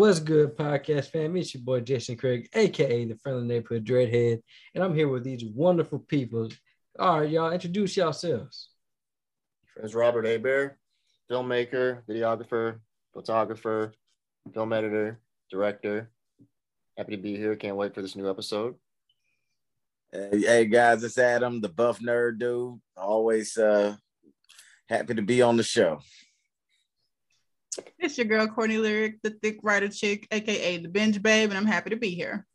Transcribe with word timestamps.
What's 0.00 0.18
good, 0.18 0.56
podcast 0.56 1.10
fam? 1.10 1.36
It's 1.36 1.52
your 1.52 1.62
boy 1.62 1.80
Jason 1.80 2.16
Craig, 2.16 2.48
aka 2.54 3.04
the 3.04 3.16
friendly 3.16 3.46
neighborhood 3.46 3.84
dreadhead, 3.84 4.40
and 4.74 4.82
I'm 4.82 4.94
here 4.94 5.08
with 5.08 5.24
these 5.24 5.44
wonderful 5.44 5.98
people. 5.98 6.48
All 6.98 7.20
right, 7.20 7.28
y'all, 7.28 7.52
introduce 7.52 7.98
yourselves. 7.98 8.70
Friends 9.74 9.94
Robert 9.94 10.24
Abear, 10.24 10.78
filmmaker, 11.30 12.00
videographer, 12.08 12.80
photographer, 13.12 13.92
film 14.54 14.72
editor, 14.72 15.20
director. 15.50 16.10
Happy 16.96 17.16
to 17.16 17.22
be 17.22 17.36
here. 17.36 17.54
Can't 17.54 17.76
wait 17.76 17.94
for 17.94 18.00
this 18.00 18.16
new 18.16 18.30
episode. 18.30 18.76
Hey, 20.10 20.40
hey, 20.40 20.64
guys, 20.64 21.04
it's 21.04 21.18
Adam, 21.18 21.60
the 21.60 21.68
buff 21.68 22.00
nerd 22.00 22.38
dude. 22.38 22.80
Always 22.96 23.54
uh 23.58 23.96
happy 24.88 25.12
to 25.12 25.20
be 25.20 25.42
on 25.42 25.58
the 25.58 25.62
show. 25.62 26.00
It's 27.98 28.18
your 28.18 28.26
girl 28.26 28.46
Courtney 28.46 28.78
Lyric, 28.78 29.22
the 29.22 29.30
thick 29.30 29.58
writer 29.62 29.88
chick, 29.88 30.26
aka 30.30 30.78
the 30.78 30.88
binge 30.88 31.22
babe, 31.22 31.50
and 31.50 31.58
I'm 31.58 31.66
happy 31.66 31.90
to 31.90 31.96
be 31.96 32.10
here. 32.10 32.46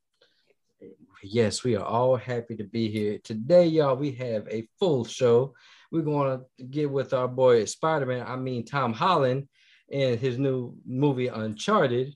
Yes, 1.23 1.63
we 1.63 1.75
are 1.75 1.83
all 1.83 2.15
happy 2.15 2.55
to 2.57 2.63
be 2.63 2.89
here. 2.89 3.17
Today, 3.23 3.65
y'all, 3.65 3.95
we 3.95 4.11
have 4.13 4.47
a 4.47 4.67
full 4.79 5.05
show. 5.05 5.53
We're 5.91 6.03
going 6.03 6.39
to 6.39 6.63
get 6.65 6.91
with 6.91 7.13
our 7.13 7.27
boy 7.27 7.65
Spider-Man, 7.65 8.25
I 8.27 8.35
mean 8.35 8.65
Tom 8.65 8.93
Holland, 8.93 9.47
and 9.91 10.19
his 10.19 10.37
new 10.37 10.75
movie 10.85 11.27
Uncharted. 11.27 12.13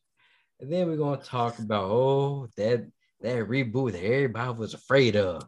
And 0.59 0.71
then 0.71 0.87
we're 0.87 0.97
going 0.97 1.19
to 1.19 1.25
talk 1.25 1.59
about 1.59 1.89
oh 1.89 2.49
that 2.57 2.85
that 3.21 3.47
reboot 3.47 3.93
that 3.93 4.03
everybody 4.03 4.57
was 4.57 4.73
afraid 4.73 5.15
of. 5.15 5.47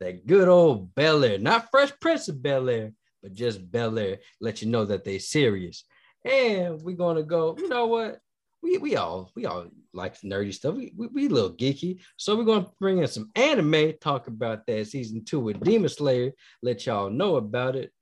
That 0.00 0.26
good 0.26 0.48
old 0.48 0.94
Bel 0.94 1.24
Air, 1.24 1.38
not 1.38 1.70
Fresh 1.70 1.92
Prince 2.00 2.28
of 2.28 2.42
Bel 2.42 2.68
Air, 2.68 2.92
but 3.22 3.34
just 3.34 3.70
Bel 3.70 3.98
Air. 3.98 4.18
Let 4.40 4.62
you 4.62 4.68
know 4.68 4.84
that 4.84 5.04
they're 5.04 5.20
serious. 5.20 5.84
And 6.24 6.80
we're 6.82 6.96
gonna 6.96 7.22
go, 7.22 7.56
you 7.58 7.68
know 7.68 7.86
what? 7.86 8.20
We 8.62 8.78
we 8.78 8.96
all 8.96 9.30
we 9.34 9.46
all 9.46 9.66
like 9.92 10.20
nerdy 10.20 10.54
stuff. 10.54 10.74
We, 10.74 10.92
we, 10.96 11.06
we 11.08 11.26
a 11.26 11.30
little 11.30 11.54
geeky. 11.54 12.00
So 12.16 12.36
we're 12.36 12.44
gonna 12.44 12.68
bring 12.80 12.98
in 12.98 13.08
some 13.08 13.30
anime, 13.34 13.94
talk 14.00 14.28
about 14.28 14.66
that 14.66 14.86
season 14.86 15.24
two 15.24 15.40
with 15.40 15.60
Demon 15.60 15.88
Slayer, 15.88 16.32
let 16.62 16.86
y'all 16.86 17.10
know 17.10 17.36
about 17.36 17.76
it. 17.76 17.92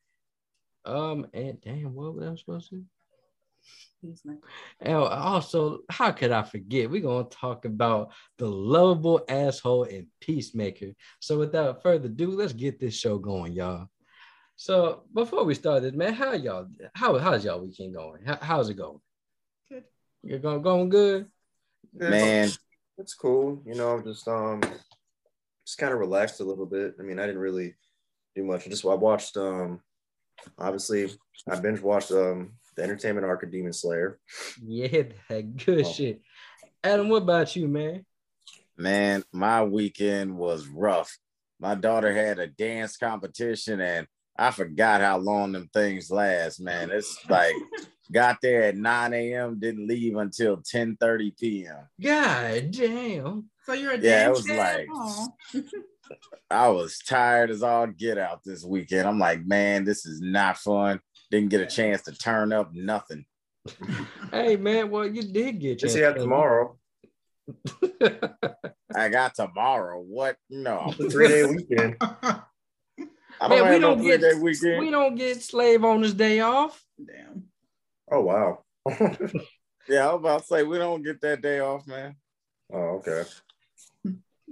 Um, 0.84 1.26
and 1.32 1.60
damn, 1.60 1.94
what 1.94 2.14
was 2.14 2.28
I 2.28 2.34
supposed 2.36 2.70
to? 2.70 2.84
And 4.80 4.94
also, 4.94 5.80
how 5.90 6.10
could 6.12 6.30
I 6.30 6.42
forget? 6.42 6.90
We're 6.90 7.02
gonna 7.02 7.24
talk 7.24 7.64
about 7.64 8.12
the 8.38 8.46
lovable 8.46 9.22
asshole 9.28 9.84
and 9.84 10.06
peacemaker. 10.20 10.92
So 11.20 11.38
without 11.38 11.82
further 11.82 12.06
ado, 12.06 12.30
let's 12.30 12.52
get 12.52 12.80
this 12.80 12.94
show 12.94 13.18
going, 13.18 13.52
y'all. 13.52 13.88
So 14.62 15.04
before 15.14 15.44
we 15.44 15.54
started, 15.54 15.96
man, 15.96 16.12
how 16.12 16.34
y'all 16.34 16.66
how 16.94 17.16
how's 17.16 17.46
y'all 17.46 17.62
weekend 17.62 17.94
going? 17.94 18.20
How, 18.26 18.36
how's 18.42 18.68
it 18.68 18.74
going? 18.74 19.00
Good. 19.70 19.84
You're 20.22 20.38
going 20.38 20.60
going 20.60 20.90
good? 20.90 21.28
Man, 21.94 22.50
It's 22.98 23.14
cool. 23.14 23.62
You 23.64 23.74
know, 23.74 23.94
I'm 23.94 24.04
just 24.04 24.28
um 24.28 24.60
just 25.66 25.78
kind 25.78 25.94
of 25.94 25.98
relaxed 25.98 26.40
a 26.40 26.44
little 26.44 26.66
bit. 26.66 26.96
I 27.00 27.02
mean, 27.02 27.18
I 27.18 27.24
didn't 27.24 27.40
really 27.40 27.74
do 28.36 28.44
much. 28.44 28.66
I 28.66 28.68
just 28.68 28.84
I 28.84 28.92
watched 28.92 29.38
um 29.38 29.80
obviously 30.58 31.10
I 31.48 31.58
binge 31.58 31.80
watched 31.80 32.12
um 32.12 32.52
the 32.76 32.82
entertainment 32.82 33.24
arc 33.24 33.42
of 33.42 33.50
Demon 33.50 33.72
Slayer. 33.72 34.18
Yeah, 34.62 35.04
that 35.30 35.56
good 35.56 35.86
Oh. 35.86 35.90
shit. 35.90 36.20
Adam, 36.84 37.08
what 37.08 37.22
about 37.22 37.56
you, 37.56 37.66
man? 37.66 38.04
man, 38.76 39.24
my 39.32 39.64
weekend 39.64 40.36
was 40.36 40.66
rough. 40.66 41.16
My 41.58 41.74
daughter 41.74 42.12
had 42.12 42.38
a 42.38 42.46
dance 42.46 42.98
competition 42.98 43.80
and 43.80 44.06
I 44.40 44.50
forgot 44.50 45.02
how 45.02 45.18
long 45.18 45.52
them 45.52 45.68
things 45.72 46.10
last, 46.10 46.60
man. 46.60 46.90
It's 46.90 47.18
like 47.28 47.54
got 48.10 48.38
there 48.40 48.62
at 48.62 48.76
9 48.76 49.12
a.m., 49.12 49.60
didn't 49.60 49.86
leave 49.86 50.16
until 50.16 50.56
10 50.56 50.96
30 50.98 51.34
p.m. 51.38 51.76
God 52.02 52.70
damn. 52.70 53.50
So 53.66 53.74
you're 53.74 53.92
a 53.92 53.98
Yeah, 53.98 54.28
it 54.28 54.30
was 54.30 54.46
dad? 54.46 54.86
like- 55.52 55.64
I 56.50 56.68
was 56.70 56.98
tired 56.98 57.50
as 57.50 57.62
all 57.62 57.86
get 57.86 58.16
out 58.18 58.40
this 58.44 58.64
weekend. 58.64 59.06
I'm 59.06 59.18
like, 59.18 59.44
man, 59.46 59.84
this 59.84 60.06
is 60.06 60.20
not 60.22 60.56
fun. 60.58 61.00
Didn't 61.30 61.50
get 61.50 61.60
a 61.60 61.66
chance 61.66 62.02
to 62.02 62.12
turn 62.12 62.52
up 62.52 62.72
nothing. 62.74 63.26
Hey 64.32 64.56
man, 64.56 64.90
well 64.90 65.06
you 65.06 65.22
did 65.22 65.60
get 65.60 65.78
Just 65.80 65.96
your 65.96 66.08
yeah, 66.10 66.16
tomorrow. 66.16 66.78
I 68.96 69.08
got 69.10 69.34
tomorrow. 69.34 70.00
What? 70.00 70.36
No. 70.48 70.92
Three 71.10 71.28
day 71.28 71.44
weekend. 71.44 71.96
I 73.40 73.48
don't 73.48 73.60
Man, 73.60 73.72
we 73.72 73.78
no 73.78 73.94
don't 73.96 74.02
get- 74.04 74.80
we 74.80 74.90
don't 74.90 75.14
get 75.14 75.42
slave 75.42 75.82
owners 75.84 76.12
day 76.14 76.40
off. 76.40 76.84
Damn. 77.04 77.44
Oh 78.10 78.20
wow. 78.20 78.64
Yeah, 79.88 80.08
I 80.08 80.12
was 80.12 80.20
about 80.20 80.40
to 80.42 80.46
say 80.46 80.62
we 80.62 80.78
don't 80.78 81.02
get 81.02 81.20
that 81.22 81.40
day 81.42 81.58
off, 81.58 81.84
man. 81.86 82.14
oh, 82.72 83.02
okay. 83.02 83.24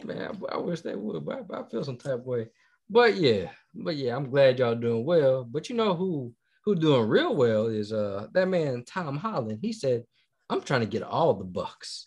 Man, 0.02 0.36
I, 0.50 0.54
I 0.54 0.58
wish 0.58 0.80
they 0.80 0.96
would, 0.96 1.24
but 1.24 1.44
I, 1.52 1.60
I 1.60 1.68
feel 1.68 1.84
some 1.84 1.96
type 1.96 2.14
of 2.20 2.26
way. 2.26 2.48
But 2.90 3.16
yeah, 3.16 3.50
but 3.74 3.94
yeah, 3.94 4.16
I'm 4.16 4.30
glad 4.30 4.58
y'all 4.58 4.74
doing 4.74 5.04
well. 5.04 5.44
But 5.44 5.68
you 5.68 5.76
know 5.76 5.94
who 5.94 6.32
who 6.64 6.74
doing 6.74 7.08
real 7.08 7.36
well 7.36 7.66
is 7.66 7.92
uh 7.92 8.26
that 8.32 8.48
man 8.48 8.84
Tom 8.84 9.16
Holland. 9.16 9.58
He 9.62 9.72
said, 9.72 10.04
"I'm 10.48 10.62
trying 10.62 10.80
to 10.80 10.86
get 10.86 11.02
all 11.02 11.34
the 11.34 11.44
bucks." 11.44 12.06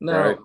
Now, 0.00 0.20
Right. 0.28 0.38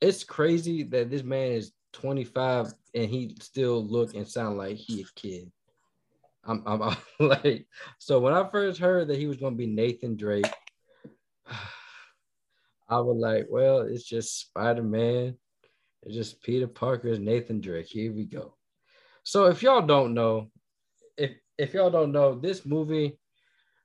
it's 0.00 0.24
crazy 0.24 0.82
that 0.84 1.08
this 1.10 1.22
man 1.22 1.52
is 1.52 1.72
25 1.92 2.72
and 2.94 3.08
he 3.08 3.36
still 3.40 3.84
look 3.84 4.14
and 4.14 4.26
sound 4.26 4.58
like 4.58 4.76
he 4.76 5.02
a 5.02 5.04
kid. 5.14 5.50
I'm, 6.44 6.62
I'm, 6.66 6.82
I'm 6.82 6.96
like, 7.20 7.66
so 7.98 8.18
when 8.18 8.34
I 8.34 8.48
first 8.48 8.80
heard 8.80 9.08
that 9.08 9.18
he 9.18 9.26
was 9.26 9.36
going 9.36 9.54
to 9.54 9.58
be 9.58 9.66
Nathan 9.66 10.16
Drake, 10.16 10.50
I 12.88 13.00
was 13.00 13.16
like, 13.16 13.46
well, 13.48 13.80
it's 13.80 14.04
just 14.04 14.38
Spider 14.38 14.82
Man. 14.82 15.36
It's 16.02 16.14
just 16.14 16.42
Peter 16.42 16.66
Parker 16.66 17.08
Parker's 17.08 17.18
Nathan 17.20 17.60
Drake. 17.60 17.86
Here 17.86 18.12
we 18.12 18.24
go. 18.24 18.56
So 19.22 19.46
if 19.46 19.62
y'all 19.62 19.86
don't 19.86 20.14
know, 20.14 20.50
if 21.16 21.30
if 21.58 21.74
y'all 21.74 21.90
don't 21.90 22.12
know, 22.12 22.34
this 22.34 22.66
movie, 22.66 23.18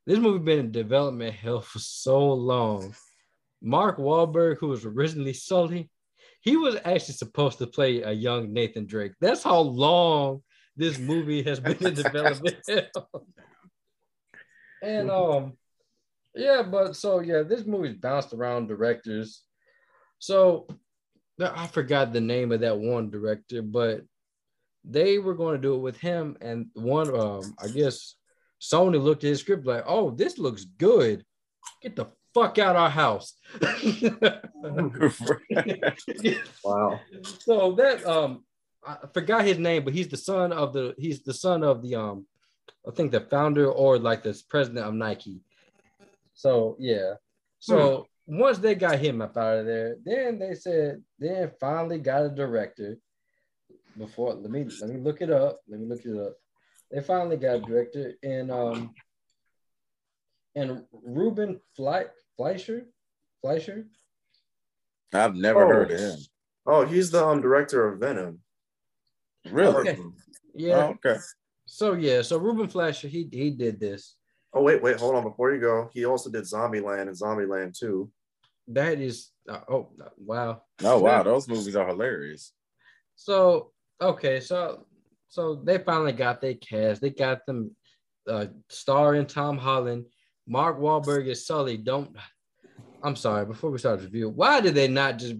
this 0.07 0.17
movie 0.17 0.43
been 0.43 0.59
in 0.59 0.71
development 0.71 1.35
hell 1.35 1.61
for 1.61 1.79
so 1.79 2.33
long. 2.33 2.95
Mark 3.61 3.97
Wahlberg, 3.97 4.57
who 4.57 4.67
was 4.67 4.83
originally 4.83 5.33
Sully, 5.33 5.89
he 6.41 6.57
was 6.57 6.75
actually 6.85 7.15
supposed 7.15 7.57
to 7.59 7.67
play 7.67 8.01
a 8.01 8.11
young 8.11 8.53
Nathan 8.53 8.85
Drake. 8.85 9.13
That's 9.19 9.43
how 9.43 9.59
long 9.59 10.43
this 10.75 10.99
movie 10.99 11.43
has 11.43 11.59
been 11.59 11.85
in 11.85 11.93
development. 11.93 12.57
and 14.81 15.11
um, 15.11 15.53
yeah, 16.35 16.61
but 16.63 16.95
so 16.95 17.19
yeah, 17.19 17.43
this 17.43 17.65
movie's 17.65 17.95
bounced 17.95 18.33
around 18.33 18.67
directors. 18.67 19.41
So 20.19 20.67
I 21.39 21.67
forgot 21.67 22.13
the 22.13 22.21
name 22.21 22.51
of 22.51 22.61
that 22.61 22.77
one 22.77 23.09
director, 23.09 23.61
but 23.61 24.01
they 24.83 25.19
were 25.19 25.35
going 25.35 25.55
to 25.55 25.61
do 25.61 25.75
it 25.75 25.79
with 25.81 25.97
him. 25.97 26.37
And 26.41 26.67
one, 26.73 27.13
um, 27.13 27.55
I 27.59 27.67
guess 27.67 28.15
Sony 28.61 29.01
looked 29.01 29.23
at 29.23 29.29
his 29.29 29.41
script 29.41 29.65
like, 29.65 29.83
"Oh, 29.85 30.11
this 30.11 30.37
looks 30.37 30.65
good. 30.65 31.25
Get 31.81 31.95
the 31.95 32.07
fuck 32.37 32.57
out 32.59 32.75
our 32.75 32.89
house." 32.89 33.33
Wow. 36.63 36.99
so 37.39 37.73
that 37.73 38.05
um, 38.05 38.43
I 38.85 38.97
forgot 39.13 39.45
his 39.45 39.57
name, 39.57 39.83
but 39.85 39.93
he's 39.93 40.07
the 40.07 40.17
son 40.17 40.51
of 40.51 40.73
the 40.73 40.93
he's 40.97 41.23
the 41.23 41.33
son 41.33 41.63
of 41.63 41.81
the 41.81 41.95
um, 41.95 42.27
I 42.87 42.91
think 42.91 43.11
the 43.11 43.21
founder 43.21 43.69
or 43.71 43.97
like 43.97 44.23
the 44.23 44.39
president 44.49 44.85
of 44.85 44.93
Nike. 44.93 45.41
So 46.33 46.75
yeah, 46.79 47.13
so 47.59 48.07
once 48.27 48.57
they 48.59 48.75
got 48.75 48.99
him 48.99 49.21
up 49.21 49.37
out 49.37 49.59
of 49.59 49.65
there, 49.65 49.95
then 50.03 50.39
they 50.39 50.53
said 50.53 51.01
then 51.19 51.51
finally 51.59 51.99
got 51.99 52.25
a 52.25 52.29
director. 52.29 52.97
Before 53.97 54.33
let 54.33 54.51
me 54.51 54.67
let 54.81 54.89
me 54.89 54.99
look 54.99 55.21
it 55.21 55.31
up. 55.31 55.59
Let 55.67 55.79
me 55.79 55.87
look 55.87 56.05
it 56.05 56.17
up. 56.17 56.33
They 56.91 57.01
finally 57.01 57.37
got 57.37 57.55
a 57.55 57.61
director 57.61 58.13
and 58.23 58.51
um 58.51 58.93
and 60.55 60.83
Ruben 60.91 61.59
Fle- 61.75 62.11
Fleischer 62.37 62.85
Fleischer. 63.41 63.87
I've 65.13 65.35
never 65.35 65.63
Oh. 65.65 65.67
heard 65.67 65.91
of 65.91 65.99
him. 65.99 66.19
Oh, 66.65 66.85
he's 66.85 67.11
the 67.11 67.25
um 67.25 67.41
director 67.41 67.87
of 67.87 67.99
Venom. 67.99 68.41
Really? 69.49 69.89
Okay. 69.89 69.99
Yeah. 70.53 70.87
Oh, 70.87 70.89
okay. 71.05 71.19
So 71.65 71.93
yeah, 71.93 72.21
so 72.21 72.37
Ruben 72.37 72.67
Fleischer 72.67 73.07
he 73.07 73.27
he 73.31 73.51
did 73.51 73.79
this. 73.79 74.15
Oh 74.53 74.61
wait, 74.61 74.81
wait, 74.81 74.97
hold 74.97 75.15
on. 75.15 75.23
Before 75.23 75.53
you 75.53 75.59
go, 75.59 75.89
he 75.93 76.05
also 76.05 76.29
did 76.29 76.43
Zombieland 76.43 77.01
and 77.01 77.11
Zombieland 77.17 77.77
2. 77.77 78.09
That 78.69 78.99
is 78.99 79.31
uh, 79.47 79.61
oh 79.69 79.89
wow. 80.17 80.63
Oh 80.83 80.99
wow, 80.99 81.23
those 81.23 81.47
movies 81.47 81.75
are 81.75 81.87
hilarious. 81.87 82.53
So 83.15 83.71
okay, 84.01 84.39
so 84.39 84.85
so 85.29 85.55
they 85.55 85.77
finally 85.79 86.13
got 86.13 86.41
their 86.41 86.55
cast. 86.55 87.01
They 87.01 87.09
got 87.11 87.45
them 87.45 87.75
uh 88.27 88.47
starring 88.69 89.25
Tom 89.25 89.57
Holland, 89.57 90.05
Mark 90.47 90.79
Wahlberg 90.79 91.27
is 91.27 91.45
Sully. 91.45 91.77
Don't 91.77 92.15
I'm 93.03 93.15
sorry, 93.15 93.45
before 93.45 93.69
we 93.69 93.77
start 93.77 93.99
the 93.99 94.05
review, 94.05 94.29
why 94.29 94.61
did 94.61 94.73
they 94.73 94.87
not 94.87 95.19
just 95.19 95.35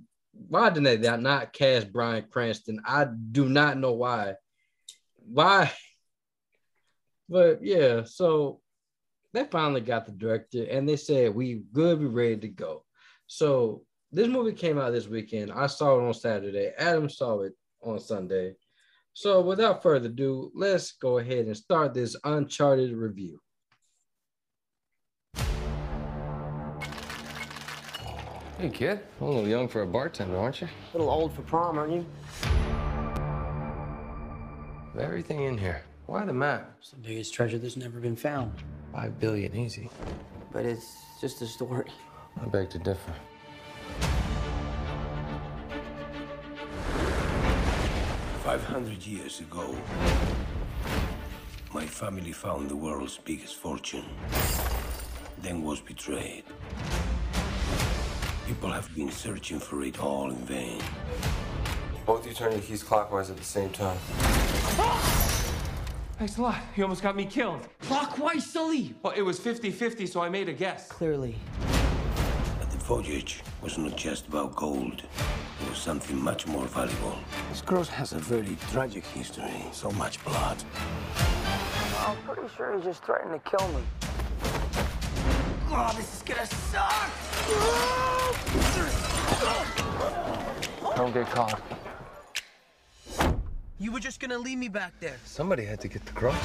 why 0.49 0.69
did 0.69 0.83
they 0.83 1.17
not 1.17 1.53
cast 1.53 1.91
Bryan 1.91 2.25
Cranston? 2.29 2.81
I 2.85 3.07
do 3.31 3.49
not 3.49 3.77
know 3.77 3.93
why. 3.93 4.35
Why? 5.15 5.71
But 7.27 7.63
yeah, 7.63 8.03
so 8.03 8.61
they 9.33 9.45
finally 9.45 9.81
got 9.81 10.05
the 10.05 10.11
director 10.11 10.63
and 10.69 10.87
they 10.87 10.97
said 10.97 11.33
we 11.33 11.63
good, 11.73 11.99
we 11.99 12.05
ready 12.05 12.37
to 12.37 12.47
go. 12.47 12.85
So 13.25 13.83
this 14.11 14.27
movie 14.27 14.53
came 14.53 14.77
out 14.77 14.93
this 14.93 15.07
weekend. 15.07 15.51
I 15.51 15.67
saw 15.67 15.97
it 15.97 16.07
on 16.07 16.13
Saturday. 16.13 16.71
Adam 16.77 17.09
saw 17.09 17.41
it 17.41 17.53
on 17.81 17.99
Sunday. 17.99 18.55
So 19.13 19.41
without 19.41 19.81
further 19.81 20.07
ado, 20.07 20.51
let's 20.53 20.93
go 20.93 21.17
ahead 21.17 21.47
and 21.47 21.57
start 21.57 21.93
this 21.93 22.15
Uncharted 22.23 22.93
review. 22.93 23.41
Hey, 28.59 28.69
kid. 28.69 29.01
A 29.21 29.23
little 29.23 29.47
young 29.47 29.67
for 29.67 29.83
a 29.83 29.85
bartender, 29.85 30.35
aren't 30.35 30.61
you? 30.61 30.67
A 30.67 30.97
little 30.97 31.13
old 31.13 31.31
for 31.31 31.43
prom, 31.43 31.77
aren't 31.77 31.93
you? 31.93 32.05
Everything 34.99 35.43
in 35.43 35.59
here. 35.59 35.83
Why 36.07 36.25
the 36.25 36.33
map? 36.33 36.73
It's 36.79 36.89
the 36.89 36.97
biggest 36.97 37.35
treasure 37.35 37.59
that's 37.59 37.77
never 37.77 37.99
been 37.99 38.15
found. 38.15 38.51
Five 38.91 39.19
billion, 39.19 39.55
easy. 39.55 39.91
But 40.51 40.65
it's 40.65 40.97
just 41.21 41.39
a 41.43 41.45
story. 41.45 41.91
I 42.41 42.45
beg 42.45 42.71
to 42.71 42.79
differ. 42.79 43.13
Five 48.43 48.63
hundred 48.63 49.05
years 49.05 49.39
ago, 49.39 49.75
my 51.75 51.85
family 51.85 52.31
found 52.31 52.71
the 52.71 52.75
world's 52.75 53.19
biggest 53.23 53.57
fortune, 53.57 54.05
then 55.43 55.61
was 55.61 55.79
betrayed. 55.79 56.45
People 58.47 58.71
have 58.71 58.95
been 58.95 59.11
searching 59.11 59.59
for 59.59 59.83
it 59.83 59.99
all 59.99 60.29
in 60.29 60.37
vain. 60.37 60.81
Both 62.05 62.21
of 62.21 62.27
you 62.27 62.33
turn 62.33 62.53
your 62.53 62.61
keys 62.61 62.81
clockwise 62.81 63.29
at 63.29 63.35
the 63.35 63.43
same 63.43 63.69
time. 63.71 63.97
Thanks 66.17 66.37
a 66.37 66.41
lot. 66.41 66.55
You 66.77 66.83
almost 66.83 67.03
got 67.03 67.17
me 67.17 67.25
killed. 67.25 67.67
Clockwise, 67.81 68.49
Sully! 68.49 68.95
Well, 69.03 69.11
it 69.17 69.21
was 69.21 69.37
50 69.37 69.69
50, 69.69 70.07
so 70.07 70.21
I 70.21 70.29
made 70.29 70.47
a 70.47 70.53
guess. 70.53 70.87
Clearly. 70.87 71.35
But 72.57 72.71
the 72.71 72.77
voyage 72.77 73.41
was 73.61 73.77
not 73.77 73.97
just 73.97 74.27
about 74.27 74.55
gold. 74.55 75.03
It 75.61 75.69
was 75.69 75.77
something 75.77 76.17
much 76.17 76.47
more 76.47 76.67
valuable. 76.67 77.17
This 77.49 77.59
cross 77.61 77.89
has 77.89 78.13
a 78.13 78.19
very 78.19 78.55
tragic 78.71 79.03
history. 79.03 79.65
So 79.73 79.91
much 79.91 80.23
blood. 80.23 80.63
I'm 81.99 82.15
pretty 82.25 82.47
sure 82.55 82.77
he 82.77 82.81
just 82.81 83.03
threatened 83.03 83.43
to 83.43 83.57
kill 83.57 83.67
me. 83.67 83.83
Oh, 85.69 85.93
this 85.97 86.15
is 86.15 86.21
gonna 86.21 86.45
suck! 86.45 88.16
Don't 90.95 91.13
get 91.13 91.29
caught. 91.29 91.61
You 93.79 93.91
were 93.91 93.99
just 93.99 94.19
gonna 94.19 94.37
leave 94.37 94.57
me 94.57 94.67
back 94.67 94.93
there. 94.99 95.17
Somebody 95.25 95.63
had 95.63 95.79
to 95.81 95.87
get 95.87 96.03
the 96.05 96.11
cross. 96.13 96.35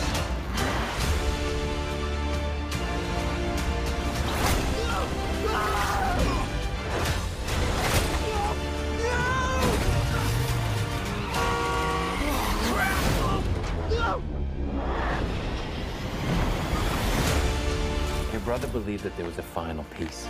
Your 18.31 18.40
brother 18.43 18.66
believed 18.69 19.05
that 19.05 19.16
there 19.16 19.26
was 19.26 19.38
a 19.38 19.43
final 19.43 19.84
piece. 19.96 20.26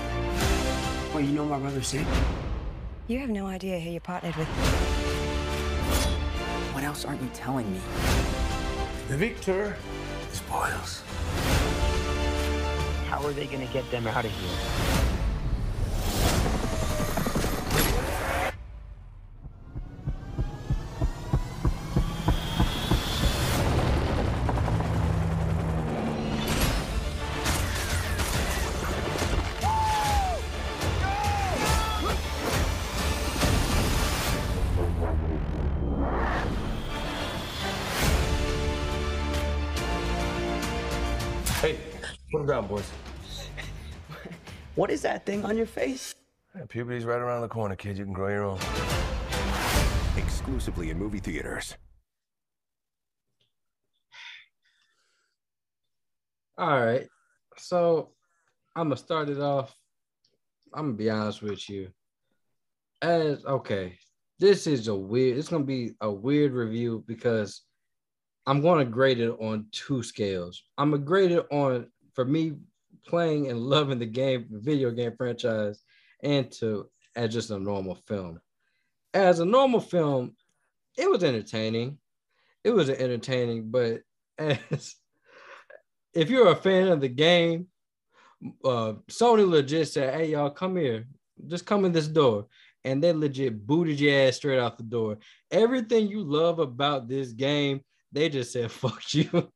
Well, 1.12 1.20
you 1.20 1.32
know 1.32 1.44
my 1.44 1.58
brother 1.58 1.82
said? 1.82 2.06
You 3.06 3.18
have 3.18 3.28
no 3.28 3.46
idea 3.46 3.78
who 3.78 3.90
you're 3.90 4.00
partnered 4.00 4.34
with. 4.34 4.48
What 6.72 6.84
else 6.84 7.04
aren't 7.04 7.20
you 7.20 7.28
telling 7.34 7.70
me? 7.70 7.80
The 9.08 9.18
victor 9.18 9.76
spoils. 10.32 11.02
How 13.08 13.22
are 13.26 13.32
they 13.32 13.44
gonna 13.44 13.66
get 13.74 13.90
them 13.90 14.06
out 14.06 14.24
of 14.24 14.30
here? 14.30 15.01
Is 44.92 45.02
that 45.02 45.24
thing 45.24 45.44
on 45.44 45.56
your 45.56 45.66
face? 45.66 46.14
Yeah, 46.54 46.66
puberty's 46.68 47.06
right 47.06 47.18
around 47.18 47.40
the 47.40 47.48
corner, 47.48 47.74
kid. 47.74 47.96
You 47.96 48.04
can 48.04 48.12
grow 48.12 48.28
your 48.28 48.44
own. 48.44 48.58
Exclusively 50.18 50.90
in 50.90 50.98
movie 50.98 51.18
theaters. 51.18 51.74
All 56.58 56.84
right. 56.84 57.06
So 57.56 58.10
I'm 58.76 58.88
gonna 58.88 58.98
start 58.98 59.30
it 59.30 59.40
off. 59.40 59.74
I'm 60.74 60.88
gonna 60.88 60.96
be 60.96 61.08
honest 61.08 61.42
with 61.42 61.68
you. 61.70 61.88
As 63.00 63.44
okay, 63.46 63.96
this 64.38 64.66
is 64.66 64.88
a 64.88 64.94
weird, 64.94 65.38
it's 65.38 65.48
gonna 65.48 65.64
be 65.64 65.92
a 66.02 66.12
weird 66.12 66.52
review 66.52 67.02
because 67.06 67.62
I'm 68.46 68.60
gonna 68.60 68.84
grade 68.84 69.20
it 69.20 69.30
on 69.40 69.66
two 69.72 70.02
scales. 70.02 70.62
I'm 70.76 70.90
gonna 70.90 71.02
grade 71.02 71.32
it 71.32 71.46
on 71.50 71.86
for 72.12 72.26
me 72.26 72.58
playing 73.06 73.48
and 73.48 73.60
loving 73.60 73.98
the 73.98 74.06
game, 74.06 74.46
video 74.50 74.90
game 74.90 75.14
franchise, 75.16 75.80
and 76.22 76.50
to 76.52 76.88
as 77.14 77.32
just 77.32 77.50
a 77.50 77.58
normal 77.58 77.96
film. 78.06 78.40
As 79.14 79.40
a 79.40 79.44
normal 79.44 79.80
film, 79.80 80.34
it 80.96 81.10
was 81.10 81.22
entertaining. 81.22 81.98
It 82.64 82.70
was 82.70 82.88
entertaining, 82.88 83.70
but 83.70 84.00
as 84.38 84.94
if 86.14 86.30
you're 86.30 86.50
a 86.50 86.56
fan 86.56 86.88
of 86.88 87.00
the 87.00 87.08
game, 87.08 87.66
uh, 88.64 88.94
Sony 89.08 89.48
legit 89.48 89.88
said, 89.88 90.14
"Hey, 90.14 90.30
y'all, 90.30 90.50
come 90.50 90.76
here. 90.76 91.06
Just 91.46 91.66
come 91.66 91.84
in 91.84 91.92
this 91.92 92.08
door." 92.08 92.46
And 92.84 93.02
they 93.02 93.12
legit 93.12 93.64
booted 93.64 94.00
your 94.00 94.26
ass 94.26 94.36
straight 94.36 94.58
out 94.58 94.76
the 94.76 94.82
door. 94.82 95.18
Everything 95.52 96.08
you 96.08 96.24
love 96.24 96.58
about 96.58 97.06
this 97.06 97.30
game, 97.32 97.80
they 98.10 98.28
just 98.28 98.52
said, 98.52 98.70
"Fuck 98.72 99.14
you." 99.14 99.52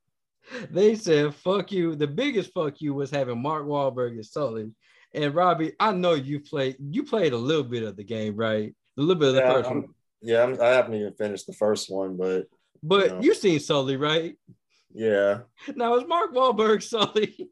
They 0.71 0.95
said, 0.95 1.35
"Fuck 1.35 1.73
you." 1.73 1.97
The 1.97 2.07
biggest 2.07 2.53
fuck 2.53 2.81
you 2.81 2.95
was 2.95 3.11
having 3.11 3.41
Mark 3.43 3.65
Wahlberg 3.67 4.19
as 4.19 4.33
Sully. 4.33 4.71
And 5.15 5.35
Robbie, 5.35 5.73
I 5.81 5.93
know 5.93 6.15
you 6.15 6.41
played. 6.41 6.77
You 6.81 7.03
played 7.05 7.33
a 7.33 7.37
little 7.39 7.65
bit 7.65 7.83
of 7.83 7.97
the 7.97 8.05
game, 8.05 8.37
right? 8.37 8.75
A 8.99 9.01
little 9.01 9.15
bit 9.21 9.29
of 9.31 9.35
the 9.37 9.41
Yeah, 9.41 9.53
first 9.53 9.69
I'm- 9.69 9.81
one. 9.83 9.95
Yeah, 10.23 10.43
I'm, 10.45 10.61
I 10.61 10.67
haven't 10.69 10.95
even 10.95 11.13
finished 11.13 11.47
the 11.47 11.53
first 11.53 11.91
one, 11.91 12.17
but 12.17 12.47
But 12.83 13.23
you 13.23 13.35
seen 13.35 13.61
Sully, 13.61 13.97
right? 13.97 14.37
yeah, 14.95 15.41
Now 15.75 15.95
is 15.97 16.07
Mark 16.07 16.33
Wahlberg 16.35 16.83
Sully? 16.83 17.51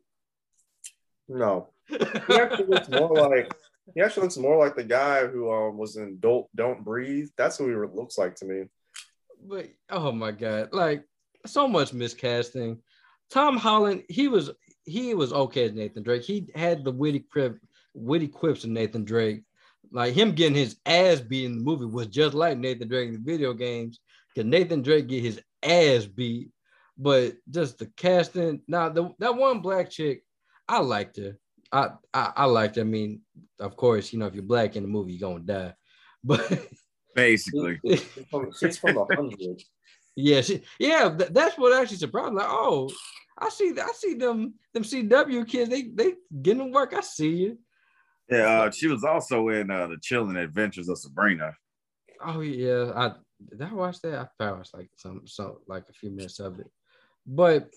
no. 1.28 1.68
He 1.88 1.96
actually 2.34 2.66
looks 2.66 2.88
more 2.88 3.12
like 3.28 3.52
he 3.94 4.00
actually 4.00 4.22
looks 4.22 4.38
more 4.38 4.56
like 4.56 4.74
the 4.76 4.84
guy 4.84 5.26
who 5.26 5.52
um 5.52 5.76
was 5.76 5.96
in 5.96 6.18
Don't 6.18 6.46
Don't 6.56 6.82
Breathe. 6.84 7.28
That's 7.36 7.58
who 7.58 7.68
he 7.68 7.74
looks 7.94 8.16
like 8.16 8.34
to 8.36 8.46
me. 8.46 8.64
but 9.46 9.68
oh 9.90 10.10
my 10.12 10.32
god, 10.32 10.70
like 10.72 11.04
so 11.46 11.68
much 11.68 11.92
miscasting. 11.92 12.78
Tom 13.30 13.56
Holland, 13.56 14.04
he 14.08 14.28
was 14.28 14.50
he 14.84 15.14
was 15.14 15.32
okay 15.32 15.64
as 15.64 15.72
Nathan 15.72 16.02
Drake. 16.02 16.22
He 16.22 16.48
had 16.54 16.84
the 16.84 16.90
witty 16.90 17.20
quip, 17.20 17.58
witty 17.94 18.28
quips 18.28 18.64
of 18.64 18.70
Nathan 18.70 19.04
Drake. 19.04 19.42
Like 19.92 20.14
him 20.14 20.32
getting 20.32 20.56
his 20.56 20.76
ass 20.86 21.20
beat 21.20 21.46
in 21.46 21.58
the 21.58 21.62
movie 21.62 21.86
was 21.86 22.06
just 22.08 22.34
like 22.34 22.58
Nathan 22.58 22.88
Drake 22.88 23.08
in 23.08 23.14
the 23.14 23.20
video 23.20 23.52
games. 23.52 24.00
Cause 24.34 24.44
Nathan 24.44 24.82
Drake 24.82 25.06
get 25.06 25.22
his 25.22 25.40
ass 25.62 26.06
beat, 26.06 26.50
but 26.98 27.34
just 27.50 27.78
the 27.78 27.86
casting. 27.96 28.62
Now 28.66 28.88
the 28.88 29.10
that 29.18 29.36
one 29.36 29.60
black 29.60 29.90
chick, 29.90 30.24
I 30.68 30.80
liked 30.80 31.16
her. 31.18 31.38
I 31.72 31.90
I, 32.12 32.32
I 32.36 32.44
liked. 32.46 32.76
Her. 32.76 32.82
I 32.82 32.84
mean, 32.84 33.20
of 33.60 33.76
course, 33.76 34.12
you 34.12 34.18
know 34.18 34.26
if 34.26 34.34
you're 34.34 34.42
black 34.42 34.76
in 34.76 34.82
the 34.82 34.88
movie, 34.88 35.12
you're 35.12 35.30
gonna 35.30 35.44
die. 35.44 35.74
But 36.26 36.68
Basically. 37.14 37.80
She's 37.86 38.02
from, 38.30 38.52
she's 38.58 38.78
from 38.78 38.94
the 38.94 39.06
hundred. 39.14 39.62
Yeah, 40.16 40.40
she, 40.42 40.62
yeah, 40.78 41.14
th- 41.16 41.30
that's 41.30 41.58
what 41.58 41.78
actually 41.78 41.96
surprised 41.96 42.32
me. 42.32 42.38
Like, 42.38 42.48
oh, 42.48 42.90
I 43.38 43.48
see, 43.48 43.72
I 43.76 43.90
see 43.94 44.14
them, 44.14 44.54
them 44.72 44.84
CW 44.84 45.46
kids. 45.46 45.70
They, 45.70 45.82
they 45.82 46.14
getting 46.40 46.66
to 46.66 46.72
work. 46.72 46.94
I 46.94 47.00
see 47.00 47.30
you. 47.30 47.58
Yeah, 48.30 48.62
uh, 48.62 48.70
she 48.70 48.86
was 48.86 49.04
also 49.04 49.48
in 49.48 49.70
uh, 49.70 49.88
the 49.88 49.98
Chilling 50.00 50.36
Adventures 50.36 50.88
of 50.88 50.98
Sabrina. 50.98 51.52
Oh 52.24 52.40
yeah, 52.40 52.92
I 52.94 53.12
did 53.50 53.60
I 53.60 53.72
watch 53.72 54.00
that. 54.00 54.18
I 54.18 54.26
probably 54.38 54.58
watched 54.58 54.74
like 54.74 54.90
some, 54.96 55.22
some 55.26 55.56
like 55.66 55.84
a 55.90 55.92
few 55.92 56.10
minutes 56.10 56.40
of 56.40 56.58
it. 56.60 56.70
But 57.26 57.68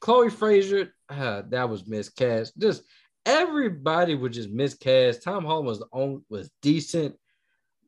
Chloe 0.00 0.30
Frazer, 0.30 0.94
uh, 1.08 1.42
that 1.48 1.68
was 1.68 1.86
miscast. 1.86 2.56
Just 2.58 2.82
everybody 3.24 4.14
was 4.14 4.34
just 4.34 4.50
miscast. 4.50 5.22
Tom 5.22 5.44
Holland 5.44 5.66
was 5.66 5.80
the 5.80 5.88
only 5.92 6.22
was 6.30 6.50
decent, 6.62 7.16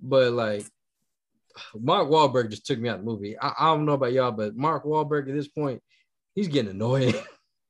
but 0.00 0.32
like 0.32 0.66
Mark 1.78 2.08
Wahlberg 2.08 2.50
just 2.50 2.66
took 2.66 2.78
me 2.78 2.88
out 2.88 2.98
of 2.98 3.04
the 3.04 3.10
movie. 3.10 3.36
I, 3.38 3.52
I 3.58 3.64
don't 3.66 3.84
know 3.84 3.92
about 3.92 4.12
y'all, 4.12 4.32
but 4.32 4.56
Mark 4.56 4.84
Wahlberg 4.84 5.28
at 5.28 5.34
this 5.34 5.48
point, 5.48 5.82
he's 6.34 6.48
getting 6.48 6.70
annoying 6.70 7.14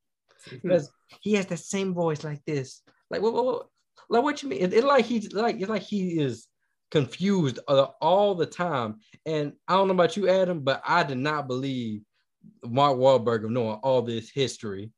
because 0.51 0.91
he 1.21 1.35
has 1.35 1.47
the 1.47 1.57
same 1.57 1.95
voice 1.95 2.25
like 2.25 2.45
this. 2.47 2.83
Like 3.11 3.23
what, 3.23 3.33
what, 3.33 3.45
what, 3.45 3.67
Like 4.09 4.23
what 4.23 4.43
you 4.43 4.49
mean? 4.49 4.63
It's 4.63 4.75
it 4.75 4.85
like 4.85 5.05
he's 5.05 5.33
like 5.33 5.57
it's 5.61 5.71
like 5.71 5.83
he 5.83 6.21
is 6.21 6.47
confused 6.91 7.59
uh, 7.69 7.87
all 8.01 8.35
the 8.35 8.47
time. 8.47 9.01
And 9.27 9.53
I 9.67 9.75
don't 9.75 9.89
know 9.89 9.95
about 9.95 10.17
you, 10.17 10.29
Adam, 10.29 10.61
but 10.61 10.83
I 10.87 11.03
did 11.03 11.19
not 11.19 11.49
believe 11.49 12.03
Mark 12.65 12.97
Wahlberg 12.97 13.45
of 13.45 13.51
knowing 13.51 13.79
all 13.83 14.03
this 14.03 14.31
history 14.31 14.91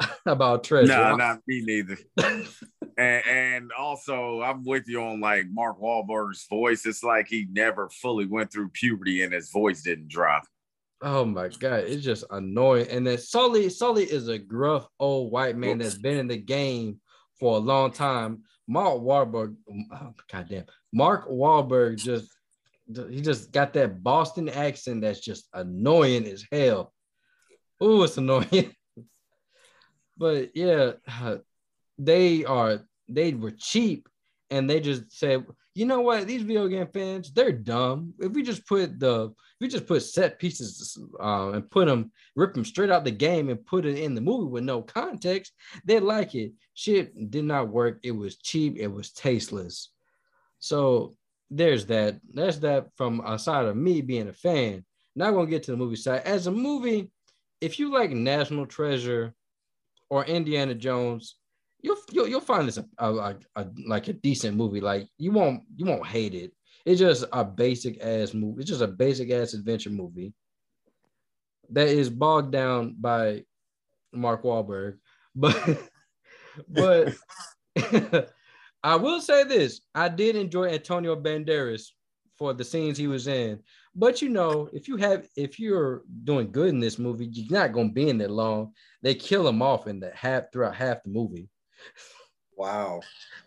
about 0.26 0.64
treasure. 0.64 0.88
No, 0.88 1.16
not 1.16 1.40
me 1.46 1.62
neither. 1.64 1.98
and, 2.96 3.26
and 3.26 3.72
also, 3.72 4.42
I'm 4.42 4.64
with 4.64 4.88
you 4.88 5.02
on 5.02 5.20
like 5.20 5.46
Mark 5.50 5.80
Wahlberg's 5.80 6.46
voice. 6.48 6.86
It's 6.86 7.02
like 7.02 7.28
he 7.28 7.46
never 7.50 7.88
fully 7.88 8.26
went 8.26 8.52
through 8.52 8.70
puberty 8.70 9.22
and 9.22 9.32
his 9.32 9.50
voice 9.50 9.82
didn't 9.82 10.08
drop. 10.08 10.44
Oh 11.02 11.24
my 11.24 11.48
god, 11.48 11.80
it's 11.80 12.04
just 12.04 12.24
annoying. 12.30 12.88
And 12.88 13.06
then 13.06 13.18
Sully, 13.18 13.68
Sully 13.68 14.04
is 14.04 14.28
a 14.28 14.38
gruff 14.38 14.86
old 14.98 15.30
white 15.30 15.56
man 15.56 15.78
that's 15.78 15.98
been 15.98 16.18
in 16.18 16.28
the 16.28 16.38
game 16.38 17.00
for 17.38 17.56
a 17.56 17.60
long 17.60 17.92
time. 17.92 18.42
Mark 18.66 18.94
Wahlberg, 18.94 19.54
oh, 19.92 20.14
goddamn, 20.32 20.64
Mark 20.92 21.28
Wahlberg 21.28 21.98
just 21.98 22.30
he 23.10 23.20
just 23.20 23.50
got 23.52 23.72
that 23.74 24.02
Boston 24.02 24.48
accent 24.48 25.02
that's 25.02 25.20
just 25.20 25.48
annoying 25.52 26.26
as 26.26 26.44
hell. 26.50 26.92
Oh, 27.80 28.02
it's 28.02 28.16
annoying. 28.16 28.74
but 30.18 30.54
yeah, 30.54 30.92
they 31.98 32.44
are 32.44 32.80
they 33.08 33.34
were 33.34 33.52
cheap 33.52 34.08
and 34.50 34.68
they 34.68 34.80
just 34.80 35.10
said, 35.10 35.44
you 35.74 35.86
know 35.86 36.00
what, 36.00 36.26
these 36.26 36.42
video 36.42 36.68
game 36.68 36.86
fans, 36.92 37.32
they're 37.32 37.52
dumb. 37.52 38.14
If 38.20 38.32
we 38.32 38.42
just 38.42 38.66
put 38.66 38.98
the 39.00 39.26
if 39.26 39.60
we 39.60 39.68
just 39.68 39.86
put 39.86 40.02
set 40.02 40.38
pieces 40.38 40.98
uh, 41.20 41.50
and 41.50 41.70
put 41.70 41.86
them, 41.86 42.12
rip 42.36 42.54
them 42.54 42.64
straight 42.64 42.90
out 42.90 43.04
the 43.04 43.10
game 43.10 43.48
and 43.48 43.64
put 43.64 43.86
it 43.86 43.98
in 43.98 44.14
the 44.14 44.20
movie 44.20 44.50
with 44.50 44.64
no 44.64 44.82
context, 44.82 45.52
they 45.84 46.00
like 46.00 46.34
it. 46.34 46.52
Shit 46.74 47.30
did 47.30 47.44
not 47.44 47.68
work. 47.68 48.00
It 48.02 48.12
was 48.12 48.36
cheap. 48.36 48.76
It 48.78 48.88
was 48.88 49.12
tasteless. 49.12 49.90
So 50.58 51.14
there's 51.50 51.86
that. 51.86 52.20
That's 52.32 52.58
that 52.58 52.88
from 52.96 53.20
outside 53.22 53.66
of 53.66 53.76
me 53.76 54.00
being 54.00 54.28
a 54.28 54.32
fan. 54.32 54.84
Now 55.16 55.30
gonna 55.30 55.46
get 55.46 55.62
to 55.64 55.70
the 55.70 55.76
movie 55.76 55.96
side. 55.96 56.22
As 56.24 56.46
a 56.46 56.52
movie, 56.52 57.10
if 57.60 57.78
you 57.78 57.92
like 57.92 58.10
National 58.10 58.66
Treasure 58.66 59.34
or 60.10 60.24
Indiana 60.24 60.74
Jones, 60.74 61.36
you'll 61.84 61.98
you'll, 62.10 62.26
you'll 62.26 62.40
find 62.40 62.66
this 62.66 62.78
a, 62.78 62.86
a, 62.98 63.36
a, 63.56 63.66
like 63.86 64.08
a 64.08 64.14
decent 64.14 64.56
movie. 64.56 64.80
Like 64.80 65.06
you 65.18 65.30
won't 65.30 65.62
you 65.76 65.84
won't 65.84 66.06
hate 66.06 66.34
it. 66.34 66.52
It's 66.86 66.98
just 67.00 67.24
a 67.32 67.44
basic 67.44 68.02
ass 68.02 68.34
movie. 68.34 68.62
It's 68.62 68.70
just 68.70 68.80
a 68.80 68.88
basic 68.88 69.30
ass 69.30 69.54
adventure 69.54 69.90
movie 69.90 70.32
that 71.70 71.88
is 71.88 72.10
bogged 72.10 72.52
down 72.52 72.96
by 72.98 73.44
Mark 74.12 74.42
Wahlberg. 74.42 74.96
But 75.34 75.78
but 76.68 77.14
I 78.82 78.96
will 78.96 79.20
say 79.20 79.44
this: 79.44 79.82
I 79.94 80.08
did 80.08 80.36
enjoy 80.36 80.68
Antonio 80.68 81.14
Banderas 81.14 81.88
for 82.38 82.54
the 82.54 82.64
scenes 82.64 82.96
he 82.96 83.06
was 83.06 83.28
in. 83.28 83.60
But 83.94 84.22
you 84.22 84.30
know, 84.30 84.70
if 84.72 84.88
you 84.88 84.96
have 84.96 85.28
if 85.36 85.60
you're 85.60 86.02
doing 86.24 86.50
good 86.50 86.70
in 86.70 86.80
this 86.80 86.98
movie, 86.98 87.26
you're 87.26 87.60
not 87.60 87.72
gonna 87.72 87.92
be 87.92 88.08
in 88.08 88.16
there 88.16 88.28
long. 88.28 88.72
They 89.02 89.14
kill 89.14 89.46
him 89.46 89.60
off 89.60 89.86
in 89.86 90.00
the 90.00 90.12
half 90.14 90.44
throughout 90.50 90.74
half 90.74 91.02
the 91.02 91.10
movie. 91.10 91.48
Wow. 92.56 93.00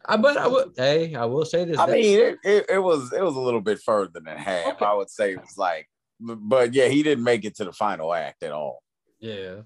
I 0.05 0.17
but 0.17 0.37
I 0.37 0.47
would 0.47 0.73
hey, 0.75 1.15
I 1.15 1.25
will 1.25 1.45
say 1.45 1.65
this. 1.65 1.77
I 1.77 1.87
mean, 1.87 2.19
it, 2.19 2.37
it, 2.43 2.65
it, 2.69 2.79
was 2.79 3.13
it 3.13 3.23
was 3.23 3.35
a 3.35 3.39
little 3.39 3.61
bit 3.61 3.79
further 3.79 4.19
than 4.19 4.37
half. 4.37 4.75
Okay. 4.75 4.85
I 4.85 4.93
would 4.93 5.09
say 5.09 5.33
it 5.33 5.41
was 5.41 5.57
like, 5.57 5.87
but 6.19 6.73
yeah, 6.73 6.87
he 6.87 7.03
didn't 7.03 7.23
make 7.23 7.45
it 7.45 7.55
to 7.57 7.65
the 7.65 7.71
final 7.71 8.13
act 8.13 8.43
at 8.43 8.51
all. 8.51 8.83
Yeah, 9.19 9.61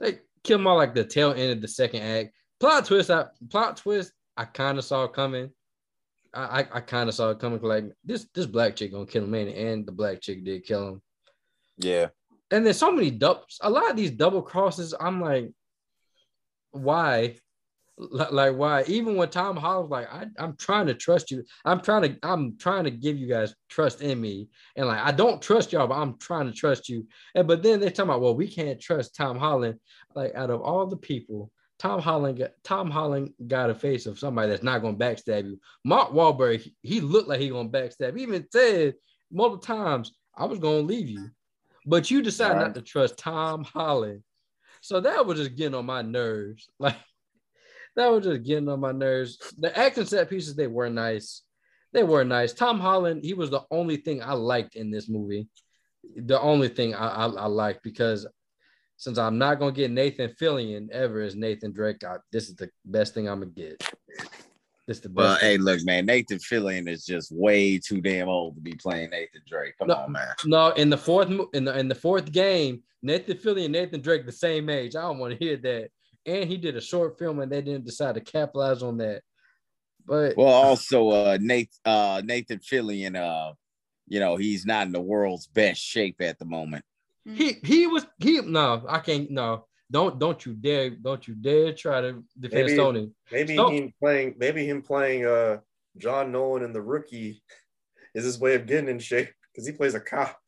they 0.00 0.18
kill 0.44 0.58
him 0.58 0.66
all 0.66 0.76
like 0.76 0.94
the 0.94 1.04
tail 1.04 1.32
end 1.32 1.52
of 1.52 1.60
the 1.60 1.68
second 1.68 2.02
act. 2.02 2.34
Plot 2.60 2.84
twist, 2.84 3.10
I 3.10 3.26
plot 3.50 3.78
twist. 3.78 4.12
I 4.36 4.44
kind 4.44 4.78
of 4.78 4.84
saw 4.84 5.06
coming. 5.08 5.50
I 6.34 6.60
I, 6.60 6.68
I 6.74 6.80
kind 6.80 7.08
of 7.08 7.14
saw 7.14 7.30
it 7.30 7.38
coming. 7.38 7.60
Like 7.62 7.84
this 8.04 8.26
this 8.34 8.46
black 8.46 8.76
chick 8.76 8.92
gonna 8.92 9.06
kill 9.06 9.24
him, 9.24 9.30
man, 9.30 9.48
and 9.48 9.86
the 9.86 9.92
black 9.92 10.20
chick 10.20 10.44
did 10.44 10.64
kill 10.64 10.88
him. 10.88 11.02
Yeah. 11.78 12.08
And 12.50 12.66
there's 12.66 12.78
so 12.78 12.92
many 12.92 13.10
doubles. 13.10 13.58
A 13.62 13.70
lot 13.70 13.90
of 13.90 13.96
these 13.96 14.10
double 14.10 14.42
crosses. 14.42 14.94
I'm 14.98 15.22
like, 15.22 15.50
why? 16.72 17.36
Like 18.10 18.56
why? 18.56 18.84
Even 18.86 19.16
when 19.16 19.28
tom 19.28 19.56
holland's 19.56 19.90
like 19.90 20.12
I, 20.12 20.26
i'm 20.38 20.56
trying 20.56 20.86
to 20.86 20.94
trust 20.94 21.30
you. 21.30 21.44
I'm 21.64 21.80
trying 21.80 22.02
to 22.02 22.18
i'm 22.22 22.56
trying 22.58 22.84
to 22.84 22.90
give 22.90 23.18
you 23.18 23.26
guys 23.26 23.54
trust 23.68 24.02
in 24.02 24.20
me. 24.20 24.48
And 24.76 24.86
like 24.86 25.00
i 25.00 25.12
don't 25.12 25.42
trust 25.42 25.72
y'all 25.72 25.86
but 25.86 25.98
i'm 25.98 26.18
trying 26.18 26.46
to 26.46 26.52
trust 26.52 26.88
you. 26.88 27.06
And 27.34 27.46
but 27.46 27.62
then 27.62 27.80
they're 27.80 27.90
talking 27.90 28.10
about 28.10 28.20
well 28.20 28.34
we 28.34 28.48
can't 28.48 28.80
trust 28.80 29.14
tom 29.14 29.38
holland. 29.38 29.78
Like 30.14 30.34
out 30.34 30.50
of 30.50 30.60
all 30.62 30.86
the 30.86 30.96
people 30.96 31.50
tom 31.78 32.00
holland 32.00 32.38
got 32.38 32.50
tom 32.64 32.90
holland 32.90 33.32
got 33.46 33.70
a 33.70 33.74
face 33.74 34.06
of 34.06 34.18
somebody 34.18 34.50
that's 34.50 34.62
not 34.62 34.82
going 34.82 34.98
to 34.98 35.04
backstab 35.04 35.44
you. 35.44 35.58
Mark 35.84 36.10
Wahlberg, 36.12 36.66
he 36.82 37.00
looked 37.00 37.28
like 37.28 37.40
he 37.40 37.48
going 37.48 37.70
to 37.70 37.78
backstab. 37.78 38.16
He 38.16 38.22
even 38.22 38.46
said 38.52 38.94
multiple 39.30 39.62
times 39.62 40.12
i 40.36 40.44
was 40.44 40.58
going 40.58 40.86
to 40.86 40.94
leave 40.94 41.08
you. 41.08 41.30
But 41.86 42.10
you 42.10 42.22
decided 42.22 42.56
right. 42.56 42.66
not 42.66 42.74
to 42.74 42.82
trust 42.82 43.18
tom 43.18 43.64
holland. 43.64 44.22
So 44.82 45.00
that 45.00 45.24
was 45.24 45.38
just 45.38 45.54
getting 45.54 45.76
on 45.76 45.86
my 45.86 46.02
nerves. 46.02 46.68
Like 46.78 46.96
that 47.96 48.10
was 48.10 48.24
just 48.24 48.42
getting 48.42 48.68
on 48.68 48.80
my 48.80 48.92
nerves. 48.92 49.38
The 49.58 49.76
action 49.76 50.06
set 50.06 50.30
pieces, 50.30 50.54
they 50.54 50.66
were 50.66 50.88
nice. 50.88 51.42
They 51.92 52.02
were 52.02 52.24
nice. 52.24 52.52
Tom 52.52 52.80
Holland, 52.80 53.22
he 53.24 53.34
was 53.34 53.50
the 53.50 53.62
only 53.70 53.96
thing 53.96 54.22
I 54.22 54.32
liked 54.32 54.76
in 54.76 54.90
this 54.90 55.08
movie. 55.08 55.48
The 56.16 56.40
only 56.40 56.68
thing 56.68 56.94
I, 56.94 57.08
I, 57.08 57.26
I 57.26 57.46
liked 57.46 57.82
because 57.82 58.26
since 58.96 59.18
I'm 59.18 59.36
not 59.36 59.58
gonna 59.58 59.72
get 59.72 59.90
Nathan 59.90 60.30
Fillion 60.40 60.90
ever 60.90 61.20
as 61.20 61.36
Nathan 61.36 61.72
Drake, 61.72 62.02
I, 62.04 62.16
this 62.30 62.48
is 62.48 62.56
the 62.56 62.70
best 62.84 63.14
thing 63.14 63.28
I'm 63.28 63.40
gonna 63.40 63.50
get. 63.50 63.82
This 64.86 65.00
the 65.00 65.08
best. 65.08 65.16
Well, 65.16 65.36
hey, 65.36 65.58
look, 65.58 65.84
man, 65.84 66.06
Nathan 66.06 66.38
Fillion 66.38 66.88
is 66.88 67.04
just 67.04 67.30
way 67.30 67.78
too 67.78 68.00
damn 68.00 68.28
old 68.28 68.56
to 68.56 68.60
be 68.60 68.72
playing 68.72 69.10
Nathan 69.10 69.42
Drake. 69.46 69.74
Come 69.78 69.88
no, 69.88 69.94
on, 69.94 70.12
man. 70.12 70.34
No, 70.44 70.70
in 70.70 70.88
the 70.88 70.96
fourth 70.96 71.30
in 71.52 71.64
the 71.64 71.78
in 71.78 71.88
the 71.88 71.94
fourth 71.94 72.32
game, 72.32 72.82
Nathan 73.02 73.36
Fillion 73.36 73.66
and 73.66 73.72
Nathan 73.72 74.00
Drake 74.00 74.24
the 74.24 74.32
same 74.32 74.70
age. 74.70 74.96
I 74.96 75.02
don't 75.02 75.18
want 75.18 75.38
to 75.38 75.44
hear 75.44 75.56
that 75.58 75.90
and 76.26 76.48
he 76.48 76.56
did 76.56 76.76
a 76.76 76.80
short 76.80 77.18
film 77.18 77.40
and 77.40 77.50
they 77.50 77.62
didn't 77.62 77.86
decide 77.86 78.14
to 78.14 78.20
capitalize 78.20 78.82
on 78.82 78.98
that. 78.98 79.22
But 80.04 80.36
well, 80.36 80.48
also 80.48 81.10
uh 81.10 81.38
Nathan 81.40 81.70
uh 81.84 82.22
Nathan 82.24 82.58
Fillion, 82.58 83.16
uh, 83.16 83.52
you 84.08 84.20
know, 84.20 84.36
he's 84.36 84.66
not 84.66 84.86
in 84.86 84.92
the 84.92 85.00
world's 85.00 85.46
best 85.46 85.80
shape 85.80 86.16
at 86.20 86.38
the 86.38 86.44
moment. 86.44 86.84
He 87.24 87.56
he 87.62 87.86
was 87.86 88.04
he 88.18 88.40
no, 88.40 88.84
I 88.88 88.98
can't 88.98 89.30
no. 89.30 89.66
Don't 89.90 90.18
don't 90.18 90.44
you 90.44 90.54
dare 90.54 90.90
don't 90.90 91.26
you 91.28 91.34
dare 91.34 91.72
try 91.72 92.00
to 92.00 92.24
defend 92.38 92.66
maybe, 92.66 92.78
Sony. 92.78 93.12
Maybe 93.30 93.54
him 93.54 93.92
playing 94.00 94.34
maybe 94.38 94.66
him 94.66 94.82
playing 94.82 95.26
uh 95.26 95.58
John 95.98 96.32
Nolan 96.32 96.64
in 96.64 96.72
the 96.72 96.82
rookie 96.82 97.42
is 98.14 98.24
his 98.24 98.40
way 98.40 98.54
of 98.54 98.66
getting 98.66 98.88
in 98.88 98.98
shape 98.98 99.28
because 99.52 99.66
he 99.66 99.72
plays 99.72 99.94
a 99.94 100.00
cop. 100.00 100.38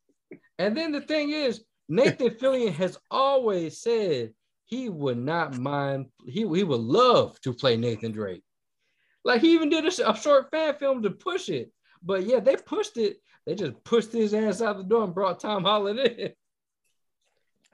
And 0.57 0.75
then 0.75 0.91
the 0.91 1.01
thing 1.01 1.29
is, 1.29 1.63
Nathan 1.87 2.29
Fillion 2.41 2.73
has 2.73 2.97
always 3.11 3.81
said 3.81 4.33
he 4.65 4.89
would 4.89 5.17
not 5.17 5.57
mind. 5.57 6.07
He, 6.25 6.41
he 6.41 6.63
would 6.63 6.81
love 6.81 7.39
to 7.41 7.53
play 7.53 7.77
Nathan 7.77 8.11
Drake. 8.11 8.43
Like 9.23 9.41
he 9.41 9.53
even 9.53 9.69
did 9.69 9.85
a, 9.85 10.09
a 10.11 10.15
short 10.15 10.51
fan 10.51 10.75
film 10.75 11.01
to 11.03 11.11
push 11.11 11.49
it. 11.49 11.71
But 12.03 12.23
yeah, 12.23 12.39
they 12.39 12.55
pushed 12.55 12.97
it. 12.97 13.17
They 13.45 13.55
just 13.55 13.83
pushed 13.83 14.11
his 14.11 14.33
ass 14.33 14.61
out 14.61 14.77
the 14.77 14.83
door 14.83 15.03
and 15.03 15.13
brought 15.13 15.39
Tom 15.39 15.63
Holland 15.63 15.99
in. 15.99 16.31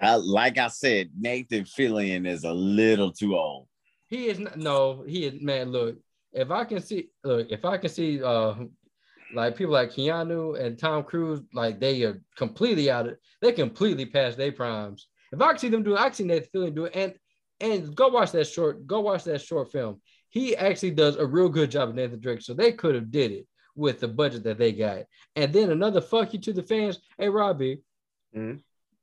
Uh, 0.03 0.19
like 0.19 0.57
I 0.57 0.67
said, 0.67 1.12
Nathan 1.15 1.63
Fillion 1.63 2.25
is 2.25 2.43
a 2.43 2.51
little 2.51 3.12
too 3.12 3.36
old. 3.36 3.67
He 4.07 4.29
is 4.29 4.39
not. 4.39 4.57
No, 4.57 5.03
he 5.07 5.25
is. 5.25 5.39
Man, 5.39 5.71
look. 5.71 5.98
If 6.33 6.50
I 6.50 6.65
can 6.65 6.81
see, 6.81 7.10
look, 7.24 7.51
if 7.51 7.65
I 7.65 7.77
can 7.77 7.91
see, 7.91 8.19
uh, 8.24 8.55
like 9.36 9.55
people 9.55 9.74
like 9.74 9.91
Keanu 9.91 10.60
and 10.60 10.79
Tom 10.79 11.03
Cruise, 11.03 11.41
like 11.53 11.79
they 11.79 12.01
are 12.01 12.19
completely 12.36 12.89
out 12.89 13.10
of. 13.10 13.17
They 13.43 13.51
completely 13.51 14.07
past 14.07 14.38
their 14.38 14.51
primes. 14.51 15.05
If 15.31 15.41
I 15.41 15.50
can 15.50 15.57
see 15.59 15.69
them 15.69 15.83
do 15.83 15.95
it, 15.95 16.00
I 16.00 16.05
can 16.05 16.13
see 16.13 16.23
Nathan 16.23 16.50
Fillion 16.53 16.75
do 16.75 16.85
it. 16.85 16.95
And 16.95 17.13
and 17.61 17.95
go 17.95 18.09
watch 18.09 18.31
that 18.31 18.47
short, 18.47 18.88
go 18.88 19.01
watch 19.01 19.23
that 19.25 19.41
short 19.41 19.71
film. 19.71 20.01
He 20.29 20.55
actually 20.55 20.91
does 20.91 21.15
a 21.17 21.25
real 21.25 21.50
good 21.50 21.71
job 21.71 21.89
of 21.89 21.95
Nathan 21.95 22.19
Drake. 22.19 22.41
So 22.41 22.53
they 22.53 22.71
could 22.71 22.95
have 22.95 23.11
did 23.11 23.31
it 23.31 23.47
with 23.75 24.00
the 24.00 24.07
budget 24.07 24.43
that 24.43 24.57
they 24.57 24.71
got. 24.71 25.03
And 25.35 25.53
then 25.53 25.69
another 25.69 26.01
fuck 26.01 26.33
you 26.33 26.39
to 26.39 26.53
the 26.53 26.63
fans. 26.63 27.00
Hey 27.17 27.29
Robbie, 27.29 27.81
mm-hmm. 28.35 28.57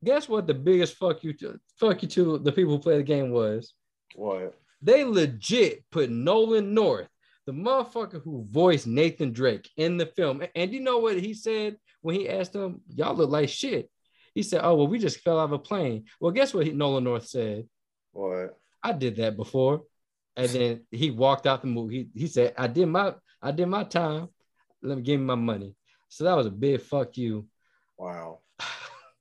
guess 0.04 0.28
what 0.28 0.46
the 0.46 0.54
biggest 0.54 0.96
fuck 0.96 1.22
you 1.22 1.32
to 1.34 1.58
fuck 1.78 2.02
you 2.02 2.08
to 2.08 2.38
the 2.38 2.52
people 2.52 2.72
who 2.72 2.78
play 2.78 2.96
the 2.96 3.02
game 3.02 3.30
was? 3.30 3.74
What? 4.14 4.54
They 4.82 5.04
legit 5.04 5.84
put 5.90 6.10
Nolan 6.10 6.74
North, 6.74 7.08
the 7.46 7.52
motherfucker 7.52 8.22
who 8.22 8.44
voiced 8.50 8.86
Nathan 8.86 9.32
Drake 9.32 9.68
in 9.76 9.96
the 9.96 10.06
film. 10.06 10.42
And 10.54 10.72
you 10.72 10.80
know 10.80 10.98
what 10.98 11.18
he 11.18 11.34
said 11.34 11.76
when 12.00 12.14
he 12.14 12.28
asked 12.28 12.54
him, 12.54 12.80
Y'all 12.88 13.14
look 13.14 13.30
like 13.30 13.48
shit. 13.48 13.90
He 14.38 14.44
said, 14.44 14.60
"Oh 14.62 14.76
well, 14.76 14.86
we 14.86 15.00
just 15.00 15.18
fell 15.18 15.40
out 15.40 15.46
of 15.46 15.52
a 15.52 15.58
plane." 15.58 16.04
Well, 16.20 16.30
guess 16.30 16.54
what? 16.54 16.64
He, 16.64 16.70
Nolan 16.70 17.02
North 17.02 17.26
said. 17.26 17.66
What? 18.12 18.56
I 18.80 18.92
did 18.92 19.16
that 19.16 19.36
before, 19.36 19.82
and 20.36 20.48
then 20.48 20.84
he 20.92 21.10
walked 21.10 21.44
out 21.44 21.60
the 21.60 21.66
movie. 21.66 22.08
He, 22.14 22.20
he 22.20 22.26
said, 22.28 22.54
"I 22.56 22.68
did 22.68 22.86
my 22.86 23.14
I 23.42 23.50
did 23.50 23.66
my 23.66 23.82
time. 23.82 24.28
Let 24.80 24.98
me 24.98 25.02
give 25.02 25.18
me 25.18 25.26
my 25.26 25.34
money." 25.34 25.74
So 26.08 26.22
that 26.22 26.36
was 26.36 26.46
a 26.46 26.52
big 26.52 26.80
fuck 26.82 27.16
you. 27.16 27.48
Wow. 27.98 28.38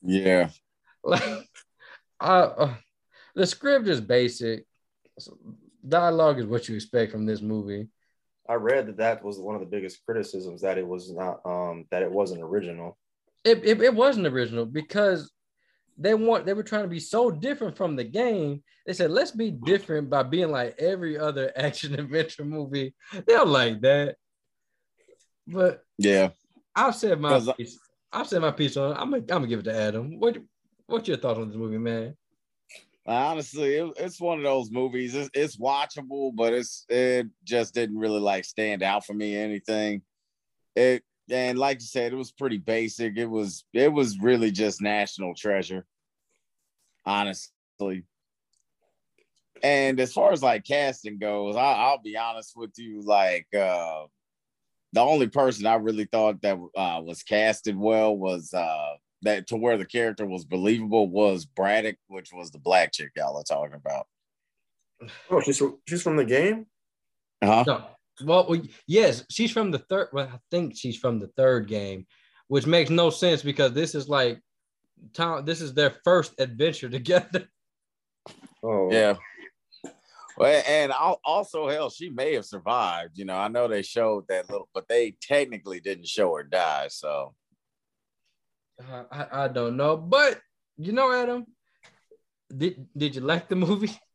Yeah. 0.03 0.49
like, 1.03 1.23
uh, 2.21 2.23
uh, 2.23 2.73
the 3.33 3.47
script 3.47 3.87
is 3.87 3.99
basic. 3.99 4.67
Dialogue 5.85 6.37
is 6.39 6.45
what 6.45 6.69
you 6.69 6.75
expect 6.75 7.11
from 7.11 7.25
this 7.25 7.41
movie. 7.41 7.87
I 8.47 8.53
read 8.53 8.85
that 8.85 8.97
that 8.97 9.23
was 9.23 9.39
one 9.39 9.55
of 9.55 9.61
the 9.61 9.67
biggest 9.67 10.05
criticisms 10.05 10.61
that 10.61 10.77
it 10.77 10.87
was 10.87 11.11
not 11.11 11.43
um 11.43 11.85
that 11.89 12.03
it 12.03 12.11
wasn't 12.11 12.43
original. 12.43 12.99
It, 13.47 13.65
it, 13.65 13.81
it 13.81 13.93
wasn't 13.95 14.27
original 14.27 14.65
because 14.65 15.31
they 15.97 16.13
want 16.13 16.45
they 16.45 16.53
were 16.53 16.63
trying 16.63 16.83
to 16.83 16.87
be 16.89 16.99
so 16.99 17.31
different 17.31 17.75
from 17.77 17.95
the 17.95 18.03
game. 18.03 18.61
They 18.85 18.93
said 18.93 19.11
let's 19.11 19.31
be 19.31 19.51
different 19.51 20.09
by 20.09 20.23
being 20.23 20.51
like 20.51 20.75
every 20.79 21.17
other 21.17 21.51
action 21.55 21.97
adventure 21.99 22.45
movie. 22.45 22.93
They're 23.25 23.45
like 23.45 23.81
that. 23.81 24.15
But 25.47 25.83
Yeah. 25.97 26.29
I've 26.75 26.95
said 26.95 27.19
my 27.19 27.29
'Cause 27.29 27.47
I- 27.49 27.53
piece. 27.53 27.79
I've 28.11 28.27
said 28.27 28.41
my 28.41 28.51
piece 28.51 28.77
on 28.77 28.91
it. 28.91 28.95
I'm 28.99 29.09
gonna, 29.11 29.21
I'm 29.23 29.25
gonna 29.27 29.47
give 29.47 29.59
it 29.59 29.63
to 29.63 29.75
Adam. 29.75 30.19
What 30.19 30.37
what's 30.87 31.07
your 31.07 31.17
thoughts 31.17 31.39
on 31.39 31.49
this 31.49 31.57
movie, 31.57 31.77
man? 31.77 32.15
Honestly, 33.05 33.75
it, 33.75 33.93
it's 33.97 34.19
one 34.19 34.37
of 34.37 34.43
those 34.43 34.69
movies. 34.69 35.15
It's, 35.15 35.29
it's 35.33 35.57
watchable, 35.57 36.35
but 36.35 36.53
it's 36.53 36.85
it 36.89 37.27
just 37.43 37.73
didn't 37.73 37.97
really 37.97 38.19
like 38.19 38.43
stand 38.45 38.83
out 38.83 39.05
for 39.05 39.13
me. 39.13 39.37
or 39.37 39.43
Anything. 39.43 40.01
It 40.75 41.03
and 41.29 41.57
like 41.57 41.79
you 41.79 41.87
said, 41.87 42.13
it 42.13 42.17
was 42.17 42.31
pretty 42.31 42.57
basic. 42.57 43.17
It 43.17 43.25
was 43.25 43.65
it 43.73 43.91
was 43.91 44.19
really 44.19 44.51
just 44.51 44.81
national 44.81 45.35
treasure. 45.35 45.85
Honestly. 47.05 48.03
And 49.63 49.99
as 49.99 50.13
far 50.13 50.31
as 50.31 50.43
like 50.43 50.65
casting 50.65 51.17
goes, 51.17 51.55
I, 51.55 51.73
I'll 51.73 52.01
be 52.01 52.15
honest 52.15 52.53
with 52.55 52.71
you. 52.77 53.01
Like 53.01 53.47
uh, 53.55 54.03
the 54.93 55.01
only 55.01 55.27
person 55.27 55.65
I 55.65 55.75
really 55.75 56.05
thought 56.05 56.41
that 56.41 56.57
uh, 56.75 57.01
was 57.03 57.23
casted 57.23 57.77
well 57.77 58.15
was 58.15 58.53
uh, 58.53 58.95
that 59.23 59.47
to 59.47 59.55
where 59.55 59.77
the 59.77 59.85
character 59.85 60.25
was 60.25 60.45
believable 60.45 61.09
was 61.09 61.45
Braddock, 61.45 61.97
which 62.07 62.31
was 62.31 62.51
the 62.51 62.59
black 62.59 62.93
chick 62.93 63.11
y'all 63.15 63.37
are 63.37 63.43
talking 63.43 63.73
about. 63.73 64.07
Oh, 65.29 65.41
she's 65.41 65.57
from, 65.57 65.77
she's 65.87 66.01
from 66.01 66.17
the 66.17 66.25
game. 66.25 66.67
Huh? 67.43 67.63
No. 67.67 67.85
Well, 68.23 68.47
we- 68.49 68.71
yes, 68.87 69.23
she's 69.29 69.51
from 69.51 69.71
the 69.71 69.79
third. 69.79 70.09
Well, 70.13 70.27
I 70.33 70.39
think 70.51 70.75
she's 70.75 70.97
from 70.97 71.19
the 71.19 71.27
third 71.37 71.67
game, 71.67 72.07
which 72.47 72.65
makes 72.65 72.89
no 72.89 73.09
sense 73.09 73.41
because 73.43 73.73
this 73.73 73.93
is 73.95 74.07
like 74.09 74.39
Tom. 75.13 75.45
This 75.45 75.61
is 75.61 75.73
their 75.73 75.91
first 76.03 76.33
adventure 76.39 76.89
together. 76.99 77.47
Oh, 78.63 78.91
Yeah. 78.91 79.15
Well, 80.39 80.63
and 80.67 80.91
also, 81.25 81.67
hell, 81.67 81.89
she 81.89 82.09
may 82.11 82.35
have 82.35 82.45
survived. 82.45 83.17
You 83.17 83.25
know, 83.25 83.35
I 83.37 83.47
know 83.47 83.67
they 83.67 83.81
showed 83.81 84.27
that 84.27 84.47
little, 84.51 84.69
but 84.71 84.87
they 84.87 85.17
technically 85.19 85.79
didn't 85.79 86.07
show 86.07 86.35
her 86.35 86.43
die. 86.43 86.89
So, 86.89 87.33
Uh, 88.79 89.03
I, 89.11 89.45
I 89.45 89.47
don't 89.47 89.75
know, 89.77 89.97
but 89.97 90.39
you 90.77 90.91
know, 90.91 91.11
Adam, 91.11 91.45
did 92.55 92.87
did 92.95 93.15
you 93.15 93.21
like 93.21 93.47
the 93.49 93.55
movie? 93.55 93.91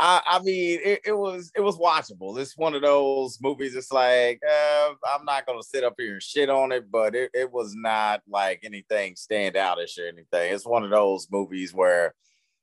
I, 0.00 0.22
I 0.24 0.42
mean, 0.42 0.78
it, 0.84 1.00
it 1.06 1.12
was 1.12 1.50
it 1.56 1.60
was 1.60 1.76
watchable. 1.76 2.38
It's 2.38 2.56
one 2.56 2.74
of 2.74 2.82
those 2.82 3.38
movies. 3.42 3.74
It's 3.74 3.90
like 3.90 4.40
uh, 4.48 4.90
I'm 5.12 5.24
not 5.24 5.44
gonna 5.44 5.62
sit 5.62 5.82
up 5.82 5.94
here 5.98 6.14
and 6.14 6.22
shit 6.22 6.48
on 6.48 6.70
it, 6.70 6.90
but 6.90 7.16
it, 7.16 7.30
it 7.34 7.52
was 7.52 7.74
not 7.74 8.22
like 8.28 8.60
anything 8.62 9.16
stand 9.16 9.56
outish 9.56 9.98
or 9.98 10.06
anything. 10.06 10.54
It's 10.54 10.66
one 10.66 10.84
of 10.84 10.90
those 10.90 11.26
movies 11.30 11.74
where 11.74 12.14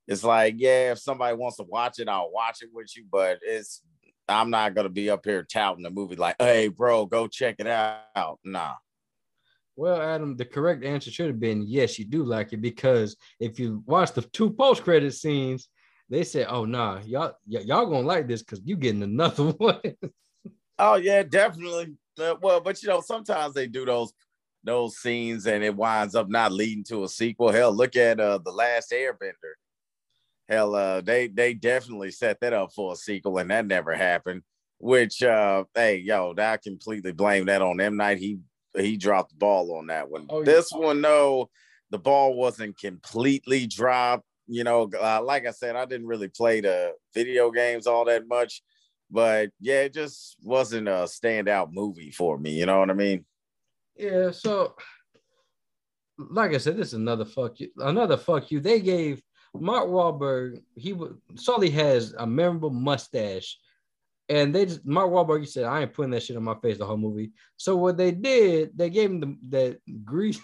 it's 0.08 0.24
like, 0.24 0.56
yeah, 0.58 0.94
if 0.94 1.00
somebody 1.00 1.36
wants 1.36 1.58
to 1.58 1.64
watch 1.64 2.00
it, 2.00 2.08
I'll 2.08 2.32
watch 2.32 2.62
it 2.62 2.70
with 2.72 2.96
you. 2.96 3.06
But 3.12 3.40
it's 3.42 3.82
I'm 4.30 4.50
not 4.50 4.74
gonna 4.74 4.90
be 4.90 5.10
up 5.10 5.26
here 5.26 5.44
touting 5.44 5.84
the 5.84 5.90
movie 5.90 6.16
like, 6.16 6.38
hey, 6.40 6.70
bro, 6.70 7.06
go 7.06 7.28
check 7.28 7.56
it 7.60 7.68
out. 7.68 8.40
Nah. 8.46 8.76
Well, 9.76 10.02
Adam, 10.02 10.38
the 10.38 10.46
correct 10.46 10.86
answer 10.86 11.12
should 11.12 11.28
have 11.28 11.40
been 11.42 11.66
yes, 11.68 12.00
you 12.00 12.06
do 12.06 12.24
like 12.24 12.54
it 12.54 12.62
because 12.62 13.18
if 13.42 13.60
you 13.60 13.84
watch 13.86 14.14
the 14.14 14.22
two 14.22 14.52
post 14.52 14.84
credit 14.84 15.14
scenes, 15.14 15.68
they 16.10 16.24
said, 16.24 16.48
"Oh 16.50 16.66
nah, 16.66 17.00
y'all 17.06 17.36
y- 17.48 17.62
y'all 17.62 17.86
gonna 17.86 18.08
like 18.08 18.28
this 18.28 18.44
because 18.44 18.62
you 18.64 18.76
getting 18.76 19.04
another 19.04 19.44
one." 19.58 19.80
Oh 20.78 20.96
yeah, 20.96 21.24
definitely. 21.24 21.96
Uh, 22.20 22.36
well, 22.42 22.62
but 22.62 22.82
you 22.82 22.90
know, 22.90 23.02
sometimes 23.02 23.54
they 23.54 23.68
do 23.68 23.86
those 23.86 24.14
those 24.64 24.98
scenes 24.98 25.46
and 25.48 25.64
it 25.64 25.76
winds 25.76 26.16
up 26.16 26.30
not 26.30 26.52
leading 26.52 26.84
to 26.86 27.04
a 27.04 27.10
sequel. 27.10 27.52
Hell, 27.52 27.74
look 27.74 27.96
at 27.96 28.20
uh 28.20 28.40
the 28.44 28.52
last 28.52 28.92
Airbender. 28.92 29.54
Hell, 30.48 30.76
uh, 30.76 31.02
they 31.02 31.28
they 31.28 31.54
definitely 31.54 32.12
set 32.12 32.40
that 32.42 32.54
up 32.54 32.72
for 32.74 32.94
a 32.94 32.96
sequel, 32.96 33.38
and 33.40 33.50
that 33.50 33.66
never 33.66 33.94
happened. 33.96 34.44
Which, 34.78 35.24
uh, 35.24 35.64
hey, 35.74 35.98
yo, 35.98 36.36
I 36.38 36.58
completely 36.58 37.14
blame 37.14 37.46
that 37.46 37.62
on 37.62 37.82
M 37.82 37.98
Night. 37.98 38.20
He 38.20 38.40
he 38.78 38.98
dropped 38.98 39.32
the 39.32 39.38
ball 39.38 39.76
on 39.78 39.88
that 39.88 40.10
one. 40.10 40.28
Oh, 40.30 40.40
yeah. 40.40 40.46
this 40.46 40.72
one, 40.72 41.02
no, 41.02 41.50
the 41.90 41.98
ball 41.98 42.36
wasn't 42.36 42.78
completely 42.78 43.66
dropped. 43.66 44.26
You 44.48 44.64
know, 44.64 44.90
uh, 45.02 45.22
like 45.24 45.46
I 45.46 45.52
said, 45.52 45.76
I 45.76 45.86
didn't 45.86 46.08
really 46.08 46.28
play 46.28 46.62
the 46.62 46.94
video 47.14 47.52
games 47.52 47.88
all 47.88 48.06
that 48.06 48.28
much, 48.28 48.62
but 49.10 49.50
yeah, 49.60 49.82
it 49.82 49.94
just 49.94 50.38
wasn't 50.44 50.88
a 50.88 51.08
standout 51.08 51.74
movie 51.74 52.12
for 52.12 52.38
me. 52.38 52.52
You 52.52 52.66
know 52.66 52.80
what 52.80 52.90
I 52.90 52.94
mean? 52.94 53.26
yeah, 53.98 54.32
so 54.32 54.76
like 56.18 56.54
I 56.54 56.58
said, 56.58 56.78
this 56.78 56.90
is 56.90 56.94
another 56.94 57.26
fuck 57.26 57.60
you, 57.60 57.70
another 57.78 58.18
fuck 58.18 58.52
you. 58.52 58.60
They 58.60 58.80
gave 58.80 59.22
Mark 59.54 59.88
Wahlberg. 59.88 60.62
He 60.76 60.94
was 60.94 61.14
Sully 61.36 61.70
has 61.72 62.14
a 62.18 62.28
memorable 62.28 62.70
mustache, 62.70 63.58
and 64.30 64.54
they 64.54 64.66
just 64.66 64.86
Mark 64.86 65.10
Wahlberg. 65.10 65.48
Said, 65.48 65.66
"I 65.66 65.82
ain't 65.82 65.94
putting 65.94 66.12
that 66.12 66.24
shit 66.24 66.38
on 66.38 66.44
my 66.44 66.56
face 66.56 66.78
the 66.78 66.86
whole 66.86 66.98
movie." 66.98 67.32
So 67.58 67.76
what 67.76 67.98
they 67.98 68.12
did, 68.12 68.78
they 68.78 68.90
gave 68.90 69.12
him 69.12 69.20
the, 69.20 69.38
that 69.50 70.04
grease, 70.04 70.40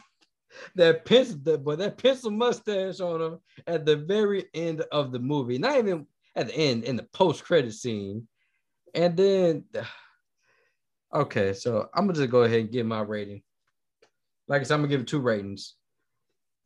that 0.76 1.06
pencil, 1.06 1.38
that 1.44 1.64
but 1.64 1.80
that 1.80 1.98
pencil 1.98 2.32
mustache 2.32 3.00
on 3.00 3.22
him 3.22 3.40
at 3.68 3.86
the 3.86 3.96
very 3.96 4.46
end 4.54 4.82
of 4.92 5.12
the 5.12 5.20
movie. 5.20 5.58
Not 5.58 5.78
even 5.78 6.08
at 6.36 6.48
the 6.48 6.56
end 6.56 6.84
in 6.84 6.96
the 6.96 7.04
post 7.14 7.44
credit 7.44 7.74
scene, 7.74 8.28
and 8.94 9.16
then. 9.16 9.66
Okay, 11.14 11.52
so 11.52 11.90
I'm 11.94 12.06
gonna 12.06 12.18
just 12.18 12.32
go 12.32 12.44
ahead 12.44 12.62
and 12.62 12.72
give 12.72 12.86
my 12.86 13.02
rating. 13.02 13.42
Like 14.48 14.62
I 14.62 14.64
said, 14.64 14.76
I'm 14.76 14.80
gonna 14.80 14.92
give 14.92 15.02
it 15.02 15.08
two 15.08 15.20
ratings. 15.20 15.76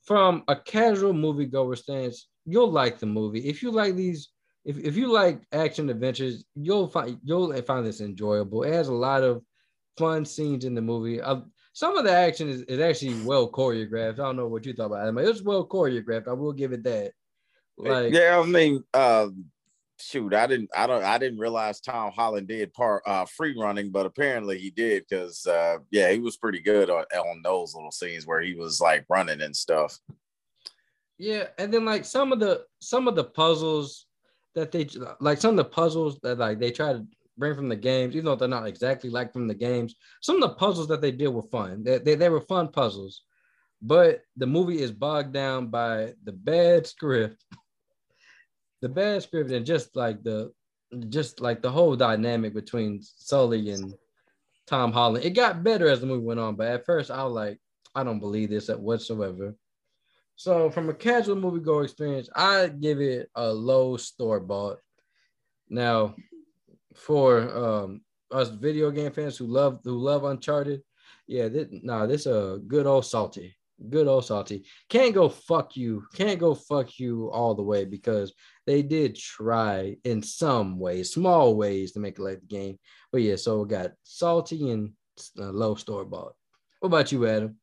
From 0.04 0.44
a 0.48 0.56
casual 0.56 1.14
moviegoer 1.14 1.76
stance, 1.76 2.28
you'll 2.46 2.72
like 2.72 3.00
the 3.00 3.08
movie. 3.08 3.48
If 3.48 3.64
you 3.64 3.72
like 3.72 3.96
these, 3.96 4.30
if, 4.64 4.78
if 4.78 4.96
you 4.96 5.12
like 5.12 5.42
action 5.52 5.90
adventures, 5.90 6.46
you'll 6.56 6.88
find 6.88 7.18
you'll 7.24 7.60
find 7.64 7.86
this 7.86 8.02
enjoyable. 8.02 8.62
It 8.62 8.74
has 8.74 8.88
a 8.88 8.94
lot 8.94 9.24
of 9.24 9.42
fun 9.98 10.26
scenes 10.26 10.66
in 10.66 10.76
the 10.76 10.82
movie. 10.82 11.22
Uh, 11.22 11.42
some 11.76 11.98
of 11.98 12.06
the 12.06 12.12
action 12.12 12.48
is, 12.48 12.62
is 12.62 12.80
actually 12.80 13.22
well 13.26 13.52
choreographed. 13.52 14.14
I 14.14 14.24
don't 14.24 14.38
know 14.38 14.48
what 14.48 14.66
you 14.66 14.72
thought 14.72 14.86
about 14.86 15.10
it. 15.10 15.26
It 15.26 15.28
was 15.28 15.44
well 15.44 15.68
choreographed. 15.68 16.30
I 16.30 16.32
will 16.32 16.54
give 16.54 16.72
it 16.72 16.84
that. 16.86 17.12
Like 17.78 18.14
yeah, 18.14 18.40
I 18.42 18.46
mean, 18.46 18.82
uh, 18.94 19.28
shoot, 20.00 20.34
I 20.34 20.48
didn't, 20.48 20.70
I 20.74 20.88
don't, 20.88 21.04
I 21.04 21.18
didn't 21.18 21.40
realize 21.40 21.82
Tom 21.82 22.14
Holland 22.14 22.48
did 22.48 22.74
part 22.74 23.04
uh, 23.06 23.26
free 23.26 23.60
running, 23.60 23.92
but 23.92 24.06
apparently 24.06 24.58
he 24.58 24.70
did 24.70 25.04
because, 25.10 25.46
uh, 25.46 25.80
yeah, 25.92 26.10
he 26.12 26.20
was 26.20 26.38
pretty 26.38 26.62
good 26.62 26.90
on, 26.90 27.04
on 27.14 27.42
those 27.44 27.76
little 27.76 27.92
scenes 27.92 28.26
where 28.26 28.40
he 28.40 28.54
was 28.54 28.80
like 28.80 29.04
running 29.10 29.42
and 29.42 29.54
stuff. 29.54 30.00
Yeah, 31.18 31.48
and 31.58 31.74
then 31.74 31.84
like 31.84 32.06
some 32.06 32.32
of 32.32 32.40
the 32.40 32.64
some 32.80 33.10
of 33.10 33.18
the 33.18 33.26
puzzles 33.26 34.06
that 34.54 34.72
they 34.72 34.88
like 35.20 35.42
some 35.42 35.52
of 35.52 35.58
the 35.58 35.66
puzzles 35.66 36.20
that 36.24 36.38
like 36.38 36.58
they 36.58 36.72
try 36.72 36.94
to 36.94 37.06
bring 37.38 37.56
from 37.56 37.70
the 37.70 37.76
games, 37.76 38.16
even 38.16 38.26
though 38.26 38.36
they're 38.36 38.48
not 38.48 38.68
exactly 38.68 39.10
like 39.10 39.34
from 39.34 39.48
the 39.48 39.54
games. 39.54 39.96
Some 40.22 40.42
of 40.42 40.50
the 40.50 40.56
puzzles 40.56 40.88
that 40.88 41.02
they 41.02 41.12
did 41.12 41.28
were 41.28 41.44
fun. 41.44 41.84
They, 41.84 41.98
they, 42.00 42.16
they 42.16 42.30
were 42.30 42.42
fun 42.42 42.70
puzzles, 42.70 43.22
but 43.82 44.22
the 44.38 44.48
movie 44.48 44.82
is 44.82 44.92
bogged 44.92 45.34
down 45.34 45.68
by 45.68 46.14
the 46.24 46.32
bad 46.32 46.88
script, 46.88 47.44
the 48.82 48.90
bad 48.90 49.24
script, 49.24 49.52
and 49.52 49.66
just 49.66 49.96
like 49.96 50.24
the 50.24 50.52
just 51.10 51.42
like 51.42 51.62
the 51.62 51.72
whole 51.72 51.96
dynamic 51.96 52.54
between 52.54 53.02
Sully 53.02 53.72
and 53.72 53.94
Tom 54.68 54.92
Holland. 54.92 55.26
It 55.26 55.32
got 55.32 55.64
better 55.64 55.90
as 55.90 56.00
the 56.00 56.06
movie 56.06 56.26
went 56.26 56.40
on, 56.40 56.56
but 56.56 56.68
at 56.68 56.86
first 56.86 57.12
I 57.12 57.24
was 57.24 57.34
like, 57.34 57.60
I 57.94 58.04
don't 58.04 58.20
believe 58.20 58.50
this 58.50 58.70
whatsoever. 58.70 59.56
So 60.36 60.70
from 60.70 60.90
a 60.90 60.94
casual 60.94 61.38
moviegoer 61.38 61.86
experience, 61.86 62.30
I 62.36 62.68
give 62.68 63.00
it 63.00 63.30
a 63.36 63.52
low 63.52 63.98
store 63.98 64.40
bought. 64.40 64.80
Now, 65.70 66.16
for 66.96 67.56
um, 67.56 68.02
us 68.32 68.50
video 68.50 68.92
game 68.92 69.12
fans 69.12 69.38
who 69.38 69.48
love 69.48 69.80
who 69.84 69.98
love 69.98 70.24
Uncharted, 70.24 70.82
yeah, 71.28 71.48
this, 71.48 71.68
nah, 71.72 72.06
this 72.06 72.26
a 72.26 72.60
good 72.68 72.86
old 72.86 73.06
salty, 73.06 73.56
good 73.90 74.08
old 74.08 74.26
salty. 74.26 74.66
Can't 74.90 75.14
go 75.14 75.30
fuck 75.30 75.76
you, 75.76 76.04
can't 76.14 76.40
go 76.40 76.56
fuck 76.56 77.00
you 77.00 77.30
all 77.32 77.56
the 77.56 77.64
way 77.64 77.86
because 77.86 78.34
they 78.66 78.82
did 78.82 79.16
try 79.16 79.98
in 80.04 80.22
some 80.22 80.80
ways, 80.80 81.14
small 81.14 81.56
ways 81.56 81.92
to 81.94 82.00
make 82.00 82.18
it 82.20 82.24
like 82.24 82.40
the 82.42 82.48
game. 82.48 82.80
But 83.12 83.22
yeah, 83.22 83.36
so 83.36 83.62
we 83.62 83.70
got 83.70 83.92
salty 84.04 84.70
and 84.72 84.92
uh, 85.40 85.52
low 85.52 85.76
store 85.76 86.06
bought. 86.06 86.34
What 86.80 86.88
about 86.88 87.12
you, 87.12 87.26
Adam? 87.28 87.58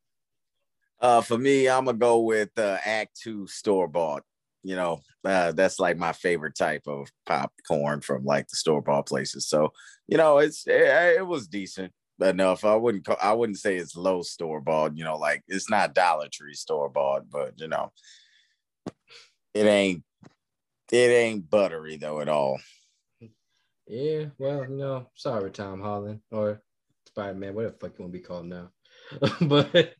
Uh, 0.99 1.21
for 1.21 1.37
me, 1.37 1.67
I'm 1.67 1.85
gonna 1.85 1.97
go 1.97 2.19
with 2.21 2.57
uh, 2.57 2.77
Act 2.85 3.19
Two 3.21 3.47
store 3.47 3.87
bought. 3.87 4.23
You 4.63 4.75
know, 4.75 5.01
uh, 5.25 5.51
that's 5.51 5.79
like 5.79 5.97
my 5.97 6.13
favorite 6.13 6.55
type 6.55 6.83
of 6.87 7.09
popcorn 7.25 8.01
from 8.01 8.23
like 8.23 8.47
the 8.47 8.55
store 8.55 8.81
bought 8.81 9.07
places. 9.07 9.47
So, 9.47 9.73
you 10.07 10.17
know, 10.17 10.37
it's 10.37 10.65
it, 10.67 11.17
it 11.17 11.27
was 11.27 11.47
decent 11.47 11.91
enough. 12.21 12.63
I 12.63 12.75
wouldn't 12.75 13.05
call, 13.05 13.17
I 13.21 13.33
wouldn't 13.33 13.59
say 13.59 13.77
it's 13.77 13.95
low 13.95 14.21
store 14.21 14.61
bought. 14.61 14.97
You 14.97 15.03
know, 15.03 15.17
like 15.17 15.43
it's 15.47 15.69
not 15.69 15.93
Dollar 15.93 16.27
Tree 16.31 16.53
store 16.53 16.89
bought, 16.89 17.29
but 17.29 17.53
you 17.57 17.67
know, 17.67 17.91
it 19.53 19.65
ain't 19.65 20.03
it 20.91 20.95
ain't 20.95 21.49
buttery 21.49 21.97
though 21.97 22.21
at 22.21 22.29
all. 22.29 22.59
Yeah, 23.87 24.25
well, 24.37 24.63
you 24.69 24.77
know, 24.77 25.09
sorry, 25.15 25.51
Tom 25.51 25.81
Holland 25.81 26.21
or 26.31 26.61
Spider 27.07 27.37
Man, 27.37 27.53
whatever 27.53 27.73
the 27.73 27.79
fuck 27.79 27.97
you 27.97 28.03
want 28.03 28.13
to 28.13 28.19
be 28.19 28.23
called 28.23 28.45
now. 28.45 28.69
but 29.41 29.95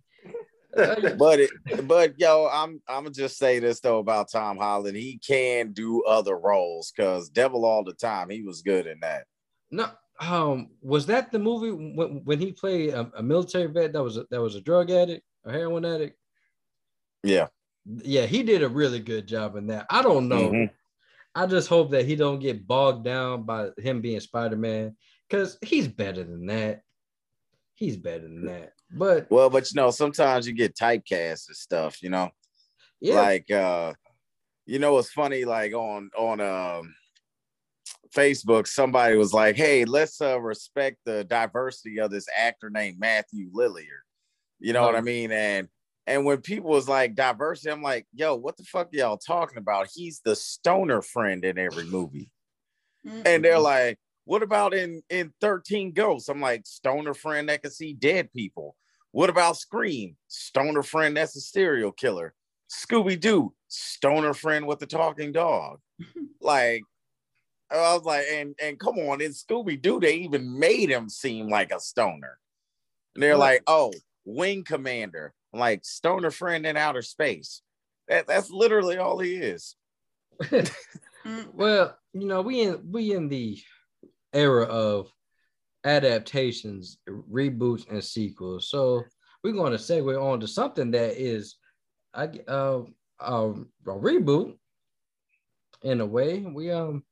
but 0.75 1.39
it, 1.39 1.51
but 1.87 2.19
yo, 2.19 2.49
I'm 2.51 2.81
I'm 2.87 3.11
just 3.13 3.37
say 3.37 3.59
this 3.59 3.79
though 3.79 3.99
about 3.99 4.31
Tom 4.31 4.57
Holland. 4.57 4.97
He 4.97 5.19
can 5.25 5.71
do 5.71 6.03
other 6.03 6.37
roles 6.37 6.91
because 6.95 7.29
Devil 7.29 7.65
all 7.65 7.83
the 7.83 7.93
time. 7.93 8.29
He 8.29 8.41
was 8.41 8.61
good 8.61 8.87
in 8.87 8.99
that. 9.01 9.25
no, 9.71 9.87
um, 10.19 10.69
was 10.81 11.05
that 11.07 11.31
the 11.31 11.39
movie 11.39 11.71
when, 11.71 12.21
when 12.23 12.39
he 12.39 12.51
played 12.51 12.89
a, 12.93 13.11
a 13.17 13.23
military 13.23 13.67
vet 13.67 13.93
that 13.93 14.03
was 14.03 14.17
a, 14.17 14.25
that 14.31 14.41
was 14.41 14.55
a 14.55 14.61
drug 14.61 14.89
addict, 14.91 15.23
a 15.45 15.51
heroin 15.51 15.85
addict? 15.85 16.17
Yeah. 17.23 17.47
Yeah, 17.85 18.25
he 18.25 18.43
did 18.43 18.63
a 18.63 18.69
really 18.69 18.99
good 18.99 19.27
job 19.27 19.55
in 19.57 19.67
that. 19.67 19.85
I 19.89 20.01
don't 20.01 20.27
know. 20.29 20.51
Mhm. 20.51 20.69
I 21.35 21.47
just 21.47 21.67
hope 21.67 21.91
that 21.91 22.05
he 22.05 22.15
don't 22.15 22.39
get 22.39 22.67
bogged 22.67 23.03
down 23.03 23.43
by 23.43 23.69
him 23.77 24.01
being 24.01 24.19
Spider 24.19 24.55
Man 24.55 24.95
because 25.27 25.57
he's 25.61 25.87
better 25.87 26.23
than 26.23 26.45
that. 26.45 26.83
He's 27.83 27.97
better 27.97 28.21
than 28.21 28.45
that. 28.45 28.71
But 28.91 29.29
Well, 29.29 29.49
but 29.49 29.69
you 29.69 29.75
know, 29.75 29.91
sometimes 29.91 30.47
you 30.47 30.53
get 30.53 30.73
typecast 30.77 31.47
and 31.49 31.57
stuff, 31.57 32.01
you 32.01 32.09
know. 32.09 32.29
yeah, 33.01 33.15
Like 33.15 33.51
uh, 33.51 33.93
you 34.65 34.79
know, 34.79 34.97
it's 34.99 35.11
funny, 35.11 35.43
like 35.43 35.73
on 35.73 36.09
on 36.17 36.39
um 36.39 36.95
Facebook, 38.15 38.67
somebody 38.67 39.17
was 39.17 39.33
like, 39.33 39.57
Hey, 39.57 39.83
let's 39.83 40.21
uh 40.21 40.39
respect 40.39 40.99
the 41.03 41.25
diversity 41.25 41.99
of 41.99 42.09
this 42.09 42.27
actor 42.33 42.69
named 42.69 42.99
Matthew 42.99 43.51
Lillard. 43.51 44.05
You 44.59 44.71
know 44.71 44.83
what 44.83 44.95
I 44.95 44.99
Um, 44.99 45.05
mean? 45.05 45.33
And 45.33 45.67
and 46.07 46.23
when 46.23 46.37
people 46.39 46.69
was 46.69 46.87
like 46.87 47.15
diversity, 47.15 47.69
I'm 47.69 47.81
like, 47.81 48.07
yo, 48.13 48.35
what 48.35 48.55
the 48.55 48.63
fuck 48.63 48.89
y'all 48.93 49.17
talking 49.17 49.57
about? 49.57 49.89
He's 49.93 50.21
the 50.23 50.37
stoner 50.37 51.01
friend 51.01 51.43
in 51.43 51.57
every 51.57 51.85
movie. 51.85 52.29
And 53.25 53.43
they're 53.43 53.59
like, 53.59 53.99
what 54.25 54.43
about 54.43 54.73
in 54.73 55.01
in 55.09 55.33
13 55.41 55.91
Ghosts? 55.93 56.29
I'm 56.29 56.41
like, 56.41 56.65
stoner 56.65 57.13
friend 57.13 57.49
that 57.49 57.61
can 57.61 57.71
see 57.71 57.93
dead 57.93 58.31
people. 58.31 58.75
What 59.11 59.29
about 59.29 59.57
Scream? 59.57 60.15
Stoner 60.27 60.83
friend 60.83 61.15
that's 61.17 61.35
a 61.35 61.41
serial 61.41 61.91
killer. 61.91 62.33
Scooby 62.69 63.19
Doo, 63.19 63.53
stoner 63.67 64.33
friend 64.33 64.65
with 64.65 64.79
the 64.79 64.87
talking 64.87 65.31
dog. 65.31 65.79
like, 66.41 66.83
I 67.69 67.93
was 67.93 68.03
like, 68.03 68.25
and 68.31 68.55
and 68.61 68.79
come 68.79 68.97
on, 68.99 69.21
in 69.21 69.31
Scooby 69.31 69.81
Doo, 69.81 69.99
they 69.99 70.15
even 70.15 70.57
made 70.57 70.89
him 70.89 71.09
seem 71.09 71.49
like 71.49 71.71
a 71.71 71.79
stoner. 71.79 72.39
And 73.15 73.23
they're 73.23 73.33
Right. 73.33 73.39
like, 73.55 73.63
oh, 73.67 73.93
Wing 74.25 74.63
Commander, 74.63 75.33
I'm 75.53 75.59
like 75.59 75.85
stoner 75.85 76.31
friend 76.31 76.65
in 76.65 76.77
outer 76.77 77.01
space. 77.01 77.61
That, 78.07 78.27
that's 78.27 78.49
literally 78.49 78.97
all 78.97 79.19
he 79.19 79.35
is. 79.35 79.75
well, 81.53 81.97
you 82.13 82.27
know, 82.27 82.41
we 82.41 82.61
in 82.61 82.91
we 82.91 83.13
in 83.13 83.29
the 83.29 83.57
era 84.33 84.65
of 84.65 85.11
adaptations, 85.85 86.97
reboots, 87.07 87.89
and 87.89 88.03
sequels. 88.03 88.69
So 88.69 89.03
we're 89.43 89.53
going 89.53 89.71
to 89.71 89.77
segue 89.77 90.21
on 90.21 90.39
to 90.39 90.47
something 90.47 90.91
that 90.91 91.21
is, 91.21 91.55
I 92.13 92.29
uh, 92.47 92.83
a 93.19 93.53
reboot 93.85 94.57
in 95.83 96.01
a 96.01 96.05
way. 96.05 96.39
We 96.39 96.71
um, 96.71 97.03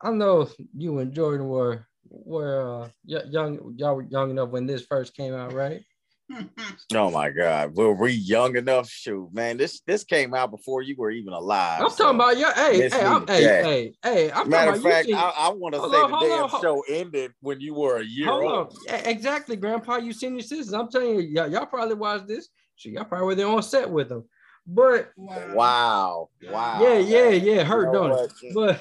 I 0.00 0.10
know 0.10 0.48
you 0.76 0.98
and 0.98 1.12
Jordan 1.12 1.48
were 1.48 1.86
were 2.08 2.84
uh, 2.84 2.88
young, 3.04 3.74
y'all 3.76 3.96
were 3.96 4.02
young 4.02 4.30
enough 4.30 4.50
when 4.50 4.66
this 4.66 4.86
first 4.86 5.16
came 5.16 5.34
out, 5.34 5.52
right? 5.52 5.82
Oh 6.94 7.10
my 7.10 7.30
God. 7.30 7.76
Were 7.76 7.92
we 7.92 8.12
young 8.12 8.56
enough? 8.56 8.88
Shoot, 8.88 9.30
man. 9.32 9.56
This 9.56 9.80
this 9.86 10.04
came 10.04 10.34
out 10.34 10.52
before 10.52 10.82
you 10.82 10.94
were 10.96 11.10
even 11.10 11.32
alive. 11.32 11.82
I'm 11.82 11.90
talking 11.90 12.14
about 12.14 12.38
your 12.38 12.52
hey, 12.52 12.88
hey, 12.88 13.04
I'm, 13.04 13.26
hey, 13.26 13.42
hey, 13.42 13.92
hey. 14.04 14.30
I'm 14.30 14.48
Matter 14.48 14.72
of 14.72 14.82
fact, 14.82 15.08
you. 15.08 15.16
I, 15.16 15.32
I 15.36 15.48
want 15.50 15.74
to 15.74 15.80
say 15.80 15.86
on, 15.96 16.12
the 16.12 16.26
damn 16.26 16.44
on, 16.44 16.60
show 16.60 16.84
ended 16.88 17.32
when 17.40 17.60
you 17.60 17.74
were 17.74 17.98
a 17.98 18.04
year 18.04 18.30
old. 18.30 18.72
E- 18.88 19.10
Exactly, 19.10 19.56
Grandpa. 19.56 19.96
You 19.96 20.12
seen 20.12 20.34
your 20.34 20.42
sisters. 20.42 20.72
I'm 20.72 20.88
telling 20.88 21.16
you, 21.16 21.20
y'all, 21.22 21.50
y'all 21.50 21.66
probably 21.66 21.96
watched 21.96 22.28
this. 22.28 22.48
So 22.76 22.88
y'all 22.88 23.04
probably 23.04 23.26
were 23.26 23.34
there 23.34 23.48
on 23.48 23.62
set 23.62 23.90
with 23.90 24.08
them. 24.08 24.24
But 24.66 25.12
Wow. 25.16 26.28
Wow. 26.50 26.80
yeah, 26.82 26.98
yeah, 26.98 27.28
yeah, 27.28 27.62
hurt, 27.62 27.92
know 27.92 28.08
don't 28.08 28.10
what? 28.10 28.32
it? 28.42 28.54
But, 28.54 28.80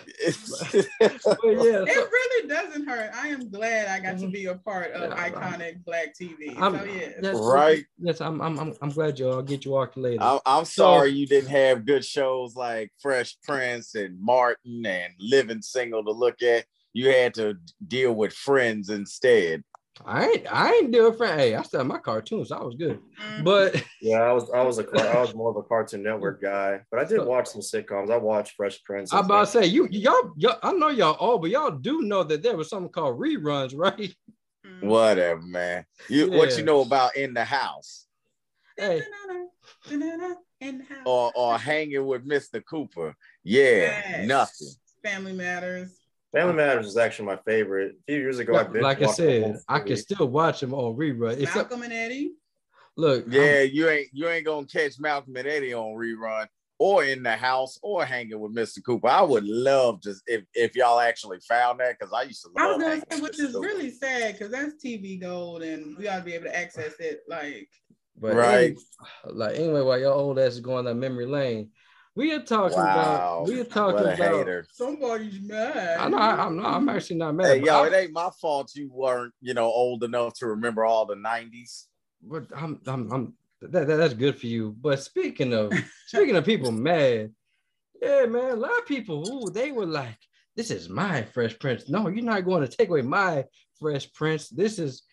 but 1.00 1.44
yeah, 1.44 1.84
It 1.84 1.94
so- 1.94 2.08
really 2.12 2.48
doesn't 2.48 2.88
hurt. 2.88 3.12
I 3.14 3.28
am 3.28 3.50
glad 3.50 3.88
I 3.88 4.00
got 4.00 4.18
to 4.18 4.24
mm-hmm. 4.24 4.32
be 4.32 4.46
a 4.46 4.56
part 4.56 4.94
of 4.94 5.12
iconic 5.12 5.86
black 5.86 6.16
TV. 6.20 6.58
I'm, 6.58 6.80
so 6.80 6.86
yeah. 6.86 7.10
yes, 7.22 7.36
Right. 7.40 7.86
Yes, 8.00 8.20
I'm, 8.20 8.42
I'm, 8.42 8.58
I'm, 8.58 8.74
I'm 8.82 8.90
glad 8.90 9.20
y'all 9.20 9.44
get 9.44 9.64
you 9.64 9.78
off 9.78 9.96
later. 9.96 10.24
I'm, 10.24 10.40
I'm 10.46 10.66
So- 10.66 10.84
sorry 10.84 11.12
you 11.12 11.28
didn't 11.28 11.52
have 11.52 11.86
good 11.86 12.04
shows 12.04 12.56
like 12.56 12.92
Fresh 13.00 13.38
Prince 13.44 13.94
and 13.94 14.20
Martin 14.20 14.86
and 14.86 15.14
Living 15.20 15.62
Single 15.62 16.04
to 16.04 16.12
look 16.12 16.42
at. 16.42 16.66
You 16.94 17.10
had 17.10 17.34
to 17.36 17.58
deal 17.88 18.14
with 18.14 18.34
Friends 18.34 18.90
instead. 18.90 19.64
I 20.04 20.26
ain't, 20.26 20.48
I 20.54 20.74
ain't 20.74 20.92
doing 20.92 21.14
friend. 21.16 21.40
Hey, 21.40 21.56
I 21.56 21.62
still 21.62 21.80
have 21.80 21.88
my 21.88 22.00
cartoons. 22.00 22.50
So 22.50 22.58
I 22.58 22.64
was 22.64 22.76
good. 22.76 23.00
Mm-hmm. 23.22 23.44
But 23.44 23.82
Yeah, 24.02 24.22
I 24.24 24.34
was 24.34 24.50
I 24.52 24.62
was 24.62 24.78
a 24.78 24.84
car- 24.84 25.08
I 25.16 25.22
was 25.22 25.34
more 25.34 25.50
of 25.52 25.56
a 25.58 25.64
Cartoon 25.64 26.04
Network 26.04 26.42
guy, 26.42 26.82
but 26.92 27.00
I 27.00 27.06
did 27.06 27.26
watch 27.26 27.48
some 27.48 27.62
sitcoms. 27.62 28.10
I 28.12 28.18
watched 28.18 28.56
Fresh 28.58 28.84
Prince. 28.84 29.14
I 29.14 29.22
about 29.22 29.46
to 29.46 29.52
say 29.52 29.66
you, 29.68 29.88
y'all, 29.92 30.34
y'all, 30.36 30.58
I 30.62 30.74
know 30.74 30.90
y'all 30.90 31.14
all, 31.14 31.38
but 31.40 31.50
y'all 31.50 31.72
do 31.72 32.02
know 32.02 32.24
that 32.24 32.44
there 32.44 32.58
was 32.58 32.70
something 32.70 32.92
called 32.92 33.18
reruns, 33.20 33.74
right? 33.78 34.14
Mm-hmm. 34.66 34.88
Whatever, 34.88 35.42
man. 35.42 35.86
You 36.10 36.30
what 36.32 36.58
you 36.58 36.64
know 36.64 36.82
about 36.82 37.16
in 37.16 37.34
the 37.34 37.46
house 37.46 38.08
Hey, 38.78 39.02
In 39.90 40.00
the 40.00 40.18
house. 40.84 40.98
or 41.06 41.32
or 41.36 41.58
hanging 41.58 42.06
with 42.06 42.28
Mr. 42.28 42.62
Cooper? 42.66 43.16
Yeah, 43.44 44.02
Yes. 44.10 44.28
nothing. 44.28 44.68
Family 45.04 45.32
Matters. 45.34 46.00
Family 46.36 46.54
Matters 46.56 46.88
is 46.88 46.98
actually 46.98 47.28
my 47.28 47.40
favorite. 47.48 47.94
A 47.94 48.12
few 48.12 48.20
years 48.20 48.40
ago, 48.40 48.54
I 48.56 48.58
like, 48.58 48.74
binge 48.74 48.84
like 48.84 49.02
I 49.02 49.06
watched 49.06 49.18
the 49.18 49.42
whole 49.42 49.54
said, 49.54 49.62
I 49.70 49.80
can 49.80 49.96
still 49.98 50.28
watch 50.28 50.60
them 50.60 50.74
on 50.74 50.96
rerun. 50.98 51.40
It's 51.40 51.56
Malcolm 51.56 51.82
and 51.84 51.94
Eddie. 51.94 52.34
look, 52.98 53.26
Yeah, 53.30 53.62
you 53.62 53.88
ain't 53.90 54.08
you 54.12 54.28
ain't 54.28 54.46
gonna 54.46 54.68
catch 54.68 55.00
Malcolm 55.00 55.36
and 55.38 55.48
Eddie 55.48 55.74
on 55.74 55.96
rerun 55.96 56.48
or 56.78 57.06
in 57.06 57.24
the 57.24 57.32
house 57.32 57.80
or 57.82 58.04
hanging 58.04 58.38
with 58.38 58.54
Mr. 58.54 58.84
Cooper. 58.86 59.08
I 59.08 59.22
would 59.22 59.46
love 59.46 60.02
to 60.02 60.14
if 60.28 60.44
if 60.54 60.76
y'all 60.76 61.00
actually 61.00 61.40
found 61.48 61.80
that 61.80 61.98
because 61.98 62.12
I 62.14 62.24
used 62.24 62.42
to 62.44 62.50
I 62.58 62.68
was 62.68 62.82
gonna 62.84 62.96
say, 62.98 63.04
with 63.12 63.22
which 63.22 63.40
is 63.40 63.54
Cooper. 63.54 63.60
really 63.68 63.92
sad 63.92 64.34
because 64.34 64.52
that's 64.52 64.74
TV 64.84 65.22
gold, 65.22 65.62
and 65.64 65.98
we 65.98 66.10
ought 66.10 66.18
to 66.20 66.24
be 66.26 66.34
able 66.34 66.46
to 66.46 66.56
access 66.58 67.00
it. 67.00 67.22
Like, 67.30 67.70
But 68.18 68.36
Right. 68.36 68.72
any- 68.72 69.34
like 69.34 69.56
anyway, 69.58 69.82
while 69.82 70.00
your 70.00 70.14
old 70.14 70.38
ass 70.40 70.54
is 70.54 70.60
going 70.60 70.84
down 70.86 71.00
memory 71.00 71.26
lane, 71.28 71.72
we 72.16 72.32
are 72.32 72.40
talking 72.42 72.78
Wow, 72.78 73.44
about 73.44 73.48
we 73.48 73.60
are 73.60 73.64
talking 73.66 73.96
what 73.96 74.06
a 74.06 74.14
about. 74.14 74.38
hater. 74.38 74.66
somebody's 74.72 75.42
mad. 75.42 75.98
I 76.00 76.08
know 76.10 76.18
I, 76.18 76.46
am 76.46 76.56
not. 76.58 76.74
I'm 76.76 76.90
actually 76.90 77.18
not 77.18 77.36
mad. 77.36 77.48
Hey, 77.48 77.64
yo, 77.66 77.84
I- 77.84 77.88
it 77.88 77.94
ain't 77.94 78.14
my 78.14 78.30
fault 78.42 78.72
you 78.76 78.90
weren't, 78.92 79.34
you 79.42 79.54
know, 79.54 79.66
old 79.66 80.04
enough 80.04 80.34
to 80.40 80.48
remember 80.48 80.86
all 80.86 81.06
the 81.06 81.16
90s. 81.16 81.86
but 82.22 82.46
I'm, 82.56 82.80
I'm, 82.88 83.12
I'm 83.12 83.34
that, 83.62 83.88
that- 83.88 83.96
that's 83.98 84.14
good 84.14 84.38
for 84.40 84.48
you. 84.48 84.76
But 84.80 85.00
speaking 85.02 85.54
of 85.54 85.74
speaking 86.08 86.36
of 86.36 86.46
people 86.46 86.72
mad, 86.72 87.32
yeah, 88.02 88.26
man, 88.26 88.52
a 88.52 88.56
lot 88.56 88.78
of 88.78 88.86
people 88.86 89.26
who 89.26 89.50
they 89.52 89.72
were 89.72 89.86
like, 89.86 90.18
"This 90.56 90.72
is 90.72 90.90
my 90.90 91.24
Fresh 91.24 91.60
Prince." 91.60 91.90
No, 91.90 92.08
you're 92.08 92.24
not 92.24 92.46
going 92.46 92.62
to 92.62 92.68
take 92.78 92.90
away 92.90 93.02
my 93.02 93.46
Fresh 93.80 94.14
Prince. 94.14 94.50
This 94.50 94.80
is 94.80 95.04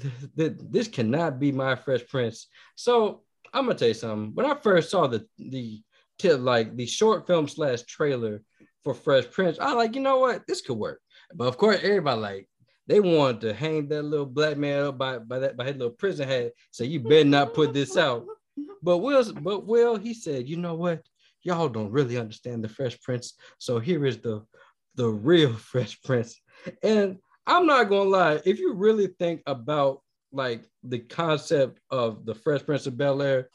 th- 0.00 0.12
th- 0.36 0.52
this 0.70 0.88
cannot 0.88 1.38
be 1.38 1.52
my 1.52 1.74
Fresh 1.76 2.06
Prince. 2.08 2.48
So 2.76 3.22
I'm 3.52 3.66
gonna 3.66 3.76
tell 3.78 3.88
you 3.88 3.94
something. 3.94 4.32
When 4.34 4.46
I 4.46 4.54
first 4.54 4.90
saw 4.90 5.06
the 5.06 5.26
the 5.38 5.82
till 6.20 6.38
like 6.38 6.76
the 6.76 6.86
short 6.86 7.26
film 7.26 7.48
slash 7.48 7.82
trailer 7.82 8.42
for 8.84 8.94
Fresh 8.94 9.30
Prince, 9.30 9.58
I 9.58 9.72
like, 9.72 9.94
you 9.94 10.02
know 10.02 10.18
what, 10.18 10.46
this 10.46 10.60
could 10.60 10.76
work. 10.76 11.00
But 11.34 11.48
of 11.48 11.56
course, 11.56 11.78
everybody 11.82 12.20
like 12.20 12.48
they 12.86 13.00
wanted 13.00 13.40
to 13.42 13.54
hang 13.54 13.88
that 13.88 14.02
little 14.02 14.26
black 14.26 14.56
man 14.56 14.82
up 14.84 14.98
by, 14.98 15.18
by 15.18 15.38
that 15.38 15.56
by 15.56 15.64
his 15.64 15.76
little 15.76 15.92
prison 15.92 16.28
hat. 16.28 16.52
So 16.70 16.84
you 16.84 17.00
better 17.00 17.24
not 17.24 17.54
put 17.54 17.72
this 17.72 17.96
out. 17.96 18.24
But 18.82 18.98
Will, 18.98 19.32
but 19.34 19.66
Will, 19.66 19.96
he 19.96 20.12
said, 20.12 20.48
you 20.48 20.56
know 20.56 20.74
what? 20.74 21.02
Y'all 21.42 21.68
don't 21.68 21.92
really 21.92 22.18
understand 22.18 22.62
the 22.64 22.68
Fresh 22.68 23.00
Prince. 23.00 23.34
So 23.58 23.78
here 23.78 24.04
is 24.04 24.18
the 24.18 24.44
the 24.96 25.08
real 25.08 25.52
Fresh 25.72 26.02
Prince. 26.02 26.40
And 26.82 27.18
I'm 27.46 27.66
not 27.66 27.88
gonna 27.88 28.10
lie, 28.10 28.40
if 28.44 28.58
you 28.58 28.74
really 28.74 29.08
think 29.18 29.42
about 29.46 30.02
like 30.32 30.64
the 30.82 30.98
concept 30.98 31.80
of 31.90 32.24
the 32.26 32.34
Fresh 32.34 32.66
Prince 32.66 32.86
of 32.86 32.96
Bel 32.96 33.22
Air, 33.22 33.48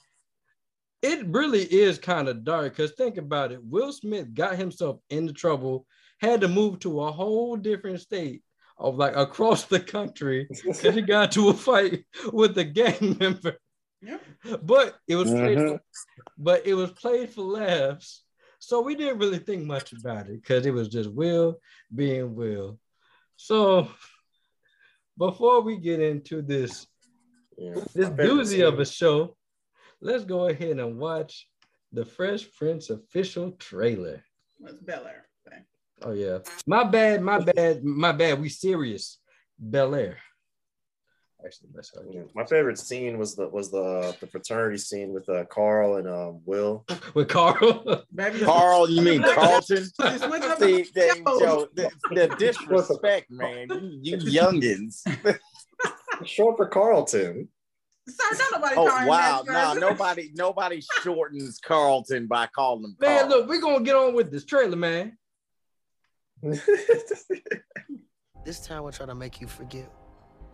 it 1.05 1.25
really 1.27 1.61
is 1.63 1.99
kind 1.99 2.27
of 2.27 2.43
dark. 2.43 2.75
Because 2.75 2.91
think 2.93 3.17
about 3.17 3.51
it, 3.51 3.63
Will 3.63 3.93
Smith 3.93 4.33
got 4.33 4.55
himself 4.57 4.99
into 5.11 5.33
trouble, 5.33 5.85
had 6.19 6.41
to 6.41 6.47
move 6.47 6.79
to 6.79 7.01
a 7.01 7.11
whole 7.11 7.55
different 7.55 8.01
state 8.01 8.41
of 8.77 8.95
like 8.97 9.15
across 9.15 9.65
the 9.65 9.79
country 9.79 10.47
because 10.63 10.95
he 10.95 11.01
got 11.01 11.31
to 11.33 11.49
a 11.49 11.53
fight 11.53 12.05
with 12.33 12.57
a 12.57 12.63
gang 12.63 13.17
member. 13.19 13.55
But 14.63 14.97
it 15.07 15.15
was 15.15 15.29
played 15.31 15.57
Mhm. 15.57 15.69
for, 15.69 15.81
but 16.37 16.65
it 16.67 16.73
was 16.73 16.91
played 16.91 17.29
for 17.29 17.41
laughs. 17.43 18.23
So 18.59 18.81
we 18.81 18.95
didn't 18.95 19.19
really 19.19 19.39
think 19.39 19.63
much 19.65 19.93
about 19.93 20.27
it 20.27 20.41
because 20.41 20.65
it 20.65 20.71
was 20.73 20.87
just 20.89 21.09
Will 21.11 21.59
being 21.93 22.35
Will. 22.35 22.79
So 23.37 23.89
before 25.17 25.61
we 25.61 25.77
get 25.77 25.99
into 25.99 26.41
this 26.41 26.87
this 27.93 28.09
doozy 28.09 28.67
of 28.67 28.79
a 28.79 28.85
show, 28.85 29.37
let's 30.01 30.23
go 30.23 30.47
ahead 30.47 30.79
and 30.79 30.97
watch 30.97 31.47
the 31.91 32.05
Fresh 32.05 32.51
Prince 32.57 32.89
official 32.89 33.51
trailer. 33.53 34.23
What's 34.57 34.79
Bel 34.79 35.05
Air? 35.05 35.25
Oh 36.01 36.11
yeah. 36.11 36.39
My 36.67 36.83
bad, 36.83 37.21
my 37.21 37.39
bad, 37.39 37.83
my 37.83 38.11
bad. 38.11 38.39
We 38.41 38.49
serious. 38.49 39.19
Bel 39.57 39.95
Air. 39.95 40.17
Actually, 41.45 41.69
that's 41.75 41.91
how 41.93 42.01
I 42.01 42.11
get 42.11 42.21
it. 42.23 42.31
My 42.33 42.45
favorite 42.45 42.79
scene 42.79 43.17
was 43.17 43.35
the 43.35 43.47
was 43.47 43.71
the 43.71 44.15
the 44.19 44.27
fraternity 44.27 44.77
scene 44.77 45.13
with 45.13 45.29
uh, 45.29 45.45
Carl 45.45 45.97
and 45.97 46.07
um, 46.07 46.41
Will. 46.45 46.85
With 47.13 47.29
Carl. 47.29 48.03
Baby, 48.13 48.39
Carl, 48.41 48.89
you 48.89 49.01
mean 49.01 49.21
Carlton? 49.21 49.85
Just 49.99 50.29
went 50.29 50.43
See, 50.59 50.85
they, 50.93 51.07
Yo. 51.07 51.39
yo, 51.39 51.67
the, 51.73 51.91
the 52.11 52.35
disrespect, 52.39 53.29
man. 53.29 53.67
You, 54.01 54.17
you 54.17 54.17
youngins. 54.41 55.01
Short 56.25 56.57
for 56.57 56.67
Carlton. 56.67 57.47
Sir, 58.07 58.37
don't 58.37 58.51
nobody 58.61 58.75
Oh 58.77 58.87
call 58.87 58.99
him 58.99 59.07
wow, 59.07 59.41
that, 59.45 59.51
no, 59.51 59.73
sir. 59.73 59.79
nobody, 59.89 60.31
nobody 60.35 60.81
shortens 61.01 61.59
Carlton 61.59 62.27
by 62.27 62.47
calling 62.47 62.83
him 62.83 62.95
Man, 62.99 63.27
Carl. 63.27 63.29
look, 63.29 63.49
we're 63.49 63.61
gonna 63.61 63.83
get 63.83 63.95
on 63.95 64.13
with 64.13 64.31
this 64.31 64.45
trailer, 64.45 64.75
man. 64.77 65.17
This 68.45 68.59
time 68.59 68.83
we're 68.83 68.91
trying 68.91 69.09
to 69.09 69.15
make 69.15 69.41
you 69.41 69.47
forget 69.47 69.91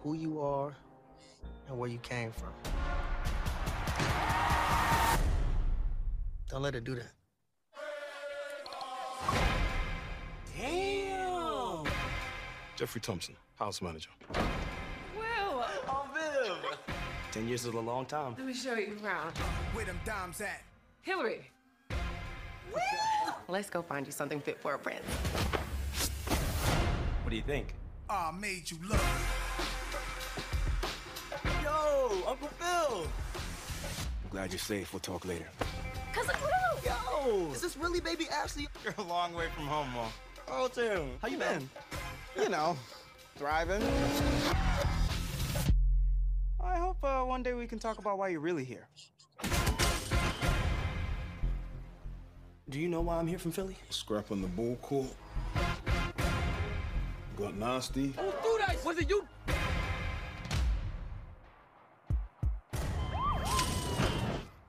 who 0.02 0.14
you 0.14 0.40
are 0.40 0.74
and 1.68 1.78
where 1.78 1.90
you 1.90 1.98
came 1.98 2.32
from. 2.32 2.54
Don't 6.50 6.62
let 6.62 6.74
it 6.76 6.86
do 6.86 6.96
that. 6.96 7.12
Damn! 10.58 11.86
Geoffrey 12.78 13.02
Thompson, 13.02 13.36
house 13.60 13.82
manager. 13.82 14.10
Will, 17.32 17.38
Viv! 17.38 17.44
Ten 17.44 17.48
years 17.48 17.66
is 17.66 17.74
a 17.74 17.80
long 17.80 18.06
time. 18.06 18.36
let 18.38 18.46
me 18.48 18.54
show 18.54 18.76
you 18.76 18.98
around. 19.04 19.38
Where 19.74 19.86
them 19.86 20.00
dimes 20.06 20.42
at? 20.42 20.62
Hilary. 21.02 21.50
Let's 23.48 23.70
go 23.70 23.82
find 23.82 24.06
you 24.06 24.12
something 24.12 24.40
fit 24.40 24.60
for 24.60 24.74
a 24.76 24.80
prince. 24.80 25.04
What 27.24 27.30
do 27.30 27.36
you 27.36 27.42
think? 27.42 27.74
I 28.10 28.32
made 28.32 28.70
you 28.70 28.78
look. 28.88 29.02
Yo, 31.64 32.24
Uncle 32.28 32.50
Phil! 32.60 33.04
I'm 34.24 34.30
glad 34.30 34.52
you're 34.52 34.60
safe. 34.60 34.94
We'll 34.94 35.00
talk 35.00 35.26
later. 35.26 35.48
Cousin 36.14 36.36
Will! 36.42 36.82
Yo! 36.86 37.52
Is 37.52 37.62
this 37.62 37.78
really 37.78 38.00
baby 38.00 38.28
Ashley? 38.32 38.68
You're 38.84 38.94
a 38.98 39.04
long 39.04 39.34
way 39.34 39.48
from 39.56 39.66
home, 39.66 39.90
Mom. 39.94 40.12
Oh, 40.48 40.68
Tim, 40.68 41.12
how 41.22 41.28
you 41.28 41.38
been? 41.38 41.70
You 42.38 42.50
know, 42.50 42.78
thriving. 43.38 43.82
I 47.04 47.08
hope 47.08 47.24
uh, 47.24 47.26
one 47.26 47.42
day 47.42 47.54
we 47.54 47.66
can 47.66 47.80
talk 47.80 47.98
about 47.98 48.20
why 48.20 48.30
you're 48.30 48.40
really 48.40 48.64
here. 48.64 48.88
Do 52.70 52.80
you 52.80 52.88
know 52.88 53.02
why 53.02 53.18
I'm 53.18 53.28
here 53.28 53.40
from 53.40 53.52
Philly? 53.52 53.76
Scrapping 53.90 54.42
the 54.42 54.48
bull 54.48 54.76
court. 54.78 55.08
Got 57.36 57.56
nasty. 57.56 58.08
Who 58.08 58.32
threw 58.32 58.58
that? 58.60 58.78
Was 58.86 59.00
it 59.00 59.10
you? 59.10 59.28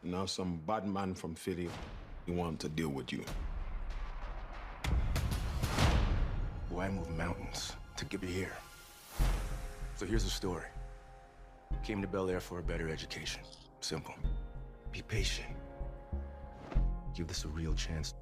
Now 0.02 0.26
some 0.26 0.60
bad 0.66 0.86
man 0.86 1.14
from 1.14 1.34
Philly, 1.34 1.68
he 2.24 2.32
want 2.32 2.60
to 2.60 2.68
deal 2.68 2.88
with 2.88 3.12
you. 3.12 3.24
Boy, 6.70 6.80
I 6.80 6.88
moved 6.88 7.10
mountains 7.10 7.72
to 7.96 8.04
get 8.06 8.22
you 8.22 8.28
here. 8.28 8.52
So 9.96 10.06
here's 10.06 10.24
the 10.24 10.30
story. 10.30 10.71
Came 11.84 12.00
to 12.00 12.08
Bel 12.08 12.30
Air 12.30 12.40
for 12.40 12.58
a 12.58 12.62
better 12.62 12.88
education. 12.88 13.42
Simple. 13.80 14.14
Be 14.92 15.02
patient. 15.02 15.48
Give 17.14 17.26
this 17.26 17.44
a 17.44 17.48
real 17.48 17.74
chance. 17.74 18.14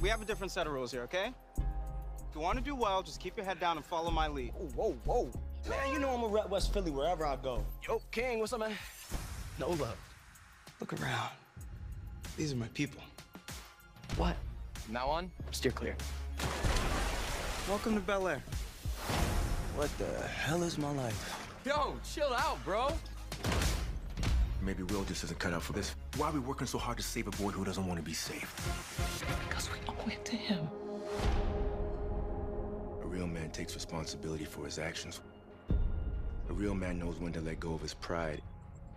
We 0.00 0.08
have 0.08 0.22
a 0.22 0.24
different 0.24 0.50
set 0.50 0.66
of 0.66 0.72
rules 0.72 0.90
here, 0.90 1.02
okay? 1.02 1.32
If 1.58 2.34
you 2.34 2.40
want 2.40 2.56
to 2.58 2.64
do 2.64 2.74
well, 2.74 3.02
just 3.02 3.20
keep 3.20 3.36
your 3.36 3.44
head 3.44 3.60
down 3.60 3.76
and 3.76 3.84
follow 3.84 4.10
my 4.10 4.28
lead. 4.28 4.52
Whoa, 4.74 4.96
whoa. 5.04 5.30
Man, 5.68 5.92
you 5.92 5.98
know 5.98 6.10
I'm 6.10 6.22
a 6.22 6.28
rep 6.28 6.48
West 6.48 6.72
Philly 6.72 6.90
wherever 6.90 7.26
I 7.26 7.36
go. 7.36 7.64
Yo, 7.86 8.00
King, 8.10 8.38
what's 8.38 8.52
up, 8.52 8.60
man? 8.60 8.72
No 9.58 9.68
love. 9.70 9.96
Look 10.80 10.94
around. 10.94 11.30
These 12.36 12.52
are 12.52 12.56
my 12.56 12.68
people. 12.68 13.02
What? 14.16 14.36
From 14.74 14.94
now 14.94 15.08
on, 15.08 15.30
steer 15.50 15.72
clear. 15.72 15.96
Welcome 17.68 17.94
to 17.94 18.00
Bel 18.00 18.26
Air. 18.28 18.42
What 19.76 19.90
the 19.98 20.26
hell 20.28 20.62
is 20.62 20.78
my 20.78 20.90
life? 20.92 21.39
Yo, 21.64 21.94
chill 22.02 22.32
out, 22.32 22.62
bro. 22.64 22.88
Maybe 24.62 24.82
Will 24.84 25.04
just 25.04 25.24
isn't 25.24 25.38
cut 25.38 25.52
out 25.52 25.62
for 25.62 25.74
this. 25.74 25.94
Why 26.16 26.28
are 26.28 26.32
we 26.32 26.40
working 26.40 26.66
so 26.66 26.78
hard 26.78 26.96
to 26.96 27.02
save 27.02 27.26
a 27.26 27.30
boy 27.32 27.50
who 27.50 27.64
doesn't 27.64 27.86
want 27.86 27.98
to 27.98 28.02
be 28.02 28.14
saved? 28.14 28.48
Because 29.46 29.68
we 29.70 29.78
owe 29.86 30.08
it 30.08 30.24
to 30.24 30.36
him. 30.36 30.68
A 33.02 33.06
real 33.06 33.26
man 33.26 33.50
takes 33.50 33.74
responsibility 33.74 34.44
for 34.44 34.64
his 34.64 34.78
actions. 34.78 35.20
A 36.48 36.52
real 36.52 36.74
man 36.74 36.98
knows 36.98 37.18
when 37.20 37.32
to 37.34 37.40
let 37.42 37.60
go 37.60 37.74
of 37.74 37.82
his 37.82 37.94
pride 37.94 38.40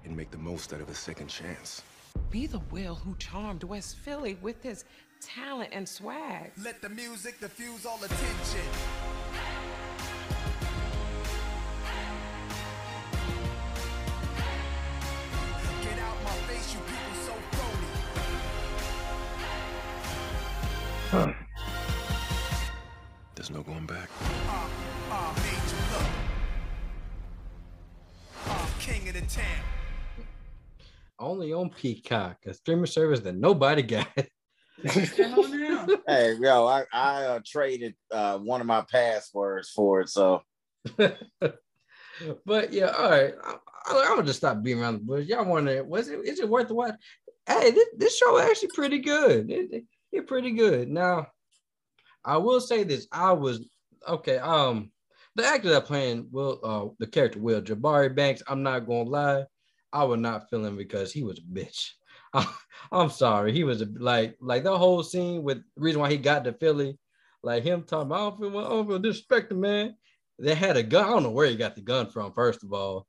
and 0.05 0.15
make 0.15 0.31
the 0.31 0.37
most 0.37 0.73
out 0.73 0.79
of 0.79 0.89
a 0.89 0.95
second 0.95 1.27
chance. 1.27 1.81
Be 2.29 2.47
the 2.47 2.59
Will 2.71 2.95
who 2.95 3.15
charmed 3.17 3.63
West 3.63 3.97
Philly 3.97 4.37
with 4.41 4.63
his 4.63 4.85
talent 5.21 5.69
and 5.73 5.87
swag. 5.87 6.51
Let 6.63 6.81
the 6.81 6.89
music 6.89 7.39
diffuse 7.39 7.85
all 7.85 8.01
attention. 8.03 8.61
There's 23.87 23.99
no 23.99 23.99
going 23.99 24.01
back. 24.01 24.09
Uh, 24.47 24.67
I 25.11 25.33
made 25.37 25.71
you 25.71 25.77
look. 25.91 26.07
I'm 28.47 28.79
king 28.79 29.07
of 29.09 29.13
the 29.15 29.21
town. 29.21 29.45
Only 31.19 31.53
on 31.53 31.69
Peacock, 31.69 32.37
a 32.45 32.53
streaming 32.53 32.85
service 32.87 33.19
that 33.21 33.35
nobody 33.35 33.81
got. 33.83 34.07
Hey, 36.07 36.35
yo, 36.39 36.65
I, 36.65 36.83
I 36.91 37.23
uh, 37.25 37.39
traded 37.45 37.95
uh, 38.11 38.37
one 38.39 38.59
of 38.59 38.67
my 38.67 38.81
passwords 38.81 39.69
for 39.69 40.01
it, 40.01 40.09
so 40.09 40.41
but 40.97 42.73
yeah, 42.73 42.87
all 42.87 43.09
right. 43.09 43.33
I, 43.43 43.55
I, 43.85 44.07
I'm 44.09 44.15
gonna 44.15 44.23
just 44.23 44.39
stop 44.39 44.61
being 44.61 44.81
around 44.81 44.95
the 44.95 44.99
bush. 45.05 45.27
Y'all 45.27 45.45
wonder, 45.45 45.83
was 45.83 46.09
it 46.09 46.19
is 46.25 46.39
it 46.39 46.49
worth 46.49 46.67
the 46.67 46.73
watch? 46.73 46.95
Hey, 47.47 47.71
this, 47.71 47.87
this 47.97 48.17
show 48.17 48.39
actually 48.39 48.69
pretty 48.73 48.99
good. 48.99 49.49
It, 49.49 49.71
it, 49.71 49.83
it 50.11 50.27
pretty 50.27 50.51
good. 50.51 50.89
Now, 50.89 51.27
I 52.25 52.37
will 52.37 52.61
say 52.61 52.83
this. 52.83 53.07
I 53.11 53.33
was 53.33 53.65
okay. 54.07 54.37
Um, 54.37 54.91
the 55.35 55.45
actor 55.45 55.69
that 55.69 55.85
playing 55.85 56.27
Will, 56.31 56.59
uh, 56.63 56.93
the 56.99 57.07
character 57.07 57.39
Will 57.39 57.61
Jabari 57.61 58.13
Banks. 58.15 58.43
I'm 58.47 58.63
not 58.63 58.87
gonna 58.87 59.09
lie, 59.09 59.45
I 59.91 60.03
was 60.03 60.19
not 60.19 60.49
feeling 60.49 60.75
because 60.75 61.11
he 61.11 61.23
was 61.23 61.39
a 61.39 61.41
bitch. 61.41 61.89
I'm 62.91 63.09
sorry. 63.09 63.53
He 63.53 63.63
was 63.63 63.81
a, 63.81 63.87
like 63.97 64.35
like 64.41 64.63
the 64.63 64.77
whole 64.77 65.03
scene 65.03 65.43
with 65.43 65.57
the 65.75 65.81
reason 65.81 66.01
why 66.01 66.09
he 66.09 66.17
got 66.17 66.43
to 66.43 66.53
Philly, 66.53 66.97
like 67.43 67.63
him 67.63 67.83
talking 67.83 68.07
about 68.07 68.15
I 68.19 68.29
don't 68.29 68.39
feel 68.39 68.59
I 68.59 68.69
don't 68.69 68.87
feel 68.87 68.99
disrespected, 68.99 69.57
man. 69.57 69.95
They 70.39 70.55
had 70.55 70.77
a 70.77 70.83
gun. 70.83 71.05
I 71.05 71.09
don't 71.09 71.23
know 71.23 71.31
where 71.31 71.47
he 71.47 71.55
got 71.55 71.75
the 71.75 71.81
gun 71.81 72.09
from, 72.09 72.33
first 72.33 72.63
of 72.63 72.73
all. 72.73 73.07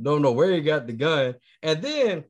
Don't 0.00 0.22
know 0.22 0.32
where 0.32 0.52
he 0.52 0.60
got 0.60 0.86
the 0.86 0.92
gun. 0.92 1.34
And 1.62 1.82
then 1.82 2.24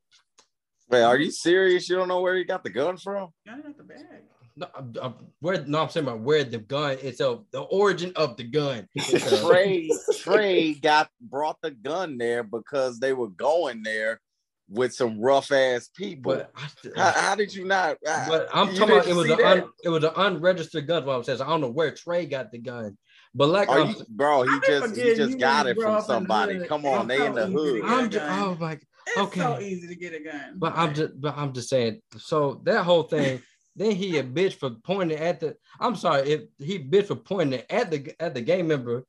wait, 0.88 1.03
are 1.03 1.18
you 1.18 1.31
serious? 1.31 1.88
You 1.88 1.97
don't 1.97 2.09
know 2.09 2.21
where 2.21 2.37
he 2.37 2.44
got 2.44 2.62
the 2.62 2.71
gun 2.71 2.97
from? 2.97 3.31
Got 3.47 3.59
it 3.59 3.66
out 3.66 3.77
the 3.77 3.85
bag. 3.85 4.23
No, 4.59 4.66
I'm- 4.75 4.94
I'm- 5.01 5.14
where 5.40 5.64
no, 5.64 5.83
I'm 5.83 5.88
saying 5.88 6.07
about 6.07 6.21
where 6.21 6.44
the 6.44 6.59
gun 6.59 6.92
itself, 7.01 7.44
the 7.53 7.61
origin 7.61 8.12
of 8.16 8.37
the 8.37 8.44
gun. 8.44 8.88
Uh, 8.99 9.49
Trey 9.49 9.90
Trey 10.18 10.75
got 10.75 11.09
brought 11.21 11.57
the 11.62 11.71
gun 11.71 12.18
there 12.18 12.42
because 12.42 12.99
they 12.99 13.12
were 13.12 13.29
going 13.29 13.83
there 13.83 14.21
with 14.68 14.92
some 14.92 15.21
rough 15.21 15.51
ass 15.53 15.88
people. 15.97 16.35
But 16.35 16.53
I- 16.55 17.01
how, 17.01 17.21
how 17.21 17.35
did 17.35 17.55
you 17.55 17.64
not? 17.64 17.97
Uh, 18.07 18.29
but 18.29 18.49
I'm 18.53 18.75
talking 18.75 18.97
about 18.97 19.07
it 19.09 19.14
was 19.14 19.31
an 19.31 19.42
un, 19.42 19.64
it 19.85 19.88
was 19.88 20.05
an 20.05 20.12
unregistered 20.16 20.87
gun. 20.87 21.05
What 21.07 21.16
I'm 21.16 21.25
saying, 21.25 21.38
So 21.38 21.44
I 21.44 21.49
don't 21.49 21.61
know 21.61 21.71
where 21.71 21.90
Trey 21.90 22.27
got 22.27 22.53
the 22.53 22.59
gun, 22.59 22.99
but 23.35 23.49
like 23.49 23.68
oh, 23.71 23.85
you, 23.85 23.94
bro, 24.11 24.42
he 24.42 24.59
just 24.66 24.97
he 24.97 25.14
just 25.14 25.38
got 25.38 25.66
it 25.66 25.77
from 25.81 25.85
up 25.87 25.90
in 25.90 25.94
the 25.94 26.01
somebody. 26.03 26.66
Come 26.66 26.85
on, 26.85 27.07
they 27.09 27.25
in 27.25 27.35
the 27.35 27.47
hood. 27.47 27.83
get 27.83 27.90
a 27.90 27.94
I'm 27.94 28.11
just, 28.11 28.27
oh 28.31 28.57
my, 28.61 28.73
It's 28.73 29.18
okay. 29.18 29.40
so 29.40 29.61
easy 29.61 29.88
to 29.88 29.97
get 29.97 30.14
a 30.14 30.21
gun. 30.21 30.55
But 30.57 30.77
I'm 30.77 30.94
just, 30.94 31.21
but 31.21 31.37
I'm 31.37 31.53
just 31.53 31.68
saying. 31.68 32.01
So 32.18 32.61
that 32.64 32.85
whole 32.85 33.05
thing, 33.05 33.40
then 33.78 33.92
he 33.92 34.18
a 34.18 34.22
bitch 34.24 34.54
for 34.54 34.70
pointing 34.84 35.18
at 35.18 35.40
the. 35.40 35.56
I'm 35.80 35.96
sorry 35.96 36.28
if 36.30 36.40
he 36.58 36.78
bitch 36.78 37.06
for 37.06 37.16
pointing 37.16 37.62
at 37.70 37.90
the 37.90 38.14
at 38.20 38.34
the 38.34 38.40
game 38.42 38.68
member. 38.68 39.04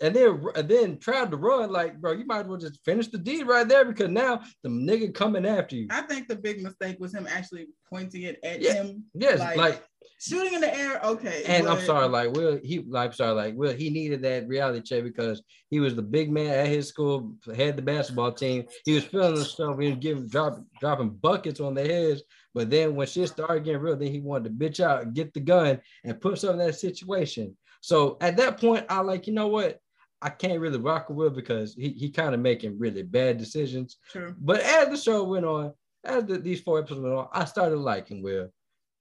and 0.00 0.14
then 0.14 0.44
and 0.54 0.68
then 0.68 0.98
tried 0.98 1.30
to 1.30 1.36
run. 1.38 1.70
Like, 1.72 2.00
bro, 2.00 2.12
you 2.12 2.26
might 2.26 2.40
as 2.40 2.46
well 2.46 2.58
just 2.58 2.84
finish 2.84 3.08
the 3.08 3.18
deed 3.18 3.46
right 3.46 3.66
there 3.66 3.84
because 3.84 4.10
now 4.10 4.42
the 4.62 4.68
nigga 4.68 5.14
coming 5.14 5.46
after 5.46 5.74
you. 5.76 5.86
I 5.90 6.02
think 6.02 6.28
the 6.28 6.36
big 6.36 6.62
mistake 6.62 6.98
was 7.00 7.14
him 7.14 7.26
actually 7.26 7.68
pointing 7.88 8.22
it 8.22 8.38
at 8.44 8.60
Yeah. 8.60 8.74
him. 8.74 9.04
Yes, 9.14 9.38
like 9.56 9.82
shooting 10.18 10.52
in 10.54 10.60
the 10.60 10.74
air. 10.78 11.00
Okay, 11.02 11.44
And 11.46 11.66
I'm 11.66 11.80
sorry, 11.80 12.08
like 12.08 12.32
Will, 12.32 12.58
he 12.62 12.80
like 12.80 13.14
sorry, 13.14 13.32
like 13.32 13.54
Will, 13.54 13.72
he 13.72 13.88
needed 13.90 14.20
that 14.22 14.46
reality 14.48 14.82
check 14.82 15.02
because 15.02 15.42
he 15.70 15.80
was 15.80 15.94
the 15.94 16.02
big 16.02 16.30
man 16.30 16.48
at 16.48 16.68
his 16.68 16.88
school, 16.88 17.32
had 17.54 17.76
the 17.76 17.82
basketball 17.82 18.32
team. 18.32 18.64
He 18.84 18.94
was 18.94 19.04
feeling 19.04 19.36
himself, 19.36 19.80
he 19.80 19.88
was 19.88 19.98
giving 19.98 20.28
drop, 20.28 20.62
dropping 20.80 21.10
buckets 21.10 21.60
on 21.60 21.74
their 21.74 21.86
heads. 21.86 22.22
But 22.56 22.70
then 22.70 22.94
when 22.94 23.06
shit 23.06 23.28
started 23.28 23.64
getting 23.64 23.82
real, 23.82 23.96
then 23.96 24.10
he 24.10 24.18
wanted 24.18 24.44
to 24.44 24.64
bitch 24.64 24.80
out, 24.80 25.12
get 25.12 25.34
the 25.34 25.40
gun, 25.40 25.78
and 26.04 26.18
put 26.18 26.30
himself 26.30 26.54
in 26.54 26.60
that 26.60 26.74
situation. 26.74 27.54
So 27.82 28.16
at 28.22 28.38
that 28.38 28.58
point, 28.58 28.86
I 28.88 29.00
like, 29.00 29.26
you 29.26 29.34
know 29.34 29.48
what? 29.48 29.78
I 30.22 30.30
can't 30.30 30.58
really 30.58 30.78
rock 30.78 31.10
with 31.10 31.18
Will 31.18 31.28
because 31.28 31.74
he, 31.74 31.90
he 31.90 32.08
kind 32.08 32.34
of 32.34 32.40
making 32.40 32.78
really 32.78 33.02
bad 33.02 33.36
decisions. 33.36 33.98
True. 34.10 34.34
But 34.38 34.60
as 34.60 34.88
the 34.88 34.96
show 34.96 35.22
went 35.24 35.44
on, 35.44 35.74
as 36.02 36.24
the, 36.24 36.38
these 36.38 36.62
four 36.62 36.78
episodes 36.78 37.02
went 37.02 37.14
on, 37.14 37.28
I 37.30 37.44
started 37.44 37.76
liking 37.76 38.22
Will. 38.22 38.48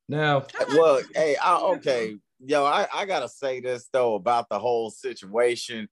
Now, 0.09 0.47
well, 0.71 1.01
hey, 1.15 1.37
I, 1.41 1.55
okay, 1.55 2.17
yo, 2.45 2.65
I, 2.65 2.87
I 2.93 3.05
gotta 3.05 3.29
say 3.29 3.61
this 3.61 3.87
though 3.93 4.15
about 4.15 4.49
the 4.49 4.59
whole 4.59 4.89
situation. 4.89 5.87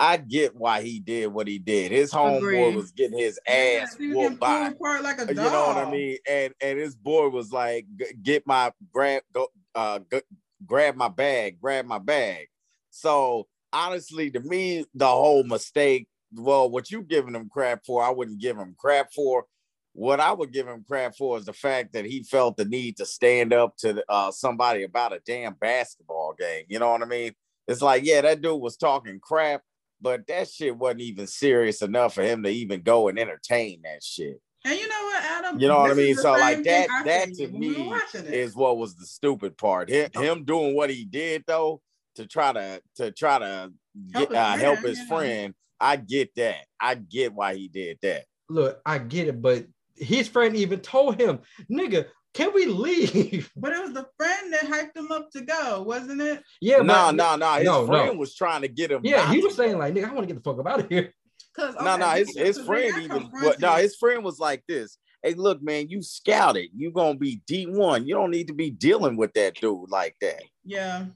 I 0.00 0.16
get 0.16 0.54
why 0.54 0.82
he 0.82 1.00
did 1.00 1.28
what 1.28 1.48
he 1.48 1.58
did. 1.58 1.90
His 1.90 2.12
homeboy 2.12 2.74
was 2.74 2.92
getting 2.92 3.18
his 3.18 3.38
ass 3.46 3.96
was 3.98 4.14
whooped 4.14 4.38
by. 4.40 4.72
like 5.02 5.18
a 5.20 5.26
You 5.28 5.34
know 5.34 5.66
what 5.66 5.76
I 5.76 5.90
mean? 5.90 6.18
And 6.28 6.54
and 6.60 6.78
his 6.78 6.94
boy 6.94 7.28
was 7.28 7.50
like, 7.50 7.86
"Get 8.22 8.46
my 8.46 8.72
grab, 8.92 9.22
go, 9.32 9.48
uh, 9.74 10.00
g- 10.10 10.22
grab 10.64 10.94
my 10.94 11.08
bag, 11.08 11.60
grab 11.60 11.84
my 11.84 11.98
bag." 11.98 12.46
So 12.90 13.48
honestly, 13.72 14.30
to 14.30 14.40
me, 14.40 14.84
the 14.94 15.08
whole 15.08 15.44
mistake. 15.44 16.06
Well, 16.32 16.70
what 16.70 16.90
you 16.90 17.02
giving 17.02 17.34
him 17.34 17.48
crap 17.48 17.84
for, 17.86 18.02
I 18.02 18.10
wouldn't 18.10 18.40
give 18.40 18.56
him 18.56 18.76
crap 18.78 19.12
for. 19.12 19.46
What 19.94 20.20
I 20.20 20.32
would 20.32 20.52
give 20.52 20.68
him 20.68 20.84
crap 20.86 21.16
for 21.16 21.38
is 21.38 21.46
the 21.46 21.52
fact 21.52 21.94
that 21.94 22.04
he 22.04 22.22
felt 22.22 22.56
the 22.56 22.64
need 22.66 22.98
to 22.98 23.06
stand 23.06 23.52
up 23.52 23.76
to 23.78 24.04
uh, 24.08 24.30
somebody 24.30 24.84
about 24.84 25.12
a 25.12 25.20
damn 25.26 25.54
basketball 25.54 26.34
game. 26.38 26.66
You 26.68 26.78
know 26.78 26.92
what 26.92 27.02
I 27.02 27.06
mean? 27.06 27.32
It's 27.66 27.82
like, 27.82 28.04
yeah, 28.04 28.20
that 28.20 28.40
dude 28.42 28.60
was 28.60 28.76
talking 28.76 29.18
crap, 29.20 29.62
but 30.00 30.26
that 30.26 30.48
shit 30.48 30.76
wasn't 30.76 31.02
even 31.02 31.26
serious 31.26 31.82
enough 31.82 32.14
for 32.14 32.22
him 32.22 32.42
to 32.42 32.48
even 32.48 32.82
go 32.82 33.08
and 33.08 33.18
entertain 33.18 33.80
that 33.82 34.02
shit. 34.02 34.40
And 34.64 34.78
you 34.78 34.88
know 34.88 35.04
what, 35.04 35.22
Adam? 35.22 35.60
You 35.60 35.68
know 35.68 35.78
what 35.78 35.90
I 35.90 35.94
mean? 35.94 36.16
So 36.16 36.32
like 36.32 36.64
that 36.64 36.88
that 37.04 37.34
to 37.34 37.46
when 37.46 37.60
we 37.60 37.88
were 37.88 37.96
me 37.96 38.36
is 38.36 38.56
what 38.56 38.76
was 38.76 38.96
the 38.96 39.06
stupid 39.06 39.56
part. 39.56 39.88
Him, 39.88 40.10
him 40.14 40.44
doing 40.44 40.74
what 40.74 40.90
he 40.90 41.04
did 41.04 41.44
though 41.46 41.80
to 42.16 42.26
try 42.26 42.52
to 42.52 42.82
to 42.96 43.12
try 43.12 43.38
to 43.38 43.72
Help 44.12 44.30
get, 44.30 44.36
his 44.36 44.38
uh, 44.38 44.64
help 44.64 44.78
his 44.80 44.98
yeah. 44.98 45.06
friend. 45.06 45.54
I 45.80 45.96
get 45.96 46.34
that. 46.36 46.66
I 46.80 46.94
get 46.94 47.32
why 47.32 47.54
he 47.54 47.68
did 47.68 47.98
that. 48.02 48.24
look, 48.48 48.80
I 48.84 48.98
get 48.98 49.28
it, 49.28 49.40
but 49.40 49.66
his 49.94 50.28
friend 50.28 50.56
even 50.56 50.80
told 50.80 51.20
him, 51.20 51.40
nigga, 51.70 52.06
can 52.38 52.54
we 52.54 52.66
leave? 52.66 53.50
But 53.56 53.72
it 53.72 53.82
was 53.82 53.92
the 53.92 54.06
friend 54.16 54.52
that 54.52 54.64
hyped 54.66 54.96
him 54.96 55.10
up 55.10 55.30
to 55.32 55.40
go, 55.40 55.82
wasn't 55.82 56.22
it? 56.22 56.42
Yeah, 56.60 56.76
no, 56.76 56.84
but- 56.86 57.12
no, 57.12 57.36
no. 57.36 57.52
His 57.54 57.64
no, 57.64 57.86
friend 57.86 58.12
no. 58.12 58.18
was 58.18 58.36
trying 58.36 58.62
to 58.62 58.68
get 58.68 58.92
him. 58.92 59.00
Yeah, 59.02 59.30
he 59.32 59.40
was 59.40 59.56
saying 59.56 59.76
like, 59.76 59.94
nigga, 59.94 60.08
I 60.08 60.14
want 60.14 60.28
to 60.28 60.34
get 60.34 60.42
the 60.42 60.48
fuck 60.48 60.60
up 60.60 60.66
out 60.68 60.80
of 60.80 60.88
here. 60.88 61.12
Cause 61.56 61.74
no, 61.82 61.96
no, 61.96 62.10
his, 62.10 62.36
his 62.36 62.60
friend 62.60 63.02
even 63.02 63.30
but 63.42 63.58
no, 63.60 63.72
his 63.72 63.96
friend 63.96 64.22
was 64.22 64.38
like 64.38 64.62
this. 64.68 64.98
Hey, 65.24 65.34
look, 65.34 65.60
man, 65.60 65.88
you 65.88 66.02
scouted. 66.02 66.68
You 66.72 66.92
gonna 66.92 67.18
be 67.18 67.42
D1. 67.50 68.06
You 68.06 68.14
don't 68.14 68.30
need 68.30 68.46
to 68.46 68.54
be 68.54 68.70
dealing 68.70 69.16
with 69.16 69.32
that 69.32 69.56
dude 69.56 69.90
like 69.90 70.14
that. 70.20 70.42
Yeah. 70.64 71.06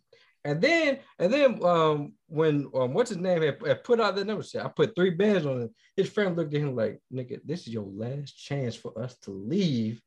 And 0.45 0.61
then, 0.61 0.99
and 1.21 1.33
then, 1.33 1.65
um, 1.65 2.15
when 2.27 2.69
um, 2.75 2.93
what's 2.93 3.11
his 3.11 3.19
name 3.19 3.43
had, 3.43 3.65
had 3.65 3.85
put 3.85 4.01
out 4.01 4.17
the 4.17 4.25
number, 4.25 4.43
said 4.43 4.67
I 4.67 4.69
put 4.69 4.97
three 4.97 5.11
bands 5.11 5.47
on 5.47 5.63
it. 5.63 5.71
His 5.97 6.11
friend 6.11 6.37
looked 6.37 6.53
at 6.53 6.61
him 6.61 6.75
like, 6.75 7.01
"Nigga, 7.15 7.39
this 7.45 7.61
is 7.61 7.69
your 7.69 7.87
last 7.87 8.33
chance 8.33 8.75
for 8.75 9.01
us 9.01 9.17
to 9.19 9.31
leave," 9.31 10.03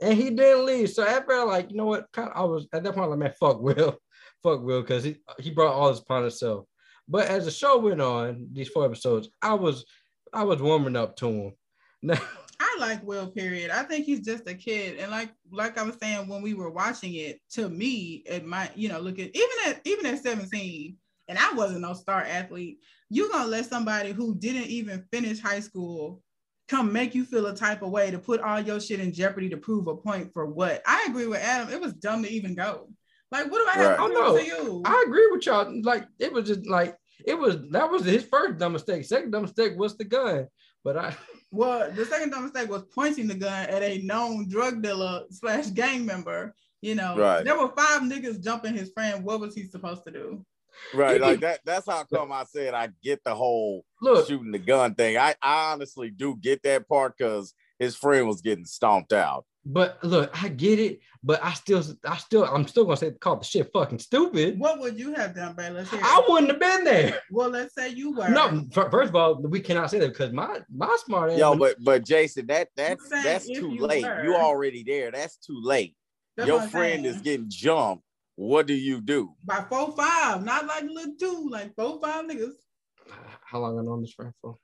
and 0.00 0.14
he 0.14 0.30
didn't 0.30 0.66
leave. 0.66 0.90
So 0.90 1.06
after 1.06 1.44
like, 1.44 1.70
you 1.70 1.76
know 1.76 1.86
what? 1.86 2.10
Kind 2.12 2.30
of, 2.30 2.36
I 2.36 2.44
was 2.44 2.66
at 2.72 2.82
that 2.84 2.94
point 2.94 3.10
like, 3.10 3.18
man, 3.18 3.32
fuck 3.38 3.60
Will, 3.60 3.98
fuck 4.42 4.62
Will, 4.62 4.80
because 4.80 5.04
he 5.04 5.16
he 5.38 5.50
brought 5.50 5.74
all 5.74 5.90
this 5.90 6.00
upon 6.00 6.22
himself. 6.22 6.66
But 7.08 7.26
as 7.26 7.44
the 7.44 7.50
show 7.50 7.78
went 7.78 8.00
on, 8.00 8.48
these 8.52 8.68
four 8.68 8.84
episodes, 8.84 9.28
I 9.42 9.54
was 9.54 9.84
I 10.32 10.44
was 10.44 10.62
warming 10.62 10.96
up 10.96 11.16
to 11.16 11.28
him. 11.28 11.52
Now, 12.02 12.18
I 12.58 12.76
like 12.80 13.06
Will. 13.06 13.26
Period. 13.26 13.70
I 13.70 13.82
think 13.82 14.06
he's 14.06 14.24
just 14.24 14.48
a 14.48 14.54
kid, 14.54 14.98
and 14.98 15.10
like 15.10 15.30
like 15.52 15.76
I 15.76 15.82
was 15.82 15.96
saying 16.00 16.28
when 16.28 16.40
we 16.40 16.54
were 16.54 16.70
watching 16.70 17.12
it, 17.12 17.38
to 17.50 17.68
me, 17.68 18.22
it 18.24 18.46
might 18.46 18.74
you 18.74 18.88
know 18.88 18.98
look 19.00 19.18
at 19.18 19.36
even 19.36 19.56
at 19.66 19.82
even 19.84 20.06
at 20.06 20.22
seventeen, 20.22 20.96
and 21.28 21.38
I 21.38 21.52
wasn't 21.52 21.82
no 21.82 21.92
star 21.92 22.22
athlete. 22.22 22.78
You 23.10 23.30
gonna 23.30 23.50
let 23.50 23.66
somebody 23.66 24.12
who 24.12 24.34
didn't 24.34 24.68
even 24.68 25.04
finish 25.12 25.40
high 25.40 25.60
school 25.60 26.22
come 26.70 26.92
make 26.92 27.14
you 27.14 27.24
feel 27.24 27.46
a 27.46 27.54
type 27.56 27.82
of 27.82 27.90
way 27.90 28.10
to 28.10 28.18
put 28.18 28.40
all 28.40 28.60
your 28.60 28.80
shit 28.80 29.00
in 29.00 29.12
jeopardy 29.12 29.48
to 29.50 29.56
prove 29.56 29.88
a 29.88 29.96
point 29.96 30.32
for 30.32 30.46
what? 30.46 30.80
I 30.86 31.06
agree 31.08 31.26
with 31.26 31.40
Adam. 31.42 31.72
It 31.72 31.80
was 31.80 31.92
dumb 31.94 32.22
to 32.22 32.30
even 32.30 32.54
go. 32.54 32.88
Like, 33.32 33.50
what 33.50 33.58
do 33.58 33.66
I 33.68 33.82
have 33.84 34.00
I 34.00 34.06
to 34.08 34.12
know. 34.12 34.32
prove 34.32 34.40
to 34.40 34.46
you? 34.46 34.82
I 34.84 35.04
agree 35.06 35.28
with 35.32 35.44
y'all. 35.46 35.82
Like 35.82 36.06
it 36.18 36.32
was 36.32 36.46
just 36.46 36.66
like 36.66 36.96
it 37.26 37.38
was 37.38 37.58
that 37.72 37.90
was 37.90 38.04
his 38.04 38.24
first 38.24 38.58
dumb 38.58 38.72
mistake. 38.72 39.04
Second 39.04 39.32
dumb 39.32 39.42
mistake 39.42 39.72
was 39.76 39.96
the 39.96 40.04
gun. 40.04 40.46
But 40.84 40.96
I 40.96 41.16
Well, 41.52 41.90
the 41.90 42.04
second 42.04 42.30
dumb 42.30 42.44
mistake 42.44 42.70
was 42.70 42.84
pointing 42.94 43.26
the 43.26 43.34
gun 43.34 43.68
at 43.68 43.82
a 43.82 43.98
known 44.02 44.48
drug 44.48 44.82
dealer 44.82 45.24
slash 45.30 45.66
gang 45.70 46.06
member. 46.06 46.54
You 46.80 46.94
know, 46.94 47.16
Right. 47.18 47.44
there 47.44 47.58
were 47.58 47.68
five 47.76 48.02
niggas 48.02 48.42
jumping 48.42 48.74
his 48.74 48.90
friend. 48.92 49.24
What 49.24 49.40
was 49.40 49.54
he 49.54 49.64
supposed 49.64 50.04
to 50.04 50.10
do? 50.12 50.44
Right, 50.94 51.20
like 51.20 51.40
that. 51.40 51.60
That's 51.64 51.86
how 51.86 52.04
come 52.04 52.32
I 52.32 52.44
said 52.44 52.74
I 52.74 52.88
get 53.02 53.22
the 53.24 53.34
whole 53.34 53.84
Look. 54.00 54.26
shooting 54.28 54.52
the 54.52 54.58
gun 54.58 54.94
thing. 54.94 55.16
I, 55.16 55.34
I 55.42 55.72
honestly 55.72 56.10
do 56.10 56.36
get 56.40 56.62
that 56.64 56.88
part 56.88 57.16
because 57.16 57.54
his 57.78 57.96
friend 57.96 58.26
was 58.26 58.40
getting 58.40 58.64
stomped 58.64 59.12
out. 59.12 59.44
But 59.64 60.02
look, 60.02 60.42
I 60.42 60.48
get 60.48 60.78
it, 60.78 61.00
but 61.22 61.44
I 61.44 61.52
still, 61.52 61.82
I 62.06 62.16
still, 62.16 62.44
I'm 62.44 62.66
still 62.66 62.84
gonna 62.84 62.96
say 62.96 63.10
call 63.10 63.36
the 63.36 63.44
shit 63.44 63.68
fucking 63.74 63.98
stupid. 63.98 64.58
What 64.58 64.80
would 64.80 64.98
you 64.98 65.12
have 65.14 65.34
done, 65.34 65.54
Bay? 65.54 65.68
Let's 65.68 65.90
hear. 65.90 66.00
I 66.02 66.22
wouldn't 66.26 66.50
have 66.50 66.60
been 66.60 66.84
there. 66.84 67.18
Well, 67.30 67.50
let's 67.50 67.74
say 67.74 67.90
you 67.90 68.12
were. 68.12 68.30
No, 68.30 68.64
fir- 68.72 68.90
first 68.90 69.10
of 69.10 69.16
all, 69.16 69.36
we 69.42 69.60
cannot 69.60 69.90
say 69.90 69.98
that 69.98 70.08
because 70.08 70.32
my 70.32 70.60
my 70.74 70.96
smart 71.04 71.32
ass. 71.32 71.38
Yo, 71.38 71.54
but 71.56 71.76
but 71.84 72.06
Jason, 72.06 72.46
that 72.46 72.68
that's 72.74 73.06
that's 73.10 73.46
too 73.46 73.70
you 73.74 73.86
late. 73.86 74.02
were. 74.02 74.24
You 74.24 74.34
already 74.36 74.82
there. 74.82 75.10
That's 75.10 75.36
too 75.36 75.60
late. 75.62 75.94
That's 76.38 76.48
Your 76.48 76.62
friend 76.62 77.04
saying. 77.04 77.04
is 77.04 77.20
getting 77.20 77.50
jumped. 77.50 78.02
What 78.40 78.66
do 78.66 78.72
you 78.72 79.02
do? 79.02 79.34
by 79.44 79.66
four 79.68 79.92
five, 79.94 80.42
not 80.42 80.64
like 80.64 80.84
little 80.84 81.12
two, 81.20 81.48
like 81.50 81.74
four 81.76 82.00
five 82.00 82.24
niggas. 82.24 82.54
how 83.44 83.58
long 83.58 83.78
I 83.78 83.82
known 83.82 84.00
this 84.00 84.14
friend 84.14 84.32
for? 84.40 84.56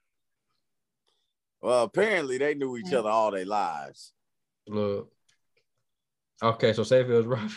Well, 1.61 1.83
apparently 1.83 2.39
they 2.39 2.55
knew 2.55 2.79
each 2.79 2.87
mm. 2.87 2.95
other 2.95 3.11
all 3.11 3.31
their 3.33 3.45
lives. 3.45 4.15
Look. 4.67 5.13
Okay, 6.43 6.73
so 6.73 6.85
say 6.85 7.03
if 7.03 7.09
it 7.09 7.13
was 7.13 7.27
Robbie. 7.27 7.53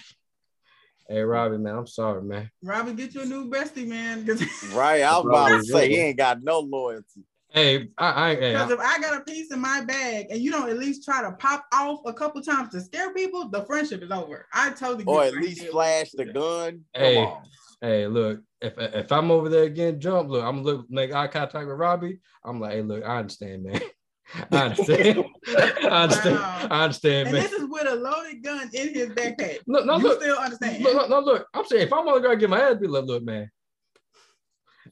Hey 1.07 1.21
Robbie, 1.21 1.57
man, 1.57 1.77
I'm 1.77 1.87
sorry, 1.87 2.21
man. 2.21 2.51
Robbie, 2.61 2.95
get 2.95 3.15
you 3.15 3.21
a 3.21 3.25
new 3.25 3.49
bestie, 3.49 3.87
man. 3.87 4.27
Right? 4.73 5.03
I 5.03 5.17
was 5.19 5.25
about 5.25 5.57
to 5.57 5.63
say 5.63 5.87
he 5.87 5.99
ain't 5.99 6.17
got 6.17 6.43
no 6.43 6.59
loyalty. 6.59 7.23
Hey, 7.51 7.89
I, 7.97 8.29
I, 8.31 8.35
hey, 8.35 8.55
I- 8.55 8.71
if 8.71 8.79
I 8.79 8.99
got 8.99 9.19
a 9.19 9.23
piece 9.23 9.51
in 9.51 9.59
my 9.59 9.83
bag 9.83 10.27
and 10.29 10.39
you 10.39 10.51
don't 10.51 10.69
at 10.69 10.77
least 10.77 11.03
try 11.03 11.21
to 11.21 11.31
pop 11.33 11.65
off 11.73 12.01
a 12.05 12.13
couple 12.13 12.41
times 12.41 12.69
to 12.73 12.81
scare 12.81 13.11
people, 13.13 13.49
the 13.49 13.65
friendship 13.65 14.03
is 14.03 14.11
over. 14.11 14.45
I 14.53 14.69
totally. 14.71 15.03
Or 15.05 15.23
get 15.23 15.33
at 15.33 15.41
least 15.41 15.65
flash 15.67 16.11
the 16.11 16.25
gun. 16.25 16.81
Come 16.93 17.03
Hey, 17.03 17.17
on. 17.17 17.43
hey, 17.81 18.07
look, 18.07 18.41
if 18.61 18.73
if 18.77 19.11
I'm 19.11 19.31
over 19.31 19.49
there 19.49 19.63
again, 19.63 19.99
jump. 19.99 20.29
Look, 20.29 20.43
I'm 20.43 20.61
look 20.63 20.85
make 20.89 21.11
eye 21.13 21.27
contact 21.27 21.67
with 21.67 21.77
Robbie. 21.77 22.19
I'm 22.45 22.59
like, 22.59 22.73
hey, 22.73 22.81
look, 22.83 23.03
I 23.03 23.17
understand, 23.17 23.63
man. 23.63 23.81
I 24.51 24.57
understand. 24.65 25.25
I 25.57 26.03
understand. 26.03 26.35
Wow. 26.35 26.67
I 26.69 26.83
understand, 26.83 27.27
And 27.29 27.33
man. 27.33 27.43
this 27.43 27.51
is 27.53 27.67
with 27.67 27.87
a 27.87 27.95
loaded 27.95 28.43
gun 28.43 28.69
in 28.73 28.93
his 28.93 29.09
backpack. 29.09 29.57
No, 29.65 29.79
no, 29.83 29.97
you 29.97 30.03
look. 30.03 30.21
still 30.21 30.37
understand? 30.37 30.83
Look, 30.83 30.93
look, 30.93 31.09
no, 31.09 31.19
look. 31.19 31.47
I'm 31.55 31.65
saying 31.65 31.87
if 31.87 31.93
I'm 31.93 32.07
only 32.07 32.21
gonna 32.21 32.35
get 32.35 32.49
my 32.51 32.61
ass 32.61 32.75
beat, 32.79 32.91
look, 32.91 33.07
look, 33.07 33.23
man. 33.23 33.49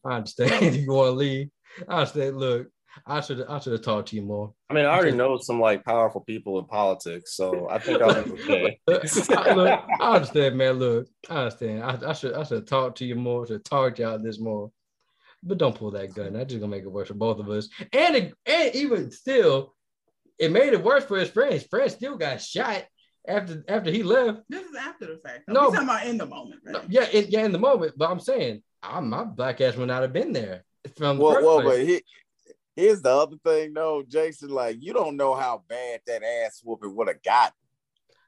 I 0.03 0.15
understand 0.15 0.51
if 0.65 0.75
you 0.77 0.91
want 0.91 1.09
to 1.09 1.11
leave. 1.11 1.49
I 1.87 2.05
said, 2.05 2.35
Look, 2.35 2.67
I 3.05 3.21
should 3.21 3.45
I 3.47 3.59
should 3.59 3.73
have 3.73 3.81
talked 3.81 4.09
to 4.09 4.15
you 4.15 4.21
more. 4.21 4.53
I 4.69 4.73
mean, 4.73 4.85
I 4.85 4.89
already 4.89 5.15
know 5.15 5.37
some 5.37 5.59
like 5.59 5.83
powerful 5.83 6.21
people 6.21 6.59
in 6.59 6.65
politics, 6.65 7.35
so 7.35 7.69
I 7.69 7.79
think 7.79 8.01
I'll 8.01 8.23
be 8.23 8.31
okay. 8.31 8.79
I, 8.87 9.53
look, 9.53 9.83
I 9.99 10.15
understand, 10.15 10.57
man. 10.57 10.73
Look, 10.73 11.07
I 11.29 11.35
understand. 11.35 11.83
I, 11.83 12.09
I 12.09 12.13
should 12.13 12.33
I 12.33 12.43
should 12.43 12.67
talk 12.67 12.95
to 12.95 13.05
you 13.05 13.15
more. 13.15 13.45
Should 13.47 13.65
talk 13.65 13.95
to 13.95 14.01
y'all 14.01 14.19
this 14.19 14.39
more. 14.39 14.71
But 15.43 15.59
don't 15.59 15.75
pull 15.75 15.91
that 15.91 16.15
gun. 16.15 16.33
That's 16.33 16.49
just 16.49 16.59
gonna 16.59 16.71
make 16.71 16.83
it 16.83 16.91
worse 16.91 17.09
for 17.09 17.13
both 17.13 17.39
of 17.39 17.49
us. 17.49 17.69
And 17.93 18.15
it, 18.15 18.33
and 18.45 18.75
even 18.75 19.11
still, 19.11 19.75
it 20.39 20.51
made 20.51 20.73
it 20.73 20.83
worse 20.83 21.05
for 21.05 21.17
his 21.17 21.29
friend. 21.29 21.53
His 21.53 21.63
friend 21.63 21.91
still 21.91 22.17
got 22.17 22.41
shot 22.41 22.85
after 23.27 23.63
after 23.67 23.91
he 23.91 24.03
left. 24.03 24.41
This 24.49 24.65
is 24.65 24.75
after 24.75 25.05
the 25.05 25.19
fact. 25.23 25.43
No. 25.47 25.53
No, 25.53 25.69
we 25.69 25.75
talking 25.75 25.89
about 25.89 26.07
in 26.07 26.17
the 26.17 26.25
moment. 26.25 26.61
Right? 26.65 26.73
No, 26.73 26.81
yeah, 26.89 27.07
in, 27.09 27.27
yeah, 27.29 27.45
in 27.45 27.51
the 27.51 27.59
moment. 27.59 27.93
But 27.95 28.09
I'm 28.09 28.19
saying, 28.19 28.63
I, 28.81 28.99
my 28.99 29.23
black 29.23 29.61
ass 29.61 29.75
would 29.75 29.87
not 29.87 30.01
have 30.01 30.13
been 30.13 30.33
there 30.33 30.65
from 30.95 31.17
the 31.17 31.23
Well, 31.23 31.33
first 31.33 31.45
well, 31.45 31.61
but 31.63 31.79
he, 31.81 32.01
here's 32.75 33.01
the 33.01 33.11
other 33.11 33.37
thing, 33.43 33.73
though, 33.73 34.03
Jason. 34.07 34.49
Like, 34.49 34.77
you 34.79 34.93
don't 34.93 35.17
know 35.17 35.33
how 35.35 35.63
bad 35.67 36.01
that 36.07 36.23
ass 36.23 36.61
whooping 36.63 36.95
would 36.95 37.07
have 37.07 37.21
got. 37.23 37.53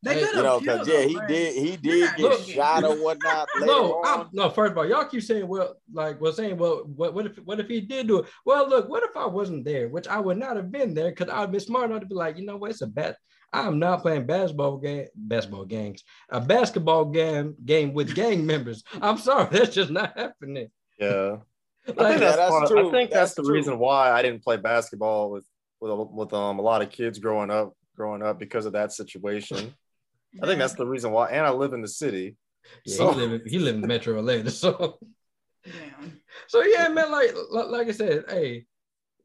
They 0.02 0.14
Hey, 0.14 0.22
could 0.22 0.30
You 0.30 0.36
have 0.36 0.44
know, 0.46 0.60
killed 0.62 0.80
because 0.86 0.88
yeah, 0.88 1.02
he 1.04 1.14
but 1.16 1.28
did 1.28 1.56
he 1.56 1.78
did 1.78 2.00
not 2.00 2.18
get 2.18 2.24
Look, 2.32 2.40
shot 2.42 2.84
or 2.86 2.96
whatnot 3.04 3.50
No. 3.60 4.02
I'm, 4.04 4.30
no. 4.32 4.50
First 4.50 4.72
of 4.72 4.78
all, 4.78 4.88
y'all 4.88 5.06
keep 5.06 5.22
saying, 5.22 5.46
well, 5.48 5.76
like, 5.92 6.22
well, 6.22 6.32
saying, 6.32 6.58
well, 6.58 6.84
what, 6.96 7.14
what 7.14 7.26
if, 7.26 7.36
what 7.40 7.60
if 7.60 7.68
he 7.68 7.82
did 7.82 8.08
do 8.08 8.20
it? 8.20 8.26
Well, 8.46 8.68
look, 8.70 8.88
what 8.88 9.04
if 9.04 9.16
I 9.18 9.26
wasn't 9.26 9.66
there, 9.66 9.90
which 9.90 10.08
I 10.08 10.20
would 10.20 10.38
not 10.38 10.56
have 10.56 10.72
been 10.72 10.94
there, 10.94 11.10
because 11.10 11.30
I'd 11.30 11.52
been 11.52 11.60
smart 11.60 11.90
enough 11.90 12.02
to 12.02 12.08
be 12.08 12.16
like, 12.16 12.38
you 12.38 12.46
know 12.46 12.56
what, 12.56 12.72
it's 12.72 12.82
a 12.82 12.88
bet. 12.88 13.18
I'm 13.52 13.80
not 13.80 14.02
playing 14.04 14.26
basketball 14.26 14.78
game, 14.78 15.08
basketball 15.16 15.66
games, 15.66 16.04
a 16.30 16.40
basketball 16.40 17.06
game 17.06 17.56
game 17.66 17.94
with 17.94 18.16
gang 18.16 18.46
members. 18.46 18.84
I'm 19.02 19.18
sorry, 19.18 19.48
that's 19.52 19.76
just 19.76 19.90
not 19.92 20.18
happening. 20.18 20.70
Yeah. 21.00 21.38
I 21.98 22.10
think 22.10 22.20
that's, 22.20 22.36
that's 22.38 22.50
part, 22.52 22.68
true. 22.70 22.88
I 22.88 22.92
think 22.92 23.10
that's, 23.12 23.20
That's 23.22 23.34
the 23.36 23.44
true. 23.44 23.54
reason 23.54 23.80
why 23.80 24.12
I 24.12 24.22
didn't 24.22 24.44
play 24.44 24.58
basketball 24.58 25.32
with 25.32 25.46
with 25.82 26.08
with 26.12 26.34
um 26.34 26.60
a 26.60 26.62
lot 26.62 26.82
of 26.82 26.90
kids 26.92 27.20
growing 27.20 27.50
up 27.50 27.74
growing 27.96 28.22
up 28.22 28.40
because 28.40 28.66
of 28.66 28.74
that 28.74 28.92
situation. 28.92 29.74
I 30.42 30.46
think 30.46 30.60
that's 30.60 30.74
the 30.76 30.86
reason 30.86 31.12
why. 31.12 31.30
And 31.30 31.46
I 31.46 31.50
live 31.52 31.74
in 31.74 31.82
the 31.82 31.88
city. 31.88 32.36
yeah, 32.86 32.96
So- 32.96 33.12
he 33.14 33.20
live 33.20 33.32
in, 33.34 33.42
he 33.48 33.60
live 33.60 33.76
in 33.76 33.88
Metro 33.88 34.18
Atlanta, 34.20 34.52
so 34.64 35.00
Damn. 35.66 36.20
so 36.48 36.62
yeah, 36.64 36.88
man. 36.90 37.12
Like 37.12 37.34
like, 37.52 37.68
like 37.68 37.88
I 37.88 37.92
said, 37.92 38.26
hey, 38.30 38.66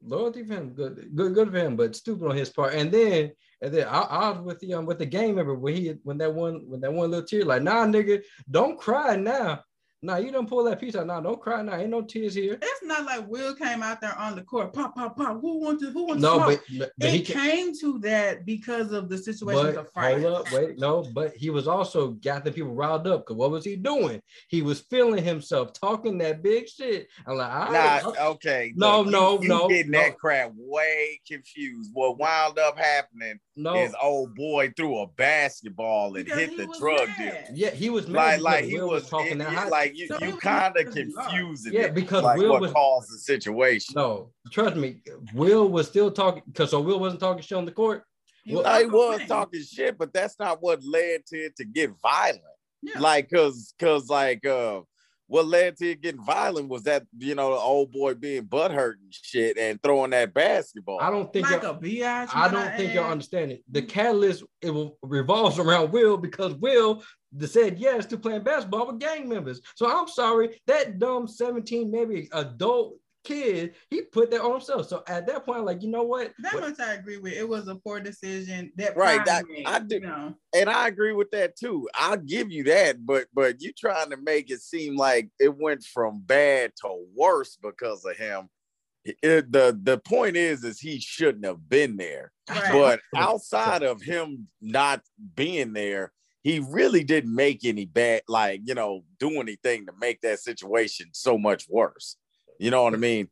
loyalty 0.03 0.43
for 0.43 0.53
him, 0.53 0.69
good 0.73 1.11
good 1.15 1.33
good 1.33 1.51
for 1.51 1.57
him, 1.57 1.75
but 1.75 1.95
stupid 1.95 2.27
on 2.29 2.35
his 2.35 2.49
part. 2.49 2.73
And 2.73 2.91
then 2.91 3.31
and 3.61 3.73
then 3.73 3.87
I, 3.87 3.99
I 4.01 4.29
was 4.31 4.41
with 4.41 4.59
the 4.59 4.73
um 4.73 4.85
with 4.85 4.99
the 4.99 5.05
game 5.05 5.35
member 5.35 5.55
when 5.55 5.75
he 5.75 5.93
when 6.03 6.17
that 6.17 6.33
one 6.33 6.63
when 6.67 6.81
that 6.81 6.91
one 6.93 7.11
little 7.11 7.25
tear 7.25 7.45
like 7.45 7.63
nah 7.63 7.85
nigga 7.85 8.21
don't 8.51 8.77
cry 8.79 9.15
now 9.15 9.61
nah 10.05 10.17
you 10.17 10.31
don't 10.31 10.47
pull 10.47 10.63
that 10.63 10.79
piece 10.79 10.95
out 10.95 11.07
nah 11.07 11.19
don't 11.19 11.41
cry 11.41 11.61
now 11.61 11.75
ain't 11.75 11.89
no 11.89 12.01
tears 12.01 12.35
here 12.35 12.57
It's 12.61 12.83
not 12.83 13.05
like 13.05 13.27
Will 13.27 13.55
came 13.55 13.81
out 13.81 13.99
there 14.01 14.15
on 14.17 14.35
the 14.35 14.41
court, 14.43 14.71
pop, 14.73 14.95
pop, 14.95 15.17
pop. 15.17 15.41
Who 15.41 15.59
wants 15.59 15.83
to? 15.83 15.91
Who 15.91 16.05
wants 16.07 16.21
no 16.21 16.39
to 16.39 16.45
but, 16.45 16.61
but, 16.77 16.91
but 16.97 17.09
it 17.13 17.25
ca- 17.27 17.33
came 17.33 17.73
to 17.79 17.99
that 17.99 18.45
because 18.45 18.91
of 18.91 19.09
the 19.09 19.17
situation 19.17 19.65
with 19.65 19.75
but 19.75 19.85
the 19.85 19.91
fight. 19.91 20.21
hold 20.21 20.33
up 20.33 20.51
wait 20.51 20.77
no 20.77 21.03
but 21.13 21.33
he 21.35 21.49
was 21.49 21.67
also 21.67 22.09
got 22.11 22.45
the 22.45 22.51
people 22.51 22.73
riled 22.73 23.07
up 23.07 23.21
because 23.25 23.35
what 23.35 23.49
was 23.51 23.65
he 23.65 23.75
doing 23.75 24.21
he 24.47 24.61
was 24.61 24.81
feeling 24.81 25.23
himself 25.23 25.73
talking 25.73 26.17
that 26.19 26.43
big 26.43 26.67
shit 26.69 27.07
I'm 27.25 27.37
like 27.37 27.51
all 27.51 27.73
right, 27.73 28.03
Nah, 28.03 28.09
uh, 28.11 28.29
okay. 28.33 28.73
No, 28.75 29.01
look, 29.01 29.11
no, 29.11 29.33
you, 29.37 29.39
you 29.43 29.49
no, 29.49 29.67
getting 29.69 29.91
no. 29.91 29.99
that 29.99 30.17
crap 30.17 30.51
way 30.55 31.19
confused. 31.27 31.89
What 31.93 32.17
wound 32.19 32.59
up 32.59 32.77
happening 32.77 33.39
no 33.55 33.75
is 33.83 33.93
old 34.01 34.35
boy 34.35 34.71
threw 34.75 34.99
a 34.99 35.07
basketball 35.07 36.15
and 36.15 36.25
Because 36.25 36.39
hit 36.39 36.57
the 36.57 36.67
drug 36.79 37.07
mad. 37.07 37.17
dealer. 37.17 37.43
yeah 37.53 37.69
he 37.71 37.89
was 37.89 38.05
Like, 38.07 38.13
mad 38.13 38.41
like 38.41 38.55
because 38.65 38.69
he 38.71 38.77
Will 38.79 38.89
was, 38.89 39.09
talking 39.09 39.31
it- 39.33 39.37
that 39.39 39.51
it- 39.51 39.55
high 39.55 39.69
like 39.95 39.99
you, 39.99 40.07
So 40.07 40.25
you 40.25 40.37
kind 40.37 40.75
of 40.77 40.85
because 40.93 41.13
confusing 41.15 41.73
Yeah, 41.73 41.81
it, 41.83 41.95
because 41.95 42.23
like 42.23 42.37
Will 42.37 42.49
what 42.51 42.61
was- 42.61 42.71
caused 42.71 43.13
the 43.13 43.17
situation. 43.17 43.93
No, 43.95 44.31
trust 44.51 44.75
me. 44.75 45.01
Will 45.33 45.67
was 45.69 45.87
still 45.87 46.11
talking 46.11 46.43
because 46.45 46.71
so 46.71 46.81
Will 46.81 46.99
wasn't 46.99 47.19
talking 47.21 47.41
shit 47.41 47.57
on 47.57 47.65
the 47.65 47.71
court. 47.71 48.03
He 48.43 48.53
Well, 48.53 48.63
No, 48.63 48.79
he 48.79 48.85
was 48.85 49.11
winning. 49.15 49.27
talking 49.27 49.63
shit, 49.63 49.97
but 49.97 50.13
that's 50.13 50.37
not 50.39 50.61
what 50.61 50.83
led 50.83 51.25
to 51.27 51.37
it 51.37 51.55
to 51.57 51.65
get 51.65 51.91
violent. 52.01 52.41
Yeah. 52.83 52.99
Like, 52.99 53.31
cause, 53.31 53.73
cause, 53.79 54.09
like, 54.09 54.45
uh, 54.45 54.81
what 55.27 55.47
led 55.47 55.75
to 55.77 55.89
it 55.89 56.01
getting 56.01 56.23
violent 56.23 56.69
was 56.69 56.83
that 56.83 57.03
you 57.17 57.33
know 57.33 57.49
the 57.49 57.57
old 57.57 57.91
boy 57.91 58.13
being 58.13 58.43
butthurt 58.43 58.93
and 59.01 59.11
shit 59.11 59.57
and 59.57 59.81
throwing 59.81 60.11
that 60.11 60.35
basketball. 60.35 60.99
I 61.01 61.09
don't 61.09 61.33
think 61.33 61.49
like 61.49 61.63
y'all, 61.63 61.71
a 61.75 61.79
biatch. 61.79 62.29
I 62.31 62.47
don't 62.47 62.77
think 62.77 62.93
y'all 62.93 63.09
understand 63.09 63.51
it. 63.51 63.63
The 63.71 63.81
catalyst 63.81 64.43
it 64.61 64.69
will, 64.69 64.99
revolves 65.01 65.57
around 65.57 65.91
Will 65.91 66.17
because 66.17 66.53
Will 66.53 67.01
the- 67.35 67.47
said 67.47 67.77
yes 67.79 68.05
to 68.07 68.17
playing 68.17 68.43
basketball 68.43 68.87
with 68.87 68.99
gang 68.99 69.27
members. 69.29 69.61
So 69.75 69.87
I'm 69.87 70.07
sorry 70.07 70.59
that 70.67 70.99
dumb 70.99 71.27
17 71.27 71.89
maybe 71.91 72.29
adult 72.33 72.97
kid 73.23 73.73
he 73.89 74.03
put 74.03 74.29
that 74.29 74.41
on 74.41 74.51
himself. 74.51 74.87
So 74.87 75.03
at 75.07 75.25
that 75.25 75.45
point, 75.45 75.57
I'm 75.59 75.65
like 75.65 75.81
you 75.81 75.89
know 75.89 76.03
what? 76.03 76.31
That 76.39 76.53
What- 76.53 76.61
much 76.69 76.79
I 76.79 76.93
agree 76.93 77.17
with. 77.17 77.33
It 77.33 77.47
was 77.47 77.67
a 77.67 77.75
poor 77.75 77.99
decision. 77.99 78.71
That 78.75 78.95
Right, 78.95 79.25
that- 79.25 79.45
made, 79.49 79.65
I 79.65 79.79
do- 79.79 79.95
You 79.95 80.01
know, 80.01 80.35
and 80.53 80.69
I 80.69 80.87
agree 80.87 81.11
with 81.13 81.31
that 81.31 81.55
too. 81.55 81.89
I'll 81.95 82.17
give 82.17 82.51
you 82.51 82.63
that, 82.65 83.03
but 83.05 83.27
but 83.33 83.61
you 83.61 83.73
trying 83.73 84.11
to 84.11 84.17
make 84.17 84.51
it 84.51 84.61
seem 84.61 84.95
like 84.95 85.29
it 85.39 85.55
went 85.55 85.83
from 85.83 86.21
bad 86.21 86.73
to 86.81 87.05
worse 87.15 87.57
because 87.61 88.05
of 88.05 88.15
him. 88.15 88.47
It- 89.05 89.51
the 89.51 89.77
the 89.81 89.97
point 89.97 90.35
is 90.37 90.63
is 90.63 90.79
he 90.79 90.99
shouldn't 90.99 91.45
have 91.45 91.67
been 91.67 91.97
there. 91.97 92.31
Right. 92.49 92.71
But 92.71 92.99
outside 93.15 93.81
of 93.81 94.01
him 94.03 94.47
not 94.61 95.01
being 95.35 95.73
there, 95.73 96.11
he 96.45 96.59
really 96.59 97.03
didn't 97.03 97.33
make 97.33 97.65
any 97.65 97.85
bad, 97.85 98.21
like 98.27 98.61
you 98.65 98.75
know, 98.75 99.03
do 99.19 99.41
anything 99.41 99.87
to 99.87 99.93
make 99.99 100.21
that 100.21 100.39
situation 100.39 101.09
so 101.11 101.39
much 101.39 101.65
worse. 101.67 102.17
You 102.59 102.69
know 102.69 102.83
what 102.83 102.93
I 102.93 102.97
mean? 102.97 103.29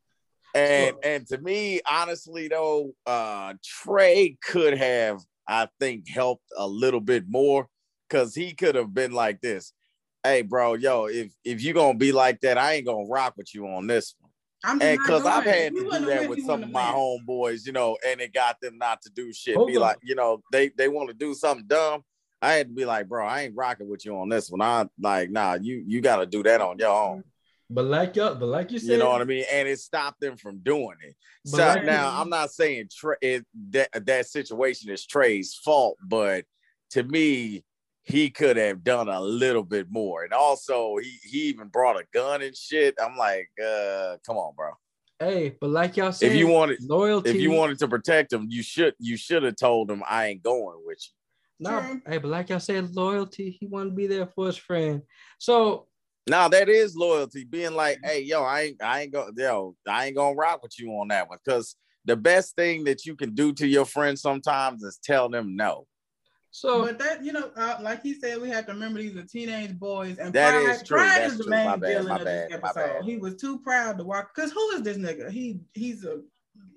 And 0.56 0.96
and 1.04 1.28
to 1.28 1.38
me, 1.38 1.80
honestly 1.90 2.48
though, 2.48 2.96
uh 3.06 3.54
Trey 3.64 4.36
could 4.44 4.76
have, 4.76 5.20
I 5.48 5.68
think, 5.80 6.10
helped 6.10 6.48
a 6.58 6.68
little 6.68 7.02
bit 7.02 7.26
more 7.28 7.68
because 8.10 8.34
he 8.34 8.56
could 8.56 8.74
have 8.74 8.96
been 8.96 9.12
like 9.12 9.42
this. 9.42 9.74
Hey, 10.24 10.42
bro, 10.42 10.74
yo, 10.74 11.06
if 11.06 11.34
if 11.46 11.64
you 11.64 11.74
gonna 11.74 12.00
be 12.00 12.12
like 12.12 12.42
that, 12.42 12.58
I 12.58 12.74
ain't 12.74 12.88
gonna 12.88 13.08
rock 13.08 13.36
with 13.38 13.54
you 13.54 13.68
on 13.68 13.86
this 13.86 14.16
one. 14.20 14.32
I'm 14.64 14.82
And 14.82 14.98
because 14.98 15.24
I've 15.28 15.44
had 15.44 15.76
to 15.76 15.84
do 15.84 16.06
that 16.08 16.28
with 16.28 16.44
some 16.48 16.64
of 16.64 16.72
my 16.72 16.86
homeboys, 16.92 17.64
you 17.68 17.74
know, 17.74 17.96
and 18.08 18.20
it 18.22 18.34
got 18.34 18.60
them 18.60 18.80
not 18.80 19.04
to 19.04 19.12
do 19.12 19.32
shit. 19.32 19.56
Hold 19.56 19.68
be 19.68 19.76
on. 19.76 19.82
like, 19.84 19.98
you 20.02 20.16
know, 20.16 20.42
they 20.52 20.70
they 20.70 20.88
want 20.88 21.10
to 21.10 21.14
do 21.14 21.36
something 21.36 21.68
dumb. 21.68 22.04
I 22.44 22.54
had 22.54 22.68
to 22.68 22.74
be 22.74 22.86
like, 22.86 23.08
bro, 23.08 23.26
I 23.26 23.44
ain't 23.44 23.56
rocking 23.56 23.88
with 23.88 24.06
you 24.06 24.18
on 24.18 24.28
this 24.28 24.50
one. 24.52 24.62
I 24.62 24.86
like, 25.00 25.32
nah, 25.32 25.54
you 25.62 25.84
you 25.88 26.02
got 26.02 26.18
to 26.18 26.26
do 26.26 26.44
that 26.44 26.60
on 26.62 26.78
your 26.78 26.90
own. 26.90 27.24
But 27.70 27.86
like 27.86 28.16
y'all, 28.16 28.36
but 28.36 28.48
like 28.48 28.72
you 28.72 28.80
said, 28.80 28.92
You 28.92 28.98
know 28.98 29.10
what 29.10 29.22
I 29.22 29.24
mean? 29.24 29.46
And 29.52 29.68
it 29.68 29.80
stopped 29.80 30.20
them 30.20 30.36
from 30.36 30.60
doing 30.60 30.98
it. 31.02 31.16
So 31.46 31.58
like- 31.58 31.86
now 31.86 32.14
I'm 32.20 32.30
not 32.30 32.52
saying 32.52 32.90
Trey, 32.92 33.16
it, 33.22 33.46
that 33.70 34.06
that 34.06 34.28
situation 34.28 34.92
is 34.92 35.08
Trey's 35.08 35.56
fault, 35.56 35.98
but 36.06 36.46
to 36.92 37.04
me, 37.04 37.64
he 38.04 38.30
could 38.30 38.58
have 38.58 38.84
done 38.84 39.08
a 39.08 39.22
little 39.22 39.64
bit 39.64 39.88
more. 39.90 40.24
And 40.24 40.34
also, 40.34 40.98
he 40.98 41.18
he 41.24 41.40
even 41.44 41.70
brought 41.70 41.96
a 41.96 42.06
gun 42.14 42.42
and 42.42 42.56
shit. 42.56 42.96
I'm 43.02 43.18
like, 43.18 43.50
uh, 43.66 44.18
come 44.26 44.38
on, 44.38 44.54
bro. 44.56 44.72
hey, 45.20 45.56
but 45.62 45.70
like 45.70 45.96
y'all 45.96 46.12
said, 46.12 46.32
If 46.32 46.38
you 46.38 46.48
wanted, 46.48 46.80
loyalty, 46.82 47.30
if 47.30 47.38
you 47.38 47.52
wanted 47.52 47.80
to 47.80 47.88
protect 47.88 48.34
him, 48.34 48.48
you 48.50 48.62
should 48.62 48.94
you 49.00 49.16
should 49.16 49.44
have 49.44 49.56
told 49.56 49.90
him 49.90 50.04
I 50.08 50.28
ain't 50.28 50.44
going 50.44 50.80
with 50.86 51.00
you. 51.00 51.14
No, 51.60 52.00
hey, 52.08 52.18
but 52.18 52.30
like 52.30 52.50
y'all 52.50 52.60
said, 52.60 52.96
loyalty. 52.96 53.58
He 53.60 53.68
wanted 53.68 53.92
to 53.92 53.96
be 53.96 54.08
there 54.08 54.28
for 54.28 54.48
his 54.48 54.58
friend. 54.58 55.02
So 55.40 55.88
Now 56.28 56.48
that 56.50 56.70
is 56.70 56.96
loyalty, 56.96 57.44
being 57.46 57.74
like, 57.74 58.00
hey, 58.04 58.22
yo, 58.22 58.44
I 58.44 58.62
ain't, 58.62 58.84
I 58.84 59.02
ain't 59.02 59.14
go, 59.14 59.30
yo, 59.38 59.76
I 59.88 60.06
ain't 60.08 60.16
gonna 60.16 60.36
rock 60.36 60.62
with 60.64 60.78
you 60.80 60.90
on 60.92 61.10
that 61.10 61.30
one. 61.30 61.40
Cause 61.48 61.76
the 62.06 62.16
best 62.18 62.56
thing 62.56 62.84
that 62.86 63.06
you 63.06 63.16
can 63.16 63.34
do 63.34 63.54
to 63.54 63.66
your 63.68 63.86
friends 63.86 64.22
sometimes 64.22 64.84
is 64.84 65.00
tell 65.04 65.30
them 65.30 65.56
no. 65.56 65.88
So, 66.56 66.84
but 66.86 67.00
that 67.00 67.24
you 67.26 67.34
know, 67.34 67.50
uh, 67.56 67.78
like 67.82 68.04
he 68.04 68.14
said, 68.14 68.40
we 68.40 68.48
have 68.50 68.68
to 68.68 68.74
remember 68.74 69.00
these 69.02 69.16
are 69.16 69.24
teenage 69.24 69.78
boys, 69.80 70.18
and 70.20 70.32
That 70.34 70.52
pride, 70.52 70.76
is 70.76 70.84
true. 70.84 70.98
pride 70.98 71.22
That's 71.22 71.32
is 71.34 71.38
the 71.40 71.44
true. 71.46 71.52
My 71.52 71.70
main 71.72 71.80
bad, 71.80 71.88
villain 71.90 72.08
my 72.10 72.20
of 72.20 72.26
bad, 72.26 72.50
this 72.52 72.62
my 72.62 72.70
episode. 72.70 72.94
bad. 72.94 73.04
He 73.06 73.18
was 73.18 73.36
too 73.38 73.60
proud 73.60 73.98
to 73.98 74.04
walk. 74.04 74.36
Cause 74.36 74.52
who 74.52 74.70
is 74.72 74.84
this 74.84 74.98
nigga? 74.98 75.32
He 75.32 75.62
he's 75.74 76.04
a 76.06 76.22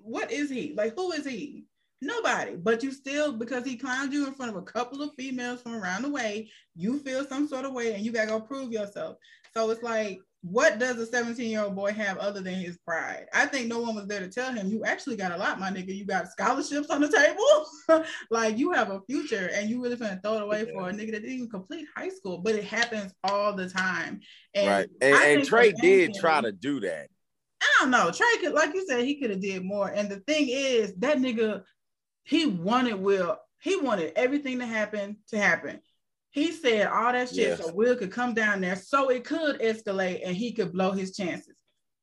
what 0.01 0.31
is 0.31 0.49
he? 0.49 0.73
Like 0.75 0.95
who 0.95 1.11
is 1.11 1.25
he? 1.27 1.65
Nobody. 2.01 2.55
But 2.55 2.83
you 2.83 2.91
still 2.91 3.33
because 3.33 3.65
he 3.65 3.77
clowned 3.77 4.11
you 4.11 4.27
in 4.27 4.33
front 4.33 4.51
of 4.51 4.57
a 4.57 4.61
couple 4.61 5.01
of 5.01 5.11
females 5.17 5.61
from 5.61 5.75
around 5.75 6.03
the 6.03 6.09
way, 6.09 6.49
you 6.75 6.99
feel 6.99 7.25
some 7.25 7.47
sort 7.47 7.65
of 7.65 7.73
way, 7.73 7.93
and 7.93 8.05
you 8.05 8.11
gotta 8.11 8.27
go 8.27 8.39
prove 8.39 8.71
yourself. 8.71 9.17
So 9.55 9.69
it's 9.71 9.83
like. 9.83 10.19
What 10.41 10.77
does 10.77 10.97
a 10.97 11.05
17 11.05 11.49
year 11.49 11.63
old 11.63 11.75
boy 11.75 11.91
have 11.93 12.19
other 12.19 12.41
than 12.41 12.53
his 12.53 12.77
pride? 12.77 13.25
I 13.33 13.47
think 13.47 13.67
no 13.67 13.79
one 13.79 13.95
was 13.95 14.05
there 14.05 14.19
to 14.19 14.29
tell 14.29 14.53
him, 14.53 14.69
you 14.69 14.85
actually 14.85 15.17
got 15.17 15.31
a 15.31 15.37
lot, 15.37 15.59
my 15.59 15.71
nigga. 15.71 15.93
You 15.93 16.05
got 16.05 16.31
scholarships 16.31 16.89
on 16.89 17.01
the 17.01 17.09
table. 17.09 18.05
like 18.29 18.57
you 18.57 18.71
have 18.71 18.91
a 18.91 19.01
future 19.09 19.49
and 19.53 19.67
you 19.67 19.81
really 19.81 19.97
finna 19.97 20.21
throw 20.21 20.35
it 20.35 20.43
away 20.43 20.71
for 20.71 20.89
a 20.89 20.93
nigga 20.93 21.11
that 21.11 21.23
didn't 21.23 21.31
even 21.31 21.49
complete 21.49 21.87
high 21.97 22.09
school. 22.09 22.37
But 22.37 22.55
it 22.55 22.63
happens 22.63 23.13
all 23.23 23.53
the 23.53 23.67
time. 23.67 24.21
And 24.53 24.67
right. 24.67 24.89
And, 25.01 25.39
and 25.39 25.45
Trey 25.45 25.71
did 25.71 26.13
try 26.13 26.39
to 26.39 26.51
do 26.51 26.79
that. 26.81 27.07
I 27.61 27.65
don't 27.81 27.91
know. 27.91 28.11
Trey 28.11 28.37
could, 28.39 28.53
like 28.53 28.73
you 28.73 28.85
said, 28.87 29.05
he 29.05 29.19
could 29.19 29.31
have 29.31 29.41
did 29.41 29.65
more. 29.65 29.89
And 29.89 30.09
the 30.09 30.19
thing 30.21 30.47
is, 30.49 30.93
that 30.97 31.17
nigga, 31.17 31.63
he 32.27 32.45
wanted 32.45 32.95
Will. 32.95 33.37
He 33.59 33.75
wanted 33.77 34.13
everything 34.15 34.59
to 34.59 34.65
happen 34.65 35.17
to 35.29 35.37
happen. 35.37 35.79
He 36.29 36.51
said 36.51 36.87
all 36.87 37.13
that 37.13 37.29
shit 37.29 37.37
Yes. 37.37 37.59
so 37.65 37.73
Will 37.73 37.95
could 37.95 38.11
come 38.11 38.33
down 38.33 38.61
there, 38.61 38.75
so 38.75 39.09
it 39.09 39.23
could 39.23 39.59
escalate 39.59 40.21
and 40.25 40.35
he 40.35 40.51
could 40.51 40.71
blow 40.73 40.91
his 40.91 41.15
chances. 41.15 41.55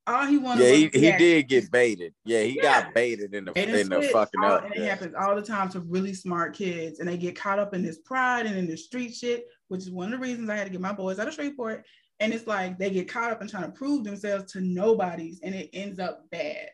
All 0.06 0.26
he 0.26 0.36
wanted. 0.38 0.64
Yeah, 0.64 0.70
was 0.72 0.78
he, 0.94 1.00
he 1.12 1.16
did 1.16 1.48
get 1.48 1.70
baited. 1.70 2.14
Yeah, 2.24 2.42
he 2.42 2.56
Yeah. 2.56 2.62
got 2.82 2.94
baited 2.94 3.34
in 3.34 3.44
the 3.44 3.52
Bait 3.52 3.68
and 3.68 3.76
in 3.78 3.88
the 3.88 4.02
fucking 4.08 4.40
all- 4.42 4.52
up. 4.52 4.64
And 4.64 4.74
it 4.74 4.88
happens 4.88 5.14
all 5.14 5.36
the 5.36 5.42
time 5.42 5.68
to 5.70 5.80
really 5.80 6.12
smart 6.14 6.54
kids, 6.54 6.98
and 7.00 7.08
they 7.08 7.16
get 7.16 7.36
caught 7.36 7.58
up 7.58 7.72
in 7.74 7.82
this 7.82 7.98
pride 7.98 8.46
and 8.46 8.56
in 8.56 8.66
this 8.66 8.84
street 8.84 9.14
shit, 9.14 9.46
which 9.68 9.82
is 9.82 9.90
one 9.90 10.12
of 10.12 10.18
the 10.20 10.26
reasons 10.26 10.50
I 10.50 10.56
had 10.56 10.64
to 10.64 10.70
get 10.70 10.80
my 10.80 10.92
boys 10.92 11.18
out 11.18 11.28
of 11.28 11.34
Shreveport. 11.34 11.84
And 12.20 12.32
it's 12.34 12.46
like 12.46 12.78
they 12.78 12.90
get 12.90 13.08
caught 13.08 13.30
up 13.32 13.40
in 13.42 13.48
trying 13.48 13.64
to 13.64 13.72
prove 13.72 14.04
themselves 14.04 14.52
to 14.52 14.60
nobodies, 14.60 15.40
and 15.42 15.54
it 15.54 15.70
ends 15.72 15.98
up 15.98 16.28
bad. 16.30 16.70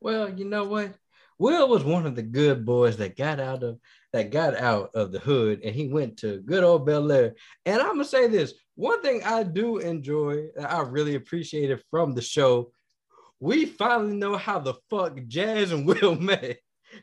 Well, 0.00 0.28
you 0.28 0.44
know 0.44 0.64
what? 0.64 0.94
Will 1.38 1.68
was 1.68 1.84
one 1.84 2.06
of 2.06 2.14
the 2.14 2.22
good 2.22 2.64
boys 2.64 2.96
that 2.98 3.16
got 3.16 3.40
out 3.40 3.62
of 3.62 3.78
that 4.12 4.30
got 4.30 4.56
out 4.56 4.90
of 4.94 5.10
the 5.10 5.18
hood 5.18 5.60
and 5.64 5.74
he 5.74 5.88
went 5.88 6.18
to 6.18 6.40
good 6.40 6.62
old 6.62 6.86
Bel 6.86 7.10
Air. 7.10 7.34
And 7.66 7.80
I'm 7.80 7.94
gonna 7.94 8.04
say 8.04 8.28
this: 8.28 8.54
one 8.76 9.02
thing 9.02 9.22
I 9.24 9.42
do 9.42 9.78
enjoy, 9.78 10.48
that 10.56 10.72
I 10.72 10.80
really 10.82 11.16
appreciated 11.16 11.82
from 11.90 12.14
the 12.14 12.22
show, 12.22 12.72
we 13.40 13.66
finally 13.66 14.16
know 14.16 14.36
how 14.36 14.58
the 14.58 14.74
fuck 14.90 15.18
Jazz 15.26 15.72
and 15.72 15.86
Will 15.86 16.14
met. 16.20 16.58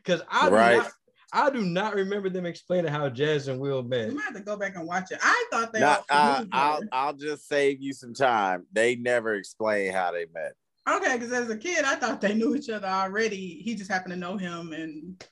Cause 0.06 0.22
I 0.30 0.50
do 0.50 0.56
not, 0.56 0.92
I 1.34 1.50
do 1.50 1.62
not 1.66 1.96
remember 1.96 2.30
them 2.30 2.46
explaining 2.46 2.92
how 2.92 3.10
Jazz 3.10 3.48
and 3.50 3.60
Will 3.60 3.84
met. 3.84 4.08
We 4.08 4.16
might 4.16 4.24
have 4.24 4.36
to 4.36 4.42
go 4.42 4.56
back 4.56 4.76
and 4.76 4.88
watch 4.88 5.12
it. 5.12 5.20
I 5.22 5.46
thought 5.52 5.74
they. 5.74 5.82
Not, 5.82 6.00
all 6.00 6.06
I, 6.10 6.46
I'll. 6.52 6.82
I'll 6.92 7.14
just 7.14 7.48
save 7.48 7.82
you 7.82 7.94
some 7.94 8.14
time. 8.14 8.66
They 8.72 8.96
never 8.96 9.36
explain 9.36 9.92
how 9.92 10.12
they 10.12 10.28
met. 10.34 10.54
Okay, 10.92 11.14
because 11.14 11.32
as 11.32 11.50
a 11.50 11.58
kid, 11.58 11.86
I 11.86 11.96
thought 11.96 12.22
they 12.22 12.34
knew 12.34 12.56
each 12.56 12.70
other 12.70 12.88
already. 12.88 13.62
He 13.64 13.76
just 13.76 13.92
happened 13.92 14.14
to 14.14 14.20
know 14.20 14.38
him, 14.38 14.74
and 14.74 15.24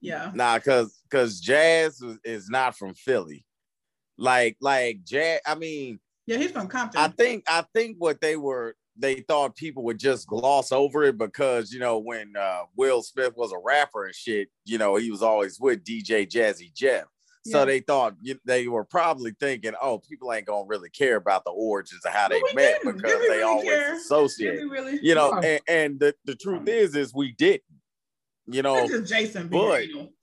yeah, 0.00 0.30
Nah, 0.34 0.58
cause 0.60 1.00
cause 1.10 1.40
Jazz 1.40 2.02
is, 2.24 2.48
not 2.48 2.76
from 2.76 2.94
Philly. 2.94 3.44
Like 4.16 4.56
like 4.60 5.04
Jazz. 5.04 5.40
I 5.46 5.56
mean, 5.56 6.00
yeah, 6.26 6.38
he's 6.38 6.52
from 6.52 6.68
Compton. 6.68 7.00
I 7.00 7.08
think 7.08 7.44
I 7.48 7.64
think 7.74 7.96
what 7.98 8.20
they 8.20 8.36
were 8.36 8.76
they 8.96 9.16
thought 9.20 9.56
people 9.56 9.84
would 9.84 9.98
just 9.98 10.26
gloss 10.26 10.72
over 10.72 11.04
it 11.04 11.18
because 11.18 11.72
you 11.72 11.80
know 11.80 11.98
when 11.98 12.34
uh, 12.36 12.62
Will 12.76 13.02
Smith 13.02 13.34
was 13.36 13.52
a 13.52 13.58
rapper 13.58 14.06
and 14.06 14.14
shit, 14.14 14.48
you 14.64 14.78
know 14.78 14.96
he 14.96 15.10
was 15.10 15.22
always 15.22 15.60
with 15.60 15.84
DJ 15.84 16.28
Jazzy 16.28 16.72
Jeff. 16.72 17.06
So 17.46 17.60
Yeah. 17.60 17.64
they 17.66 17.80
thought 17.80 18.14
they 18.44 18.68
were 18.68 18.84
probably 18.84 19.32
thinking, 19.38 19.72
oh, 19.80 19.98
people 19.98 20.32
ain't 20.32 20.46
gonna 20.46 20.66
really 20.66 20.90
care 20.90 21.16
about 21.16 21.44
the 21.44 21.50
origins 21.50 22.04
of 22.04 22.12
how 22.12 22.28
they 22.28 22.42
we 22.42 22.52
met 22.54 22.80
didn't. 22.82 22.96
because 22.96 23.12
Did 23.12 23.20
we 23.20 23.28
they 23.28 23.34
really 23.34 23.42
always 23.42 23.68
care? 23.68 23.94
associate. 23.96 24.52
Did 24.56 24.64
we 24.64 24.70
really? 24.70 24.98
You 25.02 25.14
know, 25.14 25.30
No. 25.30 25.40
and, 25.40 25.60
and 25.68 26.00
the, 26.00 26.14
the 26.24 26.34
truth 26.34 26.68
is, 26.68 26.94
is 26.94 27.14
we 27.14 27.32
didn't. 27.32 27.62
You 28.46 28.62
know, 28.62 28.86
just 28.88 29.12
Jason 29.12 29.48
but- 29.48 29.84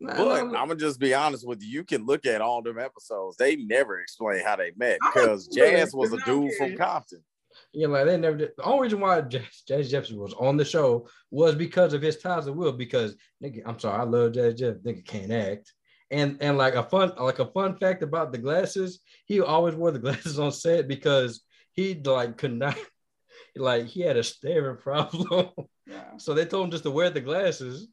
but 0.00 0.12
I'm 0.12 0.52
gonna 0.52 0.76
just 0.76 1.00
be 1.00 1.12
honest 1.14 1.46
with 1.46 1.60
you. 1.62 1.68
You 1.68 1.84
can 1.84 2.06
look 2.06 2.24
at 2.26 2.40
all 2.40 2.62
them 2.62 2.78
episodes. 2.78 3.36
They 3.36 3.56
never 3.56 3.98
explain 4.00 4.44
how 4.44 4.56
they 4.56 4.72
met 4.76 4.98
because 5.12 5.48
gonna 5.48 5.66
Google 5.66 5.78
it, 5.78 5.80
Jazz 5.82 5.94
was 5.94 6.12
a 6.12 6.16
dude 6.18 6.24
from 6.54 6.56
curious. 6.68 6.78
Compton. 6.78 7.24
Yeah, 7.72 7.88
like 7.88 8.06
they 8.06 8.16
never 8.16 8.36
did. 8.36 8.50
The 8.56 8.62
only 8.64 8.84
reason 8.84 9.00
why 9.00 9.20
Jazz, 9.22 9.62
Jazz 9.66 9.90
Jefferson 9.90 10.18
was 10.18 10.34
on 10.34 10.56
the 10.56 10.64
show 10.64 11.08
was 11.30 11.54
because 11.54 11.92
of 11.94 12.02
his 12.02 12.16
ties 12.18 12.46
with 12.46 12.54
Will. 12.54 12.72
Because 12.72 13.16
nigga, 13.42 13.62
I'm 13.66 13.78
sorry, 13.78 13.98
I 14.00 14.04
love 14.04 14.32
Jazz 14.32 14.54
Jeff. 14.54 14.76
Nigga 14.76 15.04
can't 15.04 15.32
act. 15.32 15.72
And 16.10 16.38
and 16.40 16.56
like 16.56 16.74
a 16.74 16.84
fun 16.84 17.12
like 17.18 17.40
a 17.40 17.46
fun 17.46 17.76
fact 17.78 18.02
about 18.02 18.30
the 18.32 18.38
glasses, 18.38 19.00
he 19.24 19.40
always 19.40 19.74
wore 19.74 19.90
the 19.90 19.98
glasses 20.06 20.38
on 20.38 20.52
set 20.52 20.86
because 20.88 21.42
he 21.72 21.94
like 21.94 22.36
could 22.38 22.52
not 22.54 22.76
like 23.56 23.86
he 23.86 24.00
had 24.02 24.16
a 24.16 24.22
staring 24.22 24.76
problem. 24.82 25.50
Yeah. 25.86 26.16
so 26.18 26.34
they 26.34 26.44
told 26.44 26.64
him 26.66 26.70
just 26.70 26.84
to 26.84 26.90
wear 26.90 27.10
the 27.10 27.20
glasses. 27.20 27.88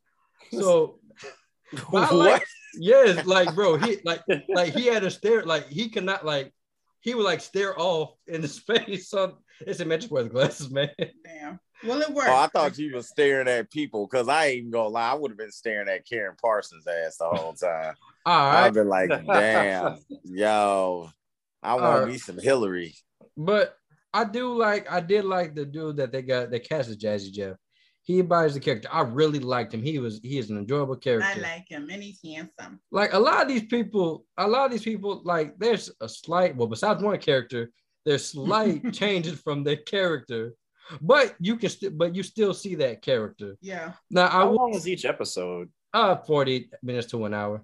So 0.52 1.00
What? 1.90 2.14
like, 2.14 2.46
yes, 2.76 3.26
like 3.26 3.54
bro, 3.56 3.78
he 3.78 3.98
like 4.06 4.22
like 4.50 4.74
he 4.74 4.86
had 4.88 5.04
a 5.04 5.12
stare, 5.12 5.44
like 5.44 5.68
he 5.70 5.90
could 5.90 6.04
not 6.04 6.26
like 6.26 6.54
he 7.02 7.16
would 7.16 7.26
like 7.26 7.42
stare 7.42 7.78
off 7.80 8.16
in 8.28 8.42
the 8.42 8.48
space. 8.48 9.10
So 9.10 9.40
they 9.66 9.74
said, 9.74 9.88
man, 9.88 10.00
just 10.00 10.12
wear 10.12 10.24
the 10.24 10.30
glasses, 10.30 10.70
man. 10.72 10.90
Damn. 11.24 11.60
Well, 11.86 12.02
it 12.02 12.10
worked. 12.10 12.30
Oh, 12.30 12.36
I 12.36 12.48
thought 12.48 12.78
you 12.78 12.96
was 12.96 13.08
staring 13.08 13.48
at 13.48 13.72
people 13.72 14.08
because 14.08 14.30
I 14.30 14.48
ain't 14.48 14.58
even 14.60 14.72
gonna 14.72 14.90
lie. 14.90 15.12
I 15.12 15.14
would 15.14 15.32
have 15.32 15.38
been 15.38 15.52
staring 15.52 15.90
at 15.90 16.08
Karyn 16.08 16.38
Parsons' 16.40 16.88
ass 16.88 17.18
the 17.18 17.26
whole 17.26 17.54
time. 17.54 17.96
All 18.26 18.52
I've 18.52 18.74
been 18.74 18.88
like, 18.88 19.10
damn, 19.28 19.98
yo, 20.24 21.10
I 21.62 21.74
want 21.76 21.86
Alright. 21.86 22.08
me 22.10 22.18
some 22.18 22.38
Hilary. 22.38 22.96
But 23.36 23.76
I 24.14 24.24
do 24.24 24.56
like 24.56 24.92
I 24.92 25.02
did 25.02 25.26
like 25.26 25.56
the 25.56 25.66
dude 25.66 25.98
that 25.98 26.12
they 26.12 26.22
got 26.22 26.52
that 26.52 26.68
cast 26.68 26.90
as 26.90 26.98
Jazzy 26.98 27.32
Jeff. 27.32 27.58
He 28.04 28.20
embodies 28.20 28.54
the 28.54 28.60
character. 28.60 28.90
I 28.92 29.02
really 29.02 29.40
liked 29.40 29.74
him. 29.74 29.82
He 29.82 29.98
was 29.98 30.20
he 30.22 30.38
is 30.38 30.50
an 30.50 30.58
enjoyable 30.58 30.98
character. 30.98 31.40
I 31.40 31.42
like 31.42 31.70
him, 31.70 31.90
and 31.90 32.04
he's 32.04 32.20
handsome. 32.24 32.80
like 32.92 33.14
a 33.14 33.20
lot 33.20 33.42
of 33.42 33.48
these 33.48 33.66
people, 33.66 34.26
a 34.38 34.48
lot 34.48 34.66
of 34.66 34.72
these 34.72 34.84
people, 34.84 35.22
like 35.24 35.58
there's 35.58 35.90
a 36.02 36.10
slight, 36.10 36.56
well, 36.56 36.68
besides 36.68 37.02
one 37.02 37.18
character, 37.20 37.72
there's 38.06 38.26
slight 38.26 38.94
changes 38.94 39.40
from 39.40 39.64
their 39.64 39.78
character, 39.78 40.54
but 41.02 41.36
you 41.40 41.58
can 41.58 41.70
still, 41.70 41.92
but 41.92 42.16
you 42.16 42.24
still 42.24 42.54
see 42.54 42.76
that 42.76 43.02
character. 43.02 43.56
Yeah. 43.62 43.94
Now 44.10 44.28
I 44.28 44.30
How 44.30 44.50
will, 44.50 44.56
long 44.58 44.72
was 44.74 44.88
each 44.88 45.06
episode? 45.06 45.70
uh, 45.94 46.16
40 46.18 46.70
minutes 46.82 47.08
to 47.08 47.18
one 47.18 47.34
hour. 47.34 47.64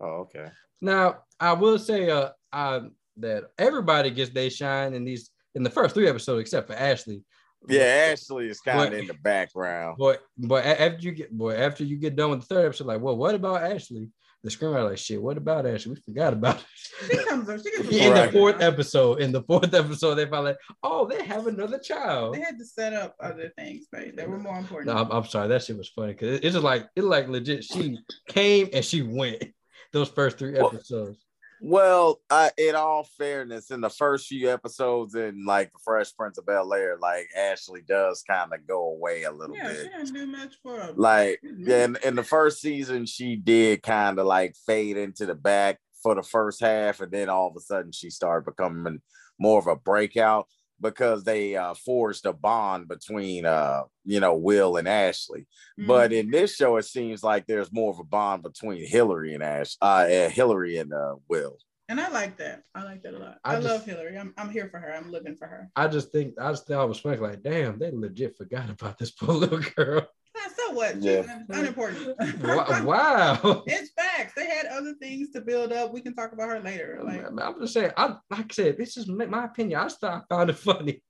Oh, 0.00 0.26
okay. 0.26 0.48
Now 0.80 1.24
I 1.40 1.52
will 1.52 1.78
say, 1.78 2.10
uh, 2.10 2.30
uh, 2.52 2.80
that 3.18 3.44
everybody 3.58 4.10
gets 4.10 4.30
they 4.30 4.48
shine 4.48 4.94
in 4.94 5.04
these 5.04 5.30
in 5.54 5.62
the 5.62 5.70
first 5.70 5.94
three 5.94 6.08
episodes 6.08 6.40
except 6.40 6.66
for 6.66 6.74
Ashley. 6.74 7.22
Yeah, 7.68 8.08
Ashley 8.12 8.48
is 8.48 8.60
kind 8.60 8.92
of 8.92 8.98
in 8.98 9.06
the 9.06 9.14
background. 9.14 9.96
But 9.98 10.22
boy, 10.36 10.58
a- 10.58 10.80
after 10.80 10.98
you 11.00 11.12
get 11.12 11.30
boy, 11.30 11.54
after 11.54 11.84
you 11.84 11.96
get 11.96 12.16
done 12.16 12.30
with 12.30 12.40
the 12.40 12.46
third 12.46 12.66
episode, 12.66 12.86
like, 12.88 13.00
well, 13.00 13.16
what 13.16 13.34
about 13.34 13.62
Ashley? 13.62 14.08
The 14.44 14.50
screenwriter 14.50 14.90
like, 14.90 14.98
shit, 14.98 15.22
what 15.22 15.36
about 15.36 15.66
Ashley? 15.66 15.92
We 15.92 16.00
forgot 16.00 16.32
about 16.32 16.56
it. 16.56 16.64
She 17.08 17.24
comes 17.24 17.48
up. 17.48 17.60
She 17.60 17.70
gets 17.70 17.88
in 17.96 18.12
the 18.14 18.32
fourth 18.32 18.60
episode, 18.60 19.20
in 19.20 19.30
the 19.30 19.42
fourth 19.42 19.72
episode, 19.72 20.16
they 20.16 20.26
found 20.26 20.46
like, 20.46 20.58
oh, 20.82 21.06
they 21.06 21.24
have 21.24 21.46
another 21.46 21.78
child. 21.78 22.34
They 22.34 22.40
had 22.40 22.58
to 22.58 22.64
set 22.64 22.92
up 22.92 23.14
other 23.20 23.52
things, 23.56 23.86
but 23.92 24.16
that 24.16 24.28
were 24.28 24.38
more 24.38 24.58
important. 24.58 24.94
No, 24.94 25.00
I'm, 25.00 25.10
I'm 25.12 25.24
sorry, 25.26 25.46
that 25.46 25.62
shit 25.62 25.78
was 25.78 25.88
funny 25.88 26.12
because 26.12 26.40
it's 26.40 26.54
just 26.54 26.64
like 26.64 26.88
it's 26.96 27.06
like 27.06 27.28
legit. 27.28 27.62
She 27.62 27.98
came 28.28 28.68
and 28.72 28.84
she 28.84 29.02
went 29.02 29.44
those 29.92 30.08
first 30.08 30.38
three 30.38 30.54
Well, 30.54 30.74
episodes. 30.74 31.24
Well, 31.64 32.20
uh, 32.28 32.50
in 32.58 32.74
all 32.74 33.04
fairness, 33.16 33.70
in 33.70 33.82
the 33.82 33.88
first 33.88 34.26
few 34.26 34.50
episodes 34.50 35.14
in 35.14 35.44
like 35.46 35.72
the 35.72 35.78
Fresh 35.84 36.16
Prince 36.16 36.36
of 36.36 36.44
Bel 36.44 36.74
Air, 36.74 36.98
like 37.00 37.28
Ashley 37.38 37.82
does 37.86 38.24
kind 38.28 38.52
of 38.52 38.66
go 38.66 38.88
away 38.88 39.22
a 39.22 39.30
little 39.30 39.54
yeah, 39.54 39.68
bit. 39.68 39.76
she 39.76 39.88
didn't 39.88 40.12
do 40.12 40.26
much 40.26 40.54
for 40.60 40.80
a 40.80 40.90
like 40.96 41.40
in, 41.44 41.96
in 42.04 42.16
the 42.16 42.24
first 42.24 42.60
season 42.60 43.06
she 43.06 43.36
did 43.36 43.80
kind 43.80 44.18
of 44.18 44.26
like 44.26 44.56
fade 44.66 44.96
into 44.96 45.24
the 45.24 45.36
back 45.36 45.78
for 46.02 46.16
the 46.16 46.22
first 46.24 46.60
half 46.60 47.00
and 47.00 47.12
then 47.12 47.28
all 47.28 47.46
of 47.46 47.56
a 47.56 47.60
sudden 47.60 47.92
she 47.92 48.10
started 48.10 48.44
becoming 48.44 49.00
more 49.38 49.60
of 49.60 49.68
a 49.68 49.76
breakout 49.76 50.48
because 50.82 51.24
they 51.24 51.56
uh, 51.56 51.74
forged 51.74 52.26
a 52.26 52.32
bond 52.32 52.88
between 52.88 53.46
uh, 53.46 53.82
you 54.04 54.20
know 54.20 54.34
will 54.36 54.76
and 54.76 54.88
ashley 54.88 55.46
Mm-hmm. 55.78 55.86
but 55.86 56.12
in 56.12 56.30
this 56.30 56.54
show 56.54 56.76
it 56.76 56.84
seems 56.84 57.22
like 57.22 57.46
there's 57.46 57.72
more 57.72 57.90
of 57.90 57.98
a 57.98 58.04
bond 58.04 58.42
between 58.42 58.86
hilary 58.86 59.32
and 59.34 59.42
ash 59.42 59.76
uh, 59.80 60.06
uh, 60.06 60.28
hilary 60.28 60.76
and 60.78 60.92
uh, 60.92 61.14
will 61.28 61.56
And 61.88 62.00
I 62.00 62.08
like 62.08 62.36
that. 62.38 62.62
I 62.74 62.84
like 62.84 63.02
that 63.02 63.14
a 63.14 63.18
lot. 63.18 63.38
I 63.44 63.56
I, 63.56 63.58
love 63.58 63.84
Hilary. 63.84 64.16
I'm, 64.16 64.32
I'm 64.38 64.50
here 64.50 64.68
for 64.70 64.78
her. 64.78 64.94
I'm 64.94 65.10
living 65.10 65.36
for 65.36 65.46
her. 65.46 65.68
I 65.76 65.88
just 65.88 66.10
think 66.12 66.34
I 66.40 66.50
just 66.50 66.66
thought 66.66 66.84
it 66.84 66.88
was 66.88 67.00
funny. 67.00 67.18
Like, 67.18 67.42
damn, 67.42 67.78
they 67.78 67.90
legit 67.90 68.36
forgot 68.36 68.70
about 68.76 68.96
this 68.98 69.10
poor 69.10 69.34
little 69.34 69.60
girl. 69.76 70.06
Ah, 70.44 70.50
So 70.56 70.72
what? 70.72 70.94
She's 70.94 71.04
Yeah. 71.04 71.38
unimportant. 71.48 72.16
Wow. 72.84 73.62
it's 73.66 73.90
facts. 73.92 74.32
They 74.36 74.46
had 74.46 74.66
other 74.66 74.94
things 75.00 75.30
to 75.30 75.40
build 75.40 75.72
up. 75.72 75.92
We 75.92 76.00
can 76.00 76.14
talk 76.14 76.32
about 76.32 76.48
her 76.48 76.60
later. 76.60 77.00
Like, 77.02 77.24
I'm 77.26 77.60
just 77.60 77.74
saying, 77.74 77.92
I 77.96 78.16
like 78.30 78.50
I 78.50 78.54
said, 78.54 78.78
this 78.78 78.96
is 78.96 79.06
my 79.08 79.26
my 79.26 79.44
opinion. 79.44 79.78
I 79.80 79.84
just 79.84 80.00
thought 80.00 80.24
I 80.30 80.34
found 80.34 80.50
it 80.50 80.58
funny. 80.58 81.02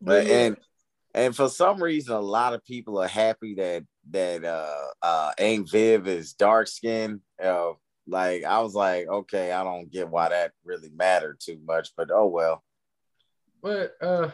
But, 0.00 0.26
and 0.26 0.56
and 1.14 1.34
for 1.34 1.48
some 1.48 1.82
reason 1.82 2.14
a 2.14 2.20
lot 2.20 2.52
of 2.52 2.64
people 2.64 2.98
are 2.98 3.08
happy 3.08 3.54
that 3.54 3.84
that 4.10 4.44
uh 4.44 4.86
uh 5.02 5.32
Aunt 5.38 5.70
Viv 5.70 6.06
is 6.06 6.34
dark 6.34 6.68
skinned 6.68 7.20
uh 7.42 7.72
like 8.06 8.44
I 8.44 8.60
was 8.60 8.74
like 8.74 9.08
okay 9.08 9.50
I 9.50 9.64
don't 9.64 9.90
get 9.90 10.08
why 10.10 10.28
that 10.28 10.52
really 10.64 10.90
mattered 10.94 11.40
too 11.40 11.58
much 11.64 11.88
but 11.96 12.10
oh 12.12 12.26
well 12.26 12.62
But 13.62 13.94
uh 14.00 14.30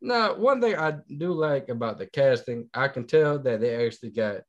now 0.00 0.34
one 0.34 0.60
thing 0.60 0.76
I 0.76 0.96
do 1.16 1.32
like 1.32 1.68
about 1.68 1.98
the 1.98 2.06
casting, 2.06 2.68
I 2.74 2.88
can 2.88 3.06
tell 3.06 3.38
that 3.40 3.60
they 3.60 3.86
actually 3.86 4.10
got 4.10 4.42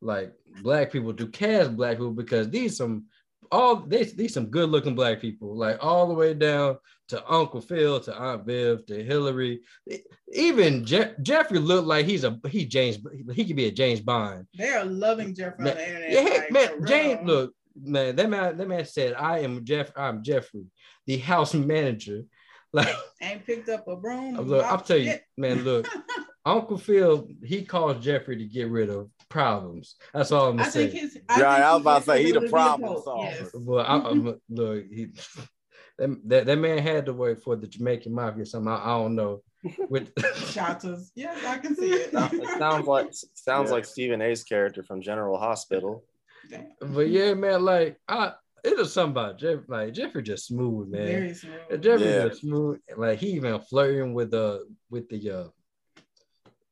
like 0.00 0.32
black 0.62 0.92
people 0.92 1.14
to 1.14 1.26
cast 1.28 1.76
black 1.76 1.96
people 1.96 2.12
because 2.12 2.50
these 2.50 2.76
some 2.76 3.06
all 3.52 3.76
these 3.76 4.14
these 4.14 4.34
some 4.34 4.46
good 4.46 4.70
looking 4.70 4.94
black 4.94 5.20
people, 5.20 5.56
like 5.56 5.78
all 5.82 6.08
the 6.08 6.14
way 6.14 6.34
down 6.34 6.78
to 7.08 7.32
Uncle 7.32 7.60
Phil, 7.60 8.00
to 8.00 8.14
Aunt 8.16 8.44
Viv, 8.44 8.84
to 8.86 9.02
Hilary. 9.02 9.60
Even 10.32 10.84
Je- 10.84 11.14
Geoffrey 11.22 11.58
looked 11.58 11.86
like 11.86 12.06
he's 12.06 12.24
a 12.24 12.38
he 12.48 12.66
James 12.66 12.98
he 13.32 13.44
could 13.44 13.56
be 13.56 13.66
a 13.66 13.72
James 13.72 14.00
Bond. 14.00 14.46
they 14.56 14.70
are 14.70 14.84
loving 14.84 15.34
Geoffrey 15.34 15.70
on 15.70 15.76
the 15.76 15.86
internet. 15.88 16.10
yeah, 16.12 16.20
like, 16.40 16.52
man, 16.52 16.86
James, 16.86 17.18
real. 17.18 17.26
look, 17.26 17.54
man, 17.76 18.16
that 18.16 18.28
man, 18.28 18.56
that 18.56 18.68
man 18.68 18.84
said, 18.84 19.14
"I 19.14 19.40
am 19.40 19.64
Jeff, 19.64 19.92
I'm 19.96 20.22
Geoffrey, 20.22 20.66
the 21.06 21.18
house 21.18 21.54
manager." 21.54 22.22
Like, 22.76 22.94
Ain't 23.22 23.46
picked 23.46 23.68
up 23.70 23.88
a 23.88 23.96
broom. 23.96 24.36
look, 24.36 24.64
I'll 24.64 24.80
tell 24.80 24.98
you, 24.98 25.14
man, 25.38 25.62
look, 25.64 25.88
Uncle 26.44 26.76
Phil, 26.78 27.28
he 27.42 27.64
calls 27.64 28.04
Geoffrey 28.04 28.36
to 28.36 28.44
get 28.44 28.68
rid 28.70 28.90
of 28.90 29.08
problems. 29.30 29.96
That's 30.12 30.30
all 30.30 30.50
I'm 30.50 30.58
saying. 30.58 30.60
I 30.60 30.64
gonna 30.64 30.70
think 30.70 30.92
say. 30.92 30.98
his. 30.98 31.42
Right, 31.42 31.62
I 31.62 31.72
was 31.72 31.80
about 31.80 31.98
to 32.00 32.04
say, 32.06 32.22
he 32.22 32.32
the 32.32 32.48
problem 32.48 33.00
solver. 33.02 33.24
Yes. 33.30 33.50
Well, 33.54 33.84
I, 33.84 33.96
I'm, 34.10 34.38
look, 34.50 34.84
he, 34.90 35.06
that, 35.98 36.20
that 36.28 36.46
that 36.46 36.58
man 36.58 36.78
had 36.78 37.06
to 37.06 37.12
work 37.14 37.42
for 37.42 37.56
the 37.56 37.66
Jamaican 37.66 38.12
mafia. 38.14 38.44
Somehow, 38.46 38.80
I 38.84 39.02
don't 39.02 39.14
know. 39.16 39.42
With 39.88 40.14
Shottas. 40.54 41.10
Yes, 41.16 41.42
I 41.44 41.58
can 41.58 41.74
see 41.74 41.90
it. 41.90 42.10
It 42.12 42.58
sounds 42.58 42.86
like 42.86 43.08
sounds 43.34 43.68
Yeah. 43.70 43.74
like 43.74 43.84
Stephen 43.86 44.20
A's 44.22 44.44
character 44.44 44.82
from 44.84 45.00
General 45.00 45.38
Hospital. 45.38 46.04
but 46.80 47.08
yeah, 47.08 47.34
man, 47.34 47.64
like 47.64 47.98
I. 48.06 48.32
It 48.66 48.76
was 48.76 48.92
something 48.92 49.12
about 49.12 49.38
Jeff, 49.38 49.60
like 49.68 49.92
Geoffrey 49.92 50.24
just 50.24 50.46
smooth, 50.48 50.88
man. 50.88 51.06
Very 51.06 51.34
smooth. 51.34 51.82
Geoffrey 51.82 52.06
Yeah. 52.06 52.28
just 52.28 52.40
smooth. 52.40 52.80
Like 52.96 53.20
he 53.20 53.28
even 53.28 53.60
flirting 53.60 54.12
with 54.12 54.34
uh 54.34 54.58
with 54.90 55.08
the 55.08 55.30
uh 55.30 55.48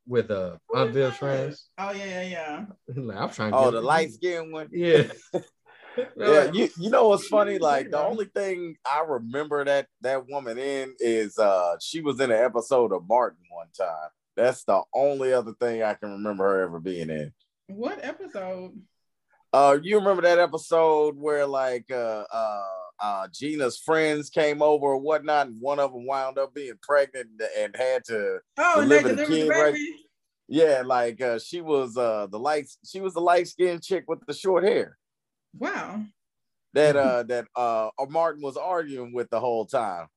with 0.07 0.31
uh 0.31 0.57
Aunt 0.75 0.93
Viv's 0.93 1.17
friends. 1.17 1.69
Oh 1.79 1.93
yeah, 1.93 2.05
yeah, 2.05 2.23
yeah. 2.23 2.65
Like 2.97 3.17
I'm 3.17 3.31
trying 3.31 3.53
to 3.53 3.57
oh 3.59 3.65
get 3.67 3.71
the 3.73 3.81
light 3.81 4.13
skinned 4.13 4.53
one 4.53 4.69
Yeah. 4.73 5.05
yeah 6.17 6.51
you, 6.53 6.69
you 6.77 6.91
know 6.91 7.09
what's 7.09 7.29
funny 7.29 7.59
like 7.59 7.91
the 7.91 7.99
only 8.01 8.25
thing 8.25 8.75
I 8.85 9.05
remember 9.07 9.65
that 9.65 9.87
that 10.01 10.29
woman 10.29 10.59
in 10.59 10.95
is 10.99 11.39
uh 11.39 11.77
she 11.81 12.01
was 12.01 12.19
in 12.19 12.33
an 12.33 12.43
episode 12.45 12.93
of 12.93 13.07
Martin 13.09 13.39
one 13.51 13.69
time 13.79 14.11
that's 14.37 14.65
the 14.65 14.83
only 14.93 15.33
other 15.33 15.53
thing 15.61 15.85
I 15.85 15.95
can 15.95 16.11
remember 16.11 16.45
her 16.45 16.63
ever 16.65 16.81
being 16.81 17.11
in 17.11 17.33
What 17.69 18.05
episode? 18.05 18.73
Uh, 19.55 19.79
you 19.85 19.97
remember 19.97 20.23
that 20.23 20.41
episode 20.41 21.17
where 21.17 21.47
like 21.47 21.89
uh 21.89 22.25
uh 22.33 22.65
uh 23.01 23.29
Gina's 23.33 23.79
friends 23.79 24.29
came 24.29 24.61
over 24.61 24.87
or 24.87 24.99
whatnot, 24.99 25.47
and 25.47 25.61
one 25.61 25.79
of 25.79 25.93
them 25.93 26.07
wound 26.07 26.39
up 26.39 26.53
being 26.55 26.75
pregnant 26.83 27.29
and 27.57 27.77
had 27.77 28.03
to 28.07 28.41
Oh, 28.59 28.81
deliver 28.81 29.11
the 29.11 29.15
delivered 29.15 29.33
the 29.33 29.37
kid 29.37 29.49
right. 29.51 29.79
Yeah, 30.49 30.83
like 30.85 31.21
uh, 31.21 31.39
she 31.39 31.61
was 31.61 31.97
uh 31.97 32.27
the 32.27 32.39
light 32.39 32.69
she 32.85 33.01
was 33.01 33.15
the 33.15 33.21
light 33.21 33.47
skinned 33.47 33.85
chick 33.85 34.07
with 34.09 34.27
the 34.27 34.35
short 34.35 34.65
hair 34.65 34.99
Wow. 35.57 36.03
that 36.73 36.97
uh 37.07 37.23
that 37.23 37.47
uh 37.55 37.91
Martin 38.09 38.43
was 38.43 38.57
arguing 38.57 39.13
with 39.15 39.31
the 39.31 39.39
whole 39.39 39.67
time. 39.67 40.09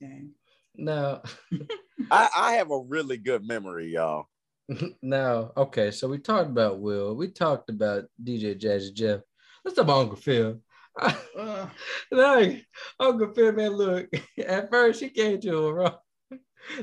Dang. 0.00 0.32
Now, 0.74 1.22
I, 2.10 2.28
I 2.36 2.52
have 2.54 2.72
a 2.72 2.80
really 2.80 3.16
good 3.16 3.46
memory, 3.46 3.92
y'all. 3.92 4.26
now, 5.02 5.52
okay. 5.56 5.90
So 5.90 6.08
we 6.08 6.18
talked 6.18 6.50
about 6.50 6.80
Will. 6.80 7.14
We 7.14 7.28
talked 7.28 7.68
about 7.70 8.04
DJ 8.22 8.60
Jazzy 8.60 8.92
Jeff. 8.92 9.20
Let's 9.64 9.76
talk 9.76 9.84
about 9.84 10.00
Uncle 10.00 10.16
Phil. 10.16 10.60
Ugh. 11.00 11.70
like 12.10 12.66
Uncle 13.00 13.32
Phil, 13.34 13.52
man, 13.52 13.72
look. 13.72 14.08
At 14.46 14.70
first, 14.70 15.00
he 15.00 15.08
came 15.08 15.40
to 15.40 15.66
him 15.66 15.74
wrong. 15.74 15.96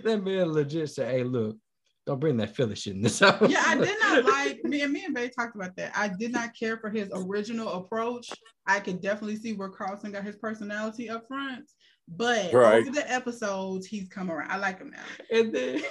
That 0.03 0.23
man 0.23 0.51
legit 0.51 0.89
said, 0.89 1.11
"Hey, 1.11 1.23
look, 1.23 1.57
don't 2.05 2.19
bring 2.19 2.37
that 2.37 2.55
Philly 2.55 2.75
shit 2.75 2.95
in 2.95 3.01
this 3.01 3.19
house." 3.19 3.49
Yeah, 3.49 3.63
I 3.65 3.77
did 3.77 3.97
not 4.01 4.25
like 4.25 4.63
me 4.63 4.81
and 4.81 4.91
me 4.91 5.05
and 5.05 5.15
Bay 5.15 5.29
talked 5.29 5.55
about 5.55 5.75
that. 5.77 5.93
I 5.95 6.09
did 6.09 6.31
not 6.31 6.57
care 6.57 6.77
for 6.77 6.89
his 6.89 7.09
original 7.13 7.69
approach. 7.69 8.29
I 8.67 8.79
could 8.79 9.01
definitely 9.01 9.37
see 9.37 9.53
where 9.53 9.69
Carlton 9.69 10.11
got 10.11 10.23
his 10.23 10.35
personality 10.35 11.09
up 11.09 11.27
front, 11.27 11.65
but 12.07 12.53
Right. 12.53 12.81
over 12.81 12.91
the 12.91 13.09
episodes, 13.09 13.87
he's 13.87 14.09
come 14.09 14.29
around. 14.29 14.51
I 14.51 14.57
like 14.57 14.79
him 14.79 14.91
now. 14.91 15.03
And 15.31 15.53
then, 15.53 15.81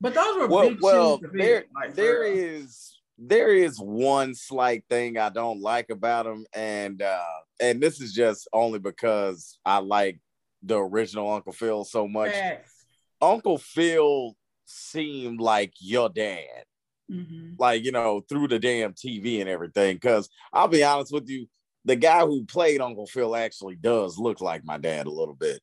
But 0.00 0.14
those 0.14 0.36
were 0.36 0.46
well, 0.48 0.68
big 0.68 0.78
well, 0.80 1.18
shoes 1.18 1.30
to 1.30 1.36
fill, 1.36 1.46
there, 1.46 1.64
like, 1.74 1.94
there 1.94 2.24
is 2.24 2.94
there 3.18 3.52
is 3.52 3.78
one 3.78 4.34
slight 4.34 4.84
thing 4.88 5.18
I 5.18 5.28
don't 5.28 5.60
like 5.60 5.90
about 5.90 6.26
him, 6.26 6.46
and 6.54 7.02
uh, 7.02 7.24
and 7.60 7.80
this 7.82 8.00
is 8.00 8.12
just 8.12 8.48
only 8.52 8.78
because 8.78 9.58
I 9.64 9.78
like 9.78 10.20
the 10.62 10.78
original 10.78 11.30
Uncle 11.30 11.52
Phil 11.52 11.84
so 11.84 12.06
much. 12.06 12.32
Facts. 12.32 12.74
Uncle 13.20 13.58
Phil 13.58 14.36
seemed 14.66 15.40
like 15.40 15.72
your 15.80 16.08
dad, 16.08 16.64
Mhm. 17.10 17.56
like 17.58 17.84
you 17.84 17.90
know, 17.90 18.20
through 18.20 18.48
the 18.48 18.60
damn 18.60 18.92
TV 18.92 19.40
and 19.40 19.48
everything. 19.48 19.96
Because 19.96 20.28
I'll 20.52 20.68
be 20.68 20.84
honest 20.84 21.12
with 21.12 21.28
you, 21.28 21.48
the 21.84 21.96
guy 21.96 22.20
who 22.20 22.44
played 22.44 22.80
Uncle 22.80 23.06
Phil 23.06 23.34
actually 23.34 23.76
does 23.76 24.18
look 24.18 24.40
like 24.40 24.64
my 24.64 24.78
dad 24.78 25.06
a 25.06 25.10
little 25.10 25.34
bit. 25.34 25.60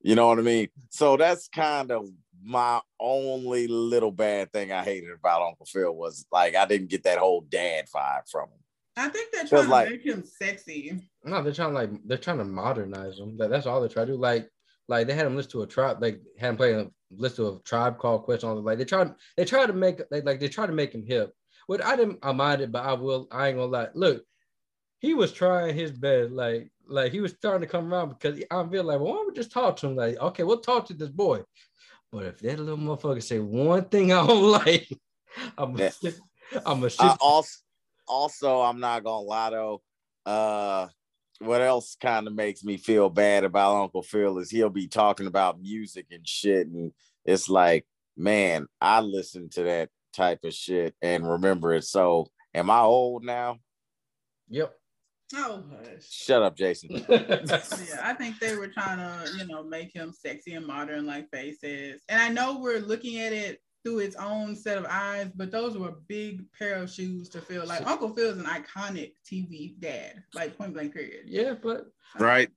You 0.00 0.14
know 0.14 0.28
what 0.28 0.38
I 0.38 0.42
mean? 0.42 0.68
So 0.90 1.16
that's 1.16 1.48
kind 1.48 1.90
of 1.90 2.06
my 2.42 2.80
only 3.00 3.66
little 3.66 4.12
bad 4.12 4.52
thing 4.52 4.72
I 4.72 4.82
hated 4.82 5.10
about 5.10 5.42
Uncle 5.42 5.66
Phil 5.66 5.94
was 5.94 6.26
like 6.32 6.54
I 6.54 6.66
didn't 6.66 6.90
get 6.90 7.04
that 7.04 7.18
whole 7.18 7.40
dad 7.42 7.86
vibe 7.94 8.28
from 8.30 8.48
him. 8.48 8.58
I 8.96 9.08
think 9.08 9.30
they're 9.32 9.46
trying 9.46 9.64
to 9.64 9.70
like- 9.70 9.90
make 9.90 10.04
him 10.04 10.24
sexy. 10.24 11.00
No, 11.24 11.42
they're 11.42 11.52
trying 11.52 11.70
to 11.70 11.74
like 11.74 11.90
they're 12.04 12.18
trying 12.18 12.38
to 12.38 12.44
modernize 12.44 13.18
him. 13.18 13.36
That, 13.38 13.50
that's 13.50 13.66
all 13.66 13.80
they're 13.80 13.88
trying 13.88 14.06
to 14.06 14.12
do. 14.12 14.18
Like, 14.18 14.48
like 14.88 15.06
they 15.06 15.14
had 15.14 15.26
him 15.26 15.36
listen 15.36 15.52
to 15.52 15.62
a 15.62 15.66
tribe, 15.66 15.98
like 16.00 16.20
had 16.38 16.50
him 16.50 16.56
play 16.56 16.72
a 16.72 16.88
listen 17.10 17.44
to 17.44 17.50
a 17.52 17.62
tribe 17.62 17.98
called 17.98 18.24
question. 18.24 18.64
Like 18.64 18.78
they 18.78 18.84
tried, 18.84 19.12
they 19.36 19.44
tried 19.44 19.66
to 19.66 19.72
make 19.72 20.00
like, 20.10 20.24
like 20.24 20.40
they 20.40 20.48
tried 20.48 20.66
to 20.66 20.72
make 20.72 20.94
him 20.94 21.04
hip. 21.06 21.32
What 21.66 21.84
I 21.84 21.96
didn't 21.96 22.18
I 22.22 22.32
mind 22.32 22.62
it, 22.62 22.72
but 22.72 22.84
I 22.84 22.94
will 22.94 23.28
I 23.30 23.48
ain't 23.48 23.58
gonna 23.58 23.70
lie. 23.70 23.88
Look, 23.94 24.24
he 25.00 25.14
was 25.14 25.32
trying 25.32 25.74
his 25.74 25.92
best. 25.92 26.32
Like, 26.32 26.70
like 26.88 27.12
he 27.12 27.20
was 27.20 27.32
starting 27.32 27.60
to 27.60 27.70
come 27.70 27.92
around 27.92 28.10
because 28.10 28.42
I 28.50 28.66
feel 28.68 28.84
like, 28.84 28.98
well, 28.98 29.10
why 29.10 29.14
don't 29.14 29.28
we 29.28 29.34
just 29.34 29.52
talk 29.52 29.76
to 29.76 29.86
him? 29.88 29.96
Like, 29.96 30.18
okay, 30.18 30.42
we'll 30.42 30.60
talk 30.60 30.86
to 30.86 30.94
this 30.94 31.10
boy. 31.10 31.42
But 32.10 32.24
if 32.24 32.38
that 32.40 32.58
little 32.58 32.78
motherfucker 32.78 33.22
say 33.22 33.38
one 33.38 33.84
thing 33.84 34.12
I 34.12 34.26
don't 34.26 34.50
like, 34.50 34.88
I'm 35.56 35.74
gonna 35.74 35.92
Yeah. 36.02 36.10
I'm 36.64 36.82
I 36.82 36.88
shit. 36.88 37.16
also, 37.20 37.58
also, 38.06 38.60
I'm 38.62 38.80
not 38.80 39.04
gonna 39.04 39.26
lie 39.26 39.50
though. 39.50 39.82
Uh, 40.24 40.88
what 41.40 41.60
else 41.60 41.96
kind 42.00 42.26
of 42.26 42.34
makes 42.34 42.64
me 42.64 42.76
feel 42.78 43.10
bad 43.10 43.44
about 43.44 43.82
Uncle 43.82 44.02
Phil 44.02 44.38
is 44.38 44.50
he'll 44.50 44.70
be 44.70 44.88
talking 44.88 45.26
about 45.26 45.60
music 45.60 46.06
and 46.10 46.26
shit, 46.26 46.66
and 46.66 46.92
it's 47.24 47.48
like, 47.48 47.86
man, 48.16 48.66
I 48.80 49.00
listen 49.00 49.50
to 49.50 49.64
that 49.64 49.90
type 50.14 50.40
of 50.44 50.54
shit 50.54 50.94
and 51.02 51.28
remember 51.28 51.74
it. 51.74 51.84
So, 51.84 52.28
am 52.54 52.70
I 52.70 52.80
old 52.80 53.24
now? 53.24 53.58
Yep. 54.48 54.77
Oh, 55.34 55.64
hush. 55.70 56.08
Shut 56.08 56.42
up, 56.42 56.56
Jason. 56.56 56.90
yeah, 57.08 58.00
I 58.02 58.14
think 58.14 58.38
they 58.38 58.56
were 58.56 58.68
trying 58.68 58.98
to, 58.98 59.36
you 59.36 59.46
know, 59.46 59.62
make 59.62 59.92
him 59.94 60.12
sexy 60.12 60.54
and 60.54 60.66
modern, 60.66 61.06
like 61.06 61.28
Faye 61.30 61.52
says. 61.52 62.00
And 62.08 62.20
I 62.20 62.28
know 62.28 62.58
we're 62.58 62.80
looking 62.80 63.18
at 63.18 63.32
it 63.32 63.60
through 63.84 64.00
its 64.00 64.16
own 64.16 64.56
set 64.56 64.78
of 64.78 64.86
eyes, 64.88 65.30
but 65.34 65.50
those 65.50 65.76
were 65.76 65.88
a 65.88 65.96
big 66.08 66.44
pair 66.52 66.74
of 66.74 66.90
shoes 66.90 67.28
to 67.30 67.40
fill. 67.40 67.66
Like 67.66 67.86
Uncle 67.86 68.14
Phil's 68.14 68.38
an 68.38 68.44
iconic 68.44 69.12
TV 69.30 69.78
dad, 69.78 70.22
like 70.34 70.56
point 70.56 70.74
blank 70.74 70.94
period. 70.94 71.24
Yeah, 71.26 71.54
but 71.62 71.86
right. 72.18 72.50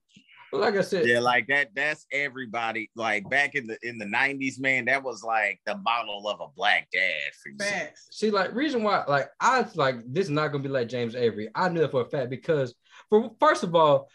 Like 0.60 0.76
I 0.76 0.82
said, 0.82 1.08
Yeah, 1.08 1.20
like 1.20 1.48
that. 1.48 1.70
That's 1.76 2.06
everybody. 2.12 2.90
Like 2.96 3.30
back 3.30 3.56
in 3.56 3.68
the 3.68 3.78
in 3.84 3.98
the 3.98 4.06
'90s, 4.06 4.60
man, 4.60 4.86
that 4.86 5.04
was 5.04 5.24
like 5.24 5.60
the 5.66 5.78
model 5.78 6.28
of 6.28 6.40
a 6.42 6.48
black 6.56 6.88
dad. 6.92 7.34
For 7.42 7.50
you. 7.50 7.58
Facts. 7.60 8.08
See, 8.12 8.32
like 8.32 8.54
reason 8.54 8.84
why, 8.84 9.04
like 9.08 9.30
I 9.40 9.66
like 9.76 9.98
this 10.06 10.26
is 10.26 10.32
not 10.32 10.52
gonna 10.52 10.64
be 10.64 10.70
like 10.70 10.90
James 10.90 11.16
Avery. 11.16 11.50
I 11.56 11.70
knew 11.70 11.82
that 11.82 11.92
for 11.92 12.02
a 12.02 12.10
fact 12.10 12.30
because, 12.30 12.74
for 13.10 13.32
first 13.40 13.64
of 13.64 13.76
all, 13.76 14.10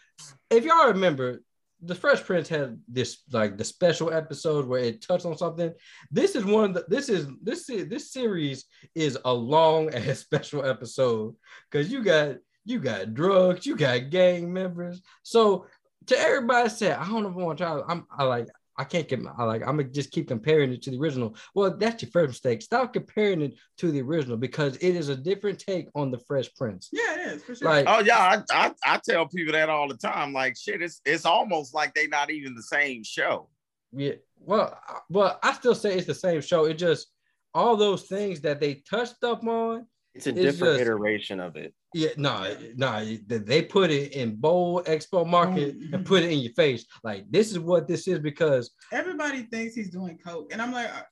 if 0.49 0.63
y'all 0.63 0.87
remember, 0.87 1.41
the 1.81 1.95
Fresh 1.95 2.23
Prince 2.23 2.49
had 2.49 2.79
this 2.87 3.19
like 3.31 3.57
the 3.57 3.63
special 3.63 4.11
episode 4.11 4.67
where 4.67 4.81
it 4.81 5.01
touched 5.01 5.25
on 5.25 5.37
something. 5.37 5.71
This 6.11 6.35
is 6.35 6.43
one 6.43 6.65
of 6.65 6.73
the 6.73 6.85
this 6.87 7.09
is 7.09 7.27
this 7.41 7.69
is 7.69 7.87
this 7.87 8.11
series 8.11 8.65
is 8.95 9.17
a 9.25 9.33
long 9.33 9.89
and 9.93 10.17
special 10.17 10.65
episode 10.65 11.35
because 11.69 11.91
you 11.91 12.03
got 12.03 12.37
you 12.65 12.79
got 12.79 13.13
drugs, 13.13 13.65
you 13.65 13.77
got 13.77 14.09
gang 14.09 14.51
members. 14.51 15.01
So 15.23 15.67
to 16.07 16.19
everybody 16.19 16.69
said, 16.69 16.97
I 16.97 17.05
don't 17.07 17.23
know 17.23 17.29
if 17.29 17.35
I 17.35 17.39
want 17.39 17.57
to 17.59 17.63
try. 17.63 17.81
I'm 17.87 18.05
I 18.17 18.23
like 18.23 18.47
I 18.79 18.83
can't 18.83 19.07
get 19.07 19.19
my 19.21 19.31
I 19.37 19.43
like 19.43 19.61
I'm 19.61 19.77
gonna 19.77 19.85
just 19.89 20.11
keep 20.11 20.27
comparing 20.27 20.71
it 20.71 20.81
to 20.83 20.91
the 20.91 20.99
original. 20.99 21.35
Well, 21.55 21.75
that's 21.77 22.01
your 22.03 22.11
first 22.11 22.29
mistake. 22.29 22.61
Stop 22.61 22.93
comparing 22.93 23.41
it 23.41 23.55
to 23.77 23.91
the 23.91 24.01
original 24.01 24.37
because 24.37 24.75
it 24.77 24.95
is 24.95 25.09
a 25.09 25.15
different 25.15 25.57
take 25.59 25.87
on 25.95 26.11
the 26.11 26.19
Fresh 26.19 26.53
Prince. 26.55 26.89
Yeah, 26.91 27.15
it 27.15 27.19
is 27.35 27.43
for 27.43 27.55
sure. 27.55 27.67
Like 27.69 27.85
Oh 27.87 27.99
yeah, 27.99 28.43
I, 28.51 28.67
I 28.67 28.71
I 28.85 28.99
tell 29.03 29.27
people 29.27 29.53
that 29.53 29.69
all 29.69 29.87
the 29.87 29.97
time. 29.97 30.31
Like 30.33 30.55
shit, 30.57 30.81
it's 30.81 31.01
it's 31.05 31.25
almost 31.25 31.73
like 31.73 31.93
they 31.95 32.07
not 32.07 32.29
even 32.29 32.53
the 32.55 32.63
same 32.63 33.03
show. 33.03 33.49
Yeah. 33.93 34.13
Well, 34.39 34.77
I- 34.87 34.99
well, 35.09 35.39
I 35.41 35.53
still 35.53 35.73
say 35.75 35.97
it's 35.97 36.05
the 36.07 36.13
same 36.13 36.41
show. 36.41 36.65
It 36.65 36.75
just 36.75 37.07
all 37.53 37.75
those 37.77 38.03
things 38.03 38.41
that 38.41 38.59
they 38.59 38.75
touched 38.89 39.23
up 39.23 39.43
on. 39.43 39.87
It's 40.13 40.27
a 40.27 40.29
It's 40.29 40.39
different 40.39 40.73
just- 40.73 40.81
iteration 40.81 41.39
of 41.39 41.55
it. 41.55 41.73
Yeah, 41.93 42.09
no, 42.17 42.55
no, 42.75 43.05
they 43.27 43.61
put 43.61 43.91
it 43.91 44.11
in 44.11 44.35
bold 44.35 44.85
expo 44.85 45.25
market 45.25 45.75
and 45.93 46.05
put 46.05 46.21
it 46.23 46.31
in 46.31 46.39
your 46.39 46.53
face. 46.53 46.85
Like 47.03 47.25
this 47.31 47.49
is 47.51 47.59
what 47.59 47.87
this 47.87 48.07
is 48.07 48.19
because 48.19 48.71
Everybody 48.91 49.43
thinks 49.43 49.73
he's 49.73 49.89
doing 49.89 50.17
coke, 50.17 50.49
and 50.51 50.61
I'm 50.61 50.73
like, 50.73 50.89
uh, 50.89 51.03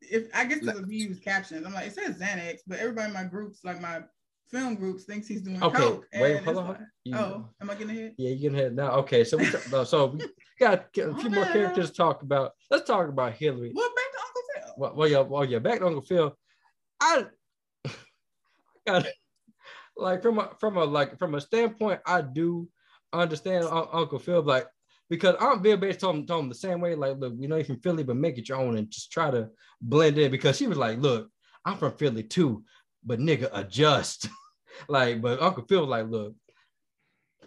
if 0.00 0.28
I 0.34 0.46
guess 0.46 0.60
we 0.86 0.96
use 0.96 1.18
captions, 1.20 1.66
I'm 1.66 1.74
like, 1.74 1.88
it 1.88 1.94
says 1.94 2.18
Xanax, 2.18 2.60
but 2.66 2.78
everybody 2.78 3.08
in 3.08 3.12
my 3.14 3.24
groups, 3.24 3.60
like 3.64 3.80
my 3.80 4.00
film 4.50 4.74
groups, 4.76 5.04
thinks 5.04 5.28
he's 5.28 5.42
doing 5.42 5.62
Okay, 5.62 5.76
coke. 5.78 6.06
wait, 6.14 6.42
hold 6.42 6.56
on. 6.58 6.68
like, 6.68 6.78
You- 7.04 7.16
oh, 7.16 7.48
am 7.60 7.70
I 7.70 7.74
getting 7.74 7.90
ahead? 7.96 8.14
yeah, 8.16 8.30
you 8.30 8.50
can 8.50 8.58
head 8.58 8.74
now. 8.74 8.92
Okay, 9.00 9.24
so 9.24 9.36
we 9.36 9.46
no, 9.70 9.84
so 9.84 10.06
we 10.06 10.20
got 10.58 10.86
a 10.98 11.14
few 11.20 11.30
more 11.30 11.44
characters 11.46 11.90
to 11.90 11.96
talk 11.96 12.22
about. 12.22 12.52
Let's 12.70 12.86
talk 12.86 13.08
about 13.08 13.34
Hilary. 13.34 13.72
Well, 13.74 13.90
back 13.94 14.04
to 14.12 14.18
Uncle 14.26 14.42
Phil. 14.54 14.74
Well, 14.78 14.94
well, 14.96 15.08
yeah, 15.08 15.20
well, 15.20 15.44
yeah. 15.44 15.58
Back 15.58 15.80
to 15.80 15.86
Uncle 15.86 16.02
Phil. 16.02 16.36
I 17.00 17.26
got 18.86 19.06
like 19.96 20.22
from 20.22 20.38
a 20.38 20.50
from 20.58 20.76
a 20.76 20.84
like 20.84 21.18
from 21.18 21.34
a 21.34 21.40
standpoint, 21.40 22.00
I 22.06 22.22
do 22.22 22.68
understand 23.12 23.64
Un- 23.64 23.88
Uncle 23.92 24.18
Phil, 24.18 24.42
like 24.42 24.66
because 25.10 25.36
Aunt 25.40 25.62
Viv 25.62 25.80
basically 25.80 26.00
told 26.00 26.16
him, 26.16 26.26
told 26.26 26.44
him 26.44 26.48
the 26.48 26.54
same 26.54 26.80
way. 26.80 26.94
Like, 26.94 27.18
look, 27.18 27.34
we 27.36 27.46
know 27.46 27.56
you're 27.56 27.64
from 27.64 27.80
Philly, 27.80 28.02
but 28.02 28.16
make 28.16 28.38
it 28.38 28.48
your 28.48 28.58
own 28.58 28.76
and 28.76 28.90
just 28.90 29.12
try 29.12 29.30
to 29.30 29.50
blend 29.80 30.18
in. 30.18 30.30
Because 30.30 30.56
she 30.56 30.66
was 30.66 30.78
like, 30.78 30.98
look, 30.98 31.28
I'm 31.64 31.76
from 31.76 31.92
Philly 31.92 32.22
too, 32.22 32.64
but 33.04 33.18
nigga, 33.18 33.50
adjust. 33.52 34.28
like, 34.88 35.20
but 35.20 35.40
Uncle 35.42 35.64
Phil 35.68 35.80
was 35.80 35.88
like, 35.88 36.08
look. 36.08 36.34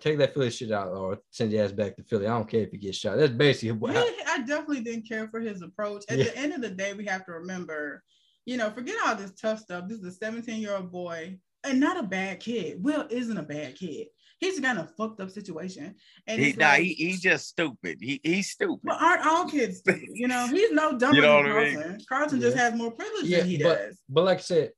Take 0.02 0.18
that 0.18 0.34
Philly 0.34 0.52
shit 0.52 0.74
out 0.74 0.90
or 0.90 1.20
send 1.32 1.54
your 1.54 1.64
ass 1.64 1.72
back 1.72 1.96
to 1.96 2.04
Philly. 2.04 2.28
I 2.28 2.32
don't 2.38 2.50
care 2.50 2.60
if 2.60 2.74
you 2.74 2.78
get 2.78 2.94
shot. 2.94 3.18
That's 3.18 3.32
basically 3.32 3.72
what 3.72 3.94
Yeah, 3.94 4.04
I 4.28 4.40
definitely 4.40 4.82
didn't 4.82 5.08
care 5.08 5.30
for 5.30 5.40
his 5.40 5.62
approach. 5.62 6.04
At 6.10 6.18
Yeah. 6.18 6.26
the 6.26 6.38
end 6.38 6.54
of 6.54 6.62
the 6.62 6.70
day, 6.70 6.94
we 6.94 7.06
have 7.06 7.26
to 7.26 7.32
remember, 7.32 8.04
you 8.46 8.58
know, 8.58 8.70
forget 8.72 8.98
all 9.06 9.16
this 9.16 9.32
tough 9.40 9.60
stuff. 9.60 9.88
This 9.88 10.00
is 10.00 10.04
a 10.04 10.12
17 10.12 10.60
year 10.62 10.76
old 10.76 10.92
boy 10.92 11.40
and 11.66 11.80
not 11.80 12.00
a 12.00 12.04
bad 12.04 12.40
kid. 12.40 12.84
Will 12.84 13.08
isn't 13.10 13.38
a 13.38 13.44
bad 13.44 13.76
kid. 13.76 14.08
He's 14.40 14.60
got 14.60 14.78
a 14.78 14.88
fucked 14.98 15.22
up 15.22 15.32
situation. 15.32 15.96
And 16.28 16.42
He, 16.42 16.50
it's 16.50 16.58
nah, 16.58 16.70
like, 16.70 16.84
he, 16.84 16.94
he's 16.94 17.22
just 17.22 17.48
stupid. 17.48 18.00
He 18.02 18.20
he's 18.24 18.50
stupid. 18.50 18.82
but 18.84 19.02
aren't 19.02 19.26
all 19.26 19.50
kids 19.50 19.80
stupid? 19.80 20.10
You 20.14 20.28
know, 20.28 20.48
he's 20.48 20.72
no 20.72 20.98
dumber 20.98 21.16
You 21.16 21.22
know 21.22 21.44
than 21.44 21.54
what 21.54 21.64
I 21.64 21.66
mean? 21.66 21.76
Carlton. 21.76 22.06
Carlton 22.08 22.42
just 22.42 22.58
has 22.58 22.76
more 22.76 22.92
privilege 22.92 23.26
yeah, 23.26 23.40
than 23.40 23.48
he 23.48 23.64
but, 23.64 23.78
does. 23.78 24.00
But 24.10 24.26
like 24.26 24.38
I 24.40 24.42
said, 24.42 24.72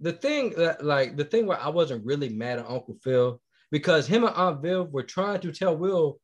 the 0.00 0.12
thing 0.12 0.50
that 0.56 0.84
like 0.84 1.16
the 1.16 1.24
thing 1.24 1.46
where 1.46 1.60
I 1.60 1.68
wasn't 1.68 2.04
really 2.04 2.28
mad 2.28 2.58
at 2.58 2.68
Uncle 2.68 2.96
Phil 3.02 3.40
because 3.70 4.06
him 4.06 4.24
and 4.24 4.34
Aunt 4.34 4.62
Viv 4.62 4.90
were 4.90 5.02
trying 5.02 5.40
to 5.40 5.52
tell 5.52 5.76
Will, 5.76 6.20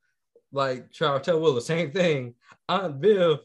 like 0.52 0.92
try 0.92 1.16
to 1.16 1.24
tell 1.24 1.40
Will 1.40 1.54
the 1.54 1.60
same 1.60 1.92
thing. 1.92 2.34
Aunt 2.68 3.00
Viv 3.00 3.38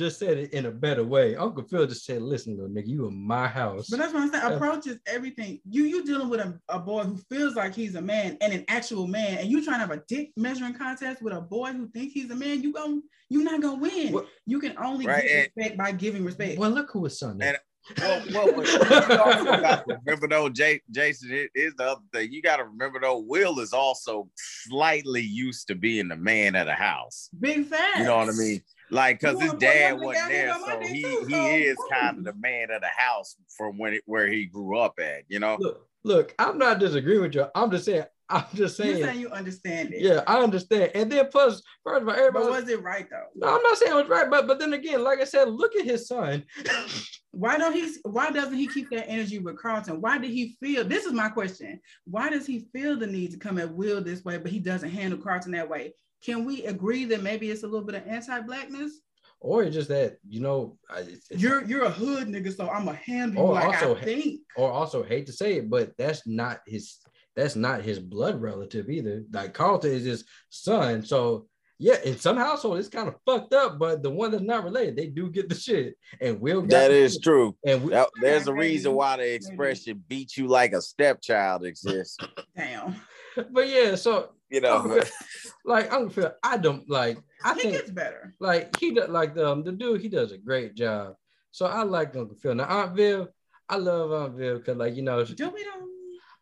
just 0.00 0.18
said 0.18 0.38
it 0.38 0.52
in 0.54 0.64
a 0.66 0.70
better 0.70 1.04
way. 1.04 1.36
Uncle 1.36 1.62
Phil 1.62 1.86
just 1.86 2.04
said, 2.06 2.22
"Listen, 2.22 2.56
little 2.56 2.70
nigga, 2.70 2.88
you 2.88 3.06
in 3.06 3.14
my 3.16 3.46
house." 3.46 3.88
But 3.90 3.98
that's 3.98 4.14
what 4.14 4.22
I'm 4.22 4.30
saying. 4.30 4.42
Yeah. 4.48 4.56
Approach 4.56 4.86
is 4.86 4.98
everything. 5.06 5.60
You 5.68 5.84
you 5.84 6.04
dealing 6.04 6.30
with 6.30 6.40
a, 6.40 6.58
a 6.70 6.78
boy 6.78 7.02
who 7.02 7.18
feels 7.28 7.54
like 7.54 7.74
he's 7.74 7.94
a 7.94 8.00
man 8.02 8.38
and 8.40 8.52
an 8.52 8.64
actual 8.68 9.06
man, 9.06 9.38
and 9.38 9.48
you 9.50 9.62
trying 9.64 9.76
to 9.76 9.86
have 9.86 9.90
a 9.90 10.02
dick 10.08 10.30
measuring 10.36 10.74
contest 10.74 11.20
with 11.22 11.34
a 11.34 11.40
boy 11.40 11.72
who 11.72 11.86
thinks 11.90 12.14
he's 12.14 12.30
a 12.30 12.34
man. 12.34 12.62
You 12.62 12.72
gon' 12.72 13.02
you 13.28 13.44
not 13.44 13.60
gonna 13.60 13.78
win. 13.78 14.18
you 14.46 14.58
can 14.58 14.76
only 14.78 15.06
Right, 15.06 15.22
get 15.22 15.30
and- 15.30 15.50
respect 15.54 15.76
by 15.78 15.92
giving 15.92 16.24
respect. 16.24 16.58
Well, 16.58 16.70
look 16.70 16.90
who 16.90 17.04
his 17.04 17.18
son 17.18 17.40
is. 17.42 17.48
And 17.48 17.58
well, 17.98 18.22
well, 18.32 18.52
but 18.56 18.66
you 18.68 19.18
also 19.18 19.44
got 19.44 19.86
to 19.88 19.98
remember 20.04 20.28
though, 20.28 20.48
Jay, 20.48 20.80
Jason, 20.90 21.32
it 21.32 21.50
is 21.54 21.74
the 21.74 21.84
other 21.84 22.00
thing. 22.12 22.32
You 22.32 22.40
got 22.42 22.56
to 22.58 22.64
remember 22.64 23.00
though, 23.00 23.18
Will 23.18 23.58
is 23.60 23.72
also 23.72 24.28
slightly 24.36 25.22
used 25.22 25.66
to 25.68 25.74
being 25.74 26.08
the 26.08 26.16
man 26.16 26.56
of 26.56 26.66
the 26.66 26.74
house. 26.74 27.30
Big 27.38 27.66
facts. 27.66 27.98
You 27.98 28.04
know 28.04 28.18
what 28.18 28.28
I 28.28 28.32
mean? 28.32 28.60
Like, 28.90 29.20
cause 29.20 29.40
his 29.40 29.52
dad 29.54 30.00
wasn't 30.00 30.28
there, 30.28 30.54
so 30.54 30.80
he 30.80 31.02
too, 31.02 31.24
he 31.28 31.34
so, 31.34 31.46
is 31.46 31.76
kind 31.92 32.18
of 32.18 32.24
the 32.24 32.34
man 32.34 32.70
of 32.70 32.80
the 32.80 32.88
house 32.88 33.36
from 33.56 33.78
when 33.78 33.94
it 33.94 34.02
where 34.06 34.26
he 34.26 34.46
grew 34.46 34.78
up 34.78 34.98
at. 34.98 35.24
You 35.28 35.38
know? 35.38 35.56
Look, 35.60 35.86
look, 36.04 36.34
I'm 36.38 36.58
not 36.58 36.78
disagreeing 36.78 37.22
with 37.22 37.34
you. 37.34 37.46
I'm 37.54 37.70
just 37.70 37.84
saying. 37.84 38.04
I'm 38.30 38.44
just 38.54 38.76
saying. 38.76 38.98
You're 38.98 39.08
saying 39.08 39.20
you 39.20 39.30
understand 39.30 39.92
it. 39.92 40.02
yeah, 40.02 40.22
I 40.26 40.38
understand. 40.38 40.92
And 40.94 41.10
then 41.10 41.28
plus, 41.30 41.62
first 41.82 42.02
of 42.02 42.08
all, 42.08 42.14
everybody. 42.14 42.44
But 42.44 42.52
was 42.52 42.68
it 42.68 42.82
right 42.82 43.08
though? 43.10 43.26
no, 43.34 43.56
I'm 43.56 43.62
not 43.62 43.76
saying 43.76 43.92
it 43.92 43.96
was 43.96 44.08
right, 44.08 44.30
but 44.30 44.46
but 44.46 44.60
then 44.60 44.72
again, 44.72 45.02
like 45.02 45.20
I 45.20 45.24
said, 45.24 45.48
look 45.48 45.74
at 45.74 45.84
his 45.84 46.06
son. 46.06 46.44
Why 47.32 47.58
don't 47.58 47.72
he? 47.72 47.92
Why 48.04 48.30
doesn't 48.30 48.54
he 48.54 48.68
keep 48.68 48.90
that 48.90 49.08
energy 49.08 49.38
with 49.38 49.58
Carlton? 49.58 50.00
Why 50.00 50.18
did 50.18 50.30
he 50.30 50.56
feel? 50.60 50.84
This 50.84 51.06
is 51.06 51.12
my 51.12 51.28
question. 51.28 51.80
Why 52.04 52.30
does 52.30 52.46
he 52.46 52.68
feel 52.72 52.96
the 52.96 53.06
need 53.06 53.32
to 53.32 53.38
come 53.38 53.58
at 53.58 53.72
Will 53.72 54.00
this 54.00 54.24
way, 54.24 54.38
but 54.38 54.50
he 54.52 54.60
doesn't 54.60 54.90
handle 54.90 55.18
Carlton 55.18 55.52
that 55.52 55.68
way? 55.68 55.94
Can 56.24 56.44
we 56.44 56.64
agree 56.64 57.04
that 57.06 57.22
maybe 57.22 57.50
it's 57.50 57.62
a 57.62 57.66
little 57.66 57.86
bit 57.86 57.94
of 57.96 58.06
anti-blackness? 58.06 59.00
Or 59.42 59.64
just 59.70 59.88
that 59.88 60.18
you 60.28 60.40
know, 60.40 60.76
I- 60.90 61.00
it's, 61.00 61.30
it's- 61.30 61.40
You're 61.40 61.64
you're 61.64 61.84
a 61.84 61.90
hood 61.90 62.28
nigga, 62.28 62.54
so 62.54 62.68
I'm 62.68 62.84
gonna 62.84 62.98
handle 62.98 63.42
you 63.42 63.48
or 63.48 63.54
like 63.54 63.64
also 63.66 63.96
I 63.96 64.02
think. 64.02 64.40
or 64.56 64.70
also 64.70 65.02
hate 65.02 65.26
to 65.26 65.32
say 65.32 65.54
it, 65.54 65.70
but 65.70 65.92
that's 65.96 66.26
not 66.26 66.60
his 66.66 66.98
that's 67.36 67.56
not 67.56 67.82
his 67.82 67.98
blood 67.98 68.40
relative 68.42 68.90
either. 68.90 69.22
Like 69.32 69.54
Carlton 69.54 69.92
is 69.92 70.04
his 70.04 70.24
son, 70.50 71.04
so 71.06 71.46
yeah. 71.78 71.96
In 72.04 72.18
some 72.18 72.36
households, 72.36 72.80
it's 72.80 72.94
kind 72.94 73.08
of 73.08 73.14
fucked 73.24 73.54
up, 73.54 73.78
but 73.78 74.02
the 74.02 74.10
one 74.10 74.30
that's 74.32 74.42
not 74.42 74.64
related, 74.64 74.96
they 74.96 75.06
do 75.06 75.30
get 75.30 75.48
the 75.48 75.54
shit. 75.54 75.94
And 76.20 76.38
Will 76.38 76.60
got 76.60 76.68
That 76.68 76.88
the 76.88 77.08
shit. 77.08 77.22
true. 77.22 77.56
And 77.64 77.82
we, 77.84 77.90
That- 77.92 78.10
there's 78.20 78.46
a 78.46 78.52
reason 78.52 78.92
why 78.92 79.16
the 79.16 79.32
expression 79.34 80.04
"beat 80.06 80.36
you 80.36 80.48
like 80.48 80.74
a 80.74 80.82
stepchild" 80.82 81.64
exists. 81.64 82.18
Damn. 82.56 82.96
but 83.52 83.68
yeah, 83.70 83.94
so 83.94 84.32
You 84.50 84.60
know, 84.60 84.76
Uncle 84.78 84.90
Phil- 85.02 85.52
like 85.64 85.92
Uncle 85.92 86.10
Phil, 86.10 86.32
I 86.42 86.56
don't 86.56 86.88
like. 86.90 87.18
I 87.44 87.54
He 87.54 87.60
think 87.60 87.72
gets 87.74 87.90
better. 87.90 88.34
like 88.40 88.76
he 88.78 88.92
does 88.92 89.08
like 89.08 89.34
the 89.34 89.48
um, 89.48 89.62
the 89.62 89.72
dude 89.72 90.00
he 90.00 90.08
does 90.08 90.32
a 90.32 90.38
great 90.38 90.74
job. 90.74 91.14
So 91.52 91.66
I 91.66 91.82
like 91.84 92.14
Uncle 92.16 92.36
Phil. 92.36 92.54
Now 92.54 92.64
Aunt 92.64 92.96
Viv, 92.96 93.28
I 93.68 93.76
love 93.76 94.12
Aunt 94.12 94.34
Viv 94.34 94.58
because 94.58 94.76
like 94.76 94.94
you 94.96 95.02
know 95.02 95.24
she- 95.24 95.34
Do 95.34 95.50
we 95.50 95.62
don't? 95.64 95.88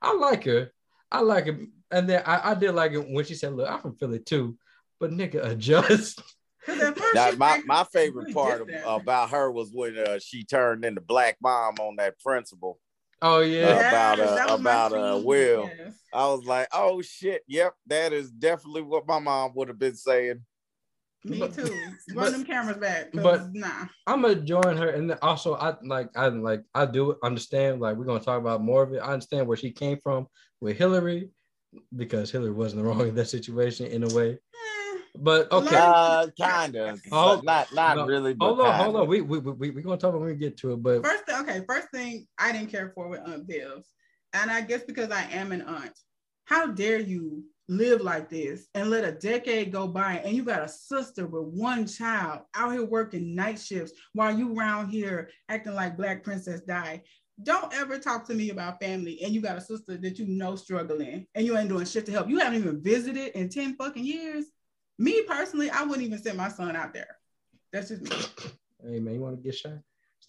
I 0.00 0.14
like 0.14 0.44
her. 0.44 0.72
I 1.12 1.20
like 1.20 1.46
her. 1.46 1.58
And 1.90 2.08
then 2.08 2.22
I, 2.26 2.50
I 2.50 2.54
did 2.54 2.72
like 2.72 2.92
it 2.92 3.06
when 3.08 3.24
she 3.24 3.34
said, 3.34 3.52
"Look, 3.54 3.70
I'm 3.70 3.80
from 3.80 3.94
Philly 3.96 4.20
too, 4.20 4.56
but 5.00 5.10
nigga 5.10 5.44
adjust." 5.50 6.20
'Cause 6.66 6.80
at 6.80 6.96
That- 7.14 7.30
she 7.32 7.36
my, 7.38 7.62
my 7.66 7.84
favorite 7.84 8.22
really 8.24 8.34
part 8.34 8.66
distant. 8.66 8.84
about 8.86 9.30
her 9.30 9.50
was 9.50 9.70
when 9.72 9.96
uh, 9.98 10.18
she 10.18 10.44
turned 10.44 10.84
into 10.84 11.00
Black 11.00 11.36
Mom 11.42 11.74
on 11.80 11.96
that 11.96 12.18
principal. 12.20 12.78
Oh 13.20 13.40
yeah. 13.40 13.88
about 13.88 14.18
Yes, 14.18 14.30
that 14.30 14.50
uh, 14.50 14.54
about 14.56 14.92
uh, 14.92 15.20
Will. 15.24 15.70
yes. 15.76 15.94
I 16.12 16.26
was 16.26 16.44
like, 16.44 16.68
oh 16.72 17.02
shit, 17.02 17.42
yep, 17.48 17.74
that 17.86 18.12
is 18.12 18.30
definitely 18.30 18.82
what 18.82 19.06
my 19.06 19.18
mom 19.18 19.52
would 19.54 19.68
have 19.68 19.78
been 19.78 19.96
saying. 19.96 20.40
Me 21.24 21.40
But- 21.40 21.52
too. 21.54 21.62
Run 22.14 22.14
but- 22.14 22.30
them 22.32 22.44
cameras 22.44 22.76
back. 22.76 23.08
but- 23.12 23.52
nah. 23.52 23.86
I'm 24.06 24.22
gonna 24.22 24.36
join 24.36 24.76
her, 24.76 24.90
and 24.90 25.10
then 25.10 25.18
also 25.20 25.54
I 25.56 25.74
like 25.82 26.10
I 26.16 26.28
like 26.28 26.62
I 26.74 26.86
do 26.86 27.16
understand 27.24 27.80
like 27.80 27.96
we're 27.96 28.04
gonna 28.04 28.20
talk 28.20 28.40
about 28.40 28.62
more 28.62 28.82
of 28.84 28.92
it. 28.92 28.98
I 28.98 29.12
understand 29.12 29.46
where 29.48 29.56
she 29.56 29.72
came 29.72 29.98
from 30.02 30.26
with 30.60 30.78
Hilary 30.78 31.30
because 31.96 32.30
Hilary 32.30 32.52
wasn't 32.52 32.82
wrong 32.86 33.00
in 33.08 33.14
that 33.16 33.28
situation 33.28 33.86
in 33.86 34.04
a 34.04 34.08
way. 34.14 34.38
But 35.16 35.50
okay, 35.52 35.76
Uh, 35.76 36.26
kind 36.40 36.76
of, 36.76 37.00
Oh, 37.10 37.40
not 37.44 37.72
not 37.74 37.96
no, 37.96 38.06
really. 38.06 38.34
But 38.34 38.46
hold 38.46 38.60
on, 38.60 38.74
hold 38.74 38.86
kinda. 38.86 39.00
on. 39.00 39.08
We 39.08 39.20
we 39.20 39.38
we 39.38 39.70
we 39.70 39.82
gonna 39.82 39.96
talk 39.96 40.12
when 40.14 40.22
we 40.24 40.34
get 40.34 40.56
to 40.58 40.72
it. 40.72 40.82
But 40.82 41.04
First, 41.04 41.26
thing- 41.26 41.40
okay, 41.40 41.64
first 41.66 41.88
thing 41.92 42.26
I 42.38 42.52
didn't 42.52 42.70
care 42.70 42.92
for 42.94 43.08
with 43.08 43.20
Aunt 43.26 43.46
Viv, 43.46 43.82
and 44.32 44.50
I 44.50 44.60
guess 44.60 44.82
because 44.84 45.10
I 45.10 45.22
am 45.30 45.52
an 45.52 45.62
aunt, 45.62 45.98
how 46.44 46.66
dare 46.66 46.98
you 47.00 47.44
live 47.70 48.00
like 48.00 48.30
this 48.30 48.66
and 48.74 48.88
let 48.88 49.04
a 49.04 49.12
decade 49.12 49.70
go 49.70 49.86
by 49.86 50.14
and 50.24 50.34
you 50.34 50.42
got 50.42 50.62
a 50.62 50.68
sister 50.68 51.26
with 51.26 51.44
one 51.44 51.86
child 51.86 52.40
out 52.54 52.72
here 52.72 52.84
working 52.86 53.34
night 53.34 53.58
shifts 53.60 53.92
while 54.14 54.34
you 54.34 54.56
around 54.58 54.88
here 54.88 55.28
acting 55.50 55.74
like 55.74 55.94
Black 55.96 56.24
Princess 56.24 56.62
died. 56.62 57.02
Don't 57.42 57.72
ever 57.74 57.98
talk 57.98 58.26
to 58.26 58.34
me 58.34 58.48
about 58.48 58.80
family 58.80 59.20
and 59.22 59.34
you 59.34 59.42
got 59.42 59.58
a 59.58 59.60
sister 59.60 59.98
that 59.98 60.18
you 60.18 60.26
know 60.26 60.56
struggling 60.56 61.26
and 61.34 61.44
you 61.44 61.58
ain't 61.58 61.68
doing 61.68 61.84
shit 61.84 62.06
to 62.06 62.12
help. 62.12 62.30
You 62.30 62.38
haven't 62.38 62.58
even 62.60 62.82
visited 62.82 63.32
in 63.38 63.50
10 63.50 63.76
fucking 63.76 64.02
years. 64.04 64.46
Me 64.98 65.22
personally, 65.22 65.70
I 65.70 65.82
wouldn't 65.84 66.06
even 66.06 66.18
send 66.22 66.36
my 66.38 66.48
son 66.48 66.74
out 66.76 66.92
there. 66.92 67.16
That's 67.72 67.88
just 67.88 68.02
me. 68.02 68.10
hey 68.90 68.98
man, 69.00 69.14
you 69.14 69.20
want 69.20 69.36
to 69.36 69.42
get 69.42 69.54
shot? 69.54 69.78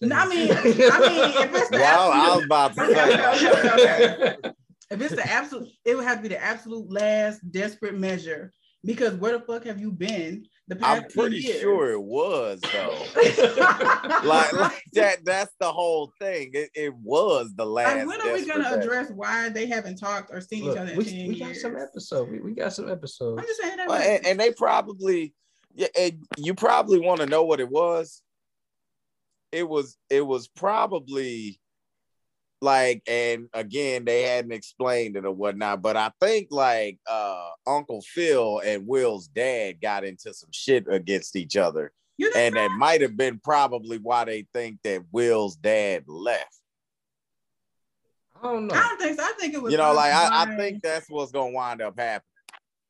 No, 0.02 0.16
I 0.16 0.26
mean, 0.28 0.50
I 0.50 0.62
mean, 0.64 0.74
if 0.74 1.54
it's 1.54 1.68
the 1.70 1.78
Wow, 1.80 2.10
I 2.12 2.36
was 2.36 2.44
absolute- 2.44 2.44
about 2.44 2.74
to 2.74 2.86
say. 2.94 3.48
okay, 3.48 3.72
okay, 3.72 4.34
okay. 4.34 4.50
if 4.90 5.00
it's 5.02 5.14
the 5.14 5.30
absolute, 5.30 5.68
it 5.84 5.94
would 5.94 6.04
have 6.04 6.18
to 6.18 6.22
be 6.22 6.28
the 6.28 6.42
absolute 6.42 6.90
last 6.90 7.40
desperate 7.50 7.98
measure. 7.98 8.52
Because 8.82 9.14
where 9.16 9.36
the 9.36 9.44
fuck 9.44 9.64
have 9.64 9.78
you 9.78 9.92
been 9.92 10.46
the 10.70 10.76
past 10.76 11.02
I'm 11.02 11.10
pretty 11.10 11.38
years? 11.38 11.60
sure 11.60 11.90
it 11.90 12.00
was 12.00 12.60
though. 12.72 13.04
like, 14.24 14.52
like 14.52 14.82
that. 14.92 15.18
That's 15.24 15.52
the 15.58 15.70
whole 15.70 16.12
thing. 16.20 16.52
It, 16.54 16.70
it 16.74 16.94
was 16.94 17.52
the 17.56 17.66
last. 17.66 17.96
Like, 17.96 18.06
when 18.06 18.20
are 18.20 18.32
we 18.32 18.46
gonna 18.46 18.62
desperate 18.62 18.80
day. 18.80 18.86
address 18.86 19.10
why 19.10 19.48
they 19.48 19.66
haven't 19.66 19.96
talked 19.96 20.30
or 20.32 20.40
seen 20.40 20.64
Look, 20.64 20.76
each 20.76 20.80
other 20.80 20.92
in 20.92 20.98
we, 20.98 21.04
10 21.04 21.28
we 21.28 21.38
got 21.40 21.56
some 21.56 21.76
episode. 21.76 22.30
We, 22.30 22.40
we 22.40 22.54
got 22.54 22.72
some 22.72 22.88
episodes. 22.88 23.40
I'm 23.40 23.46
just 23.46 23.60
saying 23.60 23.76
that. 23.78 23.88
Well, 23.88 24.00
and, 24.00 24.24
and 24.24 24.40
they 24.40 24.52
probably, 24.52 25.34
yeah, 25.74 25.88
and 25.98 26.24
you 26.36 26.54
probably 26.54 27.00
want 27.00 27.20
to 27.20 27.26
know 27.26 27.42
what 27.42 27.60
it 27.60 27.68
was. 27.68 28.22
It 29.50 29.68
was, 29.68 29.98
it 30.08 30.24
was 30.24 30.46
probably 30.46 31.60
like, 32.60 33.02
and 33.06 33.48
again, 33.54 34.04
they 34.04 34.22
hadn't 34.22 34.52
explained 34.52 35.16
it 35.16 35.24
or 35.24 35.32
whatnot, 35.32 35.82
but 35.82 35.96
I 35.96 36.12
think 36.20 36.48
like 36.50 36.98
uh 37.08 37.48
Uncle 37.66 38.02
Phil 38.02 38.60
and 38.64 38.86
Will's 38.86 39.28
dad 39.28 39.80
got 39.80 40.04
into 40.04 40.34
some 40.34 40.50
shit 40.52 40.86
against 40.88 41.36
each 41.36 41.56
other. 41.56 41.92
And 42.36 42.54
that 42.56 42.70
might 42.72 43.00
have 43.00 43.16
been 43.16 43.40
probably 43.42 43.96
why 43.96 44.24
they 44.26 44.46
think 44.52 44.78
that 44.84 45.04
Will's 45.10 45.56
dad 45.56 46.04
left. 46.06 46.60
I 48.42 48.52
don't 48.52 48.66
know. 48.66 48.74
I 48.74 48.80
don't 48.80 49.00
think 49.00 49.18
so. 49.18 49.24
I 49.24 49.32
think 49.38 49.54
it 49.54 49.62
was 49.62 49.72
You 49.72 49.78
know, 49.78 49.92
like 49.92 50.12
I, 50.12 50.42
I 50.42 50.56
think 50.56 50.82
that's 50.82 51.08
what's 51.08 51.32
gonna 51.32 51.52
wind 51.52 51.80
up 51.80 51.98
happening. 51.98 52.22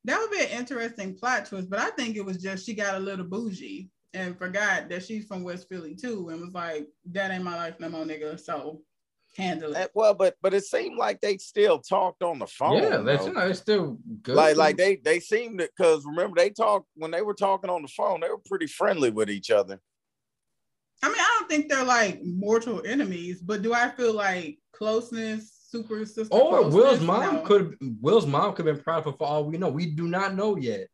that 0.05 0.19
would 0.19 0.31
be 0.31 0.45
an 0.45 0.59
interesting 0.59 1.17
plot 1.17 1.47
twist, 1.47 1.71
but 1.71 1.79
I 1.79 1.91
think 1.91 2.17
it 2.17 2.25
was 2.25 2.39
just 2.39 2.67
she 2.67 2.75
got 2.75 2.97
a 2.97 2.99
little 2.99 3.25
bougie 3.25 3.89
and 4.15 4.37
forgot 4.37 4.89
that 4.89 5.05
she's 5.05 5.27
from 5.27 5.45
West 5.45 5.69
Philly 5.69 5.95
too, 5.95 6.29
and 6.31 6.41
was 6.41 6.55
like, 6.55 6.89
"That 7.13 7.31
ain't 7.31 7.45
my 7.45 7.57
life 7.57 7.79
no 7.79 7.89
more, 7.89 8.05
nigga." 8.05 8.39
So 8.39 8.83
handle 9.37 9.77
Eh, 9.77 9.83
it. 9.85 9.91
Well, 9.95 10.15
but 10.15 10.35
but 10.43 10.55
it 10.55 10.65
seemed 10.65 10.97
like 10.99 11.21
they 11.21 11.37
still 11.39 11.79
talked 11.79 12.23
on 12.23 12.39
the 12.41 12.47
phone. 12.47 12.83
yeah, 12.83 12.97
that's 12.99 13.27
you 13.27 13.33
know, 13.33 13.47
it's 13.49 13.61
still 13.61 13.99
good. 14.23 14.35
like 14.37 14.57
like 14.57 14.77
they 14.77 14.97
they 14.97 15.21
seemed 15.21 15.59
to 15.61 15.69
because 15.77 16.05
remember 16.05 16.35
they 16.37 16.51
talked 16.51 16.87
when 16.95 17.11
they 17.11 17.23
were 17.23 17.35
talking 17.35 17.71
on 17.71 17.83
the 17.83 17.89
phone 17.89 18.21
they 18.21 18.29
were 18.29 18.41
pretty 18.47 18.67
friendly 18.67 19.11
with 19.11 19.31
each 19.31 19.51
other 19.51 19.81
I 21.03 21.09
mean, 21.09 21.17
I 21.19 21.37
don't 21.39 21.49
think 21.49 21.71
they're 21.71 21.83
like 21.83 22.21
mortal 22.23 22.83
enemies, 22.85 23.41
but 23.41 23.63
do 23.63 23.73
I 23.73 23.89
feel 23.89 24.13
like 24.13 24.59
closeness, 24.75 25.51
super 25.71 26.05
sister? 26.05 26.29
Or 26.35 26.59
closeness? 26.59 26.75
Will's 26.75 27.01
mom 27.01 27.35
No. 27.37 27.41
could 27.43 27.77
Will's 28.03 28.27
mom 28.27 28.53
could 28.55 28.67
have 28.67 28.75
been 28.77 28.85
prideful 28.85 29.13
for 29.13 29.27
all 29.27 29.45
we 29.45 29.57
know. 29.57 29.71
We 29.71 29.87
do 29.87 30.07
not 30.09 30.35
know 30.35 30.57
yet. 30.59 30.89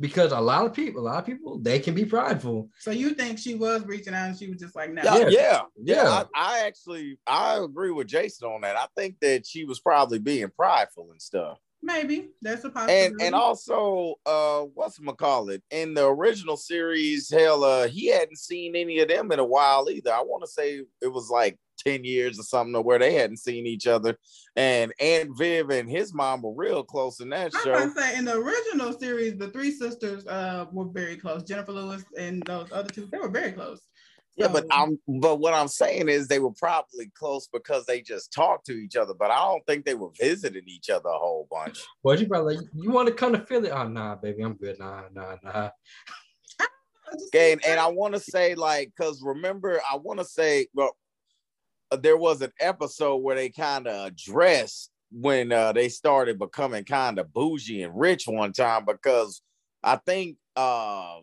Because 0.00 0.32
a 0.32 0.40
lot 0.40 0.64
of 0.64 0.72
people, 0.72 1.02
a 1.02 1.04
lot 1.04 1.18
of 1.18 1.26
people, 1.26 1.58
they 1.58 1.78
can 1.78 1.94
be 1.94 2.06
prideful. 2.06 2.70
So 2.78 2.90
you 2.90 3.10
think 3.14 3.38
she 3.38 3.54
was 3.54 3.84
reaching 3.84 4.14
out 4.14 4.28
and 4.30 4.38
she 4.38 4.48
was 4.48 4.58
just 4.58 4.74
like, 4.74 4.92
no. 4.92 5.02
yeah 5.02 5.16
yeah 5.18 5.28
Yeah. 5.28 5.60
yeah, 5.76 6.02
Yeah. 6.04 6.24
I, 6.34 6.56
I 6.60 6.66
actually 6.66 7.18
i 7.26 7.56
agree 7.62 7.90
with 7.90 8.06
jason 8.06 8.48
on 8.48 8.60
that 8.62 8.76
i 8.76 8.86
think 8.96 9.16
that 9.20 9.46
she 9.46 9.64
was 9.64 9.80
probably 9.80 10.18
being 10.18 10.50
prideful 10.56 11.08
and 11.10 11.20
stuff 11.20 11.58
Maybe 11.82 12.28
that's 12.42 12.62
a 12.64 12.70
possibility. 12.70 13.06
and 13.06 13.22
and 13.22 13.34
also 13.34 14.14
uh 14.26 14.62
what's 14.74 14.98
call 15.18 15.48
it 15.48 15.62
in 15.70 15.94
the 15.94 16.06
original 16.06 16.56
series 16.58 17.30
hell 17.30 17.64
uh 17.64 17.88
he 17.88 18.08
hadn't 18.08 18.38
seen 18.38 18.76
any 18.76 18.98
of 19.00 19.08
them 19.08 19.32
in 19.32 19.38
a 19.38 19.44
while 19.44 19.88
either 19.90 20.12
i 20.12 20.20
want 20.20 20.42
to 20.44 20.50
say 20.50 20.82
it 21.00 21.08
was 21.08 21.30
like 21.30 21.58
10 21.84 22.04
years 22.04 22.38
or 22.38 22.42
something 22.42 22.74
or 22.74 22.82
where 22.82 22.98
they 22.98 23.14
hadn't 23.14 23.38
seen 23.38 23.66
each 23.66 23.86
other 23.86 24.16
and 24.56 24.92
aunt 25.00 25.30
viv 25.36 25.70
and 25.70 25.90
his 25.90 26.12
mom 26.14 26.42
were 26.42 26.54
real 26.54 26.82
close 26.82 27.20
in 27.20 27.28
that 27.30 27.52
I 27.54 27.64
show 27.64 27.72
about 27.72 27.94
to 27.94 28.00
say 28.00 28.18
in 28.18 28.24
the 28.24 28.34
original 28.34 28.92
series, 28.98 29.38
the 29.38 29.48
three 29.48 29.70
sisters 29.70 30.26
uh 30.26 30.66
were 30.72 30.86
very 30.86 31.16
close. 31.16 31.42
Jennifer 31.44 31.72
Lewis 31.72 32.04
and 32.18 32.42
those 32.44 32.70
other 32.72 32.88
two, 32.88 33.08
they 33.10 33.18
were 33.18 33.28
very 33.28 33.52
close. 33.52 33.80
Yeah, 34.36 34.48
but 34.48 34.64
I'm 34.70 34.98
but 35.06 35.36
what 35.40 35.54
I'm 35.54 35.68
saying 35.68 36.08
is 36.08 36.26
they 36.26 36.38
were 36.38 36.52
probably 36.52 37.10
close 37.14 37.48
because 37.52 37.84
they 37.84 38.00
just 38.00 38.32
talked 38.32 38.64
to 38.66 38.72
each 38.72 38.96
other, 38.96 39.12
but 39.12 39.30
I 39.30 39.38
don't 39.38 39.64
think 39.66 39.84
they 39.84 39.94
were 39.94 40.10
visiting 40.18 40.62
each 40.66 40.88
other 40.88 41.08
a 41.08 41.18
whole 41.18 41.46
bunch. 41.50 41.84
Well, 42.02 42.18
you 42.18 42.26
probably 42.26 42.56
like, 42.56 42.66
you 42.74 42.90
want 42.90 43.08
to 43.08 43.14
come 43.14 43.32
to 43.32 43.40
Philly? 43.40 43.70
Oh 43.70 43.86
nah, 43.86 44.14
baby, 44.14 44.42
I'm 44.42 44.54
good. 44.54 44.78
Nah, 44.78 45.02
nah, 45.12 45.36
nah. 45.42 45.70
Okay, 47.26 47.52
and, 47.52 47.64
and 47.66 47.80
I 47.80 47.88
want 47.88 48.14
to 48.14 48.20
say 48.20 48.54
like, 48.54 48.92
cause 48.98 49.20
remember, 49.22 49.80
I 49.90 49.96
want 49.96 50.20
to 50.20 50.24
say, 50.24 50.68
well, 50.74 50.96
there 51.98 52.16
was 52.16 52.40
an 52.42 52.52
episode 52.60 53.16
where 53.18 53.36
they 53.36 53.50
kind 53.50 53.86
of 53.86 54.06
addressed 54.06 54.90
when 55.12 55.50
uh, 55.52 55.72
they 55.72 55.88
started 55.88 56.38
becoming 56.38 56.84
kind 56.84 57.18
of 57.18 57.32
bougie 57.32 57.82
and 57.82 57.98
rich 57.98 58.26
one 58.26 58.52
time 58.52 58.84
because 58.84 59.42
I 59.82 59.96
think 59.96 60.36
uh, 60.56 61.16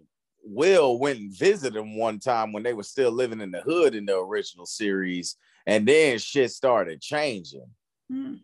Will 0.43 0.99
went 0.99 1.19
and 1.19 1.37
visited 1.37 1.75
them 1.75 1.97
one 1.97 2.19
time 2.19 2.51
when 2.51 2.63
they 2.63 2.73
were 2.73 2.83
still 2.83 3.11
living 3.11 3.41
in 3.41 3.51
the 3.51 3.61
hood 3.61 3.95
in 3.95 4.05
the 4.05 4.17
original 4.17 4.65
series, 4.65 5.35
and 5.65 5.87
then 5.87 6.19
shit 6.19 6.51
started 6.51 7.01
changing 7.01 7.69
Hmm. 8.09 8.35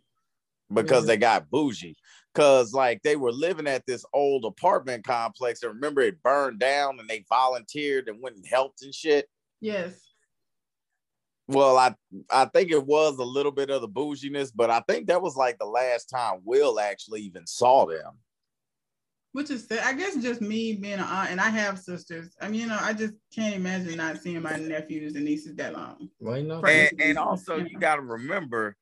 because 0.73 1.05
they 1.05 1.17
got 1.17 1.49
bougie. 1.49 1.95
Cause 2.35 2.73
like 2.73 3.01
they 3.03 3.15
were 3.15 3.31
living 3.31 3.67
at 3.67 3.85
this 3.85 4.03
old 4.13 4.43
apartment 4.45 5.05
complex, 5.05 5.61
and 5.61 5.73
remember 5.73 6.01
it 6.01 6.21
burned 6.23 6.59
down, 6.59 6.99
and 6.99 7.07
they 7.07 7.23
volunteered 7.29 8.07
and 8.07 8.21
went 8.21 8.35
and 8.37 8.45
helped 8.45 8.81
and 8.81 8.93
shit. 8.93 9.27
Yes. 9.61 9.99
Well, 11.53 11.77
I 11.77 11.95
I 12.29 12.45
think 12.45 12.71
it 12.71 12.85
was 12.85 13.17
a 13.17 13.23
little 13.23 13.51
bit 13.51 13.69
of 13.69 13.81
the 13.81 13.87
bouginess, 13.87 14.51
but 14.51 14.69
I 14.69 14.81
think 14.87 15.07
that 15.07 15.21
was 15.21 15.35
like 15.35 15.57
the 15.59 15.65
last 15.65 16.05
time 16.05 16.41
Will 16.43 16.79
actually 16.79 17.21
even 17.21 17.45
saw 17.47 17.85
them. 17.85 18.17
Which 19.33 19.49
is. 19.49 19.67
I 19.71 19.93
guess, 19.93 20.15
just 20.17 20.41
me 20.41 20.73
being 20.73 20.93
an 20.95 20.99
aunt, 21.01 21.31
and 21.31 21.41
I 21.41 21.49
have 21.49 21.79
sisters. 21.79 22.35
I 22.41 22.49
mean, 22.49 22.61
you 22.61 22.67
know, 22.67 22.77
I 22.79 22.93
just 22.93 23.13
can't 23.33 23.55
imagine 23.55 23.97
not 23.97 24.21
seeing 24.21 24.41
my 24.41 24.57
nephews 24.57 25.15
and 25.15 25.25
nieces 25.25 25.55
that 25.55 25.73
long. 25.73 26.09
Why 26.19 26.41
not? 26.41 26.67
And, 26.69 26.91
and 26.99 27.17
also 27.17 27.57
you 27.57 27.79
got 27.79 27.95
to 27.95 28.01
remember, 28.03 28.75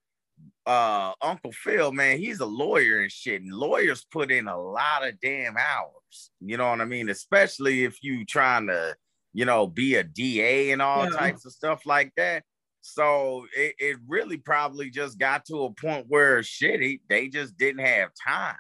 uh, 0.66 1.14
Uncle 1.22 1.54
Phil, 1.54 1.92
man, 1.94 2.18
he's 2.18 2.42
a 2.42 2.46
lawyer 2.46 3.00
and 3.00 3.12
shit, 3.12 3.42
and 3.42 3.54
lawyers 3.54 4.06
put 4.12 4.30
in 4.30 4.48
a 4.48 4.60
lot 4.62 5.08
of 5.08 5.20
damn 5.22 5.56
hours. 5.58 6.32
You 6.42 6.58
know 6.58 6.70
what 6.70 6.82
I 6.82 6.86
mean? 6.86 7.10
Especially 7.10 7.86
if 7.86 8.04
you 8.04 8.26
trying 8.26 8.68
to, 8.68 8.96
you 9.34 9.46
know, 9.46 9.68
be 9.68 9.96
a 9.96 10.04
DA 10.04 10.72
and 10.72 10.82
all 10.82 11.06
Yeah. 11.06 11.18
types 11.18 11.46
of 11.46 11.54
stuff 11.54 11.86
like 11.86 12.12
that. 12.18 12.44
So 12.82 13.46
it, 13.56 13.76
it 13.80 13.98
really 14.08 14.38
probably 14.38 14.90
just 14.90 15.18
got 15.20 15.46
to 15.46 15.64
a 15.66 15.72
point 15.74 16.06
where 16.10 16.42
shit, 16.44 17.00
they 17.08 17.28
just 17.28 17.58
didn't 17.58 17.86
have 17.86 18.10
time. 18.28 18.56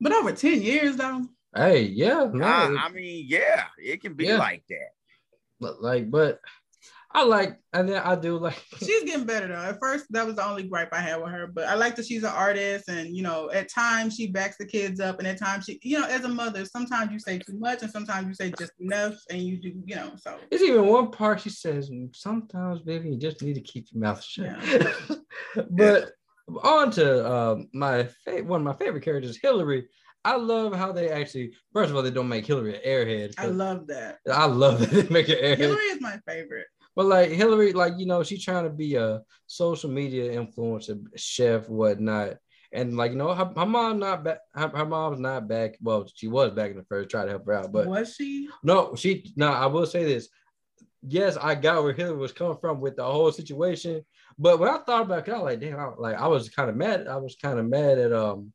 But 0.00 0.12
over 0.12 0.32
10 0.32 0.62
years, 0.62 0.96
though. 0.96 1.26
Hey, 1.54 1.82
yeah, 1.82 2.28
no, 2.32 2.46
I, 2.46 2.86
I 2.86 2.88
mean, 2.90 3.26
yeah, 3.28 3.64
it 3.78 4.00
can 4.00 4.14
be 4.14 4.26
Yeah. 4.26 4.38
like 4.38 4.64
that. 4.68 4.90
but 5.60 5.82
like, 5.82 6.10
but 6.10 6.40
I 7.10 7.24
like, 7.24 7.58
and 7.72 7.88
then 7.88 8.02
I 8.02 8.16
do 8.16 8.38
like. 8.38 8.62
She's 8.78 9.04
getting 9.04 9.24
better, 9.24 9.48
though. 9.48 9.54
At 9.54 9.78
first, 9.80 10.06
that 10.10 10.26
was 10.26 10.36
the 10.36 10.46
only 10.46 10.64
gripe 10.64 10.92
I 10.92 11.00
had 11.00 11.16
with 11.16 11.30
her. 11.30 11.46
But 11.46 11.66
I 11.66 11.74
like 11.74 11.96
that 11.96 12.06
she's 12.06 12.22
an 12.22 12.32
artist. 12.34 12.88
And, 12.88 13.16
you 13.16 13.22
know, 13.22 13.50
at 13.50 13.70
times 13.70 14.14
she 14.14 14.26
backs 14.26 14.56
the 14.58 14.66
kids 14.66 15.00
up. 15.00 15.18
And 15.18 15.26
at 15.26 15.38
times 15.38 15.64
she, 15.64 15.78
you 15.82 15.98
know, 15.98 16.06
as 16.06 16.24
a 16.24 16.28
mother, 16.28 16.66
sometimes 16.66 17.10
you 17.10 17.18
say 17.18 17.38
too 17.38 17.58
much 17.58 17.82
and 17.82 17.90
sometimes 17.90 18.26
you 18.26 18.34
say 18.34 18.52
just 18.58 18.72
enough. 18.78 19.14
And 19.30 19.40
you 19.40 19.56
do, 19.56 19.72
you 19.86 19.96
know, 19.96 20.12
so. 20.16 20.36
It's 20.50 20.62
even 20.62 20.86
one 20.86 21.10
part 21.10 21.40
she 21.40 21.50
says, 21.50 21.90
sometimes, 22.12 22.82
baby, 22.82 23.10
you 23.10 23.16
just 23.16 23.42
need 23.42 23.54
to 23.54 23.62
keep 23.62 23.86
your 23.90 24.02
mouth 24.02 24.22
shut. 24.22 24.58
but 25.70 26.12
on 26.62 26.90
to 26.92 27.26
uh, 27.26 27.56
my 27.72 28.04
fa- 28.24 28.44
one 28.44 28.60
of 28.60 28.66
my 28.66 28.74
favorite 28.74 29.02
characters, 29.02 29.38
Hilary. 29.40 29.88
I 30.24 30.36
love 30.36 30.74
how 30.74 30.92
they 30.92 31.08
actually, 31.08 31.54
first 31.72 31.90
of 31.90 31.96
all, 31.96 32.02
they 32.02 32.10
don't 32.10 32.28
make 32.28 32.44
Hilary 32.44 32.74
an 32.74 32.82
airhead. 32.86 33.34
I 33.38 33.46
love 33.46 33.86
that. 33.86 34.18
I 34.30 34.44
love 34.44 34.80
that 34.80 34.90
they 34.90 35.08
make 35.08 35.28
an 35.28 35.36
airhead. 35.36 35.58
Hilary 35.58 35.84
is 35.84 36.00
my 36.02 36.18
favorite. 36.26 36.66
But 36.98 37.06
like 37.06 37.30
Hilary, 37.30 37.72
like 37.74 37.92
you 37.96 38.06
know, 38.06 38.24
she's 38.24 38.44
trying 38.44 38.64
to 38.64 38.70
be 38.70 38.96
a 38.96 39.22
social 39.46 39.88
media 39.88 40.36
influencer, 40.36 41.00
chef, 41.14 41.68
whatnot. 41.68 42.38
And 42.72 42.96
like 42.96 43.12
you 43.12 43.16
know, 43.16 43.32
her, 43.32 43.52
her 43.56 43.66
mom 43.66 44.00
not 44.00 44.24
back. 44.24 44.38
Her, 44.52 44.66
her 44.66 44.84
mom's 44.84 45.20
not 45.20 45.46
back. 45.46 45.76
Well, 45.80 46.10
she 46.12 46.26
was 46.26 46.50
back 46.50 46.72
in 46.72 46.76
the 46.76 46.82
first, 46.82 47.08
try 47.08 47.24
to 47.24 47.30
help 47.30 47.46
her 47.46 47.52
out. 47.52 47.70
But 47.70 47.86
was 47.86 48.16
she? 48.16 48.48
no, 48.64 48.96
she 48.96 49.32
no. 49.36 49.46
I 49.46 49.66
will 49.66 49.86
say 49.86 50.02
this. 50.06 50.28
Yes, 51.06 51.36
I 51.36 51.54
got 51.54 51.84
where 51.84 51.92
Hilary 51.92 52.16
was 52.16 52.32
coming 52.32 52.58
from 52.60 52.80
with 52.80 52.96
the 52.96 53.04
whole 53.04 53.30
situation. 53.30 54.04
But 54.36 54.58
when 54.58 54.68
I 54.68 54.78
thought 54.78 55.02
about 55.02 55.28
it, 55.28 55.30
I 55.32 55.34
was 55.34 55.44
like, 55.44 55.60
damn, 55.60 55.78
I, 55.78 55.90
like 55.96 56.16
I 56.16 56.26
was 56.26 56.48
kind 56.48 56.68
of 56.68 56.74
mad. 56.74 57.06
I 57.06 57.18
was 57.18 57.36
kind 57.40 57.60
of 57.60 57.66
mad 57.66 57.98
at 57.98 58.12
um 58.12 58.52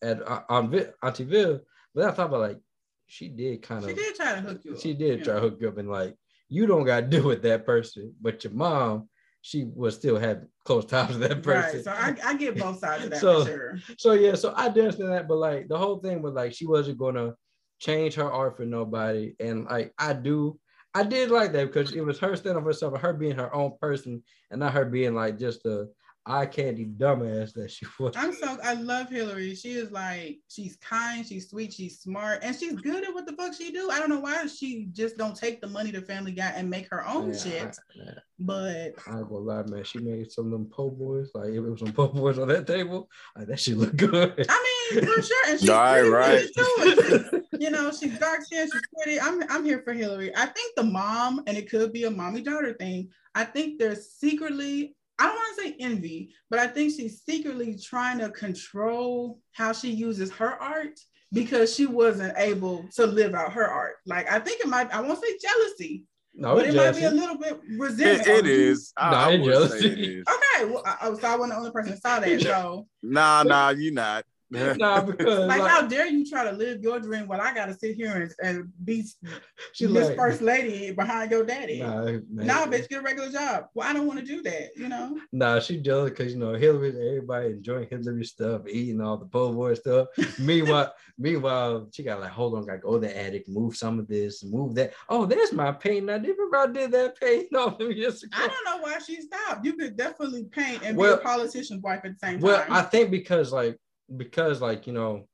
at 0.00 0.22
uh, 0.22 0.42
Auntie 0.48 1.24
Viv. 1.24 1.62
But 1.92 2.02
then 2.02 2.10
I 2.10 2.12
thought 2.14 2.28
about 2.28 2.38
like 2.38 2.60
she 3.08 3.30
did 3.30 3.62
kind 3.62 3.82
of. 3.82 3.90
She 3.90 3.96
did 3.96 4.14
try 4.14 4.36
to 4.36 4.40
hook 4.42 4.60
you 4.62 4.74
up. 4.74 4.80
she 4.80 4.94
did 4.94 5.24
try 5.24 5.34
to 5.34 5.40
hook 5.40 5.58
you 5.60 5.66
up 5.66 5.78
and 5.78 5.90
like 5.90 6.14
you 6.50 6.66
don't 6.66 6.84
got 6.84 7.00
to 7.00 7.06
do 7.06 7.22
with 7.22 7.42
that 7.42 7.64
person, 7.64 8.12
but 8.20 8.44
your 8.44 8.52
mom, 8.52 9.08
she 9.40 9.64
was 9.74 9.94
still 9.94 10.18
had 10.18 10.46
close 10.66 10.84
ties 10.84 11.16
with 11.16 11.20
that 11.26 11.42
person. 11.42 11.76
Right. 11.76 11.84
So 11.84 11.92
I, 11.92 12.14
I 12.30 12.34
get 12.34 12.58
both 12.58 12.78
sides 12.80 13.04
of 13.04 13.10
that 13.10 13.20
So- 13.20 13.44
for 13.44 13.50
sure. 13.50 13.78
So 13.96 14.12
yeah, 14.12 14.34
so 14.34 14.52
I 14.54 14.68
did 14.68 14.84
understand 14.84 15.12
that, 15.12 15.28
but 15.28 15.38
like 15.38 15.68
the 15.68 15.78
whole 15.78 15.98
thing 16.00 16.20
was 16.20 16.34
like 16.34 16.52
she 16.52 16.66
wasn't 16.66 16.98
gonna 16.98 17.34
change 17.78 18.14
her 18.16 18.30
art 18.30 18.56
for 18.58 18.66
nobody, 18.66 19.34
and 19.40 19.64
like 19.64 19.94
I 19.98 20.12
do, 20.12 20.58
I 20.92 21.04
did 21.04 21.30
like 21.30 21.52
that 21.52 21.72
because 21.72 21.94
it 21.94 22.04
was 22.04 22.18
her 22.18 22.36
standing 22.36 22.62
for 22.62 22.68
herself, 22.68 22.92
and 22.92 23.02
her 23.02 23.14
being 23.14 23.36
her 23.36 23.54
own 23.54 23.72
person, 23.80 24.22
and 24.50 24.60
not 24.60 24.74
her 24.74 24.84
being 24.84 25.14
like 25.14 25.38
just 25.38 25.64
a 25.64 25.86
eye 26.26 26.46
candy 26.46 26.84
dumbass 26.86 27.52
that 27.54 27.70
she 27.70 27.86
was. 27.98 28.14
I'm 28.16 28.32
so 28.34 28.58
I 28.62 28.74
love 28.74 29.08
Hilary. 29.08 29.54
She 29.54 29.70
is 29.72 29.90
like 29.90 30.38
she's 30.48 30.76
kind, 30.76 31.26
she's 31.26 31.48
sweet, 31.50 31.72
she's 31.72 32.00
smart, 32.00 32.40
and 32.42 32.54
she's 32.54 32.74
good 32.74 33.04
at 33.04 33.12
what 33.14 33.26
the 33.26 33.32
fuck 33.32 33.54
she 33.54 33.72
do. 33.72 33.90
I 33.90 33.98
don't 33.98 34.10
know 34.10 34.20
why 34.20 34.46
she 34.46 34.88
just 34.92 35.16
don't 35.16 35.36
take 35.36 35.60
the 35.60 35.66
money 35.66 35.90
the 35.90 36.02
family 36.02 36.32
got 36.32 36.54
and 36.56 36.68
make 36.70 36.88
her 36.90 37.06
own 37.06 37.32
Yeah, 37.32 37.38
shit. 37.38 37.78
I- 38.06 38.12
But 38.42 38.94
I 39.06 39.18
ain't 39.18 39.28
gonna 39.28 39.34
lie, 39.38 39.62
man. 39.64 39.84
She 39.84 39.98
made 39.98 40.30
some 40.32 40.46
of 40.46 40.52
them 40.52 40.66
po' 40.66 40.90
boys. 40.90 41.30
Like 41.34 41.50
if 41.50 41.56
it 41.56 41.60
was 41.60 41.80
some 41.80 41.92
po' 41.92 42.08
boys 42.08 42.38
on 42.38 42.48
that 42.48 42.66
table, 42.66 43.08
like 43.36 43.48
that 43.48 43.60
shit 43.60 43.76
look 43.76 43.94
good. 43.96 44.46
I 44.48 44.66
mean, 44.94 45.04
for 45.04 45.22
sure, 45.22 45.44
and 45.48 45.60
she's 45.60 45.68
Right, 45.68 46.00
pretty 46.00 46.10
right. 46.10 46.48
good 46.56 47.30
too. 47.30 47.42
you 47.58 47.70
know, 47.70 47.90
she's 47.92 48.18
dark 48.18 48.42
skinned, 48.42 48.70
she's 48.72 48.82
pretty. 48.96 49.20
I'm 49.20 49.42
I'm 49.50 49.64
here 49.64 49.82
for 49.84 49.92
Hilary. 49.92 50.34
I 50.34 50.46
think 50.46 50.74
the 50.74 50.82
mom, 50.84 51.42
and 51.46 51.56
it 51.58 51.68
could 51.70 51.92
be 51.92 52.04
a 52.04 52.10
mommy 52.10 52.40
daughter 52.40 52.72
thing. 52.74 53.10
I 53.34 53.44
think 53.44 53.78
they're 53.78 53.94
secretly, 53.94 54.94
I 55.20 55.26
don't 55.26 55.34
want 55.36 55.56
to 55.58 55.62
say 55.62 55.76
envy, 55.80 56.34
but 56.48 56.58
I 56.58 56.66
think 56.66 56.92
she's 56.96 57.22
secretly 57.22 57.76
trying 57.78 58.18
to 58.20 58.30
control 58.30 59.38
how 59.52 59.72
she 59.72 59.90
uses 59.90 60.32
her 60.32 60.50
art 60.60 60.98
because 61.32 61.74
she 61.74 61.84
wasn't 61.86 62.32
able 62.38 62.88
to 62.96 63.06
live 63.06 63.34
out 63.34 63.52
her 63.52 63.68
art. 63.68 63.96
Like 64.06 64.30
I 64.32 64.38
think 64.40 64.60
it 64.60 64.66
might, 64.66 64.92
I 64.94 65.00
won't 65.00 65.22
say 65.22 65.36
jealousy, 65.40 66.04
No, 66.34 66.54
but 66.56 66.64
it's 66.64 66.74
it 66.74 66.78
might 66.78 66.96
be 66.96 67.04
a 67.04 67.10
little 67.10 67.36
bit 67.38 67.60
It, 67.68 67.78
resentment. 67.78 68.26
it 68.28 68.38
on 68.38 68.44
you. 68.46 68.50
is. 68.50 68.92
I, 68.96 69.10
Nah, 69.10 69.16
I 69.26 69.30
it's 69.32 69.42
would 69.44 69.52
jealousy. 69.52 69.78
say 69.80 69.86
it 69.92 69.98
is. 69.98 70.24
Okay, 70.26 70.64
well, 70.72 70.82
I, 70.86 70.96
I- 71.02 71.14
so 71.14 71.28
I 71.28 71.36
wasn't 71.36 71.50
the 71.52 71.56
only 71.58 71.70
person 71.70 71.90
that 71.92 72.00
saw 72.02 72.20
that. 72.20 72.40
So 72.42 72.86
Nah, 73.02 73.42
nah, 73.42 73.68
you 73.70 73.92
not. 73.92 74.24
Nah, 74.50 75.00
because 75.02 75.46
like, 75.46 75.60
like, 75.60 75.70
how 75.70 75.86
dare 75.86 76.06
you 76.06 76.28
try 76.28 76.44
to 76.44 76.52
live 76.52 76.82
your 76.82 76.98
dream 76.98 77.28
while 77.28 77.40
I 77.40 77.54
gotta 77.54 77.74
sit 77.74 77.94
here 77.96 78.12
and, 78.16 78.32
and 78.42 78.72
be 78.84 79.04
she 79.72 79.86
Miss 79.86 80.08
like, 80.08 80.16
First 80.16 80.42
Lady 80.42 80.92
behind 80.92 81.30
your 81.30 81.44
daddy? 81.44 81.78
nah, 81.80 82.04
man. 82.04 82.26
Nah, 82.30 82.66
bitch, 82.66 82.88
get 82.88 83.00
a 83.00 83.02
regular 83.02 83.30
job. 83.30 83.66
Well, 83.74 83.88
I 83.88 83.92
don't 83.92 84.06
want 84.06 84.18
to 84.18 84.24
do 84.24 84.42
that, 84.42 84.70
you 84.76 84.88
know. 84.88 85.18
Nah, 85.32 85.60
she 85.60 85.76
jealous 85.78 86.10
because 86.10 86.32
you 86.32 86.38
know 86.38 86.54
Hilary, 86.54 86.88
everybody 86.90 87.50
enjoying 87.50 87.88
Hilary 87.88 88.24
stuff, 88.24 88.62
eating 88.68 89.00
all 89.00 89.16
the 89.16 89.26
po' 89.26 89.52
boy 89.52 89.74
stuff. 89.74 90.08
meanwhile, 90.38 90.92
meanwhile, 91.18 91.88
she 91.92 92.02
got 92.02 92.20
like, 92.20 92.30
hold 92.30 92.54
on, 92.56 92.66
gotta 92.66 92.78
go 92.78 92.94
to 92.94 93.06
the 93.06 93.16
attic, 93.16 93.48
move 93.48 93.76
some 93.76 93.98
of 93.98 94.08
this, 94.08 94.44
move 94.44 94.74
that. 94.74 94.94
Oh, 95.08 95.26
there's 95.26 95.52
my 95.52 95.72
painting. 95.72 96.10
I 96.10 96.18
didn't 96.18 96.38
remember 96.38 96.56
I 96.56 96.66
did 96.66 96.92
that 96.92 97.20
painting 97.20 97.56
all 97.56 97.70
them 97.70 97.92
years 97.92 98.22
ago. 98.22 98.36
I 98.36 98.48
don't 98.48 98.64
know 98.64 98.82
why 98.82 98.98
she 98.98 99.20
stopped. 99.20 99.64
You 99.64 99.74
could 99.74 99.96
definitely 99.96 100.44
paint 100.44 100.82
and 100.82 100.96
Well- 100.96 101.16
be 101.16 101.20
a 101.20 101.24
politician's 101.24 101.82
wife 101.82 102.00
at 102.04 102.18
the 102.18 102.26
same 102.26 102.40
Well, 102.40 102.62
time. 102.62 102.72
I 102.72 102.82
think 102.82 103.10
because 103.10 103.52
like 103.52 103.78
because 104.16 104.60
like 104.60 104.86
you 104.86 104.92
know, 104.92 105.28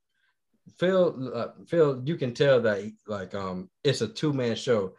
Phil, 0.79 1.33
uh, 1.35 1.49
Phil, 1.67 2.03
you 2.05 2.17
can 2.17 2.35
tell 2.35 2.61
that 2.63 2.91
like 3.07 3.35
um 3.35 3.71
it's 3.85 4.01
a 4.01 4.09
two 4.09 4.33
man 4.33 4.57
show. 4.57 4.95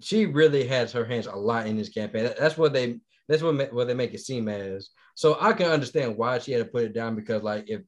She 0.00 0.26
really 0.26 0.66
has 0.68 0.92
her 0.92 1.04
hands 1.04 1.26
a 1.26 1.34
lot 1.34 1.66
in 1.66 1.76
this 1.76 1.88
campaign. 1.88 2.30
That's 2.38 2.56
what 2.56 2.72
they 2.72 3.00
that's 3.28 3.42
what 3.42 3.72
what 3.72 3.86
they 3.86 3.94
make 3.94 4.14
it 4.14 4.20
seem 4.20 4.48
as. 4.48 4.90
So 5.14 5.36
I 5.40 5.52
can 5.52 5.66
understand 5.70 6.16
why 6.16 6.38
she 6.38 6.52
had 6.52 6.64
to 6.64 6.70
put 6.70 6.84
it 6.84 6.94
down 6.94 7.16
because 7.16 7.42
like 7.42 7.68
if 7.68 7.82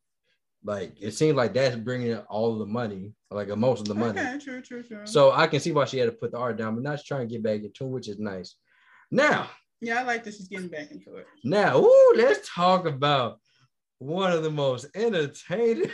like 0.64 0.95
it 1.01 1.12
seems 1.12 1.36
like 1.36 1.55
that's 1.55 1.76
bringing 1.76 2.16
all 2.28 2.59
the 2.59 2.66
money, 2.66 3.12
like 3.30 3.49
most 3.57 3.80
of 3.80 3.88
the 3.88 3.95
money. 3.95 4.20
Okay, 4.20 4.38
true, 4.38 4.61
true, 4.61 4.82
true. 4.82 5.07
So 5.07 5.32
I 5.32 5.47
can 5.47 5.61
see 5.61 5.72
why 5.72 5.86
she 5.86 5.99
had 5.99 6.07
to 6.07 6.12
put 6.12 6.32
the 6.32 6.38
art 6.38 6.59
down, 6.59 6.74
but 6.74 6.84
now 6.84 6.97
she's 6.97 7.07
trying 7.07 7.26
to 7.26 7.32
get 7.32 7.43
back 7.43 7.62
into 7.62 7.84
it, 7.84 7.88
which 7.88 8.09
is 8.09 8.18
nice. 8.18 8.57
Now, 9.11 9.49
yeah, 9.80 10.01
I 10.01 10.03
like 10.03 10.24
that 10.24 10.34
she's 10.34 10.49
getting 10.49 10.68
back 10.68 10.91
into 10.91 11.16
it. 11.16 11.26
now, 11.45 11.78
ooh, 11.78 12.12
let's 12.16 12.49
talk 12.49 12.86
about 12.86 13.41
one 14.01 14.32
of 14.32 14.42
the 14.42 14.51
most 14.51 14.86
entertaining, 14.94 15.90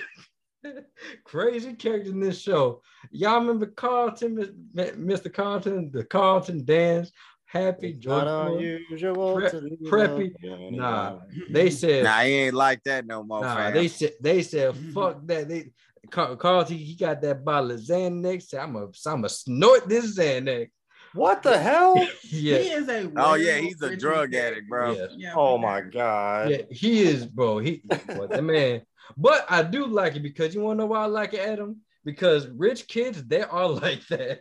crazy 1.24 1.74
characters 1.74 2.12
in 2.12 2.20
this 2.20 2.40
show. 2.40 2.80
Y'all 3.10 3.40
remember 3.40 3.66
Carlton, 3.66 4.70
Mr. 4.74 5.32
Carlton, 5.32 5.90
the 5.92 6.04
Carlton 6.04 6.64
dance, 6.64 7.10
happy, 7.46 7.92
Not 7.92 8.26
joyful, 8.26 8.58
unusual 8.58 9.34
pre- 9.34 9.50
preppy. 9.90 10.34
love 10.42 10.72
Nah, 10.72 11.18
they 11.50 11.68
said, 11.70 12.04
Nah, 12.04 12.20
he 12.20 12.32
ain't 12.32 12.54
like 12.54 12.82
that 12.84 13.06
no 13.06 13.24
more, 13.24 13.42
nah, 13.42 13.54
fam. 13.56 13.74
they 13.74 13.88
said, 13.88 14.12
they 14.20 14.42
said, 14.42 14.74
fuck 14.94 15.26
that. 15.26 15.48
They 15.48 15.72
Carlton, 16.08 16.76
he 16.76 16.94
got 16.94 17.20
that 17.22 17.44
bottle 17.44 17.72
of 17.72 17.80
Xanax. 17.80 18.44
Said, 18.44 18.60
I'm 18.60 18.76
a, 18.76 18.88
I'm 19.06 19.24
a 19.24 19.28
snort 19.28 19.88
this 19.88 20.16
Xanax. 20.16 20.70
What 21.16 21.42
the 21.42 21.58
hell? 21.58 22.06
Yeah. 22.28 22.58
He 22.58 22.68
is 22.68 22.88
a 22.88 23.10
oh 23.16 23.34
yeah, 23.34 23.58
he's 23.58 23.80
a 23.80 23.96
drug 23.96 24.32
character. 24.32 24.54
addict, 24.56 24.68
bro. 24.68 24.92
Yeah. 24.92 25.06
Yeah, 25.16 25.34
Oh 25.36 25.56
my 25.56 25.80
god. 25.80 26.50
Yeah, 26.50 26.62
he 26.70 27.00
is, 27.02 27.24
bro. 27.24 27.58
He 27.58 27.82
what 28.14 28.30
the 28.30 28.42
man. 28.42 28.82
But 29.16 29.46
I 29.48 29.62
do 29.62 29.86
like 29.86 30.16
it 30.16 30.22
because 30.22 30.54
you 30.54 30.60
want 30.60 30.78
to 30.78 30.82
know 30.82 30.86
why 30.86 31.02
I 31.02 31.06
like 31.06 31.32
it, 31.32 31.40
Adam? 31.40 31.80
Because 32.04 32.46
rich 32.48 32.88
kids, 32.88 33.24
they 33.24 33.42
are 33.42 33.68
like 33.84 34.06
that. 34.08 34.40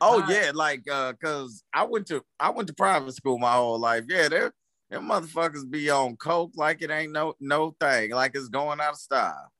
Oh 0.00 0.22
I- 0.22 0.32
yeah, 0.32 0.52
like 0.54 0.82
uh, 0.90 1.14
cause 1.14 1.62
I 1.72 1.84
went 1.84 2.06
to 2.08 2.22
I 2.38 2.50
went 2.50 2.68
to 2.68 2.74
private 2.74 3.12
school 3.12 3.38
my 3.38 3.52
whole 3.52 3.78
life. 3.78 4.04
Yeah, 4.08 4.28
they're 4.28 4.52
them 4.90 5.08
motherfuckers 5.08 5.68
be 5.70 5.88
on 5.88 6.16
coke 6.16 6.52
like 6.56 6.82
it 6.82 6.90
ain't 6.90 7.12
no 7.12 7.34
no 7.40 7.74
thing, 7.80 8.10
like 8.10 8.32
it's 8.34 8.48
going 8.48 8.80
out 8.80 8.92
of 8.92 8.98
style. 8.98 9.50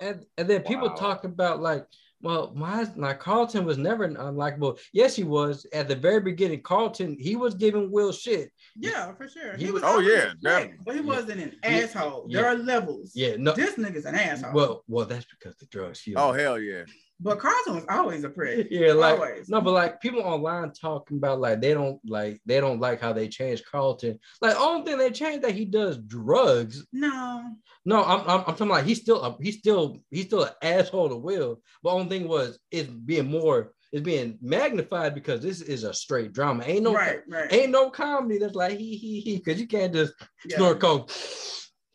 And 0.00 0.24
and 0.38 0.48
then 0.48 0.62
people 0.62 0.90
talk 0.90 1.24
about 1.24 1.60
like, 1.60 1.84
well, 2.22 2.52
my 2.54 2.82
is 2.82 2.90
like 2.96 3.18
Carlton 3.20 3.64
was 3.64 3.78
never 3.78 4.08
unlikable. 4.08 4.78
Yes, 4.92 5.16
he 5.16 5.24
was 5.24 5.66
at 5.72 5.88
the 5.88 5.96
very 5.96 6.20
beginning. 6.20 6.62
Carlton, 6.62 7.16
he 7.18 7.36
was 7.36 7.54
giving 7.54 7.90
Will 7.90 8.12
shit. 8.12 8.50
Yeah, 8.76 9.12
for 9.14 9.28
sure. 9.28 9.56
He 9.56 9.66
He 9.66 9.70
was- 9.72 9.82
was 9.82 9.90
Oh, 9.94 9.98
yeah, 10.00 10.12
a 10.18 10.26
prick, 10.28 10.40
definitely. 10.42 10.78
but 10.86 10.94
he 10.94 11.00
wasn't 11.00 11.40
an 11.40 11.52
Yeah, 11.64 11.70
asshole. 11.70 12.28
There 12.30 12.46
are 12.46 12.54
levels. 12.56 13.12
Yeah, 13.14 13.34
no. 13.38 13.52
This 13.52 13.74
nigga's 13.74 14.04
an 14.06 14.14
asshole. 14.14 14.52
Well, 14.54 14.84
well, 14.88 15.06
that's 15.06 15.26
because 15.26 15.56
the 15.56 15.66
drugs. 15.66 16.00
fueled 16.00 16.18
Oh 16.22 16.32
hell 16.32 16.58
yeah. 16.58 16.84
But 17.22 17.38
Carlton 17.38 17.74
was 17.76 17.84
always 17.88 18.24
a 18.24 18.28
prick. 18.28 18.68
Yeah, 18.70 18.92
like 18.92 19.18
always. 19.18 19.48
no, 19.48 19.60
but 19.60 19.72
like 19.72 20.00
people 20.00 20.20
online 20.22 20.72
talking 20.72 21.16
about 21.18 21.40
like 21.40 21.60
they 21.60 21.72
don't 21.74 22.00
like 22.06 22.40
they 22.46 22.60
don't 22.60 22.80
like 22.80 23.00
how 23.00 23.12
they 23.12 23.28
changed 23.28 23.64
Carlton. 23.70 24.18
Like 24.40 24.56
only 24.58 24.84
thing 24.84 24.98
they 24.98 25.10
changed 25.10 25.42
that 25.44 25.54
he 25.54 25.64
does 25.64 25.98
drugs. 25.98 26.86
No. 26.92 27.44
No, 27.84 28.02
I'm 28.04 28.20
I'm, 28.22 28.38
I'm 28.40 28.44
talking 28.56 28.68
like 28.68 28.84
he's 28.84 29.00
still 29.00 29.22
a, 29.22 29.36
he's 29.40 29.58
still 29.58 29.98
he's 30.10 30.26
still 30.26 30.44
an 30.44 30.52
asshole 30.62 31.08
to 31.10 31.16
Will. 31.16 31.60
But 31.82 31.90
only 31.90 32.08
thing 32.08 32.28
was 32.28 32.58
it's 32.70 32.88
being 32.88 33.30
more 33.30 33.72
it's 33.92 34.02
being 34.02 34.38
magnified 34.40 35.14
because 35.14 35.42
this 35.42 35.60
is 35.60 35.84
a 35.84 35.92
straight 35.92 36.32
drama. 36.32 36.64
Ain't 36.66 36.82
no 36.84 36.94
Right, 36.94 37.20
right. 37.28 37.52
ain't 37.52 37.70
no 37.72 37.90
comedy 37.90 38.38
that's 38.38 38.54
like 38.54 38.78
he 38.78 38.96
he 38.96 39.20
he 39.20 39.36
because 39.36 39.60
you 39.60 39.66
can't 39.66 39.92
just 39.92 40.14
Yeah. 40.46 40.56
snort 40.56 40.80
coke. 40.80 41.10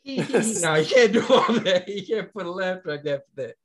He, 0.08 0.22
he, 0.22 0.40
he. 0.40 0.62
No, 0.62 0.76
you 0.76 0.86
can't 0.86 1.12
do 1.12 1.22
all 1.30 1.52
that. 1.60 1.86
You 1.90 2.06
can't 2.08 2.32
put 2.32 2.46
a 2.46 2.52
laugh 2.52 2.82
track 2.82 3.02
after 3.06 3.26
that. 3.36 3.56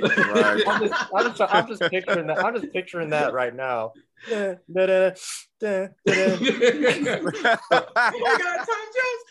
Right. 0.00 0.62
I'm 0.66 0.88
just, 0.88 1.04
I'm 1.14 1.26
just, 1.36 1.54
I'm 1.54 1.68
just 1.68 1.82
picturing 1.90 2.26
that. 2.28 2.42
I'm 2.42 2.54
just 2.58 2.72
picturing 2.72 3.10
that 3.10 3.34
right 3.34 3.54
now. 3.54 3.92
Da, 4.30 4.54
da, 4.72 5.10
da. 5.60 5.88
Oh 6.06 7.30
God, 7.70 8.66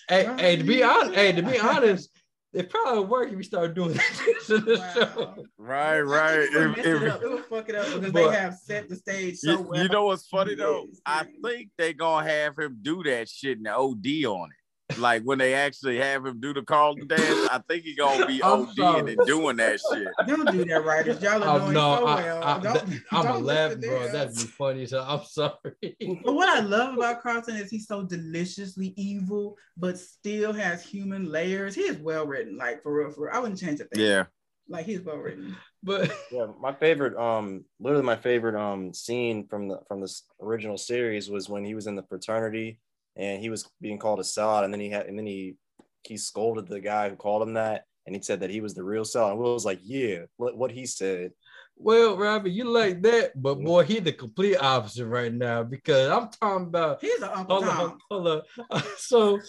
hey, 0.09 0.29
hey, 0.37 0.55
to 0.57 0.63
be 0.63 0.83
honest, 0.83 1.15
hey, 1.15 1.31
to 1.31 1.41
be 1.41 1.59
honest, 1.59 2.09
it 2.53 2.69
probably 2.69 2.99
would 2.99 3.09
work 3.09 3.29
if 3.31 3.37
we 3.37 3.43
start 3.43 3.73
doing 3.73 3.93
this 4.25 4.49
in 4.49 4.65
the 4.65 4.75
show. 4.93 5.45
Right, 5.57 6.01
right. 6.01 6.39
it 6.39 6.53
would 6.67 6.77
If- 6.77 6.85
if- 6.85 7.01
it 7.01 7.07
up. 7.07 7.23
It 7.23 7.31
would 7.31 7.45
fuck 7.45 7.69
it 7.69 7.75
up 7.75 7.85
because 7.87 8.11
But- 8.11 8.29
they 8.31 8.35
have 8.37 8.55
set 8.55 8.89
the 8.89 8.95
stage 8.97 9.37
so 9.37 9.51
you, 9.51 9.61
well. 9.61 9.81
you 9.81 9.89
know 9.89 10.05
what's 10.05 10.27
funny 10.27 10.55
though? 10.55 10.85
Yes, 10.87 10.99
I 11.05 11.25
think 11.43 11.69
they 11.77 11.93
gonna 11.93 12.27
have 12.29 12.57
him 12.59 12.77
do 12.81 13.01
that 13.03 13.29
shit 13.29 13.57
in 13.57 13.63
the 13.63 13.73
OD 13.75 14.25
on 14.25 14.49
it. 14.51 14.57
Like 14.97 15.23
when 15.23 15.37
they 15.37 15.53
actually 15.53 15.97
have 15.97 16.25
him 16.25 16.39
do 16.39 16.53
the 16.53 16.61
Carlton 16.63 17.07
dance, 17.07 17.49
I 17.51 17.61
think 17.67 17.83
he 17.83 17.95
gonna 17.95 18.25
be 18.27 18.41
I'm 18.43 18.65
ODing 18.67 18.75
sorry. 18.75 19.13
and 19.13 19.25
doing 19.27 19.55
that 19.57 19.79
shit. 19.93 20.07
Don't 20.27 20.51
do 20.51 20.65
that, 20.65 20.85
writers. 20.85 21.21
Y'all 21.21 21.43
are 21.43 21.55
Oh, 21.55 21.59
doing 21.59 21.73
no, 21.73 21.95
so 21.97 22.05
I, 22.05 22.15
well. 22.23 22.43
I, 22.43 22.59
don't, 22.59 22.93
I'm 23.11 23.19
a 23.21 23.23
don't 23.33 23.43
laugh, 23.43 23.67
listen 23.69 23.81
to 23.81 23.87
bro. 23.87 24.03
them. 24.03 24.11
That'd 24.13 24.35
be 24.35 24.41
funny. 24.41 24.85
So 24.85 25.03
I'm 25.07 25.23
sorry. 25.25 26.21
But 26.23 26.33
what 26.33 26.49
I 26.49 26.59
love 26.61 26.95
about 26.97 27.21
Carlton 27.21 27.55
is 27.55 27.69
he's 27.69 27.87
so 27.87 28.03
deliciously 28.03 28.93
evil, 28.97 29.57
but 29.77 29.97
still 29.99 30.53
has 30.53 30.83
human 30.83 31.25
layers. 31.31 31.75
He 31.75 31.81
is 31.81 31.97
well 31.97 32.25
written, 32.25 32.57
like 32.57 32.83
for 32.83 32.93
real, 32.93 33.11
for 33.11 33.25
real. 33.27 33.35
I 33.35 33.39
wouldn't 33.39 33.59
change 33.59 33.79
a 33.79 33.85
thing. 33.85 34.03
Yeah. 34.05 34.25
Like 34.69 34.85
he's 34.85 35.01
well 35.01 35.17
written. 35.17 35.57
But 35.83 36.11
Yeah, 36.31 36.45
my 36.61 36.71
favorite, 36.73 37.17
um, 37.17 37.65
literally 37.79 38.05
my 38.05 38.15
favorite 38.15 38.55
um 38.55 38.93
scene 38.93 39.47
from 39.47 39.67
the 39.67 39.79
from 39.87 39.99
this 39.99 40.23
original 40.41 40.77
series 40.77 41.29
was 41.29 41.49
when 41.49 41.65
he 41.65 41.73
was 41.73 41.87
in 41.87 41.95
the 41.95 42.03
fraternity 42.03 42.79
and 43.15 43.41
he 43.41 43.49
was 43.49 43.69
being 43.81 43.97
called 43.97 44.19
a 44.19 44.23
sellout, 44.23 44.63
and 44.63 44.73
then 44.73 44.79
he 44.81 44.89
had 44.89 45.05
and 45.07 45.17
then 45.17 45.25
he 45.25 45.55
he 46.03 46.17
scolded 46.17 46.67
the 46.67 46.79
guy 46.79 47.09
who 47.09 47.15
called 47.15 47.41
him 47.43 47.53
that, 47.53 47.85
and 48.05 48.15
he 48.15 48.21
said 48.21 48.39
that 48.41 48.49
he 48.49 48.61
was 48.61 48.73
the 48.73 48.83
real 48.83 49.03
sellout. 49.03 49.31
And 49.31 49.39
Will 49.39 49.53
was 49.53 49.65
like, 49.65 49.79
"Yeah, 49.83 50.21
what, 50.37 50.57
what 50.57 50.71
he 50.71 50.85
said." 50.85 51.31
well, 51.83 52.15
Robbie, 52.15 52.51
you 52.51 52.65
like 52.65 53.01
that, 53.01 53.31
but 53.41 53.55
boy, 53.55 53.83
he 53.83 53.99
the 53.99 54.11
complete 54.11 54.57
opposite 54.57 55.07
right 55.07 55.33
now 55.33 55.63
because 55.63 56.09
I'm 56.11 56.29
talking 56.29 56.67
about. 56.67 57.01
He's 57.01 57.21
an 57.21 57.29
Uncle 57.33 57.63
Hold 57.63 57.69
on, 57.69 57.97
hold 58.09 58.27
on. 58.27 58.83
So, 58.97 59.39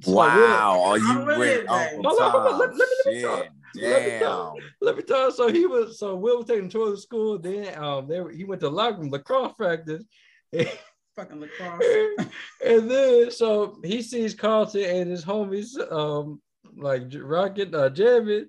so 0.00 0.14
Wow, 0.14 0.82
are 0.84 0.98
you 0.98 1.04
I'm 1.04 1.26
with 1.26 1.38
with 1.38 1.70
Uncle 1.70 2.02
babe. 2.02 2.04
Hold 2.04 2.20
on, 2.20 2.32
Tom? 2.32 2.58
let- 2.58 2.76
let 2.76 2.88
me- 2.88 2.94
let 3.04 3.14
me 3.14 3.22
talk. 3.22 3.46
Let 3.74 4.04
me 4.04 4.18
talk. 4.18 4.56
Let 4.80 4.96
me 4.96 5.02
tell. 5.02 5.32
So 5.32 5.48
he 5.48 5.66
was. 5.66 5.98
So 5.98 6.14
Will 6.16 6.38
was 6.38 6.46
taking 6.46 6.68
tour 6.68 6.92
of 6.92 7.00
school. 7.00 7.38
Then 7.38 7.76
um, 7.82 8.06
they 8.08 8.20
he 8.36 8.44
went 8.44 8.60
to 8.62 8.68
locker 8.68 8.98
room 8.98 9.10
lacrosse 9.10 9.54
practice. 9.56 10.04
Fucking 11.18 11.40
lacrosse. 11.40 12.28
and 12.64 12.88
then 12.90 13.30
so 13.32 13.78
he 13.82 14.02
sees 14.02 14.34
Carlton 14.34 14.84
and 14.84 15.10
his 15.10 15.24
homies 15.24 15.70
um 15.92 16.40
like 16.76 17.08
j- 17.08 17.18
rocking 17.18 17.74
uh 17.74 17.88
jamming 17.88 18.46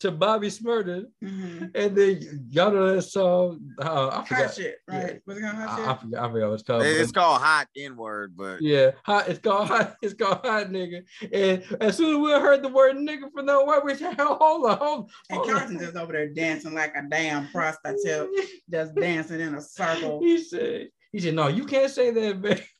to 0.00 0.10
Bobby 0.10 0.48
Shmurda. 0.48 1.04
Mhm. 1.22 1.70
And 1.74 1.94
then 1.94 2.48
y'all 2.50 2.72
know 2.72 2.94
that 2.96 3.02
song. 3.02 3.60
Uh, 3.78 4.08
I 4.08 4.24
forgot. 4.24 4.44
Hot 4.46 4.54
shit, 4.54 4.76
right? 4.88 5.20
Was 5.26 5.36
it 5.36 5.42
called 5.42 5.54
hot 5.54 5.68
I, 5.68 5.76
shit? 5.76 5.86
I 5.88 5.94
forgot. 5.94 6.24
I 6.24 6.32
forgot 6.32 6.48
what 6.48 6.54
it's 6.54 6.62
called. 6.62 6.82
It's 6.84 7.12
but- 7.12 7.20
called 7.20 7.42
hot 7.42 7.66
N 7.76 7.96
word, 7.96 8.34
but 8.34 8.62
yeah, 8.62 8.92
hot. 9.04 9.28
It's 9.28 9.38
called 9.40 9.68
hot. 9.68 9.96
It's 10.02 10.14
called 10.14 10.40
hot 10.42 10.68
nigga. 10.70 11.02
And 11.32 11.62
as 11.82 11.96
soon 11.98 12.14
as 12.16 12.18
we 12.18 12.30
heard 12.32 12.62
the 12.62 12.68
word 12.70 12.96
nigga 12.96 13.30
from 13.32 13.44
nowhere, 13.46 13.82
we 13.84 13.94
said, 13.94 14.14
"Hold 14.18 14.64
on, 14.66 14.78
hold 14.78 15.10
and 15.28 15.38
hold 15.38 15.50
on." 15.50 15.54
Carlton 15.56 15.78
just 15.78 15.96
over 15.96 16.12
there 16.14 16.28
dancing 16.30 16.72
like 16.74 16.96
a 16.96 17.02
damn 17.08 17.46
prostitute, 17.48 18.30
just 18.70 18.94
dancing 18.94 19.40
in 19.40 19.54
a 19.54 19.60
circle. 19.60 20.20
He 20.22 20.42
said, 20.42 20.88
he 21.12 21.20
said, 21.20 21.34
no, 21.34 21.48
you 21.48 21.64
can't 21.64 21.90
say 21.90 22.10
that, 22.10 22.40
man. 22.40 22.60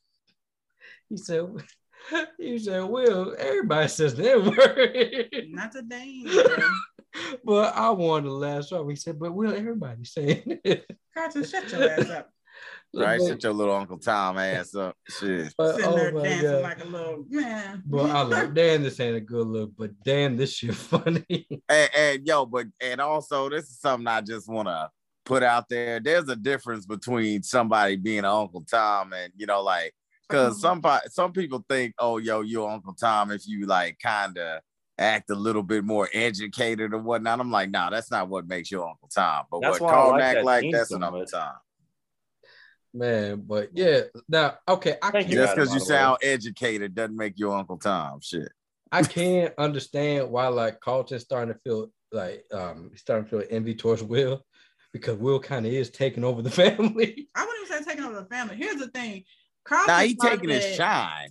He 1.08 1.16
said, 1.16 1.44
he 2.38 2.58
said, 2.58 2.84
Will, 2.84 3.34
everybody 3.36 3.88
says 3.88 4.14
that 4.14 4.44
word. 4.44 5.48
Not 5.50 5.72
today. 5.72 6.22
but 7.44 7.74
I 7.74 7.90
wanted 7.90 8.28
to 8.28 8.32
laugh 8.32 8.72
off. 8.72 8.88
He 8.88 8.94
said, 8.94 9.18
but 9.18 9.32
Will, 9.34 9.52
everybody 9.52 10.04
saying 10.04 10.60
it. 10.64 10.88
Carlton, 11.12 11.44
shut 11.44 11.70
your 11.72 11.90
ass 11.90 12.10
up. 12.10 12.30
right, 12.94 13.20
shut 13.20 13.42
your 13.42 13.52
little 13.52 13.74
Uncle 13.74 13.98
Tom 13.98 14.38
ass 14.38 14.74
up. 14.76 14.96
Shit. 15.08 15.52
but, 15.58 15.74
Sitting 15.74 15.90
oh 15.90 15.96
there 15.96 16.12
my 16.12 16.22
dancing 16.22 16.50
God. 16.52 16.62
like 16.62 16.84
a 16.84 16.86
little 16.86 17.24
man. 17.28 17.82
But 17.84 18.10
I 18.10 18.22
like, 18.22 18.54
damn, 18.54 18.84
this 18.84 19.00
ain't 19.00 19.16
a 19.16 19.20
good 19.20 19.48
look, 19.48 19.72
but 19.76 19.90
damn, 20.04 20.36
this 20.36 20.54
shit 20.54 20.74
funny. 20.76 21.46
And, 21.68 21.90
and 21.96 22.26
yo, 22.26 22.46
but 22.46 22.66
and 22.80 23.00
also 23.00 23.48
this 23.48 23.64
is 23.64 23.80
something 23.80 24.06
I 24.06 24.20
just 24.20 24.48
want 24.48 24.68
to 24.68 24.90
put 25.30 25.42
out 25.44 25.68
there. 25.68 26.00
There's 26.00 26.28
a 26.28 26.34
difference 26.34 26.86
between 26.86 27.44
somebody 27.44 27.94
being 27.94 28.18
an 28.20 28.24
Uncle 28.24 28.64
Tom 28.68 29.12
and 29.12 29.32
you 29.36 29.46
know, 29.46 29.62
like, 29.62 29.94
because 30.28 30.60
some 30.60 30.82
po- 30.82 30.98
some 31.08 31.32
people 31.32 31.64
think, 31.68 31.94
oh, 32.00 32.18
yo, 32.18 32.40
you're 32.40 32.68
Uncle 32.68 32.94
Tom 32.94 33.30
if 33.30 33.46
you 33.46 33.66
like 33.66 33.96
kind 34.02 34.36
of 34.36 34.60
act 34.98 35.30
a 35.30 35.34
little 35.34 35.62
bit 35.62 35.84
more 35.84 36.08
educated 36.12 36.92
or 36.92 36.98
whatnot. 36.98 37.38
I'm 37.38 37.50
like, 37.52 37.70
nah, 37.70 37.90
that's 37.90 38.10
not 38.10 38.28
what 38.28 38.48
makes 38.48 38.72
you 38.72 38.82
Uncle 38.82 39.08
Tom. 39.14 39.44
But 39.50 39.62
That's 39.62 39.80
what 39.80 39.86
why 39.86 39.92
I 39.92 39.94
Carl 39.94 40.10
like 40.10 40.22
act 40.22 40.34
that 40.34 40.44
like, 40.44 40.60
theme 40.62 40.72
that's 40.72 40.88
so 40.88 40.96
an 40.96 41.04
Uncle. 41.04 41.24
Tom. 41.26 41.52
Man, 42.92 43.44
but 43.46 43.68
yeah, 43.72 44.00
now 44.28 44.58
okay, 44.68 44.96
I 45.00 45.12
Thank 45.12 45.28
can't, 45.28 45.38
Just 45.38 45.54
because 45.54 45.68
you 45.72 45.78
by 45.78 45.84
the 45.84 45.92
way. 45.92 45.96
sound 45.96 46.18
educated 46.24 46.94
doesn't 46.96 47.16
make 47.16 47.34
you 47.38 47.52
Uncle 47.52 47.78
Tom. 47.78 48.18
Shit. 48.20 48.50
I 48.90 49.04
can't 49.04 49.54
understand 49.58 50.28
why 50.28 50.48
like 50.48 50.80
Carlton's 50.80 51.22
starting 51.22 51.54
to 51.54 51.60
feel 51.60 51.92
like 52.10 52.44
um 52.52 52.88
he's 52.90 53.00
starting 53.00 53.24
to 53.26 53.30
feel 53.30 53.46
envy 53.48 53.76
towards 53.76 54.02
Will 54.02 54.44
because 54.92 55.16
Will 55.18 55.40
kind 55.40 55.66
of 55.66 55.72
is 55.72 55.90
taking 55.90 56.24
over 56.24 56.42
the 56.42 56.50
family. 56.62 57.28
I 57.34 57.44
wouldn't 57.46 57.66
even 57.70 57.84
say 57.84 57.90
taking 57.90 58.04
over 58.04 58.16
the 58.20 58.26
family. 58.26 58.56
Here's 58.56 58.76
the 58.76 58.88
thing. 58.88 59.24
Carlton 59.64 59.88
Now 59.94 60.00
he 60.00 60.14
taking 60.14 60.48
his 60.48 60.74
shine. 60.74 61.30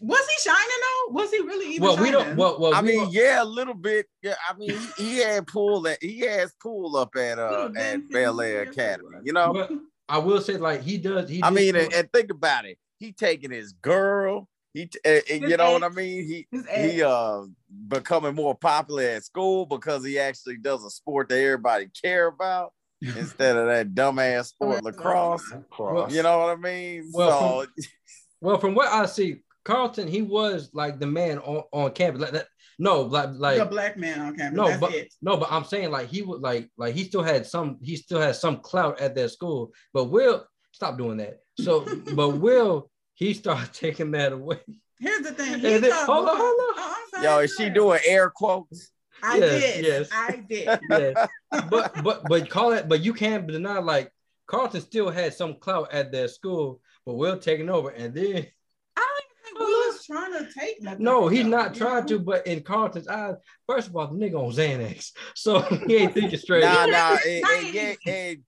Was 0.00 0.28
he 0.28 0.48
shining 0.50 0.68
though? 1.08 1.14
Was 1.14 1.30
he 1.32 1.40
really 1.40 1.70
even 1.74 1.82
well, 1.82 1.96
we 1.96 2.12
don't. 2.12 2.36
Well, 2.36 2.60
well, 2.60 2.72
I 2.74 2.80
we 2.80 2.88
mean, 2.88 3.04
don't- 3.04 3.12
yeah, 3.12 3.42
a 3.42 3.44
little 3.44 3.74
bit. 3.74 4.06
Yeah, 4.22 4.34
I 4.48 4.56
mean, 4.56 4.70
he, 4.96 5.04
he 5.04 5.18
had 5.18 5.48
pool 5.48 5.86
at 5.88 6.00
he 6.00 6.20
has 6.20 6.54
pool 6.62 6.96
up 6.96 7.16
at 7.16 7.38
uh 7.40 7.66
at 7.70 7.74
dancing, 7.74 8.08
Bel 8.10 8.40
Air 8.40 8.62
Academy. 8.62 9.18
You 9.24 9.32
know, 9.32 9.52
but 9.52 9.72
I 10.08 10.18
will 10.18 10.40
say 10.40 10.56
like 10.58 10.82
he 10.82 10.98
does. 10.98 11.28
He 11.28 11.42
I 11.42 11.50
mean, 11.50 11.74
and, 11.74 11.92
and 11.92 12.12
think 12.12 12.30
about 12.30 12.66
it. 12.66 12.78
He 13.00 13.12
taking 13.12 13.50
his 13.50 13.72
girl. 13.72 14.48
He, 14.76 14.90
uh, 15.06 15.20
you 15.30 15.56
know 15.56 15.72
what 15.72 15.84
I 15.84 15.88
mean. 15.88 16.26
He 16.26 16.46
he 16.76 17.02
uh 17.02 17.44
becoming 17.88 18.34
more 18.34 18.54
popular 18.54 19.04
at 19.04 19.24
school 19.24 19.64
because 19.64 20.04
he 20.04 20.18
actually 20.18 20.58
does 20.58 20.84
a 20.84 20.90
sport 20.90 21.30
that 21.30 21.40
everybody 21.40 21.88
care 22.02 22.26
about 22.26 22.74
instead 23.00 23.56
of 23.56 23.68
that 23.68 23.94
dumbass 23.94 24.48
sport 24.48 24.84
lacrosse. 24.84 25.50
Cross. 25.70 26.12
You 26.12 26.22
know 26.22 26.40
what 26.40 26.50
I 26.50 26.56
mean? 26.56 27.10
Well, 27.14 27.62
so 27.62 27.66
well, 28.42 28.58
from 28.58 28.74
what 28.74 28.92
I 28.92 29.06
see, 29.06 29.36
Carlton 29.64 30.08
he 30.08 30.20
was 30.20 30.68
like 30.74 31.00
the 31.00 31.06
man 31.06 31.38
on, 31.38 31.62
on 31.72 31.92
campus. 31.92 32.20
Like 32.20 32.32
that. 32.32 32.48
No, 32.78 33.00
like 33.00 33.30
like 33.32 33.56
the 33.56 33.64
black 33.64 33.96
man 33.96 34.20
on 34.20 34.36
campus. 34.36 34.58
no, 34.58 34.68
That's 34.68 34.80
but 34.80 34.94
it. 34.94 35.14
no, 35.22 35.38
but 35.38 35.50
I'm 35.50 35.64
saying 35.64 35.90
like 35.90 36.08
he 36.08 36.20
would 36.20 36.42
like 36.42 36.68
like 36.76 36.94
he 36.94 37.04
still 37.04 37.22
had 37.22 37.46
some 37.46 37.78
he 37.80 37.96
still 37.96 38.20
had 38.20 38.36
some 38.36 38.58
clout 38.58 39.00
at 39.00 39.14
that 39.14 39.30
school. 39.30 39.72
But 39.94 40.10
Will 40.10 40.44
stop 40.72 40.98
doing 40.98 41.16
that. 41.16 41.38
So, 41.58 41.86
but 42.14 42.36
Will 42.36 42.90
he 43.16 43.34
started 43.34 43.72
taking 43.74 44.12
that 44.12 44.32
away. 44.32 44.60
Here's 45.00 45.22
the 45.22 45.32
thing. 45.32 45.54
He 45.58 45.78
then- 45.78 45.90
thought, 45.90 46.06
hold 46.06 46.28
on, 46.28 46.36
hold 46.36 46.54
on. 46.60 46.74
Oh, 46.78 47.20
yo, 47.22 47.38
is 47.40 47.54
she 47.58 47.68
doing 47.68 48.00
air 48.06 48.30
quotes? 48.30 48.90
I 49.22 49.38
Yes, 49.38 49.62
did. 49.74 49.84
yes. 49.84 50.08
I 50.12 50.44
did. 50.48 50.78
Yeah, 50.90 51.26
but 51.70 52.02
but 52.04 52.22
but 52.28 52.48
call 52.50 52.72
it. 52.72 52.88
But 52.88 53.00
you 53.02 53.12
can't 53.14 53.46
deny 53.46 53.78
like 53.78 54.10
Carlton 54.46 54.80
still 54.82 55.10
had 55.10 55.32
some 55.34 55.54
clout 55.54 55.90
at 55.92 56.12
their 56.12 56.28
school, 56.28 56.80
but 57.06 57.14
Will 57.14 57.38
taking 57.38 57.68
over, 57.70 57.88
and 57.88 58.14
then 58.14 58.46
I 58.96 59.00
don't 59.00 59.44
think 59.44 59.58
Will 59.58 59.90
is 59.90 60.04
trying 60.04 60.32
to 60.32 60.48
take 60.52 60.82
nothing. 60.82 61.02
no, 61.04 61.28
he's 61.28 61.46
not 61.46 61.74
you 61.74 61.80
trying 61.86 62.02
know? 62.02 62.08
to. 62.08 62.18
But 62.18 62.46
in 62.46 62.62
Carlton's 62.62 63.08
eyes, 63.08 63.36
first 63.66 63.88
of 63.88 63.96
all, 63.96 64.06
the 64.08 64.14
nigga 64.18 64.34
on 64.34 64.52
Xanax, 64.52 65.12
so 65.34 65.60
he 65.60 65.96
ain't 65.96 66.12
thinking 66.14 66.38
straight. 66.38 66.64
Nah, 66.64 66.84
nah, 66.86 67.16
ain't- 67.26 67.46
and, 67.46 67.76
and, 67.76 67.96
and, 68.06 68.38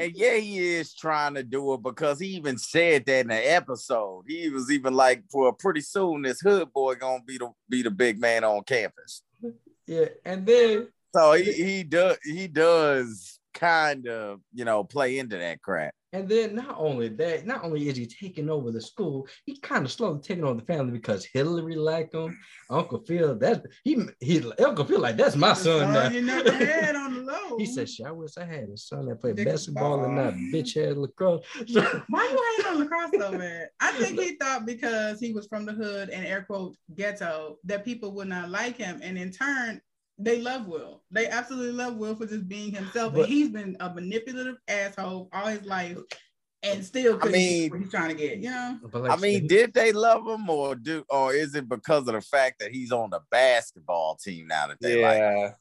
and 0.00 0.12
yeah, 0.14 0.36
he 0.36 0.58
is 0.76 0.94
trying 0.94 1.34
to 1.34 1.42
do 1.42 1.74
it 1.74 1.82
because 1.82 2.20
he 2.20 2.28
even 2.28 2.58
said 2.58 3.04
that 3.06 3.20
in 3.20 3.28
the 3.28 3.52
episode. 3.52 4.24
He 4.26 4.48
was 4.48 4.70
even 4.70 4.94
like, 4.94 5.24
"For 5.30 5.52
pretty 5.52 5.80
soon, 5.80 6.22
this 6.22 6.40
hood 6.40 6.72
boy 6.72 6.94
gonna 6.94 7.22
be 7.24 7.38
the 7.38 7.50
be 7.68 7.82
the 7.82 7.90
big 7.90 8.20
man 8.20 8.44
on 8.44 8.62
campus." 8.64 9.22
Yeah, 9.86 10.06
and 10.24 10.46
then 10.46 10.88
So 11.14 11.32
he 11.32 11.52
he 11.52 11.82
does 11.82 12.18
he 12.24 12.46
does 12.48 13.38
kind 13.54 14.08
of 14.08 14.40
you 14.54 14.64
know 14.64 14.84
play 14.84 15.18
into 15.18 15.36
that 15.36 15.60
crap. 15.60 15.94
And 16.14 16.28
then 16.28 16.54
not 16.54 16.74
only 16.78 17.08
that, 17.08 17.46
not 17.46 17.64
only 17.64 17.88
is 17.88 17.96
he 17.96 18.06
taking 18.06 18.50
over 18.50 18.70
the 18.70 18.80
school, 18.80 19.26
he 19.46 19.56
kind 19.58 19.86
of 19.86 19.92
slowly 19.92 20.20
taking 20.20 20.44
over 20.44 20.60
the 20.60 20.66
family 20.66 20.92
because 20.92 21.24
Hilary 21.24 21.74
liked 21.74 22.14
him. 22.14 22.38
Uncle 22.68 23.02
Phil, 23.06 23.34
that 23.36 23.64
he 23.82 23.98
he 24.20 24.42
Uncle 24.58 24.84
Phil 24.84 25.00
like 25.00 25.16
that's 25.16 25.36
my 25.36 25.54
son 25.54 25.92
now. 25.92 26.10
had 26.10 26.96
on 26.96 27.14
the 27.14 27.20
low. 27.22 27.56
He 27.58 27.64
said, 27.64 27.88
"Shit, 27.88 28.06
I 28.06 28.12
wish 28.12 28.32
I 28.36 28.44
had 28.44 28.68
a 28.68 28.76
son 28.76 29.06
that 29.06 29.20
played 29.20 29.36
Dick 29.36 29.46
basketball 29.46 30.04
and 30.04 30.16
not 30.16 30.32
ball. 30.32 30.40
bitch 30.52 30.74
head 30.74 30.98
lacrosse." 30.98 31.44
Why 32.08 32.28
you 32.28 32.54
hating 32.56 32.72
on 32.72 32.78
lacrosse 32.78 33.10
so 33.18 33.38
bad? 33.38 33.68
I 33.80 33.92
think 33.92 34.20
he 34.20 34.36
thought 34.36 34.66
because 34.66 35.18
he 35.18 35.32
was 35.32 35.46
from 35.46 35.64
the 35.64 35.72
hood 35.72 36.10
and 36.10 36.26
air 36.26 36.42
quote 36.42 36.76
ghetto 36.94 37.56
that 37.64 37.84
people 37.84 38.12
would 38.12 38.28
not 38.28 38.50
like 38.50 38.76
him, 38.76 39.00
and 39.02 39.16
in 39.16 39.32
turn, 39.32 39.80
they 40.22 40.40
love 40.40 40.66
Will. 40.66 41.02
They 41.10 41.28
absolutely 41.28 41.72
love 41.72 41.96
Will 41.96 42.14
for 42.14 42.26
just 42.26 42.48
being 42.48 42.72
himself. 42.72 43.12
But- 43.14 43.20
and 43.24 43.28
he's 43.28 43.50
been 43.50 43.76
a 43.80 43.92
manipulative 43.92 44.56
asshole 44.68 45.28
all 45.32 45.46
his 45.46 45.64
life, 45.64 45.98
and 46.62 46.84
still 46.84 47.18
I 47.22 47.28
mean- 47.28 47.70
what 47.70 47.80
he's 47.80 47.90
trying 47.90 48.08
to 48.10 48.14
get. 48.14 48.38
You 48.38 48.50
know, 48.50 48.78
I 49.10 49.16
mean, 49.16 49.46
did 49.46 49.74
they 49.74 49.92
love 49.92 50.26
him 50.26 50.48
or 50.48 50.74
do 50.74 51.04
or 51.10 51.34
is 51.34 51.54
it 51.54 51.68
because 51.68 52.06
of 52.08 52.14
the 52.14 52.20
fact 52.20 52.60
that 52.60 52.70
he's 52.72 52.92
on 52.92 53.10
the 53.10 53.20
basketball 53.30 54.16
team 54.16 54.46
now 54.48 54.68
that 54.68 54.80
they 54.80 55.02
like? 55.02 55.18
Yeah. 55.18 55.52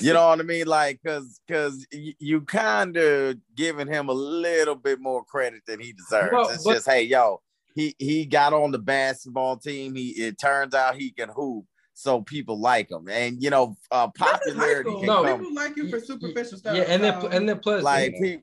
You 0.00 0.12
know 0.12 0.28
what 0.28 0.38
I 0.40 0.42
mean? 0.44 0.66
Like, 0.68 1.00
cause, 1.04 1.40
cause 1.50 1.84
y- 1.92 2.14
you 2.20 2.42
kind 2.42 2.96
of 2.96 3.36
giving 3.56 3.88
him 3.88 4.08
a 4.08 4.12
little 4.12 4.76
bit 4.76 5.00
more 5.00 5.24
credit 5.24 5.62
than 5.66 5.80
he 5.80 5.92
deserves. 5.92 6.30
Well, 6.32 6.48
it's 6.50 6.62
but- 6.64 6.74
just, 6.74 6.86
hey, 6.88 7.02
yo, 7.02 7.40
he 7.74 7.94
he 7.98 8.24
got 8.26 8.52
on 8.52 8.70
the 8.70 8.78
basketball 8.78 9.56
team. 9.56 9.94
He 9.96 10.10
it 10.10 10.38
turns 10.38 10.74
out 10.74 10.96
he 10.96 11.10
can 11.10 11.28
hoop, 11.30 11.64
so 11.98 12.22
people 12.22 12.60
like 12.60 12.92
him. 12.92 13.08
And 13.08 13.42
you 13.42 13.50
know, 13.50 13.76
uh, 13.90 14.06
popularity 14.08 14.88
school. 14.88 15.02
No. 15.02 15.24
come 15.24 15.40
People 15.40 15.54
like 15.54 15.76
him 15.76 15.90
for 15.90 15.98
superficial 15.98 16.58
stuff. 16.58 16.76
yeah, 16.76 16.84
and 16.84 17.02
then 17.02 17.32
and 17.32 17.48
then 17.48 17.58
plus 17.58 17.82
like 17.82 18.14
pe- 18.20 18.38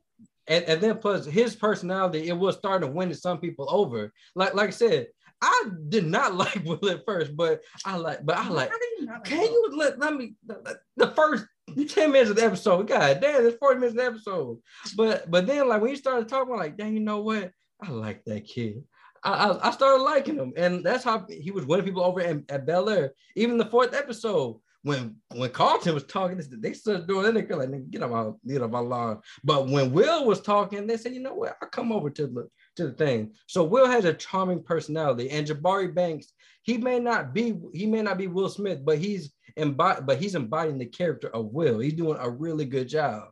and, 0.47 0.65
and 0.65 0.81
then 0.81 0.97
plus 0.97 1.25
his 1.25 1.55
personality, 1.55 2.27
it 2.27 2.37
was 2.37 2.57
starting 2.57 2.89
to 2.89 2.93
win 2.93 3.13
some 3.13 3.39
people 3.39 3.67
over. 3.69 4.11
Like 4.35 4.55
like 4.55 4.67
I 4.67 4.71
said, 4.71 5.07
I 5.41 5.69
did 5.87 6.05
not 6.05 6.35
like 6.43 6.65
Will 6.65 6.89
at 6.89 7.05
first, 7.05 7.37
but 7.37 7.61
I 7.85 7.95
like, 7.95 8.25
but 8.25 8.35
I 8.35 8.49
like. 8.49 8.69
How 8.69 8.77
do 8.77 8.85
you 8.99 9.05
not 9.05 9.13
like 9.19 9.23
Can 9.23 9.43
you 9.43 9.71
let, 9.73 9.99
let 9.99 10.15
me 10.15 10.35
the, 10.45 10.77
the 10.97 11.11
first 11.11 11.45
10 11.75 12.11
minutes 12.11 12.31
of 12.31 12.35
the 12.35 12.43
episode? 12.43 12.89
God 12.89 13.21
damn, 13.21 13.45
it's 13.45 13.57
40 13.57 13.79
minutes 13.79 13.91
of 13.93 13.97
the 13.97 14.05
episode. 14.05 14.59
But 14.97 15.31
but 15.31 15.47
then 15.47 15.69
like 15.69 15.81
when 15.81 15.91
you 15.91 15.95
started 15.95 16.27
talking, 16.27 16.53
I'm 16.53 16.59
like, 16.59 16.75
dang, 16.75 16.93
you 16.93 16.99
know 16.99 17.21
what? 17.21 17.51
I 17.81 17.89
like 17.89 18.25
that 18.25 18.45
kid. 18.45 18.83
I, 19.25 19.31
I, 19.31 19.67
I 19.67 19.71
started 19.71 20.03
liking 20.03 20.35
him, 20.35 20.53
and 20.55 20.85
that's 20.85 21.03
how 21.03 21.25
he 21.27 21.51
was 21.51 21.65
winning 21.65 21.85
people 21.85 22.03
over 22.03 22.21
at, 22.21 22.37
at 22.49 22.65
Bel 22.65 22.89
Air. 22.89 23.13
Even 23.35 23.57
the 23.57 23.65
fourth 23.65 23.93
episode, 23.93 24.59
when 24.83 25.15
when 25.33 25.49
Carlton 25.49 25.95
was 25.95 26.03
talking, 26.03 26.39
they 26.47 26.73
started 26.73 27.07
doing. 27.07 27.33
They 27.33 27.41
like, 27.41 27.69
"Nigga, 27.69 27.89
get 27.89 28.03
on 28.03 28.11
my 28.11 28.31
get 28.47 28.61
on 28.61 28.69
my 28.69 28.79
lawn. 28.79 29.19
But 29.43 29.67
when 29.67 29.91
Will 29.91 30.25
was 30.25 30.41
talking, 30.41 30.85
they 30.85 30.95
said, 30.95 31.15
you 31.15 31.21
know 31.21 31.33
what? 31.33 31.57
I'll 31.59 31.69
come 31.69 31.91
over 31.91 32.11
to 32.11 32.27
the 32.27 32.47
to 32.75 32.87
the 32.87 32.93
thing. 32.93 33.33
So 33.47 33.63
Will 33.63 33.87
has 33.87 34.05
a 34.05 34.13
charming 34.13 34.61
personality, 34.61 35.31
and 35.31 35.47
Jabari 35.47 35.93
Banks, 35.93 36.31
he 36.61 36.77
may 36.77 36.99
not 36.99 37.33
be 37.33 37.55
he 37.73 37.87
may 37.87 38.03
not 38.03 38.19
be 38.19 38.27
Will 38.27 38.47
Smith, 38.47 38.85
but 38.85 38.99
he's 38.99 39.33
embody, 39.57 40.01
but 40.05 40.19
he's 40.19 40.35
embodying 40.35 40.77
the 40.77 40.85
character 40.85 41.29
of 41.29 41.47
Will. 41.47 41.79
He's 41.79 41.93
doing 41.93 42.19
a 42.21 42.29
really 42.29 42.65
good 42.65 42.87
job. 42.87 43.29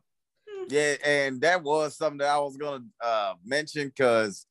Yeah, 0.68 0.94
and 1.04 1.40
that 1.42 1.62
was 1.62 1.96
something 1.96 2.18
that 2.18 2.30
I 2.30 2.38
was 2.38 2.56
gonna 2.56 2.84
uh 3.00 3.34
mention 3.44 3.88
because 3.88 4.44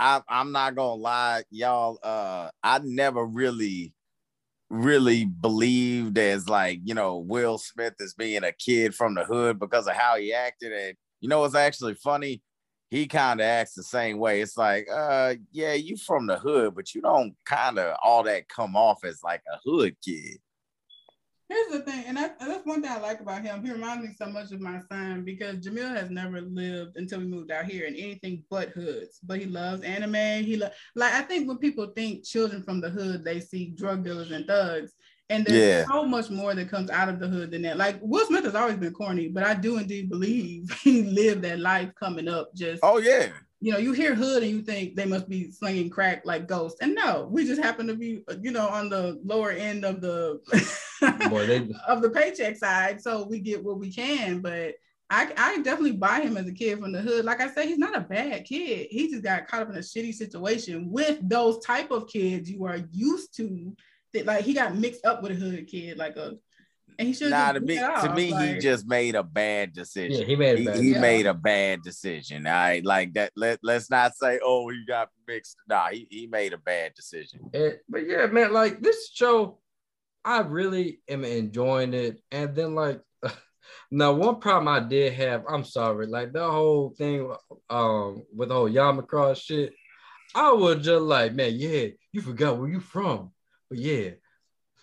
I 0.00 0.22
I'm 0.28 0.52
not 0.52 0.74
gonna 0.76 0.94
lie, 1.00 1.44
y'all. 1.50 1.98
Uh 2.02 2.50
I 2.62 2.80
never 2.82 3.24
really 3.24 3.94
really 4.70 5.24
believed 5.26 6.18
as 6.18 6.48
like 6.48 6.80
you 6.84 6.94
know 6.94 7.18
Will 7.18 7.58
Smith 7.58 7.94
as 8.00 8.14
being 8.14 8.44
a 8.44 8.52
kid 8.52 8.94
from 8.94 9.14
the 9.14 9.24
hood 9.24 9.58
because 9.58 9.86
of 9.88 9.94
how 9.94 10.16
he 10.16 10.32
acted. 10.32 10.72
And 10.72 10.96
you 11.20 11.28
know 11.28 11.40
what's 11.40 11.54
actually 11.56 11.94
funny? 11.94 12.42
He 12.90 13.06
kind 13.06 13.40
of 13.40 13.44
acts 13.46 13.74
the 13.74 13.84
same 13.84 14.18
way. 14.18 14.40
It's 14.42 14.56
like, 14.56 14.88
uh, 14.92 15.34
yeah, 15.52 15.74
you 15.74 15.96
from 15.96 16.26
the 16.26 16.38
hood, 16.38 16.74
but 16.74 16.94
you 16.94 17.02
don't 17.02 17.34
kind 17.46 17.78
of 17.78 17.96
all 18.02 18.24
that 18.24 18.48
come 18.48 18.76
off 18.76 19.04
as 19.04 19.22
like 19.24 19.42
a 19.52 19.58
hood 19.64 19.96
kid. 20.04 20.38
Here's 21.50 21.72
the 21.72 21.80
thing, 21.80 22.04
and 22.06 22.16
that, 22.16 22.38
that's 22.38 22.64
one 22.64 22.80
thing 22.80 22.92
I 22.92 23.00
like 23.00 23.18
about 23.20 23.42
him. 23.42 23.64
He 23.64 23.72
reminds 23.72 24.06
me 24.06 24.14
so 24.16 24.26
much 24.26 24.52
of 24.52 24.60
my 24.60 24.78
son 24.88 25.24
because 25.24 25.56
Jamil 25.56 25.92
has 25.96 26.08
never 26.08 26.40
lived 26.40 26.96
until 26.96 27.18
we 27.18 27.26
moved 27.26 27.50
out 27.50 27.64
here 27.64 27.86
in 27.86 27.96
anything 27.96 28.44
but 28.48 28.68
hoods. 28.68 29.18
But 29.24 29.40
he 29.40 29.46
loves 29.46 29.82
anime. 29.82 30.44
He 30.44 30.56
lo- 30.56 30.70
like 30.94 31.12
I 31.12 31.22
think 31.22 31.48
when 31.48 31.58
people 31.58 31.88
think 31.96 32.24
children 32.24 32.62
from 32.62 32.80
the 32.80 32.88
hood, 32.88 33.24
they 33.24 33.40
see 33.40 33.70
drug 33.76 34.04
dealers 34.04 34.30
and 34.30 34.46
thugs. 34.46 34.92
And 35.28 35.44
there's 35.44 35.64
Yeah. 35.64 35.84
so 35.86 36.04
much 36.04 36.30
more 36.30 36.54
that 36.54 36.70
comes 36.70 36.88
out 36.88 37.08
of 37.08 37.18
the 37.18 37.26
hood 37.26 37.50
than 37.50 37.62
that. 37.62 37.76
Like 37.76 37.98
Will 38.00 38.26
Smith 38.26 38.44
has 38.44 38.54
always 38.54 38.76
been 38.76 38.92
corny, 38.92 39.26
but 39.28 39.42
I 39.42 39.54
do 39.54 39.78
indeed 39.78 40.08
believe 40.08 40.70
he 40.82 41.02
lived 41.02 41.42
that 41.42 41.58
life 41.58 41.90
coming 41.98 42.28
up. 42.28 42.54
Just 42.54 42.80
Oh 42.84 42.98
yeah, 42.98 43.28
you 43.60 43.72
know, 43.72 43.78
you 43.78 43.92
hear 43.92 44.14
hood 44.14 44.42
and 44.42 44.50
you 44.50 44.62
think 44.62 44.96
they 44.96 45.04
must 45.04 45.28
be 45.28 45.50
slinging 45.50 45.90
crack 45.90 46.24
like 46.24 46.48
ghosts. 46.48 46.80
And 46.80 46.94
no, 46.94 47.28
we 47.30 47.44
just 47.44 47.62
happen 47.62 47.86
to 47.88 47.94
be, 47.94 48.22
you 48.40 48.52
know, 48.52 48.66
on 48.66 48.88
the 48.88 49.20
lower 49.22 49.50
end 49.50 49.84
of 49.84 50.00
the 50.00 50.40
Boy, 51.28 51.46
they 51.46 51.68
of 51.86 52.02
the 52.02 52.10
paycheck 52.10 52.56
side, 52.56 53.00
so 53.00 53.26
we 53.26 53.38
get 53.38 53.62
what 53.62 53.78
we 53.78 53.90
can. 53.92 54.40
But 54.40 54.74
I, 55.08 55.32
I 55.36 55.56
definitely 55.62 55.92
buy 55.92 56.20
him 56.20 56.36
as 56.36 56.46
a 56.46 56.52
kid 56.52 56.78
from 56.78 56.92
the 56.92 57.00
hood. 57.00 57.24
Like 57.24 57.40
I 57.40 57.50
said, 57.50 57.66
he's 57.66 57.78
not 57.78 57.96
a 57.96 58.00
bad 58.00 58.44
kid. 58.44 58.88
He 58.90 59.10
just 59.10 59.22
got 59.22 59.46
caught 59.46 59.62
up 59.62 59.70
in 59.70 59.76
a 59.76 59.80
shitty 59.80 60.14
situation 60.14 60.90
with 60.90 61.18
those 61.26 61.58
type 61.64 61.90
of 61.90 62.08
kids 62.08 62.50
you 62.50 62.64
are 62.64 62.80
used 62.92 63.34
to. 63.36 63.74
That 64.12 64.26
like 64.26 64.44
he 64.44 64.54
got 64.54 64.76
mixed 64.76 65.06
up 65.06 65.22
with 65.22 65.32
a 65.32 65.36
hood 65.36 65.66
kid, 65.68 65.96
like 65.96 66.16
a, 66.16 66.34
he 67.00 67.12
should. 67.12 67.30
Nah, 67.30 67.52
to 67.52 67.60
me, 67.60 67.76
to 67.76 68.12
me, 68.14 68.32
he 68.32 68.58
just 68.58 68.86
made 68.86 69.14
a 69.14 69.22
bad 69.22 69.72
decision. 69.72 70.20
Yeah, 70.20 70.26
he 70.26 70.36
made 70.36 70.58
a 70.58 70.64
bad 70.64 70.76
he 70.76 70.80
decision. 70.80 71.00
made 71.00 71.26
a 71.26 71.34
bad 71.34 71.82
decision. 71.82 72.46
I 72.46 72.82
like 72.84 73.14
that. 73.14 73.32
Let 73.36 73.60
let's 73.62 73.90
not 73.90 74.14
say, 74.16 74.38
oh, 74.42 74.68
he 74.68 74.84
got 74.86 75.08
mixed. 75.26 75.56
Nah, 75.68 75.88
he, 75.88 76.06
he 76.10 76.26
made 76.26 76.52
a 76.52 76.58
bad 76.58 76.94
decision. 76.94 77.40
And, 77.52 77.78
but 77.88 78.06
yeah, 78.06 78.26
man, 78.26 78.52
like 78.52 78.80
this 78.80 79.10
show, 79.12 79.58
I 80.24 80.40
really 80.40 81.00
am 81.08 81.24
enjoying 81.24 81.94
it. 81.94 82.20
And 82.30 82.54
then 82.54 82.74
like 82.74 83.00
now 83.90 84.12
one 84.12 84.40
problem 84.40 84.68
I 84.68 84.80
did 84.80 85.14
have, 85.14 85.44
I'm 85.48 85.64
sorry, 85.64 86.06
like 86.06 86.32
the 86.32 86.48
whole 86.48 86.90
thing 86.90 87.32
um 87.68 88.22
with 88.34 88.48
the 88.48 88.54
whole 88.54 88.70
Yamacross 88.70 89.42
shit, 89.42 89.72
I 90.34 90.52
was 90.52 90.84
just 90.84 91.02
like, 91.02 91.34
man, 91.34 91.52
yeah, 91.54 91.88
you 92.12 92.20
forgot 92.20 92.58
where 92.58 92.68
you 92.68 92.80
from. 92.80 93.32
But 93.68 93.78
yeah, 93.78 94.10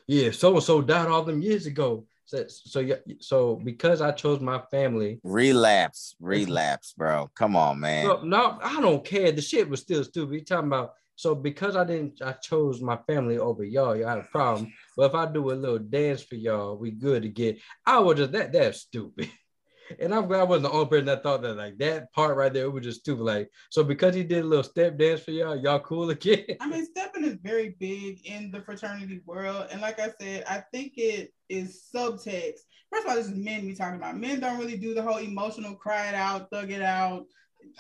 yeah, 0.08 0.32
so 0.32 0.56
and 0.56 0.64
so 0.64 0.82
died 0.82 1.08
all 1.08 1.24
them 1.24 1.42
years 1.42 1.66
ago. 1.66 2.06
So, 2.26 2.46
so 2.48 2.86
so 3.20 3.56
because 3.56 4.02
I 4.02 4.12
chose 4.12 4.42
my 4.42 4.62
family, 4.70 5.20
Relapse, 5.24 6.16
relapse, 6.20 6.94
bro. 6.98 7.30
Come 7.36 7.56
on, 7.56 7.80
man. 7.80 8.06
so, 8.06 8.22
no, 8.24 8.60
I 8.62 8.82
don't 8.82 9.06
care. 9.06 9.32
The 9.32 9.42
shit 9.42 9.70
was 9.70 9.82
still 9.82 10.04
stupid. 10.04 10.34
You 10.34 10.44
talking 10.44 10.68
about 10.68 10.94
so 11.16 11.34
because 11.34 11.76
I 11.76 11.84
didn't, 11.84 12.22
I 12.22 12.34
chose 12.34 12.82
my 12.82 12.98
family 13.08 13.38
over 13.38 13.64
y'all. 13.64 13.96
Y'all 13.96 14.10
had 14.10 14.20
a 14.20 14.24
problem. 14.24 14.72
But 14.96 15.08
if 15.10 15.16
I 15.16 15.26
do 15.26 15.52
a 15.52 15.54
little 15.54 15.80
dance 15.80 16.22
for 16.22 16.36
y'all, 16.36 16.78
we 16.78 16.92
good 16.92 17.24
to 17.24 17.30
get. 17.30 17.60
I 17.86 18.00
was 18.00 18.18
just 18.18 18.34
that 18.34 18.52
that's 18.52 18.82
stupid. 18.82 19.30
And 20.00 20.14
I'm 20.14 20.28
glad 20.28 20.42
I 20.42 20.44
wasn't 20.44 20.66
the 20.66 20.72
only 20.72 20.88
person 20.88 21.06
that 21.06 21.24
thought 21.24 21.42
that 21.42 21.56
like 21.56 21.78
that 21.80 22.12
part 22.14 22.38
right 22.38 22.52
there 22.52 22.66
it 22.66 22.72
was 22.72 22.84
just 22.84 23.02
stupid. 23.02 23.24
Like 23.24 23.52
so 23.70 23.84
because 23.84 24.16
he 24.16 24.24
did 24.24 24.44
a 24.44 24.48
little 24.48 24.64
step 24.64 24.98
dance 24.98 25.22
for 25.22 25.32
y'all, 25.32 25.56
y'all 25.56 25.80
cool 25.80 26.10
again. 26.12 26.46
I 26.60 26.68
mean, 26.68 26.86
stepping 26.86 27.24
is 27.24 27.36
very 27.36 27.76
big 27.80 28.26
in 28.26 28.52
the 28.52 28.62
fraternity 28.62 29.22
world. 29.26 29.68
And 29.72 29.82
like 29.82 30.00
I 30.00 30.10
said, 30.20 30.44
I 30.50 30.64
think 30.72 30.94
it 30.98 31.34
is 31.50 31.84
subtext. 31.94 32.60
First 32.92 33.06
of 33.06 33.10
all, 33.10 33.16
this 33.16 33.28
is 33.28 33.36
men 33.36 33.66
we 33.66 33.76
talking 33.76 33.98
about. 33.98 34.18
Men 34.18 34.40
don't 34.40 34.60
really 34.60 34.78
do 34.78 34.94
the 34.94 35.02
whole 35.02 35.18
emotional 35.18 35.76
cry 35.76 36.08
it 36.08 36.16
out, 36.16 36.50
thug 36.50 36.72
it 36.72 36.82
out. 36.82 37.26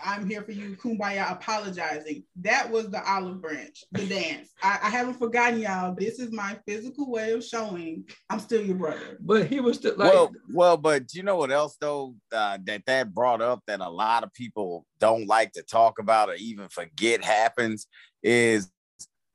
I'm 0.03 0.27
here 0.27 0.41
for 0.41 0.51
you, 0.51 0.75
kumbaya, 0.75 1.31
apologizing. 1.31 2.23
That 2.41 2.69
was 2.69 2.89
the 2.89 3.03
olive 3.09 3.41
branch, 3.41 3.83
the 3.91 4.05
dance. 4.05 4.49
I, 4.61 4.79
I 4.83 4.89
haven't 4.89 5.15
forgotten 5.15 5.59
y'all. 5.59 5.95
This 5.95 6.19
is 6.19 6.31
my 6.31 6.57
physical 6.67 7.09
way 7.11 7.31
of 7.31 7.43
showing 7.43 8.05
I'm 8.29 8.39
still 8.39 8.63
your 8.63 8.75
brother. 8.75 9.17
But 9.19 9.47
he 9.47 9.59
was 9.59 9.77
still 9.77 9.95
like 9.97 10.13
well, 10.13 10.31
well, 10.51 10.77
but 10.77 11.13
you 11.13 11.23
know 11.23 11.37
what 11.37 11.51
else 11.51 11.77
though 11.79 12.15
uh, 12.31 12.57
that 12.65 12.83
that 12.85 13.13
brought 13.13 13.41
up 13.41 13.61
that 13.67 13.79
a 13.81 13.89
lot 13.89 14.23
of 14.23 14.33
people 14.33 14.85
don't 14.99 15.27
like 15.27 15.53
to 15.53 15.63
talk 15.63 15.99
about 15.99 16.29
or 16.29 16.35
even 16.35 16.67
forget 16.69 17.23
happens 17.23 17.87
is 18.23 18.71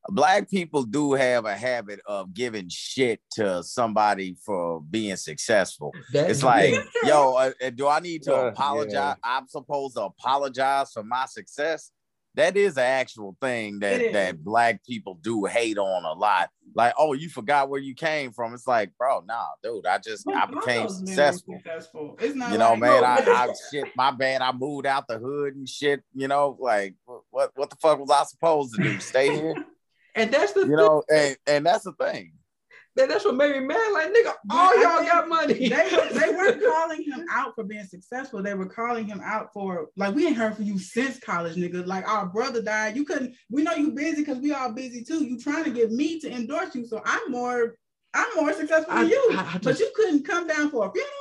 black 0.09 0.51
people 0.51 0.83
do 0.85 1.13
have 1.15 1.45
a 1.45 1.55
habit 1.55 2.01
of 2.07 2.35
giving 2.35 2.69
shit 2.69 3.21
to 3.33 3.63
somebody 3.63 4.37
for 4.45 4.81
being 4.83 5.17
successful. 5.17 5.93
That- 6.13 6.31
it's 6.31 6.43
like, 6.43 6.73
yeah. 6.73 6.83
yo, 7.05 7.35
uh, 7.35 7.51
uh, 7.65 7.71
do 7.71 7.89
I 7.89 8.01
need 8.01 8.23
to 8.25 8.35
Uh, 8.35 8.43
apologize? 8.49 8.93
yeah. 8.93 9.15
I'm 9.23 9.47
supposed 9.49 9.97
to 9.97 10.03
apologize 10.03 10.93
for 10.93 11.03
my 11.05 11.27
success. 11.27 11.91
that 12.35 12.57
is 12.57 12.79
an 12.79 12.85
actual 12.85 13.37
thing 13.43 13.79
that 13.81 14.11
that 14.15 14.43
black 14.43 14.83
people 14.87 15.19
do 15.21 15.45
hate 15.45 15.77
on 15.77 16.03
a 16.07 16.15
lot. 16.19 16.49
Like, 16.75 16.95
oh, 16.97 17.13
you 17.13 17.29
forgot 17.29 17.69
where 17.69 17.79
you 17.79 17.95
came 17.95 18.33
from. 18.33 18.55
It's 18.55 18.67
like, 18.67 18.91
bro, 18.97 19.21
nah, 19.27 19.45
dude, 19.63 19.85
I 19.87 19.99
just 19.99 20.27
I 20.27 20.47
became 20.47 20.85
those 20.85 20.95
men 20.95 21.03
were 21.03 21.07
successful. 21.09 21.55
successful. 21.59 22.17
It's 22.19 22.35
not 22.35 22.51
You 22.53 22.57
know, 22.57 22.71
like, 22.71 22.79
man, 22.81 23.01
no, 23.03 23.07
I, 23.07 23.17
but- 23.19 23.29
I 23.29 23.49
shit, 23.71 23.85
my 23.97 24.11
bad. 24.13 24.41
I 24.41 24.51
moved 24.53 24.87
out 24.87 25.07
the 25.09 25.19
hood 25.19 25.57
and 25.57 25.69
shit. 25.69 26.03
You 26.15 26.27
know, 26.27 26.57
like 26.59 26.95
what 27.29 27.51
what 27.55 27.69
the 27.69 27.77
fuck 27.77 27.99
was 27.99 28.11
I 28.11 28.25
supposed 28.25 28.75
to 28.77 28.83
do? 28.83 28.99
Stay 29.01 29.29
here? 29.37 29.55
And 30.15 30.31
that's 30.31 30.53
the 30.53 30.61
You 30.67 30.77
know, 30.77 31.03
and 31.13 31.37
and 31.47 31.67
that's 31.67 31.85
the 31.85 31.93
thing. 31.93 32.33
Then 32.95 33.09
that's 33.09 33.25
what 33.25 33.37
made 33.37 33.53
me 33.53 33.61
mad. 33.67 33.93
Like, 33.95 34.09
nigga, 34.09 34.35
all 34.51 34.69
I 34.71 34.83
y'all 34.83 35.07
got 35.07 35.27
money. 35.29 35.71
They 35.71 35.89
were, 35.97 36.09
they 36.21 36.29
weren't 36.31 36.63
calling 36.63 37.03
him 37.03 37.25
out 37.31 37.55
for 37.55 37.65
being 37.65 37.87
successful. 37.87 38.43
They 38.43 38.53
were 38.53 38.67
calling 38.67 39.07
him 39.07 39.23
out 39.25 39.51
for 39.55 39.89
like 39.97 40.15
we 40.15 40.27
ain't 40.27 40.37
heard 40.37 40.57
from 40.57 40.67
you 40.67 40.79
since 40.79 41.19
college, 41.19 41.57
nigga. 41.57 41.87
Like 41.87 42.07
our 42.07 42.27
brother 42.27 42.61
died. 42.63 42.95
You 42.97 43.05
couldn't. 43.07 43.35
We 43.51 43.63
know 43.63 43.73
you 43.75 43.93
busy 43.93 44.17
because 44.23 44.39
we 44.39 44.53
all 44.53 44.73
busy 44.73 45.03
too. 45.03 45.25
You 45.25 45.39
trying 45.39 45.65
to 45.65 45.71
get 45.71 45.91
me 45.91 46.21
to 46.21 46.31
endorse 46.31 46.75
you, 46.75 46.87
so 46.87 47.01
I'm 47.05 47.31
more. 47.31 47.77
I'm 48.15 48.29
more 48.37 48.53
successful 48.53 48.93
than 48.95 49.07
I- 49.07 49.09
you. 49.09 49.29
I- 49.33 49.53
I 49.55 49.59
but 49.63 49.79
you 49.81 49.91
couldn't 49.97 50.27
come 50.27 50.47
down 50.47 50.71
for 50.71 50.87
a 50.87 50.93
funeral, 50.93 51.13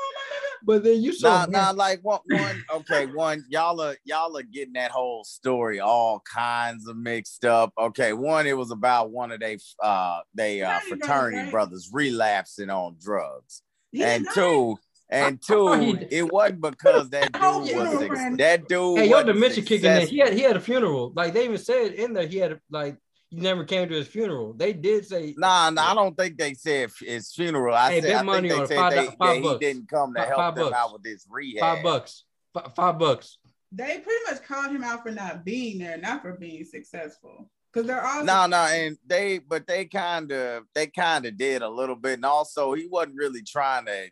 But 0.63 0.83
then 0.83 1.01
you 1.01 1.13
saw 1.13 1.45
Nah, 1.45 1.69
nah, 1.69 1.71
like 1.71 2.01
one, 2.01 2.19
one, 2.27 2.63
okay, 2.75 3.05
one, 3.07 3.43
y'all 3.49 3.79
are 3.81 3.95
y'all 4.03 4.35
are 4.37 4.43
getting 4.43 4.73
that 4.73 4.91
whole 4.91 5.23
story 5.23 5.79
all 5.79 6.21
kinds 6.21 6.87
of 6.87 6.97
mixed 6.97 7.45
up. 7.45 7.73
Okay, 7.77 8.13
one, 8.13 8.47
it 8.47 8.57
was 8.57 8.71
about 8.71 9.11
one 9.11 9.31
of 9.31 9.39
they 9.39 9.57
uh 9.81 10.19
they 10.33 10.61
uh 10.61 10.79
Fraternity 10.79 10.87
brothers, 10.89 11.07
fraternity 11.07 11.37
right? 11.41 11.51
brothers 11.51 11.89
relapsing 11.91 12.69
on 12.69 12.95
drugs. 13.01 13.63
He 13.91 14.03
and 14.03 14.27
two, 14.33 14.77
and 15.09 15.39
I 15.49 15.53
thought 15.53 15.79
he 15.81 15.93
two, 15.93 16.07
it 16.09 16.31
wasn't 16.31 16.61
because 16.61 17.09
that 17.09 17.31
dude 17.33 17.41
Oh, 17.43 17.59
was 17.59 17.89
funeral 17.99 18.37
that 18.37 18.67
dude. 18.67 18.97
Hey, 18.99 19.05
your 19.05 19.17
wasn't 19.17 19.33
dementia 19.35 19.63
kicking 19.63 19.95
in. 19.95 20.07
He 20.07 20.19
had 20.19 20.33
he 20.33 20.41
had 20.41 20.57
a 20.57 20.61
funeral. 20.61 21.11
Like 21.15 21.33
they 21.33 21.45
even 21.45 21.57
said 21.57 21.93
in 21.93 22.13
there, 22.13 22.27
he 22.27 22.37
had 22.37 22.59
like 22.69 22.97
he 23.31 23.37
never 23.37 23.63
came 23.63 23.87
to 23.89 23.95
his 23.95 24.07
funeral. 24.07 24.53
They 24.53 24.73
did 24.73 25.05
say 25.07 25.33
Nah, 25.37 25.69
nah, 25.69 25.91
I 25.91 25.95
don't 25.95 26.15
think 26.17 26.37
they 26.37 26.53
said 26.53 26.91
his 26.99 27.31
funeral. 27.33 27.73
I 27.73 27.89
Hey, 27.91 28.01
said 28.01 28.07
bet 28.07 28.15
I 28.15 28.17
think 28.19 28.25
money 28.25 28.49
they 28.49 28.55
on 28.55 28.63
it. 28.63 28.67
said 28.67 28.75
Five 28.77 28.91
they, 28.93 29.05
five 29.05 29.17
that 29.19 29.37
he 29.37 29.57
didn't 29.59 29.89
come 29.89 30.13
to 30.13 30.19
Fi- 30.21 30.27
help 30.27 30.37
five 30.37 30.55
them 30.55 30.63
bucks. 30.65 30.75
out 30.77 30.93
with 30.93 31.03
this 31.03 31.25
rehab. 31.29 31.59
five 31.77 31.83
bucks, 31.83 32.23
Fi- 32.53 32.69
five 32.75 32.99
bucks. 32.99 33.37
They 33.71 33.99
pretty 33.99 34.23
much 34.29 34.43
called 34.43 34.71
him 34.71 34.83
out 34.83 35.01
for 35.01 35.11
not 35.11 35.45
being 35.45 35.79
there, 35.79 35.97
not 35.97 36.21
for 36.21 36.33
being 36.33 36.65
successful. 36.65 37.49
Because 37.71 37.87
they're 37.87 38.05
all 38.05 38.25
No, 38.25 38.47
no, 38.47 38.57
and 38.57 38.97
they, 39.07 39.39
but 39.39 39.65
they 39.65 39.85
kind 39.85 40.29
of, 40.33 40.63
they 40.75 40.87
kind 40.87 41.25
of 41.25 41.37
did 41.37 41.61
a 41.61 41.69
little 41.69 41.95
bit, 41.95 42.15
and 42.15 42.25
also 42.25 42.73
he 42.73 42.85
wasn't 42.87 43.15
really 43.15 43.43
trying 43.43 43.85
to 43.85 44.09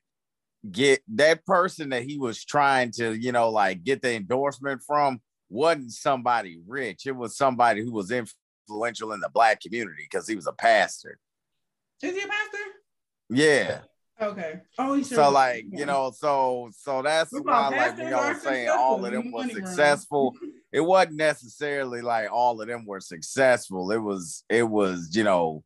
get 0.71 1.01
that 1.15 1.45
person 1.45 1.89
that 1.89 2.03
he 2.03 2.17
was 2.17 2.45
trying 2.45 2.91
to, 2.91 3.11
you 3.13 3.33
know, 3.33 3.49
like 3.49 3.83
get 3.83 4.01
the 4.01 4.13
endorsement 4.15 4.81
from 4.87 5.19
wasn't 5.49 5.91
somebody 5.91 6.59
rich. 6.65 7.05
It 7.05 7.15
was 7.17 7.35
somebody 7.35 7.81
who 7.83 7.91
was 7.91 8.11
influential 8.69 9.11
in 9.13 9.19
the 9.19 9.29
black 9.29 9.61
community 9.61 10.07
because 10.09 10.27
he 10.27 10.35
was 10.35 10.47
a 10.47 10.53
pastor. 10.53 11.17
Is 12.01 12.13
he 12.13 12.21
a 12.21 12.27
pastor? 12.27 12.57
Yeah. 13.29 13.79
Okay. 14.21 14.61
Oh, 14.77 14.93
he 14.95 15.03
sure 15.03 15.17
So 15.17 15.29
like 15.29 15.65
Yeah. 15.69 15.79
you 15.79 15.85
know, 15.85 16.11
so 16.15 16.69
so 16.75 17.01
that's 17.01 17.31
What 17.31 17.45
why 17.45 17.67
about 17.67 17.71
like 17.71 17.97
when 17.97 18.07
pastors 18.07 18.09
y'all 18.09 18.19
are 18.19 18.33
was 18.33 18.41
saying 18.41 18.69
all 18.69 19.05
of 19.05 19.11
them 19.11 19.31
were 19.31 19.47
successful, 19.47 20.35
it 20.71 20.81
wasn't 20.81 21.15
necessarily 21.15 22.01
like 22.01 22.31
all 22.31 22.61
of 22.61 22.67
them 22.67 22.85
were 22.85 22.99
successful. 22.99 23.91
It 23.91 23.97
was 23.97 24.43
it 24.49 24.63
was 24.63 25.15
you 25.15 25.23
know, 25.23 25.63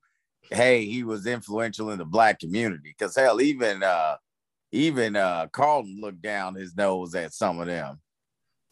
hey, 0.51 0.85
he 0.85 1.03
was 1.03 1.25
influential 1.25 1.89
in 1.91 1.99
the 1.99 2.05
black 2.05 2.39
community 2.39 2.95
because 2.97 3.15
hell, 3.15 3.41
even 3.41 3.83
uh 3.83 4.17
even 4.71 5.15
uh 5.15 5.47
Carlton 5.51 5.99
looked 5.99 6.21
down 6.21 6.55
his 6.55 6.75
nose 6.75 7.15
at 7.15 7.33
some 7.33 7.59
of 7.59 7.67
them. 7.67 7.99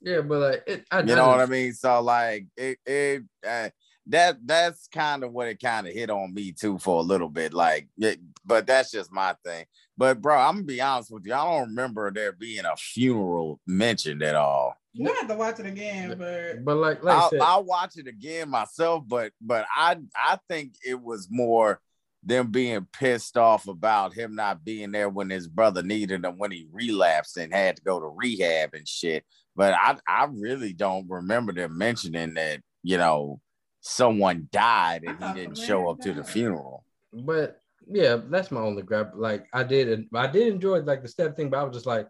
Yeah, 0.02 0.22
but 0.22 0.40
like 0.40 0.64
it, 0.66 0.86
I, 0.92 1.02
You 1.02 1.16
know 1.16 1.28
what 1.28 1.40
I 1.42 1.46
mean? 1.46 1.74
So 1.74 2.02
like 2.02 2.46
it 2.58 2.80
it 2.86 3.24
uh, 3.48 3.70
that 4.12 4.38
that's 4.46 4.88
kind 4.88 5.24
of 5.24 5.32
what 5.32 5.48
it 5.48 5.60
kind 5.62 5.88
of 5.88 5.94
hit 5.94 6.10
on 6.10 6.34
me 6.34 6.52
too 6.52 6.78
for 6.78 7.00
a 7.00 7.04
little 7.04 7.30
bit. 7.30 7.54
Like, 7.54 7.88
it, 7.98 8.20
but 8.46 8.68
that's 8.68 8.92
just 8.92 9.12
my 9.12 9.36
thing. 9.46 9.66
But 9.98 10.22
bro, 10.22 10.38
I'm 10.38 10.56
gonna 10.56 10.66
be 10.66 10.82
honest 10.82 11.12
with 11.12 11.26
you. 11.26 11.34
I 11.34 11.44
don't 11.44 11.70
remember 11.70 12.12
there 12.12 12.32
being 12.32 12.66
a 12.66 12.76
funeral 12.76 13.60
mentioned 13.66 14.24
at 14.24 14.36
all. 14.36 14.76
We'll 14.98 15.16
have 15.16 15.30
to 15.30 15.36
watch 15.36 15.60
it 15.60 15.66
again, 15.66 16.16
but 16.18 16.66
But 16.66 16.76
like 16.76 17.04
like 17.04 17.16
I 17.16 17.20
I'll, 17.20 17.30
said, 17.30 17.42
I'll 17.42 17.64
watch 17.64 17.98
it 17.98 18.08
again 18.08 18.50
myself, 18.50 19.04
but 19.08 19.32
but 19.40 19.66
I 19.76 19.98
I 20.16 20.38
think 20.50 20.76
it 20.86 21.02
was 21.02 21.28
more 21.32 21.80
them 22.24 22.52
being 22.52 22.86
pissed 22.94 23.38
off 23.38 23.68
about 23.68 24.14
him 24.14 24.36
not 24.36 24.64
being 24.64 24.92
there 24.92 25.10
when 25.10 25.30
his 25.30 25.48
brother 25.48 25.82
needed 25.82 26.24
him 26.24 26.38
when 26.38 26.52
he 26.52 26.68
relapsed 26.72 27.38
and 27.38 27.54
had 27.54 27.78
to 27.78 27.82
go 27.82 28.00
to 28.00 28.08
rehab 28.08 28.74
and 28.74 28.88
shit. 28.88 29.24
But 29.56 29.74
I 29.74 29.98
I 30.08 30.28
really 30.32 30.74
don't 30.74 31.10
remember 31.10 31.54
them 31.54 31.78
mentioning 31.78 32.34
that 32.36 32.62
you 32.84 32.98
know 32.98 33.40
someone 33.82 34.48
died 34.52 35.04
and 35.04 35.22
he 35.22 35.34
didn't 35.34 35.58
show 35.58 35.90
up 35.90 36.00
to 36.02 36.14
the 36.14 36.24
funeral. 36.24 36.86
but 37.12 37.60
yeah, 37.88 38.18
that's 38.30 38.52
my 38.52 38.62
only 38.62 38.84
grab. 38.84 39.12
Like 39.16 39.48
I 39.54 39.64
did, 39.64 40.08
I 40.14 40.28
did 40.28 40.54
enjoy 40.54 40.82
like 40.82 41.02
the 41.02 41.08
step 41.08 41.36
thing, 41.36 41.50
but 41.50 41.60
I 41.60 41.64
was 41.64 41.74
just 41.74 41.88
like, 41.88 42.08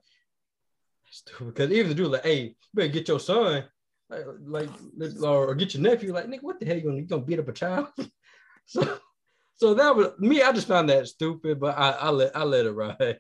stupid. 1.09 1.47
Because 1.47 1.71
even 1.71 1.89
the 1.89 1.95
dude 1.95 2.11
like, 2.11 2.23
hey, 2.23 2.41
you 2.43 2.55
better 2.73 2.89
get 2.89 3.07
your 3.07 3.19
son, 3.19 3.63
like, 4.09 4.25
like 4.45 4.69
or, 5.23 5.55
get 5.55 5.73
your 5.73 5.83
nephew. 5.83 6.13
Like, 6.13 6.27
nigga, 6.27 6.43
what 6.43 6.59
the 6.59 6.65
hell 6.65 6.75
you 6.75 6.83
gonna 6.83 6.97
you 6.97 7.03
gonna 7.03 7.21
beat 7.21 7.39
up 7.39 7.47
a 7.47 7.53
child? 7.53 7.87
so, 8.65 8.99
so 9.55 9.73
that 9.73 9.95
was 9.95 10.11
me. 10.19 10.41
I 10.41 10.51
just 10.51 10.67
found 10.67 10.89
that 10.89 11.07
stupid, 11.07 11.59
but 11.59 11.77
I, 11.77 11.91
I 11.91 12.09
let 12.09 12.35
I 12.35 12.43
let 12.43 12.65
it 12.65 12.71
ride. 12.71 13.19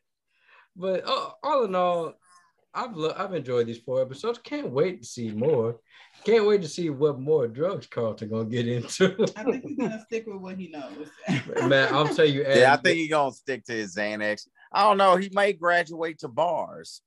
But 0.75 1.07
uh, 1.07 1.29
all 1.43 1.65
in 1.65 1.75
all, 1.75 2.13
I've 2.73 2.95
lo- 2.95 3.15
I've 3.15 3.33
enjoyed 3.33 3.67
these 3.67 3.79
four 3.79 4.01
episodes. 4.01 4.39
Can't 4.39 4.71
wait 4.71 5.01
to 5.01 5.07
see 5.07 5.31
more. 5.31 5.77
Can't 6.23 6.45
wait 6.45 6.61
to 6.61 6.67
see 6.67 6.89
what 6.89 7.19
more 7.19 7.47
drugs 7.47 7.87
Carlton 7.87 8.29
gonna 8.29 8.45
get 8.45 8.67
into. 8.67 9.15
I 9.35 9.43
think 9.43 9.63
he's 9.65 9.77
gonna 9.77 10.03
stick 10.05 10.27
with 10.27 10.37
what 10.37 10.57
he 10.57 10.69
knows. 10.69 11.07
Man, 11.67 11.93
I'll 11.93 12.07
tell 12.07 12.25
you. 12.25 12.43
Yeah, 12.47 12.73
I 12.73 12.77
think 12.77 12.97
he's 12.97 13.09
gonna 13.09 13.31
stick 13.31 13.65
to 13.65 13.73
his 13.73 13.95
Xanax. 13.95 14.47
I 14.71 14.83
don't 14.83 14.97
know. 14.97 15.15
He 15.15 15.29
may 15.33 15.53
graduate 15.53 16.19
to 16.19 16.27
bars. 16.27 17.01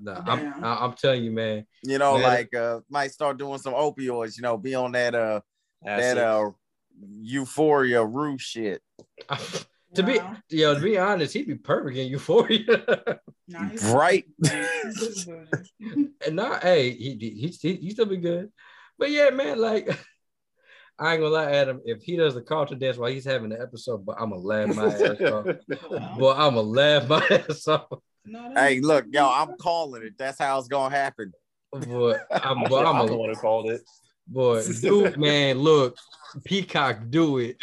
Nah, 0.00 0.22
I'm, 0.26 0.64
I- 0.64 0.84
I'm 0.84 0.92
telling 0.94 1.24
you, 1.24 1.32
man. 1.32 1.66
You 1.84 1.98
know, 1.98 2.14
Man. 2.14 2.22
like 2.22 2.54
uh 2.54 2.80
might 2.88 3.10
start 3.10 3.38
doing 3.38 3.58
some 3.58 3.74
opioids, 3.74 4.36
you 4.36 4.42
know, 4.42 4.56
be 4.56 4.74
on 4.74 4.92
that 4.92 5.14
uh 5.14 5.40
that 5.84 6.18
uh 6.18 6.50
euphoria 7.20 8.04
roof 8.04 8.40
shit. 8.40 8.82
To 9.94 10.02
be, 10.02 10.18
yo, 10.48 10.74
to 10.74 10.80
be 10.80 10.96
honest, 10.96 11.34
he'd 11.34 11.46
be 11.46 11.54
perfect 11.54 11.98
in 11.98 12.08
Euphoria. 12.08 12.64
Nah, 13.52 13.68
he's- 13.68 13.84
Right. 13.92 14.24
and 16.26 16.36
now, 16.36 16.58
hey, 16.60 16.90
he 16.90 17.16
he 17.20 17.46
he, 17.60 17.74
he 17.76 17.90
still 17.90 18.06
be 18.06 18.16
good. 18.16 18.50
But 18.98 19.10
yeah, 19.10 19.30
man, 19.30 19.58
like 19.60 19.88
I 20.98 21.12
ain't 21.14 21.20
gonna 21.22 21.34
lie, 21.34 21.50
Adam. 21.52 21.80
If 21.84 22.02
he 22.02 22.16
does 22.16 22.34
the 22.34 22.42
Carlton 22.42 22.78
dance 22.78 22.96
while 22.96 23.10
he's 23.10 23.24
having 23.24 23.48
the 23.50 23.60
episode, 23.60 24.04
but 24.06 24.16
I'm 24.20 24.30
gonna 24.30 24.42
laugh 24.42 24.74
my 24.76 24.86
ass 24.86 25.20
off. 25.20 25.44
Boy, 26.18 26.32
I'm 26.32 26.54
gonna 26.54 26.60
laugh 26.62 27.08
my 27.08 27.26
ass 27.30 27.66
off. 27.68 27.86
Hey, 28.54 28.80
look, 28.80 29.06
yo, 29.10 29.28
I'm 29.28 29.56
calling 29.56 30.02
it. 30.04 30.12
That's 30.16 30.38
how 30.38 30.58
it's 30.58 30.68
gonna 30.68 30.94
happen. 30.94 31.32
But 31.72 31.82
I'm, 32.30 32.64
boy, 32.64 32.84
I'm 32.84 32.96
I'm 32.96 33.06
the 33.06 33.16
one 33.16 33.30
who 33.30 33.34
called 33.34 33.70
it. 33.70 33.80
boy, 34.28 34.62
dude, 34.80 35.16
man, 35.18 35.58
look, 35.58 35.96
Peacock, 36.44 36.98
do 37.08 37.38
it, 37.38 37.56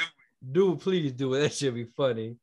Do 0.52 0.76
please 0.76 1.12
do 1.14 1.34
it. 1.36 1.42
That 1.42 1.54
should 1.54 1.76
be 1.76 1.86
funny. 1.86 2.36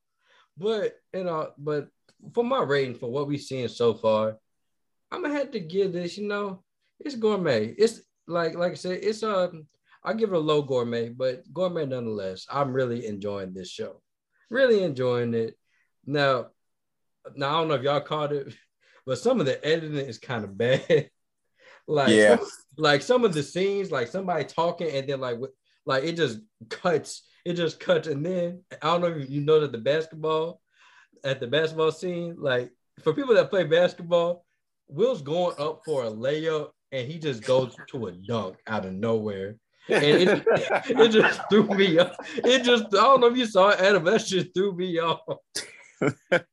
But 0.57 0.95
you 1.13 1.25
know, 1.25 1.51
but 1.57 1.89
for 2.33 2.43
my 2.43 2.61
rating 2.63 2.95
for 2.95 3.09
what 3.11 3.27
we've 3.27 3.41
seen 3.41 3.67
so 3.69 3.93
far, 3.93 4.37
I'm 5.11 5.21
gonna 5.21 5.33
have 5.35 5.51
to 5.51 5.59
give 5.59 5.93
this. 5.93 6.17
You 6.17 6.27
know, 6.27 6.63
it's 6.99 7.15
gourmet. 7.15 7.67
It's 7.77 8.01
like 8.27 8.55
like 8.55 8.73
I 8.73 8.75
said, 8.75 8.99
it's 9.03 9.23
uh, 9.23 9.49
I 10.03 10.13
give 10.13 10.31
it 10.31 10.35
a 10.35 10.39
low 10.39 10.61
gourmet, 10.61 11.09
but 11.09 11.43
gourmet 11.53 11.85
nonetheless. 11.85 12.45
I'm 12.49 12.73
really 12.73 13.05
enjoying 13.05 13.53
this 13.53 13.69
show. 13.69 14.01
Really 14.49 14.83
enjoying 14.83 15.33
it. 15.33 15.57
Now, 16.05 16.47
now 17.35 17.49
I 17.49 17.59
don't 17.59 17.67
know 17.67 17.75
if 17.75 17.83
y'all 17.83 18.01
caught 18.01 18.31
it, 18.33 18.53
but 19.05 19.17
some 19.19 19.39
of 19.39 19.45
the 19.45 19.63
editing 19.65 19.97
is 19.97 20.17
kind 20.17 20.43
of 20.43 20.57
bad. 20.57 21.09
like 21.87 22.09
Yeah. 22.09 22.37
some, 22.37 22.47
like 22.77 23.01
some 23.01 23.25
of 23.25 23.33
the 23.33 23.43
scenes, 23.43 23.91
like 23.91 24.07
somebody 24.07 24.43
talking 24.45 24.89
and 24.89 25.07
then 25.07 25.19
like 25.19 25.37
with- 25.39 25.51
like 25.85 26.03
it 26.03 26.13
just 26.17 26.39
cuts. 26.69 27.23
It 27.45 27.53
just 27.53 27.79
cuts, 27.79 28.09
and 28.09 28.25
then 28.25 28.63
I 28.81 28.87
don't 28.87 28.99
know 29.01 29.07
if 29.07 29.29
you 29.29 29.39
know 29.39 29.61
that 29.61 29.71
the 29.71 29.77
basketball 29.77 30.59
at 31.23 31.39
the 31.39 31.47
basketball 31.47 31.91
scene, 31.91 32.35
like 32.37 32.71
for 33.01 33.13
people 33.13 33.33
that 33.35 33.49
play 33.49 33.63
basketball, 33.63 34.45
Will's 34.87 35.21
going 35.21 35.55
up 35.59 35.81
for 35.85 36.05
a 36.05 36.09
layup 36.09 36.69
and 36.91 37.07
he 37.07 37.19
just 37.19 37.43
goes 37.43 37.75
to 37.89 38.07
a 38.07 38.11
dunk 38.11 38.57
out 38.67 38.85
of 38.85 38.93
nowhere. 38.93 39.57
And 39.89 40.03
it, 40.03 40.43
it 40.47 41.09
just 41.09 41.41
threw 41.49 41.67
me 41.67 41.97
off. 41.99 42.15
It 42.35 42.63
just, 42.63 42.85
I 42.87 43.01
don't 43.01 43.21
know 43.21 43.27
if 43.27 43.37
you 43.37 43.45
saw 43.45 43.69
it, 43.69 43.79
Adam, 43.79 44.03
that 44.05 44.25
just 44.25 44.53
threw 44.53 44.75
me 44.75 44.99
off. 44.99 45.19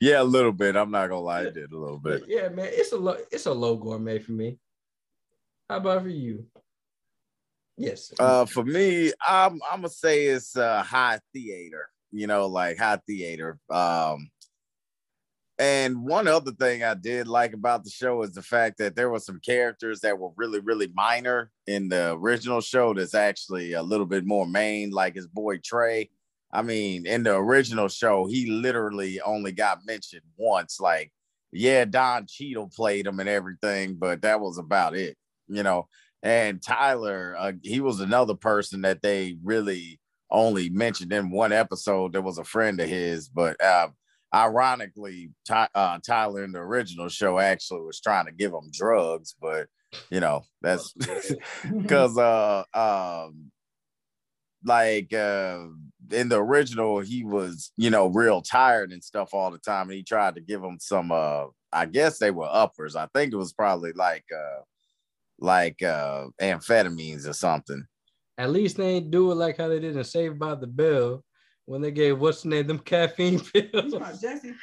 Yeah, 0.00 0.22
a 0.22 0.24
little 0.24 0.52
bit. 0.52 0.76
I'm 0.76 0.90
not 0.90 1.08
gonna 1.08 1.20
lie, 1.20 1.42
it 1.42 1.54
did 1.54 1.72
a 1.72 1.78
little 1.78 1.98
bit. 1.98 2.24
Yeah, 2.28 2.48
man, 2.48 2.68
it's 2.70 2.92
a 2.92 2.96
low, 2.96 3.16
it's 3.32 3.46
a 3.46 3.52
low 3.52 3.76
gourmet 3.76 4.18
for 4.18 4.32
me. 4.32 4.58
How 5.68 5.78
about 5.78 6.02
for 6.02 6.08
you? 6.08 6.46
Yes. 7.76 8.12
Uh, 8.18 8.44
for 8.44 8.64
me, 8.64 9.12
I'm 9.26 9.60
I'm 9.70 9.80
gonna 9.80 9.88
say 9.88 10.26
it's 10.26 10.56
uh 10.56 10.82
high 10.82 11.18
theater. 11.32 11.88
You 12.16 12.26
know, 12.26 12.46
like 12.46 12.78
hot 12.78 13.02
theater. 13.06 13.58
Um, 13.70 14.30
And 15.58 16.04
one 16.04 16.28
other 16.28 16.52
thing 16.52 16.82
I 16.82 16.94
did 16.94 17.26
like 17.26 17.54
about 17.54 17.82
the 17.82 17.90
show 17.90 18.22
is 18.22 18.32
the 18.32 18.42
fact 18.42 18.76
that 18.78 18.94
there 18.94 19.08
were 19.08 19.20
some 19.20 19.40
characters 19.40 20.00
that 20.00 20.18
were 20.18 20.30
really, 20.36 20.60
really 20.60 20.92
minor 20.94 21.50
in 21.66 21.88
the 21.88 22.12
original 22.12 22.60
show 22.60 22.92
that's 22.92 23.14
actually 23.14 23.72
a 23.72 23.82
little 23.82 24.04
bit 24.04 24.26
more 24.26 24.46
main, 24.46 24.90
like 24.90 25.14
his 25.14 25.26
boy 25.26 25.58
Trey. 25.64 26.10
I 26.52 26.62
mean, 26.62 27.06
in 27.06 27.22
the 27.22 27.34
original 27.36 27.88
show, 27.88 28.26
he 28.26 28.50
literally 28.50 29.20
only 29.22 29.52
got 29.52 29.86
mentioned 29.86 30.22
once. 30.36 30.78
Like, 30.78 31.10
yeah, 31.52 31.86
Don 31.86 32.26
Cheadle 32.26 32.68
played 32.68 33.06
him 33.06 33.18
and 33.18 33.28
everything, 33.28 33.94
but 33.94 34.20
that 34.22 34.40
was 34.40 34.58
about 34.58 34.94
it, 34.94 35.16
you 35.48 35.62
know. 35.62 35.88
And 36.22 36.62
Tyler, 36.62 37.34
uh, 37.38 37.52
he 37.62 37.80
was 37.80 38.00
another 38.00 38.34
person 38.34 38.82
that 38.82 39.00
they 39.00 39.38
really 39.42 40.00
only 40.30 40.68
mentioned 40.68 41.12
in 41.12 41.30
one 41.30 41.52
episode. 41.52 42.12
There 42.12 42.22
was 42.22 42.38
a 42.38 42.44
friend 42.44 42.80
of 42.80 42.88
his, 42.88 43.28
but 43.28 43.62
uh, 43.62 43.88
ironically, 44.34 45.30
Ty, 45.46 45.68
uh, 45.74 45.98
Tyler 46.06 46.44
in 46.44 46.52
the 46.52 46.58
original 46.58 47.08
show 47.08 47.38
actually 47.38 47.82
was 47.82 48.00
trying 48.00 48.26
to 48.26 48.32
give 48.32 48.52
him 48.52 48.70
drugs, 48.72 49.34
but 49.40 49.68
you 50.10 50.20
know 50.20 50.42
that's 50.62 50.92
because 51.72 52.18
uh 52.18 52.64
um 52.74 53.50
like 54.64 55.12
uh 55.12 55.60
in 56.10 56.28
the 56.28 56.38
original 56.38 57.00
he 57.00 57.24
was 57.24 57.72
you 57.76 57.88
know 57.88 58.08
real 58.08 58.42
tired 58.42 58.92
and 58.92 59.02
stuff 59.02 59.32
all 59.32 59.50
the 59.50 59.58
time. 59.58 59.88
And 59.88 59.96
he 59.96 60.02
tried 60.02 60.34
to 60.34 60.40
give 60.40 60.62
him 60.62 60.78
some 60.80 61.12
uh 61.12 61.46
i 61.72 61.86
guess 61.86 62.18
they 62.18 62.30
were 62.30 62.48
uppers. 62.50 62.96
I 62.96 63.06
think 63.14 63.32
it 63.32 63.36
was 63.36 63.52
probably 63.52 63.92
like 63.92 64.24
uh 64.34 64.62
like 65.38 65.82
uh 65.82 66.26
amphetamines 66.40 67.28
or 67.28 67.32
something 67.32 67.86
At 68.38 68.50
least 68.50 68.76
they 68.76 68.86
ain't 68.96 69.10
do 69.10 69.30
it 69.30 69.36
like 69.36 69.56
how 69.58 69.68
they 69.68 69.80
did 69.80 69.96
in 69.96 70.04
Saved 70.04 70.38
by 70.38 70.54
the 70.54 70.66
Bell 70.66 71.24
when 71.64 71.80
they 71.80 71.90
gave 71.90 72.18
what's 72.20 72.42
the 72.42 72.48
name 72.50 72.66
them 72.66 72.78
caffeine 72.78 73.40
pills. 73.52 74.20
Jesse. 74.20 74.54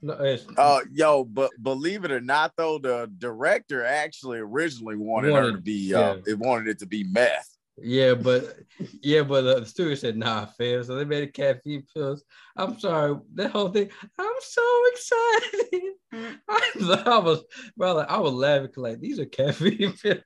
No, 0.00 0.14
it's- 0.24 0.46
Uh, 0.56 0.80
yo, 0.92 1.24
but 1.24 1.50
believe 1.62 2.04
it 2.04 2.12
or 2.12 2.20
not, 2.20 2.52
though, 2.56 2.78
the 2.78 3.10
director 3.18 3.84
actually 3.84 4.38
originally 4.38 4.96
wanted, 4.96 5.34
her 5.34 5.52
to 5.52 5.58
be, 5.58 5.92
uh, 5.94 6.14
yeah. 6.14 6.20
it 6.26 6.38
wanted 6.38 6.68
it 6.68 6.78
to 6.78 6.86
be 6.86 7.04
meth. 7.04 7.48
Yeah, 7.78 8.14
but 8.14 8.54
yeah, 9.02 9.22
but 9.22 9.46
uh, 9.46 9.60
the 9.60 9.66
studio 9.66 9.94
said 9.94 10.16
nah, 10.16 10.44
fair. 10.44 10.84
So 10.84 10.94
they 10.94 11.06
made 11.06 11.22
it 11.24 11.32
caffeine 11.34 11.84
pills. 11.94 12.22
I'm 12.54 12.78
sorry, 12.78 13.16
that 13.34 13.50
whole 13.50 13.70
thing. 13.70 13.88
I'm 14.18 14.32
so 14.40 14.82
excited. 14.92 15.82
I 16.48 16.70
was, 16.76 16.90
I 16.90 17.18
was, 17.18 17.44
brother, 17.76 18.06
I 18.08 18.18
was 18.18 18.34
laughing 18.34 18.70
like 18.76 19.00
these 19.00 19.18
are 19.18 19.24
caffeine 19.24 19.92
pills. 20.02 20.22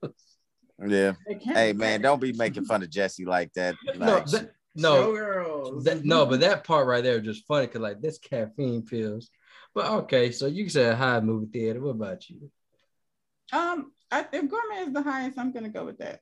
Yeah. 0.84 1.12
They 1.26 1.34
can't 1.34 1.56
Hey 1.56 1.72
man, 1.72 2.02
don't 2.02 2.20
be 2.20 2.32
making 2.32 2.64
fun 2.64 2.82
of 2.82 2.90
Jesse 2.90 3.24
like 3.24 3.52
that. 3.54 3.74
No, 3.96 4.20
that, 4.20 4.50
no, 4.74 5.80
that, 5.80 6.04
no, 6.04 6.26
but 6.26 6.40
that 6.40 6.64
part 6.64 6.86
right 6.86 7.02
there 7.02 7.16
is 7.16 7.24
just 7.24 7.46
funny 7.46 7.66
because 7.66 7.80
like 7.80 8.02
this 8.02 8.18
caffeine 8.18 8.82
pills. 8.82 9.30
But 9.74 9.90
okay, 9.90 10.32
so 10.32 10.46
you 10.46 10.68
said 10.68 10.96
high 10.96 11.20
movie 11.20 11.46
theater. 11.46 11.80
What 11.80 11.90
about 11.90 12.28
you? 12.28 12.50
Um, 13.52 13.92
I, 14.10 14.26
if 14.32 14.50
gourmet 14.50 14.82
is 14.86 14.92
the 14.92 15.02
highest, 15.02 15.38
I'm 15.38 15.52
gonna 15.52 15.70
go 15.70 15.84
with 15.84 15.98
that. 15.98 16.20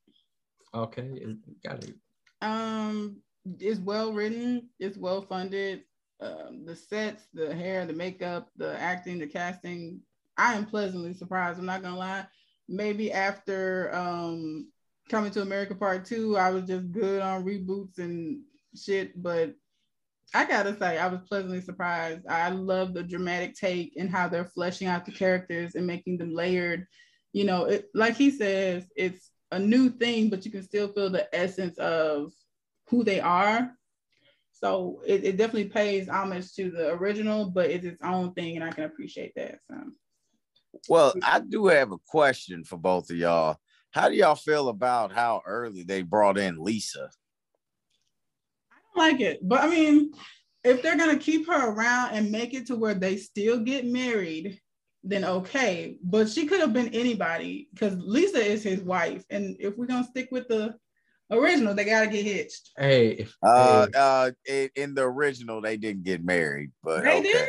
Okay, 0.72 1.36
got 1.64 1.84
it. 1.84 1.94
Um, 2.42 3.16
it's 3.58 3.80
well 3.80 4.12
written, 4.12 4.68
it's 4.78 4.96
well 4.96 5.22
funded. 5.22 5.82
Um, 6.20 6.64
the 6.64 6.76
sets, 6.76 7.26
the 7.34 7.54
hair, 7.54 7.86
the 7.86 7.92
makeup, 7.92 8.48
the 8.56 8.78
acting, 8.78 9.18
the 9.18 9.26
casting. 9.26 10.00
I 10.36 10.54
am 10.54 10.66
pleasantly 10.66 11.14
surprised. 11.14 11.58
I'm 11.58 11.66
not 11.66 11.82
gonna 11.82 11.98
lie. 11.98 12.26
Maybe 12.68 13.12
after 13.12 13.94
um 13.94 14.70
coming 15.10 15.30
to 15.32 15.42
America 15.42 15.74
Part 15.74 16.04
Two, 16.04 16.36
I 16.36 16.50
was 16.50 16.64
just 16.64 16.90
good 16.90 17.20
on 17.20 17.44
reboots 17.44 17.98
and 17.98 18.42
shit, 18.74 19.20
but 19.22 19.54
I 20.34 20.44
gotta 20.46 20.76
say, 20.76 20.98
I 20.98 21.06
was 21.06 21.20
pleasantly 21.28 21.60
surprised. 21.60 22.26
I 22.28 22.48
love 22.48 22.94
the 22.94 23.02
dramatic 23.02 23.54
take 23.54 23.94
and 23.96 24.10
how 24.10 24.28
they're 24.28 24.44
fleshing 24.46 24.88
out 24.88 25.04
the 25.04 25.12
characters 25.12 25.74
and 25.74 25.86
making 25.86 26.18
them 26.18 26.34
layered. 26.34 26.86
You 27.32 27.44
know, 27.44 27.66
it 27.66 27.88
like 27.94 28.16
he 28.16 28.30
says, 28.30 28.86
it's 28.96 29.30
a 29.52 29.58
new 29.58 29.90
thing, 29.90 30.30
but 30.30 30.44
you 30.44 30.50
can 30.50 30.62
still 30.62 30.88
feel 30.88 31.10
the 31.10 31.32
essence 31.34 31.78
of 31.78 32.32
who 32.88 33.04
they 33.04 33.20
are. 33.20 33.72
So 34.52 35.02
it, 35.06 35.24
it 35.24 35.36
definitely 35.36 35.68
pays 35.68 36.08
homage 36.08 36.52
to 36.54 36.70
the 36.70 36.92
original, 36.92 37.50
but 37.50 37.70
it's 37.70 37.84
its 37.84 38.02
own 38.02 38.32
thing, 38.32 38.56
and 38.56 38.64
I 38.64 38.70
can 38.70 38.84
appreciate 38.84 39.32
that. 39.36 39.58
So 39.68 39.76
well, 40.88 41.14
I 41.22 41.40
do 41.40 41.66
have 41.66 41.92
a 41.92 41.98
question 42.06 42.64
for 42.64 42.76
both 42.76 43.10
of 43.10 43.16
y'all. 43.16 43.56
How 43.90 44.08
do 44.08 44.14
y'all 44.16 44.34
feel 44.34 44.68
about 44.68 45.12
how 45.12 45.42
early 45.46 45.84
they 45.84 46.02
brought 46.02 46.38
in 46.38 46.62
Lisa? 46.62 47.10
I 48.72 48.76
don't 48.94 49.12
like 49.12 49.20
it, 49.20 49.40
but 49.42 49.62
I 49.62 49.68
mean, 49.68 50.12
if 50.64 50.82
they're 50.82 50.96
gonna 50.96 51.18
keep 51.18 51.46
her 51.46 51.70
around 51.70 52.14
and 52.14 52.32
make 52.32 52.54
it 52.54 52.66
to 52.66 52.76
where 52.76 52.94
they 52.94 53.16
still 53.16 53.60
get 53.60 53.86
married, 53.86 54.60
then 55.04 55.24
okay. 55.24 55.98
But 56.02 56.28
she 56.28 56.46
could 56.46 56.60
have 56.60 56.72
been 56.72 56.88
anybody 56.94 57.68
because 57.72 57.94
Lisa 57.98 58.38
is 58.38 58.62
his 58.62 58.80
wife, 58.80 59.24
and 59.30 59.56
if 59.60 59.76
we're 59.76 59.86
gonna 59.86 60.04
stick 60.06 60.28
with 60.32 60.48
the 60.48 60.74
original, 61.30 61.74
they 61.74 61.84
gotta 61.84 62.10
get 62.10 62.24
hitched. 62.24 62.70
Hey, 62.76 63.26
Uh, 63.42 63.86
hey, 63.86 63.92
uh, 63.94 64.30
in, 64.46 64.70
in 64.74 64.94
the 64.94 65.02
original, 65.02 65.60
they 65.60 65.76
didn't 65.76 66.04
get 66.04 66.24
married, 66.24 66.72
but 66.82 67.04
They 67.04 67.18
okay. 67.18 67.22
did. 67.22 67.48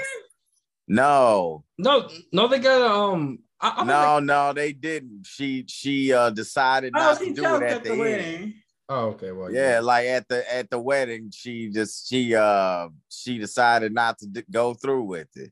No, 0.87 1.63
no, 1.77 2.09
no, 2.31 2.47
they 2.47 2.59
got 2.59 2.81
um. 2.81 3.39
I, 3.59 3.73
I 3.77 3.83
no, 3.85 4.19
no, 4.19 4.53
they 4.53 4.73
didn't. 4.73 5.25
She 5.25 5.65
she 5.67 6.13
uh 6.13 6.29
decided 6.29 6.93
Oh, 6.95 6.99
not 6.99 7.19
she 7.19 7.29
to 7.29 7.33
do 7.33 7.55
it 7.55 7.63
at 7.63 7.71
at 7.71 7.83
the, 7.83 7.89
the, 7.89 7.91
end. 7.93 7.99
wedding. 7.99 8.53
Oh, 8.87 9.05
okay. 9.07 9.31
Well, 9.31 9.51
Yeah, 9.51 9.79
like 9.79 10.05
at 10.05 10.27
the 10.27 10.53
at 10.53 10.69
the 10.69 10.79
wedding, 10.79 11.31
she 11.33 11.69
just 11.69 12.07
she 12.07 12.35
uh 12.35 12.89
she 13.09 13.39
decided 13.39 13.93
not 13.93 14.19
to 14.19 14.27
d- 14.27 14.43
go 14.51 14.73
through 14.75 15.03
with 15.03 15.29
it. 15.35 15.51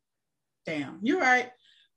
Damn, 0.65 0.99
you're 1.01 1.19
right. 1.19 1.49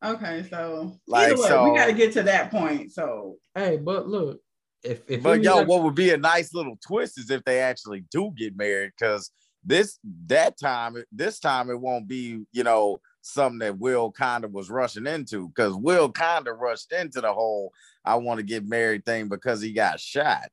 Okay, 0.04 0.46
so 0.48 0.98
Like, 1.06 1.32
either 1.32 1.42
way, 1.42 1.48
so- 1.48 1.64
we 1.64 1.76
got 1.78 1.86
to 1.86 1.92
get 1.92 2.12
to 2.14 2.22
that 2.24 2.50
point. 2.50 2.92
So 2.92 3.36
Hey, 3.54 3.76
but 3.76 4.08
look, 4.08 4.40
if 4.82 5.02
if 5.10 5.22
But 5.22 5.38
it 5.38 5.44
yo, 5.44 5.56
means 5.56 5.68
what 5.68 5.82
would 5.82 5.94
be 5.94 6.10
a 6.10 6.16
nice 6.16 6.54
little 6.54 6.78
twist 6.86 7.18
is 7.18 7.30
if 7.30 7.44
they 7.44 7.60
actually 7.60 8.04
do 8.10 8.32
get 8.36 8.56
married, 8.56 8.92
because 8.98 9.30
this 9.64 9.98
that 10.26 10.58
time 10.58 10.96
this 11.12 11.40
time 11.40 11.68
it 11.70 11.80
won't 11.80 12.06
be 12.08 12.44
you 12.52 12.62
know 12.64 13.00
something 13.27 13.59
that 13.59 13.78
Will 13.78 14.12
kind 14.12 14.44
of 14.44 14.53
was 14.53 14.70
rushing 14.70 15.07
into 15.07 15.48
because 15.48 15.74
Will 15.74 16.11
kind 16.11 16.47
of 16.47 16.59
rushed 16.59 16.93
into 16.93 17.20
the 17.20 17.32
whole 17.32 17.73
I 18.05 18.15
want 18.16 18.39
to 18.39 18.44
get 18.44 18.66
married 18.66 19.05
thing 19.05 19.28
because 19.28 19.61
he 19.61 19.73
got 19.73 20.01
shot. 20.01 20.48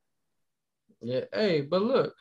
Yeah, 1.01 1.25
hey, 1.31 1.61
but 1.61 1.81
look, 1.81 2.15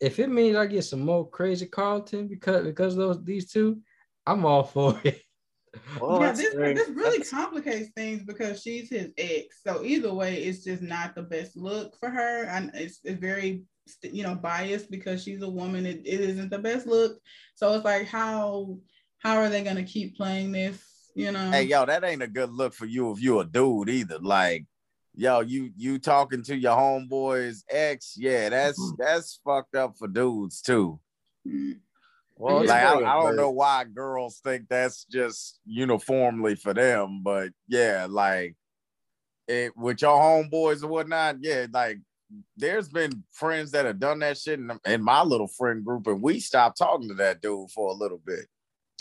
if 0.00 0.18
it 0.18 0.30
means 0.30 0.56
I 0.56 0.66
get 0.66 0.82
some 0.82 1.00
more 1.00 1.28
crazy 1.28 1.66
Carlton 1.66 2.26
because 2.26 2.64
because 2.64 2.94
of 2.94 2.98
those 2.98 3.24
these 3.24 3.50
two, 3.50 3.80
I'm 4.26 4.44
all 4.44 4.64
for 4.64 5.00
it. 5.04 5.22
Well, 6.00 6.20
yeah, 6.20 6.32
this, 6.32 6.54
very- 6.54 6.74
this 6.74 6.88
really 6.88 7.22
complicates 7.22 7.90
things 7.94 8.22
because 8.24 8.62
she's 8.62 8.90
his 8.90 9.10
ex. 9.16 9.60
So 9.64 9.84
either 9.84 10.12
way, 10.12 10.42
it's 10.42 10.64
just 10.64 10.82
not 10.82 11.14
the 11.14 11.22
best 11.22 11.56
look 11.56 11.96
for 12.00 12.08
her, 12.10 12.44
and 12.44 12.70
it's, 12.74 13.00
it's 13.04 13.20
very 13.20 13.64
you 14.02 14.22
know 14.22 14.34
biased 14.34 14.90
because 14.90 15.22
she's 15.22 15.42
a 15.42 15.48
woman. 15.48 15.86
It, 15.86 16.00
it 16.04 16.20
isn't 16.20 16.50
the 16.50 16.58
best 16.58 16.86
look. 16.86 17.18
So 17.54 17.74
it's 17.74 17.84
like 17.84 18.06
how 18.06 18.78
how 19.18 19.36
are 19.38 19.48
they 19.48 19.62
gonna 19.62 19.84
keep 19.84 20.16
playing 20.16 20.52
this? 20.52 20.82
You 21.14 21.32
know? 21.32 21.50
Hey, 21.50 21.64
yo, 21.64 21.84
that 21.86 22.04
ain't 22.04 22.22
a 22.22 22.28
good 22.28 22.50
look 22.50 22.74
for 22.74 22.86
you 22.86 23.10
if 23.10 23.20
you 23.20 23.40
a 23.40 23.44
dude 23.44 23.88
either. 23.88 24.18
Like, 24.18 24.66
yo, 25.14 25.40
you 25.40 25.70
you 25.76 25.98
talking 25.98 26.42
to 26.44 26.56
your 26.56 26.76
homeboy's 26.76 27.64
ex? 27.68 28.14
Yeah, 28.16 28.48
that's 28.48 28.92
that's 28.98 29.40
fucked 29.44 29.74
up 29.74 29.96
for 29.98 30.08
dudes 30.08 30.62
too. 30.62 31.00
Well, 32.36 32.64
like 32.64 32.70
I, 32.70 32.94
I 32.94 33.22
don't 33.22 33.36
know 33.36 33.50
why 33.50 33.84
girls 33.84 34.40
think 34.44 34.68
that's 34.68 35.04
just 35.04 35.58
uniformly 35.64 36.54
for 36.54 36.72
them, 36.72 37.22
but 37.24 37.50
yeah, 37.66 38.06
like 38.08 38.54
it 39.48 39.76
with 39.76 40.02
your 40.02 40.20
homeboys 40.20 40.84
or 40.84 40.88
whatnot, 40.88 41.38
yeah, 41.40 41.66
like 41.72 41.98
there's 42.56 42.88
been 42.88 43.24
friends 43.32 43.72
that 43.72 43.86
have 43.86 43.98
done 43.98 44.20
that 44.20 44.38
shit 44.38 44.60
in, 44.60 44.70
in 44.86 45.02
my 45.02 45.22
little 45.22 45.48
friend 45.48 45.84
group, 45.84 46.06
and 46.06 46.22
we 46.22 46.38
stopped 46.38 46.78
talking 46.78 47.08
to 47.08 47.14
that 47.14 47.40
dude 47.40 47.70
for 47.70 47.90
a 47.90 47.94
little 47.94 48.20
bit. 48.24 48.46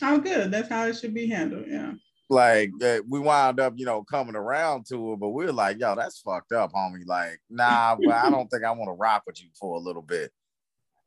Oh, 0.02 0.20
good. 0.20 0.52
That's 0.52 0.70
how 0.70 0.86
it 0.86 0.96
should 0.98 1.14
be 1.14 1.28
handled. 1.28 1.66
Yeah. 1.68 1.94
Like 2.30 2.72
uh, 2.84 3.00
we 3.08 3.20
wound 3.20 3.60
up, 3.60 3.74
you 3.78 3.86
know, 3.86 4.04
coming 4.04 4.36
around 4.36 4.86
to 4.88 5.14
it, 5.14 5.20
but 5.20 5.30
we 5.30 5.46
are 5.46 5.52
like, 5.54 5.80
yo, 5.80 5.96
that's 5.96 6.20
fucked 6.20 6.52
up, 6.52 6.74
homie. 6.74 7.06
Like, 7.06 7.40
nah, 7.50 7.96
well, 8.00 8.26
I 8.26 8.30
don't 8.30 8.48
think 8.50 8.64
I 8.66 8.72
want 8.72 8.90
to 8.90 8.94
rock 8.94 9.24
with 9.26 9.42
you 9.42 9.50
for 9.58 9.76
a 9.78 9.80
little 9.80 10.02
bit. 10.02 10.32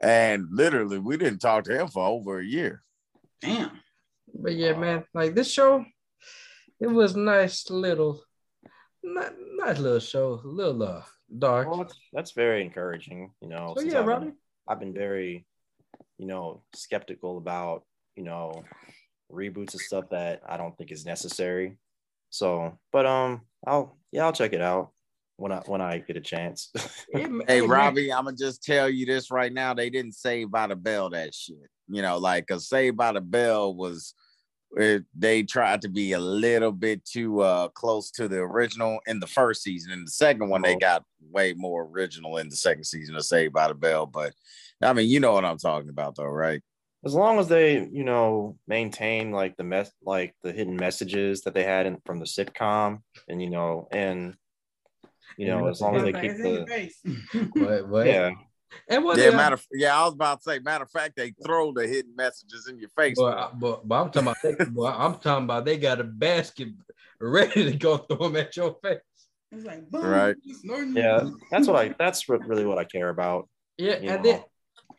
And 0.01 0.47
literally, 0.51 0.99
we 0.99 1.19
didn't 1.19 1.41
talk 1.41 1.65
to 1.65 1.79
him 1.79 1.89
for 1.89 2.07
over 2.07 2.41
a 2.41 2.45
year. 2.45 2.83
Damn. 3.43 3.71
But 4.35 4.55
yeah, 4.55 4.73
man, 4.73 5.05
like 5.13 5.35
this 5.35 5.51
show, 5.53 5.85
it 6.81 6.87
was 6.87 7.15
nice 7.17 7.69
little, 7.69 8.23
not 9.03 9.35
nice 9.59 9.79
little 9.79 10.01
show, 10.01 10.41
a 10.43 10.49
little 10.49 10.83
uh, 10.83 11.03
dark. 11.39 11.69
Well, 11.69 11.79
that's, 11.79 11.99
that's 12.15 12.33
very 12.33 12.63
encouraging. 12.65 13.31
You 13.43 13.49
know, 13.49 13.75
So 13.77 13.85
yeah, 13.85 14.01
I've 14.01 14.21
been- 14.21 14.37
I've 14.69 14.81
been 14.81 14.95
very, 14.95 15.47
you 16.17 16.27
know, 16.27 16.63
skeptical 16.75 17.37
about, 17.37 17.83
you 18.21 18.27
know, 18.27 18.63
reboots 19.33 19.73
and 19.73 19.81
stuff 19.81 20.11
that 20.11 20.43
I 20.47 20.59
don't 20.59 20.77
think 20.77 20.93
is 20.93 21.07
necessary. 21.07 21.79
So, 22.29 22.79
but 22.93 23.07
um, 23.07 23.41
I'll 23.67 23.97
yeah, 24.13 24.27
I'll 24.27 24.33
check 24.33 24.53
it 24.53 24.61
out 24.61 24.91
when 25.37 25.53
I 25.53 25.63
when 25.65 25.81
I 25.81 25.99
get 25.99 26.19
a 26.19 26.21
chance. 26.21 26.71
Hey, 27.49 27.63
Robbie, 27.63 28.13
I'm 28.13 28.27
gonna 28.27 28.37
just 28.37 28.63
tell 28.63 28.91
you 28.91 29.07
this 29.07 29.31
right 29.31 29.53
now. 29.53 29.73
They 29.73 29.89
didn't 29.89 30.13
save 30.13 30.51
by 30.51 30.67
the 30.67 30.77
bell 30.77 31.09
that 31.11 31.35
shit. 31.35 31.57
You 31.89 32.03
know, 32.03 32.19
like 32.19 32.51
a 32.51 32.61
Saved 32.61 32.99
by 32.99 33.13
the 33.13 33.23
Bell 33.23 33.75
was 33.75 34.15
it, 34.77 35.05
they 35.17 35.43
tried 35.43 35.81
to 35.83 35.89
be 35.89 36.13
a 36.13 36.21
little 36.21 36.73
bit 36.73 37.05
too 37.07 37.41
uh 37.41 37.69
close 37.69 38.11
to 38.13 38.29
the 38.29 38.37
original 38.37 39.01
in 39.07 39.19
the 39.19 39.27
first 39.27 39.63
season. 39.63 39.93
In 39.93 40.05
the 40.05 40.11
second 40.11 40.51
one, 40.51 40.61
they 40.61 40.77
got 40.77 41.05
way 41.31 41.55
more 41.55 41.89
original 41.91 42.37
in 42.37 42.51
the 42.51 42.57
second 42.57 42.85
season 42.85 43.17
of 43.17 43.25
Saved 43.25 43.55
by 43.55 43.69
the 43.69 43.75
Bell. 43.75 44.05
But 44.05 44.35
I 44.83 44.93
mean, 44.93 45.09
you 45.09 45.21
know 45.21 45.33
what 45.33 45.47
I'm 45.47 45.59
talking 45.59 45.89
about, 45.89 46.17
though, 46.17 46.25
right? 46.25 46.63
As 47.05 47.15
long 47.15 47.39
as 47.39 47.49
they 47.49 47.87
you 47.93 48.05
know 48.05 48.57
maintain 48.67 49.33
like 49.33 49.57
the 49.57 49.65
mess 49.65 49.91
like 50.03 50.35
the 50.43 50.53
hidden 50.53 50.77
messages 50.77 51.43
that 51.43 51.55
they 51.55 51.65
had 51.65 51.87
in 51.87 51.99
from 52.05 52.19
the 52.19 52.27
sitcom 52.27 52.99
and 53.29 53.43
you 53.43 53.51
know 53.51 53.89
and 53.91 54.35
you 55.37 55.47
know 55.47 55.67
as 55.67 55.81
long 55.81 55.97
as 55.97 56.03
they 56.05 56.13
keep 56.13 56.25
It's 56.25 56.41
in 56.41 56.55
the 56.55 56.67
face. 56.67 57.01
What, 57.55 57.89
what? 57.89 58.07
yeah 58.07 58.31
And 58.89 59.05
what 59.05 59.19
Yeah, 59.19 59.31
matter. 59.31 59.55
Of, 59.55 59.67
yeah, 59.73 59.99
I 59.99 60.05
was 60.05 60.15
about 60.15 60.43
to 60.43 60.51
say. 60.51 60.59
Matter 60.61 60.85
of 60.85 60.91
fact, 60.91 61.17
they 61.17 61.33
throw 61.45 61.73
the 61.73 61.87
hidden 61.87 62.15
messages 62.15 62.69
in 62.69 62.79
your 62.79 62.89
face. 62.91 63.17
But, 63.19 63.59
but, 63.59 63.87
but 63.89 64.01
I'm 64.01 64.11
talking 64.11 64.29
about 64.29 64.37
they, 64.43 64.65
boy, 64.71 64.87
I'm 64.87 65.15
talking 65.15 65.45
about 65.45 65.65
they 65.65 65.77
got 65.77 66.01
a 66.01 66.05
basket 66.05 66.69
ready 67.21 67.65
to 67.71 67.77
go 67.77 67.97
throw 67.97 68.29
them 68.29 68.37
at 68.37 68.57
your 68.57 68.77
face. 68.83 68.99
It's 69.53 69.65
like 69.65 69.91
boom, 69.91 70.05
Right. 70.05 70.37
yeah 70.95 71.25
that's 71.51 71.67
what 71.67 71.77
i 71.77 71.95
that's 71.99 72.29
what, 72.29 72.47
really 72.47 72.65
what 72.65 72.79
i 72.79 72.85
care 72.85 73.09
about 73.09 73.49
Yeah, 73.79 73.95
and 73.95 74.07
know. 74.07 74.23
then 74.23 74.43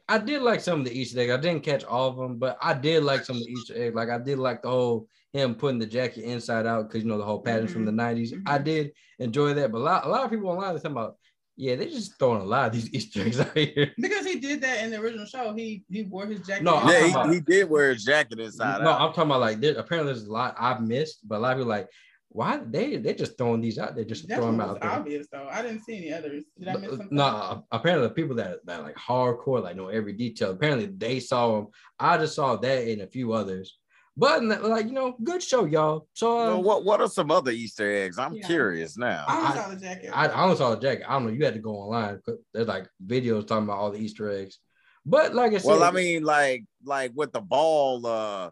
I 0.07 0.17
did 0.17 0.41
like 0.41 0.59
some 0.61 0.79
of 0.79 0.85
the 0.85 0.97
Easter 0.97 1.19
eggs. 1.19 1.31
I 1.31 1.37
didn't 1.37 1.63
catch 1.63 1.83
all 1.83 2.09
of 2.09 2.17
them, 2.17 2.37
but 2.37 2.57
I 2.61 2.73
did 2.73 3.03
like 3.03 3.23
some 3.23 3.37
of 3.37 3.43
the 3.43 3.51
Easter 3.51 3.73
eggs. 3.75 3.95
Like 3.95 4.09
I 4.09 4.17
did 4.17 4.39
like 4.39 4.61
the 4.61 4.69
whole 4.69 5.07
him 5.33 5.55
putting 5.55 5.79
the 5.79 5.85
jacket 5.85 6.23
inside 6.23 6.65
out 6.65 6.87
because 6.87 7.03
you 7.03 7.09
know 7.09 7.17
the 7.17 7.23
whole 7.23 7.41
patterns 7.41 7.71
from 7.71 7.85
the 7.85 7.91
mm-hmm. 7.91 8.21
90s. 8.21 8.33
Mm-hmm. 8.33 8.47
I 8.47 8.57
did 8.57 8.91
enjoy 9.19 9.53
that, 9.53 9.71
but 9.71 9.77
a 9.79 9.83
lot, 9.83 10.05
a 10.05 10.09
lot 10.09 10.25
of 10.25 10.31
people 10.31 10.49
online 10.49 10.75
are 10.75 10.77
talking 10.77 10.91
about, 10.91 11.15
yeah, 11.55 11.75
they're 11.75 11.89
just 11.89 12.19
throwing 12.19 12.41
a 12.41 12.45
lot 12.45 12.67
of 12.67 12.73
these 12.73 12.89
Easter 12.93 13.21
eggs 13.21 13.39
out 13.39 13.57
here. 13.57 13.93
Because 13.97 14.25
he 14.25 14.39
did 14.39 14.61
that 14.61 14.83
in 14.83 14.91
the 14.91 14.99
original 14.99 15.25
show. 15.25 15.53
He 15.53 15.83
he 15.89 16.03
wore 16.03 16.25
his 16.25 16.45
jacket. 16.45 16.63
No, 16.63 16.75
yeah, 16.75 16.81
talking 16.81 17.11
about- 17.11 17.29
he, 17.29 17.35
he 17.35 17.41
did 17.41 17.69
wear 17.69 17.93
his 17.93 18.03
jacket 18.03 18.39
inside 18.39 18.81
no, 18.81 18.89
out. 18.89 19.01
I'm 19.01 19.09
talking 19.09 19.23
about 19.23 19.41
like 19.41 19.61
there, 19.61 19.75
apparently 19.75 20.13
there's 20.13 20.27
a 20.27 20.31
lot 20.31 20.55
I've 20.59 20.81
missed, 20.81 21.27
but 21.27 21.37
a 21.37 21.39
lot 21.39 21.51
of 21.53 21.57
people 21.59 21.69
like, 21.69 21.87
why 22.33 22.61
they 22.65 22.97
they're 22.97 23.13
just 23.13 23.37
throwing 23.37 23.61
these 23.61 23.77
out 23.77 23.95
there, 23.95 24.05
just 24.05 24.27
That's 24.27 24.39
throwing 24.39 24.57
them 24.57 24.69
out 24.69 24.79
there. 24.81 24.89
obvious 24.89 25.27
though. 25.31 25.47
I 25.51 25.61
didn't 25.61 25.83
see 25.83 25.97
any 25.97 26.13
others. 26.13 26.45
Did 26.57 26.67
I 26.69 26.77
miss 26.77 26.89
something? 26.91 27.07
No, 27.11 27.65
apparently 27.71 28.07
the 28.07 28.13
people 28.13 28.35
that 28.37 28.65
that 28.65 28.83
like 28.83 28.95
hardcore, 28.95 29.61
like 29.61 29.75
know 29.75 29.89
every 29.89 30.13
detail. 30.13 30.51
Apparently 30.51 30.85
they 30.85 31.19
saw 31.19 31.55
them. 31.55 31.67
I 31.99 32.17
just 32.17 32.35
saw 32.35 32.55
that 32.55 32.87
and 32.87 33.01
a 33.01 33.07
few 33.07 33.33
others. 33.33 33.77
But 34.17 34.43
like 34.43 34.87
you 34.87 34.91
know, 34.93 35.15
good 35.23 35.41
show, 35.41 35.65
y'all. 35.65 36.07
So 36.13 36.31
uh, 36.37 36.47
Well, 36.49 36.63
what 36.63 36.83
what 36.85 37.01
are 37.01 37.07
some 37.09 37.31
other 37.31 37.51
Easter 37.51 37.89
eggs? 37.91 38.17
I'm 38.17 38.33
Yeah. 38.33 38.45
curious 38.45 38.97
now. 38.97 39.25
I 39.27 39.35
only 39.37 39.47
I- 39.47 39.55
saw 39.55 39.69
the 39.69 39.75
jacket. 39.77 40.09
I, 40.13 40.27
I 40.27 40.43
only 40.43 40.55
saw 40.57 40.75
the 40.75 40.81
jacket. 40.81 41.05
I 41.07 41.13
don't 41.13 41.25
know. 41.25 41.31
You 41.31 41.43
had 41.45 41.53
to 41.53 41.59
go 41.61 41.71
online. 41.75 42.19
There's 42.53 42.67
like 42.67 42.87
videos 43.05 43.47
talking 43.47 43.63
about 43.65 43.77
all 43.77 43.91
the 43.91 43.99
Easter 43.99 44.29
eggs. 44.29 44.59
But 45.05 45.33
like 45.33 45.53
I 45.53 45.57
said, 45.57 45.67
Well, 45.67 45.83
I 45.83 45.91
mean, 45.91 46.23
like 46.23 46.65
like 46.83 47.11
with 47.15 47.31
the 47.33 47.41
ball 47.41 48.05
uh 48.05 48.51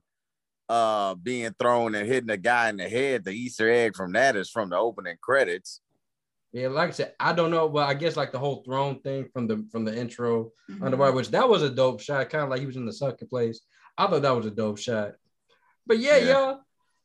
uh 0.70 1.16
being 1.16 1.54
thrown 1.60 1.96
and 1.96 2.08
hitting 2.08 2.30
a 2.30 2.38
guy 2.38 2.70
in 2.70 2.78
the 2.78 2.88
head, 2.88 3.26
the 3.26 3.32
Easter 3.32 3.70
egg 3.70 3.96
from 3.96 4.12
that 4.14 4.36
is 4.36 4.50
from 4.50 4.70
the 4.70 4.78
opening 4.78 5.18
credits. 5.22 5.82
yeah, 6.52 6.68
like 6.68 6.90
I 6.90 6.91
said, 6.91 7.14
I 7.20 7.34
don't 7.34 7.52
know. 7.52 7.68
But 7.70 7.88
I 7.90 7.94
guess 7.96 8.16
like 8.16 8.32
the 8.32 8.40
whole 8.40 8.64
throne 8.64 9.02
thing 9.02 9.28
from 9.34 9.48
the 9.48 9.68
from 9.72 9.84
the 9.86 9.96
intro 9.98 10.52
Mhm. 10.70 10.84
underwater, 10.86 11.14
which 11.14 11.30
that 11.32 11.50
was 11.50 11.64
a 11.64 11.70
dope 11.70 12.02
shot, 12.02 12.30
kind 12.30 12.44
of 12.44 12.50
like 12.50 12.60
he 12.62 12.66
was 12.68 12.76
in 12.76 12.86
the 12.86 12.94
sunken 12.94 13.28
place. 13.28 13.62
I 13.98 14.08
thought 14.08 14.22
that 14.22 14.32
was 14.36 14.46
a 14.46 14.52
dope 14.52 14.78
shot. 14.78 15.14
But 15.88 15.98
yeah, 16.00 16.18
Yeah. 16.18 16.32
y'all, 16.32 16.62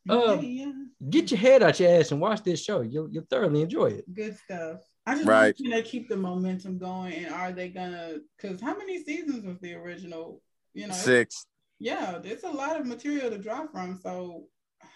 uh, 0.09 0.41
yeah, 0.41 0.65
yeah. 0.65 0.71
get 1.09 1.31
your 1.31 1.39
head 1.39 1.63
out 1.63 1.79
your 1.79 1.89
ass 1.91 2.11
and 2.11 2.21
watch 2.21 2.43
this 2.43 2.63
show. 2.63 2.81
You'll 2.81 3.09
you'll 3.11 3.25
thoroughly 3.29 3.61
enjoy 3.61 3.87
it. 3.87 4.13
Good 4.13 4.37
stuff. 4.37 4.81
I 5.07 5.13
just 5.15 5.27
Right. 5.27 5.55
want 5.55 5.59
you 5.59 5.71
to 5.71 5.81
keep 5.83 6.07
the 6.09 6.17
momentum 6.17 6.77
going. 6.77 7.13
And 7.13 7.33
are 7.33 7.51
they 7.51 7.69
gonna? 7.69 8.19
Because 8.37 8.59
how 8.61 8.75
many 8.77 9.03
seasons 9.03 9.43
was 9.45 9.59
the 9.59 9.73
original? 9.73 10.41
You 10.73 10.87
know, 10.87 10.93
Six. 10.93 11.45
Yeah, 11.79 12.17
there's 12.21 12.43
a 12.43 12.49
lot 12.49 12.79
of 12.79 12.85
material 12.85 13.29
to 13.29 13.37
draw 13.37 13.67
from. 13.67 13.99
So, 14.01 14.47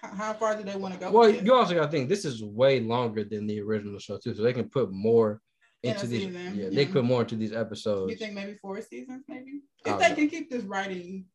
how 0.01 0.33
far 0.33 0.55
do 0.55 0.63
they 0.63 0.75
want 0.75 0.93
to 0.93 0.99
go? 0.99 1.11
Well, 1.11 1.29
you 1.29 1.53
also 1.53 1.73
got 1.75 1.85
to 1.85 1.91
think 1.91 2.09
this 2.09 2.25
is 2.25 2.43
way 2.43 2.79
longer 2.79 3.23
than 3.23 3.47
the 3.47 3.59
original 3.61 3.99
show 3.99 4.17
too, 4.17 4.33
so 4.33 4.41
they 4.43 4.53
can 4.53 4.69
put 4.69 4.91
more 4.91 5.41
into 5.83 6.07
these. 6.07 6.23
season, 6.33 6.55
Yeah, 6.57 6.69
they 6.71 6.85
put 6.85 7.03
more 7.05 7.21
into 7.21 7.35
these 7.35 7.53
episodes. 7.53 8.11
You 8.11 8.17
think 8.17 8.33
maybe 8.33 8.57
four 8.61 8.81
seasons, 8.81 9.23
maybe? 9.27 9.61
If 9.85 9.97
they 9.99 10.09
know. 10.09 10.15
can 10.15 10.29
keep 10.29 10.49
this 10.49 10.63
writing. 10.63 11.25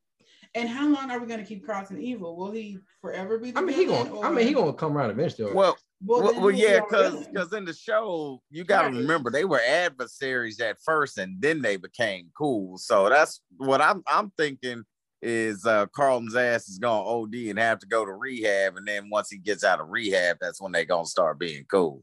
And 0.57 0.69
how 0.69 0.87
long 0.87 1.11
are 1.11 1.19
we 1.19 1.27
going 1.27 1.41
to 1.41 1.47
keep 1.47 1.65
crossing 1.65 2.01
evil? 2.01 2.37
Will 2.37 2.53
he 2.53 2.79
forever 3.01 3.39
be 3.39 3.51
the 3.51 3.59
I 3.59 3.63
mean, 3.63 3.75
he 3.77 3.87
gonna. 3.87 4.15
or- 4.15 4.25
I 4.25 4.31
mean, 4.31 4.47
he 4.47 4.53
gonna 4.53 4.73
come 4.73 4.97
around 4.97 5.11
eventually. 5.11 5.53
Well, 5.53 5.77
Well, 6.05 6.23
well, 6.23 6.41
well 6.43 6.51
yeah, 6.53 6.81
because 6.81 7.27
because 7.27 7.53
in 7.55 7.65
the 7.65 7.73
show 7.73 8.41
you 8.51 8.63
got 8.63 8.83
to 8.83 8.89
Right. 8.89 8.99
remember 8.99 9.31
they 9.31 9.45
were 9.45 9.61
adversaries 9.61 10.61
at 10.61 10.77
first 10.85 11.19
and 11.19 11.41
then 11.41 11.61
they 11.61 11.77
became 11.77 12.31
cool. 12.39 12.79
So 12.79 13.09
that's 13.09 13.41
what 13.57 13.81
I'm 13.81 14.03
I'm 14.07 14.31
thinking 14.37 14.85
is 15.25 15.65
uh 15.67 15.87
Carlton's 15.87 16.37
ass 16.37 16.69
is 16.69 16.79
gonna 16.79 17.03
OD 17.03 17.35
and 17.49 17.59
have 17.59 17.79
to 17.81 17.87
go 17.87 18.05
to 18.05 18.13
rehab, 18.13 18.77
and 18.77 18.87
then 18.87 19.09
once 19.11 19.31
he 19.31 19.39
gets 19.39 19.65
out 19.65 19.81
of 19.81 19.89
rehab, 19.89 20.37
that's 20.41 20.61
when 20.61 20.73
they 20.73 20.85
gonna 20.85 21.07
start 21.07 21.39
being 21.39 21.65
cool. 21.65 22.03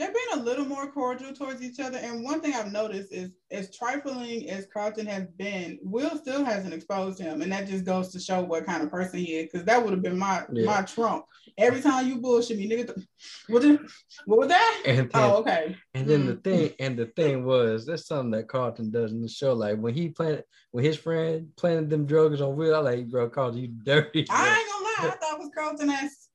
They're 0.00 0.12
being 0.12 0.40
a 0.40 0.42
little 0.42 0.64
more 0.64 0.90
cordial 0.90 1.34
towards 1.34 1.62
each 1.62 1.78
other. 1.78 1.98
And 1.98 2.24
one 2.24 2.40
thing 2.40 2.54
I've 2.54 2.72
noticed 2.72 3.12
is, 3.12 3.32
as 3.50 3.76
trifling 3.76 4.48
as 4.48 4.66
Carlton 4.72 5.04
has 5.04 5.26
been, 5.36 5.78
Will 5.82 6.16
still 6.16 6.42
hasn't 6.42 6.72
exposed 6.72 7.18
him, 7.18 7.42
and 7.42 7.52
that 7.52 7.68
just 7.68 7.84
goes 7.84 8.10
to 8.12 8.18
show 8.18 8.40
what 8.40 8.64
kind 8.64 8.82
of 8.82 8.90
person 8.90 9.18
he 9.18 9.34
is. 9.34 9.50
Because 9.52 9.66
that 9.66 9.82
would 9.84 9.92
have 9.92 10.00
been 10.02 10.18
my 10.18 10.46
Yeah. 10.54 10.64
my 10.64 10.82
trump. 10.82 11.26
Every 11.58 11.82
time 11.82 12.08
you 12.08 12.16
bullshit 12.16 12.56
me, 12.56 12.66
nigga, 12.66 12.94
th- 12.94 13.06
what, 13.48 13.60
the, 13.60 13.78
what 14.24 14.38
was 14.38 14.48
that? 14.48 14.82
And 14.86 15.10
then, 15.10 15.30
Oh, 15.30 15.34
okay. 15.40 15.76
and 15.92 16.08
then 16.08 16.26
the 16.26 16.36
Mm. 16.36 16.44
thing, 16.44 16.70
and 16.78 16.98
the 16.98 17.06
thing 17.06 17.44
was, 17.44 17.84
that's 17.84 18.06
something 18.06 18.30
that 18.30 18.48
Carlton 18.48 18.90
does 18.90 19.12
in 19.12 19.20
the 19.20 19.28
show. 19.28 19.52
Like 19.52 19.78
when 19.78 19.92
he 19.92 20.08
planted, 20.08 20.44
when 20.70 20.82
his 20.82 20.96
friend 20.96 21.48
planted 21.58 21.90
them 21.90 22.06
drugs 22.06 22.40
on 22.40 22.56
Will, 22.56 22.74
I 22.74 22.78
like, 22.78 23.10
bro, 23.10 23.28
Carlton, 23.28 23.60
you 23.60 23.68
dirty. 23.68 24.22
bro." 24.22 24.34
I 24.34 24.48
ain't 24.58 24.66
gonna 24.70 24.84
lie, 24.84 25.14
I 25.14 25.16
thought 25.18 25.34
it 25.34 25.40
was 25.40 25.50
Carlton 25.54 25.90
ass. 25.90 26.29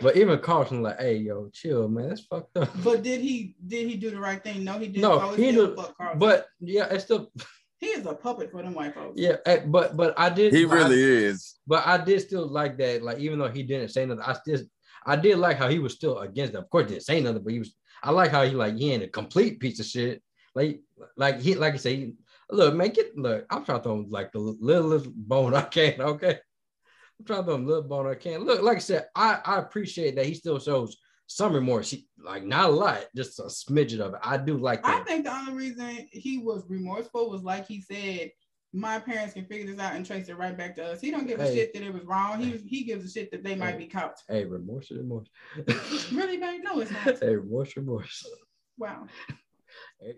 But 0.00 0.16
even 0.16 0.38
Carlton, 0.40 0.82
like, 0.82 0.98
hey, 1.00 1.16
yo, 1.16 1.48
chill, 1.52 1.88
man, 1.88 2.08
that's 2.08 2.22
fucked 2.22 2.56
up. 2.56 2.70
But 2.82 3.02
did 3.02 3.20
he 3.20 3.54
did 3.66 3.88
he 3.88 3.96
do 3.96 4.10
the 4.10 4.18
right 4.18 4.42
thing? 4.42 4.64
No, 4.64 4.78
he 4.78 4.86
didn't. 4.86 5.02
No, 5.02 5.18
So 5.18 5.28
it's 5.30 5.36
he 5.38 5.50
still 5.52 5.66
did, 5.68 5.76
fuck 5.76 5.96
Carlton. 5.96 6.18
but 6.18 6.46
yeah, 6.60 6.86
it's 6.90 7.04
still, 7.04 7.30
he 7.78 7.86
is 7.86 8.04
a 8.06 8.14
puppet 8.14 8.50
for 8.50 8.62
them 8.62 8.74
white 8.74 8.94
folks. 8.94 9.14
yeah, 9.20 9.36
eh, 9.46 9.60
but 9.66 9.96
but 9.96 10.12
I 10.18 10.28
did. 10.28 10.52
He 10.52 10.64
but 10.64 10.74
I- 10.78 10.88
really 10.88 11.02
is. 11.02 11.54
But 11.66 11.86
I 11.86 12.02
did 12.02 12.20
still 12.20 12.46
like 12.48 12.76
that. 12.78 13.02
Like 13.02 13.18
even 13.20 13.38
though 13.38 13.48
he 13.48 13.62
didn't 13.62 13.88
say 13.90 14.04
nothing, 14.04 14.24
I 14.26 14.32
still 14.34 14.60
I 15.06 15.14
did 15.16 15.38
like 15.38 15.56
how 15.56 15.68
he 15.68 15.78
was 15.78 15.94
still 15.94 16.18
against 16.18 16.54
it. 16.54 16.58
Of 16.58 16.68
course, 16.68 16.84
he 16.86 16.94
didn't 16.94 17.04
say 17.04 17.20
nothing, 17.20 17.42
but 17.44 17.52
he 17.52 17.60
was. 17.60 17.74
I 18.02 18.10
like 18.10 18.32
how 18.32 18.42
he 18.42 18.50
like 18.50 18.76
he 18.76 18.92
ain't 18.92 19.04
a 19.04 19.08
complete 19.08 19.60
piece 19.60 19.78
of 19.78 19.86
shit. 19.86 20.20
Like 20.56 20.80
like 21.16 21.40
he 21.40 21.54
like 21.54 21.74
I 21.74 21.76
say, 21.76 21.96
he- 21.96 22.14
look 22.50 22.74
man, 22.74 22.90
get 22.90 23.16
look. 23.16 23.46
I'm 23.50 23.64
trying 23.64 23.78
to 23.78 23.84
throw 23.84 24.04
like 24.10 24.32
the 24.32 24.40
littlest 24.40 25.06
bone 25.14 25.54
I 25.54 25.62
can. 25.62 26.00
Okay, 26.00 26.40
I'm 27.22 27.26
trying 27.26 27.44
to 27.46 27.54
little 27.54 27.82
bone 27.82 28.06
I 28.08 28.14
can. 28.14 28.44
Look, 28.44 28.62
like 28.62 28.78
I 28.78 28.80
said, 28.80 29.06
I 29.14 29.38
I 29.44 29.58
appreciate 29.58 30.16
that 30.16 30.26
he 30.26 30.34
still 30.34 30.58
shows 30.58 30.96
some 31.28 31.52
remorse. 31.54 31.90
He, 31.90 32.08
like 32.18 32.44
not 32.44 32.70
a 32.70 32.72
lot, 32.72 33.04
just 33.14 33.38
a 33.38 33.44
smidget 33.44 34.00
of 34.00 34.14
it. 34.14 34.20
I 34.24 34.36
do 34.36 34.58
like 34.58 34.82
that. 34.82 35.02
I 35.02 35.04
think 35.04 35.24
the 35.24 35.32
only 35.32 35.52
reason 35.54 36.08
he 36.10 36.38
was 36.38 36.64
remorseful 36.68 37.30
was 37.30 37.42
like 37.42 37.66
he 37.68 37.80
said, 37.80 38.32
my 38.72 38.98
parents 38.98 39.34
can 39.34 39.44
figure 39.44 39.70
this 39.70 39.80
out 39.80 39.94
and 39.94 40.04
trace 40.04 40.28
it 40.28 40.36
right 40.36 40.56
back 40.58 40.74
to 40.76 40.84
us. 40.84 41.00
He 41.00 41.12
don't 41.12 41.26
give 41.28 41.38
a 41.38 41.44
Hey. 41.44 41.54
shit 41.54 41.74
that 41.74 41.82
it 41.84 41.94
was 41.94 42.04
wrong. 42.04 42.40
He 42.40 42.56
he 42.66 42.82
gives 42.82 43.04
a 43.04 43.10
shit 43.10 43.30
that 43.30 43.44
they 43.44 43.54
might 43.54 43.78
be 43.78 43.86
caught. 43.86 44.16
Hey, 44.28 44.44
remorse, 44.44 44.90
remorse. 44.90 45.28
Really, 46.12 46.38
babe? 46.38 46.62
No, 46.64 46.80
it's 46.80 46.90
not. 46.90 47.18
hey, 47.20 47.36
remorse, 47.36 47.76
remorse. 47.76 48.26
Wow. 48.78 49.06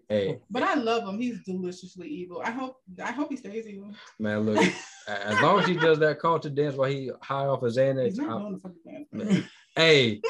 Hey, 0.09 0.39
But 0.51 0.63
I 0.63 0.75
love 0.75 1.07
him. 1.09 1.19
He's 1.19 1.43
deliciously 1.45 2.09
evil. 2.09 2.41
I 2.45 2.51
hope 2.51 2.77
I 3.03 3.13
hope 3.13 3.31
he 3.31 3.37
stays 3.37 3.67
evil. 3.67 3.93
Man, 4.19 4.41
look, 4.41 4.65
as 5.09 5.41
long 5.41 5.61
as 5.61 5.67
he 5.67 5.75
does 5.75 5.99
that 5.99 6.19
Carlton 6.19 6.55
dance 6.55 6.75
while 6.77 6.89
he 6.89 7.11
high 7.21 7.47
off 7.47 7.63
his 7.63 7.77
Xanax, 7.77 8.05
He's 8.05 8.19
not 8.19 8.31
I'll- 8.31 8.59
fucking 8.63 9.07
dance. 9.13 9.45
hey, 9.77 10.21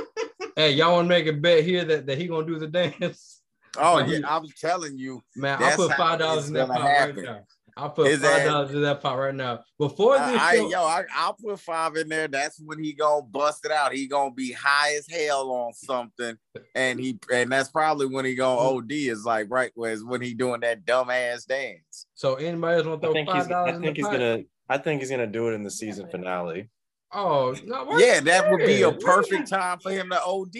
hey, 0.56 0.72
y'all 0.72 0.93
want 0.94 1.06
to 1.06 1.09
make 1.09 1.26
a 1.26 1.32
bet 1.32 1.64
here 1.64 1.85
that, 1.85 2.06
that 2.06 2.18
he 2.18 2.26
gonna 2.26 2.47
do 2.47 2.59
the 2.59 2.66
dance? 2.66 3.40
Oh 3.76 3.98
yeah, 3.98 4.20
I'm 4.24 4.47
telling 4.60 4.97
you, 4.97 5.22
Man, 5.35 5.60
I'll 5.60 5.76
put 5.76 5.93
five 5.94 6.18
dollars 6.18 6.48
in 6.48 6.55
that 6.55 6.68
pot 6.68 6.81
right 6.81 7.16
now. 7.16 7.40
I'll 7.76 7.90
put 7.90 8.06
His 8.06 8.20
five 8.20 8.44
dollars 8.46 8.70
in 8.72 8.82
that 8.82 9.01
pot 9.02 9.18
right 9.18 9.34
now. 9.34 9.60
Before 9.78 10.14
this 10.16 10.40
I, 10.40 10.51
I- 10.59 10.68
yo, 10.70 10.82
I, 10.84 11.02
I'll 11.14 11.34
put 11.34 11.59
five 11.59 11.96
in 11.96 12.09
there. 12.09 12.28
That's 12.28 12.60
when 12.60 12.82
he 12.82 12.92
gonna 12.92 13.22
bust 13.26 13.64
it 13.64 13.72
out. 13.72 13.92
He 13.92 14.06
gonna 14.06 14.32
be 14.32 14.52
high 14.52 14.94
as 14.94 15.09
hell 15.09 15.51
on 15.51 15.72
something, 15.74 16.36
and 16.74 17.01
he 17.01 17.18
and 17.32 17.51
that's 17.51 17.70
probably 17.70 18.06
when 18.06 18.24
he 18.24 18.34
gonna 18.36 18.60
Mm. 18.60 18.76
OD. 18.84 18.92
Is 18.92 19.24
like 19.24 19.48
right 19.51 19.72
was 19.74 20.05
when 20.05 20.20
he 20.20 20.34
doing 20.34 20.60
that 20.60 20.84
dumbass 20.84 21.46
dance. 21.46 22.06
so 22.14 22.34
anybody 22.36 22.76
else 22.76 22.86
want 22.86 23.01
to 23.02 23.06
throw 23.09 23.12
think 23.12 23.28
he's. 23.28 23.42
five 23.42 23.46
I 23.46 23.48
dollars 23.48 23.74
in 23.76 23.80
the 23.80 23.86
think 23.88 23.96
he's 23.96 24.06
pot? 24.06 24.12
gonna. 24.12 24.42
I 24.68 24.78
think 24.78 25.01
he's 25.01 25.10
gonna 25.10 25.26
do 25.26 25.48
it 25.48 25.52
in 25.55 25.62
the 25.64 25.70
season 25.70 26.09
finale. 26.09 26.70
Oh 27.12 27.55
no! 27.64 27.98
Yeah, 27.98 28.20
that 28.20 28.51
would 28.51 28.64
be 28.66 28.82
a 28.82 28.92
perfect 28.92 29.48
time 29.48 29.78
for 29.80 29.90
him 29.92 30.10
to 30.10 30.20
OD. 30.22 30.56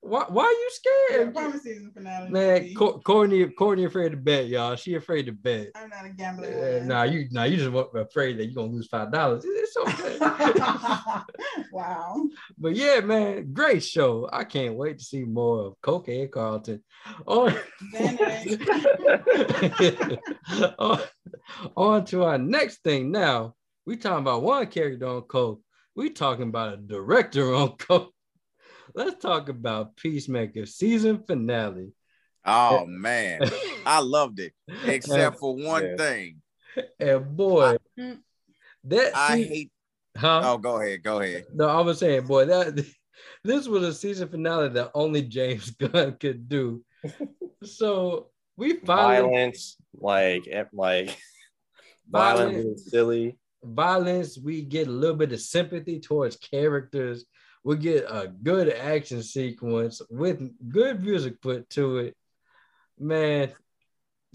Why, 0.00 0.24
why 0.28 0.44
are 0.44 0.50
you 0.50 0.70
Yeah, 0.70 1.16
scared? 1.16 1.34
promise 1.34 1.62
season 1.62 1.90
finale. 1.92 2.30
Man. 2.30 2.74
Co- 2.74 3.00
Courtney, 3.00 3.46
Courtney 3.50 3.84
afraid 3.84 4.10
to 4.10 4.16
bet, 4.16 4.46
y'all. 4.46 4.76
She 4.76 4.94
afraid 4.94 5.26
to 5.26 5.32
bet. 5.32 5.68
I'm 5.74 5.90
not 5.90 6.06
a 6.06 6.10
gambler. 6.10 6.80
Uh, 6.80 6.84
nah, 6.84 7.02
you, 7.02 7.26
nah, 7.30 7.44
you 7.44 7.56
just 7.56 7.74
afraid 7.94 8.38
that 8.38 8.44
you're 8.46 8.54
gonna 8.54 8.72
lose 8.72 8.86
five 8.86 9.12
dollars. 9.12 9.44
It's 9.46 9.76
okay. 9.76 10.18
wow. 11.72 12.28
But 12.58 12.76
yeah, 12.76 13.00
man, 13.00 13.52
great 13.52 13.82
show. 13.82 14.28
I 14.32 14.44
can't 14.44 14.76
wait 14.76 14.98
to 14.98 15.04
see 15.04 15.24
more 15.24 15.66
of 15.66 15.80
Cocaine 15.82 16.30
Carlton. 16.30 16.82
On, 17.26 17.52
on, 20.78 21.00
on 21.76 22.04
to 22.06 22.24
our 22.24 22.38
next 22.38 22.82
thing 22.84 23.10
now. 23.10 23.54
We 23.84 23.96
talking 23.96 24.20
about 24.20 24.42
one 24.42 24.66
character 24.68 25.06
on 25.06 25.22
Coke. 25.22 25.60
We 25.96 26.10
talking 26.10 26.48
about 26.48 26.74
a 26.74 26.76
director, 26.76 27.52
Uncle. 27.54 28.12
Let's 28.98 29.22
talk 29.22 29.48
about 29.48 29.96
Peacemaker 29.96 30.66
season 30.66 31.22
finale. 31.24 31.92
Oh 32.44 32.84
man, 32.84 33.42
I 33.86 34.00
loved 34.00 34.40
it, 34.40 34.54
except 34.82 35.38
for 35.38 35.54
one 35.54 35.84
Yeah. 35.84 35.96
thing. 35.96 36.42
And 36.98 37.36
boy, 37.36 37.76
that 37.96 39.12
I 39.14 39.36
se- 39.36 39.44
hate. 39.44 39.70
huh? 40.16 40.40
Oh, 40.44 40.58
go 40.58 40.80
ahead, 40.80 41.04
go 41.04 41.20
ahead. 41.20 41.44
No, 41.54 41.68
I 41.68 41.80
was 41.82 42.00
saying, 42.00 42.26
boy, 42.26 42.46
that 42.46 42.84
this 43.44 43.68
was 43.68 43.84
a 43.84 43.94
season 43.94 44.28
finale 44.30 44.68
that 44.70 44.90
only 44.94 45.22
James 45.22 45.70
Gunn 45.78 46.16
could 46.18 46.48
do. 46.48 46.82
So 47.62 48.30
we 48.56 48.78
finally 48.78 49.20
Violence, 49.30 49.76
like 49.94 50.48
eh, 50.50 50.64
like 50.72 51.16
Violence. 52.10 52.50
violent, 52.50 52.56
and 52.56 52.80
silly. 52.80 53.38
violence, 53.62 54.36
we 54.42 54.62
get 54.62 54.88
a 54.88 54.90
little 54.90 55.14
bit 55.16 55.30
of 55.32 55.40
sympathy 55.40 56.00
towards 56.00 56.34
characters. 56.36 57.26
We 57.64 57.76
get 57.76 58.04
a 58.04 58.28
good 58.28 58.72
action 58.72 59.22
sequence 59.22 60.00
with 60.10 60.40
good 60.68 61.02
music 61.02 61.40
put 61.42 61.68
to 61.70 61.98
it. 61.98 62.16
Man, 62.98 63.50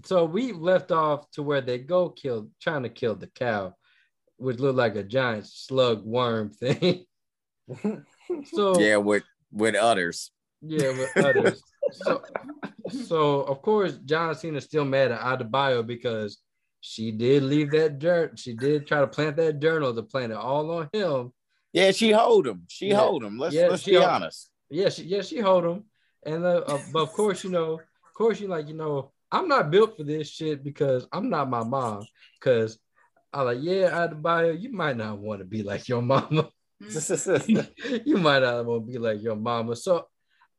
so 0.04 0.24
we 0.24 0.52
left 0.52 0.92
off 0.92 1.30
to 1.32 1.42
where 1.42 1.60
they 1.60 1.78
go 1.78 2.10
kill, 2.10 2.48
trying 2.60 2.82
to 2.84 2.88
kill 2.88 3.14
the 3.14 3.26
cow, 3.26 3.74
which 4.36 4.58
looked 4.58 4.76
like 4.78 4.96
a 4.96 5.02
giant 5.02 5.46
slug 5.46 6.04
worm 6.04 6.50
thing. 6.50 7.04
so 8.52 8.78
Yeah, 8.78 8.96
with 8.96 9.24
with 9.52 9.74
others. 9.74 10.30
yeah, 10.60 10.90
with 10.90 11.16
others. 11.16 11.62
So, 11.92 12.22
so 13.06 13.40
of 13.42 13.62
course, 13.62 13.98
John 14.04 14.34
Cena's 14.34 14.64
still 14.64 14.84
mad 14.84 15.12
at 15.12 15.20
Adebayo 15.20 15.86
because 15.86 16.38
she 16.80 17.10
did 17.12 17.42
leave 17.42 17.70
that 17.72 17.98
dirt. 17.98 18.38
She 18.38 18.54
did 18.54 18.86
try 18.86 19.00
to 19.00 19.06
plant 19.06 19.36
that 19.36 19.60
journal 19.60 19.94
to 19.94 20.02
plant 20.02 20.32
it 20.32 20.36
all 20.38 20.70
on 20.70 20.88
him. 20.92 21.32
Yeah, 21.74 21.90
she 21.90 22.12
hold 22.12 22.46
him. 22.46 22.64
She 22.68 22.90
Yeah. 22.90 23.00
hold 23.00 23.24
him. 23.24 23.36
Let's 23.36 23.54
Yeah, 23.54 23.68
let's 23.68 23.82
be 23.82 23.96
honest. 23.96 24.48
Yeah, 24.70 24.88
she 24.88 25.02
yeah 25.02 25.22
she 25.22 25.40
hold 25.40 25.64
him, 25.64 25.84
and 26.24 26.44
uh, 26.44 26.62
uh, 26.66 26.78
but 26.78 27.02
of 27.02 27.12
course 27.12 27.42
you 27.42 27.50
know, 27.50 27.74
of 27.74 28.14
course 28.14 28.40
you 28.40 28.46
like 28.46 28.68
you 28.68 28.74
know 28.74 29.12
I'm 29.32 29.48
not 29.48 29.72
built 29.72 29.96
for 29.96 30.04
this 30.04 30.30
shit 30.30 30.62
because 30.62 31.06
I'm 31.12 31.28
not 31.28 31.50
my 31.50 31.64
mom. 31.64 32.06
Because 32.38 32.78
I 33.32 33.42
like 33.42 33.58
yeah 33.60 33.90
Adebayo, 33.90 34.58
you 34.58 34.72
might 34.72 34.96
not 34.96 35.18
want 35.18 35.40
to 35.40 35.44
be 35.44 35.64
like 35.64 35.88
your 35.88 36.00
mama. 36.00 36.48
you 38.06 38.16
might 38.18 38.40
not 38.40 38.64
want 38.64 38.86
to 38.86 38.92
be 38.92 38.98
like 38.98 39.20
your 39.20 39.36
mama. 39.36 39.74
So 39.74 40.06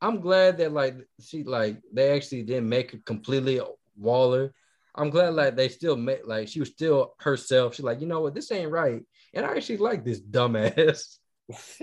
I'm 0.01 0.19
glad 0.19 0.57
that 0.57 0.73
like 0.73 0.97
she 1.21 1.43
like 1.43 1.81
they 1.93 2.11
actually 2.11 2.43
didn't 2.43 2.67
make 2.67 2.91
her 2.91 2.99
completely 3.05 3.61
Waller. 3.97 4.53
I'm 4.95 5.09
glad 5.09 5.33
like 5.35 5.55
they 5.55 5.69
still 5.69 5.95
made 5.95 6.25
like 6.25 6.49
she 6.49 6.59
was 6.59 6.69
still 6.69 7.13
herself. 7.19 7.75
She's 7.75 7.85
like, 7.85 8.01
you 8.01 8.07
know 8.07 8.19
what, 8.19 8.35
this 8.35 8.51
ain't 8.51 8.71
right. 8.71 9.01
And 9.35 9.45
I 9.45 9.55
actually 9.55 9.77
like 9.77 10.03
this 10.03 10.19
dumbass. 10.19 11.17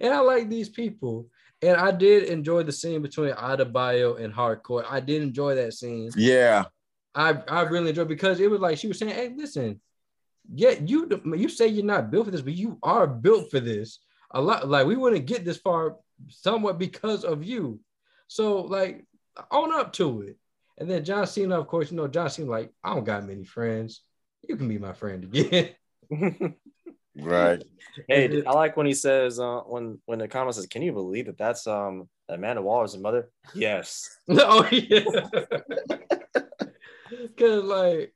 and 0.00 0.14
I 0.14 0.20
like 0.20 0.48
these 0.48 0.68
people. 0.68 1.26
And 1.60 1.76
I 1.76 1.90
did 1.90 2.24
enjoy 2.24 2.62
the 2.62 2.72
scene 2.72 3.02
between 3.02 3.32
Adebayo 3.32 4.22
and 4.22 4.32
Harcourt. 4.32 4.86
I 4.88 5.00
did 5.00 5.22
enjoy 5.22 5.56
that 5.56 5.74
scene. 5.74 6.10
Yeah. 6.16 6.66
I 7.14 7.42
I 7.48 7.62
really 7.62 7.90
enjoyed 7.90 8.08
because 8.08 8.38
it 8.38 8.48
was 8.48 8.60
like 8.60 8.78
she 8.78 8.86
was 8.86 8.98
saying, 8.98 9.14
"Hey, 9.14 9.34
listen, 9.36 9.80
yeah, 10.54 10.70
you 10.84 11.08
you 11.36 11.48
say 11.48 11.66
you're 11.66 11.84
not 11.84 12.12
built 12.12 12.26
for 12.26 12.30
this, 12.30 12.42
but 12.42 12.54
you 12.54 12.78
are 12.82 13.08
built 13.08 13.50
for 13.50 13.58
this. 13.58 13.98
A 14.30 14.40
lot 14.40 14.68
like 14.68 14.86
we 14.86 14.94
wouldn't 14.94 15.26
get 15.26 15.44
this 15.44 15.56
far 15.56 15.96
somewhat 16.28 16.78
because 16.78 17.24
of 17.24 17.42
you. 17.42 17.80
So 18.28 18.60
like 18.60 19.04
own 19.50 19.74
up 19.74 19.92
to 19.94 20.22
it." 20.22 20.36
And 20.78 20.88
then 20.88 21.04
John 21.04 21.26
Cena, 21.26 21.58
of 21.58 21.66
course, 21.66 21.90
you 21.90 21.96
know 21.96 22.06
John 22.06 22.30
Cena 22.30 22.48
like 22.48 22.72
I 22.84 22.94
don't 22.94 23.04
got 23.04 23.26
many 23.26 23.44
friends. 23.44 24.02
You 24.48 24.56
can 24.56 24.68
be 24.68 24.78
my 24.78 24.92
friend 24.92 25.24
again. 25.24 25.70
Right. 27.20 27.60
Hey, 28.06 28.44
I 28.46 28.52
like 28.52 28.76
when 28.76 28.86
he 28.86 28.94
says 28.94 29.40
uh, 29.40 29.60
when 29.62 29.98
when 30.06 30.20
the 30.20 30.28
comment 30.28 30.54
says, 30.54 30.66
"Can 30.68 30.82
you 30.82 30.92
believe 30.92 31.26
that 31.26 31.36
that's 31.36 31.66
um 31.66 32.08
Amanda 32.28 32.62
Waller's 32.62 32.96
mother?" 32.96 33.28
Yes. 33.54 34.08
oh 34.28 34.68
yeah. 34.70 35.02
Cause 37.36 37.64
like 37.64 38.14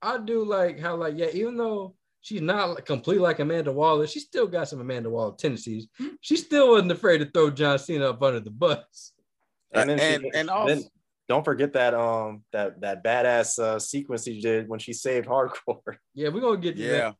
I 0.00 0.18
do 0.18 0.44
like 0.44 0.78
how 0.78 0.96
like 0.96 1.14
yeah, 1.16 1.28
even 1.34 1.56
though 1.56 1.94
she's 2.20 2.40
not 2.40 2.70
like, 2.70 2.86
complete 2.86 3.20
like 3.20 3.38
Amanda 3.40 3.72
Waller, 3.72 4.06
she 4.06 4.20
still 4.20 4.46
got 4.46 4.68
some 4.68 4.80
Amanda 4.80 5.10
Waller 5.10 5.34
tendencies. 5.36 5.88
She 6.20 6.36
still 6.36 6.70
wasn't 6.70 6.92
afraid 6.92 7.18
to 7.18 7.26
throw 7.26 7.50
John 7.50 7.78
Cena 7.78 8.10
up 8.10 8.22
under 8.22 8.40
the 8.40 8.50
bus. 8.50 9.12
And 9.72 9.90
then, 9.90 10.00
And- 10.00 10.22
she, 10.22 10.30
and 10.38 10.48
also- 10.50 10.74
then 10.74 10.84
don't 11.28 11.44
forget 11.44 11.74
that 11.74 11.92
um 11.92 12.44
that 12.52 12.80
that 12.80 13.04
badass 13.04 13.58
uh, 13.58 13.78
sequence 13.78 14.24
he 14.24 14.40
did 14.40 14.68
when 14.68 14.78
she 14.78 14.94
saved 14.94 15.26
Harcourt. 15.26 15.98
Yeah, 16.14 16.30
we're 16.30 16.40
gonna 16.40 16.56
get 16.58 16.76
to 16.76 16.82
Yeah. 16.82 16.90
that. 16.92 17.14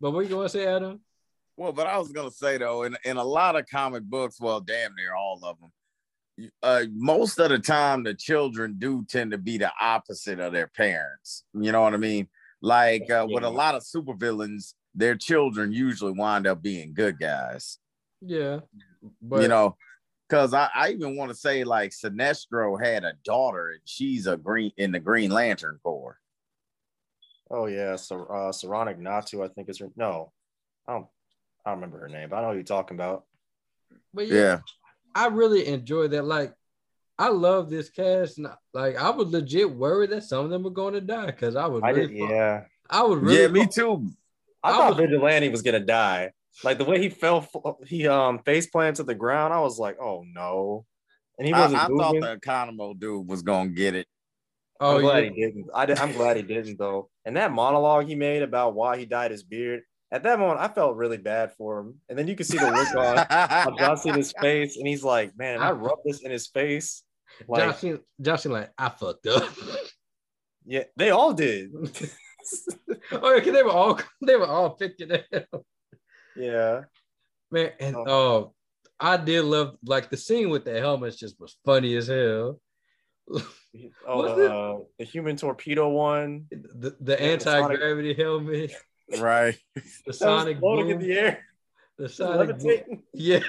But 0.00 0.10
what 0.10 0.20
you 0.20 0.28
gonna 0.28 0.48
say, 0.48 0.66
Adam? 0.66 1.00
Well, 1.56 1.72
but 1.72 1.86
I 1.86 1.98
was 1.98 2.12
gonna 2.12 2.30
say 2.30 2.58
though, 2.58 2.82
in, 2.82 2.96
in 3.04 3.16
a 3.16 3.24
lot 3.24 3.56
of 3.56 3.66
comic 3.66 4.02
books, 4.04 4.40
well, 4.40 4.60
damn 4.60 4.94
near 4.94 5.14
all 5.14 5.40
of 5.42 5.58
them, 5.60 6.50
uh, 6.62 6.84
most 6.92 7.38
of 7.38 7.50
the 7.50 7.58
time 7.58 8.02
the 8.02 8.14
children 8.14 8.76
do 8.78 9.04
tend 9.08 9.30
to 9.30 9.38
be 9.38 9.58
the 9.58 9.70
opposite 9.80 10.40
of 10.40 10.52
their 10.52 10.66
parents. 10.66 11.44
You 11.54 11.72
know 11.72 11.82
what 11.82 11.94
I 11.94 11.98
mean? 11.98 12.28
Like 12.60 13.10
uh, 13.10 13.26
with 13.28 13.44
a 13.44 13.50
lot 13.50 13.74
of 13.74 13.82
supervillains, 13.82 14.74
their 14.94 15.16
children 15.16 15.72
usually 15.72 16.12
wind 16.12 16.46
up 16.46 16.62
being 16.62 16.94
good 16.94 17.18
guys. 17.18 17.78
Yeah. 18.20 18.60
But 19.20 19.42
you 19.42 19.48
know, 19.48 19.76
because 20.28 20.54
I, 20.54 20.70
I 20.74 20.90
even 20.90 21.16
want 21.16 21.30
to 21.30 21.36
say 21.36 21.64
like 21.64 21.90
Sinestro 21.90 22.82
had 22.82 23.04
a 23.04 23.12
daughter 23.24 23.70
and 23.70 23.80
she's 23.84 24.26
a 24.26 24.36
green 24.36 24.72
in 24.76 24.92
the 24.92 25.00
Green 25.00 25.30
Lantern 25.30 25.78
Corps. 25.82 26.18
Oh 27.50 27.66
yeah, 27.66 27.96
so 27.96 28.22
uh 28.24 28.52
Soranik 28.52 28.98
Natu, 28.98 29.44
I 29.44 29.48
think 29.48 29.68
is 29.68 29.78
her 29.78 29.88
no. 29.96 30.32
I 30.88 30.92
don't 30.94 31.06
I 31.64 31.70
don't 31.70 31.78
remember 31.80 31.98
her 32.00 32.08
name, 32.08 32.28
but 32.28 32.36
I 32.36 32.42
know 32.42 32.48
who 32.50 32.54
you're 32.54 32.62
talking 32.64 32.96
about. 32.96 33.24
but 34.12 34.26
yeah, 34.28 34.60
I 35.14 35.26
really 35.28 35.66
enjoy 35.66 36.08
that. 36.08 36.24
Like, 36.24 36.52
I 37.18 37.28
love 37.28 37.70
this 37.70 37.88
cast. 37.90 38.38
And 38.38 38.48
like, 38.72 38.96
I 38.96 39.10
was 39.10 39.28
legit 39.28 39.70
worried 39.70 40.10
that 40.10 40.24
some 40.24 40.44
of 40.44 40.50
them 40.50 40.62
were 40.62 40.70
going 40.70 40.94
to 40.94 41.00
die 41.00 41.26
because 41.26 41.56
I 41.56 41.66
was 41.66 41.82
I 41.82 41.90
really, 41.90 42.18
did, 42.18 42.28
yeah. 42.30 42.64
I 42.90 43.02
was 43.02 43.18
really, 43.18 43.40
yeah, 43.42 43.48
me 43.48 43.66
too. 43.66 44.10
I, 44.62 44.70
I 44.70 44.72
thought 44.72 44.96
was- 44.96 45.06
Vigilante 45.06 45.48
was 45.48 45.62
gonna 45.62 45.80
die. 45.80 46.32
Like 46.62 46.78
the 46.78 46.84
way 46.84 47.00
he 47.00 47.08
fell, 47.08 47.48
he 47.86 48.06
um 48.06 48.38
face 48.40 48.66
planted 48.68 48.96
to 48.96 49.02
the 49.04 49.14
ground. 49.14 49.52
I 49.52 49.60
was 49.60 49.78
like, 49.78 49.96
oh 50.00 50.22
no, 50.32 50.84
and 51.38 51.46
he 51.48 51.52
wasn't 51.52 51.82
I 51.82 51.86
thought 51.86 52.14
moving. 52.14 52.20
the 52.20 52.36
Economo 52.36 52.98
dude 52.98 53.26
was 53.26 53.42
gonna 53.42 53.70
get 53.70 53.94
it. 53.96 54.06
Oh 54.84 54.96
I'm 54.96 55.00
glad 55.00 55.24
yeah, 55.24 55.30
he 55.30 55.40
didn't. 55.40 55.66
I 55.74 55.86
did, 55.86 55.98
I'm 55.98 56.12
glad 56.12 56.36
he 56.36 56.42
didn't 56.42 56.78
though. 56.78 57.08
And 57.24 57.38
that 57.38 57.52
monologue 57.52 58.06
he 58.06 58.14
made 58.14 58.42
about 58.42 58.74
why 58.74 58.98
he 58.98 59.06
dyed 59.06 59.30
his 59.30 59.42
beard. 59.42 59.80
At 60.12 60.24
that 60.24 60.38
moment, 60.38 60.60
I 60.60 60.68
felt 60.68 60.96
really 60.96 61.16
bad 61.16 61.54
for 61.56 61.80
him. 61.80 61.94
And 62.10 62.18
then 62.18 62.28
you 62.28 62.36
can 62.36 62.44
see 62.44 62.58
the 62.58 62.70
look 62.70 62.94
on, 62.94 63.18
on 63.18 63.78
John 63.78 63.96
Cena's 63.96 64.34
face, 64.40 64.76
and 64.76 64.86
he's 64.86 65.02
like, 65.02 65.36
"Man, 65.38 65.58
I 65.58 65.70
rubbed 65.70 66.02
this 66.04 66.22
in 66.22 66.30
his 66.30 66.48
face." 66.48 67.02
Like, 67.48 67.62
John 67.62 67.74
Cena, 67.74 67.98
John 68.20 68.38
Cena, 68.38 68.54
like, 68.54 68.72
I 68.76 68.90
fucked 68.90 69.26
up. 69.26 69.50
yeah, 70.66 70.84
they 70.96 71.10
all 71.10 71.32
did. 71.32 71.70
oh 73.12 73.34
yeah, 73.34 73.52
they 73.52 73.62
were 73.62 73.70
all 73.70 73.98
they 74.22 74.36
were 74.36 74.46
all 74.46 74.70
picking 74.70 75.12
it. 75.12 75.48
yeah. 76.36 76.82
Man, 77.50 77.72
and 77.80 77.96
oh. 77.96 78.04
oh, 78.06 78.54
I 79.00 79.16
did 79.16 79.44
love 79.44 79.78
like 79.82 80.10
the 80.10 80.18
scene 80.18 80.50
with 80.50 80.66
the 80.66 80.78
helmets 80.78 81.16
just 81.16 81.40
was 81.40 81.56
funny 81.64 81.96
as 81.96 82.08
hell. 82.08 82.60
Oh, 84.06 84.22
the, 84.36 84.54
uh, 84.54 84.78
the 85.00 85.04
human 85.04 85.36
torpedo 85.36 85.88
one. 85.88 86.46
The, 86.50 86.94
the 87.00 87.12
Yeah, 87.12 87.16
the 87.16 87.20
anti-gravity 87.22 88.14
helmet, 88.14 88.72
Right. 89.18 89.58
the 90.06 90.12
sonic 90.12 90.58
floating 90.60 90.86
boom, 90.86 91.00
in 91.00 91.08
the 91.08 91.18
air. 91.18 91.44
the 91.98 92.08
sonic 92.08 92.58
boom. 92.58 92.68
levitating. 92.68 93.02
Yeah. 93.12 93.40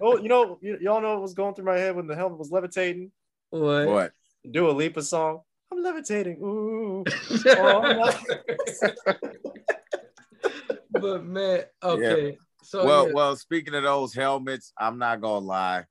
Oh, 0.00 0.18
you 0.18 0.28
know, 0.28 0.58
y- 0.62 0.76
y'all 0.80 1.00
know 1.00 1.14
what 1.14 1.22
was 1.22 1.34
going 1.34 1.54
through 1.54 1.64
my 1.64 1.76
head 1.76 1.96
when 1.96 2.06
the 2.06 2.14
helmet 2.14 2.38
was 2.38 2.50
levitating. 2.52 3.10
what? 3.50 3.86
What? 3.88 4.12
Dua 4.48 4.70
Lipa 4.70 5.02
song. 5.02 5.40
I'm 5.72 5.82
levitating. 5.82 6.38
Ooh. 6.40 7.04
Oh, 7.46 7.80
I'm 7.82 7.96
not- 7.98 8.24
but 10.90 11.24
man, 11.24 11.64
okay. 11.82 12.38
So 12.62 12.84
well, 12.84 13.06
yeah. 13.08 13.12
well, 13.14 13.36
speaking 13.36 13.74
of 13.74 13.82
those 13.82 14.14
helmets, 14.14 14.72
I'm 14.78 14.98
not 14.98 15.20
gonna 15.20 15.44
lie. 15.44 15.84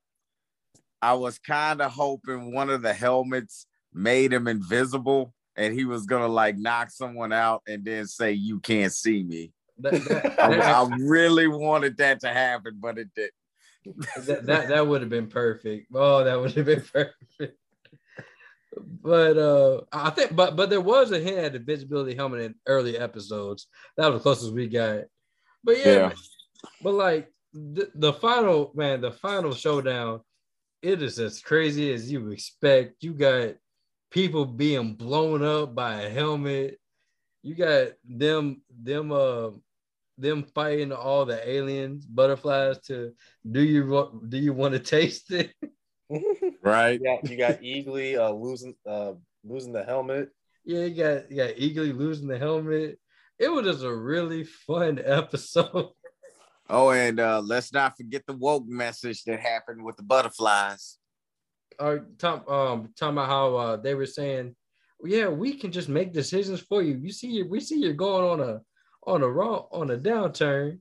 I 1.01 1.13
was 1.13 1.37
kind 1.39 1.81
of 1.81 1.91
hoping 1.91 2.53
one 2.53 2.69
of 2.69 2.81
the 2.81 2.93
helmets 2.93 3.65
made 3.93 4.33
him 4.33 4.47
invisible 4.47 5.33
and 5.55 5.73
he 5.73 5.85
was 5.85 6.05
gonna 6.05 6.27
like 6.27 6.57
knock 6.57 6.91
someone 6.91 7.33
out 7.33 7.61
and 7.67 7.83
then 7.85 8.05
say, 8.07 8.31
You 8.33 8.59
can't 8.59 8.91
see 8.93 9.23
me. 9.23 9.53
that, 9.79 9.93
that, 10.05 10.39
I, 10.39 10.83
I 10.83 10.87
really 10.99 11.47
wanted 11.47 11.97
that 11.97 12.19
to 12.21 12.29
happen, 12.29 12.77
but 12.79 12.97
it 12.97 13.09
didn't. 13.15 13.33
that, 14.25 14.45
that, 14.45 14.67
that 14.69 14.87
would 14.87 15.01
have 15.01 15.09
been 15.09 15.27
perfect. 15.27 15.87
Oh, 15.93 16.23
that 16.23 16.39
would 16.39 16.53
have 16.53 16.65
been 16.65 16.81
perfect. 16.93 17.57
But 19.01 19.37
uh 19.37 19.81
I 19.91 20.09
think 20.11 20.35
but 20.35 20.55
but 20.55 20.69
there 20.69 20.81
was 20.81 21.11
a 21.11 21.19
hint 21.19 21.37
at 21.37 21.53
the 21.53 21.59
visibility 21.59 22.13
helmet 22.15 22.41
in 22.41 22.55
early 22.67 22.97
episodes. 22.97 23.67
That 23.95 24.07
was 24.07 24.19
the 24.19 24.23
closest 24.23 24.53
we 24.53 24.67
got. 24.67 25.05
But 25.63 25.77
yeah, 25.79 25.85
Yeah. 25.93 26.13
but 26.83 26.93
like 26.93 27.31
the, 27.53 27.89
the 27.95 28.13
final 28.13 28.71
man, 28.75 29.01
the 29.01 29.11
final 29.11 29.53
showdown, 29.53 30.21
it 30.87 31.01
is 31.01 31.19
as 31.19 31.41
crazy 31.41 31.93
as 31.93 32.09
you 32.09 32.29
expect. 32.31 33.03
You 33.03 33.13
got 33.13 33.55
people 34.09 34.45
being 34.45 34.93
blown 34.93 35.43
up 35.43 35.75
by 35.75 36.01
a 36.03 36.09
helmet. 36.09 36.79
You 37.43 37.55
got 37.55 37.89
them 38.05 38.61
them 38.69 39.11
uh 39.11 39.49
them 40.17 40.45
fighting 40.55 40.93
all 40.93 41.25
the 41.25 41.47
aliens, 41.47 42.05
butterflies 42.05 42.79
to 42.83 43.11
do 43.49 43.61
you 43.61 43.85
wa- 43.85 44.11
do 44.29 44.37
you 44.37 44.53
want 44.53 44.75
to 44.75 44.79
taste 44.79 45.31
it? 45.31 45.53
Right. 46.63 46.99
Yeah, 47.01 47.17
you 47.23 47.37
got 47.37 47.61
Eagly 47.61 48.17
uh, 48.17 48.31
losing 48.31 48.75
uh, 48.85 49.13
losing 49.43 49.73
the 49.73 49.83
helmet. 49.83 50.29
Yeah, 50.65 50.85
you 50.85 50.95
got 50.95 51.29
you 51.29 51.37
got 51.37 51.55
Eagly 51.55 51.95
losing 51.95 52.27
the 52.27 52.37
helmet. 52.37 52.97
It 53.37 53.49
was 53.49 53.65
just 53.65 53.83
a 53.83 53.93
really 53.93 54.45
fun 54.45 55.01
episode. 55.03 55.91
Oh, 56.69 56.91
and 56.91 57.19
uh, 57.19 57.41
let's 57.43 57.71
not 57.71 57.95
forget 57.95 58.23
the 58.27 58.33
woke 58.33 58.67
message 58.67 59.23
that 59.23 59.39
happened 59.39 59.83
with 59.83 59.95
the 59.95 60.03
butterflies. 60.03 60.97
Or 61.79 62.07
Tom 62.17 62.47
um 62.47 62.93
talking 62.97 63.17
about 63.17 63.29
how 63.29 63.55
uh, 63.55 63.75
they 63.77 63.93
were 63.93 64.05
saying, 64.05 64.55
yeah, 65.03 65.27
we 65.27 65.53
can 65.53 65.71
just 65.71 65.89
make 65.89 66.11
decisions 66.11 66.59
for 66.59 66.81
you. 66.81 66.95
You 66.95 67.11
see, 67.11 67.43
we 67.43 67.59
see 67.59 67.79
you're 67.79 67.93
going 67.93 68.41
on 68.41 68.49
a 68.49 68.61
on 69.05 69.23
a 69.23 69.29
wrong 69.29 69.67
on 69.71 69.91
a 69.91 69.97
downturn. 69.97 70.79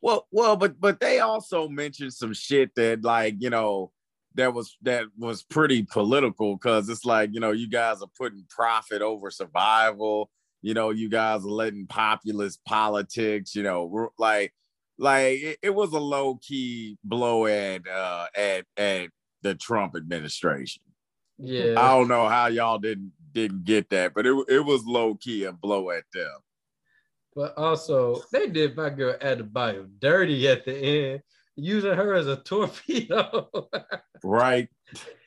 Well, 0.00 0.26
well, 0.32 0.56
but 0.56 0.80
but 0.80 0.98
they 0.98 1.20
also 1.20 1.68
mentioned 1.68 2.14
some 2.14 2.34
shit 2.34 2.74
that 2.74 3.04
like 3.04 3.36
you 3.38 3.50
know 3.50 3.92
that 4.34 4.52
was 4.52 4.76
that 4.82 5.04
was 5.16 5.42
pretty 5.42 5.82
political 5.84 6.56
because 6.56 6.88
it's 6.88 7.04
like 7.04 7.30
you 7.32 7.40
know 7.40 7.52
you 7.52 7.68
guys 7.68 8.02
are 8.02 8.10
putting 8.18 8.44
profit 8.48 9.02
over 9.02 9.30
survival. 9.30 10.30
You 10.62 10.74
know, 10.74 10.90
you 10.90 11.08
guys 11.08 11.44
are 11.44 11.50
letting 11.50 11.86
populist 11.86 12.64
politics. 12.64 13.54
You 13.54 13.62
know, 13.62 14.10
like 14.18 14.52
like 15.02 15.40
it, 15.40 15.58
it 15.62 15.74
was 15.74 15.92
a 15.92 15.98
low 15.98 16.36
key 16.36 16.96
blow 17.02 17.46
at 17.46 17.86
uh 17.88 18.26
at 18.34 18.64
at 18.76 19.10
the 19.42 19.54
Trump 19.54 19.96
administration. 19.96 20.82
Yeah. 21.38 21.74
I 21.76 21.88
don't 21.90 22.08
know 22.08 22.28
how 22.28 22.46
y'all 22.46 22.78
didn't 22.78 23.12
didn't 23.32 23.64
get 23.64 23.90
that, 23.90 24.14
but 24.14 24.26
it 24.26 24.44
it 24.48 24.60
was 24.60 24.84
low 24.84 25.16
key 25.16 25.44
a 25.44 25.52
blow 25.52 25.90
at 25.90 26.04
them. 26.14 26.32
But 27.34 27.56
also, 27.56 28.22
they 28.30 28.48
did 28.48 28.76
my 28.76 28.90
girl 28.90 29.16
Adebayo 29.18 29.88
dirty 29.98 30.46
at 30.48 30.64
the 30.66 30.76
end, 30.76 31.22
using 31.56 31.94
her 31.94 32.14
as 32.14 32.28
a 32.28 32.36
torpedo. 32.36 33.48
Right. 34.24 34.68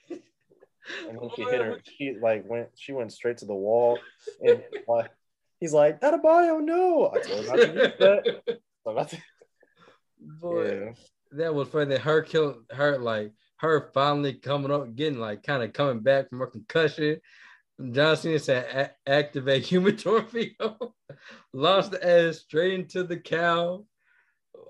And 0.10 1.19
then 1.19 1.30
she 1.35 1.41
hit 1.43 1.60
her. 1.60 1.81
She 1.84 2.15
like 2.22 2.47
went. 2.47 2.69
She 2.77 2.93
went 2.93 3.11
straight 3.11 3.39
to 3.39 3.45
the 3.45 3.53
wall. 3.53 3.99
And 4.41 4.64
like, 4.88 5.11
he's 5.60 5.73
like, 5.73 5.99
"Adebayo, 5.99 6.64
no!" 6.64 7.11
I 7.14 7.19
told 7.19 7.39
him 7.41 7.47
not 7.47 7.56
to 7.57 7.73
use 7.73 7.93
that. 7.99 8.60
So 8.85 8.93
Boy, 10.20 10.94
that 11.32 11.54
was 11.54 11.68
funny. 11.70 11.98
Her 11.98 12.22
kill 12.22 12.62
her 12.72 12.98
like 12.98 13.32
her 13.58 13.92
finally 13.94 14.34
coming 14.34 14.72
up, 14.72 14.96
getting 14.96 15.20
like 15.20 15.44
kind 15.44 15.64
of 15.64 15.74
coming 15.74 16.00
back 16.02 16.30
from 16.30 16.40
her 16.40 16.48
concussion. 16.48 17.20
John 17.92 18.16
Cena 18.18 18.40
said, 18.40 18.66
"A- 19.06 19.10
"Activate 19.10 19.64
human 19.66 19.98
torpedo." 19.98 20.94
Launched 21.54 21.92
the 21.92 22.08
ass 22.08 22.38
straight 22.38 22.74
into 22.74 23.04
the 23.04 23.18
cow. 23.18 23.86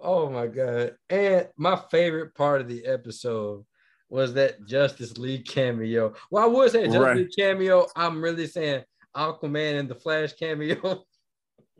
Oh 0.02 0.30
my 0.30 0.48
god! 0.48 0.96
And 1.10 1.48
my 1.58 1.80
favorite 1.92 2.34
part 2.36 2.62
of 2.62 2.68
the 2.68 2.86
episode 2.86 3.66
was 4.10 4.34
that 4.34 4.66
Justice 4.66 5.18
League 5.18 5.46
cameo. 5.46 6.14
Well, 6.32 6.44
I 6.44 6.48
would 6.48 6.72
say 6.72 6.86
Justice 6.86 7.02
Right. 7.02 7.18
League 7.18 7.32
cameo. 7.38 7.88
I'm 7.96 8.24
really 8.24 8.48
saying 8.48 8.84
Aquaman 9.16 9.80
and 9.80 9.90
the 9.90 9.96
Flash 9.96 10.34
cameo. 10.34 11.04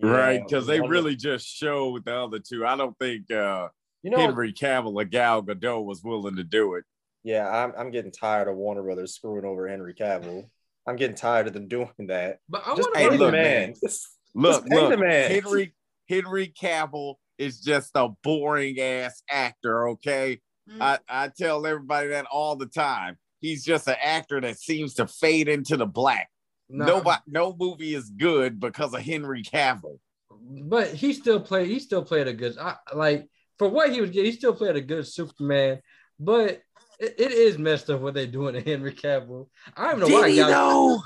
right 0.02 0.42
because 0.46 0.68
they 0.68 0.82
really 0.82 1.16
just 1.16 1.48
showed 1.48 2.04
the 2.06 2.14
other 2.16 2.40
two 2.40 2.66
i 2.66 2.76
don't 2.76 2.98
think 3.00 3.32
uh 3.32 3.68
You 4.04 4.12
know- 4.12 4.18
henry 4.18 4.52
cavill 4.54 4.96
or 5.02 5.06
gal 5.06 5.42
gadot 5.44 5.86
was 5.86 6.04
willing 6.04 6.36
to 6.36 6.44
do 6.44 6.76
it 6.76 6.84
Yeah, 7.24 7.48
I'm, 7.50 7.74
I'm 7.78 7.92
getting 7.92 8.12
tired 8.12 8.48
of 8.48 8.56
Warner 8.56 8.84
Brothers 8.84 9.16
screwing 9.16 9.46
over 9.46 9.68
Henry 9.68 9.96
Cavill. 9.96 10.44
I'm 10.86 10.96
getting 10.96 11.16
tired 11.16 11.48
of 11.48 11.54
them 11.54 11.68
doing 11.68 11.90
that. 12.08 12.38
But 12.48 12.62
I 12.68 12.76
Just 12.76 12.90
wanna 12.94 13.10
pay 13.10 13.10
the 13.10 13.24
look, 13.24 13.32
man. 13.32 13.70
man. 13.70 13.74
Just- 13.84 14.08
look 14.36 14.52
just 14.62 14.68
pay 14.70 14.76
look 14.76 14.90
the 14.92 14.98
man. 14.98 15.32
henry 15.32 15.74
henry 16.10 16.54
cavill 16.62 17.16
is 17.38 17.62
just 17.62 17.92
a 17.96 18.10
boring 18.24 18.80
ass 18.80 19.24
actor 19.30 19.90
okay 19.90 20.40
I, 20.82 21.00
I 21.08 21.30
tell 21.30 21.66
everybody 21.66 22.10
that 22.10 22.26
all 22.32 22.56
the 22.58 22.66
time 22.66 23.18
he's 23.40 23.64
just 23.64 23.88
an 23.88 23.96
actor 24.04 24.42
that 24.42 24.60
seems 24.60 24.96
to 24.96 25.08
fade 25.08 25.48
into 25.48 25.78
the 25.78 25.86
black 25.86 26.28
No. 26.68 26.86
nobody 26.86 27.22
no 27.28 27.56
movie 27.58 27.94
is 27.94 28.10
good 28.10 28.60
because 28.60 28.94
of 28.94 29.02
henry 29.02 29.44
cavill 29.44 30.00
but 30.46 30.94
he 30.94 31.14
still 31.14 31.40
played. 31.40 31.68
He 31.68 31.80
still 31.80 32.04
played 32.04 32.28
a 32.28 32.34
good. 32.34 32.58
I, 32.58 32.76
like 32.94 33.28
for 33.58 33.70
what 33.70 33.92
he 33.92 34.02
was 34.02 34.12
getting, 34.12 34.32
he 34.32 34.38
still 34.38 34.54
played 34.54 34.76
a 34.76 34.82
good 34.82 35.08
Superman. 35.08 35.80
But 36.20 36.62
it, 37.00 37.16
it 37.20 37.32
is 37.32 37.58
messed 37.58 37.90
up 37.90 38.02
what 38.02 38.14
they're 38.14 38.28
doing 38.28 38.54
to 38.54 38.62
Henry 38.62 38.94
Cavill. 38.94 39.48
I 39.76 39.92
don't 39.92 40.00
know 40.00 40.08
Did 40.08 40.14
why. 40.14 40.30
he 40.30 40.38
though? 40.38 41.02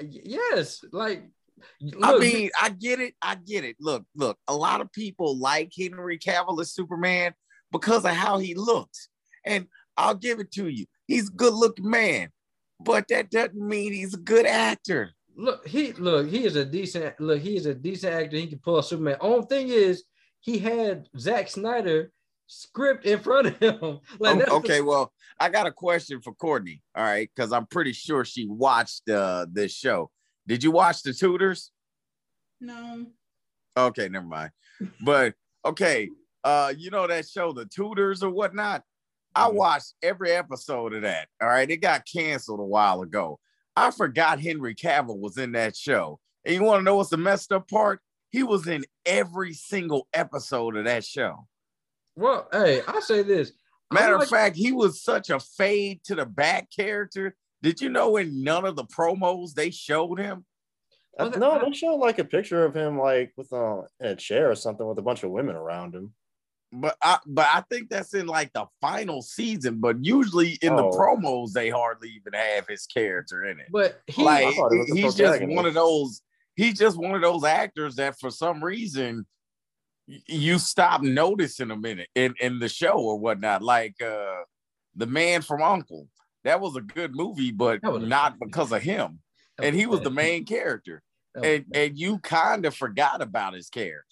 Yes, 0.00 0.84
like 0.92 1.24
I 2.02 2.18
mean, 2.18 2.50
I 2.60 2.68
get 2.68 3.00
it. 3.00 3.14
I 3.22 3.34
get 3.36 3.64
it. 3.64 3.76
Look, 3.80 4.04
look, 4.14 4.38
a 4.46 4.54
lot 4.54 4.80
of 4.80 4.92
people 4.92 5.38
like 5.38 5.72
Henry 5.76 6.18
Cavill 6.18 6.60
as 6.60 6.72
Superman 6.72 7.32
because 7.72 8.04
of 8.04 8.12
how 8.12 8.38
he 8.38 8.54
looks. 8.54 9.08
And 9.44 9.66
I'll 9.96 10.14
give 10.14 10.40
it 10.40 10.52
to 10.52 10.68
you. 10.68 10.86
He's 11.06 11.28
a 11.28 11.32
good 11.32 11.54
looking 11.54 11.88
man, 11.88 12.28
but 12.80 13.06
that 13.08 13.30
doesn't 13.30 13.54
mean 13.56 13.92
he's 13.92 14.14
a 14.14 14.18
good 14.18 14.46
actor. 14.46 15.10
look, 15.36 15.66
he 15.66 15.92
look, 15.94 16.28
he 16.28 16.44
is 16.44 16.56
a 16.56 16.64
decent 16.64 17.18
look, 17.20 17.40
he 17.40 17.56
is 17.56 17.66
a 17.66 17.74
decent 17.74 18.14
actor. 18.14 18.36
He 18.36 18.46
can 18.46 18.58
pull 18.58 18.78
a 18.78 18.82
Superman. 18.82 19.16
Only 19.20 19.46
thing 19.46 19.68
is, 19.68 20.04
he 20.40 20.58
had 20.58 21.08
Zack 21.18 21.48
Snyder 21.48 22.12
script 22.46 23.04
in 23.04 23.18
front 23.18 23.48
of 23.48 23.58
him. 23.58 24.00
Like 24.20 24.32
Um, 24.32 24.38
that's 24.38 24.50
okay, 24.52 24.80
well, 24.80 25.12
I 25.38 25.48
got 25.48 25.66
a 25.66 25.72
question 25.72 26.20
for 26.22 26.32
Courtney. 26.34 26.82
All 26.94 27.04
right, 27.04 27.28
because 27.34 27.52
I'm 27.52 27.66
pretty 27.66 27.92
sure 27.92 28.24
she 28.24 28.46
watched 28.46 29.08
uh, 29.10 29.46
this 29.50 29.74
show. 29.74 30.10
Did 30.46 30.62
you 30.62 30.70
watch 30.70 31.02
the 31.02 31.12
Tudors? 31.12 31.72
No. 32.60 33.06
Okay, 33.76 34.08
never 34.08 34.26
mind. 34.26 34.50
But 35.02 35.34
okay, 35.64 36.08
uh, 36.44 36.72
you 36.76 36.90
know 36.90 37.06
that 37.06 37.28
show, 37.28 37.52
The 37.52 37.66
Tudors 37.66 38.22
or 38.22 38.30
whatnot. 38.30 38.82
I 39.36 39.48
watched 39.48 39.92
every 40.02 40.32
episode 40.32 40.94
of 40.94 41.02
that. 41.02 41.28
All 41.42 41.48
right, 41.48 41.70
it 41.70 41.76
got 41.76 42.06
canceled 42.10 42.58
a 42.58 42.64
while 42.64 43.02
ago. 43.02 43.38
I 43.76 43.90
forgot 43.90 44.40
Henry 44.40 44.74
Cavill 44.74 45.18
was 45.18 45.36
in 45.36 45.52
that 45.52 45.76
show. 45.76 46.18
And 46.46 46.54
you 46.54 46.62
want 46.62 46.80
to 46.80 46.84
know 46.84 46.96
what's 46.96 47.10
the 47.10 47.18
messed 47.18 47.52
up 47.52 47.68
part? 47.68 48.00
He 48.30 48.42
was 48.42 48.66
in 48.66 48.84
every 49.04 49.52
single 49.52 50.08
episode 50.14 50.76
of 50.76 50.86
that 50.86 51.04
show. 51.04 51.46
Well, 52.16 52.48
hey, 52.50 52.80
I 52.88 53.00
say 53.00 53.22
this. 53.22 53.52
Matter 53.92 54.16
I'm 54.16 54.22
of 54.22 54.28
fact, 54.28 54.56
he 54.56 54.72
was 54.72 55.02
such 55.02 55.28
a 55.28 55.38
fade 55.38 56.00
to 56.04 56.14
the 56.14 56.24
back 56.24 56.68
character. 56.74 57.36
Did 57.62 57.82
you 57.82 57.90
know 57.90 58.16
in 58.16 58.42
none 58.42 58.64
of 58.64 58.74
the 58.74 58.84
promos 58.84 59.52
they 59.52 59.70
showed 59.70 60.18
him? 60.18 60.46
Uh, 61.18 61.28
no, 61.36 61.62
they 61.62 61.72
showed 61.72 61.96
like 61.96 62.18
a 62.18 62.24
picture 62.24 62.64
of 62.64 62.74
him 62.74 62.98
like 62.98 63.32
with 63.36 63.52
uh, 63.52 63.82
in 64.00 64.06
a 64.08 64.16
chair 64.16 64.50
or 64.50 64.54
something 64.54 64.86
with 64.86 64.98
a 64.98 65.02
bunch 65.02 65.22
of 65.22 65.30
women 65.30 65.56
around 65.56 65.94
him. 65.94 66.12
But 66.72 66.96
I 67.02 67.18
but 67.26 67.46
I 67.52 67.62
think 67.70 67.88
that's 67.88 68.12
in 68.14 68.26
like 68.26 68.52
the 68.52 68.66
final 68.80 69.22
season. 69.22 69.78
But 69.80 70.04
usually 70.04 70.58
in 70.62 70.74
the 70.76 70.84
Oh. 70.84 70.90
promos, 70.90 71.52
they 71.52 71.70
hardly 71.70 72.10
even 72.10 72.32
have 72.32 72.66
his 72.66 72.86
character 72.86 73.44
in 73.44 73.60
it. 73.60 73.66
But 73.70 74.00
he, 74.06 74.22
like 74.22 74.52
he, 74.92 75.02
he's 75.02 75.14
just 75.14 75.42
one 75.44 75.64
of 75.66 75.74
those. 75.74 76.22
He's 76.56 76.78
just 76.78 76.96
one 76.96 77.14
of 77.14 77.22
those 77.22 77.44
actors 77.44 77.96
that 77.96 78.18
for 78.18 78.30
some 78.30 78.62
reason 78.64 79.26
y- 80.08 80.20
you 80.26 80.58
stop 80.58 81.02
noticing 81.02 81.70
him 81.70 81.84
in 81.84 82.00
it 82.00 82.08
in, 82.14 82.34
in 82.40 82.58
the 82.58 82.68
show 82.68 82.94
or 82.98 83.18
whatnot. 83.18 83.62
Like 83.62 84.00
uh 84.02 84.42
the 84.96 85.06
man 85.06 85.42
from 85.42 85.62
Uncle. 85.62 86.08
That 86.44 86.60
was 86.60 86.76
a 86.76 86.80
good 86.80 87.14
movie, 87.14 87.52
but 87.52 87.80
That 87.82 87.92
was 87.92 88.02
not 88.08 88.38
because 88.40 88.72
of 88.72 88.82
him. 88.82 89.20
And 89.60 89.74
he 89.74 89.86
was 89.86 90.00
bad. 90.00 90.06
the 90.06 90.10
main 90.10 90.44
character. 90.44 91.02
That 91.34 91.40
was 91.42 91.48
And 91.50 91.64
and 91.74 91.98
you 91.98 92.18
kind 92.18 92.66
of 92.66 92.74
forgot 92.74 93.22
about 93.22 93.54
his 93.54 93.68
character. 93.68 94.02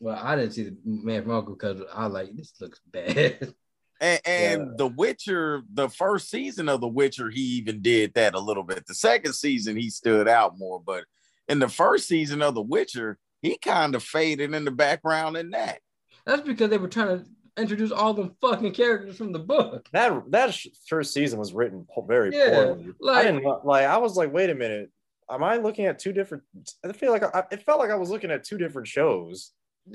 Well, 0.00 0.18
I 0.22 0.36
didn't 0.36 0.52
see 0.52 0.64
the 0.64 0.76
man 0.84 1.22
from 1.22 1.32
Uncle 1.32 1.54
because 1.54 1.82
I 1.92 2.06
like 2.06 2.34
this 2.36 2.54
looks 2.60 2.80
bad. 2.90 3.54
And, 4.00 4.20
and 4.24 4.78
The 4.78 4.86
Witcher, 4.86 5.62
the 5.74 5.88
first 5.88 6.30
season 6.30 6.68
of 6.68 6.80
The 6.80 6.86
Witcher, 6.86 7.30
he 7.30 7.40
even 7.40 7.82
did 7.82 8.14
that 8.14 8.34
a 8.34 8.38
little 8.38 8.62
bit. 8.62 8.86
The 8.86 8.94
second 8.94 9.32
season, 9.32 9.76
he 9.76 9.90
stood 9.90 10.28
out 10.28 10.56
more. 10.56 10.80
But 10.80 11.02
in 11.48 11.58
the 11.58 11.68
first 11.68 12.06
season 12.06 12.40
of 12.40 12.54
The 12.54 12.62
Witcher, 12.62 13.18
he 13.42 13.58
kind 13.58 13.96
of 13.96 14.04
faded 14.04 14.54
in 14.54 14.64
the 14.64 14.70
background 14.70 15.36
in 15.36 15.50
that. 15.50 15.80
That's 16.24 16.42
because 16.42 16.70
they 16.70 16.78
were 16.78 16.86
trying 16.86 17.18
to 17.18 17.24
introduce 17.60 17.90
all 17.90 18.14
them 18.14 18.36
fucking 18.40 18.72
characters 18.72 19.16
from 19.16 19.32
the 19.32 19.40
book. 19.40 19.88
That 19.90 20.30
that 20.30 20.56
first 20.86 21.12
season 21.12 21.40
was 21.40 21.52
written 21.52 21.84
very 22.06 22.30
Yeah, 22.32 22.50
poorly. 22.66 22.94
like- 23.00 23.16
I 23.16 23.22
didn't 23.32 23.64
like. 23.64 23.84
I 23.86 23.96
was 23.98 24.16
like, 24.16 24.32
wait 24.32 24.50
a 24.50 24.54
minute. 24.54 24.92
Am 25.28 25.42
I 25.42 25.56
looking 25.56 25.86
at 25.86 25.98
two 25.98 26.12
different? 26.12 26.44
I 26.84 26.92
feel 26.92 27.10
like 27.10 27.24
I, 27.24 27.42
it 27.50 27.64
felt 27.64 27.80
like 27.80 27.90
I 27.90 27.96
was 27.96 28.10
looking 28.10 28.30
at 28.30 28.44
two 28.44 28.58
different 28.58 28.86
shows. 28.86 29.50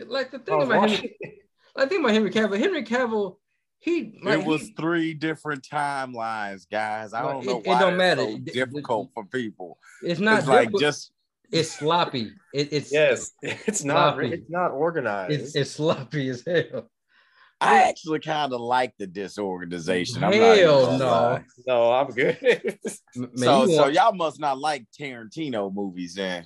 Like 0.07 0.31
the 0.31 0.39
thing 0.39 0.55
oh, 0.55 0.61
about 0.61 0.77
watching- 0.81 1.09
Henry, 1.21 1.41
I 1.75 1.85
think 1.87 1.99
about 2.01 2.13
Henry 2.13 2.31
Cavill. 2.31 2.57
Henry 2.59 2.83
Cavill, 2.83 3.35
he 3.79 4.19
like 4.23 4.39
it 4.39 4.45
was 4.45 4.61
he- 4.61 4.73
three 4.79 5.13
different 5.13 5.63
timelines, 5.63 6.63
guys. 6.69 7.13
I 7.13 7.21
don't 7.21 7.45
know 7.45 7.57
it- 7.59 7.67
it 7.67 7.79
don't 7.79 7.79
that's 7.79 7.97
matter. 7.97 8.21
so 8.23 8.29
It- 8.29 8.47
it- 8.47 8.53
difficult 8.53 9.11
for 9.13 9.25
people. 9.25 9.77
it's 10.01 10.19
not 10.19 10.39
It's 10.39 10.47
like 10.47 10.69
just 10.79 11.11
it's 11.51 11.71
sloppy. 11.71 12.31
It, 12.53 12.69
it's 12.71 12.91
Yes, 12.91 13.31
it's 13.41 13.83
not. 13.83 14.15
Sloppy. 14.15 14.31
It's 14.33 14.49
not 14.49 14.71
organized. 14.71 15.31
it's, 15.33 15.55
it's 15.55 15.71
sloppy 15.71 16.29
as 16.29 16.43
hell. 16.45 16.89
I 17.61 17.83
actually 17.87 18.19
kind 18.19 18.51
of 18.51 18.59
like 18.59 18.93
the 18.99 19.07
disorganization. 19.07 20.21
I'm 20.23 20.33
Hell 20.33 20.85
gonna 20.85 20.97
no. 20.97 21.05
lie. 21.05 21.43
no, 21.65 21.91
I'm 21.93 22.07
good. 22.07 22.37
Man, 23.15 23.29
so, 23.37 23.67
so 23.67 23.87
y'all 23.87 24.11
must 24.13 24.37
not 24.39 24.59
like 24.59 24.85
Tarantino 24.99 25.73
movies 25.73 26.15
then. 26.15 26.45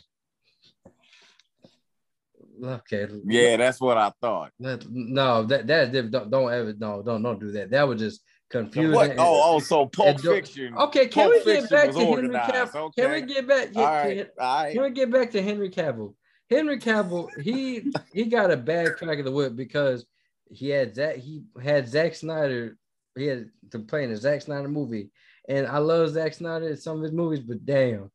Okay. 2.63 3.07
Yeah, 3.25 3.57
that's 3.57 3.79
what 3.79 3.97
I 3.97 4.11
thought. 4.21 4.51
No, 4.59 5.43
that 5.43 5.67
that 5.67 6.11
don't, 6.11 6.29
don't 6.29 6.51
ever 6.51 6.73
no 6.77 7.01
don't 7.03 7.21
don't 7.21 7.39
do 7.39 7.51
that. 7.51 7.71
That 7.71 7.87
was 7.87 7.99
just 7.99 8.21
confusing. 8.49 8.91
What? 8.93 9.11
and- 9.11 9.19
Oh, 9.19 9.55
oh, 9.55 9.59
so 9.59 9.85
Pulp 9.85 10.19
Fiction. 10.21 10.75
Okay, 10.75 11.07
can 11.07 11.29
Pulp 11.31 11.45
we 11.45 11.53
get 11.53 11.69
back 11.69 11.91
to 11.91 12.05
Henry 12.05 12.29
Cavill? 12.29 12.95
Can 12.95 13.11
we 13.11 13.17
okay. 13.17 13.25
get 13.25 13.47
back? 13.47 13.75
All 13.75 13.83
right, 13.83 14.17
can, 14.17 14.27
all 14.39 14.63
right. 14.63 14.73
can 14.73 14.81
we 14.83 14.89
get 14.91 15.11
back 15.11 15.31
to 15.31 15.41
Henry 15.41 15.69
Cavill? 15.69 16.13
Henry 16.49 16.79
Cavill, 16.79 17.29
he 17.41 17.91
he 18.13 18.25
got 18.25 18.51
a 18.51 18.57
bad 18.57 18.95
crack 18.95 19.19
of 19.19 19.25
the 19.25 19.31
whip 19.31 19.55
because 19.55 20.05
he 20.49 20.69
had 20.69 20.95
that 20.95 21.17
he 21.17 21.43
had 21.61 21.87
Zack 21.87 22.15
Snyder. 22.15 22.77
He 23.15 23.25
had 23.25 23.49
to 23.71 23.79
play 23.79 24.03
in 24.03 24.11
a 24.11 24.17
Zack 24.17 24.41
Snyder 24.41 24.67
movie, 24.67 25.09
and 25.49 25.67
I 25.67 25.79
love 25.79 26.09
Zack 26.11 26.33
Snyder 26.33 26.69
in 26.69 26.77
some 26.77 26.97
of 26.97 27.03
his 27.03 27.11
movies, 27.11 27.39
but 27.39 27.65
damn, 27.65 28.11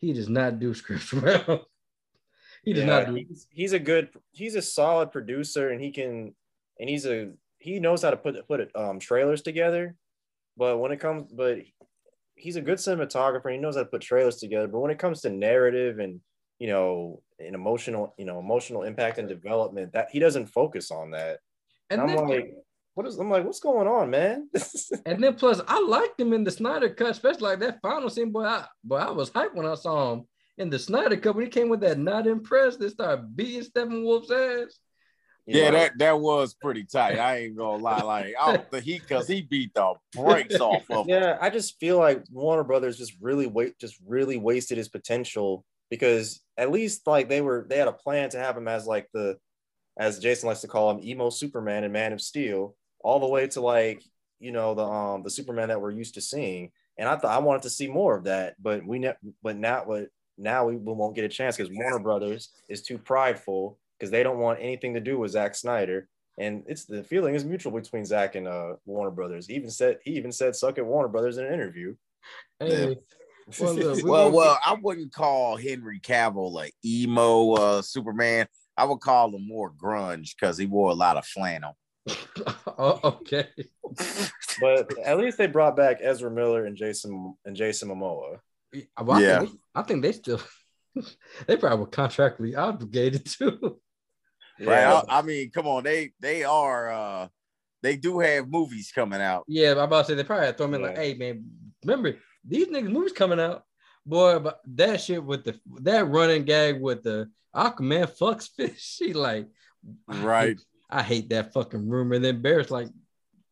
he 0.00 0.12
does 0.12 0.28
not 0.28 0.58
do 0.58 0.74
scripts 0.74 1.12
well. 1.12 1.66
He 2.64 2.72
does 2.72 2.84
Yeah, 2.84 2.86
not 2.86 3.06
do. 3.06 3.14
He's, 3.14 3.46
he's 3.50 3.72
a 3.72 3.78
good. 3.78 4.08
He's 4.32 4.54
a 4.54 4.62
solid 4.62 5.12
producer, 5.12 5.70
and 5.70 5.80
he 5.80 5.90
can. 5.90 6.34
And 6.80 6.88
he's 6.88 7.06
a. 7.06 7.30
He 7.58 7.80
knows 7.80 8.02
how 8.02 8.10
to 8.10 8.16
put 8.16 8.46
put 8.46 8.60
it, 8.60 8.70
um 8.74 8.98
trailers 8.98 9.42
together, 9.42 9.94
but 10.56 10.78
when 10.78 10.92
it 10.92 11.00
comes, 11.00 11.32
but 11.32 11.58
he's 12.34 12.56
a 12.56 12.60
good 12.60 12.78
cinematographer. 12.78 13.50
He 13.52 13.58
knows 13.58 13.76
how 13.76 13.82
to 13.82 13.88
put 13.88 14.02
trailers 14.02 14.36
together. 14.36 14.66
But 14.68 14.80
when 14.80 14.90
it 14.90 14.98
comes 14.98 15.20
to 15.22 15.30
narrative 15.30 15.98
and 15.98 16.20
you 16.60 16.68
know, 16.68 17.20
an 17.40 17.54
emotional, 17.54 18.14
you 18.16 18.24
know, 18.24 18.38
emotional 18.38 18.84
impact 18.84 19.18
and 19.18 19.28
development, 19.28 19.92
that 19.92 20.08
he 20.12 20.18
doesn't 20.20 20.46
focus 20.46 20.90
on 20.92 21.10
that. 21.10 21.40
And, 21.90 22.00
And 22.00 22.10
I'm 22.10 22.16
then- 22.16 22.28
like, 22.28 22.54
what 22.94 23.06
is? 23.08 23.18
I'm 23.18 23.28
like, 23.28 23.44
what's 23.44 23.58
going 23.60 23.88
on, 23.88 24.08
man? 24.10 24.48
And 25.06 25.22
then 25.22 25.34
plus, 25.34 25.60
I 25.66 25.80
liked 25.80 26.18
him 26.20 26.32
in 26.32 26.44
the 26.44 26.50
Snyder 26.52 26.90
cut, 26.90 27.10
especially 27.10 27.42
like 27.42 27.58
that 27.60 27.80
final 27.82 28.08
scene. 28.08 28.30
Boy, 28.30 28.44
I 28.44 28.66
boy, 28.84 28.96
I 28.98 29.10
was 29.10 29.30
hyped 29.30 29.54
when 29.54 29.66
I 29.66 29.74
saw 29.74 30.12
him 30.12 30.26
in 30.58 30.70
the 30.70 30.78
Snyder 30.78 31.16
cut 31.16 31.34
when 31.34 31.44
he 31.44 31.50
came 31.50 31.68
with 31.68 31.80
that 31.80 31.98
not 31.98 32.26
impressed. 32.26 32.80
They 32.80 32.88
started 32.88 33.36
beating 33.36 33.62
Steppenwolf's 33.62 34.30
ass. 34.30 34.78
Yeah, 35.46 35.70
that 35.72 35.98
that 35.98 36.20
was 36.20 36.54
pretty 36.54 36.84
tight. 36.84 37.18
I 37.18 37.40
ain't 37.40 37.56
gonna 37.56 37.82
lie. 37.82 38.00
Like, 38.00 38.34
I 38.40 38.54
don't 38.54 38.70
think 38.70 38.84
he 38.84 38.98
because 38.98 39.28
he 39.28 39.42
beat 39.42 39.74
the 39.74 39.92
brakes 40.14 40.58
off 40.58 40.86
of 40.90 41.06
yeah, 41.06 41.36
I 41.38 41.50
just 41.50 41.78
feel 41.78 41.98
like 41.98 42.24
Warner 42.32 42.64
Brothers 42.64 42.96
just 42.96 43.12
really 43.20 43.46
wait, 43.46 43.78
just 43.78 43.96
really 44.06 44.38
wasted 44.38 44.78
his 44.78 44.88
potential 44.88 45.66
because 45.90 46.40
at 46.56 46.70
least 46.70 47.06
like 47.06 47.28
they 47.28 47.42
were 47.42 47.66
they 47.68 47.76
had 47.76 47.88
a 47.88 47.92
plan 47.92 48.30
to 48.30 48.38
have 48.38 48.56
him 48.56 48.68
as 48.68 48.86
like 48.86 49.08
the 49.12 49.36
as 49.98 50.18
Jason 50.18 50.48
likes 50.48 50.62
to 50.62 50.68
call 50.68 50.90
him 50.90 51.04
emo 51.04 51.28
Superman 51.28 51.84
and 51.84 51.92
Man 51.92 52.14
of 52.14 52.22
Steel, 52.22 52.74
all 53.00 53.20
the 53.20 53.28
way 53.28 53.46
to 53.48 53.60
like 53.60 54.02
you 54.40 54.50
know 54.50 54.74
the 54.74 54.84
um 54.84 55.22
the 55.22 55.30
Superman 55.30 55.68
that 55.68 55.80
we're 55.80 55.90
used 55.90 56.14
to 56.14 56.22
seeing. 56.22 56.70
And 56.96 57.06
I 57.08 57.16
thought 57.16 57.36
I 57.36 57.38
wanted 57.40 57.62
to 57.62 57.70
see 57.70 57.88
more 57.88 58.16
of 58.16 58.24
that, 58.24 58.54
but 58.62 58.86
we 58.86 58.98
ne- 58.98 59.12
but 59.42 59.56
now 59.56 59.82
what 59.84 60.08
now 60.36 60.66
we 60.66 60.76
won't 60.76 61.14
get 61.14 61.24
a 61.24 61.28
chance 61.28 61.56
because 61.56 61.72
Warner 61.72 61.98
Brothers 61.98 62.50
is 62.68 62.82
too 62.82 62.98
prideful 62.98 63.78
because 63.98 64.10
they 64.10 64.22
don't 64.22 64.38
want 64.38 64.60
anything 64.60 64.94
to 64.94 65.00
do 65.00 65.18
with 65.18 65.32
Zack 65.32 65.54
Snyder. 65.54 66.08
And 66.38 66.64
it's 66.66 66.84
the 66.84 67.04
feeling 67.04 67.34
is 67.34 67.44
mutual 67.44 67.72
between 67.72 68.04
Zack 68.04 68.34
and 68.34 68.48
uh, 68.48 68.74
Warner 68.86 69.12
Brothers. 69.12 69.46
He 69.46 69.54
even 69.54 69.70
said 69.70 69.98
he 70.02 70.12
even 70.12 70.32
said 70.32 70.56
suck 70.56 70.78
at 70.78 70.86
Warner 70.86 71.08
Brothers 71.08 71.38
in 71.38 71.46
an 71.46 71.52
interview. 71.52 71.94
Hey, 72.58 72.96
well, 73.60 73.74
look, 73.74 73.96
we 73.96 74.02
well, 74.02 74.32
well, 74.32 74.58
I 74.64 74.76
wouldn't 74.80 75.12
call 75.12 75.56
Henry 75.56 76.00
Cavill 76.00 76.66
a 76.66 76.70
emo 76.84 77.52
uh, 77.52 77.82
Superman. 77.82 78.48
I 78.76 78.84
would 78.84 79.00
call 79.00 79.34
him 79.34 79.46
more 79.46 79.70
grunge 79.70 80.34
because 80.38 80.58
he 80.58 80.66
wore 80.66 80.90
a 80.90 80.94
lot 80.94 81.16
of 81.16 81.24
flannel. 81.24 81.76
oh, 82.78 83.00
okay. 83.04 83.46
But 84.60 84.92
at 85.04 85.18
least 85.18 85.38
they 85.38 85.46
brought 85.46 85.76
back 85.76 85.98
Ezra 86.00 86.30
Miller 86.30 86.66
and 86.66 86.76
Jason 86.76 87.34
and 87.44 87.56
Jason 87.56 87.88
Momoa. 87.88 88.38
Well, 89.00 89.18
I, 89.18 89.20
Yeah. 89.22 89.38
think 89.40 89.50
they, 89.52 89.58
I 89.74 89.82
think 89.82 90.02
they 90.02 90.12
still 90.12 90.40
they 91.46 91.56
probably 91.56 91.78
were 91.80 91.86
contractually 91.90 92.56
obligated 92.56 93.26
too. 93.26 93.80
Right? 94.60 94.66
Yeah. 94.82 95.02
I, 95.08 95.18
I 95.18 95.22
mean, 95.22 95.50
come 95.50 95.66
on, 95.66 95.82
they 95.82 96.12
they 96.20 96.44
are 96.44 96.88
uh 96.92 97.28
they 97.82 97.96
do 97.96 98.20
have 98.20 98.48
movies 98.48 98.92
coming 98.94 99.20
out. 99.20 99.42
Yeah, 99.48 99.72
I'm 99.72 99.78
about 99.78 100.02
to 100.06 100.12
say 100.12 100.14
they 100.14 100.22
probably 100.22 100.46
had 100.46 100.52
to 100.56 100.58
throw 100.58 100.68
me 100.68 100.78
like, 100.78 100.96
hey 100.96 101.14
man, 101.14 101.44
remember 101.84 102.16
these 102.46 102.68
niggas 102.68 102.88
movies 102.92 103.12
coming 103.12 103.40
out, 103.40 103.64
boy. 104.06 104.38
But 104.38 104.60
that 104.76 105.00
shit 105.00 105.24
with 105.24 105.42
the 105.44 105.58
that 105.80 106.06
running 106.08 106.44
gag 106.44 106.80
with 106.80 107.02
the 107.02 107.28
Aquaman 107.54 108.08
fucks 108.16 108.48
fish, 108.48 108.80
she 109.00 109.12
like, 109.12 109.48
I 110.08 110.16
Right. 110.22 110.48
hate- 110.50 110.64
I 110.88 111.02
hate 111.02 111.30
that 111.30 111.52
fucking 111.52 111.88
rumor. 111.88 112.14
And 112.14 112.24
then 112.24 112.40
Barry's 112.40 112.70
like, 112.70 112.86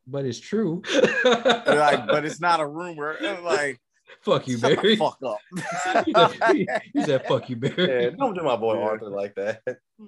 but 0.06 0.24
it's 0.24 0.38
true. 0.38 0.82
like, 1.24 2.06
but 2.06 2.24
it's 2.24 2.40
not 2.40 2.60
a 2.60 2.66
rumor. 2.66 3.16
Like, 3.42 3.80
fuck 4.20 4.46
you, 4.46 4.58
shut 4.58 4.70
the 4.70 4.76
Barry. 4.76 4.96
fuck 4.96 5.18
up. 5.26 5.38
he, 6.06 6.12
said, 6.12 6.52
he- 6.52 6.68
he 6.94 7.02
said, 7.02 7.26
fuck 7.26 7.48
you, 7.50 7.56
Barry. 7.56 8.04
Yeah, 8.04 8.10
don't 8.10 8.34
do 8.34 8.42
my 8.42 8.56
boy 8.56 8.80
Arthur 8.80 9.08
like 9.08 9.34
that. 9.36 9.60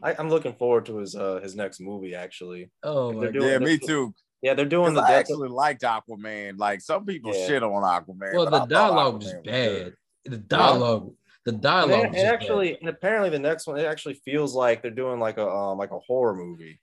I, 0.03 0.15
I'm 0.19 0.29
looking 0.29 0.55
forward 0.55 0.87
to 0.87 0.99
his 0.99 1.15
uh 1.17 1.41
his 1.43 1.55
next 1.57 1.81
movie 1.81 2.15
actually. 2.15 2.71
Oh 2.83 3.13
my 3.13 3.27
god. 3.31 3.43
yeah, 3.43 3.59
me 3.59 3.79
too. 3.79 4.15
Yeah, 4.43 4.55
they're 4.55 4.67
doing 4.67 4.93
the 4.95 5.01
I 5.01 5.09
death 5.11 5.21
actually 5.21 5.49
liked 5.49 5.83
Aquaman. 5.83 6.59
Like 6.59 6.81
some 6.83 7.07
people 7.07 7.35
Yeah. 7.35 7.47
shit 7.47 7.63
on 7.63 7.71
Aquaman. 7.83 8.35
Well, 8.35 8.51
the 8.51 8.67
dialogue 8.67 9.23
was 9.23 9.33
bad. 9.45 9.95
The 10.27 10.37
dialogue, 10.39 11.13
the 11.47 11.53
dialogue. 11.53 11.89
they- 11.91 11.97
was 11.97 12.05
and 12.07 12.15
just 12.15 12.25
bad. 12.25 12.35
actually, 12.35 12.79
and 12.81 12.89
apparently, 12.89 13.31
the 13.31 13.39
next 13.39 13.67
one 13.67 13.79
it 13.79 13.85
actually 13.87 14.15
feels 14.25 14.55
like 14.55 14.83
they're 14.83 14.91
doing 14.91 15.19
like 15.21 15.39
a 15.39 15.49
um, 15.49 15.79
like 15.79 15.93
a 15.93 15.99
horror 15.99 16.35
movie, 16.35 16.79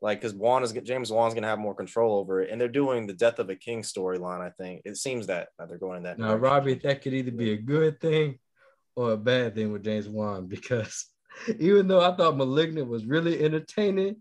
like 0.00 0.20
because 0.20 0.34
Wan 0.34 0.62
is 0.62 0.72
James 0.72 1.10
Wan's 1.10 1.34
gonna 1.34 1.46
have 1.46 1.58
more 1.58 1.74
control 1.74 2.18
over 2.18 2.42
it, 2.42 2.50
and 2.50 2.60
they're 2.60 2.68
doing 2.68 3.06
the 3.06 3.12
Death 3.12 3.38
of 3.38 3.50
a 3.50 3.56
King 3.56 3.82
storyline. 3.82 4.40
I 4.40 4.50
think 4.50 4.82
it 4.84 4.96
seems 4.96 5.26
that, 5.28 5.48
that 5.58 5.68
they're 5.68 5.78
going 5.78 5.98
in 5.98 6.02
that. 6.04 6.18
Now, 6.18 6.36
direction. 6.36 6.42
Robbie, 6.42 6.74
that 6.74 7.02
could 7.02 7.14
either 7.14 7.30
be 7.30 7.52
a 7.52 7.56
good 7.56 8.00
thing 8.00 8.38
or 8.96 9.12
a 9.12 9.16
bad 9.16 9.54
thing 9.54 9.72
with 9.72 9.84
James 9.84 10.08
Wan 10.08 10.46
because 10.48 11.06
even 11.58 11.88
though 11.88 12.00
I 12.00 12.14
thought 12.14 12.36
Malignant 12.36 12.88
was 12.88 13.06
really 13.06 13.42
entertaining, 13.42 14.16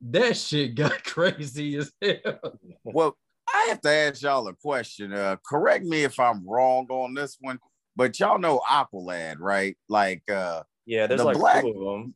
that 0.00 0.36
shit 0.36 0.74
got 0.74 1.04
crazy 1.04 1.76
as 1.76 1.92
hell. 2.00 2.58
Well, 2.84 3.16
I 3.52 3.66
have 3.68 3.80
to 3.82 3.90
ask 3.90 4.22
y'all 4.22 4.48
a 4.48 4.54
question. 4.54 5.12
Uh, 5.12 5.36
correct 5.46 5.84
me 5.84 6.04
if 6.04 6.18
I'm 6.18 6.48
wrong 6.48 6.86
on 6.90 7.14
this 7.14 7.36
one, 7.40 7.58
but 7.96 8.18
y'all 8.18 8.38
know 8.38 8.60
Aqualad, 8.68 9.36
right? 9.38 9.76
Like 9.88 10.22
uh 10.30 10.62
yeah, 10.86 11.06
there's 11.06 11.20
the 11.20 11.26
like 11.26 11.36
black- 11.36 11.62
two 11.62 11.70
of 11.70 12.02
them. 12.02 12.14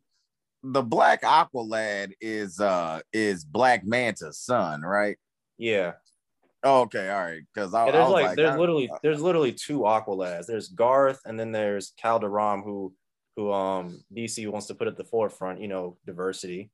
The 0.62 0.82
black 0.82 1.22
Aqualad 1.22 2.12
is 2.20 2.60
uh 2.60 3.00
is 3.12 3.44
Black 3.44 3.84
Manta's 3.84 4.38
son, 4.38 4.82
right? 4.82 5.16
Yeah, 5.56 5.92
Oh, 6.64 6.80
okay, 6.82 7.08
all 7.08 7.20
right. 7.20 7.42
Because 7.54 7.72
I, 7.72 7.84
yeah 7.84 7.88
I 7.88 7.92
there's 7.92 8.04
was 8.04 8.12
like, 8.12 8.26
like, 8.26 8.36
there's 8.36 8.50
I- 8.50 8.56
literally 8.56 8.90
there's 9.02 9.22
literally 9.22 9.52
two 9.52 9.80
Aqualads. 9.80 10.46
There's 10.46 10.68
Garth, 10.68 11.20
and 11.24 11.38
then 11.38 11.52
there's 11.52 11.92
Kaldur'ahm, 12.02 12.64
who 12.64 12.92
who 13.36 13.52
um 13.52 14.02
DC 14.14 14.50
wants 14.50 14.66
to 14.66 14.74
put 14.74 14.88
at 14.88 14.96
the 14.96 15.04
forefront. 15.04 15.60
You 15.60 15.68
know, 15.68 15.96
diversity. 16.04 16.70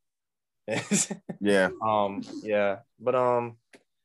yeah. 1.40 1.69
um, 1.82 2.23
yeah, 2.43 2.78
but 2.98 3.15
um, 3.15 3.56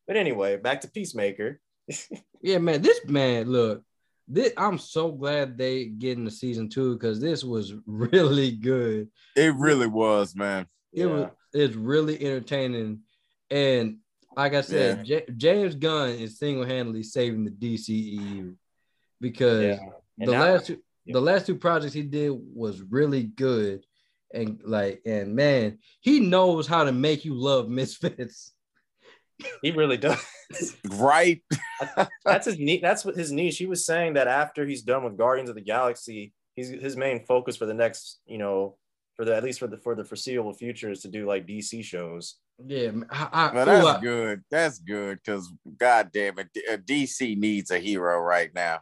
but 0.06 0.18
anyway, 0.18 0.58
back 0.58 0.82
to 0.82 0.90
Peacemaker. 0.90 1.60
Yeah, 2.42 2.60
man, 2.60 2.82
this 2.82 3.02
man, 3.06 3.52
look, 3.52 3.84
this, 4.30 4.54
I'm 4.56 4.78
so 4.78 5.12
glad 5.12 5.58
they 5.58 5.86
getting 5.86 6.24
the 6.26 6.32
season 6.32 6.70
two 6.70 6.94
because 6.94 7.20
this 7.20 7.44
was 7.44 7.74
really 7.86 8.52
good. 8.52 9.10
It 9.36 9.56
really 9.56 9.88
was, 9.88 10.36
man. 10.36 10.68
It 10.94 11.08
was 11.08 11.30
it's 11.54 11.76
really 11.76 12.24
entertaining, 12.24 13.00
and 13.50 13.98
like 14.38 14.54
I 14.54 14.62
said, 14.62 15.04
J- 15.06 15.26
James 15.36 15.76
Gunn 15.76 16.12
is 16.12 16.38
single 16.38 16.64
handedly 16.66 17.04
saving 17.04 17.44
the 17.44 17.52
DCEU 17.52 18.56
because 19.20 19.64
Yeah. 19.64 19.80
The 20.20 20.32
now- 20.32 20.40
last 20.44 20.68
two, 20.68 20.78
the 21.08 21.22
last 21.22 21.46
two 21.48 21.56
projects 21.56 21.94
he 21.94 22.04
did 22.04 22.30
was 22.54 22.82
really 22.82 23.24
good, 23.24 23.84
and 24.34 24.62
like 24.64 25.02
and 25.06 25.36
man, 25.36 25.80
he 26.02 26.20
knows 26.20 26.68
how 26.68 26.84
to 26.84 26.92
make 26.92 27.26
you 27.26 27.34
love 27.34 27.68
Misfits. 27.70 28.52
He 29.62 29.72
really 29.72 29.98
does. 29.98 30.20
Right? 30.92 31.42
that's 32.26 32.46
his 32.46 32.58
niche. 32.60 32.82
That's 32.82 33.06
what 33.06 33.16
his 33.16 33.32
niche. 33.32 33.58
He 33.58 33.66
was 33.66 33.86
saying 33.86 34.14
that 34.14 34.28
after 34.28 34.66
he's 34.66 34.82
done 34.82 35.04
with 35.04 35.18
Guardians 35.18 35.50
of 35.50 35.56
the 35.56 35.62
Galaxy, 35.62 36.34
he's 36.56 36.70
his 36.70 36.98
main 36.98 37.26
focus 37.26 37.56
for 37.58 37.66
the 37.66 37.74
next, 37.74 38.20
you 38.26 38.38
know, 38.38 38.76
for 39.16 39.26
the 39.26 39.36
at 39.36 39.44
least 39.44 39.60
for 39.60 39.68
the 39.68 39.78
for 39.78 39.96
the 39.96 40.04
foreseeable 40.04 40.54
future 40.54 40.92
is 40.92 41.02
to 41.02 41.08
do 41.10 41.26
like 41.26 41.46
DC 41.48 41.84
shows. 41.84 42.36
Yeah, 42.66 42.92
I, 43.10 43.30
I, 43.32 43.54
Well, 43.54 43.64
ooh, 43.70 43.72
that's 43.72 43.88
I- 43.88 44.02
good. 44.02 44.44
That's 44.52 44.80
good 44.80 45.20
because 45.24 45.52
God 45.78 46.10
damn 46.14 46.40
it, 46.40 46.48
uh, 46.70 46.78
DC 46.78 47.38
needs 47.38 47.72
a 47.72 47.80
hero 47.80 48.20
right 48.20 48.54
now. 48.54 48.80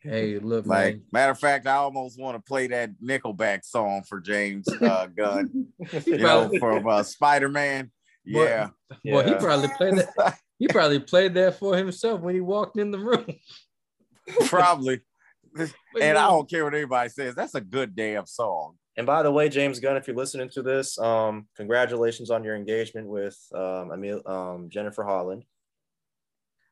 hey, 0.00 0.38
look, 0.38 0.66
Like, 0.66 0.96
man. 0.96 1.02
matter 1.12 1.32
of 1.32 1.38
fact, 1.38 1.66
I 1.66 1.76
almost 1.76 2.20
want 2.20 2.36
to 2.36 2.42
play 2.46 2.66
that 2.66 2.90
Nickelback 3.02 3.64
song 3.64 4.02
for 4.06 4.20
James 4.20 4.68
uh, 4.68 5.06
Gunn, 5.06 5.68
you 6.04 6.18
know, 6.18 6.48
probably- 6.50 6.58
from 6.58 6.86
uh, 6.88 7.02
Spider 7.02 7.48
Man. 7.48 7.90
Yeah, 8.24 8.70
Well, 9.04 9.26
he 9.26 9.34
probably 9.34 9.68
played 9.76 9.96
that. 9.96 10.38
He 10.58 10.68
probably 10.68 11.00
played 11.00 11.34
that 11.34 11.58
for 11.58 11.76
himself 11.76 12.20
when 12.20 12.34
he 12.34 12.40
walked 12.40 12.78
in 12.78 12.90
the 12.90 12.98
room. 12.98 13.26
probably. 14.46 15.00
And 16.00 16.16
I 16.18 16.28
don't 16.28 16.48
care 16.48 16.64
what 16.64 16.74
anybody 16.74 17.08
says. 17.10 17.34
That's 17.34 17.54
a 17.54 17.60
good 17.60 17.94
damn 17.94 18.26
song. 18.26 18.76
And 18.96 19.06
by 19.06 19.22
the 19.22 19.32
way, 19.32 19.48
James 19.48 19.80
Gunn, 19.80 19.96
if 19.96 20.06
you're 20.06 20.16
listening 20.16 20.48
to 20.50 20.62
this, 20.62 20.98
um, 20.98 21.48
congratulations 21.56 22.30
on 22.30 22.44
your 22.44 22.54
engagement 22.54 23.08
with 23.08 23.36
um, 23.54 23.90
Emil, 23.92 24.22
um, 24.26 24.68
Jennifer 24.70 25.02
Holland. 25.02 25.44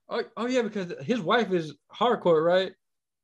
Oh, 0.08 0.22
oh 0.36 0.46
yeah, 0.46 0.62
because 0.62 0.92
his 1.02 1.20
wife 1.20 1.52
is 1.52 1.74
Harcourt, 1.88 2.44
right? 2.44 2.72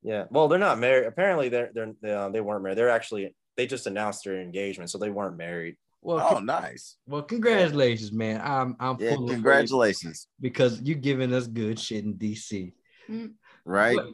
Yeah. 0.02 0.24
Well, 0.30 0.48
they're 0.48 0.58
not 0.58 0.78
married. 0.78 1.06
Apparently, 1.06 1.48
they're 1.48 1.70
they're 1.74 1.92
they, 2.00 2.12
uh, 2.12 2.28
they 2.30 2.40
weren't 2.40 2.62
married. 2.62 2.78
They're 2.78 2.88
actually 2.88 3.34
they 3.56 3.66
just 3.66 3.86
announced 3.86 4.24
their 4.24 4.40
engagement, 4.40 4.90
so 4.90 4.98
they 4.98 5.10
weren't 5.10 5.36
married. 5.36 5.76
Well, 6.08 6.26
Oh, 6.26 6.34
con- 6.36 6.46
nice. 6.46 6.96
well, 7.06 7.20
congratulations, 7.20 8.12
man. 8.12 8.40
I'm 8.42 8.76
I'm 8.80 8.96
Yeah, 8.98 9.14
full 9.14 9.24
of 9.24 9.30
congratulations. 9.30 10.02
praise 10.02 10.26
because 10.40 10.80
you're 10.80 10.96
giving 10.96 11.34
us 11.34 11.46
good 11.46 11.78
shit 11.78 12.02
in 12.02 12.14
DC. 12.14 12.72
Mm. 13.10 13.34
Right? 13.66 13.94
But, 13.94 14.06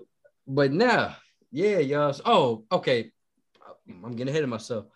but 0.48 0.72
now, 0.72 1.14
yeah, 1.52 1.78
y'all. 1.78 2.16
Oh, 2.24 2.64
okay. 2.72 3.12
I'm 3.88 4.16
getting 4.16 4.30
ahead 4.30 4.42
of 4.42 4.48
myself. 4.48 4.86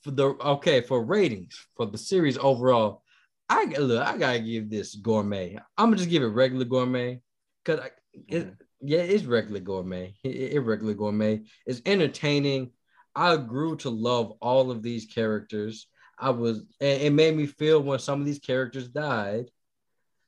For 0.00 0.10
the 0.10 0.24
okay 0.24 0.80
for 0.80 1.04
ratings 1.04 1.54
for 1.76 1.86
the 1.86 1.98
series 1.98 2.36
overall, 2.36 3.04
I 3.48 3.66
look. 3.66 4.04
I 4.04 4.18
gotta 4.18 4.40
give 4.40 4.70
this 4.70 4.96
gourmet. 4.96 5.56
I'm 5.76 5.86
gonna 5.86 5.98
just 5.98 6.10
give 6.10 6.24
it 6.24 6.34
regular 6.42 6.64
gourmet 6.64 7.20
because 7.64 7.86
it, 8.12 8.26
mm-hmm. 8.28 8.50
yeah, 8.80 9.02
it's 9.02 9.22
regular 9.22 9.60
gourmet. 9.60 10.16
It, 10.24 10.54
it 10.54 10.60
regular 10.62 10.94
gourmet. 10.94 11.42
It's 11.64 11.80
entertaining. 11.86 12.72
I 13.14 13.36
grew 13.36 13.76
to 13.76 13.90
love 13.90 14.32
all 14.40 14.72
of 14.72 14.82
these 14.82 15.06
characters. 15.06 15.86
I 16.20 16.30
was, 16.30 16.58
and 16.80 17.02
it 17.02 17.12
made 17.12 17.36
me 17.36 17.46
feel 17.46 17.80
when 17.80 17.98
some 17.98 18.20
of 18.20 18.26
these 18.26 18.40
characters 18.40 18.88
died 18.88 19.50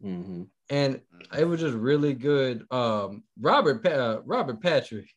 Mm-hmm. 0.04 0.44
and 0.70 1.00
it 1.36 1.44
was 1.44 1.60
just 1.60 1.76
really 1.76 2.14
good. 2.14 2.64
Um, 2.70 3.22
Robert 3.38 3.86
uh, 3.86 4.22
Robert 4.24 4.62
Patrick, 4.62 5.10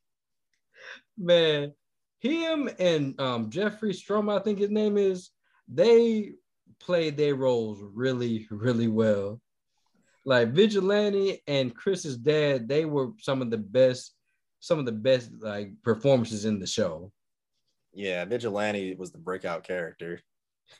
man, 1.18 1.74
him 2.20 2.70
and 2.80 3.20
um, 3.20 3.50
Jeffrey 3.50 3.94
Strom, 3.94 4.30
I 4.30 4.40
think 4.40 4.60
his 4.60 4.72
name 4.72 4.98
is, 4.98 5.30
they 5.70 6.34
played 6.80 7.16
their 7.16 7.36
roles 7.36 7.80
really, 7.94 8.45
really 8.50 8.90
well. 8.90 9.40
Like 10.26 10.50
Vigilante 10.50 11.41
and 11.48 11.74
Chris's 11.74 12.18
dad, 12.18 12.68
they 12.68 12.86
were 12.86 13.12
some 13.20 13.41
of 13.41 13.50
the 13.50 13.58
best, 13.58 14.14
some 14.60 14.80
of 14.80 14.86
the 14.86 14.91
best 14.91 15.32
like 15.40 15.72
performances 15.82 16.44
in 16.45 16.60
the 16.60 16.68
show. 16.68 17.12
Yeah, 17.94 18.26
Vigilante 18.26 18.95
was 18.95 19.12
the 19.12 19.18
breakout 19.18 19.64
character. 19.64 20.20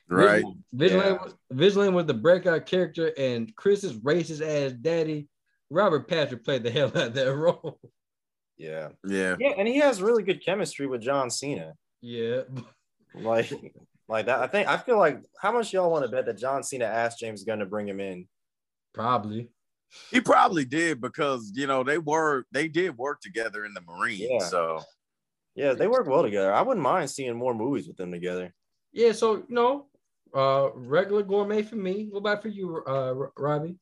Right. 0.10 0.44
Vigilante, 0.72 1.10
Yeah. 1.10 1.24
was, 1.24 1.36
Vigilante 1.52 1.94
was 1.96 2.06
the 2.06 2.14
breakout 2.14 2.66
character, 2.66 3.14
and 3.18 3.56
Chris's 3.56 3.94
racist 3.94 4.42
ass 4.42 4.74
daddy, 4.74 5.28
Robert 5.70 6.08
Patrick, 6.08 6.44
played 6.44 6.64
the 6.64 6.72
hell 6.72 6.88
out 6.90 6.96
of 7.08 7.14
that 7.14 7.34
role. 7.36 7.80
Yeah. 8.58 8.90
Yeah. 9.06 9.36
Yeah, 9.40 9.54
and 9.58 9.68
he 9.68 9.78
has 9.80 10.02
really 10.02 10.24
good 10.24 10.44
chemistry 10.46 10.88
with 10.88 11.02
John 11.02 11.30
Cena. 11.30 11.74
Yeah. 12.02 12.42
Like, 13.16 13.52
like 14.08 14.26
that. 14.28 14.40
I 14.40 14.48
think 14.48 14.68
I 14.68 14.78
feel 14.78 14.98
like 14.98 15.20
how 15.40 15.52
much 15.52 15.74
y'all 15.74 15.92
want 15.92 16.06
to 16.06 16.12
bet 16.12 16.26
that 16.26 16.38
John 16.38 16.64
Cena 16.64 16.86
asked 16.86 17.20
James 17.20 17.44
Gunn 17.44 17.60
to 17.60 17.66
bring 17.66 17.88
him 17.88 18.00
in? 18.00 18.28
Probably. 18.94 19.50
He 20.12 20.20
probably 20.22 20.66
did 20.66 21.00
because 21.02 21.52
you 21.54 21.68
know 21.68 21.84
they 21.84 22.00
were 22.00 22.46
they 22.52 22.68
did 22.68 22.98
work 22.98 23.22
together 23.22 23.66
in 23.66 23.74
the 23.74 23.82
Marines. 23.82 24.28
Yeah. 24.30 24.40
So 24.48 24.82
Yeah, 25.56 25.74
they 25.74 25.88
work 25.88 26.08
well 26.08 26.24
together. 26.24 26.52
I 26.54 26.62
wouldn't 26.64 26.84
mind 26.84 27.10
seeing 27.12 27.36
more 27.38 27.54
movies 27.54 27.88
with 27.88 27.98
them 27.98 28.12
together. 28.12 28.54
Yeah, 28.94 29.12
so 29.12 29.44
know, 29.50 29.88
uh, 30.34 30.70
regular 30.76 31.24
gourmet 31.24 31.64
for 31.64 31.76
me. 31.76 32.08
What 32.10 32.20
about 32.20 32.42
for 32.42 32.50
you, 32.50 32.84
uh, 32.86 33.14
Robbie? 33.38 33.78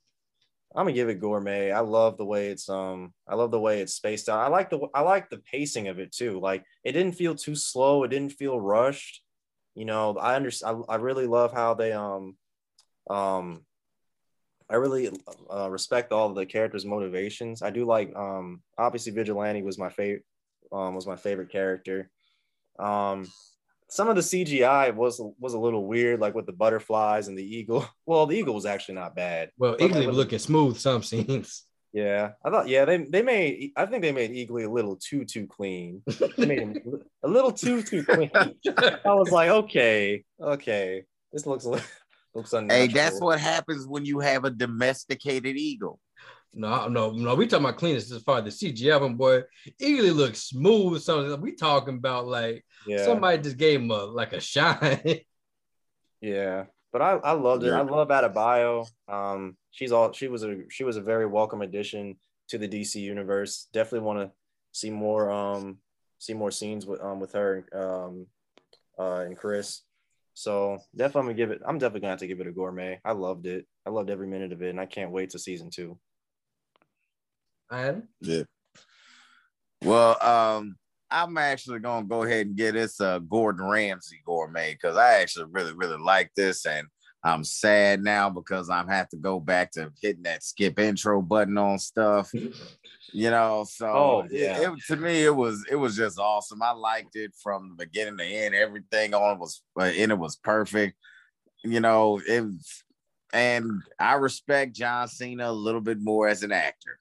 I'm 0.74 0.86
gonna 0.86 0.94
give 0.94 1.10
it 1.10 1.20
gourmet. 1.20 1.72
I 1.72 1.82
love 1.82 2.18
the 2.18 2.26
way 2.26 2.48
it's 2.48 2.70
um 2.70 3.14
I 3.28 3.36
love 3.36 3.52
the 3.52 3.60
way 3.60 3.82
it's 3.82 3.94
spaced 3.94 4.30
out. 4.30 4.40
I 4.40 4.48
like 4.48 4.70
the 4.70 4.80
I 4.94 5.02
like 5.02 5.30
the 5.30 5.40
pacing 5.40 5.90
of 5.90 6.00
it 6.00 6.14
too. 6.14 6.40
Like 6.40 6.64
it 6.86 6.94
didn't 6.94 7.16
feel 7.16 7.36
too 7.36 7.56
slow. 7.56 8.04
It 8.04 8.08
didn't 8.08 8.34
feel 8.34 8.58
rushed. 8.60 9.22
You 9.76 9.84
know, 9.84 10.18
I 10.18 10.36
understand. 10.36 10.86
I, 10.88 10.94
I 10.94 10.96
really 10.98 11.28
love 11.28 11.52
how 11.52 11.74
they 11.74 11.92
um 11.92 12.38
um 13.10 13.66
I 14.70 14.76
really 14.76 15.12
uh, 15.54 15.70
respect 15.70 16.14
all 16.14 16.34
the 16.34 16.46
characters' 16.46 16.86
motivations. 16.86 17.62
I 17.62 17.70
do 17.70 17.84
like 17.84 18.16
um 18.16 18.62
obviously 18.78 19.12
Vigilante 19.12 19.64
was 19.64 19.78
my 19.78 19.90
favorite 19.90 20.24
um 20.72 20.96
was 20.96 21.06
my 21.06 21.18
favorite 21.18 21.52
character. 21.52 22.10
Um 22.80 23.28
some 23.92 24.08
of 24.08 24.16
the 24.16 24.22
CGI 24.22 24.96
was 24.96 25.22
was 25.38 25.54
a 25.54 25.60
little 25.60 25.86
weird, 25.86 26.22
like 26.22 26.34
with 26.34 26.46
the 26.46 26.54
butterflies 26.54 27.28
and 27.28 27.38
the 27.38 27.44
eagle. 27.58 27.86
Well, 28.06 28.26
the 28.26 28.38
eagle 28.38 28.56
was 28.56 28.66
actually 28.66 28.96
not 28.96 29.16
bad. 29.16 29.52
Well, 29.58 29.76
But, 29.78 29.82
like, 29.82 29.92
Eagly 29.92 30.08
with- 30.08 30.16
looking 30.16 30.40
smooth 30.40 30.78
some 30.78 31.04
scenes. 31.04 31.64
yeah, 31.94 32.32
I 32.44 32.50
thought 32.50 32.68
yeah 32.70 32.86
they 32.86 32.98
they 33.04 33.22
made 33.22 33.72
I 33.76 33.86
think 33.86 34.02
they 34.02 34.12
made 34.14 34.32
Eagly 34.32 34.66
a 34.66 34.70
little 34.72 34.96
too 34.96 35.26
too 35.26 35.46
clean. 35.46 36.02
They 36.38 36.46
made 36.46 36.60
him 36.60 36.78
a 37.24 37.28
little 37.28 37.52
too 37.52 37.84
too 37.84 38.04
clean. 38.04 38.32
I 38.36 39.14
was 39.14 39.30
like, 39.32 39.50
okay, 39.50 40.24
okay, 40.42 41.04
this 41.34 41.46
looks 41.46 41.66
looks 42.36 42.54
unnatural. 42.54 42.88
hey, 42.88 42.94
that's 42.94 43.20
what 43.20 43.40
happens 43.40 43.86
when 43.88 44.06
you 44.06 44.20
have 44.20 44.46
a 44.46 44.50
domesticated 44.52 45.58
eagle. 45.58 46.00
No, 46.54 46.88
no, 46.88 47.12
no. 47.12 47.36
We 47.36 47.48
talking 47.48 47.66
about 47.66 47.78
cleanest 47.78 48.12
as 48.12 48.24
far 48.24 48.40
as 48.40 48.60
the 48.60 48.74
CGI, 48.74 49.00
but 49.00 49.18
boy, 49.18 49.44
Eagly 49.82 50.14
looks 50.14 50.44
smooth. 50.44 51.02
Something 51.02 51.40
we 51.42 51.56
talking 51.56 51.96
about 51.98 52.28
like 52.28 52.66
Yeah. 52.86 53.06
somebody 53.06 53.42
just 53.42 53.58
gave 53.58 53.80
him 53.82 53.92
a 53.92 54.04
like 54.04 54.34
a 54.34 54.42
shine. 54.42 55.20
Yeah, 56.22 56.66
but 56.94 57.02
I, 57.02 57.14
I 57.14 57.32
loved 57.32 57.64
it. 57.64 57.74
I 57.74 57.82
love 57.82 58.10
Adebayo. 58.10 58.88
Um, 59.08 59.58
she's 59.72 59.92
all 59.92 60.14
she 60.14 60.28
was 60.28 60.44
a 60.44 60.58
she 60.70 60.84
was 60.84 60.96
a 60.98 61.02
very 61.02 61.26
welcome 61.26 61.64
addition 61.64 62.18
to 62.50 62.60
the 62.60 62.68
DC 62.68 62.96
universe. 62.96 63.68
Definitely 63.74 64.06
want 64.06 64.20
to 64.20 64.32
see 64.72 64.92
more 64.92 65.32
um 65.32 65.80
see 66.20 66.34
more 66.36 66.52
scenes 66.52 66.86
with 66.86 67.02
um 67.02 67.20
with 67.20 67.34
her 67.34 67.66
um 67.74 68.28
uh 69.00 69.24
and 69.26 69.36
Chris. 69.36 69.82
So 70.34 70.78
definitely 70.96 71.20
I'm 71.20 71.26
gonna 71.26 71.38
give 71.38 71.52
it. 71.52 71.62
I'm 71.66 71.78
definitely 71.80 72.02
gonna 72.02 72.12
have 72.12 72.20
to 72.20 72.28
give 72.28 72.40
it 72.40 72.48
a 72.48 72.52
gourmet. 72.52 73.00
I 73.04 73.14
loved 73.14 73.48
it. 73.48 73.66
I 73.88 73.90
loved 73.90 74.12
every 74.12 74.28
minute 74.28 74.52
of 74.52 74.62
it, 74.62 74.70
and 74.70 74.80
I 74.80 74.86
can't 74.86 75.12
wait 75.12 75.32
to 75.32 75.40
season 75.40 75.72
two. 75.72 75.98
Adam? 77.72 78.08
Yeah. 78.20 78.44
Well, 79.84 80.22
um, 80.24 80.76
I'm 81.10 81.38
actually 81.38 81.80
gonna 81.80 82.06
go 82.06 82.24
ahead 82.24 82.48
and 82.48 82.56
get 82.56 82.74
this 82.74 83.02
uh 83.02 83.20
Gordon 83.20 83.66
Ramsay 83.66 84.22
gourmet 84.26 84.74
because 84.74 84.96
I 84.98 85.22
actually 85.22 85.46
really, 85.52 85.74
really 85.74 85.98
like 85.98 86.32
this, 86.36 86.66
and 86.66 86.88
I'm 87.24 87.44
sad 87.44 88.02
now 88.04 88.30
because 88.30 88.70
I'm 88.70 88.88
have 88.88 89.10
to 89.10 89.18
go 89.18 89.40
back 89.40 89.72
to 89.74 89.92
hitting 90.02 90.24
that 90.24 90.44
skip 90.44 90.80
intro 90.80 91.22
button 91.22 91.58
on 91.58 91.80
stuff. 91.80 92.32
You 93.14 93.30
know, 93.30 93.66
so 93.68 93.88
Oh, 93.88 94.28
yeah. 94.32 94.72
it, 94.72 94.80
to 94.88 94.96
me 94.96 95.26
it 95.26 95.36
was 95.36 95.66
it 95.70 95.76
was 95.76 95.98
just 95.98 96.18
awesome. 96.18 96.64
I 96.64 96.72
liked 96.72 97.18
it 97.18 97.34
from 97.44 97.68
the 97.68 97.84
beginning 97.84 98.18
to 98.18 98.24
end. 98.24 98.56
Everything 98.56 99.14
on 99.14 99.36
it 99.36 99.40
was 99.40 99.62
uh, 99.78 99.84
in 99.84 100.12
it 100.12 100.18
was 100.18 100.38
perfect. 100.38 100.96
You 101.62 101.82
know, 101.82 102.22
it 102.26 102.46
and 103.34 103.82
I 104.00 104.14
respect 104.14 104.78
John 104.78 105.10
Cena 105.10 105.50
a 105.50 105.52
little 105.52 105.82
bit 105.82 106.00
more 106.00 106.30
as 106.30 106.44
an 106.44 106.54
actor. 106.54 107.01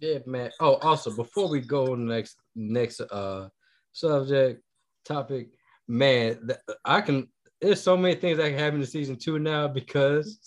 Yeah, 0.00 0.18
man. 0.26 0.50
Oh, 0.60 0.74
also 0.76 1.10
before 1.10 1.48
we 1.48 1.60
go 1.60 1.92
on 1.92 2.06
next 2.06 2.36
next 2.54 3.00
uh 3.00 3.48
subject 3.92 4.62
topic, 5.04 5.48
man, 5.88 6.46
th- 6.46 6.60
I 6.84 7.00
can. 7.00 7.28
There's 7.60 7.80
so 7.80 7.96
many 7.96 8.14
things 8.16 8.36
that 8.36 8.50
can 8.50 8.58
happen 8.58 8.80
in 8.80 8.86
season 8.86 9.16
two 9.16 9.38
now 9.38 9.68
because 9.68 10.38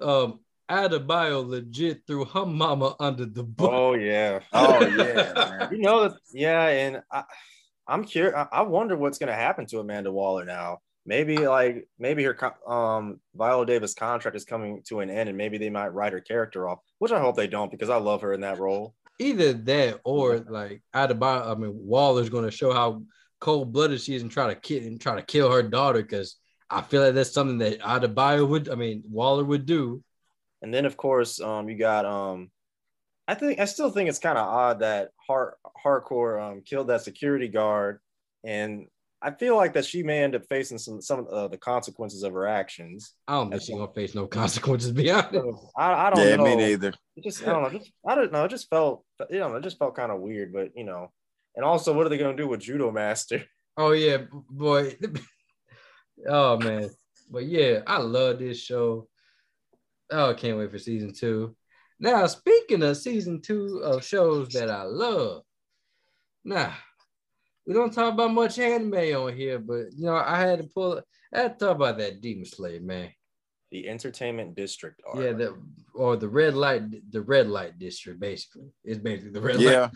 um 0.00 0.40
Adebayo 0.70 1.46
legit 1.46 2.00
threw 2.06 2.24
her 2.24 2.46
mama 2.46 2.96
under 2.98 3.26
the 3.26 3.42
bus. 3.42 3.68
Oh 3.70 3.94
yeah. 3.94 4.40
Oh 4.52 4.86
yeah, 4.86 5.34
man. 5.50 5.68
You 5.70 5.78
know 5.78 6.08
that. 6.08 6.18
Yeah, 6.32 6.66
and 6.66 7.02
I, 7.10 7.24
I'm 7.86 8.04
curious. 8.04 8.34
I, 8.34 8.46
I 8.50 8.62
wonder 8.62 8.96
what's 8.96 9.18
gonna 9.18 9.34
happen 9.34 9.66
to 9.66 9.80
Amanda 9.80 10.10
Waller 10.10 10.46
now. 10.46 10.78
Maybe 11.04 11.36
like 11.38 11.88
maybe 11.98 12.22
her 12.24 12.36
um 12.70 13.20
Viola 13.34 13.66
Davis 13.66 13.94
contract 13.94 14.36
is 14.36 14.44
coming 14.44 14.82
to 14.88 15.00
an 15.00 15.10
end, 15.10 15.28
and 15.28 15.36
maybe 15.36 15.58
they 15.58 15.70
might 15.70 15.88
write 15.88 16.12
her 16.12 16.20
character 16.20 16.68
off. 16.68 16.78
Which 16.98 17.12
I 17.12 17.20
hope 17.20 17.36
they 17.36 17.48
don't 17.48 17.70
because 17.70 17.90
I 17.90 17.96
love 17.96 18.20
her 18.22 18.32
in 18.32 18.42
that 18.42 18.58
role. 18.58 18.94
Either 19.18 19.52
that 19.52 20.00
or 20.04 20.38
like 20.38 20.82
out 20.94 21.10
Adebayo. 21.10 21.50
I 21.50 21.54
mean, 21.54 21.72
Waller's 21.74 22.30
going 22.30 22.44
to 22.44 22.50
show 22.50 22.72
how 22.72 23.02
cold 23.40 23.72
blooded 23.72 24.00
she 24.00 24.14
is 24.14 24.22
and 24.22 24.30
try 24.30 24.46
to 24.46 24.54
kill 24.54 24.82
and 24.82 25.00
try 25.00 25.16
to 25.16 25.22
kill 25.22 25.50
her 25.50 25.62
daughter 25.62 26.02
because 26.02 26.36
I 26.70 26.80
feel 26.80 27.02
like 27.02 27.14
that's 27.14 27.32
something 27.32 27.58
that 27.58 27.80
Adebayo 27.80 28.48
would. 28.48 28.68
I 28.68 28.76
mean, 28.76 29.02
Waller 29.10 29.44
would 29.44 29.66
do. 29.66 30.02
And 30.62 30.72
then 30.72 30.86
of 30.86 30.96
course, 30.96 31.40
um, 31.40 31.68
you 31.68 31.76
got 31.76 32.06
um, 32.06 32.50
I 33.26 33.34
think 33.34 33.58
I 33.58 33.64
still 33.64 33.90
think 33.90 34.08
it's 34.08 34.18
kind 34.18 34.38
of 34.38 34.46
odd 34.46 34.80
that 34.80 35.10
hard 35.16 35.54
Harcourt 35.76 36.40
um 36.40 36.62
killed 36.62 36.88
that 36.88 37.02
security 37.02 37.48
guard, 37.48 37.98
and 38.44 38.86
I 39.22 39.30
feel 39.30 39.56
like 39.56 39.74
that 39.74 39.84
she 39.84 40.02
may 40.02 40.22
end 40.22 40.34
up 40.34 40.42
facing 40.48 40.78
some 40.78 41.00
some 41.00 41.20
of 41.20 41.26
uh, 41.28 41.48
the 41.48 41.58
consequences 41.58 42.22
of 42.22 42.32
her 42.32 42.46
actions. 42.46 43.14
I 43.28 43.34
don't 43.34 43.50
think 43.50 43.62
she's 43.62 43.76
gonna 43.76 43.92
face 43.92 44.14
no 44.14 44.26
consequences. 44.26 44.88
to 44.90 44.94
Be 44.94 45.10
honest. 45.10 45.34
I, 45.76 46.06
I 46.06 46.10
don't 46.10 46.18
Yeah, 46.28 46.36
know. 46.36 46.44
me 46.44 46.56
neither. 46.56 46.92
It 47.16 47.24
just 47.24 47.42
I 47.46 47.52
don't 47.52 47.62
know. 47.62 47.78
Just, 47.78 47.92
I 48.06 48.14
don't 48.14 48.32
know. 48.32 48.44
It 48.44 48.50
just 48.50 48.68
felt 48.68 49.04
you 49.30 49.38
know 49.38 49.54
it 49.54 49.62
just 49.62 49.78
felt 49.78 49.94
kind 49.96 50.10
of 50.10 50.20
weird, 50.20 50.52
but 50.52 50.70
you 50.74 50.84
know. 50.84 51.12
And 51.54 51.64
also, 51.64 51.92
what 51.92 52.06
are 52.06 52.08
they 52.08 52.18
gonna 52.18 52.36
do 52.36 52.48
with 52.48 52.60
Judomaster? 52.60 53.44
Oh 53.78 53.92
yeah, 53.92 54.18
boy. 54.50 54.98
oh 56.28 56.58
man, 56.58 56.90
but 57.30 57.44
yeah, 57.46 57.80
I 57.86 57.98
love 57.98 58.38
this 58.38 58.60
show. 58.60 59.08
Oh, 60.10 60.30
I 60.32 60.34
can't 60.34 60.58
wait 60.58 60.70
for 60.70 60.78
season 60.78 61.14
two. 61.14 61.56
Now, 61.98 62.26
speaking 62.26 62.82
of 62.82 62.98
season 62.98 63.40
two 63.40 63.78
of 63.82 64.04
shows 64.04 64.50
that 64.50 64.70
I 64.70 64.82
love, 64.82 65.44
now 66.44 66.74
we 67.66 67.74
don't 67.74 67.92
talk 67.92 68.14
about 68.14 68.32
much 68.32 68.58
anime 68.58 68.94
on 68.94 69.34
here, 69.34 69.58
but 69.58 69.92
you 69.96 70.06
know, 70.06 70.16
I 70.16 70.40
had 70.40 70.60
to 70.60 70.64
pull. 70.64 71.00
I 71.32 71.40
had 71.40 71.58
to 71.58 71.66
talk 71.66 71.76
about 71.76 71.98
that 71.98 72.20
Demon 72.20 72.44
Slayer, 72.44 72.80
man. 72.80 73.10
The 73.70 73.88
Entertainment 73.88 74.54
District 74.54 75.00
arc. 75.06 75.24
Yeah, 75.24 75.32
the 75.32 75.56
or 75.94 76.16
the 76.16 76.28
red 76.28 76.54
light, 76.54 76.82
the 77.10 77.22
red 77.22 77.48
light 77.48 77.78
district, 77.78 78.20
basically. 78.20 78.70
It's 78.84 78.98
basically 78.98 79.32
the 79.32 79.40
red 79.40 79.60
Yeah. 79.60 79.80
light. 79.82 79.90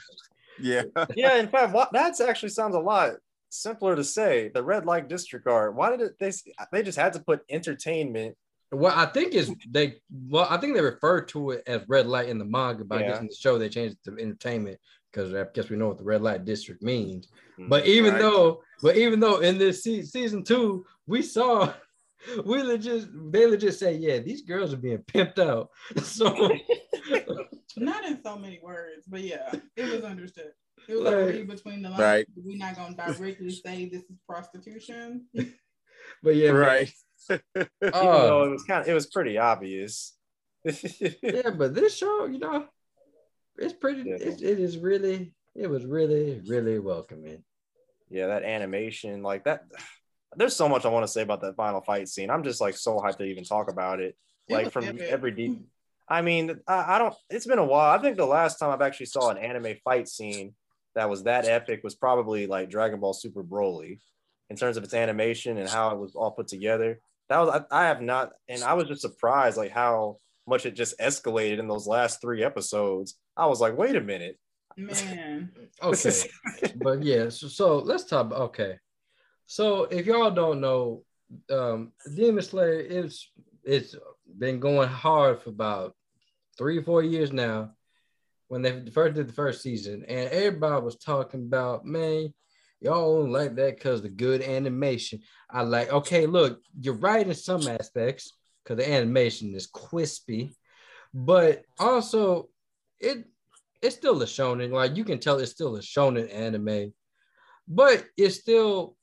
Yeah. 0.59 0.83
yeah. 1.15 1.37
In 1.37 1.49
fact, 1.49 1.75
what, 1.75 1.93
that's 1.93 2.21
actually 2.21 2.49
sounds 2.49 2.75
a 2.75 2.81
lot 2.81 3.15
simpler 3.51 3.95
to 3.95 4.05
say. 4.05 4.49
The 4.49 4.63
red 4.63 4.87
light 4.87 5.09
district 5.09 5.47
art. 5.47 5.75
Why 5.75 5.91
did 5.91 6.01
it, 6.01 6.13
they? 6.19 6.33
They 6.73 6.83
just 6.83 6.99
had 6.99 7.13
to 7.15 7.21
put 7.21 7.43
entertainment. 7.51 8.37
Well, 8.73 8.95
I 8.97 9.07
think 9.07 9.35
is 9.35 9.53
they. 9.69 9.97
Well, 10.11 10.47
I 10.49 10.57
think 10.57 10.75
they 10.75 10.81
refer 10.81 11.21
to 11.27 11.51
it 11.51 11.65
as 11.67 11.83
red 11.89 12.07
light 12.07 12.29
in 12.29 12.39
the 12.39 12.45
manga, 12.45 12.85
but 12.85 12.99
I 12.99 13.03
guess 13.03 13.21
in 13.21 13.27
the 13.27 13.35
show 13.35 13.59
they 13.59 13.69
changed 13.69 13.97
it 13.97 14.11
to 14.11 14.23
entertainment 14.23 14.79
because 15.13 15.35
I 15.35 15.45
guess 15.55 15.69
we 15.69 15.77
know 15.77 15.89
what 15.89 15.99
the 15.99 16.05
red 16.05 16.23
light 16.23 16.45
district 16.45 16.83
means. 16.83 17.29
Mm, 17.59 17.69
But 17.69 17.87
even 17.87 18.13
right. 18.15 18.21
though, 18.23 18.63
but 18.83 18.97
even 18.97 19.21
though 19.21 19.39
in 19.39 19.59
this 19.59 19.83
se- 19.85 20.03
season 20.03 20.45
two, 20.45 20.85
we 21.07 21.23
saw, 21.23 21.73
we 22.45 22.63
legit, 22.63 23.07
they 23.33 23.47
legit 23.47 23.75
say, 23.75 23.97
yeah, 23.97 24.19
these 24.19 24.43
girls 24.43 24.73
are 24.75 24.79
being 24.79 24.99
pimped 24.99 25.39
out. 25.39 25.71
So 26.03 26.27
Not 27.79 28.05
in 28.05 28.23
so 28.23 28.37
many 28.37 28.59
words, 28.63 29.07
but 29.07 29.21
yeah, 29.23 29.53
it 29.77 29.93
was 29.93 30.03
understood. 30.03 30.53
It 30.89 30.95
was 30.95 31.03
Like- 31.03 31.15
like 31.17 31.27
read 31.27 31.49
between 31.49 31.83
the 31.83 31.91
lines. 31.91 32.01
Right. 32.01 32.27
We're 32.37 32.57
not 32.59 32.77
gonna 32.77 32.95
directly 32.97 33.51
say 33.51 33.89
this 33.89 34.03
is 34.03 34.17
prostitution. 34.29 35.27
but 36.23 36.37
yeah. 36.37 36.51
Right. 36.51 36.91
Even 37.31 37.43
Oh. 37.83 38.27
though 38.27 38.45
it 38.45 38.51
was 38.51 38.65
kind 38.65 38.83
of, 38.83 38.89
it 38.89 38.95
was 38.95 39.07
pretty 39.07 39.37
obvious. 39.39 40.15
yeah, 40.65 41.51
but 41.57 41.75
this 41.75 41.97
show, 41.97 42.27
you 42.27 42.39
know, 42.39 42.67
it's 43.59 43.73
pretty. 43.73 44.09
It, 44.11 44.43
it 44.43 44.59
is 44.61 44.79
really. 44.79 45.33
It 45.59 45.69
was 45.69 45.85
really, 45.85 46.43
really 46.47 46.79
welcoming. 46.79 47.43
yeah, 48.11 48.27
that 48.29 48.45
animation, 48.45 49.23
like 49.23 49.45
that. 49.45 49.65
There's 50.37 50.55
so 50.55 50.69
much 50.69 50.85
I 50.85 50.89
want 50.89 51.05
to 51.07 51.13
say 51.13 51.23
about 51.23 51.41
that 51.43 51.57
final 51.57 51.81
fight 51.81 52.09
scene. 52.09 52.31
I'm 52.31 52.45
just 52.45 52.61
like 52.61 52.77
so 52.77 52.99
hyped 52.99 53.19
to 53.19 53.25
even 53.25 53.45
talk 53.45 53.71
about 53.71 54.01
it. 54.01 54.17
It 54.49 54.55
Like 54.55 54.71
from 54.71 54.85
epic. 54.85 55.03
every 55.09 55.31
deep. 55.31 55.61
I 56.09 56.21
mean, 56.21 56.61
I, 56.69 56.97
I 56.97 56.99
don't. 56.99 57.15
It's 57.31 57.47
been 57.47 57.59
a 57.59 57.65
while. 57.65 57.99
I 57.99 58.03
think 58.03 58.17
the 58.17 58.27
last 58.27 58.59
time 58.59 58.71
I've 58.71 58.83
actually 58.83 59.07
saw 59.07 59.31
an 59.31 59.39
anime 59.39 59.77
fight 59.83 60.09
scene 60.09 60.55
that 60.95 61.09
was 61.09 61.25
that 61.25 61.47
epic 61.47 61.81
was 61.83 61.95
probably 61.95 62.47
like 62.47 62.71
Dragon 62.71 63.01
Ball 63.01 63.13
Super 63.13 63.43
Broly, 63.43 63.99
in 64.51 64.57
terms 64.57 64.77
of 64.77 64.85
its 64.85 64.95
animation 64.95 65.59
and 65.59 65.69
how 65.69 65.91
it 65.91 65.99
was 65.99 66.15
all 66.15 66.31
put 66.31 66.49
together. 66.49 67.01
That 67.29 67.39
was 67.39 67.63
I, 67.71 67.83
I 67.83 67.87
have 67.87 68.03
not, 68.03 68.33
and 68.49 68.63
I 68.63 68.75
was 68.75 68.89
just 68.89 69.01
surprised 69.01 69.57
like 69.57 69.73
how 69.73 70.19
much 70.47 70.65
it 70.67 70.77
just 70.77 70.99
escalated 71.01 71.59
in 71.59 71.67
those 71.67 71.87
last 71.87 72.21
three 72.21 72.45
episodes. 72.45 73.19
I 73.37 73.47
was 73.47 73.61
like, 73.61 73.77
wait 73.77 73.97
a 73.97 74.01
minute. 74.01 74.39
Man, 74.77 75.51
Okay, 75.83 76.23
but 76.77 77.03
yeah. 77.03 77.29
So, 77.29 77.49
so 77.49 77.79
let's 77.79 78.05
talk. 78.05 78.33
Okay, 78.33 78.79
so 79.47 79.85
if 79.85 80.07
y'all 80.07 80.31
don't 80.31 80.61
know, 80.61 81.03
um, 81.51 81.93
Demon 82.15 82.43
Slayer 82.43 82.81
is 82.81 83.29
it's 83.65 83.95
been 84.39 84.61
going 84.61 84.89
hard 84.89 85.41
for 85.41 85.51
about 85.51 85.95
three, 86.59 86.83
four 86.83 87.03
years 87.03 87.33
now. 87.33 87.73
When 88.49 88.63
they 88.63 88.89
first 88.91 89.15
did 89.15 89.29
the 89.29 89.33
first 89.33 89.63
season, 89.63 90.05
and 90.07 90.31
everybody 90.31 90.85
was 90.85 90.97
talking 90.97 91.41
about, 91.41 91.85
man, 91.85 92.33
y'all 92.81 93.23
don't 93.23 93.33
like 93.33 93.57
that 93.57 93.77
because 93.77 94.03
the 94.03 94.09
good 94.09 94.43
animation. 94.43 95.21
I 95.51 95.63
like, 95.63 95.93
okay, 95.93 96.27
look, 96.27 96.61
you're 96.81 96.95
right 96.95 97.27
in 97.27 97.35
some 97.35 97.67
aspects 97.67 98.33
because 98.63 98.77
the 98.77 98.93
animation 98.93 99.55
is 99.55 99.67
crispy, 99.67 100.55
but 101.13 101.63
also 101.79 102.49
it 103.01 103.27
it's 103.87 103.97
still 103.97 104.21
a 104.21 104.27
shonen. 104.27 104.73
Like 104.73 104.97
you 104.97 105.05
can 105.05 105.19
tell 105.19 105.39
it's 105.39 105.53
still 105.53 105.77
a 105.77 105.81
shonen 105.81 106.33
anime, 106.35 106.93
but 107.69 108.05
it's 108.17 108.37
still 108.37 108.97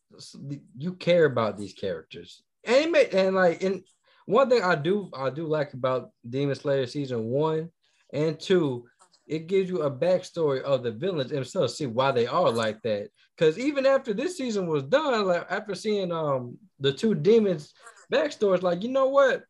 you 0.77 0.93
care 0.93 1.25
about 1.25 1.57
these 1.57 1.73
characters. 1.73 2.43
Anime 2.65 2.95
and 3.11 3.35
like 3.35 3.63
and 3.63 3.83
one 4.25 4.49
thing 4.49 4.61
I 4.61 4.75
do 4.75 5.09
I 5.13 5.29
do 5.29 5.47
like 5.47 5.73
about 5.73 6.11
Demon 6.29 6.55
Slayer 6.55 6.85
season 6.85 7.25
one 7.25 7.69
and 8.11 8.39
two, 8.39 8.85
it 9.25 9.47
gives 9.47 9.69
you 9.69 9.81
a 9.81 9.91
backstory 9.91 10.61
of 10.61 10.83
the 10.83 10.91
villains 10.91 11.31
and 11.31 11.47
so 11.47 11.65
see 11.65 11.87
why 11.87 12.11
they 12.11 12.27
are 12.27 12.51
like 12.51 12.81
that. 12.83 13.09
Because 13.35 13.57
even 13.57 13.85
after 13.85 14.13
this 14.13 14.37
season 14.37 14.67
was 14.67 14.83
done, 14.83 15.25
like 15.25 15.47
after 15.49 15.75
seeing 15.75 16.11
um 16.11 16.57
the 16.79 16.91
two 16.91 17.15
demons 17.15 17.73
backstories, 18.11 18.61
like 18.61 18.83
you 18.83 18.89
know 18.89 19.07
what, 19.07 19.43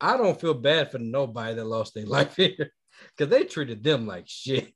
I 0.00 0.16
don't 0.16 0.40
feel 0.40 0.54
bad 0.54 0.90
for 0.90 0.98
nobody 0.98 1.54
that 1.54 1.64
lost 1.64 1.94
their 1.94 2.06
life 2.16 2.34
here 2.36 2.72
because 3.16 3.30
they 3.30 3.44
treated 3.44 3.82
them 3.82 4.06
like 4.06 4.24
shit. 4.28 4.72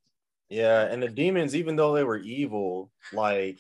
Yeah, 0.49 0.83
and 0.83 1.03
the 1.03 1.09
demons, 1.09 1.57
even 1.57 1.77
though 1.77 1.95
they 1.95 2.05
were 2.05 2.19
evil, 2.19 2.91
like 3.13 3.59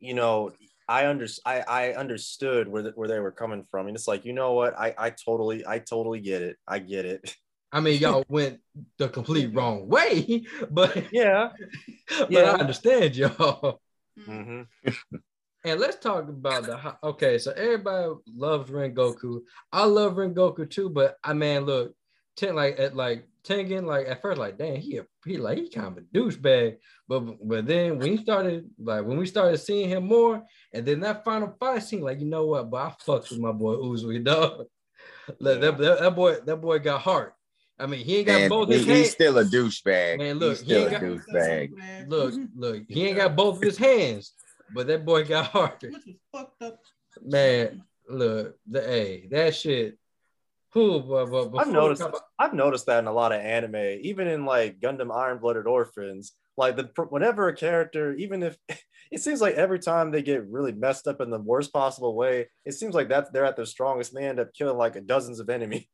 you 0.00 0.14
know, 0.14 0.50
I 0.88 1.06
under 1.06 1.26
I, 1.46 1.60
I 1.60 1.92
understood 1.92 2.68
where 2.68 2.82
the, 2.82 2.90
where 2.90 3.08
they 3.08 3.20
were 3.20 3.30
coming 3.30 3.64
from, 3.70 3.86
and 3.86 3.96
it's 3.96 4.08
like 4.08 4.24
you 4.24 4.32
know 4.32 4.52
what, 4.52 4.78
I 4.78 4.94
I 4.98 5.10
totally 5.10 5.64
I 5.66 5.78
totally 5.78 6.20
get 6.20 6.42
it, 6.42 6.56
I 6.66 6.80
get 6.80 7.06
it. 7.06 7.36
I 7.70 7.80
mean, 7.80 8.00
y'all 8.00 8.24
went 8.28 8.60
the 8.98 9.08
complete 9.08 9.54
wrong 9.54 9.88
way, 9.88 10.44
but 10.70 11.12
yeah, 11.12 11.50
but 12.08 12.30
Yeah. 12.30 12.52
I 12.52 12.58
understand 12.58 13.16
y'all. 13.16 13.80
Mhm. 14.18 14.66
And 15.64 15.78
let's 15.78 15.96
talk 15.98 16.28
about 16.28 16.66
the 16.66 16.96
okay. 17.04 17.38
So 17.38 17.52
everybody 17.52 18.14
loves 18.34 18.68
Rengoku. 18.68 19.42
I 19.70 19.84
love 19.84 20.14
Rengoku 20.14 20.68
too, 20.68 20.90
but 20.90 21.18
I 21.22 21.34
mean, 21.34 21.66
look, 21.66 21.94
ten 22.36 22.54
like 22.54 22.78
at 22.78 22.94
like 22.96 23.26
Tengen, 23.44 23.84
like 23.86 24.06
at 24.06 24.22
first, 24.22 24.38
like 24.38 24.56
damn, 24.56 24.76
he 24.76 24.98
a, 24.98 25.06
he 25.24 25.36
like 25.36 25.58
he 25.58 25.68
kind 25.68 25.88
of 25.88 25.98
a 25.98 26.00
douchebag. 26.16 26.76
But 27.08 27.46
but 27.46 27.66
then 27.66 27.98
when 27.98 28.16
he 28.16 28.22
started 28.22 28.70
like 28.78 29.04
when 29.04 29.16
we 29.18 29.26
started 29.26 29.58
seeing 29.58 29.88
him 29.88 30.06
more, 30.06 30.42
and 30.72 30.86
then 30.86 31.00
that 31.00 31.24
final 31.24 31.54
fight 31.58 31.82
scene, 31.82 32.02
like 32.02 32.20
you 32.20 32.26
know 32.26 32.46
what, 32.46 32.70
but 32.70 32.76
I 32.76 32.94
fucked 33.00 33.30
with 33.30 33.40
my 33.40 33.52
boy 33.52 33.74
Uzui, 33.74 34.22
dog. 34.24 34.66
Like, 35.40 35.60
that, 35.60 35.78
that, 35.78 36.00
that 36.00 36.14
boy 36.16 36.36
that 36.46 36.56
boy 36.56 36.78
got 36.78 37.00
heart. 37.00 37.34
I 37.78 37.86
mean, 37.86 38.04
he 38.04 38.18
ain't 38.18 38.26
got 38.28 38.40
And 38.42 38.50
both 38.50 38.68
he- 38.68 38.74
his 38.74 38.86
hands. 38.86 38.98
he's 39.00 39.10
still 39.12 39.38
a 39.38 39.44
douchebag. 39.44 40.18
Man, 40.18 40.38
look, 40.38 40.50
he's 40.50 40.60
he 40.60 40.64
still 40.66 40.78
ain't 40.84 40.88
a 40.88 40.92
got- 40.92 41.02
douchebag. 41.26 42.08
Look, 42.08 42.34
mm-hmm. 42.34 42.44
look, 42.60 42.82
he 42.88 43.06
ain't 43.06 43.16
got 43.16 43.34
both 43.34 43.56
of 43.56 43.62
his 43.62 43.76
hands, 43.76 44.34
but 44.72 44.86
that 44.86 45.04
boy 45.04 45.24
got 45.24 45.46
heart. 45.52 45.82
which 45.82 45.92
was 46.06 46.16
fucked 46.30 46.62
up. 46.62 46.78
Man, 47.24 47.82
look, 48.08 48.56
the 48.68 48.80
hey, 48.82 49.26
that 49.32 49.54
shit. 49.56 49.98
Who, 50.74 51.00
but, 51.00 51.26
but 51.26 51.58
I've 51.58 51.68
noticed 51.68 52.02
about- 52.02 52.20
I've 52.38 52.54
noticed 52.54 52.86
that 52.86 53.00
in 53.00 53.06
a 53.06 53.12
lot 53.12 53.32
of 53.32 53.40
anime, 53.40 53.98
even 54.02 54.26
in 54.26 54.46
like 54.46 54.80
Gundam 54.80 55.14
Iron 55.14 55.38
Blooded 55.38 55.66
Orphans. 55.66 56.32
Like 56.56 56.76
the 56.76 56.90
whenever 57.08 57.48
a 57.48 57.56
character, 57.56 58.14
even 58.14 58.42
if 58.42 58.56
it 59.10 59.20
seems 59.20 59.40
like 59.40 59.54
every 59.54 59.78
time 59.78 60.10
they 60.10 60.22
get 60.22 60.46
really 60.48 60.72
messed 60.72 61.06
up 61.06 61.20
in 61.20 61.30
the 61.30 61.38
worst 61.38 61.72
possible 61.72 62.14
way, 62.14 62.48
it 62.64 62.72
seems 62.72 62.94
like 62.94 63.08
that's 63.08 63.30
they're 63.30 63.44
at 63.44 63.56
their 63.56 63.66
strongest 63.66 64.12
and 64.12 64.22
they 64.22 64.28
end 64.28 64.40
up 64.40 64.52
killing 64.54 64.76
like 64.76 65.06
dozens 65.06 65.40
of 65.40 65.48
enemies. 65.50 65.86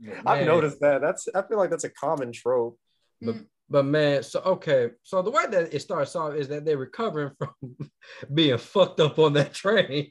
I've 0.26 0.46
noticed 0.46 0.80
that. 0.80 1.00
That's 1.00 1.28
I 1.34 1.42
feel 1.42 1.58
like 1.58 1.70
that's 1.70 1.84
a 1.84 1.90
common 1.90 2.32
trope. 2.32 2.78
But, 3.20 3.36
but 3.70 3.84
man, 3.84 4.22
so 4.22 4.40
okay, 4.40 4.90
so 5.02 5.22
the 5.22 5.30
way 5.30 5.44
that 5.48 5.72
it 5.72 5.80
starts 5.80 6.16
off 6.16 6.34
is 6.34 6.48
that 6.48 6.64
they're 6.64 6.76
recovering 6.76 7.30
from 7.38 7.76
being 8.32 8.58
fucked 8.58 9.00
up 9.00 9.18
on 9.18 9.34
that 9.34 9.54
train. 9.54 10.10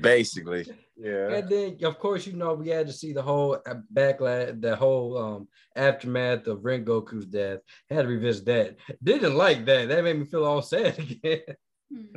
Basically. 0.00 0.66
Yeah. 0.96 1.28
And 1.32 1.48
then, 1.48 1.78
of 1.84 1.98
course, 1.98 2.26
you 2.26 2.34
know, 2.34 2.54
we 2.54 2.68
had 2.68 2.86
to 2.86 2.92
see 2.92 3.12
the 3.12 3.22
whole 3.22 3.58
backlash, 3.92 4.60
the 4.60 4.76
whole 4.76 5.16
um 5.16 5.48
aftermath 5.76 6.46
of 6.46 6.58
Rengoku's 6.60 7.26
death. 7.26 7.60
Had 7.88 8.02
to 8.02 8.08
revisit 8.08 8.44
that. 8.46 8.76
Didn't 9.02 9.34
like 9.34 9.64
that. 9.66 9.88
That 9.88 10.04
made 10.04 10.18
me 10.18 10.26
feel 10.26 10.44
all 10.44 10.62
sad 10.62 10.98
again. 10.98 11.40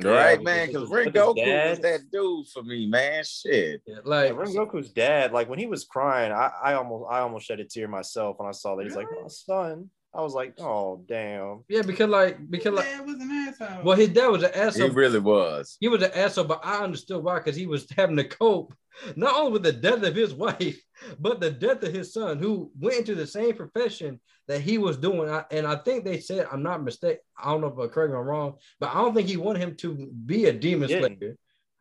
Right, 0.00 0.38
Yeah, 0.38 0.44
man, 0.44 0.66
because 0.68 0.88
because 0.88 1.12
Goku 1.12 1.36
his 1.36 1.44
dad- 1.46 1.70
was 1.70 1.78
that 1.80 2.00
dude 2.12 2.46
for 2.48 2.62
me, 2.62 2.86
man. 2.86 3.24
Shit. 3.24 3.82
like 4.04 4.30
Yeah, 4.30 4.36
Rengoku's 4.36 4.90
dad, 4.92 5.32
like 5.32 5.48
when 5.48 5.58
he 5.58 5.66
was 5.66 5.84
crying, 5.84 6.30
I, 6.30 6.50
I 6.62 6.74
almost 6.74 7.10
I 7.10 7.18
almost 7.20 7.46
shed 7.46 7.58
a 7.60 7.64
tear 7.64 7.88
myself 7.88 8.36
when 8.38 8.48
I 8.48 8.52
saw 8.52 8.76
that. 8.76 8.84
He's 8.84 8.94
like, 8.94 9.08
oh, 9.12 9.26
son. 9.28 9.90
I 10.16 10.20
was 10.22 10.32
like, 10.34 10.54
oh 10.60 11.04
damn. 11.08 11.64
Yeah, 11.68 11.82
because 11.82 12.08
like 12.08 12.38
because 12.50 12.72
like 12.74 12.84
Dad 12.84 13.06
was 13.06 13.16
an 13.20 13.30
asshole. 13.30 13.82
well, 13.84 13.96
his 13.96 14.08
dad 14.10 14.28
was 14.28 14.42
an 14.44 14.52
asshole. 14.54 14.88
He 14.88 14.94
really 14.94 15.18
was. 15.18 15.76
He 15.80 15.88
was 15.88 16.02
an 16.02 16.12
asshole, 16.14 16.44
but 16.44 16.60
I 16.64 16.84
understood 16.84 17.22
why 17.24 17.38
because 17.38 17.56
he 17.56 17.66
was 17.66 17.86
having 17.96 18.16
to 18.16 18.24
cope 18.24 18.74
not 19.16 19.34
only 19.34 19.52
with 19.52 19.64
the 19.64 19.72
death 19.72 20.04
of 20.04 20.14
his 20.14 20.32
wife, 20.32 20.80
but 21.18 21.40
the 21.40 21.50
death 21.50 21.82
of 21.82 21.92
his 21.92 22.12
son, 22.12 22.38
who 22.38 22.70
went 22.78 22.98
into 22.98 23.16
the 23.16 23.26
same 23.26 23.54
profession 23.56 24.20
that 24.46 24.60
he 24.60 24.78
was 24.78 24.96
doing. 24.96 25.28
I- 25.28 25.44
And 25.50 25.66
I 25.66 25.76
think 25.76 26.04
they 26.04 26.20
said, 26.20 26.46
I'm 26.52 26.62
not 26.62 26.84
mistaken. 26.84 27.18
I 27.36 27.50
don't 27.50 27.60
know 27.62 27.66
if 27.68 27.78
I'm 27.78 27.88
correct 27.88 28.12
me 28.12 28.18
wrong, 28.18 28.54
but 28.78 28.90
I 28.90 28.94
don't 29.02 29.12
think 29.14 29.26
he 29.28 29.36
wanted 29.36 29.62
him 29.62 29.74
to 29.78 30.10
be 30.26 30.44
a 30.46 30.52
demon 30.52 30.88
slayer. 30.88 31.36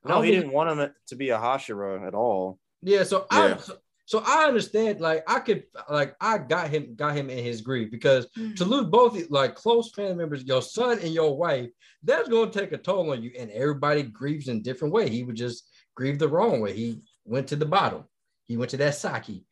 No, 0.05 0.21
he 0.21 0.31
think- 0.31 0.41
didn't 0.41 0.53
want 0.53 0.71
him 0.79 0.89
to 1.09 1.15
be 1.15 1.29
a 1.29 1.37
Hashira 1.37 2.07
at 2.07 2.15
all. 2.15 2.57
Yeah, 2.81 3.03
so 3.03 3.27
Yeah. 3.31 3.57
I 3.59 3.73
so, 4.05 4.21
I 4.25 4.45
understand. 4.45 4.99
Like 4.99 5.23
I 5.27 5.39
could 5.39 5.63
like 5.89 6.15
I 6.19 6.37
got 6.37 6.69
him 6.69 6.95
got 6.95 7.15
him 7.15 7.29
in 7.29 7.43
his 7.43 7.61
grief 7.61 7.89
because 7.89 8.27
mm. 8.37 8.55
to 8.57 8.65
lose 8.65 8.85
both 8.87 9.29
like 9.29 9.55
close 9.55 9.91
family 9.91 10.15
members, 10.15 10.43
your 10.43 10.61
son 10.61 10.99
and 10.99 11.13
your 11.13 11.37
wife, 11.37 11.69
that's 12.03 12.27
going 12.27 12.51
to 12.51 12.59
take 12.59 12.73
a 12.73 12.77
toll 12.77 13.11
on 13.11 13.23
you. 13.23 13.31
And 13.37 13.49
everybody 13.51 14.03
grieves 14.03 14.49
in 14.49 14.61
different 14.61 14.93
way. 14.93 15.09
He 15.09 15.23
would 15.23 15.35
just 15.35 15.69
grieve 15.95 16.19
the 16.19 16.27
wrong 16.27 16.59
way. 16.59 16.73
He 16.73 17.01
went 17.23 17.47
to 17.47 17.55
the 17.55 17.65
bottom. 17.65 18.03
He 18.45 18.57
went 18.57 18.71
to 18.71 18.77
that 18.77 18.95
sake. 18.95 19.45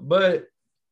But 0.00 0.44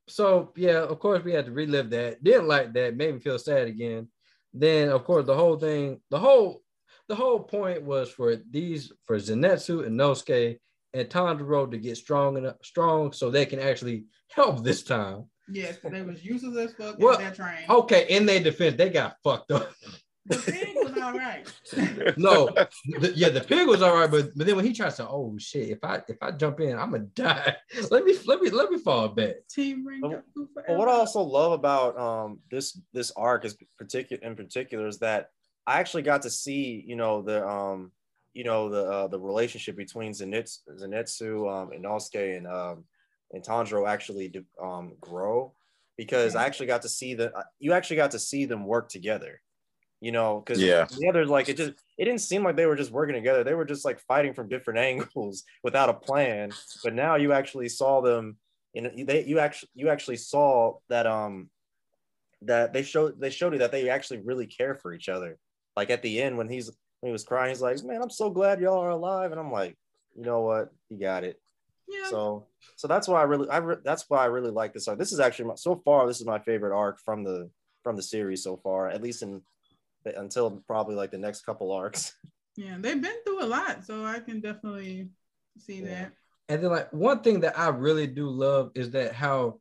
so 0.08 0.52
yeah, 0.56 0.78
of 0.82 0.98
course 0.98 1.22
we 1.22 1.32
had 1.32 1.46
to 1.46 1.52
relive 1.52 1.90
that. 1.90 2.22
Didn't 2.22 2.48
like 2.48 2.72
that. 2.72 2.96
Made 2.96 3.14
me 3.14 3.20
feel 3.20 3.38
sad 3.38 3.68
again. 3.68 4.08
Then 4.52 4.88
of 4.88 5.04
course 5.04 5.24
the 5.24 5.36
whole 5.36 5.56
thing, 5.56 6.00
the 6.10 6.18
whole 6.18 6.62
the 7.08 7.14
whole 7.14 7.40
point 7.40 7.82
was 7.82 8.10
for 8.10 8.36
these 8.50 8.92
for 9.06 9.16
Zenitsu 9.16 9.86
and 9.86 9.98
Inosuke 9.98 10.58
and 10.94 11.08
Tanjiro 11.08 11.38
to 11.38 11.44
road 11.44 11.70
to 11.72 11.78
get 11.78 11.96
strong 11.96 12.36
enough 12.38 12.56
strong 12.62 13.12
so 13.12 13.30
they 13.30 13.44
can 13.44 13.58
actually 13.58 14.04
help 14.30 14.62
this 14.64 14.82
time. 14.82 15.24
yes, 15.52 15.78
they 15.82 16.02
was 16.02 16.24
useless 16.24 16.70
as 16.70 16.74
fuck 16.74 16.98
Well, 16.98 17.18
in 17.18 17.24
that 17.24 17.34
train. 17.34 17.64
Okay, 17.68 18.06
in 18.08 18.24
their 18.26 18.40
defense, 18.40 18.76
they 18.76 18.88
got 18.90 19.16
fucked 19.22 19.50
up. 19.50 19.70
The 20.26 20.36
thing 20.38 20.74
was, 20.76 20.96
all 21.02 21.12
right. 21.12 21.46
No, 22.16 22.46
the, 22.98 23.12
yeah, 23.14 23.28
the 23.28 23.42
pig 23.42 23.68
was 23.68 23.82
all 23.82 23.94
right, 23.94 24.10
but 24.10 24.30
but 24.34 24.46
then 24.46 24.56
when 24.56 24.64
he 24.64 24.72
tries 24.72 24.96
to, 24.96 25.06
oh 25.06 25.34
shit, 25.38 25.68
if 25.68 25.84
I 25.84 26.00
if 26.08 26.16
I 26.22 26.30
jump 26.30 26.60
in, 26.60 26.78
I'm 26.78 26.92
gonna 26.92 27.04
die. 27.04 27.54
Let 27.90 28.04
me 28.04 28.16
let 28.24 28.40
me 28.40 28.48
let 28.48 28.70
me 28.70 28.78
fall 28.78 29.08
back. 29.08 29.34
Team 29.50 29.86
Ring. 29.86 30.00
But, 30.00 30.24
but 30.66 30.76
what 30.78 30.88
I 30.88 30.92
also 30.92 31.20
love 31.20 31.52
about 31.52 31.98
um 31.98 32.38
this 32.50 32.80
this 32.94 33.12
arc 33.16 33.44
is 33.44 33.54
particular 33.76 34.26
in 34.26 34.34
particular 34.34 34.86
is 34.86 35.00
that 35.00 35.28
I 35.66 35.80
actually 35.80 36.04
got 36.04 36.22
to 36.22 36.30
see 36.30 36.82
you 36.86 36.96
know 36.96 37.20
the 37.20 37.46
um 37.46 37.92
you 38.34 38.44
know 38.44 38.68
the 38.68 38.84
uh, 38.84 39.06
the 39.08 39.18
relationship 39.18 39.76
between 39.76 40.12
Zenitsu, 40.12 40.58
Zenitsu 40.78 41.50
um, 41.50 41.70
Inosuke 41.70 42.36
and 42.36 42.46
um 42.46 42.84
and 43.32 43.42
Tanjiro 43.42 43.88
actually 43.88 44.32
um 44.62 44.94
grow 45.00 45.54
because 45.96 46.34
I 46.34 46.44
actually 46.44 46.66
got 46.66 46.82
to 46.82 46.88
see 46.88 47.14
the 47.14 47.32
you 47.58 47.72
actually 47.72 47.96
got 47.96 48.10
to 48.10 48.18
see 48.18 48.44
them 48.44 48.66
work 48.66 48.88
together. 48.88 49.40
You 50.00 50.12
know, 50.12 50.40
because 50.40 50.60
Yeah. 50.60 50.86
the 50.90 51.08
other 51.08 51.24
like 51.24 51.48
it 51.48 51.56
just 51.56 51.72
it 51.96 52.04
didn't 52.04 52.20
seem 52.20 52.42
like 52.42 52.56
they 52.56 52.66
were 52.66 52.76
just 52.76 52.90
working 52.90 53.14
together. 53.14 53.44
They 53.44 53.54
were 53.54 53.64
just 53.64 53.84
like 53.84 54.00
fighting 54.00 54.34
from 54.34 54.48
different 54.48 54.78
angles 54.90 55.44
without 55.62 55.88
a 55.88 55.94
plan. 55.94 56.50
But 56.82 56.94
now 56.94 57.14
you 57.16 57.32
actually 57.32 57.68
saw 57.68 58.00
them 58.02 58.36
in 58.74 59.06
they 59.06 59.24
you 59.24 59.38
actually 59.38 59.70
you 59.74 59.88
actually 59.88 60.16
saw 60.16 60.78
that 60.88 61.06
um 61.06 61.48
that 62.42 62.72
they 62.72 62.82
showed 62.82 63.20
they 63.20 63.30
showed 63.30 63.52
you 63.54 63.60
that 63.60 63.72
they 63.72 63.88
actually 63.88 64.20
really 64.20 64.46
care 64.46 64.74
for 64.74 64.92
each 64.92 65.08
other. 65.08 65.38
Like 65.76 65.90
at 65.90 66.02
the 66.02 66.20
end 66.20 66.36
when 66.36 66.48
he's 66.48 66.70
when 67.04 67.10
he 67.10 67.12
was 67.12 67.24
crying, 67.24 67.50
he's 67.50 67.60
like, 67.60 67.84
"Man, 67.84 68.00
I'm 68.00 68.08
so 68.08 68.30
glad 68.30 68.62
y'all 68.62 68.82
are 68.82 68.88
alive." 68.88 69.30
And 69.30 69.38
I'm 69.38 69.52
like, 69.52 69.76
"You 70.16 70.22
know 70.22 70.40
what? 70.40 70.72
He 70.88 70.96
got 70.96 71.22
it." 71.22 71.38
Yeah. 71.86 72.08
So 72.08 72.46
so 72.76 72.88
that's 72.88 73.06
why 73.06 73.20
I 73.20 73.24
really 73.24 73.46
I 73.50 73.58
re- 73.58 73.76
that's 73.84 74.06
why 74.08 74.22
I 74.22 74.26
really 74.26 74.50
like 74.50 74.72
this 74.72 74.88
arc. 74.88 74.98
This 74.98 75.12
is 75.12 75.20
actually 75.20 75.44
my, 75.48 75.54
so 75.56 75.82
far 75.84 76.06
this 76.06 76.18
is 76.18 76.26
my 76.26 76.38
favorite 76.38 76.74
arc 76.74 76.98
from 76.98 77.22
the 77.22 77.50
from 77.82 77.96
the 77.96 78.02
series 78.02 78.42
so 78.42 78.56
far, 78.56 78.88
at 78.88 79.02
least 79.02 79.20
in 79.20 79.42
until 80.06 80.62
probably 80.66 80.94
like 80.94 81.10
the 81.10 81.18
next 81.18 81.44
couple 81.44 81.72
arcs. 81.72 82.14
Yeah, 82.56 82.76
they've 82.78 83.02
been 83.02 83.16
through 83.26 83.42
a 83.42 83.46
lot, 83.46 83.84
so 83.84 84.04
I 84.04 84.20
can 84.20 84.40
definitely 84.40 85.08
see 85.58 85.80
that. 85.80 86.12
And 86.48 86.62
then 86.62 86.70
like 86.70 86.92
one 86.92 87.20
thing 87.20 87.40
that 87.40 87.58
I 87.58 87.66
really 87.70 88.06
do 88.06 88.30
love 88.30 88.70
is 88.76 88.92
that 88.92 89.12
how 89.12 89.58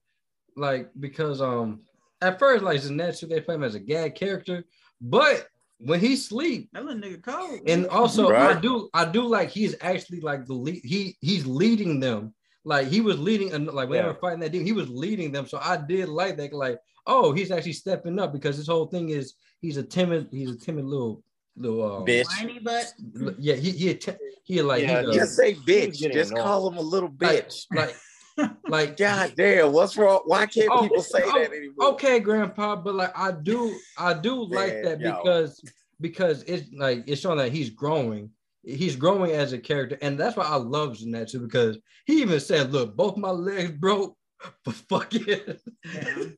like 0.56 0.92
because 1.00 1.42
um 1.42 1.82
at 2.22 2.38
first 2.38 2.64
like 2.64 2.80
Zenitsu 2.80 3.28
they 3.28 3.42
play 3.42 3.56
him 3.56 3.64
as 3.64 3.74
a 3.74 3.80
gag 3.80 4.14
character, 4.14 4.64
but 5.02 5.48
when 5.80 6.00
he 6.00 6.16
sleep 6.16 6.70
That 6.74 6.86
little 6.86 7.02
nigga 7.02 7.22
cold. 7.24 7.62
and 7.68 7.88
also 7.88 8.34
I 8.34 8.54
do 8.60 8.90
I 8.94 9.06
do 9.06 9.24
like 9.24 9.50
he's 9.50 9.76
actually 9.82 10.22
like 10.22 10.46
the 10.46 10.54
lead 10.54 10.82
he 10.84 11.18
he's 11.22 11.46
leading 11.46 12.00
them 12.00 12.34
like 12.66 12.88
he 12.88 13.02
was 13.02 13.20
leading 13.20 13.52
and 13.54 13.68
like 13.68 13.90
when 13.90 14.02
they 14.02 14.08
were 14.08 14.14
fighting 14.16 14.40
that 14.42 14.52
dude 14.52 14.66
he 14.66 14.72
was 14.74 14.90
leading 14.90 15.32
them 15.32 15.46
so 15.48 15.60
I 15.62 15.78
did 15.78 16.08
like 16.10 16.38
that 16.38 16.54
like 16.54 16.78
oh 17.08 17.34
he's 17.34 17.52
actually 17.52 17.74
stepping 17.74 18.20
up 18.20 18.32
because 18.32 18.58
this 18.58 18.68
whole 18.68 18.86
thing 18.88 19.10
is 19.10 19.34
he's 19.62 19.78
a 19.78 19.84
timid 19.84 20.30
he's 20.32 20.52
a 20.52 20.58
timid 20.58 20.86
little 20.86 21.24
little 21.58 21.98
um, 21.98 22.06
Bitch. 22.06 22.26
whiny 22.40 22.60
butt. 22.60 22.94
yeah 23.38 23.56
he 23.56 23.72
he 23.72 24.00
he 24.44 24.62
like 24.62 24.84
Yeah, 24.84 25.02
he's, 25.02 25.10
uh, 25.10 25.14
Just 25.14 25.36
say 25.36 25.54
bitch. 25.54 25.98
Just 26.14 26.34
call 26.36 26.70
him 26.70 26.78
a 26.78 26.82
little 26.82 27.10
bitch. 27.10 27.66
like 27.72 27.88
like 27.88 27.96
God 28.98 29.34
damn, 29.36 29.72
what's 29.72 29.98
wrong? 29.98 30.22
Why 30.26 30.46
can't 30.46 30.70
Oh, 30.72 30.82
people 30.82 31.02
say 31.04 31.22
oh, 31.24 31.40
that 31.40 31.52
anymore? 31.52 31.90
Okay, 31.94 32.20
grandpa, 32.20 32.76
but 32.76 32.96
like 32.96 33.18
I 33.18 33.32
do, 33.32 33.76
I 33.98 34.14
do 34.14 34.44
like 34.46 34.82
that 34.84 35.00
yo. 35.00 35.12
because 35.18 35.62
because 36.02 36.44
it's 36.44 36.72
like 36.74 37.04
it's 37.08 37.22
showing 37.22 37.38
that 37.38 37.52
he's 37.52 37.70
growing. 37.70 38.32
He's 38.64 38.96
growing 38.96 39.32
as 39.32 39.54
a 39.54 39.60
character, 39.60 39.98
and 40.02 40.18
that's 40.18 40.38
why 40.38 40.46
I 40.46 40.56
love 40.56 40.98
Zenitsu 40.98 41.42
because 41.42 41.78
he 42.06 42.22
even 42.22 42.40
said, 42.40 42.72
"Look, 42.72 42.96
both 42.96 43.18
my 43.18 43.30
legs 43.30 43.72
broke, 43.72 44.18
but 44.66 44.74
fuck 44.74 45.14
it." 45.14 45.62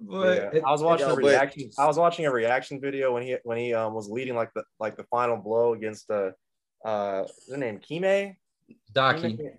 but 0.00 0.50
Yeah, 0.54 0.60
I 0.66 0.70
was 0.70 0.82
watching 0.82 1.06
a 1.06 1.14
but- 1.14 1.24
reaction. 1.24 1.70
I 1.78 1.86
was 1.86 1.96
watching 1.96 2.26
a 2.26 2.30
reaction 2.32 2.80
video 2.80 3.12
when 3.14 3.22
he 3.22 3.36
when 3.44 3.58
he 3.58 3.72
um, 3.72 3.94
was 3.94 4.08
leading 4.08 4.34
like 4.34 4.52
the 4.54 4.64
like 4.80 4.96
the 4.96 5.04
final 5.04 5.36
blow 5.36 5.74
against 5.74 6.10
uh 6.10 6.32
uh 6.84 7.20
what's 7.20 7.50
her 7.50 7.56
name 7.56 7.78
Kime. 7.78 8.36
Daki, 8.92 9.36
Kime? 9.36 9.50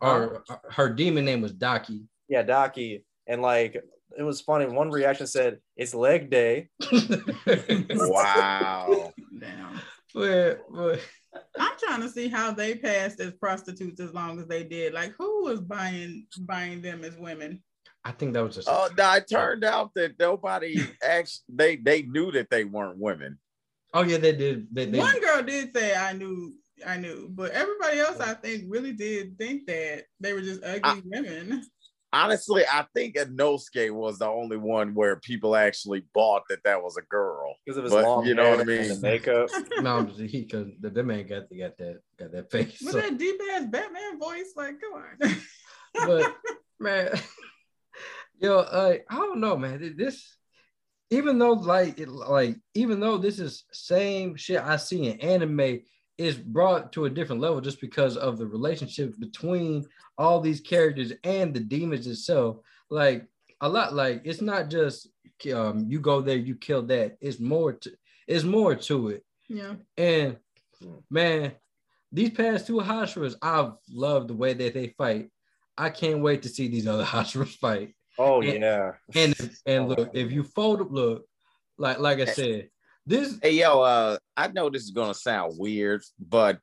Or 0.00 0.44
uh, 0.48 0.56
her 0.70 0.88
demon 0.90 1.24
name 1.24 1.40
was 1.40 1.52
Daki. 1.52 2.04
Yeah, 2.28 2.42
Daki, 2.42 3.04
and 3.26 3.42
like 3.42 3.74
it 4.18 4.22
was 4.22 4.40
funny. 4.40 4.66
One 4.66 4.90
reaction 4.90 5.26
said 5.26 5.58
it's 5.76 5.94
leg 5.94 6.30
day. 6.30 6.68
Wow. 7.90 9.12
Damn. 9.38 9.80
but, 10.14 10.60
but 10.72 11.00
I'm 11.58 11.72
trying 11.78 12.00
to 12.02 12.08
see 12.08 12.28
how 12.28 12.50
they 12.52 12.74
passed 12.74 13.20
as 13.20 13.32
prostitutes 13.34 14.00
as 14.00 14.12
long 14.14 14.38
as 14.40 14.46
they 14.46 14.64
did. 14.64 14.92
Like, 14.94 15.14
who 15.18 15.44
was 15.44 15.60
buying 15.60 16.26
buying 16.40 16.82
them 16.82 17.04
as 17.04 17.16
women? 17.16 17.62
I 18.04 18.12
think 18.12 18.32
that 18.34 18.42
was 18.44 18.54
just 18.54 18.68
Oh, 18.70 18.88
no, 18.96 19.12
it 19.14 19.28
turned 19.30 19.64
out 19.64 19.92
that 19.94 20.18
nobody 20.18 20.80
actually 21.02 21.42
they 21.48 21.76
they 21.76 22.02
knew 22.02 22.30
that 22.32 22.48
they 22.50 22.64
weren't 22.64 22.98
women. 22.98 23.38
oh 23.94 24.02
yeah, 24.02 24.18
they 24.18 24.32
did. 24.34 24.68
They, 24.72 24.86
they 24.86 24.98
One 24.98 25.20
girl 25.20 25.42
did 25.42 25.74
say, 25.74 25.94
"I 25.94 26.12
knew, 26.12 26.54
I 26.86 26.96
knew," 26.96 27.28
but 27.30 27.50
everybody 27.52 27.98
else, 28.00 28.20
I 28.20 28.34
think, 28.34 28.64
really 28.68 28.92
did 28.92 29.38
think 29.38 29.66
that 29.66 30.04
they 30.20 30.32
were 30.32 30.40
just 30.42 30.62
ugly 30.64 30.80
I- 30.82 31.02
women. 31.04 31.62
Honestly, 32.10 32.64
I 32.72 32.86
think 32.94 33.16
Inosuke 33.16 33.90
was 33.90 34.18
the 34.18 34.26
only 34.26 34.56
one 34.56 34.94
where 34.94 35.16
people 35.16 35.54
actually 35.54 36.04
bought 36.14 36.42
that 36.48 36.64
that 36.64 36.82
was 36.82 36.96
a 36.96 37.02
girl. 37.02 37.54
Because 37.66 37.76
of 37.76 37.84
his 37.84 37.92
But 37.92 38.04
long 38.04 38.24
you 38.24 38.34
know 38.34 38.48
what 38.48 38.60
I 38.60 38.64
hair 38.64 38.80
and 38.80 38.88
mean? 38.88 39.00
the 39.00 39.00
makeup. 39.02 39.50
no, 39.82 40.04
he 40.06 40.40
because 40.40 40.68
the, 40.80 40.88
the 40.88 41.02
man 41.02 41.26
got 41.26 41.42
got 41.54 41.76
that 41.76 42.00
got 42.18 42.32
that 42.32 42.50
face. 42.50 42.80
With 42.82 42.92
so- 42.92 43.00
that 43.02 43.18
deep 43.18 43.38
ass 43.52 43.66
Batman 43.66 44.18
voice, 44.18 44.52
like, 44.56 44.76
come 44.80 45.02
on. 45.02 45.36
but 46.06 46.34
man, 46.80 47.10
yo, 48.40 48.58
uh, 48.60 48.96
I 49.10 49.14
don't 49.14 49.40
know, 49.40 49.58
man. 49.58 49.94
This, 49.98 50.34
even 51.10 51.38
though 51.38 51.52
like 51.52 51.98
it, 52.00 52.08
like 52.08 52.56
even 52.72 53.00
though 53.00 53.18
this 53.18 53.38
is 53.38 53.64
same 53.70 54.34
shit 54.36 54.62
I 54.62 54.76
see 54.76 55.08
in 55.08 55.20
anime, 55.20 55.80
is 56.18 56.36
brought 56.36 56.92
to 56.92 57.04
a 57.04 57.10
different 57.10 57.40
level 57.40 57.60
just 57.60 57.80
because 57.80 58.16
of 58.16 58.36
the 58.38 58.46
relationship 58.46 59.18
between 59.20 59.86
all 60.18 60.40
these 60.40 60.60
characters 60.60 61.12
and 61.24 61.54
the 61.54 61.60
demons 61.60 62.06
itself. 62.06 62.56
Like 62.90 63.26
a 63.60 63.68
lot, 63.68 63.94
like 63.94 64.22
it's 64.24 64.40
not 64.40 64.68
just 64.68 65.08
um 65.54 65.86
you 65.88 66.00
go 66.00 66.20
there, 66.20 66.36
you 66.36 66.56
kill 66.56 66.82
that. 66.82 67.16
It's 67.20 67.38
more 67.38 67.72
to 67.74 67.90
it's 68.26 68.44
more 68.44 68.74
to 68.74 69.08
it. 69.08 69.24
yeah. 69.48 69.74
And 69.96 70.36
man, 71.10 71.52
these 72.12 72.30
past 72.30 72.66
two 72.66 72.74
Hashiras, 72.78 73.36
I've 73.40 73.72
loved 73.90 74.28
the 74.28 74.34
way 74.34 74.54
that 74.54 74.74
they 74.74 74.88
fight. 74.98 75.30
I 75.76 75.90
can't 75.90 76.20
wait 76.20 76.42
to 76.42 76.48
see 76.48 76.68
these 76.68 76.86
other 76.88 77.04
Hashiras 77.14 77.56
fight. 77.56 77.94
Oh 78.18 78.42
And- 78.42 78.60
yeah. 78.60 78.92
And 79.14 79.50
and 79.66 79.88
look, 79.88 80.10
if 80.14 80.32
you 80.32 80.42
fold 80.42 80.80
up, 80.80 80.90
look, 80.90 81.26
like 81.78 82.00
like 82.00 82.18
I 82.18 82.24
said, 82.24 82.70
this 83.08 83.38
Hey 83.42 83.52
yo, 83.52 83.80
uh, 83.80 84.18
I 84.36 84.48
know 84.48 84.68
this 84.70 84.82
is 84.82 84.90
gonna 84.90 85.14
sound 85.14 85.54
weird, 85.58 86.02
but 86.18 86.58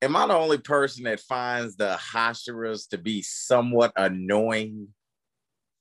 am 0.00 0.16
I 0.16 0.26
the 0.26 0.34
only 0.34 0.58
person 0.58 1.04
that 1.04 1.20
finds 1.20 1.76
the 1.76 1.98
Hashiras 2.12 2.88
to 2.90 2.98
be 2.98 3.22
somewhat 3.22 3.92
annoying? 3.96 4.88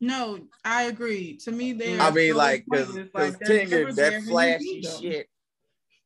No, 0.02 0.40
I 0.66 0.84
agree. 0.84 1.38
To 1.38 1.52
me, 1.52 1.72
they. 1.72 1.98
I 1.98 2.12
mean, 2.12 2.34
so 2.34 2.38
like, 2.38 2.66
cause, 2.72 2.88
pointless. 2.88 3.10
'cause 3.14 3.32
Like, 3.32 3.40
they're 3.40 3.60
King 3.60 3.70
never 3.70 3.90
is 3.90 3.96
there 3.96 4.12
that 4.12 4.24
flashy 4.24 4.82
shit. 4.82 5.28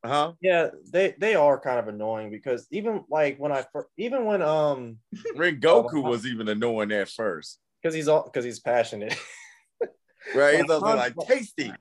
Huh? 0.06 0.34
Yeah, 0.40 0.70
they 0.92 1.16
they 1.18 1.34
are 1.34 1.60
kind 1.60 1.80
of 1.80 1.88
annoying 1.88 2.30
because 2.30 2.68
even 2.72 3.04
like 3.10 3.38
when 3.40 3.52
I 3.52 3.64
fir- 3.74 3.88
even 3.98 4.26
when 4.26 4.44
um 4.44 5.00
Rengoku 5.36 6.04
was 6.04 6.28
even 6.28 6.48
annoying 6.48 6.92
at 6.92 7.10
first. 7.10 7.60
because 7.82 7.96
he's 7.96 8.08
all 8.08 8.24
because 8.24 8.46
he's 8.46 8.60
passionate. 8.60 9.18
Right? 10.36 10.60
He's 10.60 10.68
Well, 10.68 10.78
also 10.78 10.88
Han- 10.88 10.98
like 10.98 11.16
tasty, 11.28 11.74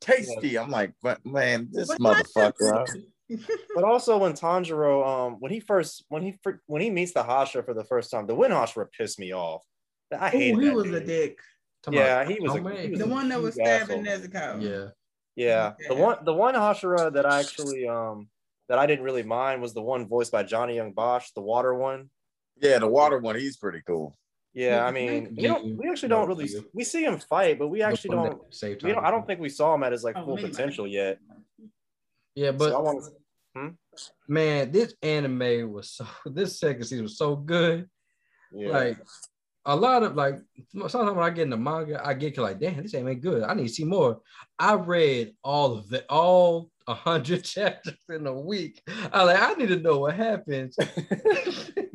tasty. 0.00 0.58
I'm 0.58 0.70
like, 0.70 0.92
but 1.02 1.24
man, 1.24 1.68
this 1.72 1.88
But- 1.88 1.98
motherfucker. 2.00 2.86
but 3.74 3.84
also 3.84 4.16
when 4.16 4.32
Tanjiro 4.32 5.06
um 5.06 5.36
when 5.40 5.52
he 5.52 5.60
first 5.60 6.04
when 6.08 6.22
he 6.22 6.38
when 6.66 6.80
he 6.80 6.88
meets 6.90 7.12
the 7.12 7.22
Hashira 7.22 7.62
for 7.64 7.74
the 7.74 7.84
first 7.84 8.10
time, 8.10 8.26
the 8.26 8.34
Wind 8.34 8.54
Hashira 8.54 8.86
pissed 8.90 9.18
me 9.18 9.34
off. 9.34 9.62
I 10.18 10.30
hate 10.30 10.54
Ooh, 10.54 10.60
he 10.60 10.70
was 10.70 10.84
dude. 10.84 10.94
a 10.94 11.00
dick. 11.04 11.38
Yeah, 11.90 12.24
he 12.26 12.40
was 12.40 12.54
a, 12.54 12.76
he 12.80 12.88
was 12.90 12.98
The 12.98 13.04
a 13.04 13.08
one 13.08 13.28
that 13.28 13.40
was 13.40 13.54
stabbing 13.54 14.06
asshole. 14.08 14.30
Nezuko. 14.30 14.62
yeah. 14.62 14.88
Yeah, 15.36 15.74
the 15.88 15.94
one 15.94 16.16
the 16.24 16.32
one 16.34 16.54
Hashira 16.54 17.12
that 17.12 17.26
I 17.26 17.40
actually 17.40 17.86
um 17.86 18.28
that 18.70 18.78
I 18.78 18.86
didn't 18.86 19.04
really 19.04 19.22
mind 19.22 19.60
was 19.62 19.74
the 19.74 19.82
one 19.82 20.08
voiced 20.08 20.32
by 20.32 20.42
Johnny 20.42 20.76
Yong 20.76 20.92
Bosch, 20.92 21.30
the 21.34 21.42
water 21.42 21.74
one. 21.74 22.10
Yeah, 22.60 22.78
the 22.78 22.88
water 22.88 23.18
one, 23.18 23.36
he's 23.36 23.56
pretty 23.58 23.82
cool. 23.86 24.16
Yeah, 24.58 24.84
I 24.84 24.90
mean, 24.90 25.34
we 25.36 25.42
you- 25.44 25.48
don't 25.48 25.76
we 25.78 25.88
actually 25.88 26.08
don't 26.08 26.26
really 26.26 26.48
we 26.72 26.82
see 26.82 27.04
him 27.04 27.18
fight, 27.20 27.58
but 27.60 27.68
we 27.68 27.80
actually 27.80 28.10
don't 28.16 28.24
that 28.40 28.54
saved 28.54 28.82
we 28.82 28.90
don't 28.92 29.04
I 29.04 29.10
don't 29.12 29.24
think 29.26 29.38
we 29.40 29.48
saw 29.50 29.72
him 29.74 29.84
at 29.84 29.92
his 29.92 30.02
like 30.02 30.16
Oh, 30.18 30.24
full 30.24 30.34
maybe. 30.36 30.48
potential 30.48 30.86
yet. 30.86 31.18
Yeah, 32.34 32.50
So 32.50 32.56
but 32.58 32.72
I 32.74 32.78
want 32.80 33.04
hmm? 33.54 33.68
man, 34.26 34.72
this 34.72 34.94
anime 35.00 35.70
was 35.72 35.92
so 35.92 36.06
this 36.26 36.58
second 36.58 36.84
season 36.84 37.04
was 37.04 37.16
so 37.16 37.36
good. 37.36 37.88
yeah. 38.52 38.70
Like 38.70 38.98
a 39.68 39.76
lot 39.76 40.02
of 40.02 40.16
like 40.16 40.40
sometimes 40.88 41.14
when 41.14 41.24
I 41.24 41.30
get 41.30 41.42
in 41.42 41.50
the 41.50 41.56
manga, 41.58 42.04
I 42.04 42.14
get 42.14 42.38
like, 42.38 42.58
damn, 42.58 42.82
this 42.82 42.94
ain't 42.94 43.20
good. 43.20 43.42
I 43.42 43.52
need 43.52 43.68
to 43.68 43.72
see 43.72 43.84
more. 43.84 44.20
I 44.58 44.74
read 44.74 45.34
all 45.44 45.76
of 45.76 45.92
it, 45.92 46.06
all 46.08 46.70
a 46.86 46.94
hundred 46.94 47.44
chapters 47.54 47.94
in 48.08 48.26
a 48.26 48.32
week. 48.32 48.80
I 49.12 49.22
like, 49.24 49.40
I 49.40 49.52
need 49.54 49.68
to 49.68 49.76
know 49.76 49.98
what 50.00 50.14
happens. 50.14 50.76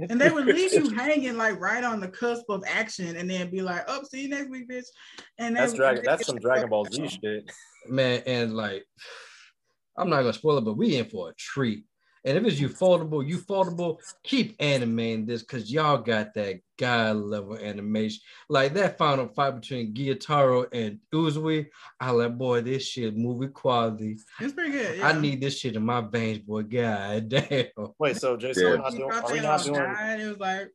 And 0.10 0.20
they 0.20 0.30
would 0.30 0.46
leave 0.46 0.74
you 0.74 0.90
hanging 0.90 1.38
like 1.38 1.60
right 1.62 1.84
on 1.84 2.02
the 2.02 2.10
cusp 2.10 2.46
of 2.50 2.64
action, 2.68 3.16
and 3.16 3.30
then 3.30 3.50
be 3.50 3.62
like, 3.62 3.84
"Oh, 3.88 4.02
see 4.04 4.24
you 4.24 4.30
next 4.30 4.50
week, 4.50 4.68
bitch." 4.70 4.84
And 5.38 5.56
That's 5.56 5.72
would- 5.72 5.78
Dragon 5.78 6.04
that's 6.06 6.26
some 6.26 6.40
Dragon 6.40 6.70
Ball 6.70 6.86
Z 6.92 7.08
shit. 7.08 7.50
man, 7.88 8.22
and 8.26 8.54
like 8.54 8.84
I'm 9.98 10.10
not 10.10 10.22
gonna 10.22 10.34
spoil 10.34 10.58
it, 10.58 10.66
but 10.66 10.76
we 10.76 10.98
in 10.98 11.06
for 11.06 11.30
a 11.30 11.34
treat. 11.38 11.86
And 12.26 12.38
if 12.38 12.46
it's 12.46 12.62
ufotable, 12.62 13.28
you 13.28 13.38
foldable, 13.38 13.98
keep 14.24 14.56
animating 14.60 15.26
this 15.26 15.42
because 15.42 15.72
y'all 15.72 15.98
got 15.98 16.34
that 16.36 16.62
god 16.80 17.18
level 17.18 17.58
animation. 17.58 18.22
Like 18.50 18.74
that 18.76 18.98
final 18.98 19.28
fight 19.28 19.60
between 19.60 19.94
Gyutaro 19.94 20.68
and 20.72 21.00
Uzui. 21.14 21.68
I 22.00 22.12
like, 22.12 22.38
boy, 22.38 22.62
this 22.62 22.88
shit 22.88 23.18
movie 23.18 23.48
quality. 23.50 24.18
It's 24.40 24.54
pretty 24.54 24.72
good. 24.72 25.00
Yeah. 25.00 25.08
I 25.10 25.20
need 25.20 25.42
this 25.42 25.60
shit 25.60 25.76
in 25.76 25.86
my 25.86 26.02
veins, 26.02 26.40
boy. 26.40 26.64
God 26.64 27.28
damn. 27.30 27.66
Wait, 28.00 28.16
so 28.18 28.38
Jason, 28.38 28.64
Yeah. 28.64 28.70
we're 28.72 28.78
not 28.78 28.92
doing, 28.92 29.12
thought 29.12 29.30
are 29.30 29.34
we 29.34 29.40
not 29.42 29.64
doing? 29.64 29.76
died. 29.80 30.20
It 30.22 30.28
was 30.28 30.40
like, 30.40 30.70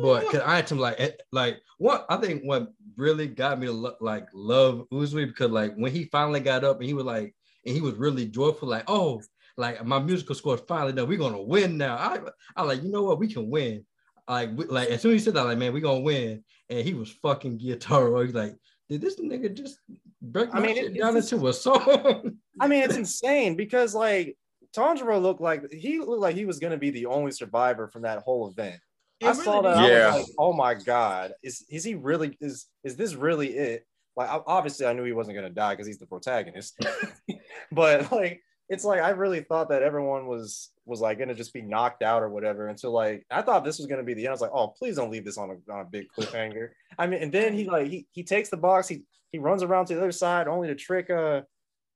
But 0.00 0.26
cause 0.30 0.40
I 0.44 0.56
had 0.56 0.66
to 0.68 0.74
like 0.76 0.96
eh, 0.98 1.10
like 1.32 1.58
what 1.78 2.06
I 2.08 2.16
think 2.18 2.42
what 2.44 2.68
really 2.96 3.26
got 3.26 3.58
me 3.58 3.66
to 3.66 3.72
lo- 3.72 3.96
like 4.00 4.28
love 4.32 4.84
Uzui 4.92 5.26
because 5.26 5.50
like 5.50 5.74
when 5.74 5.90
he 5.92 6.04
finally 6.04 6.40
got 6.40 6.62
up 6.64 6.78
and 6.78 6.86
he 6.86 6.94
was 6.94 7.04
like 7.04 7.34
and 7.66 7.74
he 7.74 7.80
was 7.80 7.94
really 7.94 8.26
joyful 8.26 8.68
like 8.68 8.84
oh 8.88 9.20
like 9.56 9.84
my 9.84 9.98
musical 9.98 10.34
score 10.34 10.54
is 10.54 10.62
finally 10.66 10.92
done 10.92 11.08
we're 11.08 11.18
gonna 11.18 11.40
win 11.40 11.76
now 11.76 11.96
I 11.96 12.20
I 12.56 12.62
like 12.62 12.82
you 12.82 12.90
know 12.90 13.02
what 13.02 13.18
we 13.18 13.32
can 13.32 13.50
win 13.50 13.84
like 14.28 14.50
we, 14.56 14.64
like 14.66 14.88
as 14.88 15.02
soon 15.02 15.12
as 15.14 15.20
he 15.20 15.24
said 15.24 15.34
that 15.34 15.44
like 15.44 15.58
man 15.58 15.72
we're 15.72 15.80
gonna 15.80 16.00
win 16.00 16.42
and 16.70 16.86
he 16.86 16.94
was 16.94 17.10
fucking 17.10 17.58
Guitar 17.58 18.24
he's 18.24 18.34
like 18.34 18.56
did 18.88 19.00
this 19.00 19.18
nigga 19.20 19.54
just 19.54 19.78
break 20.20 20.52
my 20.52 20.58
I 20.58 20.62
mean, 20.62 20.74
shit 20.74 20.96
it- 20.96 20.98
down 20.98 21.16
into 21.16 21.46
a 21.48 21.52
song 21.52 22.38
I 22.60 22.68
mean, 22.68 22.82
it's 22.84 22.96
insane 22.96 23.56
because 23.56 23.94
like 23.94 24.36
Tanjiro 24.74 25.20
looked 25.20 25.40
like 25.40 25.72
he 25.72 26.00
looked 26.00 26.20
like 26.20 26.36
he 26.36 26.44
was 26.44 26.58
gonna 26.58 26.76
be 26.76 26.90
the 26.90 27.06
only 27.06 27.30
survivor 27.30 27.88
from 27.88 28.02
that 28.02 28.22
whole 28.22 28.48
event. 28.48 28.80
It 29.20 29.26
I 29.26 29.30
really 29.30 29.44
saw 29.44 29.62
that. 29.62 29.88
Yeah. 29.88 30.08
I 30.12 30.16
was 30.16 30.26
like, 30.26 30.34
oh 30.38 30.52
my 30.52 30.74
god, 30.74 31.32
is 31.42 31.64
is 31.68 31.84
he 31.84 31.94
really? 31.94 32.36
Is 32.40 32.66
is 32.82 32.96
this 32.96 33.14
really 33.14 33.56
it? 33.56 33.86
Like, 34.16 34.28
obviously, 34.46 34.86
I 34.86 34.92
knew 34.92 35.04
he 35.04 35.12
wasn't 35.12 35.36
gonna 35.36 35.50
die 35.50 35.74
because 35.74 35.86
he's 35.86 35.98
the 35.98 36.06
protagonist. 36.06 36.78
but 37.72 38.10
like, 38.12 38.42
it's 38.68 38.84
like 38.84 39.00
I 39.00 39.10
really 39.10 39.40
thought 39.40 39.68
that 39.68 39.82
everyone 39.82 40.26
was 40.26 40.70
was 40.86 41.00
like 41.00 41.18
gonna 41.18 41.34
just 41.34 41.52
be 41.52 41.62
knocked 41.62 42.02
out 42.02 42.22
or 42.22 42.28
whatever 42.28 42.68
until 42.68 42.92
like 42.92 43.26
I 43.30 43.42
thought 43.42 43.64
this 43.64 43.78
was 43.78 43.86
gonna 43.86 44.02
be 44.02 44.14
the 44.14 44.22
end. 44.22 44.28
I 44.28 44.32
was 44.32 44.40
like, 44.40 44.50
oh, 44.54 44.68
please 44.68 44.96
don't 44.96 45.10
leave 45.10 45.24
this 45.24 45.38
on 45.38 45.50
a, 45.50 45.72
on 45.72 45.80
a 45.80 45.84
big 45.84 46.06
cliffhanger. 46.16 46.70
I 46.98 47.06
mean, 47.06 47.22
and 47.22 47.32
then 47.32 47.54
he 47.54 47.68
like 47.68 47.88
he 47.88 48.06
he 48.12 48.22
takes 48.22 48.48
the 48.48 48.56
box, 48.56 48.88
he 48.88 49.02
he 49.32 49.38
runs 49.38 49.62
around 49.62 49.86
to 49.86 49.94
the 49.94 50.00
other 50.00 50.12
side 50.12 50.48
only 50.48 50.68
to 50.68 50.74
trick 50.74 51.10
uh 51.10 51.42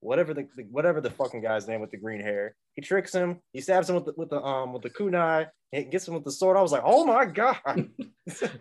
whatever 0.00 0.34
the, 0.34 0.46
the 0.56 0.64
whatever 0.70 1.00
the 1.00 1.10
fucking 1.10 1.42
guy's 1.42 1.66
name 1.68 1.80
with 1.80 1.90
the 1.90 1.96
green 1.96 2.20
hair. 2.20 2.54
He 2.74 2.82
tricks 2.82 3.12
him. 3.12 3.40
He 3.52 3.60
stabs 3.60 3.88
him 3.88 3.96
with 3.96 4.04
the 4.06 4.12
with 4.16 4.30
the 4.30 4.40
um 4.42 4.72
with 4.72 4.82
the 4.82 4.90
kunai. 4.90 5.48
And 5.70 5.90
gets 5.90 6.08
him 6.08 6.14
with 6.14 6.24
the 6.24 6.32
sword. 6.32 6.56
I 6.56 6.62
was 6.62 6.72
like, 6.72 6.80
oh 6.82 7.04
my 7.04 7.26
god. 7.26 7.60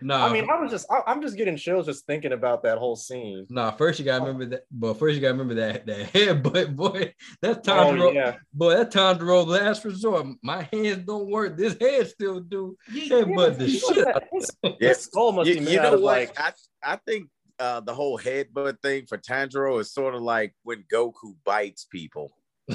no, 0.01 0.15
I 0.17 0.29
mean, 0.33 0.45
I 0.49 0.59
was 0.59 0.69
just 0.71 0.85
I, 0.91 1.03
I'm 1.07 1.21
just 1.21 1.37
getting 1.37 1.55
chills 1.55 1.85
just 1.85 2.05
thinking 2.05 2.33
about 2.33 2.63
that 2.63 2.79
whole 2.79 2.97
scene. 2.97 3.47
Nah, 3.49 3.71
first 3.71 3.97
you 3.97 4.03
gotta 4.03 4.25
remember 4.25 4.45
that. 4.47 4.63
But 4.69 4.95
first 4.95 5.15
you 5.15 5.21
gotta 5.21 5.31
remember 5.35 5.53
that 5.53 5.85
that 5.85 5.99
headbutt, 6.13 6.75
boy. 6.75 7.13
That's 7.41 7.65
Oh, 7.69 7.73
time 7.73 7.95
to 7.95 8.01
roll. 8.03 8.13
yeah. 8.13 8.35
Boy, 8.53 8.75
that 8.75 8.91
time 8.91 9.19
to 9.19 9.23
roll 9.23 9.45
last 9.45 9.85
resort. 9.85 10.27
My 10.43 10.67
hands 10.73 11.05
don't 11.05 11.29
work. 11.31 11.55
This 11.55 11.77
head 11.79 12.07
still 12.09 12.41
do. 12.41 12.75
Yeah, 12.91 13.19
headbutt 13.21 13.57
the 13.57 13.69
shit. 13.69 14.05
out 14.05 14.23
of 14.63 14.75
Yes. 14.81 15.03
skull 15.03 15.31
must 15.31 15.47
you, 15.49 15.59
be 15.61 15.71
you 15.71 15.77
know 15.77 15.83
out 15.83 15.93
of, 15.93 16.01
what? 16.01 16.17
like- 16.17 16.37
I, 16.37 16.51
I 16.83 16.97
think 17.07 17.29
uh, 17.59 17.79
the 17.81 17.93
whole 17.93 18.17
headbutt 18.19 18.81
thing 18.81 19.05
for 19.07 19.17
Tanjiro 19.17 19.79
is 19.79 19.91
sort 19.91 20.15
of 20.15 20.21
like 20.21 20.53
when 20.63 20.83
Goku 20.91 21.35
bites 21.45 21.85
people. 21.85 22.31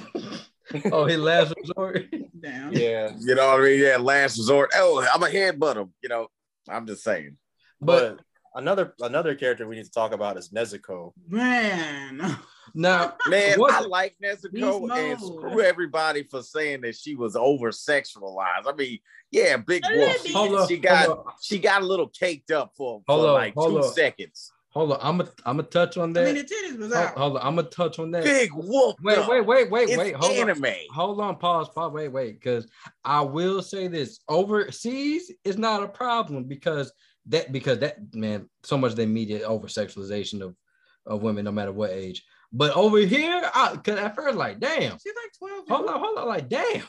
oh, 0.91 1.05
his 1.05 1.19
last 1.19 1.55
resort. 1.57 2.05
Damn. 2.41 2.73
Yeah. 2.73 3.13
You 3.21 3.35
know 3.35 3.49
what 3.51 3.61
I 3.61 3.65
mean? 3.65 3.81
Yeah, 3.81 3.99
last 3.99 4.39
resort. 4.39 4.71
Oh, 4.75 5.07
I'm 5.13 5.23
a 5.23 5.27
headbutt 5.27 5.77
him. 5.77 5.93
You 6.03 6.09
know, 6.09 6.29
I'm 6.69 6.87
just 6.87 7.05
saying. 7.05 7.37
But, 7.81 8.21
another 8.55 8.95
another 9.01 9.35
character 9.35 9.67
we 9.67 9.77
need 9.77 9.85
to 9.85 9.91
talk 9.91 10.13
about 10.13 10.37
is 10.37 10.51
Nezuko. 10.51 11.13
Man. 11.29 12.39
Now, 12.75 13.15
Man, 13.29 13.59
what- 13.59 13.75
I 13.75 13.81
like 13.81 14.17
Beast 14.21 14.47
Nezuko 14.53 14.91
and 14.97 15.21
screw 15.21 15.61
everybody 15.61 16.23
for 16.25 16.43
saying 16.43 16.83
that 16.83 16.97
she 16.97 17.15
was 17.15 17.37
over 17.37 17.71
sexualized. 17.71 18.67
I 18.67 18.73
mean, 18.77 18.99
yeah, 19.31 19.57
Big 19.57 19.83
A 19.85 19.97
Wolf. 19.97 20.27
She, 20.27 20.33
bit. 20.33 20.69
she 20.69 20.77
got 20.79 21.07
Hold 21.07 21.27
she 21.41 21.59
got 21.59 21.83
a 21.83 21.87
little 21.87 22.09
caked 22.09 22.51
up 22.51 22.73
for, 22.77 23.03
for 23.07 23.17
Hold 23.17 23.31
like 23.33 23.55
two 23.55 23.79
on. 23.79 23.93
seconds. 23.93 24.53
Hold 24.73 24.93
on, 24.93 24.99
I'm 25.03 25.19
gonna 25.19 25.31
I'm 25.45 25.57
gonna 25.59 25.69
touch 25.69 25.99
on 25.99 26.11
I 26.11 26.13
that. 26.15 26.35
mean, 26.35 26.35
the 26.37 26.45
titties 26.45 26.79
was 26.79 26.93
hold, 26.95 27.07
out. 27.07 27.19
hold 27.19 27.37
on, 27.37 27.47
I'm 27.47 27.57
gonna 27.57 27.69
touch 27.69 27.99
on 27.99 28.11
that. 28.13 28.25
Big 28.25 28.51
Wolf. 28.55 28.97
Wait, 29.03 29.17
though. 29.17 29.29
wait, 29.29 29.47
wait, 29.47 29.71
wait, 29.71 29.89
It's 29.91 29.99
wait. 29.99 30.15
Hold 30.15 30.33
anime. 30.33 30.65
on. 30.65 30.73
Hold 30.95 31.21
on, 31.21 31.37
pause, 31.37 31.69
pause, 31.69 31.93
wait, 31.93 32.09
wait. 32.09 32.41
Because 32.41 32.67
I 33.05 33.21
will 33.21 33.61
say 33.61 33.87
this: 33.89 34.21
overseas 34.29 35.31
is 35.45 35.59
not 35.59 35.83
a 35.83 35.89
problem 35.89 36.45
because 36.45 36.91
that 37.27 37.53
because 37.53 37.81
that 37.81 38.15
man 38.15 38.49
so 38.63 38.79
much 38.79 38.95
they 38.95 39.05
media 39.05 39.47
over 39.47 39.67
sexualization 39.67 40.41
of 40.41 40.57
of 41.05 41.23
women 41.23 41.45
no 41.45 41.53
matter 41.53 41.73
what 41.73 41.91
age. 41.91 42.25
But 42.51 42.75
over 42.75 42.99
here, 42.99 43.43
I 43.55 43.77
cause 43.77 43.99
at 43.99 44.15
first 44.15 44.37
like 44.37 44.59
damn. 44.59 44.99
She's 44.99 45.13
like 45.15 45.33
12. 45.39 45.69
Hold 45.69 45.91
on, 45.91 46.01
hold 46.01 46.19
on, 46.19 46.29
like 46.29 46.49
damn. 46.49 46.85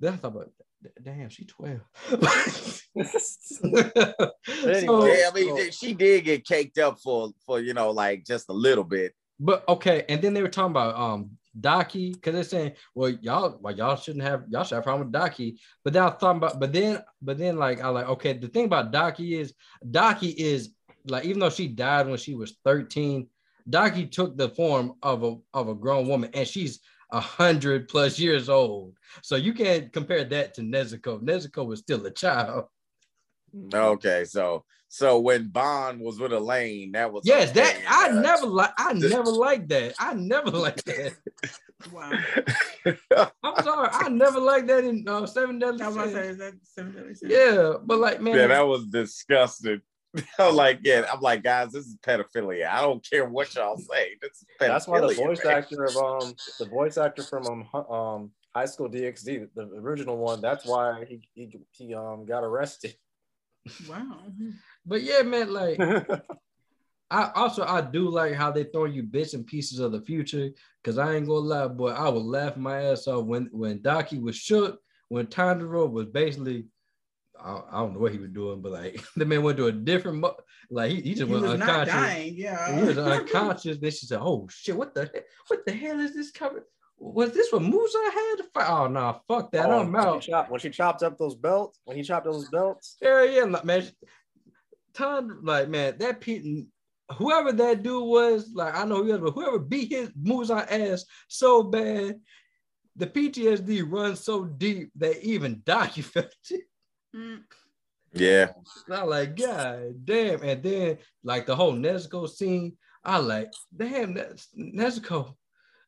Then 0.00 0.14
I 0.14 0.16
thought 0.16 0.28
about 0.28 0.50
damn, 1.02 1.28
she 1.28 1.44
12. 1.44 1.80
Anyway. 2.96 4.86
So- 4.86 5.06
yeah, 5.06 5.30
I 5.30 5.34
mean, 5.34 5.70
she 5.70 5.92
did 5.94 6.24
get 6.24 6.44
caked 6.46 6.78
up 6.78 6.98
for 7.00 7.30
for 7.44 7.60
you 7.60 7.74
know 7.74 7.90
like 7.90 8.24
just 8.24 8.48
a 8.48 8.52
little 8.52 8.84
bit. 8.84 9.12
But 9.38 9.68
okay, 9.68 10.04
and 10.08 10.22
then 10.22 10.32
they 10.34 10.42
were 10.42 10.48
talking 10.48 10.70
about 10.70 10.96
um 10.96 11.30
Daki 11.58 12.12
because 12.12 12.34
they're 12.34 12.42
saying, 12.44 12.72
well, 12.94 13.10
y'all, 13.10 13.58
well, 13.60 13.74
y'all 13.74 13.96
shouldn't 13.96 14.24
have 14.24 14.44
y'all 14.48 14.64
should 14.64 14.76
have 14.76 14.82
a 14.82 14.84
problem 14.84 15.08
with 15.08 15.12
Daki. 15.12 15.58
But 15.84 15.92
then 15.92 16.02
I 16.02 16.10
thought 16.10 16.36
about, 16.36 16.60
but 16.60 16.72
then, 16.72 17.02
but 17.20 17.38
then 17.38 17.56
like 17.56 17.82
I 17.82 17.88
like, 17.88 18.08
okay, 18.08 18.32
the 18.34 18.48
thing 18.48 18.66
about 18.66 18.92
Daki 18.92 19.36
is 19.38 19.54
Daki 19.90 20.28
is 20.30 20.70
like, 21.06 21.24
even 21.24 21.38
though 21.40 21.50
she 21.50 21.68
died 21.68 22.08
when 22.08 22.18
she 22.18 22.34
was 22.34 22.56
13, 22.64 23.28
Daki 23.68 24.06
took 24.06 24.36
the 24.36 24.48
form 24.50 24.94
of 25.02 25.22
a 25.22 25.36
of 25.52 25.68
a 25.68 25.74
grown 25.74 26.08
woman, 26.08 26.30
and 26.34 26.46
she's 26.46 26.80
a 27.10 27.20
hundred 27.20 27.88
plus 27.88 28.18
years 28.18 28.48
old. 28.48 28.94
So 29.22 29.36
you 29.36 29.54
can't 29.54 29.92
compare 29.92 30.24
that 30.24 30.54
to 30.54 30.62
Nezuko. 30.62 31.22
Nezuko 31.22 31.66
was 31.66 31.80
still 31.80 32.04
a 32.06 32.10
child. 32.10 32.64
Okay, 33.72 34.24
so 34.24 34.64
so 34.88 35.18
when 35.18 35.48
Ban 35.48 35.98
was 35.98 36.18
with 36.20 36.32
Elaine, 36.32 36.92
that 36.92 37.12
was 37.12 37.22
Yes, 37.24 37.50
okay, 37.50 37.60
that 37.60 37.76
I 37.88 38.10
uh, 38.10 38.20
never 38.20 38.46
like. 38.46 38.72
I 38.78 38.92
never 38.92 39.30
liked 39.30 39.68
that. 39.68 39.94
I 39.98 40.14
never 40.14 40.50
liked 40.50 40.84
that. 40.86 41.14
Wow. 41.92 42.12
I'm 43.42 43.62
sorry, 43.64 43.88
I 43.92 44.08
never 44.08 44.40
liked 44.40 44.66
that 44.68 44.84
in 44.84 45.04
uh, 45.08 45.26
Seven 45.26 45.58
Deadly 45.58 45.82
I 45.82 45.88
was 45.88 45.96
about 45.96 46.04
to 46.06 46.12
say, 46.12 46.22
Sins. 46.22 46.38
that 46.38 46.54
seven 46.62 46.92
deadly 46.92 47.14
sins? 47.14 47.32
Yeah, 47.32 47.74
but 47.84 47.98
like 47.98 48.20
man, 48.20 48.36
Yeah, 48.36 48.46
that 48.48 48.66
was 48.66 48.86
disgusting. 48.86 49.80
I'm 50.38 50.54
like, 50.54 50.80
yeah, 50.82 51.06
I'm 51.12 51.20
like, 51.20 51.42
guys, 51.42 51.72
this 51.72 51.86
is 51.86 51.96
pedophilia. 51.96 52.68
I 52.68 52.80
don't 52.80 53.04
care 53.08 53.28
what 53.28 53.54
y'all 53.54 53.76
say. 53.76 54.16
This 54.20 54.32
is 54.32 54.44
pedophilia. 54.60 54.68
That's 54.68 54.88
why 54.88 55.00
the 55.00 55.14
voice 55.14 55.44
man. 55.44 55.54
actor 55.58 55.84
of 55.84 55.96
um 55.96 56.34
the 56.58 56.66
voice 56.66 56.96
actor 56.98 57.22
from 57.22 57.46
um, 57.74 57.84
um 57.90 58.30
High 58.54 58.64
School 58.64 58.88
DxD, 58.88 59.48
the 59.54 59.62
original 59.76 60.16
one, 60.16 60.40
that's 60.40 60.64
why 60.64 61.04
he 61.06 61.20
he, 61.34 61.60
he 61.72 61.94
um 61.94 62.24
got 62.24 62.42
arrested. 62.42 62.94
Wow. 63.88 64.18
but 64.86 65.02
yeah, 65.02 65.22
man, 65.22 65.52
like 65.52 65.78
I 67.10 67.30
also 67.34 67.64
I 67.64 67.82
do 67.82 68.08
like 68.08 68.34
how 68.34 68.50
they 68.50 68.64
throw 68.64 68.86
you 68.86 69.02
bits 69.02 69.34
and 69.34 69.46
pieces 69.46 69.78
of 69.78 69.92
the 69.92 70.00
future. 70.00 70.50
Cause 70.84 70.98
I 70.98 71.16
ain't 71.16 71.26
gonna 71.26 71.40
lie, 71.40 71.68
boy, 71.68 71.90
I 71.90 72.08
was 72.08 72.22
laughing 72.22 72.62
my 72.62 72.80
ass 72.80 73.06
off 73.06 73.26
when 73.26 73.48
when 73.52 73.82
Daki 73.82 74.18
was 74.18 74.36
shook, 74.36 74.80
when 75.08 75.26
Tanjiro 75.26 75.90
was 75.90 76.06
basically. 76.06 76.66
I, 77.42 77.60
I 77.70 77.78
don't 77.80 77.94
know 77.94 78.00
what 78.00 78.12
he 78.12 78.18
was 78.18 78.30
doing, 78.30 78.60
but 78.62 78.72
like 78.72 79.00
the 79.16 79.24
man 79.24 79.42
went 79.42 79.56
to 79.58 79.66
a 79.66 79.72
different, 79.72 80.18
mo- 80.18 80.36
like 80.70 80.90
he, 80.92 81.00
he 81.00 81.14
just 81.14 81.26
He 81.26 81.32
went 81.32 81.42
was 81.44 81.58
not 81.58 81.68
unconscious. 81.68 81.94
dying. 81.94 82.34
Yeah. 82.36 82.76
He 82.80 82.86
was 82.86 82.98
unconscious. 82.98 83.78
Then 83.78 83.90
she 83.90 84.06
said, 84.06 84.20
"Oh 84.20 84.46
shit, 84.50 84.76
what 84.76 84.94
the 84.94 85.10
what 85.48 85.64
the 85.66 85.72
hell 85.72 86.00
is 86.00 86.14
this 86.14 86.30
cover? 86.30 86.66
Was 86.98 87.32
this 87.32 87.52
what 87.52 87.60
Muzan 87.62 88.10
had 88.12 88.36
to 88.38 88.44
fight? 88.54 88.68
Oh 88.70 88.86
no, 88.88 89.20
fuck 89.28 89.52
that, 89.52 89.66
Oh, 89.66 89.80
I'm 89.80 89.92
when 89.92 90.02
out." 90.02 90.24
She 90.24 90.30
chopped, 90.30 90.50
when 90.50 90.60
she 90.60 90.70
chopped 90.70 91.02
up 91.02 91.18
those 91.18 91.34
belts, 91.34 91.78
when 91.84 91.96
he 91.96 92.02
chopped 92.02 92.26
up 92.26 92.32
those 92.32 92.48
belts, 92.48 92.96
Yeah, 93.02 93.22
yeah, 93.24 93.44
like, 93.44 93.64
man. 93.64 93.86
Ton, 94.94 95.40
like 95.42 95.68
man, 95.68 95.96
that 95.98 96.20
Pete, 96.22 96.66
whoever 97.18 97.52
that 97.52 97.82
dude 97.82 98.02
was, 98.06 98.50
like 98.54 98.74
I 98.74 98.84
know 98.86 98.96
who 98.96 99.04
he 99.04 99.12
was, 99.12 99.20
but 99.20 99.32
whoever 99.32 99.58
beat 99.58 99.92
his 99.92 100.08
Muzan 100.12 100.66
ass 100.70 101.04
so 101.28 101.62
bad, 101.62 102.18
the 102.96 103.06
PTSD 103.06 103.84
runs 103.86 104.20
so 104.20 104.44
deep 104.46 104.90
that 104.96 105.22
even 105.22 105.60
Doc 105.66 105.90
felt 105.92 106.32
it. 106.50 106.62
Yeah. 108.12 108.50
I 108.90 109.02
like, 109.02 109.36
God 109.36 110.04
damn. 110.04 110.42
And 110.42 110.62
then 110.62 110.98
like 111.22 111.46
the 111.46 111.56
whole 111.56 111.74
Nezuko 111.74 112.28
scene, 112.28 112.76
I 113.04 113.18
like, 113.18 113.52
damn, 113.74 114.14
Nez- 114.14 114.48
Nezuko. 114.58 115.34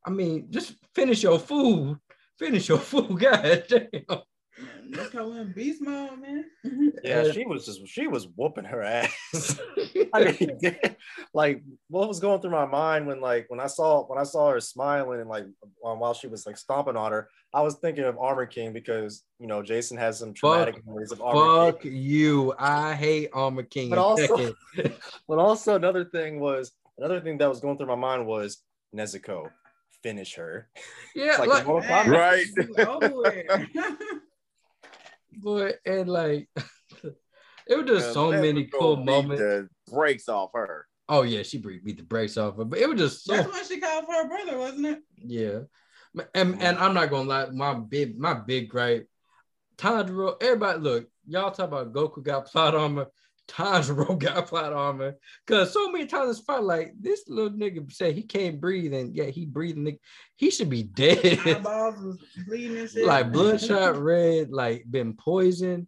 I 0.05 0.10
mean, 0.10 0.46
just 0.50 0.74
finish 0.94 1.22
your 1.22 1.38
food. 1.38 1.98
Finish 2.38 2.68
your 2.68 2.78
food, 2.78 3.18
god 3.20 3.64
damn. 3.68 4.20
Let's 4.90 5.10
go 5.10 5.32
in 5.32 5.52
beast 5.52 5.82
mode, 5.82 6.19
man. 6.20 6.44
yeah, 7.05 7.31
she 7.32 7.44
was 7.44 7.66
just 7.66 7.86
she 7.86 8.06
was 8.06 8.27
whooping 8.36 8.65
her 8.65 8.82
ass. 8.82 9.59
I 10.15 10.32
mean, 10.39 10.59
like 11.35 11.62
what 11.89 12.09
was 12.09 12.20
going 12.20 12.40
through 12.40 12.51
my 12.52 12.65
mind 12.66 13.06
when 13.06 13.20
like 13.20 13.47
when 13.48 13.60
I 13.60 13.66
saw 13.66 14.05
when 14.06 14.19
I 14.19 14.23
saw 14.24 14.51
her 14.51 14.60
smiling 14.60 15.20
and 15.20 15.28
like 15.28 15.44
um, 15.85 15.98
while 16.01 16.15
she 16.15 16.27
was 16.27 16.47
like 16.47 16.56
stomping 16.56 16.97
on 16.97 17.12
her, 17.12 17.28
I 17.52 17.60
was 17.62 17.77
thinking 17.77 18.05
of 18.05 18.19
Armor 18.19 18.47
King 18.47 18.73
because 18.73 19.23
you 19.39 19.47
know 19.47 19.62
Jason 19.62 19.97
has 19.98 20.19
some 20.19 20.32
traumatic 20.35 20.77
Fuck, 20.77 20.86
memories 20.86 21.12
of 21.12 21.20
Armor 21.20 21.73
fuck 21.73 21.82
King. 21.82 21.97
you. 21.97 22.55
I 22.59 22.94
hate 22.94 23.28
Armor 23.32 23.62
King. 23.65 23.90
But 23.90 23.98
also, 23.98 24.55
but 25.28 25.39
also 25.39 25.77
another 25.77 26.05
thing 26.05 26.40
was 26.40 26.73
another 26.98 27.20
thing 27.20 27.39
that 27.39 27.48
was 27.48 27.60
going 27.60 27.77
through 27.77 27.86
my 27.89 27.94
mind 27.94 28.27
was 28.27 28.59
Nezuko. 28.97 29.51
finish 30.02 30.35
her. 30.36 30.69
Yeah, 31.15 31.31
It's 31.31 31.39
like, 31.40 31.48
like- 31.48 31.60
in 31.62 31.66
Mortal 31.69 31.90
Kombat. 31.90 32.06
Right. 32.06 32.47
Over. 35.44 35.68
Boy, 35.68 35.72
and 35.84 36.09
like 36.09 36.48
it 37.05 37.76
was 37.76 37.86
just 37.86 38.12
so 38.12 38.30
many 38.30 38.64
cool 38.64 38.96
moments. 38.96 39.42
The 39.42 39.68
brakes 39.90 40.28
off 40.28 40.50
her. 40.55 40.86
Oh 41.09 41.22
yeah, 41.22 41.42
she 41.42 41.59
beat 41.59 41.84
beat 41.84 41.96
the 41.96 42.02
brakes 42.02 42.36
off 42.36 42.56
her, 42.56 42.64
but 42.64 42.78
it 42.78 42.88
was 42.88 42.98
just 42.98 43.24
so 43.24 43.36
That's 43.36 43.48
what 43.48 43.66
she 43.66 43.80
called 43.80 44.05
for 44.06 44.14
her 44.14 44.28
brother, 44.28 44.59
wasn't 44.59 44.86
it? 44.86 45.02
Yeah. 45.16 45.60
And 46.34 46.60
and 46.62 46.78
I'm 46.78 46.94
not 46.94 47.10
gonna 47.10 47.28
lie, 47.28 47.46
my 47.50 47.74
big 47.74 48.18
my 48.18 48.34
big 48.34 48.68
gripe, 48.68 49.09
Tanjiro, 49.76 50.42
everybody 50.42 50.80
look, 50.80 51.09
y'all 51.26 51.50
talk 51.50 51.68
about 51.68 51.92
Goku 51.92 52.22
got 52.22 52.46
plot 52.46 52.74
armor, 52.74 53.06
Tanjiro 53.49 54.19
got 54.19 54.47
plot 54.47 54.73
armor. 54.73 55.16
Cause 55.47 55.73
so 55.73 55.91
many 55.91 56.07
times 56.07 56.37
it's 56.37 56.47
fight 56.47 56.62
like 56.62 56.93
this 57.01 57.25
little 57.29 57.59
nigga 57.59 57.91
said 57.91 58.15
he 58.15 58.23
can't 58.23 58.61
breathe, 58.61 58.95
and 58.95 59.16
yeah, 59.16 59.25
he 59.25 59.47
breathing 59.47 59.85
nigga, 59.85 59.99
he 60.37 60.51
should 60.51 60.70
be 60.70 60.83
dead. 60.83 61.41
Eyeballs 61.47 62.23
bleeding 62.47 62.89
like 63.05 63.33
bloodshot 63.33 64.01
red, 64.01 64.51
like 64.51 64.85
been 64.89 65.15
poisoned. 65.15 65.87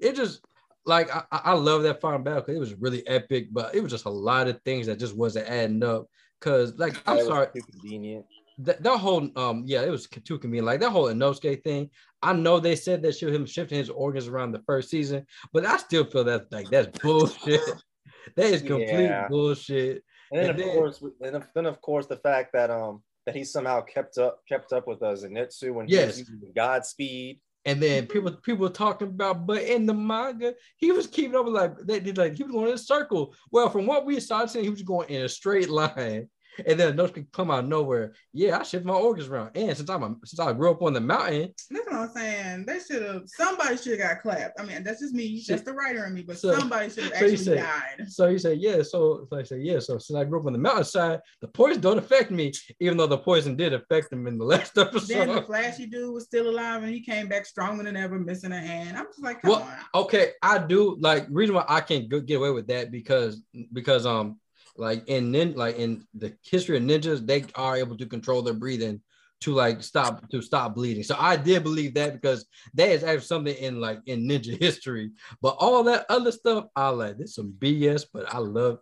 It 0.00 0.16
just 0.16 0.40
like 0.84 1.14
I, 1.14 1.22
I 1.30 1.40
I 1.44 1.52
love 1.52 1.82
that 1.84 2.00
final 2.00 2.20
battle 2.20 2.40
because 2.40 2.56
it 2.56 2.60
was 2.60 2.74
really 2.74 3.06
epic, 3.06 3.48
but 3.52 3.74
it 3.74 3.82
was 3.82 3.92
just 3.92 4.06
a 4.06 4.10
lot 4.10 4.48
of 4.48 4.60
things 4.62 4.86
that 4.86 4.98
just 4.98 5.16
wasn't 5.16 5.48
adding 5.48 5.82
up. 5.84 6.06
Cause 6.40 6.76
like 6.78 7.00
I'm 7.06 7.24
sorry, 7.24 7.46
too 7.54 7.62
convenient. 7.62 8.24
that, 8.58 8.82
that 8.82 8.98
whole 8.98 9.28
um 9.36 9.64
yeah, 9.66 9.82
it 9.82 9.90
was 9.90 10.08
too 10.08 10.38
convenient. 10.38 10.66
Like 10.66 10.80
that 10.80 10.90
whole 10.90 11.06
Inosuke 11.06 11.62
thing. 11.62 11.90
I 12.22 12.32
know 12.32 12.60
they 12.60 12.76
said 12.76 13.02
that 13.02 13.16
shit 13.16 13.34
him 13.34 13.46
shifting 13.46 13.78
his 13.78 13.90
organs 13.90 14.28
around 14.28 14.52
the 14.52 14.62
first 14.66 14.90
season, 14.90 15.26
but 15.52 15.66
I 15.66 15.76
still 15.76 16.04
feel 16.04 16.24
that 16.24 16.50
like 16.52 16.68
that's 16.70 16.98
bullshit. 17.00 17.60
that 18.36 18.46
is 18.46 18.62
complete 18.62 19.04
Yeah. 19.04 19.28
bullshit. 19.28 20.04
And 20.30 20.40
then 20.40 20.50
And 20.50 20.50
of 20.50 20.56
then- 20.66 20.74
course, 20.74 21.02
and 21.20 21.44
then 21.54 21.66
of 21.66 21.80
course 21.80 22.06
the 22.06 22.16
fact 22.16 22.52
that 22.52 22.70
um 22.70 23.02
that 23.26 23.36
he 23.36 23.44
somehow 23.44 23.80
kept 23.82 24.18
up 24.18 24.40
kept 24.48 24.72
up 24.72 24.86
with 24.86 25.02
uh, 25.02 25.12
Zenitsu 25.14 25.72
when 25.74 25.86
he 25.86 25.94
Yes. 25.94 26.18
was 26.18 26.18
using 26.20 26.52
Godspeed. 26.54 27.40
And 27.64 27.80
then 27.80 28.06
people 28.08 28.32
people 28.42 28.68
talking 28.70 29.08
about, 29.08 29.46
but 29.46 29.62
in 29.62 29.86
the 29.86 29.94
manga, 29.94 30.54
he 30.76 30.90
was 30.90 31.06
keeping 31.06 31.36
up 31.36 31.44
with 31.44 31.54
like 31.54 31.76
they 31.84 32.00
did 32.00 32.18
like 32.18 32.34
he 32.36 32.42
was 32.42 32.52
going 32.52 32.68
in 32.68 32.74
a 32.74 32.78
circle. 32.78 33.34
Well, 33.52 33.70
from 33.70 33.86
what 33.86 34.04
we 34.04 34.18
saw, 34.18 34.44
saying, 34.46 34.64
he 34.64 34.70
was 34.70 34.82
going 34.82 35.08
in 35.10 35.22
a 35.22 35.28
straight 35.28 35.70
line. 35.70 36.28
And 36.66 36.78
then 36.78 36.96
Inosuke 36.96 37.30
come 37.32 37.50
out 37.50 37.64
of 37.64 37.68
nowhere. 37.68 38.12
Yeah, 38.32 38.58
I 38.58 38.62
shift 38.62 38.84
my 38.84 38.92
organs 38.94 39.28
around. 39.28 39.50
And 39.56 39.76
since 39.76 39.88
I'm 39.88 40.02
a, 40.02 40.14
since 40.24 40.38
I 40.38 40.52
grew 40.52 40.70
up 40.70 40.82
on 40.82 40.92
the 40.92 41.00
mountain, 41.00 41.52
That's 41.70 41.86
what 41.86 41.94
I'm 41.94 42.08
saying. 42.10 42.64
They 42.66 42.78
should 42.78 43.02
have. 43.02 43.22
Somebody 43.26 43.76
should 43.76 43.98
have 43.98 44.10
got 44.10 44.22
clapped. 44.22 44.60
I 44.60 44.64
mean, 44.64 44.82
that's 44.84 45.00
just 45.00 45.14
me. 45.14 45.42
That's 45.48 45.62
the 45.62 45.72
writer 45.72 46.04
in 46.04 46.14
me. 46.14 46.22
But 46.22 46.38
So- 46.38 46.58
somebody 46.58 46.90
should 46.90 47.04
have 47.04 47.12
so 47.12 47.18
actually 47.18 47.36
say- 47.38 47.56
died. 47.56 48.04
So 48.08 48.26
you 48.28 48.38
say, 48.38 48.54
yeah. 48.54 48.82
So, 48.82 49.26
so 49.30 49.38
I 49.38 49.42
say, 49.44 49.58
yeah. 49.60 49.78
So 49.78 49.98
since 49.98 50.16
I 50.16 50.24
grew 50.24 50.40
up 50.40 50.46
on 50.46 50.52
the 50.52 50.58
mountainside, 50.58 51.20
the 51.40 51.48
poison 51.48 51.80
don't 51.80 51.98
affect 51.98 52.30
me, 52.30 52.52
even 52.80 52.96
though 52.98 53.06
the 53.06 53.18
poison 53.18 53.56
did 53.56 53.72
affect 53.72 54.12
him 54.12 54.26
in 54.26 54.36
the 54.38 54.44
last 54.52 54.76
episode. 54.76 55.08
Then 55.08 55.34
the 55.34 55.42
flashy 55.42 55.86
dude 55.86 56.12
was 56.12 56.24
still 56.24 56.48
alive, 56.50 56.82
and 56.82 56.92
he 56.92 57.00
came 57.00 57.28
back 57.28 57.46
stronger 57.46 57.82
than 57.84 57.96
ever, 57.96 58.18
missing 58.18 58.52
a 58.52 58.58
hand. 58.60 58.96
I'm 58.96 59.06
just 59.06 59.22
like, 59.22 59.40
come 59.42 59.50
Well, 59.52 59.62
on. 59.94 60.02
okay, 60.04 60.32
I 60.42 60.58
do 60.58 60.96
like 61.00 61.26
reason 61.30 61.54
why 61.54 61.64
I 61.68 61.80
can't 61.80 62.08
get 62.26 62.34
away 62.36 62.50
with 62.50 62.66
that 62.68 62.90
because 62.90 63.42
because 63.72 64.06
um 64.06 64.38
like 64.76 65.08
in 65.08 65.30
nin 65.30 65.54
like 65.54 65.76
in 65.76 66.06
the 66.14 66.34
history 66.42 66.76
of 66.76 66.82
ninjas, 66.82 67.26
they 67.26 67.44
are 67.54 67.76
able 67.76 67.96
to 67.96 68.06
control 68.06 68.42
their 68.42 68.54
breathing 68.54 69.00
to 69.40 69.52
like 69.52 69.82
stop 69.82 70.28
to 70.30 70.40
stop 70.40 70.74
bleeding. 70.74 71.02
So 71.02 71.16
I 71.18 71.36
did 71.36 71.62
believe 71.62 71.94
that 71.94 72.14
because 72.14 72.46
that 72.74 72.90
is 72.90 73.02
actually 73.02 73.26
something 73.26 73.56
in 73.56 73.80
like 73.80 74.00
in 74.06 74.28
ninja 74.28 74.58
history. 74.60 75.12
But 75.40 75.56
all 75.58 75.84
that 75.84 76.06
other 76.08 76.32
stuff, 76.32 76.66
I 76.76 76.88
like 76.88 77.18
this 77.18 77.34
some 77.34 77.54
BS, 77.58 78.06
but 78.12 78.32
I 78.32 78.38
love 78.38 78.78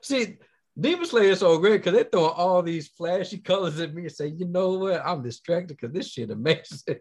see 0.00 0.38
Demon 0.78 1.04
Slayer 1.04 1.32
is 1.32 1.40
so 1.40 1.58
great 1.58 1.78
because 1.78 1.94
they're 1.94 2.04
throwing 2.04 2.32
all 2.34 2.62
these 2.62 2.88
flashy 2.88 3.38
colors 3.38 3.78
at 3.80 3.94
me 3.94 4.02
and 4.02 4.12
say, 4.12 4.28
you 4.28 4.46
know 4.46 4.70
what, 4.70 5.02
I'm 5.04 5.22
distracted 5.22 5.76
because 5.76 5.92
this 5.92 6.08
shit 6.08 6.30
amazing. 6.30 6.98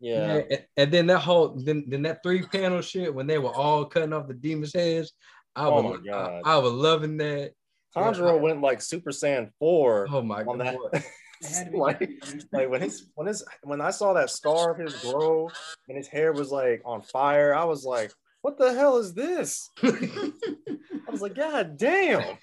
Yeah. 0.00 0.42
and, 0.50 0.64
and 0.76 0.92
then 0.92 1.06
that 1.06 1.20
whole 1.20 1.56
then, 1.56 1.84
then 1.88 2.02
that 2.02 2.22
three 2.22 2.42
panel 2.42 2.82
shit 2.82 3.14
when 3.14 3.26
they 3.26 3.38
were 3.38 3.54
all 3.54 3.86
cutting 3.86 4.12
off 4.12 4.28
the 4.28 4.34
demons' 4.34 4.74
heads. 4.74 5.12
I 5.56 5.66
Oh 5.66 5.82
was 5.82 6.00
my 6.00 6.06
God. 6.06 6.42
I, 6.44 6.54
I 6.54 6.58
was 6.58 6.72
loving 6.72 7.16
that. 7.18 7.52
Tanjiro 7.96 8.40
went 8.40 8.60
like 8.60 8.82
Super 8.82 9.10
Saiyan 9.10 9.50
4 9.60 10.08
Oh 10.10 10.22
my 10.22 10.42
on 10.42 10.58
god. 10.58 10.76
that. 10.92 11.04
like, 11.74 12.10
like 12.52 12.70
when 12.70 12.80
his 12.80 13.10
when 13.14 13.26
his 13.26 13.44
when 13.62 13.80
I 13.80 13.90
saw 13.90 14.14
that 14.14 14.30
scar 14.30 14.72
of 14.72 14.78
his 14.78 14.94
grow 15.02 15.50
and 15.88 15.96
his 15.96 16.08
hair 16.08 16.32
was 16.32 16.50
like 16.50 16.82
on 16.84 17.02
fire, 17.02 17.54
I 17.54 17.64
was 17.64 17.84
like, 17.84 18.12
what 18.42 18.58
the 18.58 18.72
hell 18.74 18.96
is 18.98 19.14
this? 19.14 19.70
I 19.82 21.10
was 21.10 21.22
like, 21.22 21.34
God 21.34 21.76
damn. 21.76 22.36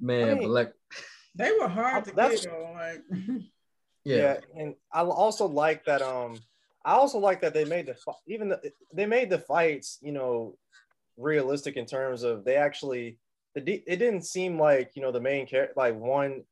Man, 0.00 0.30
I 0.30 0.34
mean- 0.34 0.48
like 0.48 0.72
They 1.34 1.52
were 1.52 1.68
hard 1.68 2.04
to 2.06 2.12
That's- 2.14 2.44
kill. 2.46 2.72
Like, 2.74 3.02
yeah. 4.04 4.38
and 4.56 4.74
I 4.92 5.02
also 5.02 5.46
like 5.46 5.84
that. 5.84 6.02
Um, 6.02 6.38
I 6.84 6.94
also 6.94 7.18
like 7.18 7.40
that 7.42 7.54
they 7.54 7.64
made 7.64 7.86
the 7.86 7.96
even 8.26 8.48
the, 8.48 8.72
they 8.92 9.06
made 9.06 9.30
the 9.30 9.38
fights, 9.38 9.98
you 10.02 10.12
know, 10.12 10.56
realistic 11.16 11.76
in 11.76 11.86
terms 11.86 12.22
of 12.22 12.44
they 12.44 12.56
actually 12.56 13.18
the 13.54 13.82
it 13.86 13.96
didn't 13.96 14.24
seem 14.24 14.58
like 14.58 14.92
you 14.94 15.02
know 15.02 15.12
the 15.12 15.20
main 15.20 15.46
character 15.46 15.74
like 15.76 15.94
one 15.94 16.42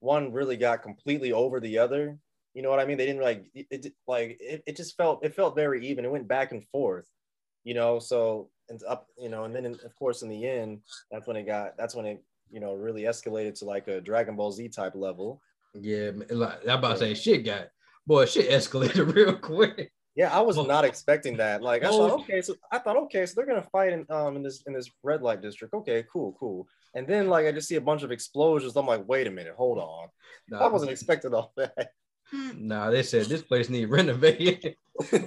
one 0.00 0.32
really 0.32 0.56
got 0.56 0.82
completely 0.82 1.32
over 1.32 1.60
the 1.60 1.78
other. 1.78 2.18
You 2.54 2.62
know 2.62 2.70
what 2.70 2.80
I 2.80 2.86
mean? 2.86 2.96
They 2.96 3.06
didn't 3.06 3.22
like 3.22 3.46
it, 3.54 3.66
it 3.70 3.92
like 4.06 4.38
it, 4.40 4.62
it 4.66 4.76
just 4.76 4.96
felt 4.96 5.24
it 5.24 5.34
felt 5.34 5.54
very 5.54 5.86
even. 5.86 6.04
It 6.04 6.10
went 6.10 6.28
back 6.28 6.52
and 6.52 6.64
forth, 6.68 7.06
you 7.64 7.74
know. 7.74 7.98
So 7.98 8.50
and 8.68 8.80
up, 8.88 9.08
you 9.18 9.28
know, 9.28 9.44
and 9.44 9.54
then 9.54 9.66
in, 9.66 9.72
of 9.84 9.94
course 9.98 10.22
in 10.22 10.28
the 10.28 10.48
end, 10.48 10.80
that's 11.10 11.26
when 11.26 11.36
it 11.36 11.44
got 11.44 11.76
that's 11.76 11.94
when 11.94 12.06
it 12.06 12.24
you 12.50 12.60
know 12.60 12.74
really 12.74 13.02
escalated 13.02 13.58
to 13.58 13.66
like 13.66 13.88
a 13.88 14.00
Dragon 14.00 14.36
Ball 14.36 14.52
Z 14.52 14.68
type 14.68 14.94
level. 14.94 15.42
Yeah, 15.74 16.12
like 16.30 16.60
I'm 16.62 16.78
about 16.78 16.92
to 16.92 16.98
say 16.98 17.14
shit 17.14 17.44
got 17.44 17.68
boy, 18.06 18.24
shit 18.24 18.50
escalated 18.50 19.14
real 19.14 19.36
quick. 19.36 19.92
Yeah, 20.16 20.34
I 20.34 20.40
was 20.40 20.56
not 20.56 20.86
expecting 20.86 21.36
that. 21.36 21.62
Like 21.62 21.84
I 21.84 21.88
thought, 21.90 22.20
okay, 22.22 22.40
so 22.40 22.54
I 22.72 22.78
thought, 22.78 22.96
okay, 22.96 23.26
so 23.26 23.34
they're 23.36 23.46
gonna 23.46 23.68
fight 23.70 23.92
in 23.92 24.06
um 24.08 24.36
in 24.36 24.42
this 24.42 24.62
in 24.66 24.72
this 24.72 24.90
red 25.02 25.22
light 25.22 25.42
district. 25.42 25.74
Okay, 25.74 26.04
cool, 26.10 26.34
cool. 26.40 26.66
And 26.94 27.06
then 27.06 27.28
like 27.28 27.46
I 27.46 27.52
just 27.52 27.68
see 27.68 27.76
a 27.76 27.80
bunch 27.82 28.02
of 28.02 28.10
explosions. 28.10 28.74
I'm 28.76 28.86
like, 28.86 29.06
wait 29.06 29.26
a 29.26 29.30
minute, 29.30 29.54
hold 29.56 29.78
on. 29.78 30.08
I 30.58 30.68
wasn't 30.68 30.90
expecting 30.90 31.34
all 31.34 31.52
that. 31.56 31.90
Nah, 32.56 32.90
they 32.90 33.04
said 33.04 33.26
this 33.26 33.42
place 33.42 33.68
need 33.68 33.84
renovated. 33.84 34.74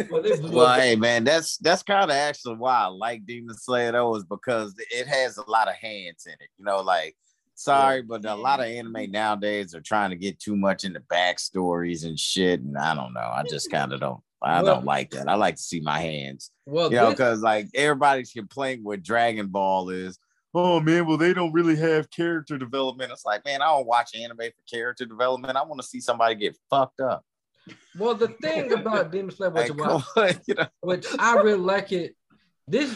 Well, 0.09 0.23
Well, 0.51 0.79
hey 0.79 0.95
man, 0.95 1.23
that's 1.23 1.57
that's 1.59 1.83
kind 1.83 2.09
of 2.09 2.17
actually 2.17 2.55
why 2.55 2.73
I 2.73 2.87
like 2.87 3.25
Demon 3.25 3.55
Slayer 3.55 3.91
though, 3.91 4.15
is 4.15 4.25
because 4.25 4.73
it 4.77 5.07
has 5.07 5.37
a 5.37 5.49
lot 5.49 5.69
of 5.69 5.75
hands 5.75 6.25
in 6.25 6.33
it. 6.33 6.49
You 6.57 6.65
know, 6.65 6.81
like 6.81 7.15
sorry, 7.53 8.01
but 8.01 8.25
a 8.25 8.33
lot 8.33 8.59
of 8.59 8.65
anime 8.65 9.11
nowadays 9.11 9.75
are 9.75 9.81
trying 9.81 10.09
to 10.09 10.15
get 10.15 10.39
too 10.39 10.57
much 10.57 10.83
into 10.83 10.99
backstories 11.01 12.03
and 12.03 12.19
shit, 12.19 12.61
and 12.61 12.77
I 12.77 12.95
don't 12.95 13.13
know. 13.13 13.19
I 13.19 13.43
just 13.47 13.69
kind 13.69 13.93
of 13.93 13.99
don't. 13.99 14.21
I 14.41 14.61
Well- 14.61 14.75
don't 14.75 14.85
like 14.85 15.11
that. 15.11 15.27
I 15.27 15.35
like 15.35 15.55
to 15.55 15.61
see 15.61 15.79
my 15.81 15.99
hands. 15.99 16.51
Well, 16.65 16.89
you 16.89 16.95
know, 16.97 17.05
this- 17.05 17.15
because 17.15 17.41
like 17.41 17.67
everybody's 17.75 18.31
complaint 18.31 18.83
with 18.83 19.03
Dragon 19.03 19.47
Ball 19.47 19.89
is, 19.89 20.17
oh 20.55 20.79
man, 20.79 21.05
well 21.05 21.17
they 21.17 21.33
don't 21.33 21.51
really 21.53 21.75
have 21.75 22.09
character 22.09 22.57
development. 22.57 23.11
It's 23.11 23.25
like, 23.25 23.43
man, 23.45 23.61
I 23.61 23.65
don't 23.67 23.87
watch 23.87 24.15
anime 24.15 24.37
for 24.37 24.63
character 24.69 25.05
development. 25.05 25.57
I 25.57 25.63
want 25.63 25.81
to 25.81 25.87
see 25.87 25.99
somebody 25.99 26.35
get 26.35 26.57
fucked 26.69 27.01
up. 27.01 27.23
Well, 27.97 28.15
the 28.15 28.29
thing 28.29 28.71
about 28.73 29.11
Demon 29.11 29.31
Slayer, 29.35 29.49
which, 29.51 29.69
Like, 29.69 29.77
come 29.77 30.03
on, 30.15 30.29
you 30.47 30.55
know? 30.55 30.67
which 30.81 31.05
I 31.19 31.35
really 31.35 31.59
like 31.59 31.91
it. 31.91 32.15
This 32.67 32.95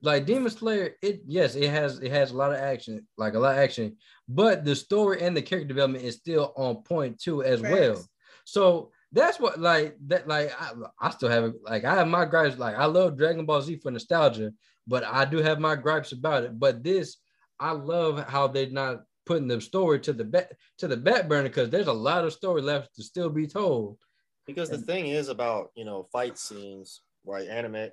like 0.00 0.26
Demon 0.26 0.50
Slayer, 0.50 0.94
it 1.02 1.22
yes, 1.26 1.54
it 1.54 1.68
has 1.70 1.98
it 1.98 2.10
has 2.10 2.30
a 2.30 2.36
lot 2.36 2.52
of 2.52 2.58
action, 2.58 3.06
like 3.16 3.34
a 3.34 3.38
lot 3.38 3.52
of 3.52 3.58
action, 3.58 3.96
but 4.28 4.64
the 4.64 4.74
story 4.74 5.20
and 5.22 5.36
the 5.36 5.42
character 5.42 5.68
development 5.68 6.04
is 6.04 6.14
still 6.16 6.52
on 6.56 6.82
point 6.82 7.20
too 7.20 7.42
as 7.42 7.60
well. 7.60 8.02
So 8.44 8.90
that's 9.12 9.40
what 9.40 9.58
like 9.58 9.96
that 10.06 10.28
like 10.28 10.52
I, 10.60 10.72
I 11.00 11.10
still 11.10 11.30
have 11.30 11.54
like 11.62 11.84
I 11.84 11.94
have 11.94 12.08
my 12.08 12.24
gripes 12.24 12.58
like 12.58 12.76
I 12.76 12.84
love 12.84 13.16
Dragon 13.16 13.46
Ball 13.46 13.62
Z 13.62 13.78
for 13.82 13.90
nostalgia, 13.90 14.52
but 14.86 15.04
I 15.04 15.24
do 15.24 15.38
have 15.38 15.60
my 15.60 15.76
gripes 15.76 16.12
about 16.12 16.44
it. 16.44 16.58
But 16.58 16.82
this 16.82 17.16
I 17.58 17.72
love 17.72 18.28
how 18.28 18.48
they're 18.48 18.70
not 18.70 19.02
putting 19.24 19.48
the 19.48 19.60
story 19.60 20.00
to 20.00 20.12
the 20.12 20.24
back 20.24 20.52
to 20.78 20.88
the 20.88 20.96
back 20.96 21.28
burner 21.28 21.48
because 21.48 21.70
there's 21.70 21.86
a 21.86 21.92
lot 21.92 22.24
of 22.24 22.32
story 22.32 22.60
left 22.60 22.94
to 22.96 23.02
still 23.02 23.30
be 23.30 23.46
told. 23.46 23.98
Because 24.46 24.70
the 24.70 24.78
thing 24.78 25.08
is 25.08 25.28
about 25.28 25.70
you 25.74 25.84
know 25.84 26.08
fight 26.12 26.38
scenes, 26.38 27.00
right? 27.24 27.48
Anime. 27.48 27.90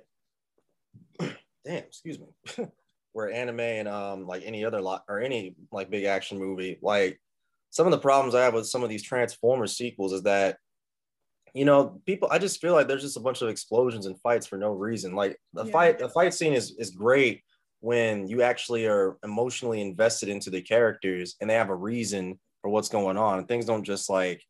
Damn, 1.20 1.36
excuse 1.66 2.18
me. 2.18 2.26
Where 3.12 3.30
anime 3.30 3.60
and 3.60 3.88
um 3.88 4.26
like 4.26 4.42
any 4.44 4.62
other 4.66 4.82
lot 4.82 5.04
or 5.08 5.20
any 5.20 5.56
like 5.72 5.88
big 5.88 6.04
action 6.04 6.38
movie, 6.38 6.78
like 6.82 7.18
some 7.70 7.86
of 7.86 7.90
the 7.90 7.98
problems 7.98 8.34
I 8.34 8.44
have 8.44 8.52
with 8.52 8.66
some 8.66 8.82
of 8.82 8.90
these 8.90 9.02
Transformers 9.02 9.76
sequels 9.76 10.12
is 10.12 10.22
that 10.24 10.58
you 11.54 11.64
know 11.64 12.00
people 12.06 12.28
I 12.30 12.38
just 12.38 12.60
feel 12.60 12.74
like 12.74 12.88
there's 12.88 13.02
just 13.02 13.16
a 13.16 13.20
bunch 13.20 13.42
of 13.42 13.48
explosions 13.48 14.06
and 14.06 14.20
fights 14.20 14.46
for 14.46 14.58
no 14.58 14.72
reason. 14.72 15.14
Like 15.14 15.38
the 15.52 15.64
Yeah. 15.64 15.72
fight, 15.72 15.98
the 15.98 16.08
fight 16.08 16.34
scene 16.34 16.52
is 16.52 16.74
is 16.78 16.90
great 16.90 17.42
when 17.80 18.26
you 18.28 18.42
actually 18.42 18.86
are 18.86 19.16
emotionally 19.22 19.80
invested 19.80 20.28
into 20.28 20.50
the 20.50 20.62
characters 20.62 21.36
and 21.40 21.48
they 21.48 21.54
have 21.54 21.70
a 21.70 21.74
reason 21.74 22.38
for 22.62 22.70
what's 22.70 22.88
going 22.88 23.16
on. 23.16 23.46
Things 23.46 23.66
don't 23.66 23.84
just 23.84 24.08
like, 24.10 24.42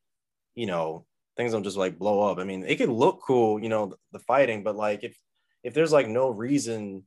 you 0.54 0.66
know, 0.66 1.04
things 1.36 1.52
don't 1.52 1.64
just 1.64 1.76
like 1.76 1.98
blow 1.98 2.20
up. 2.30 2.38
I 2.38 2.44
mean, 2.44 2.64
it 2.66 2.76
could 2.76 2.88
look 2.88 3.20
cool, 3.26 3.60
you 3.60 3.68
know, 3.68 3.94
the 4.12 4.20
fighting, 4.20 4.62
but 4.62 4.76
like 4.76 5.04
if 5.04 5.16
if 5.62 5.74
there's 5.74 5.92
like 5.92 6.08
no 6.08 6.30
reason 6.30 7.04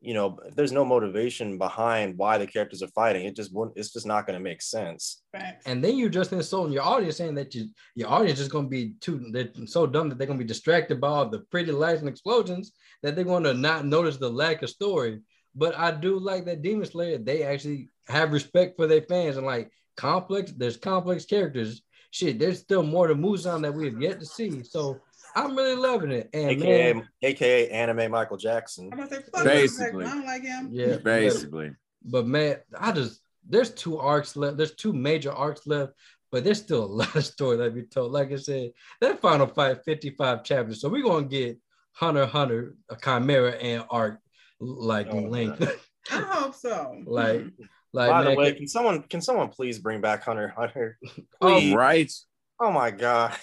you 0.00 0.14
know, 0.14 0.38
if 0.46 0.54
there's 0.54 0.72
no 0.72 0.84
motivation 0.84 1.58
behind 1.58 2.16
why 2.16 2.38
the 2.38 2.46
characters 2.46 2.82
are 2.82 2.88
fighting, 2.88 3.26
it 3.26 3.36
just 3.36 3.52
won't, 3.52 3.72
It's 3.76 3.92
just 3.92 4.06
not 4.06 4.26
going 4.26 4.38
to 4.38 4.42
make 4.42 4.62
sense. 4.62 5.22
And 5.66 5.84
then 5.84 5.98
you're 5.98 6.08
just 6.08 6.32
insulting 6.32 6.72
your 6.72 6.84
audience, 6.84 7.18
saying 7.18 7.34
that 7.34 7.54
you, 7.54 7.68
your 7.94 8.08
audience 8.08 8.40
is 8.40 8.48
going 8.48 8.64
to 8.64 8.70
be 8.70 8.94
too 9.00 9.26
they're 9.30 9.50
so 9.66 9.86
dumb 9.86 10.08
that 10.08 10.16
they're 10.16 10.26
going 10.26 10.38
to 10.38 10.44
be 10.44 10.48
distracted 10.48 11.00
by 11.00 11.08
all 11.08 11.28
the 11.28 11.40
pretty 11.50 11.70
lights 11.70 12.00
and 12.00 12.08
explosions 12.08 12.72
that 13.02 13.14
they're 13.14 13.24
going 13.24 13.44
to 13.44 13.52
not 13.52 13.84
notice 13.84 14.16
the 14.16 14.30
lack 14.30 14.62
of 14.62 14.70
story. 14.70 15.20
But 15.54 15.76
I 15.78 15.90
do 15.90 16.18
like 16.18 16.46
that 16.46 16.62
Demon 16.62 16.86
Slayer. 16.86 17.18
They 17.18 17.42
actually 17.42 17.90
have 18.08 18.32
respect 18.32 18.76
for 18.76 18.86
their 18.86 19.02
fans 19.02 19.36
and 19.36 19.44
like 19.44 19.70
complex. 19.96 20.52
There's 20.52 20.76
complex 20.78 21.26
characters. 21.26 21.82
Shit, 22.10 22.38
there's 22.38 22.60
still 22.60 22.82
more 22.82 23.06
to 23.06 23.14
Muzan 23.14 23.62
that 23.62 23.74
we 23.74 23.84
have 23.86 24.00
yet 24.00 24.18
to 24.20 24.26
see. 24.26 24.62
So 24.62 24.98
I'm 25.34 25.56
really 25.56 25.76
loving 25.76 26.10
it. 26.12 26.30
And 26.32 26.50
AKA, 26.50 26.92
man, 26.94 27.08
AKA 27.22 27.68
anime 27.70 28.10
Michael 28.10 28.36
Jackson. 28.36 28.88
I'm 28.92 28.98
gonna 28.98 29.10
say, 29.10 29.22
fuck 29.32 29.44
Basically. 29.44 30.04
I 30.04 30.10
don't 30.10 30.24
like 30.26 30.42
him. 30.42 30.68
yeah, 30.72 30.96
Basically. 30.96 31.72
But 32.04 32.26
man, 32.26 32.56
I 32.78 32.92
just 32.92 33.20
there's 33.48 33.70
two 33.70 33.98
arcs 33.98 34.36
left. 34.36 34.56
There's 34.56 34.74
two 34.74 34.92
major 34.92 35.32
arcs 35.32 35.66
left, 35.66 35.92
but 36.32 36.44
there's 36.44 36.58
still 36.60 36.84
a 36.84 36.86
lot 37.00 37.14
of 37.16 37.24
story 37.24 37.56
that 37.58 37.74
be 37.74 37.82
told. 37.82 38.12
Like 38.12 38.32
I 38.32 38.36
said, 38.36 38.72
that 39.00 39.20
final 39.20 39.46
fight, 39.46 39.84
55 39.84 40.44
chapters. 40.44 40.80
So 40.80 40.88
we're 40.88 41.02
gonna 41.04 41.26
get 41.26 41.58
Hunter 41.92 42.26
Hunter, 42.26 42.76
a 42.88 42.96
Chimera 42.96 43.52
Ant 43.52 43.86
arc 43.90 44.18
like 44.60 45.08
Oh, 45.10 45.18
length. 45.18 45.62
I 46.10 46.20
hope 46.20 46.54
so. 46.54 46.96
like, 47.06 47.44
like 47.92 48.10
By 48.10 48.24
the 48.24 48.34
way, 48.34 48.50
can- 48.50 48.58
can 48.60 48.68
someone 48.68 49.02
can 49.02 49.20
someone 49.20 49.48
please 49.48 49.78
bring 49.78 50.00
back 50.00 50.22
Hunter 50.24 50.46
x 50.48 50.54
Hunter? 50.56 50.98
Oh, 51.40 51.74
Right. 51.74 52.10
Oh 52.58 52.70
my 52.72 52.90
god. 52.90 53.34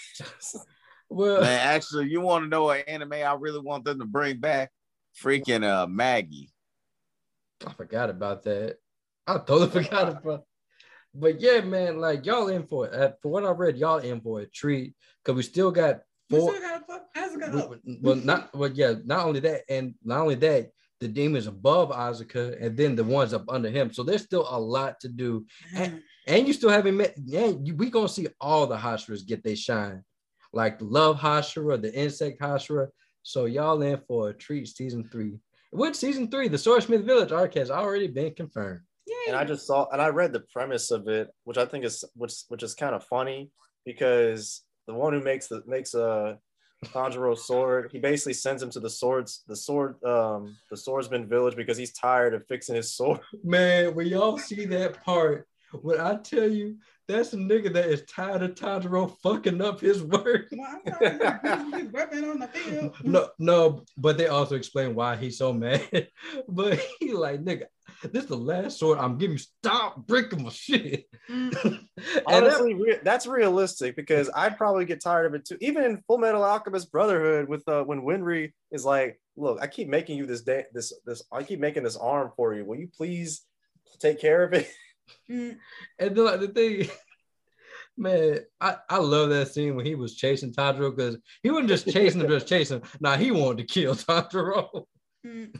Well, 1.10 1.42
Man, 1.42 1.60
actually, 1.68 2.10
you 2.10 2.22
want 2.22 2.44
to 2.46 2.50
know 2.50 2.70
an 2.70 2.84
anime 2.88 3.14
I 3.14 3.34
really 3.40 3.60
want 3.60 3.86
them 3.86 4.00
to 4.00 4.06
bring 4.06 4.40
back? 4.40 4.72
Freaking 5.22 5.64
uh 5.64 5.88
Maggie. 5.88 6.52
I 7.66 7.74
forgot 7.74 8.10
about 8.10 8.44
that. 8.44 8.78
I 9.26 9.38
totally 9.40 9.70
forgot 9.84 10.10
about. 10.10 10.44
But 11.14 11.42
yeah, 11.42 11.62
man, 11.62 12.00
like 12.00 12.26
y'all 12.26 12.48
in 12.50 12.68
for 12.68 12.88
it. 12.88 12.94
Uh, 12.94 13.12
For 13.22 13.30
what 13.32 13.44
I 13.46 13.50
read, 13.52 13.78
y'all 13.78 13.98
in 13.98 14.22
for 14.22 14.42
a 14.42 14.46
treat 14.46 14.94
because 15.24 15.36
we 15.36 15.42
still 15.44 15.72
got 15.72 16.02
We 16.30 16.40
four. 16.40 16.54
still 16.56 16.62
gotta 16.62 16.84
fuck 16.86 17.06
Asuka 17.18 17.56
up. 17.60 17.80
well, 18.02 18.16
not 18.18 18.54
well, 18.56 18.70
yeah. 18.72 18.94
Not 19.06 19.26
only 19.26 19.40
that, 19.40 19.62
and 19.70 19.96
not 20.04 20.20
only 20.20 20.36
that, 20.36 20.70
the 21.00 21.08
demons 21.08 21.48
above 21.48 21.90
Asuka, 21.90 22.64
and 22.64 22.78
then 22.78 22.96
the 22.96 23.04
ones 23.04 23.34
up 23.34 23.46
under 23.50 23.70
him. 23.70 23.92
So 23.92 24.04
there's 24.04 24.24
still 24.24 24.46
a 24.48 24.60
lot 24.60 25.00
to 25.00 25.08
do, 25.08 25.46
and, 25.76 26.02
and 26.28 26.48
you 26.48 26.54
still 26.54 26.70
haven't 26.70 26.98
met. 26.98 27.16
Yeah, 27.24 27.48
you, 27.64 27.76
we 27.76 27.90
gonna 27.90 28.10
see 28.10 28.28
all 28.40 28.68
the 28.68 28.78
Hashiras 28.78 29.26
get 29.26 29.44
their 29.44 29.56
shine, 29.56 30.04
like 30.58 30.80
the 30.80 30.86
Love 30.86 31.20
Hashira, 31.20 31.80
the 31.80 31.94
Insect 31.94 32.42
Hashira. 32.42 32.88
So 33.22 33.46
y'all 33.46 33.82
in 33.84 34.02
for 34.08 34.30
a 34.30 34.34
treat, 34.34 34.68
season 34.68 35.08
three. 35.12 35.38
With 35.72 35.96
season 35.96 36.32
three, 36.32 36.48
the 36.48 36.58
Swordsmith 36.58 37.06
Village 37.06 37.32
arc 37.32 37.54
has 37.54 37.70
already 37.70 38.08
been 38.08 38.34
confirmed. 38.34 38.82
and 39.28 39.36
I 39.36 39.44
just 39.46 39.68
saw 39.68 39.88
and 39.92 40.02
I 40.02 40.08
read 40.08 40.34
the 40.34 40.46
premise 40.52 40.90
of 40.90 41.08
it, 41.08 41.30
which 41.44 41.58
I 41.58 41.66
think 41.66 41.86
is 41.86 42.04
which 42.16 42.34
which 42.48 42.64
is 42.64 42.74
kind 42.74 42.96
of 42.96 43.04
funny 43.04 43.52
because 43.86 44.64
the 44.88 44.96
one 44.96 45.14
who 45.14 45.22
makes 45.22 45.48
the 45.48 45.62
makes 45.68 45.94
a 45.94 46.40
Tanjiro 46.86 47.38
sword, 47.38 47.90
he 47.92 48.00
basically 48.00 48.34
sends 48.34 48.64
him 48.64 48.72
to 48.72 48.80
the 48.80 48.90
swords 48.90 49.44
the 49.48 49.56
sword 49.56 50.04
um 50.04 50.58
the 50.72 50.78
swordsman 50.78 51.28
village 51.28 51.56
because 51.56 51.78
he's 51.78 51.94
tired 51.94 52.34
of 52.34 52.48
fixing 52.48 52.76
his 52.76 52.94
sword. 52.96 53.20
Man, 53.44 53.94
when 53.94 54.08
y'all 54.08 54.40
see 54.40 54.66
that 54.66 55.04
part, 55.04 55.48
when 55.73 55.99
I 55.99 56.15
tell 56.18 56.48
you 56.49 56.77
that's 57.07 57.31
a 57.34 57.38
nigga 57.38 57.72
that 57.73 57.85
is 57.85 58.03
tired 58.03 58.44
of 58.44 58.56
Tanjiro 58.56 59.15
fucking 59.23 59.61
up 59.61 59.80
his 59.80 60.03
work. 60.03 60.48
Well, 60.52 60.81
I'm 60.85 60.94
sorry, 60.94 61.11
he's 62.11 62.23
on 62.23 62.39
the 62.39 62.49
field. 62.53 62.95
No, 63.03 63.30
no, 63.39 63.84
but 63.98 64.18
they 64.18 64.27
also 64.27 64.56
explain 64.56 64.94
why 64.95 65.15
he's 65.15 65.38
so 65.38 65.53
mad. 65.53 65.81
But 66.49 66.80
he 66.99 67.14
like, 67.14 67.44
nigga, 67.44 67.65
this 68.03 68.23
is 68.23 68.30
the 68.30 68.35
last 68.38 68.77
sword 68.80 68.99
I'm 68.99 69.18
giving 69.18 69.38
you. 69.38 69.44
Stop 69.64 70.06
breaking 70.06 70.44
my 70.44 70.49
shit. 70.49 71.06
and 71.30 71.52
that- 71.53 72.23
Honestly, 72.26 72.73
re- 72.73 72.99
that's 73.03 73.26
realistic 73.26 73.95
because 73.95 74.30
I'd 74.35 74.57
probably 74.57 74.85
get 74.85 75.02
tired 75.02 75.26
of 75.27 75.34
it 75.34 75.45
too. 75.45 75.57
Even 75.61 75.84
in 75.85 76.03
Full 76.07 76.18
Metal 76.18 76.44
Alchemist 76.44 76.91
Brotherhood, 76.91 77.48
with 77.48 77.68
uh, 77.69 77.84
when 77.84 78.02
Winry 78.02 78.52
is 78.72 78.84
like, 78.85 79.19
"Look, 79.38 79.60
I 79.61 79.68
keep 79.68 79.88
making 79.88 80.18
you 80.18 80.26
this 80.26 80.41
day, 80.41 80.65
this 80.73 80.94
this, 81.06 81.23
I 81.31 81.44
keep 81.44 81.60
making 81.60 81.84
this 81.84 81.95
arm 81.98 82.31
for 82.35 82.53
you. 82.53 82.65
Will 82.65 82.77
you 82.77 82.89
please 82.95 83.41
take 83.99 84.19
care 84.19 84.44
of 84.44 84.53
it?" 84.53 84.69
and 85.30 85.58
then 86.00 86.16
like 86.16 86.40
the 86.40 86.48
thing, 86.48 86.90
man, 87.98 88.40
I, 88.62 88.78
I 88.90 88.98
love 88.98 89.30
that 89.30 89.50
scene 89.50 89.76
when 89.76 89.86
he 89.86 89.96
was 89.96 90.16
chasing 90.16 90.54
Tanjiro 90.54 90.96
because 90.96 91.18
he 91.44 91.50
wasn't 91.52 91.70
just 91.70 91.90
chasing 91.90 92.22
him, 92.22 92.30
just 92.30 92.48
chasing 92.48 92.82
him. 92.82 92.90
Nah, 93.00 93.18
he 93.18 93.32
wanted 93.32 93.68
to 93.68 93.74
kill 93.74 93.96
Tanjiro. 93.96 94.86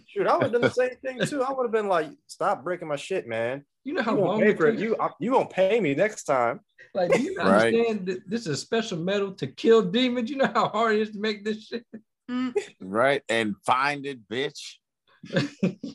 Shoot, 0.06 0.28
I 0.28 0.34
would 0.36 0.44
have 0.44 0.52
done 0.54 0.62
the 0.62 0.70
same 0.70 0.96
thing 1.02 1.20
too. 1.26 1.44
I 1.44 1.52
would 1.52 1.64
have 1.66 1.74
been 1.74 1.90
like, 1.90 2.10
"Stop 2.28 2.64
breaking 2.64 2.88
my 2.88 2.96
shit, 2.96 3.28
man. 3.28 3.66
You 3.84 3.94
know 3.96 4.02
how 4.02 4.14
you 4.16 4.20
long 4.22 4.28
won't 4.30 4.44
pay 4.44 4.50
it 4.52 4.58
for 4.58 4.68
it. 4.68 4.80
You 4.80 4.96
I- 5.00 5.10
you 5.20 5.32
won't 5.32 5.50
pay 5.50 5.80
me 5.82 5.94
next 5.94 6.24
time." 6.24 6.62
Like, 6.94 7.12
do 7.12 7.22
you 7.22 7.36
Right. 7.38 7.74
understand 7.74 8.08
that 8.08 8.30
this 8.30 8.42
is 8.42 8.48
a 8.48 8.56
special 8.56 8.98
metal 8.98 9.34
to 9.36 9.48
kill 9.48 9.82
demons? 9.82 10.30
You 10.30 10.38
know 10.38 10.48
how 10.54 10.70
hard 10.70 10.96
it 10.96 11.02
is 11.02 11.12
to 11.12 11.20
make 11.20 11.44
this 11.44 11.66
shit? 11.68 11.86
Mm. 12.32 12.54
Right? 12.80 13.24
And 13.28 13.56
find 13.66 14.06
it, 14.06 14.28
bitch. 14.30 14.76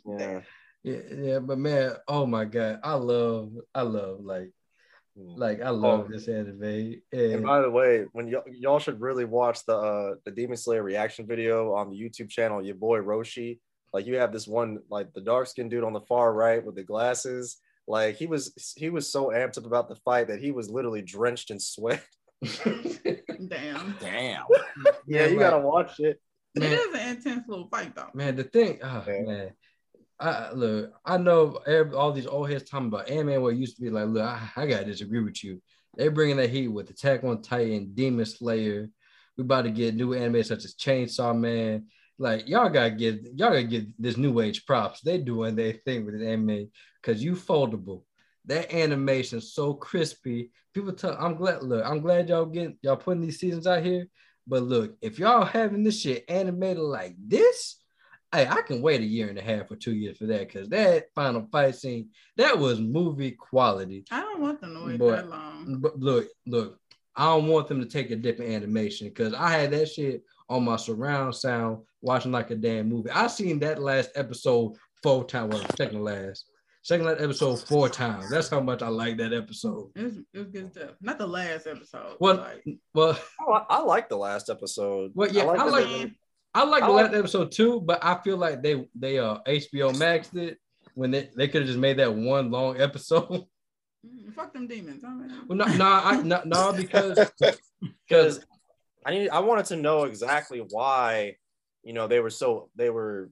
Yeah. 0.07 0.43
Yeah, 0.85 0.99
yeah, 1.15 1.39
but 1.39 1.59
man, 1.59 1.93
oh 2.09 2.27
my 2.27 2.45
god, 2.45 2.81
I 2.83 2.95
love, 2.95 3.53
I 3.75 3.83
love, 3.83 4.21
like, 4.25 4.51
like 5.15 5.61
I 5.63 5.71
love 5.71 6.07
Oh. 6.07 6.13
this 6.13 6.27
anime. 6.27 6.63
And 7.13 7.21
And 7.35 7.43
by 7.45 7.61
the 7.61 7.71
way, 7.71 8.07
when 8.13 8.27
y'all, 8.29 8.43
y'all 8.51 8.79
should 8.79 9.01
really 9.01 9.25
watch 9.25 9.65
the 9.67 9.77
uh, 9.77 10.15
the 10.25 10.31
Demon 10.33 10.57
Slayer 10.57 10.83
reaction 10.83 11.27
video 11.27 11.75
on 11.75 11.91
the 11.91 11.97
YouTube 12.01 12.31
channel, 12.31 12.65
your 12.65 12.75
boy 12.75 12.99
Roshi. 12.99 13.61
Like 13.93 14.07
you 14.07 14.17
have 14.17 14.33
this 14.33 14.49
one, 14.49 14.79
like 14.91 15.13
the 15.13 15.21
dark 15.21 15.47
skinned 15.49 15.71
dude 15.71 15.85
on 15.85 15.93
the 15.93 16.01
far 16.01 16.33
right 16.33 16.65
with 16.65 16.75
the 16.77 16.83
glasses. 16.83 17.59
Like 17.87 18.17
he 18.17 18.27
was 18.27 18.73
he 18.77 18.89
was 18.91 19.13
so 19.13 19.27
amped 19.27 19.59
up 19.59 19.67
about 19.67 19.89
the 19.89 19.97
fight 19.97 20.29
that 20.29 20.41
he 20.41 20.51
was 20.51 20.71
literally 20.71 21.03
drenched 21.03 21.51
in 21.51 21.61
sweat. 21.61 22.03
Damn. 22.65 23.97
Damn. 24.01 24.45
yeah, 25.07 25.27
you 25.27 25.39
gotta 25.39 25.59
watch 25.61 26.01
it. 26.01 26.21
It 26.55 26.63
is 26.65 26.95
an 26.95 27.17
intense 27.17 27.45
little 27.49 27.69
fight 27.69 27.95
though. 27.95 28.09
man, 28.15 28.35
the 28.37 28.45
thing, 28.45 28.79
oh 28.83 29.05
man, 29.07 29.51
I 30.23 30.53
look, 30.53 30.93
I 31.05 31.19
know 31.19 31.59
every, 31.67 31.95
all 31.95 32.13
these 32.13 32.27
old 32.27 32.51
heads 32.51 32.69
talking 32.69 32.87
about 32.89 33.11
anime 33.11 33.43
where 33.43 33.53
it 33.53 33.59
used 33.59 33.77
to 33.77 33.83
be 33.83 33.91
like, 33.91 34.07
look, 34.07 34.23
I, 34.23 34.49
I 34.57 34.67
gotta 34.67 34.85
disagree 34.85 35.23
with 35.23 35.43
you. 35.43 35.61
They 35.97 36.09
bringing 36.09 36.37
that 36.37 36.51
heat 36.51 36.69
with 36.69 36.91
Attack 36.91 37.25
on 37.25 37.43
Titan, 37.43 37.93
Demon 37.95 38.25
Slayer. 38.25 38.89
We 39.37 39.43
about 39.43 39.63
to 39.63 39.71
get 39.71 39.95
new 39.95 40.15
anime 40.15 40.43
such 40.45 40.65
as 40.65 40.75
Chainsaw 40.75 41.37
Man. 41.39 41.87
Like 42.19 42.49
y'all 42.49 42.69
gotta 42.69 42.91
get 42.91 43.23
y'all 43.35 43.51
gotta 43.51 43.65
get 43.65 43.87
this 44.01 44.17
new 44.17 44.41
age 44.41 44.65
props. 44.65 45.01
They 45.01 45.19
doing 45.19 45.57
their 45.57 45.73
thing 45.73 46.07
with 46.07 46.19
the 46.19 46.27
anime 46.27 46.71
because 47.01 47.25
ufotable. 47.25 48.05
That 48.47 48.73
animation 48.73 49.41
so 49.41 49.75
crispy. 49.75 50.51
People 50.73 50.93
tell 50.93 51.17
I'm 51.19 51.35
glad. 51.35 51.63
Look, 51.63 51.85
I'm 51.85 52.01
glad 52.01 52.29
y'all 52.29 52.47
get 52.47 52.77
y'all 52.83 52.97
putting 52.97 53.23
these 53.23 53.41
seasons 53.41 53.67
out 53.67 53.83
here. 53.83 54.07
But 54.47 54.63
look, 54.63 54.97
if 55.01 55.19
y'all 55.19 55.45
having 55.45 55.83
this 55.83 56.01
shit 56.01 56.25
animated 56.29 56.83
like 56.83 57.17
this, 57.19 57.82
hey, 58.33 58.47
I 58.47 58.63
can 58.63 58.81
wait 58.83 59.01
a 59.01 59.05
year 59.05 59.29
and 59.29 59.39
a 59.39 59.43
half 59.43 59.71
or 59.71 59.77
two 59.77 59.95
years 59.95 60.17
for 60.19 60.27
that 60.27 60.49
because 60.49 60.69
that 60.71 61.07
final 61.15 61.47
fight 61.53 61.75
scene 61.77 62.09
that 62.37 62.59
was 62.59 62.81
movie 62.81 63.33
quality. 63.33 64.05
I 64.11 64.21
don't 64.21 64.41
want 64.41 64.61
them 64.61 64.75
to 64.75 64.87
wait 64.87 64.99
But, 64.99 65.17
that 65.17 65.29
long. 65.29 65.79
but 65.81 65.99
look, 65.99 66.29
look, 66.47 66.79
I 67.15 67.27
don't 67.27 67.47
want 67.49 67.69
them 67.69 67.81
to 67.81 67.87
take 67.87 68.11
a 68.11 68.17
different 68.17 68.53
animation 68.53 69.09
because 69.09 69.35
I 69.35 69.51
had 69.51 69.71
that 69.73 69.89
shit 69.91 70.23
on 70.49 70.65
my 70.65 70.77
surround 70.77 71.35
sound 71.35 71.79
watching 72.01 72.33
like 72.33 72.51
a 72.51 72.55
damn 72.57 72.89
movie. 72.89 73.11
I 73.11 73.27
seen 73.27 73.59
that 73.61 73.83
last 73.83 74.11
episode 74.15 74.77
four 75.03 75.25
times. 75.25 75.53
Well, 75.55 75.67
second 75.77 75.99
to 75.99 76.03
last, 76.03 76.47
second 76.83 77.07
last 77.07 77.21
episode 77.21 77.57
four 77.69 77.89
times. 77.91 78.31
That's 78.31 78.49
how 78.49 78.61
much 78.61 78.81
I 78.83 78.89
like 78.89 79.19
that 79.19 79.33
episode. 79.35 79.91
It 79.95 80.03
was, 80.05 80.17
it 80.33 80.39
was 80.39 80.49
good 80.49 80.73
stuff. 80.73 80.91
Not 81.03 81.19
the 81.19 81.27
last 81.27 81.67
episode. 81.67 82.17
Well, 82.19 82.37
like, 82.37 82.65
well, 82.95 83.19
Oh, 83.47 83.53
I, 83.53 83.65
I 83.69 83.83
like 83.83 84.09
the 84.09 84.17
last 84.17 84.49
episode. 84.49 85.13
well, 85.15 85.31
yeah, 85.31 85.43
I 85.43 85.45
like, 85.45 85.61
I 85.61 85.65
like 85.65 86.13
I 86.55 86.65
like 86.65 86.83
the 86.83 86.91
last 86.91 87.15
episode 87.15 87.53
too, 87.53 87.81
but 87.81 88.05
I 88.05 88.17
feel 88.23 88.37
like 88.37 88.63
they 88.63 88.87
they 88.95 89.19
uh 89.19 89.39
HBO 89.47 89.97
Max 89.99 90.33
it 90.35 90.59
when 90.95 91.11
they, 91.11 91.31
they 91.35 91.49
could 91.49 91.63
have 91.63 91.69
just 91.69 91.79
made 91.79 91.99
that 91.99 92.15
one 92.15 92.51
long 92.51 92.81
episode. 92.81 93.29
mm, 94.07 94.35
fuck 94.35 94.53
them 94.53 94.67
demons. 94.67 95.05
I 95.05 95.15
mean, 95.15 95.33
Well, 95.49 95.57
no, 95.57 95.65
no, 95.65 95.87
I, 95.87 96.23
no, 96.23 96.43
no, 96.45 96.73
because 96.73 97.19
because 98.09 98.45
I 99.07 99.13
need 99.13 99.31
I 99.31 99.41
wanted 99.41 99.67
to 99.67 99.77
know 99.77 100.05
exactly 100.05 100.63
why, 100.71 101.37
you 101.83 101.95
know, 101.95 102.07
they 102.07 102.21
were 102.21 102.31
so 102.31 102.69
they 102.77 102.91
were, 102.91 103.31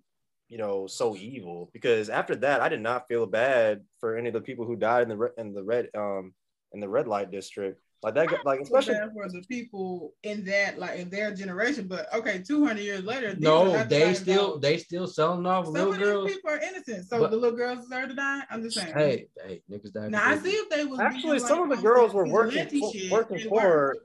you 0.49 0.59
know, 0.59 0.87
so 0.87 1.15
evil. 1.15 1.71
Because 1.73 2.09
after 2.09 2.35
that, 2.37 2.63
I 2.63 2.69
did 2.71 2.81
not 2.81 3.09
feel 3.09 3.27
bad 3.27 3.83
for 3.99 4.17
any 4.17 4.29
of 4.29 4.35
the 4.35 4.41
people 4.41 4.65
who 4.65 4.77
died 4.77 5.03
in 5.03 5.09
the 5.11 5.17
re- 5.17 5.31
in 5.37 5.53
the 5.53 5.63
red 5.63 5.89
um 5.95 6.33
in 6.73 6.81
the 6.81 6.89
red 6.89 7.07
light 7.07 7.31
district. 7.31 7.83
Like 8.03 8.15
that, 8.15 8.29
guy- 8.29 8.39
like 8.47 8.61
especially 8.61 8.95
for 9.13 9.29
the 9.29 9.43
people 9.47 10.15
in 10.23 10.43
that, 10.47 10.79
like 10.79 10.99
in 10.99 11.11
their 11.11 11.35
generation. 11.35 11.87
But 11.87 12.13
okay, 12.15 12.43
two 12.43 12.65
hundred 12.67 12.83
years 12.83 13.05
later, 13.05 13.37
no, 13.39 13.85
they 13.85 14.15
still 14.15 14.53
that- 14.55 14.63
they 14.63 14.79
still 14.79 15.07
selling 15.07 15.45
off 15.47 15.67
Some 15.67 15.75
little 15.75 15.93
of 15.93 15.99
these 15.99 16.07
girls. 16.07 16.31
people 16.33 16.51
are 16.51 16.59
innocent, 16.61 17.07
so 17.07 17.21
But- 17.21 17.31
the 17.31 17.37
little 17.37 17.57
girls 17.57 17.81
deserve 17.85 18.09
to 18.09 18.15
die. 18.15 18.41
I'm 18.51 18.63
just 18.63 18.77
saying. 18.79 18.95
Hey, 18.95 19.27
hey, 19.47 19.63
niggas 19.71 19.93
die. 19.93 20.09
now 20.09 20.31
I 20.31 20.39
see 20.39 20.51
if 20.53 20.71
they 20.71 20.87
was 20.87 20.99
actually 20.99 21.33
being, 21.33 21.39
some 21.41 21.61
like, 21.69 21.71
of 21.73 21.77
the 21.77 21.83
girls 21.83 22.15
were 22.15 22.27
working 22.27 22.65
vigilante 22.65 22.81
for, 22.81 22.93
shit, 22.93 23.13
working 23.13 23.49
for 23.51 23.97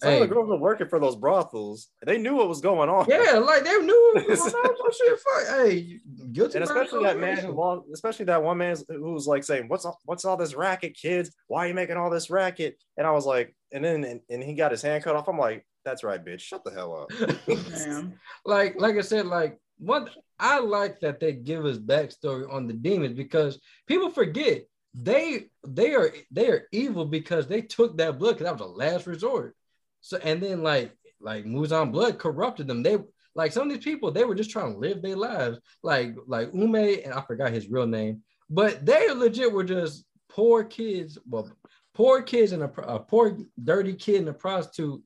Some 0.00 0.10
Hey. 0.10 0.22
of 0.22 0.28
the 0.28 0.34
girls 0.34 0.48
were 0.48 0.56
working 0.56 0.88
for 0.88 1.00
those 1.00 1.16
brothels. 1.16 1.88
They 2.06 2.18
knew 2.18 2.36
what 2.36 2.48
was 2.48 2.60
going 2.60 2.88
on. 2.88 3.06
Yeah, 3.08 3.38
like 3.38 3.64
they 3.64 3.76
knew 3.78 4.12
what 4.14 4.28
was 4.28 4.40
going 4.52 4.54
on. 4.54 4.74
So 4.78 5.04
shit, 5.04 5.18
fuck. 5.20 5.56
Hey, 5.66 5.98
guilty 6.32 6.54
and 6.56 6.64
especially 6.64 7.04
that 7.04 7.18
man 7.18 7.38
who 7.38 7.52
lost, 7.52 7.88
especially 7.92 8.24
that 8.26 8.42
one 8.42 8.58
man 8.58 8.76
who 8.88 9.12
was 9.12 9.26
like 9.26 9.44
saying, 9.44 9.68
"What's 9.68 9.84
all, 9.84 9.98
what's 10.04 10.24
all 10.24 10.36
this 10.36 10.54
racket, 10.54 10.96
kids? 10.96 11.30
Why 11.46 11.64
are 11.64 11.68
you 11.68 11.74
making 11.74 11.96
all 11.96 12.10
this 12.10 12.30
racket?" 12.30 12.76
And 12.96 13.06
I 13.06 13.10
was 13.10 13.26
like, 13.26 13.54
and 13.72 13.84
then 13.84 14.04
and, 14.04 14.20
and 14.30 14.42
he 14.42 14.54
got 14.54 14.70
his 14.70 14.82
hand 14.82 15.04
cut 15.04 15.14
off. 15.16 15.28
I'm 15.28 15.38
like, 15.38 15.66
"That's 15.84 16.04
right, 16.04 16.24
bitch. 16.24 16.40
Shut 16.40 16.64
the 16.64 16.70
hell 16.70 16.94
up." 17.02 17.12
Like 18.44 18.80
like 18.80 18.96
I 18.96 19.00
said, 19.02 19.26
like 19.26 19.58
one 19.78 20.08
I 20.38 20.60
like 20.60 21.00
that 21.00 21.20
they 21.20 21.32
give 21.32 21.64
us 21.66 21.78
backstory 21.78 22.50
on 22.52 22.66
the 22.66 22.72
demons 22.72 23.14
because 23.14 23.60
people 23.86 24.10
forget 24.10 24.62
they 24.94 25.46
they 25.66 25.94
are 25.94 26.10
they 26.30 26.48
are 26.48 26.66
evil 26.72 27.04
because 27.04 27.46
they 27.46 27.60
took 27.62 27.96
that 27.98 28.18
blood 28.18 28.38
because 28.38 28.44
that 28.46 28.58
was 28.64 28.70
a 28.70 28.72
last 28.72 29.06
resort. 29.06 29.54
So 30.00 30.18
and 30.18 30.42
then 30.42 30.62
like 30.62 30.92
like 31.20 31.44
Muzan 31.44 31.92
blood 31.92 32.18
corrupted 32.18 32.66
them. 32.66 32.82
They 32.82 32.98
like 33.34 33.52
some 33.52 33.68
of 33.68 33.74
these 33.74 33.84
people 33.84 34.10
they 34.10 34.24
were 34.24 34.34
just 34.34 34.50
trying 34.50 34.72
to 34.72 34.78
live 34.78 35.02
their 35.02 35.16
lives. 35.16 35.58
Like 35.82 36.14
like 36.26 36.52
Ume 36.54 36.74
and 36.74 37.12
I 37.12 37.20
forgot 37.22 37.52
his 37.52 37.70
real 37.70 37.86
name, 37.86 38.22
but 38.50 38.84
they 38.84 39.10
legit 39.12 39.52
were 39.52 39.64
just 39.64 40.04
poor 40.28 40.64
kids. 40.64 41.18
Well, 41.28 41.50
poor 41.94 42.22
kids 42.22 42.52
and 42.52 42.62
a, 42.62 42.70
a 42.82 43.00
poor 43.00 43.38
dirty 43.62 43.94
kid 43.94 44.20
and 44.20 44.28
a 44.28 44.34
prostitute 44.34 45.02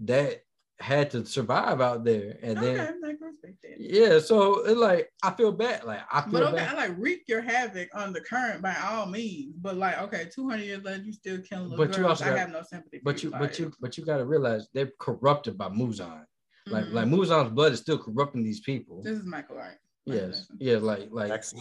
that 0.00 0.40
had 0.82 1.10
to 1.12 1.24
survive 1.24 1.80
out 1.80 2.04
there. 2.04 2.36
And 2.42 2.58
Okay, 2.58 2.74
then 2.74 2.80
I 2.80 3.12
that. 3.12 3.76
yeah, 3.78 4.18
so 4.18 4.64
it 4.66 4.76
like 4.76 5.10
I 5.22 5.30
feel 5.32 5.52
bad. 5.52 5.84
Like 5.84 6.00
I 6.12 6.22
feel 6.22 6.32
But 6.32 6.42
okay, 6.44 6.56
bad. 6.56 6.74
I 6.74 6.88
like 6.88 6.98
wreak 6.98 7.22
your 7.28 7.40
havoc 7.40 7.88
on 7.94 8.12
the 8.12 8.20
current 8.20 8.60
by 8.62 8.74
all 8.84 9.06
means. 9.06 9.54
But 9.60 9.76
like, 9.76 9.98
okay, 10.02 10.28
200 10.34 10.62
years 10.64 10.82
later, 10.82 11.02
you 11.02 11.12
still 11.12 11.38
killing 11.40 11.70
little 11.70 11.78
But 11.78 11.88
girls. 11.88 11.98
you 11.98 12.06
also 12.08 12.24
I 12.24 12.28
got- 12.30 12.38
have 12.38 12.50
no 12.50 12.62
sympathy. 12.62 12.98
For 12.98 13.04
But 13.04 13.22
you, 13.22 13.30
like, 13.30 13.40
but 13.40 13.58
you, 13.58 13.72
but 13.80 13.96
you 13.98 14.04
got 14.04 14.18
to 14.18 14.24
realize 14.26 14.68
they're 14.74 14.90
corrupted 14.98 15.56
by 15.56 15.68
Muzan. 15.68 16.24
Like, 16.66 16.84
Mhm. 16.86 16.92
like 16.92 17.06
Muzan's 17.08 17.50
blood 17.52 17.72
is 17.72 17.80
still 17.80 17.98
corrupting 17.98 18.42
these 18.44 18.60
people. 18.60 19.02
This 19.02 19.18
is 19.18 19.24
Michael 19.24 19.56
Wright. 19.56 19.78
Yes, 20.04 20.46
yeah, 20.58 20.78
like, 20.78 21.08
like, 21.10 21.30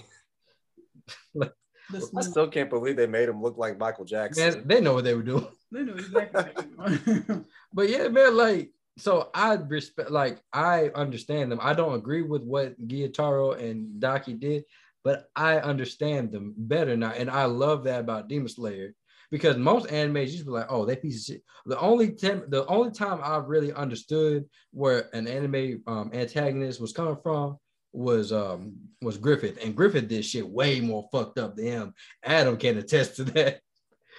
like, 1.34 1.54
I 1.94 2.22
still 2.22 2.48
can't 2.48 2.70
believe 2.70 2.96
they 2.96 3.08
made 3.08 3.28
him 3.30 3.42
look 3.42 3.58
like 3.58 3.78
Michael 3.78 4.06
Jackson. 4.06 4.44
man, 4.54 4.68
they 4.68 4.80
know 4.82 4.94
what 4.94 5.04
they 5.04 5.14
were 5.14 5.24
doing. 5.24 5.48
They 5.72 5.84
knew 5.84 5.94
exactly 5.94 6.44
what 6.76 6.88
they 7.06 7.14
were 7.14 7.20
doing. 7.20 7.46
But 7.74 7.90
yeah, 7.90 8.08
man, 8.10 8.36
like, 8.36 8.72
so 8.98 9.30
I 9.34 9.54
respect, 9.54 10.12
like, 10.12 10.42
I 10.54 10.90
understand 10.96 11.52
them. 11.52 11.60
I 11.62 11.74
don't 11.74 11.96
agree 11.96 12.22
with 12.22 12.44
what 12.44 12.80
Gyutaro 12.88 13.60
and 13.60 14.00
Daki 14.00 14.34
did, 14.34 14.66
but 15.04 15.26
I 15.36 15.58
understand 15.58 16.32
them 16.32 16.54
better 16.58 16.96
now, 16.96 17.12
and 17.12 17.30
I 17.30 17.46
love 17.46 17.86
that 17.86 18.02
about 18.02 18.28
Demon 18.28 18.50
Slayer 18.50 18.94
because 19.32 19.58
most 19.58 19.88
animes 19.88 20.28
used 20.28 20.40
to 20.40 20.46
be 20.46 20.52
like, 20.52 20.68
oh, 20.70 20.86
they 20.86 20.96
piece 20.96 21.22
of 21.22 21.34
shit. 21.34 21.44
The 21.66 21.80
only 21.80 22.12
time, 22.12 22.44
the 22.50 22.66
only 22.68 22.92
time 22.92 23.22
I 23.24 23.38
really 23.38 23.74
understood 23.74 24.46
where 24.72 25.10
an 25.16 25.28
anime 25.28 25.82
um, 25.88 26.12
antagonist 26.14 26.82
was 26.82 26.92
coming 26.92 27.18
from 27.24 27.58
was 27.94 28.32
um 28.32 28.74
was 29.02 29.18
Griffith, 29.18 29.58
and 29.64 29.76
Griffith 29.76 30.08
did 30.08 30.24
shit 30.24 30.48
way 30.48 30.80
more 30.80 31.08
fucked 31.12 31.40
up 31.40 31.56
than 31.56 31.66
him. 31.66 31.94
Adam 32.24 32.58
can 32.58 32.78
attest 32.78 33.16
to 33.18 33.24
that. 33.26 33.60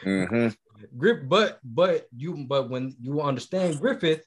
Mm-hmm. 0.05 0.49
Grip, 0.97 1.29
but 1.29 1.59
but 1.63 2.07
you 2.17 2.45
but 2.49 2.69
when 2.69 2.97
you 3.01 3.21
understand 3.21 3.81
Griffith, 3.81 4.25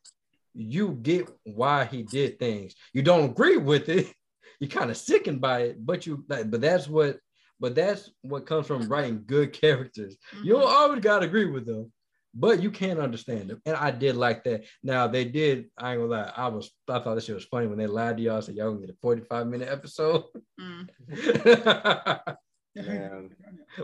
you 0.56 0.98
get 1.02 1.30
why 1.44 1.86
he 1.86 2.04
did 2.04 2.40
things. 2.40 2.74
You 2.94 3.02
don't 3.02 3.32
agree 3.32 3.58
with 3.58 3.90
it. 3.90 4.12
You're 4.60 4.70
kind 4.70 4.90
of 4.90 4.98
sickened 4.98 5.42
by 5.42 5.64
it, 5.64 5.86
but 5.86 6.06
you 6.06 6.24
like, 6.30 6.50
but 6.50 6.62
that's 6.62 6.88
what 6.88 7.20
but 7.60 7.76
that's 7.76 8.10
what 8.22 8.46
comes 8.46 8.68
from 8.68 8.88
writing 8.88 9.24
good 9.26 9.52
characters. 9.54 10.16
You 10.42 10.54
don't 10.54 10.68
always 10.68 11.02
gotta 11.02 11.26
agree 11.26 11.46
with 11.46 11.66
them, 11.66 11.92
but 12.34 12.64
you 12.64 12.72
can 12.72 13.00
understand 13.00 13.50
them. 13.50 13.62
And 13.66 13.76
I 13.76 13.92
did 13.92 14.16
like 14.16 14.46
that. 14.46 14.64
Now 14.82 15.08
they 15.08 15.26
did, 15.26 15.66
I 15.78 15.92
ain't 15.92 16.02
gonna 16.02 16.12
lie, 16.12 16.34
I 16.36 16.48
was 16.48 16.72
I 16.88 17.00
thought 17.00 17.16
this 17.16 17.26
shit 17.26 17.36
was 17.36 17.46
funny 17.46 17.68
when 17.68 17.78
they 17.78 17.88
lied 17.88 18.16
to 18.18 18.24
y'all, 18.24 18.42
said 18.42 18.56
y'all 18.56 18.72
gonna 18.72 18.86
get 18.86 18.96
a 18.96 19.00
45 19.02 19.48
minute 19.48 19.70
episode. 19.70 20.24
Mm. 20.60 22.36
Man. 22.76 23.30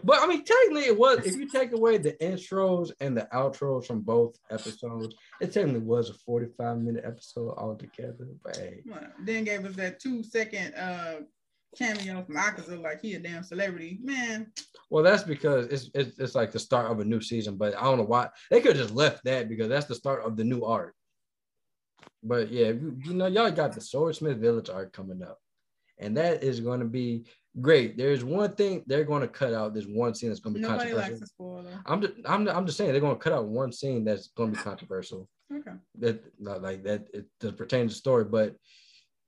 But 0.03 0.21
I 0.21 0.27
mean, 0.27 0.43
technically, 0.43 0.83
it 0.83 0.97
was. 0.97 1.25
If 1.25 1.35
you 1.35 1.47
take 1.49 1.71
away 1.71 1.97
the 1.97 2.13
intros 2.13 2.91
and 2.99 3.15
the 3.15 3.27
outros 3.33 3.85
from 3.85 4.01
both 4.01 4.37
episodes, 4.49 5.15
it 5.39 5.53
technically 5.53 5.81
was 5.81 6.09
a 6.09 6.13
forty-five 6.13 6.77
minute 6.79 7.03
episode 7.05 7.55
altogether. 7.57 8.27
But 8.43 8.57
hey, 8.57 8.81
Well, 8.85 9.07
then 9.23 9.43
gave 9.43 9.65
us 9.65 9.75
that 9.75 9.99
two 9.99 10.23
second 10.23 10.75
uh 10.75 11.21
cameo 11.77 12.23
from 12.23 12.35
Akaza, 12.35 12.81
like 12.81 13.01
he 13.01 13.13
a 13.13 13.19
damn 13.19 13.43
celebrity. 13.43 13.99
Man, 14.03 14.51
well, 14.89 15.03
that's 15.03 15.23
because 15.23 15.67
it's, 15.67 15.89
it's 15.93 16.19
it's 16.19 16.35
like 16.35 16.51
the 16.51 16.59
start 16.59 16.91
of 16.91 16.99
a 16.99 17.05
new 17.05 17.21
season. 17.21 17.55
But 17.55 17.75
I 17.77 17.83
don't 17.83 17.97
know 17.97 18.03
why 18.03 18.29
they 18.49 18.61
could 18.61 18.75
have 18.75 18.85
just 18.85 18.95
left 18.95 19.23
that 19.25 19.47
because 19.47 19.69
that's 19.69 19.85
the 19.85 19.95
start 19.95 20.23
of 20.25 20.35
the 20.35 20.43
new 20.43 20.63
arc. 20.65 20.93
But 22.23 22.51
yeah, 22.51 22.67
you, 22.67 22.97
you 23.05 23.13
know, 23.13 23.27
y'all 23.27 23.51
got 23.51 23.73
the 23.73 23.81
Swordsmith 23.81 24.37
Village 24.37 24.69
arc 24.69 24.93
coming 24.93 25.23
up, 25.23 25.39
and 26.01 26.17
that 26.17 26.43
is 26.43 26.59
going 26.59 26.79
to 26.79 26.85
be 26.85 27.25
great. 27.59 27.97
There's 27.97 28.23
one 28.23 28.53
thing 28.55 28.83
they're 28.87 29.03
going 29.03 29.21
to 29.21 29.27
cut 29.27 29.53
out. 29.53 29.73
There's 29.73 29.87
one 29.87 30.15
scene 30.15 30.29
that's 30.29 30.39
going 30.39 30.55
to 30.55 30.59
be 30.59 30.63
nobody 30.63 30.91
controversial. 30.91 31.13
likes 31.13 31.21
a 31.21 31.27
spoiler. 31.27 31.83
I'm 31.85 32.01
just, 32.01 32.13
I'm, 32.25 32.47
I'm 32.47 32.65
just 32.65 32.77
saying 32.77 32.91
they're 32.91 33.01
going 33.01 33.17
to 33.17 33.23
cut 33.23 33.33
out 33.33 33.47
one 33.47 33.71
scene 33.71 34.03
that's 34.03 34.29
going 34.29 34.51
to 34.51 34.57
be 34.57 34.63
controversial. 34.63 35.27
Okay. 35.53 35.71
that 35.99 36.23
not 36.39 36.61
like 36.61 36.83
that 36.83 37.07
it 37.13 37.25
does 37.41 37.51
pertain 37.51 37.87
to 37.87 37.93
the 37.93 37.95
story, 37.95 38.23
but 38.23 38.55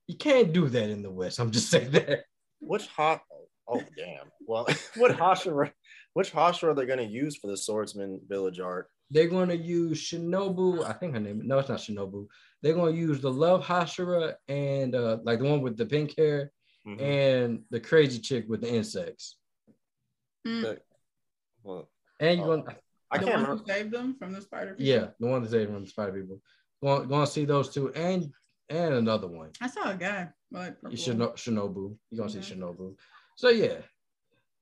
you 0.06 0.16
can't 0.16 0.52
do 0.52 0.68
that 0.68 0.88
in 0.88 1.02
the 1.02 1.10
West. 1.10 1.38
I'm 1.38 1.50
just 1.50 1.70
saying 1.70 1.90
that. 1.92 2.24
Which 2.60 2.86
hot? 2.86 3.20
Oh 3.68 3.82
damn! 3.96 4.26
Well, 4.46 4.66
what 4.96 5.16
Hashira? 5.16 5.70
Which 6.14 6.32
Hashira 6.32 6.68
are 6.68 6.74
they 6.74 6.86
going 6.86 6.98
to 6.98 7.04
use 7.04 7.36
for 7.36 7.48
the 7.48 7.56
Swordsman 7.56 8.20
Village 8.28 8.60
arc? 8.60 8.88
They're 9.10 9.28
going 9.28 9.48
to 9.48 9.56
use 9.56 10.02
Shinobu. 10.02 10.84
I 10.84 10.92
think 10.92 11.14
her 11.14 11.20
name. 11.20 11.42
No, 11.44 11.58
it's 11.58 11.68
not 11.68 11.78
Shinobu. 11.78 12.26
They're 12.62 12.74
going 12.74 12.94
to 12.94 13.00
use 13.00 13.20
the 13.20 13.30
Love 13.30 13.64
Hashira 13.64 14.34
and 14.48 14.94
uh, 14.94 15.18
like 15.24 15.40
the 15.40 15.48
one 15.48 15.60
with 15.60 15.76
the 15.76 15.86
pink 15.86 16.14
hair 16.16 16.52
Mhm. 16.86 17.00
and 17.00 17.64
the 17.70 17.80
crazy 17.80 18.18
chick 18.20 18.44
with 18.48 18.60
the 18.60 18.72
insects. 18.72 19.36
Mm. 20.46 20.78
Well, 21.62 21.88
And 22.20 22.38
you're 22.38 22.46
going. 22.46 22.64
I 23.10 23.18
the 23.18 23.24
can't 23.26 23.36
one 23.36 23.42
remember. 23.44 23.62
who 23.62 23.66
saved 23.72 23.90
them 23.92 24.16
from 24.18 24.32
the 24.32 24.42
spider. 24.42 24.74
people? 24.74 24.84
Yeah, 24.84 25.08
the 25.18 25.26
one 25.26 25.42
that 25.42 25.50
saved 25.50 25.70
from 25.72 25.84
the 25.84 25.88
spider 25.90 26.12
people. 26.20 26.40
Going, 26.82 27.08
going 27.08 27.24
to 27.26 27.30
see 27.32 27.44
those 27.44 27.70
two 27.72 27.92
and 27.94 28.32
and 28.68 28.94
another 28.94 29.28
one. 29.28 29.50
I 29.60 29.68
saw 29.68 29.90
a 29.90 29.96
guy 29.96 30.30
like 30.50 30.70
You 30.74 30.80
purple. 30.82 30.96
should 30.96 31.18
know 31.18 31.28
Shinobu. 31.30 31.96
You're 32.10 32.18
gonna 32.26 32.30
Okay. 32.30 32.40
see 32.42 32.54
Shinobu. 32.54 32.96
So 33.36 33.48
yeah. 33.50 33.82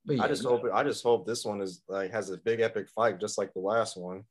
But 0.05 0.17
yeah, 0.17 0.25
I 0.25 0.29
just 0.29 0.45
hope. 0.45 0.65
I 0.73 0.83
just 0.83 1.03
hope 1.05 1.27
this 1.27 1.45
one 1.45 1.61
is 1.61 1.83
like 1.89 2.11
has 2.11 2.31
a 2.31 2.37
big 2.39 2.61
epic 2.61 2.89
fight, 2.91 3.21
just 3.21 3.39
like 3.39 3.53
the 3.55 3.61
last 3.61 3.97
one. 3.97 4.25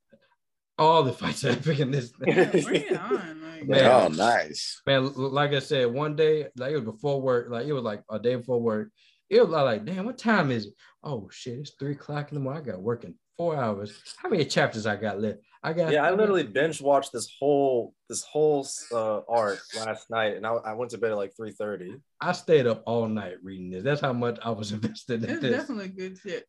All 0.82 1.04
the 1.04 1.14
fights 1.14 1.44
are 1.46 1.50
epic 1.50 1.80
in 1.80 1.92
this. 1.92 2.12
Yeah, 2.26 2.46
bring 2.52 2.82
it 2.84 2.98
on. 3.00 3.42
Like, 3.42 3.68
Man. 3.68 3.86
Oh, 3.86 4.08
nice. 4.08 4.82
Man, 4.88 5.14
like 5.16 5.52
I 5.54 5.60
said, 5.60 5.94
one 5.94 6.16
day, 6.16 6.48
like 6.58 6.72
it 6.72 6.76
was 6.78 6.86
before 6.96 7.22
work, 7.22 7.48
like 7.50 7.68
it 7.68 7.74
was 7.74 7.84
like 7.84 8.02
a 8.10 8.20
day 8.20 8.36
before 8.36 8.60
work. 8.60 8.90
It 9.30 9.40
was 9.42 9.50
like, 9.50 9.86
damn, 9.86 10.06
what 10.06 10.18
time 10.18 10.52
is 10.52 10.66
it? 10.66 10.74
Oh 11.04 11.30
shit, 11.32 11.60
it's 11.60 11.72
three 11.80 11.94
o'clock 11.94 12.32
in 12.32 12.36
the 12.36 12.42
morning. 12.42 12.64
I 12.64 12.72
got 12.72 12.82
work 12.82 13.04
in 13.04 13.16
four 13.38 13.56
hours. 13.56 13.98
How 14.18 14.30
many 14.30 14.46
chapters 14.46 14.86
I 14.86 14.96
got 14.96 15.22
left? 15.22 15.40
I 15.64 15.74
got 15.74 15.92
Yeah, 15.92 16.04
I 16.04 16.12
literally 16.12 16.44
binge 16.44 16.82
watched 16.82 17.12
this 17.14 17.32
whole 17.40 17.94
this 18.10 18.24
whole 18.24 18.68
uh, 18.92 19.22
arc 19.30 19.60
last 19.76 20.10
night, 20.10 20.36
and 20.36 20.46
I, 20.46 20.54
I 20.54 20.74
went 20.74 20.92
to 20.92 20.98
bed 20.98 21.12
at 21.12 21.18
like 21.18 21.36
three 21.38 21.52
thirty. 21.52 21.96
I 22.20 22.32
stayed 22.32 22.66
up 22.68 22.84
all 22.88 23.08
night 23.08 23.36
reading 23.44 23.70
this. 23.70 23.84
That's 23.84 24.02
how 24.02 24.14
much 24.14 24.40
I 24.44 24.50
was 24.50 24.72
invested 24.74 25.24
in 25.24 25.30
it's 25.30 25.42
this. 25.42 25.56
definitely 25.56 25.90
good 25.90 26.18
shit. 26.18 26.46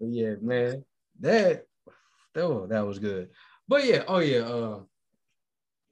But 0.00 0.10
yeah, 0.10 0.34
man, 0.40 0.84
that 1.20 1.64
oh, 2.36 2.66
that 2.66 2.86
was 2.86 2.98
good. 2.98 3.28
But 3.68 3.84
yeah, 3.84 4.04
oh 4.06 4.18
yeah, 4.18 4.40
uh, 4.40 4.80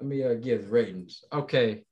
let 0.00 0.08
me 0.08 0.22
uh, 0.22 0.34
give 0.34 0.72
ratings. 0.72 1.24
Okay, 1.32 1.84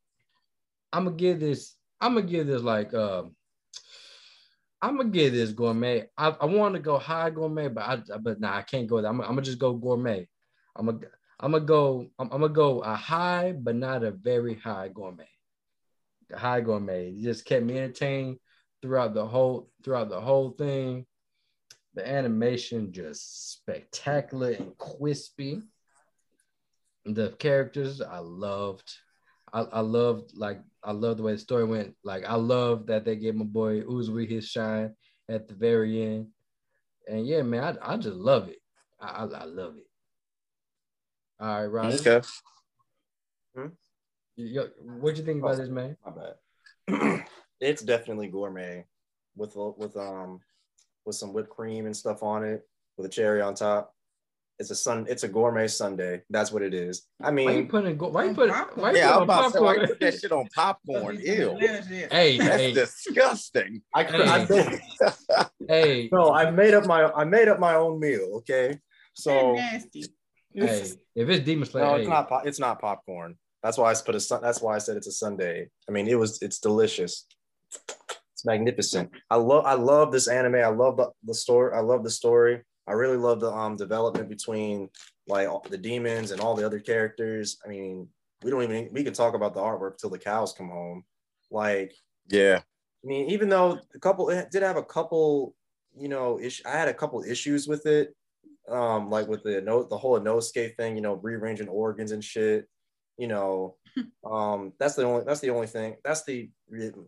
I'm 0.93 1.05
gonna 1.05 1.17
give 1.17 1.41
this. 1.41 1.75
I'm 2.01 2.15
gonna 2.15 2.27
give 2.27 2.47
this 2.47 2.63
like 2.63 2.95
um. 2.95 3.35
I'm 4.81 4.97
gonna 4.97 5.11
give 5.11 5.33
this 5.33 5.53
gourmet. 5.53 6.07
I, 6.19 6.35
I 6.41 6.47
want 6.47 6.75
to 6.75 6.81
go 6.81 6.99
high 6.99 7.31
gourmet, 7.31 7.69
but 7.69 7.85
I 7.85 8.19
but 8.19 8.41
nah, 8.41 8.57
I 8.57 8.63
can't 8.63 8.89
go 8.89 9.01
there. 9.01 9.11
I'm, 9.11 9.21
I'm 9.21 9.29
gonna 9.29 9.43
just 9.43 9.61
go 9.61 9.75
gourmet. 9.75 10.27
I'm 10.75 10.87
gonna 10.87 10.99
I'm 11.39 11.53
gonna 11.53 11.65
go 11.65 12.07
I'm, 12.19 12.31
I'm 12.33 12.41
gonna 12.41 12.53
go 12.53 12.81
a 12.81 12.95
high, 12.95 13.53
but 13.53 13.77
not 13.77 14.03
a 14.03 14.11
very 14.11 14.55
high 14.55 14.89
gourmet. 14.89 15.29
High 16.35 16.63
gourmet. 16.63 17.11
It 17.11 17.23
just 17.23 17.45
kept 17.45 17.65
me 17.65 17.79
entertained 17.79 18.39
throughout 18.81 19.15
the 19.15 19.25
whole 19.25 19.71
throughout 19.85 20.09
the 20.09 20.21
whole 20.21 20.51
thing. 20.51 21.07
The 21.95 22.09
animation 22.09 22.93
just 22.93 23.53
spectacular 23.53 24.53
and 24.53 24.77
crispy. 24.79 25.61
The 27.05 27.31
characters 27.39 28.01
I 28.01 28.19
loved. 28.19 28.91
I, 29.53 29.61
I 29.61 29.81
loved 29.81 30.33
like 30.35 30.61
I 30.83 30.93
love 30.93 31.19
the 31.19 31.23
way 31.23 31.33
the 31.33 31.39
story 31.39 31.65
went. 31.65 31.95
Like 32.03 32.25
I 32.25 32.37
love 32.37 32.87
that 32.87 33.05
they 33.05 33.17
gave 33.17 33.35
my 33.35 33.45
boy 33.45 33.83
Uzui 33.83 34.29
his 34.29 34.49
shine 34.49 34.95
at 35.29 35.49
the 35.49 35.55
very 35.55 36.03
end. 36.03 36.29
And 37.09 37.27
yeah, 37.27 37.43
man, 37.43 37.79
I, 37.83 37.95
I 37.95 37.97
just 37.97 38.17
love 38.17 38.49
it. 38.49 38.59
I, 39.01 39.09
I, 39.09 39.25
I 39.25 39.45
love 39.45 39.77
it. 39.77 39.87
All 41.41 41.49
right, 41.49 41.65
Ryan. 41.67 41.99
Okay. 41.99 42.21
What 44.81 45.17
you 45.17 45.25
think 45.25 45.43
about 45.43 45.57
this, 45.57 45.69
man? 45.69 45.97
My 46.07 46.13
bad. 46.13 47.25
it's 47.61 47.83
definitely 47.83 48.29
gourmet 48.29 48.87
with 49.37 49.55
with 49.77 49.97
um 49.97 50.41
with 51.05 51.17
some 51.17 51.33
whipped 51.33 51.51
cream 51.51 51.87
and 51.87 51.97
stuff 51.97 52.23
on 52.23 52.45
it 52.45 52.63
with 52.97 53.07
a 53.07 53.09
cherry 53.09 53.41
on 53.41 53.55
top. 53.55 53.95
It's 54.59 54.71
a 54.71 54.75
sun. 54.77 55.07
It's 55.09 55.25
a 55.25 55.29
gourmet 55.29 55.67
sundae. 55.67 56.21
That's 56.31 56.53
what 56.53 56.63
it 56.63 56.73
is. 56.73 57.09
I 57.21 57.33
mean, 57.33 57.47
Why 57.47 57.53
you 57.53 57.59
mean, 57.61 57.69
putting 57.69 57.97
go? 57.97 58.09
Why 58.09 58.25
you 58.25 58.29
On 58.31 58.35
putting? 58.37 58.55
Why 58.55 58.91
you 58.93 58.97
Yeah, 58.99 59.09
I 59.09 59.13
putting 59.15 59.23
about 59.25 59.43
to 59.45 59.51
say, 59.51 59.59
popcorn? 59.59 59.87
put 59.89 60.01
that 60.01 60.21
shit 60.21 60.33
on 60.33 60.49
popcorn? 60.55 61.21
Ew. 61.21 61.59
Hey, 62.11 62.39
That's 62.39 62.57
hey, 62.57 62.73
disgusting. 62.73 63.83
I, 63.95 64.05
cr- 64.05 64.23
I 64.23 64.45
Hey. 64.45 64.47
made, 64.49 64.81
hey, 65.69 66.09
no, 66.13 66.33
I 66.33 66.51
made 66.51 66.75
up 66.75 66.87
my 66.87 67.11
I 67.11 67.25
made 67.25 67.49
up 67.49 67.59
my 67.59 67.75
own 67.75 67.99
meal. 67.99 68.29
Okay, 68.37 68.79
so 69.15 69.55
nasty. 69.55 70.05
hey. 70.55 70.91
If 71.17 71.29
it's 71.29 71.45
Demon 71.45 71.67
Slayer, 71.69 71.85
no, 71.85 71.95
hey, 71.95 72.01
it's 72.01 72.09
not. 72.09 72.29
po- 72.29 72.43
It's 72.45 72.61
not 72.61 72.81
popcorn. 72.81 73.37
That's 73.65 73.79
why 73.79 73.91
I 73.91 73.95
put 73.95 74.15
a. 74.15 74.21
sun- 74.21 74.43
That's 74.43 74.61
why 74.61 74.77
I 74.77 74.79
said 74.79 74.97
it's 74.97 75.07
a 75.09 75.13
sundae. 75.13 75.67
I 75.89 75.93
mean, 75.93 76.07
it 76.07 76.19
was. 76.19 76.41
It's 76.43 76.59
delicious. 76.61 77.27
It's 78.43 78.47
magnificent. 78.47 79.09
I 79.31 79.37
love. 79.37 79.65
I 79.65 79.75
love 79.75 80.11
this 80.11 80.27
anime. 80.27 80.57
I 80.57 80.67
love 80.67 80.97
the, 80.97 81.11
the 81.23 81.35
story. 81.35 81.77
I 81.77 81.81
love 81.81 82.03
the 82.03 82.11
story. 82.11 82.61
I 82.89 82.93
really 82.93 83.17
love 83.17 83.39
the 83.39 83.53
um 83.53 83.77
development 83.77 84.29
between 84.29 84.89
like 85.29 85.49
the 85.71 85.79
demons 85.79 86.33
and 86.33 86.41
all 86.41 86.57
the 86.57 86.67
other 86.67 86.81
characters. 86.81 87.59
I 87.65 87.69
mean, 87.69 88.09
we 88.43 88.51
don't 88.51 88.65
even. 88.65 88.89
We 88.91 89.05
can 89.05 89.13
talk 89.13 89.35
about 89.35 89.55
the 89.55 89.61
artwork 89.61 89.97
till 89.97 90.11
the 90.11 90.19
cows 90.19 90.55
come 90.55 90.71
home. 90.71 91.05
Like 91.53 91.95
Yeah. 92.29 92.63
I 93.05 93.07
mean, 93.07 93.31
even 93.31 93.49
though 93.49 93.79
a 93.95 93.99
couple 94.01 94.29
it 94.31 94.51
did 94.51 94.65
have 94.65 94.77
a 94.77 94.83
couple, 94.83 95.55
you 95.97 96.09
know, 96.09 96.41
ish, 96.41 96.63
I 96.67 96.73
had 96.73 96.89
a 96.89 96.95
couple 96.95 97.23
issues 97.23 97.69
with 97.69 97.87
it, 97.87 98.13
um, 98.69 99.09
like 99.09 99.29
with 99.29 99.45
the 99.45 99.61
no, 99.61 99.85
the 99.85 99.99
whole 99.99 100.19
Inosuke 100.19 100.77
thing, 100.77 100.97
you 100.97 101.03
know, 101.03 101.15
rearranging 101.15 101.69
organs 101.69 102.11
and 102.11 102.25
shit. 102.25 102.69
You 103.19 103.29
know, 103.29 103.77
um, 104.31 104.73
that's 104.79 104.95
the 104.95 105.05
only 105.05 105.25
that's 105.25 105.41
the 105.41 105.51
only 105.51 105.67
thing. 105.67 105.97
That's 106.05 106.25
the 106.25 106.51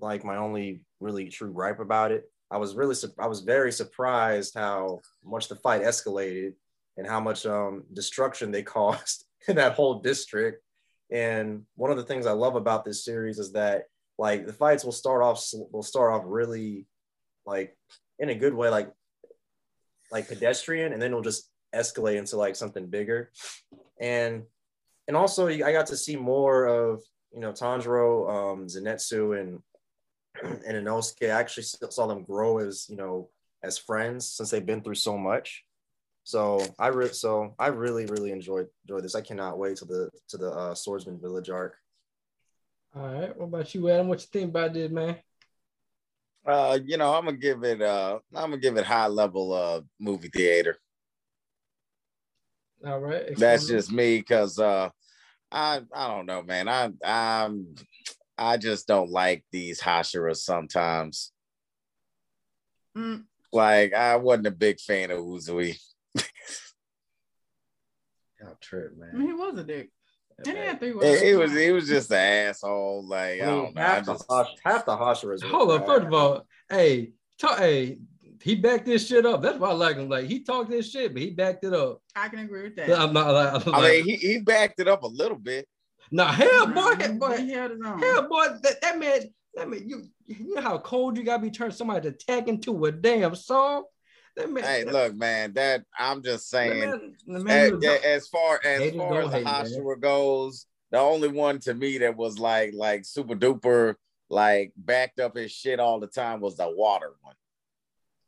like 0.00 0.24
my 0.24 0.36
only 0.36 0.82
really 1.00 1.28
true 1.28 1.52
gripe 1.52 1.80
about 1.80 2.12
it. 2.12 2.30
I 2.50 2.58
was 2.58 2.74
really 2.74 2.96
I 3.18 3.26
was 3.26 3.40
very 3.40 3.72
surprised 3.72 4.54
how 4.54 5.00
much 5.24 5.48
the 5.48 5.56
fight 5.56 5.82
escalated 5.82 6.54
and 6.96 7.06
how 7.06 7.20
much 7.20 7.46
um 7.46 7.84
destruction 7.92 8.50
they 8.50 8.62
caused 8.76 9.24
in 9.48 9.56
that 9.56 9.74
whole 9.74 10.00
district. 10.00 10.62
And 11.10 11.62
one 11.76 11.90
of 11.90 11.96
the 11.96 12.04
things 12.04 12.26
I 12.26 12.32
love 12.32 12.56
about 12.56 12.84
this 12.84 13.04
series 13.04 13.38
is 13.38 13.52
that 13.52 13.84
like 14.18 14.46
the 14.46 14.52
fights 14.52 14.84
will 14.84 14.92
start 14.92 15.22
off 15.22 15.44
will 15.72 15.82
start 15.82 16.12
off 16.12 16.22
really 16.24 16.86
like 17.46 17.76
in 18.18 18.30
a 18.30 18.34
good 18.34 18.54
way 18.54 18.68
like 18.68 18.90
like 20.10 20.28
pedestrian 20.28 20.92
and 20.92 21.02
then 21.02 21.10
it'll 21.10 21.22
just 21.22 21.50
escalate 21.74 22.16
into 22.16 22.36
like 22.36 22.54
something 22.54 22.86
bigger 22.86 23.30
and 24.00 24.44
and 25.08 25.16
also 25.16 25.48
i 25.48 25.72
got 25.72 25.86
to 25.86 25.96
see 25.96 26.16
more 26.16 26.66
of 26.66 27.02
you 27.32 27.40
know 27.40 27.52
tanjiro 27.52 28.28
um 28.30 28.66
zenitsu 28.66 29.38
and 29.40 29.60
and 30.66 30.76
inosuke 30.86 31.26
i 31.26 31.40
actually 31.40 31.62
s- 31.62 31.76
saw 31.90 32.06
them 32.06 32.22
grow 32.24 32.58
as 32.58 32.86
you 32.88 32.96
know 32.96 33.28
as 33.62 33.78
friends 33.78 34.26
since 34.28 34.50
they've 34.50 34.66
been 34.66 34.82
through 34.82 34.94
so 34.94 35.16
much 35.16 35.64
so 36.22 36.64
i 36.78 36.88
re- 36.88 37.12
so 37.12 37.54
i 37.58 37.66
really 37.68 38.06
really 38.06 38.32
enjoyed 38.32 38.66
enjoyed 38.84 39.04
this 39.04 39.14
i 39.14 39.20
cannot 39.20 39.58
wait 39.58 39.76
to 39.76 39.84
the 39.84 40.10
to 40.28 40.36
the 40.36 40.50
uh, 40.50 40.74
swordsman 40.74 41.18
village 41.20 41.50
arc 41.50 41.76
All 42.96 43.08
right. 43.12 43.36
What 43.36 43.46
about 43.46 43.74
you, 43.74 43.90
Adam? 43.90 44.06
What 44.08 44.20
you 44.20 44.28
think 44.30 44.50
about 44.50 44.72
this, 44.72 44.90
man? 44.90 45.16
Uh, 46.46 46.78
you 46.84 46.96
know, 46.96 47.12
I'm 47.14 47.24
gonna 47.24 47.36
give 47.36 47.64
it 47.64 47.82
uh 47.82 48.18
I'm 48.34 48.50
gonna 48.50 48.58
give 48.58 48.76
it 48.76 48.84
high 48.84 49.08
level 49.08 49.52
uh 49.52 49.80
movie 49.98 50.28
theater. 50.28 50.78
All 52.86 53.00
right. 53.00 53.36
That's 53.36 53.66
just 53.66 53.90
me 53.90 54.18
because 54.18 54.58
uh 54.58 54.90
I 55.50 55.80
I 55.92 56.08
don't 56.08 56.26
know, 56.26 56.42
man. 56.42 56.68
I 56.68 56.90
I'm 57.04 57.74
I 58.36 58.56
just 58.56 58.86
don't 58.86 59.10
like 59.10 59.44
these 59.52 59.80
Hashiras 59.80 60.38
sometimes. 60.38 61.32
Mm. 62.96 63.24
Like 63.52 63.94
I 63.94 64.16
wasn't 64.16 64.48
a 64.48 64.52
big 64.52 64.80
fan 64.80 65.10
of 65.10 65.18
Uzui. 65.18 65.78
Y'all 68.40 68.58
trip, 68.60 68.92
I 68.96 69.00
man. 69.00 69.18
mean, 69.18 69.28
he 69.28 69.32
was 69.32 69.58
a 69.58 69.64
dick. 69.64 69.90
And 70.38 70.46
he 70.48 70.64
had 70.64 70.80
three 70.80 70.90
It, 70.90 71.22
it 71.22 71.36
was 71.36 71.54
it 71.54 71.72
was 71.72 71.88
just 71.88 72.10
an 72.10 72.16
asshole. 72.16 73.06
Like 73.06 73.40
I 73.40 73.44
I 73.44 73.46
don't 73.46 73.74
know. 73.74 73.80
I 73.80 73.84
half, 73.84 74.06
just, 74.06 74.28
the, 74.28 74.34
Hash- 74.34 74.56
half 74.64 74.84
the 74.84 74.96
Hashiras. 74.96 75.42
Hold 75.44 75.70
on. 75.70 75.86
First 75.86 76.06
of 76.06 76.12
all, 76.12 76.46
hey, 76.68 77.12
talk, 77.38 77.58
hey, 77.58 77.98
he 78.44 78.54
backed 78.54 78.84
this 78.84 79.06
shit 79.08 79.24
up. 79.24 79.40
That's 79.40 79.58
why 79.58 79.70
I 79.70 79.72
like 79.72 79.96
him. 79.96 80.10
Like 80.10 80.26
he 80.26 80.40
talked 80.44 80.68
this 80.68 80.90
shit, 80.90 81.14
but 81.14 81.22
he 81.22 81.30
backed 81.30 81.64
it 81.64 81.72
up. 81.72 82.02
I 82.14 82.28
can 82.28 82.40
agree 82.40 82.64
with 82.64 82.76
that. 82.76 82.90
I'm 82.98 83.14
not 83.14 83.32
like, 83.32 83.66
I'm 83.66 83.74
I 83.74 83.78
like 83.78 83.92
mean, 83.92 84.04
he, 84.04 84.16
he 84.16 84.38
backed 84.40 84.80
it 84.80 84.86
up 84.86 85.02
a 85.02 85.06
little 85.06 85.38
bit. 85.38 85.66
nah, 86.10 86.30
hell, 86.30 86.66
boy, 86.66 86.94
He- 87.00 87.12
boy, 87.12 87.36
he 87.38 87.52
held 87.52 87.72
hell, 87.82 88.28
boy, 88.28 88.46
that, 88.62 88.80
that 88.82 88.98
man, 88.98 89.20
that 89.54 89.70
man, 89.70 89.88
you, 89.88 90.04
you 90.26 90.54
know 90.54 90.60
how 90.60 90.76
cold 90.76 91.16
you 91.16 91.24
gotta 91.24 91.42
be 91.42 91.50
turning 91.50 91.74
somebody 91.74 92.10
to 92.10 92.12
tag 92.16 92.48
into 92.50 92.84
a 92.84 92.92
damn 92.92 93.34
song. 93.34 93.84
That 94.36 94.50
man, 94.50 94.62
Hey, 94.62 94.84
that, 94.84 94.92
look, 94.92 95.14
man. 95.16 95.54
That 95.54 95.84
I'm 95.98 96.22
just 96.22 96.50
that 96.50 96.56
saying. 96.68 96.80
man, 96.80 97.14
the 97.26 97.34
as, 97.36 97.44
man 97.44 97.74
was- 97.76 97.84
as 98.04 98.28
far 98.28 98.60
as 98.62 98.94
far 98.94 99.22
as 99.22 99.30
the 99.30 99.38
hate, 99.38 100.00
goes, 100.00 100.66
the 100.90 100.98
only 100.98 101.28
one 101.28 101.60
to 101.60 101.72
me 101.72 101.96
that 101.98 102.14
was 102.14 102.38
like 102.38 102.74
like 102.74 103.06
super 103.06 103.34
duper 103.36 103.94
like 104.28 104.72
backed 104.76 105.18
up 105.18 105.34
his 105.36 105.50
shit 105.50 105.80
all 105.80 105.98
the 105.98 106.06
time 106.08 106.40
was 106.40 106.56
the 106.58 106.68
water 106.68 107.12
one. 107.22 107.34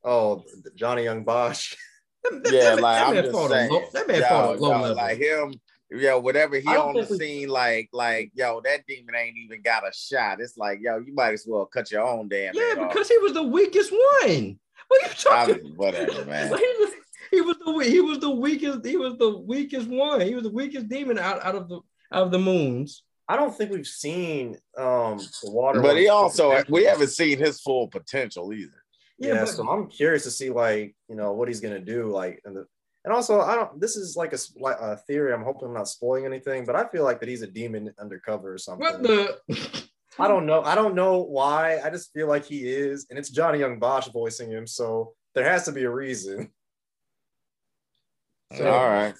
Oh, 0.05 0.45
Johnny 0.75 1.05
Yong 1.05 1.25
Bosch. 1.25 1.77
that- 2.25 2.43
that- 2.45 2.53
Yeah, 2.53 2.75
that 2.77 2.81
like 2.81 2.99
that 2.99 3.09
I'm 3.09 3.33
just 3.33 3.49
saying, 3.51 3.71
low- 3.71 3.85
that 3.93 4.09
man 4.09 4.21
yo, 4.21 4.29
fought 4.29 4.61
low 4.61 4.71
yo, 4.73 4.81
level. 4.81 4.97
like 4.97 5.19
him, 5.19 5.55
yo, 5.91 6.19
whatever 6.21 6.57
he 6.59 6.69
on 6.69 6.95
the 6.95 7.07
we- 7.11 7.19
scene, 7.19 7.49
like 7.49 7.89
like 7.93 8.31
yo, 8.35 8.61
that 8.65 8.87
demon 8.87 9.15
ain't 9.15 9.37
even 9.37 9.63
got 9.63 9.87
a 9.87 9.93
shot. 9.93 10.41
It's 10.41 10.57
like 10.57 10.79
yo, 10.81 10.99
you 10.99 11.15
might 11.15 11.35
as 11.35 11.45
well 11.47 11.67
cut 11.67 11.91
your 11.91 12.07
own 12.07 12.29
damn. 12.29 12.55
yeah, 12.55 12.63
head 12.63 12.79
off. 12.79 12.93
because 12.93 13.09
he 13.09 13.19
was 13.19 13.33
the 13.33 13.43
weakest 13.43 13.93
one. 13.93 14.59
What 14.89 15.03
are 15.05 15.09
you 15.09 15.15
talking? 15.15 15.67
I'm, 15.67 15.77
whatever, 15.77 16.25
man. 16.27 16.51
Like, 16.53 16.61
he, 16.61 16.67
was, 16.79 17.57
the 17.59 17.91
he 17.91 18.01
was 18.01 18.19
the 18.21 18.31
weakest 18.31 18.85
he 18.87 18.97
was 18.97 19.17
the 19.19 19.39
weakest 19.39 19.89
one. 19.89 20.21
He 20.21 20.35
was 20.35 20.45
the 20.45 20.51
weakest 20.51 20.89
demon 20.89 21.19
out, 21.19 21.45
out 21.45 21.55
of 21.57 21.69
the 21.69 21.81
out 22.13 22.23
of 22.27 22.31
the 22.31 22.39
moons. 22.39 23.03
I 23.29 23.35
don't 23.35 23.53
think 23.57 23.73
we've 23.73 23.87
seen 23.87 24.57
um 24.79 25.19
the 25.43 25.51
water. 25.51 25.81
But 25.81 25.97
he 25.97 26.09
also 26.09 26.63
we 26.69 26.85
haven't 26.85 27.09
seen 27.09 27.39
his 27.39 27.61
full 27.61 27.89
potential 27.89 28.53
either. 28.53 28.83
Yeah, 29.19 29.35
Yeah, 29.35 29.41
but- 29.41 29.49
so 29.49 29.69
I'm 29.69 29.89
curious 29.89 30.25
to 30.25 30.31
see 30.31 30.51
like 30.51 30.95
you 31.09 31.17
know 31.17 31.33
what 31.33 31.49
he's 31.49 31.61
gonna 31.61 31.81
do 31.81 32.09
like 32.11 32.41
and 32.45 32.57
the 32.57 32.67
and 33.05 33.15
also 33.15 33.41
I 33.41 33.55
don't. 33.55 33.81
This 33.81 33.95
is 33.95 34.17
like 34.17 34.33
a, 34.33 34.35
s- 34.35 34.53
like 34.59 34.79
a 34.81 34.97
theory. 35.07 35.33
I'm 35.33 35.45
hoping 35.45 35.69
I'm 35.69 35.75
not 35.75 35.87
spoiling 35.89 36.27
anything, 36.27 36.65
but 36.65 36.75
I 36.75 36.89
feel 36.89 37.05
like 37.05 37.21
that 37.21 37.29
he's 37.29 37.43
a 37.43 37.47
demon 37.47 37.93
undercover 38.01 38.53
or 38.55 38.59
something. 38.59 38.85
What 38.85 39.01
the? 39.03 39.39
I 40.19 40.27
don't 40.27 40.45
know. 40.45 40.63
I 40.63 40.75
don't 40.75 40.97
know 40.97 41.21
why. 41.23 41.79
I 41.85 41.89
just 41.91 42.13
feel 42.13 42.27
like 42.27 42.45
he 42.45 42.67
is, 42.69 43.07
and 43.09 43.17
it's 43.17 43.31
Johnny 43.31 43.61
Yong 43.61 43.79
Bosch 43.79 44.09
voicing 44.09 44.51
him, 44.51 44.67
so 44.67 45.15
there 45.37 45.45
has 45.49 45.65
to 45.67 45.73
be 45.73 45.85
a 45.85 45.91
reason. 45.91 46.51
So- 48.57 48.67
All 48.71 48.89
right. 48.89 49.15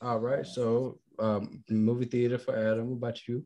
All 0.00 0.18
right. 0.18 0.46
So, 0.46 0.98
um, 1.18 1.62
movie 1.70 2.04
theater 2.06 2.38
for 2.38 2.56
Adam. 2.56 2.90
What 2.90 2.96
about 2.96 3.26
you? 3.28 3.44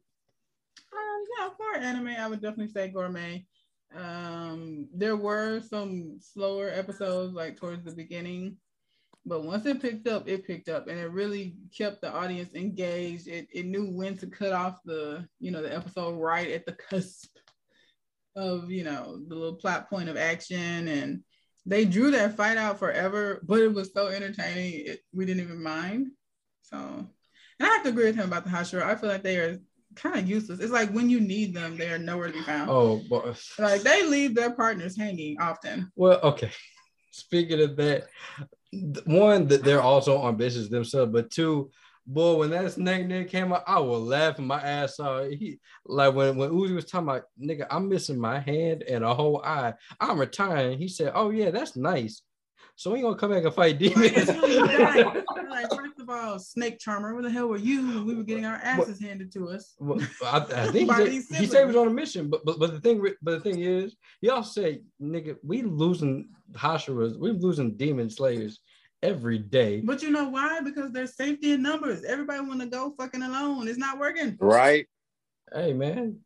Um, 0.93 1.25
yeah, 1.39 1.49
for 1.57 1.77
anime, 1.79 2.09
I 2.09 2.27
would 2.29 2.41
definitely 2.41 2.69
say 2.73 2.89
gourmet. 2.89 3.47
Um, 3.95 4.89
there 4.95 5.17
were 5.17 5.61
some 5.61 6.19
slower 6.21 6.71
episodes 6.71 7.35
like 7.35 7.57
towards 7.57 7.85
the 7.85 7.93
beginning, 7.93 8.57
but 9.25 9.45
once 9.45 9.67
it 9.67 9.83
picked 9.83 10.07
up, 10.07 10.29
it 10.29 10.47
picked 10.47 10.69
up, 10.69 10.89
and 10.89 10.99
it 10.99 11.11
really 11.11 11.57
kept 11.77 12.01
the 12.01 12.13
audience 12.13 12.55
engaged. 12.55 13.29
It 13.29 13.49
it 13.53 13.67
knew 13.67 13.87
when 13.87 14.17
to 14.19 14.27
cut 14.27 14.53
off 14.53 14.81
the 14.85 15.27
you 15.41 15.51
know 15.51 15.63
the 15.63 15.75
episode 15.75 16.19
right 16.19 16.51
at 16.51 16.67
the 16.67 16.73
cusp 16.73 17.31
of 18.37 18.71
you 18.71 18.85
know 18.85 19.19
the 19.29 19.35
little 19.35 19.57
plot 19.57 19.89
point 19.89 20.09
of 20.09 20.17
action, 20.17 20.89
and 20.89 21.23
they 21.67 21.85
drew 21.85 22.13
that 22.13 22.37
fight 22.37 22.57
out 22.57 22.79
forever, 22.79 23.41
but 23.43 23.61
it 23.61 23.73
was 23.73 23.93
so 23.93 24.07
entertaining, 24.07 24.83
it, 24.87 25.01
we 25.13 25.27
didn't 25.27 25.43
even 25.43 25.63
mind. 25.63 26.09
So, 26.63 26.77
and 26.77 27.09
I 27.61 27.67
have 27.67 27.83
to 27.83 27.89
agree 27.89 28.07
with 28.07 28.17
him 28.17 28.29
about 28.29 28.45
the 28.45 28.51
Hashira. 28.51 28.83
I 28.83 28.95
feel 28.95 29.11
like 29.11 29.23
they 29.23 29.39
are 29.39 29.59
kind 29.97 30.19
of 30.19 30.29
useless. 30.29 30.61
It's 30.61 30.73
like 30.73 30.91
when 30.91 31.11
you 31.11 31.21
need 31.21 31.55
them, 31.55 31.77
they 31.77 31.91
are 31.91 31.99
nowhere 31.99 32.29
to 32.29 32.33
be 32.33 32.43
found. 32.43 32.71
Oh, 32.71 33.03
boy. 33.09 33.19
Uh, 33.19 33.35
like 33.59 33.83
they 33.83 34.07
leave 34.07 34.35
their 34.35 34.53
partners 34.55 34.97
hanging 34.97 35.41
often. 35.41 35.91
Well, 35.97 36.21
okay. 36.23 36.51
Speaking 37.11 37.63
of 37.63 37.77
that, 37.77 38.05
one 39.07 39.49
that 39.49 39.65
they're 39.65 39.83
also 39.83 40.27
ambitious 40.29 40.69
themselves, 40.69 41.13
but 41.13 41.31
two, 41.31 41.71
boy, 42.07 42.37
when 42.37 42.51
that 42.51 42.73
snake 42.73 43.07
nigga 43.07 43.29
came 43.29 43.53
out, 43.53 43.65
I 43.67 43.81
was 43.81 44.03
laughing 44.03 44.47
my 44.47 44.61
ass 44.61 45.01
off. 45.01 45.29
He 45.31 45.59
like 45.87 46.15
when 46.15 46.37
when 46.37 46.51
Uzui 46.51 46.75
was 46.75 46.85
talking 46.85 47.09
about 47.09 47.25
nigga, 47.41 47.67
I'm 47.71 47.89
missing 47.89 48.19
my 48.19 48.41
hand 48.41 48.83
and 48.83 49.03
a 49.03 49.15
whole 49.15 49.43
eye. 49.45 49.75
I'm 49.99 50.21
retiring. 50.21 50.79
He 50.79 50.89
said, 50.89 51.13
"Oh 51.15 51.31
yeah, 51.31 51.51
that's 51.51 51.77
nice." 51.77 52.23
So 52.77 52.93
we 52.93 53.01
gonna 53.01 53.17
come 53.17 53.31
back 53.31 53.45
and 53.45 53.55
fight 53.55 53.79
demons. 53.79 54.29
like, 54.29 55.71
first 56.07 56.25
of 56.25 56.29
all, 56.29 56.39
Snake 56.39 56.79
Charmer, 56.79 57.15
where 57.15 57.23
the 57.23 57.31
hell 57.31 57.49
were 57.49 57.57
you 57.57 57.87
when 57.87 58.07
we 58.07 58.15
were 58.15 58.23
getting 58.23 58.45
our 58.45 58.57
asses 58.57 59.01
handed 59.01 59.33
to 59.33 59.49
us? 59.49 59.75
Well, 59.79 60.01
I, 60.25 60.39
I 60.39 60.67
think 60.69 60.95
he 60.97 61.21
said, 61.21 61.41
he 61.41 61.47
said 61.47 61.61
he 61.61 61.67
was 61.67 61.77
on 61.77 61.89
a 61.89 61.91
mission, 61.91 62.29
but 62.29 62.45
but 62.45 62.59
but 62.59 62.73
the 62.73 62.81
thing 62.81 63.03
but 63.23 63.31
the 63.33 63.41
thing 63.41 63.61
is, 63.61 63.97
y'all 64.21 64.43
say, 64.43 64.83
"Nigga, 65.01 65.37
we 65.43 65.63
losing 65.63 66.29
Hashiras, 66.53 67.19
we 67.19 67.33
losing 67.33 67.77
demon 67.77 68.11
slayers 68.11 68.61
every 69.03 69.39
day." 69.39 69.81
But 69.81 70.03
you 70.03 70.11
know 70.11 70.29
why? 70.29 70.61
Because 70.61 70.93
there's 70.93 71.17
safety 71.17 71.53
in 71.53 71.63
numbers. 71.63 72.05
Everybody 72.05 72.41
want 72.41 72.61
to 72.61 72.67
go 72.67 72.95
fucking 72.99 73.23
alone. 73.23 73.69
It's 73.69 73.79
not 73.79 73.99
working. 73.99 74.37
Right. 74.41 74.87
Hey 75.55 75.73
man, 75.73 76.19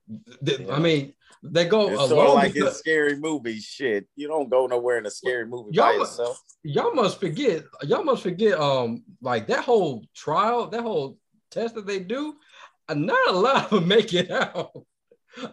Th- 0.44 0.68
I 0.68 0.78
mean 0.78 1.12
they 1.42 1.64
go 1.66 1.88
It's 1.88 1.96
alone. 1.98 2.08
sort 2.08 2.28
of 2.28 2.34
like 2.34 2.56
in 2.56 2.70
scary 2.72 3.16
movies. 3.16 3.64
Shit, 3.64 4.06
you 4.16 4.28
don't 4.28 4.50
go 4.50 4.66
nowhere 4.66 4.98
in 4.98 5.06
a 5.06 5.10
scary 5.10 5.46
movie 5.46 5.70
Y'all 5.72 5.86
by 5.92 5.92
yourself. 5.94 6.42
y'all 6.62 6.94
must 6.94 7.20
forget 7.20 7.64
y'all 7.82 8.04
must 8.04 8.22
forget 8.22 8.58
um 8.58 9.02
like 9.22 9.46
that 9.46 9.64
whole 9.64 10.04
trial 10.14 10.68
that 10.68 10.82
whole 10.82 11.18
test 11.50 11.74
that 11.74 11.86
they 11.86 11.98
do 12.00 12.34
uh, 12.88 12.94
not 12.94 13.28
a 13.28 13.32
lot 13.32 13.64
of 13.64 13.70
them 13.70 13.88
make 13.88 14.12
it 14.14 14.30
out 14.30 14.70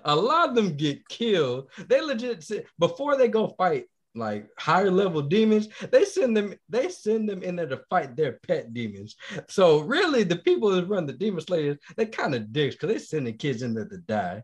a 0.06 0.16
lot 0.16 0.50
of 0.50 0.56
them 0.56 0.76
get 0.76 1.08
killed 1.08 1.70
they 1.88 2.02
legit 2.02 2.50
before 2.80 3.16
they 3.18 3.28
go 3.28 3.48
fight 3.58 3.86
like 4.18 4.48
higher 4.58 4.92
level 4.92 5.22
demons 5.22 5.68
they 5.92 6.04
send 6.06 6.36
them 6.36 6.54
they 6.70 6.90
send 6.90 7.28
them 7.30 7.42
in 7.44 7.56
there 7.56 7.68
to 7.68 7.82
fight 7.90 8.16
their 8.16 8.40
pet 8.48 8.74
demons 8.74 9.16
so 9.48 9.80
really 9.80 10.24
the 10.24 10.36
people 10.38 10.70
that 10.70 10.88
run 10.88 11.06
the 11.06 11.14
demon 11.14 11.42
slayers 11.42 11.78
they 11.96 12.06
kind 12.06 12.36
of 12.36 12.52
dicks 12.52 12.76
because 12.76 12.90
they 12.94 13.00
send 13.00 13.28
the 13.28 13.32
kids 13.34 13.62
in 13.62 13.74
there 13.74 13.88
to 13.88 13.98
die 14.00 14.44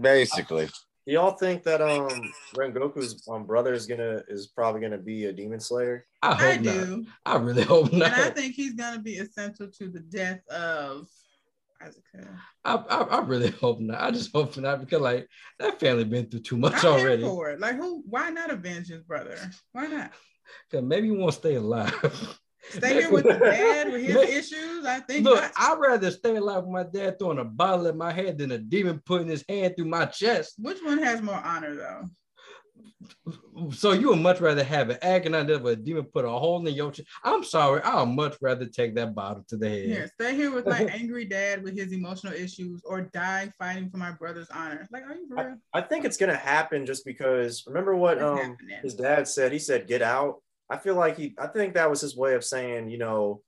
Basically, 0.00 0.66
Do 0.66 1.12
y'all 1.12 1.32
think 1.32 1.64
that 1.64 1.82
um 1.82 2.08
Rengoku's 2.56 3.26
um, 3.28 3.44
brother 3.46 3.74
is 3.74 3.86
gonna 3.86 4.22
is 4.28 4.46
probably 4.46 4.80
gonna 4.80 4.98
be 4.98 5.24
a 5.26 5.32
demon 5.32 5.60
slayer? 5.60 6.06
i 6.22 6.34
hope 6.34 6.40
I 6.40 6.56
not 6.56 6.62
do. 6.62 7.06
i 7.26 7.36
really 7.36 7.62
hope 7.64 7.92
not. 7.92 7.92
And 7.92 8.00
not 8.00 8.18
I 8.18 8.30
think 8.30 8.54
he's 8.54 8.74
gonna 8.74 9.00
be 9.00 9.14
essential 9.14 9.66
to 9.68 9.88
the 9.88 10.00
death 10.00 10.46
of 10.48 11.08
Asuka. 11.08 11.21
I, 12.64 12.74
I, 12.74 13.02
I 13.02 13.20
really 13.20 13.50
hope 13.60 13.80
not. 13.80 14.00
I 14.00 14.10
just 14.10 14.32
hope 14.32 14.56
not 14.56 14.80
because 14.80 15.00
like 15.00 15.28
that 15.58 15.80
family 15.80 16.04
been 16.04 16.26
through 16.26 16.40
too 16.40 16.56
much 16.56 16.84
I'm 16.84 16.92
already. 16.92 17.22
for 17.22 17.50
it. 17.50 17.60
Like 17.60 17.76
who? 17.76 18.02
Why 18.06 18.30
not 18.30 18.50
avenge 18.50 18.88
his 18.88 19.02
brother? 19.02 19.38
Why 19.72 19.86
not? 19.86 20.12
Cause 20.70 20.82
maybe 20.82 21.08
you 21.08 21.14
won't 21.14 21.34
stay 21.34 21.54
alive. 21.54 22.38
Stay 22.70 22.94
here 22.94 23.10
with 23.10 23.24
the 23.24 23.32
dad 23.40 23.90
with 23.90 24.02
his 24.02 24.16
issues. 24.52 24.86
I 24.86 25.00
think. 25.00 25.24
Look, 25.24 25.40
not. 25.40 25.52
I'd 25.56 25.78
rather 25.80 26.12
stay 26.12 26.36
alive 26.36 26.62
with 26.62 26.72
my 26.72 26.84
dad 26.84 27.18
throwing 27.18 27.40
a 27.40 27.44
bottle 27.44 27.88
at 27.88 27.96
my 27.96 28.12
head 28.12 28.38
than 28.38 28.52
a 28.52 28.58
demon 28.58 29.02
putting 29.04 29.26
his 29.26 29.44
hand 29.48 29.74
through 29.74 29.88
my 29.88 30.06
chest. 30.06 30.54
Which 30.58 30.78
one 30.80 30.98
has 30.98 31.20
more 31.20 31.34
honor 31.42 31.74
though? 31.74 32.08
So 33.72 33.92
you 33.92 34.08
would 34.10 34.20
much 34.20 34.40
rather 34.40 34.64
have 34.64 34.90
an 34.90 34.98
agony 35.02 35.44
death 35.46 35.62
where 35.62 35.74
a 35.74 35.76
demon 35.76 36.04
put 36.04 36.24
a 36.24 36.28
hole 36.28 36.66
in 36.66 36.74
your 36.74 36.90
chest. 36.90 37.08
I'm 37.24 37.44
sorry, 37.44 37.80
I'll 37.82 38.06
much 38.06 38.36
rather 38.40 38.66
take 38.66 38.94
that 38.96 39.14
bottle 39.14 39.44
to 39.48 39.56
the 39.56 39.68
head. 39.68 39.88
Yeah, 39.88 40.06
stay 40.06 40.34
here 40.34 40.52
with 40.52 40.66
my 40.66 40.78
angry 40.92 41.24
dad 41.24 41.62
with 41.62 41.76
his 41.76 41.92
emotional 41.92 42.32
issues, 42.32 42.82
or 42.84 43.02
die 43.02 43.52
fighting 43.58 43.90
for 43.90 43.98
my 43.98 44.12
brother's 44.12 44.50
honor. 44.50 44.86
Like, 44.90 45.04
are 45.04 45.14
you 45.14 45.26
for 45.28 45.36
real? 45.36 45.56
I 45.72 45.80
think 45.80 46.04
it's 46.04 46.16
gonna 46.16 46.36
happen 46.36 46.86
just 46.86 47.04
because 47.04 47.64
remember 47.66 47.94
what 47.96 48.18
It's 48.18 48.22
um 48.24 48.36
happening. 48.38 48.78
his 48.82 48.94
dad 48.94 49.28
said? 49.28 49.52
He 49.52 49.58
said, 49.58 49.86
"Get 49.86 50.02
out." 50.02 50.42
I 50.70 50.78
feel 50.78 50.94
like 50.94 51.16
he. 51.16 51.34
I 51.38 51.46
think 51.48 51.74
that 51.74 51.90
was 51.90 52.00
his 52.00 52.16
way 52.16 52.34
of 52.34 52.44
saying, 52.44 52.88
you 52.90 52.98
know, 52.98 53.42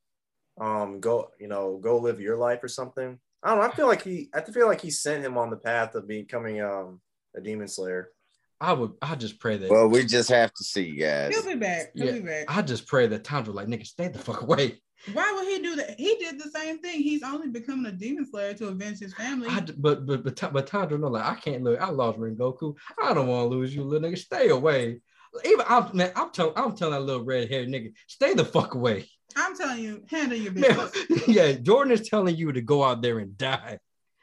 um, 0.61 1.01
go, 1.01 1.31
you 1.41 1.49
know, 1.49 1.79
go 1.79 1.99
live 1.99 2.21
your 2.21 2.37
life 2.37 2.63
or 2.63 2.69
something. 2.69 3.19
I 3.43 3.51
don't 3.51 3.59
know. 3.59 3.65
I 3.65 3.75
feel 3.75 3.87
like 3.87 4.03
he. 4.03 4.29
I 4.35 4.41
feel 4.43 4.67
like 4.67 4.81
he 4.81 4.91
sent 4.91 5.25
him 5.25 5.39
on 5.39 5.51
the 5.51 5.57
path 5.57 5.95
of 5.95 6.07
becoming 6.09 6.61
um 6.63 7.01
a 7.37 7.41
demon 7.41 7.69
slayer. 7.69 8.11
I 8.61 8.73
would. 8.73 8.93
I 9.03 9.15
just 9.15 9.41
pray 9.41 9.57
that. 9.57 9.71
well, 9.71 9.89
we 9.89 10.05
just 10.05 10.31
have 10.31 10.53
to 10.55 10.65
see, 10.65 10.97
guys. 10.97 11.35
He'll 11.35 11.47
be 11.47 11.59
back. 11.59 11.93
He'll 11.95 12.07
yeah, 12.07 12.13
be 12.13 12.21
back. 12.21 12.45
I 12.49 12.63
just 12.63 12.87
pray 12.87 13.07
that 13.09 13.25
Tandra 13.25 13.53
like 13.53 13.67
nigga 13.67 13.87
stay 13.87 14.09
the 14.09 14.19
fuck 14.19 14.43
away. 14.43 14.81
Why 15.13 15.33
would 15.35 15.47
he 15.47 15.59
do 15.59 15.77
that? 15.77 15.99
He 16.01 16.17
did 16.17 16.39
the 16.39 16.51
same 16.51 16.79
thing. 16.79 17.03
He's 17.03 17.23
only 17.23 17.49
becoming 17.49 17.87
a 17.87 17.93
demon 17.93 18.25
slayer 18.25 18.55
to 18.55 18.69
avenge 18.69 19.01
his 19.01 19.13
family. 19.13 19.49
I, 19.49 19.61
d- 19.61 19.75
but 19.77 20.07
but 20.07 20.25
but 20.25 20.37
Ta- 20.37 20.51
but 20.51 20.67
Tandra, 20.67 20.97
no, 20.97 21.09
like 21.09 21.25
I 21.25 21.35
can't 21.35 21.63
look. 21.63 21.81
I 21.81 21.91
lost 21.91 22.19
Rengoku. 22.19 22.75
I 23.03 23.13
don't 23.13 23.27
want 23.27 23.51
to 23.51 23.57
lose 23.57 23.75
you, 23.75 23.83
little 23.85 24.09
nigga. 24.09 24.17
Stay 24.17 24.49
away. 24.49 25.01
Even 25.45 25.67
I'm 25.69 25.95
man, 25.95 26.13
I'm 26.17 26.31
telling 26.31 26.55
I'm 26.57 26.75
telling 26.77 26.95
that 26.95 27.01
little 27.01 27.25
red 27.25 27.51
haired 27.51 27.69
nigga, 27.69 27.93
stay 28.07 28.35
the 28.35 28.45
fuck 28.45 28.75
away. 28.75 29.07
I'm 29.37 29.57
telling 29.57 29.83
you, 29.83 30.05
handle 30.09 30.39
your 30.39 30.53
Man, 30.53 30.63
business. 30.63 31.29
yeah, 31.29 31.53
Jordan 31.53 31.93
is 31.93 32.09
telling 32.09 32.37
you 32.37 32.53
to 32.53 32.63
go 32.63 32.85
out 32.85 33.03
there 33.03 33.19
and 33.19 33.37
die. 33.37 33.79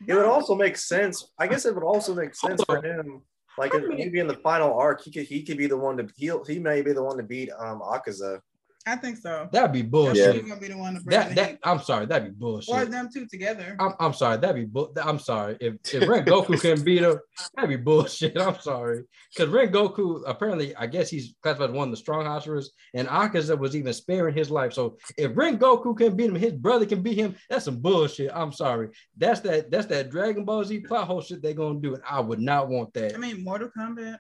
It 0.08 0.14
would 0.16 0.26
also 0.26 0.56
make 0.56 0.78
sense. 0.78 1.32
I 1.38 1.48
guess 1.48 1.66
it 1.66 1.76
would 1.76 1.84
also 1.84 2.16
make 2.16 2.34
sense 2.34 2.64
for 2.64 2.82
him. 2.84 3.22
Like 3.58 3.74
maybe 3.90 4.20
in 4.20 4.28
the 4.28 4.36
final 4.36 4.74
arc, 4.74 5.04
he 5.04 5.12
could 5.12 5.26
he 5.26 5.44
could 5.44 5.58
be 5.58 5.68
the 5.68 5.78
one 5.78 5.98
to 5.98 6.08
heal. 6.16 6.44
He 6.44 6.60
may 6.60 6.82
be 6.82 6.94
the 6.94 7.04
one 7.04 7.18
to 7.18 7.24
beat 7.24 7.50
um 7.58 7.82
Akaza. 7.82 8.40
I 8.88 8.96
think 8.96 9.18
so. 9.18 9.48
That'd 9.52 9.72
be 9.74 9.82
He's 9.82 9.90
bullshit. 9.90 10.48
gonna 10.48 10.60
be 10.60 10.68
the 10.70 10.78
one 10.78 10.96
to 10.96 11.02
bring 11.02 11.20
That 11.20 11.30
the 11.30 11.36
that. 11.36 11.60
I'm 11.64 11.80
sorry, 11.82 12.08
that'd 12.08 12.28
be 12.34 12.38
bullshit. 12.40 12.74
or 12.76 12.86
them 12.86 13.10
two 13.14 13.28
together. 13.28 13.76
I'm, 13.80 13.94
I'm 14.00 14.14
sorry, 14.14 14.38
that'd 14.38 14.56
be 14.56 14.66
bull. 14.66 14.92
I'm 15.04 15.20
sorry. 15.20 15.58
If 15.62 15.76
if 15.94 16.04
Rengoku 16.10 16.60
can 16.60 16.84
beat 16.84 17.04
her, 17.04 17.22
that'd 17.56 17.70
be 17.70 17.76
bullshit. 17.76 18.38
I'm 18.42 18.60
sorry. 18.60 19.04
Because 19.36 19.54
Rengoku, 19.54 20.24
apparently, 20.26 20.76
I 20.76 20.88
guess 20.88 21.10
he's 21.10 21.36
classified 21.44 21.70
as 21.70 21.76
one 21.76 21.90
of 21.90 21.92
the 21.92 21.98
strong 21.98 22.26
Hashiras, 22.26 22.66
and 22.96 23.08
Akaza 23.08 23.58
was 23.58 23.76
even 23.76 23.94
sparing 23.94 24.36
his 24.36 24.50
life. 24.50 24.74
So 24.74 24.98
if 25.18 25.32
Rengoku 25.34 25.96
can 25.96 26.16
beat 26.16 26.30
him, 26.30 26.36
his 26.36 26.54
brother 26.54 26.86
can 26.88 27.04
beat 27.04 27.18
him, 27.18 27.36
that's 27.50 27.66
some 27.66 27.80
bullshit. 27.80 28.32
I'm 28.34 28.52
sorry. 28.52 28.90
That's 29.16 29.42
that 29.42 29.70
that's 29.70 29.86
that 29.88 30.10
Dragon 30.10 30.44
Ball 30.44 30.64
Z 30.64 30.80
plot 30.82 31.06
hole 31.08 31.22
shit 31.22 31.44
they're 31.44 31.54
gonna 31.54 31.80
do, 31.80 31.94
and 31.94 32.04
I 32.10 32.20
would 32.20 32.40
not 32.42 32.68
want 32.68 32.94
that. 32.96 33.14
I 33.14 33.18
mean, 33.18 33.44
Mortal 33.44 33.70
Kombat. 33.78 34.18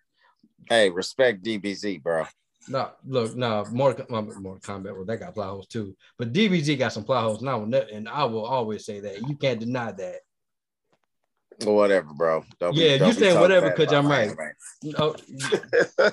Hey, 0.69 0.91
respect 0.91 1.43
DBZ, 1.43 2.03
bro. 2.03 2.25
No, 2.67 2.91
look, 3.05 3.35
no, 3.35 3.65
more 3.71 3.95
well, 4.09 4.21
Mortal 4.21 4.59
Kombat, 4.59 4.95
well, 4.95 5.05
that 5.05 5.17
got 5.17 5.33
plot 5.33 5.49
holes 5.49 5.67
too. 5.67 5.95
But 6.17 6.31
DBZ 6.31 6.77
got 6.77 6.93
some 6.93 7.03
plot 7.03 7.23
holes 7.23 7.41
now, 7.41 7.63
and 7.63 8.07
I 8.07 8.23
will 8.25 8.45
always 8.45 8.85
say 8.85 8.99
that. 8.99 9.27
You 9.27 9.35
can't 9.35 9.59
deny 9.59 9.91
that. 9.91 10.19
Or 11.65 11.75
whatever, 11.75 12.13
bro. 12.13 12.43
Don't 12.59 12.75
Yeah, 12.75 12.97
don't 12.97 13.09
you 13.09 13.13
be 13.15 13.19
saying 13.19 13.39
whatever 13.39 13.71
because 13.71 13.93
I'm 13.93 14.05
my 14.05 14.27
right. 14.27 14.53
anime. 14.83 15.15
No, 15.99 16.09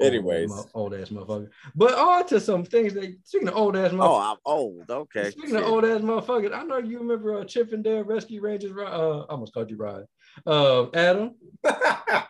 Anyways. 0.00 0.50
old, 0.52 0.70
old 0.74 0.94
ass 0.94 1.08
motherfucker. 1.08 1.48
But 1.74 1.94
on 1.94 2.26
to 2.28 2.40
some 2.40 2.64
things 2.64 2.92
that 2.94 3.16
speaking 3.24 3.48
of 3.48 3.56
old 3.56 3.76
ass 3.76 3.92
Oh, 3.92 3.96
motherfuckers. 3.96 4.30
I'm 4.30 4.36
old. 4.44 4.90
Okay. 4.90 5.30
Speaking 5.30 5.50
Shit. 5.50 5.62
of 5.62 5.68
old 5.68 5.84
ass 5.84 6.00
motherfuckers, 6.02 6.54
I 6.54 6.62
know 6.64 6.78
you 6.78 6.98
remember 6.98 7.38
uh, 7.40 7.44
Chip 7.44 7.72
'n 7.72 7.82
Dale 7.82 8.04
Rescue 8.04 8.40
Rangers. 8.42 8.72
Uh, 8.76 8.82
I 8.82 9.24
almost 9.32 9.54
called 9.54 9.70
you 9.70 9.76
Ryan. 9.76 10.06
Uh, 10.46 10.86
Adam. 10.92 11.34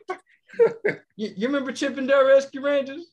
you, 1.16 1.32
you 1.36 1.46
remember 1.46 1.72
Chip 1.72 1.96
'n 1.96 2.06
Dale 2.06 2.26
Rescue 2.26 2.62
Rangers? 2.62 3.06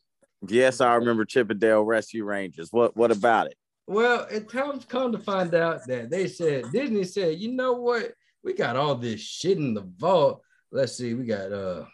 Yes, 0.48 0.82
I 0.82 0.96
remember 0.96 1.26
Chip 1.26 1.50
'n 1.50 1.60
Dale 1.60 1.84
Rescue 1.84 2.26
Rangers. 2.26 2.70
What 2.72 2.96
what 2.96 3.12
about 3.12 3.48
it? 3.48 3.56
Well, 3.88 4.28
it 4.32 4.50
comes 4.50 4.86
come 4.86 5.12
to 5.12 5.20
find 5.20 5.54
out 5.54 5.86
that 5.88 6.10
they 6.10 6.28
said 6.28 6.66
Disney 6.72 7.04
said, 7.04 7.40
you 7.40 7.52
know 7.52 7.74
what? 7.74 8.14
We 8.44 8.54
got 8.54 8.76
all 8.76 8.96
this 8.96 9.22
shit 9.22 9.58
in 9.58 9.74
the 9.74 9.88
vault. 9.98 10.42
Let's 10.72 10.98
see, 10.98 11.14
we 11.14 11.26
got 11.26 11.52
uh 11.52 11.86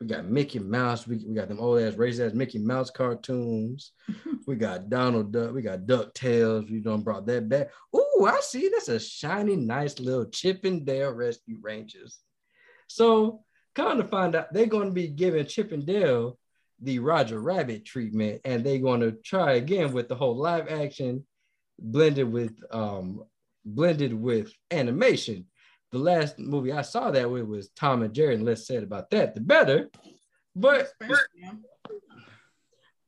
we 0.00 0.06
got 0.08 0.26
Mickey 0.26 0.58
Mouse, 0.58 1.06
we, 1.06 1.16
we 1.16 1.34
got 1.34 1.48
them 1.48 1.60
old 1.60 1.80
ass 1.80 1.94
racist 1.94 2.26
ass 2.28 2.34
Mickey 2.34 2.58
Mouse 2.58 2.90
cartoons. 2.90 3.92
we 4.46 4.56
got 4.56 4.90
Donald 4.90 5.32
Duck, 5.32 5.52
we 5.52 5.62
got 5.62 5.86
DuckTales, 5.86 6.70
We 6.70 6.80
done 6.80 7.02
brought 7.02 7.26
that 7.26 7.48
back. 7.48 7.70
Ooh, 7.94 8.26
I 8.26 8.40
see 8.40 8.68
that's 8.68 8.88
a 8.88 8.98
shiny, 8.98 9.56
nice 9.56 9.98
little 9.98 10.26
Chip 10.26 10.64
'n 10.64 10.84
Dale 10.84 11.12
Rescue 11.12 11.58
Rangers. 11.62 12.18
So 12.88 13.43
come 13.74 13.98
to 13.98 14.04
find 14.04 14.34
out 14.34 14.52
they're 14.52 14.66
going 14.66 14.88
to 14.88 14.94
be 14.94 15.08
giving 15.08 15.46
Chip 15.46 15.72
'n 15.72 15.84
Dale 15.84 16.38
the 16.80 16.98
Roger 16.98 17.40
Rabbit 17.40 17.84
treatment, 17.84 18.40
and 18.44 18.64
they're 18.64 18.78
going 18.78 19.00
to 19.00 19.12
try 19.12 19.54
again 19.54 19.92
with 19.92 20.08
the 20.08 20.14
whole 20.14 20.36
live 20.36 20.68
action 20.68 21.26
blended 21.78 22.30
with 22.30 22.52
um 22.70 23.24
blended 23.64 24.12
with 24.12 24.52
animation. 24.70 25.46
The 25.92 25.98
last 25.98 26.38
movie 26.38 26.72
I 26.72 26.82
saw 26.82 27.10
that 27.10 27.30
with 27.30 27.44
was 27.44 27.68
Tom 27.70 28.02
and 28.02 28.14
Jerry, 28.14 28.34
and 28.34 28.44
less 28.44 28.66
said 28.66 28.82
about 28.82 29.10
that, 29.10 29.34
the 29.34 29.40
better. 29.40 29.90
But 30.56 30.90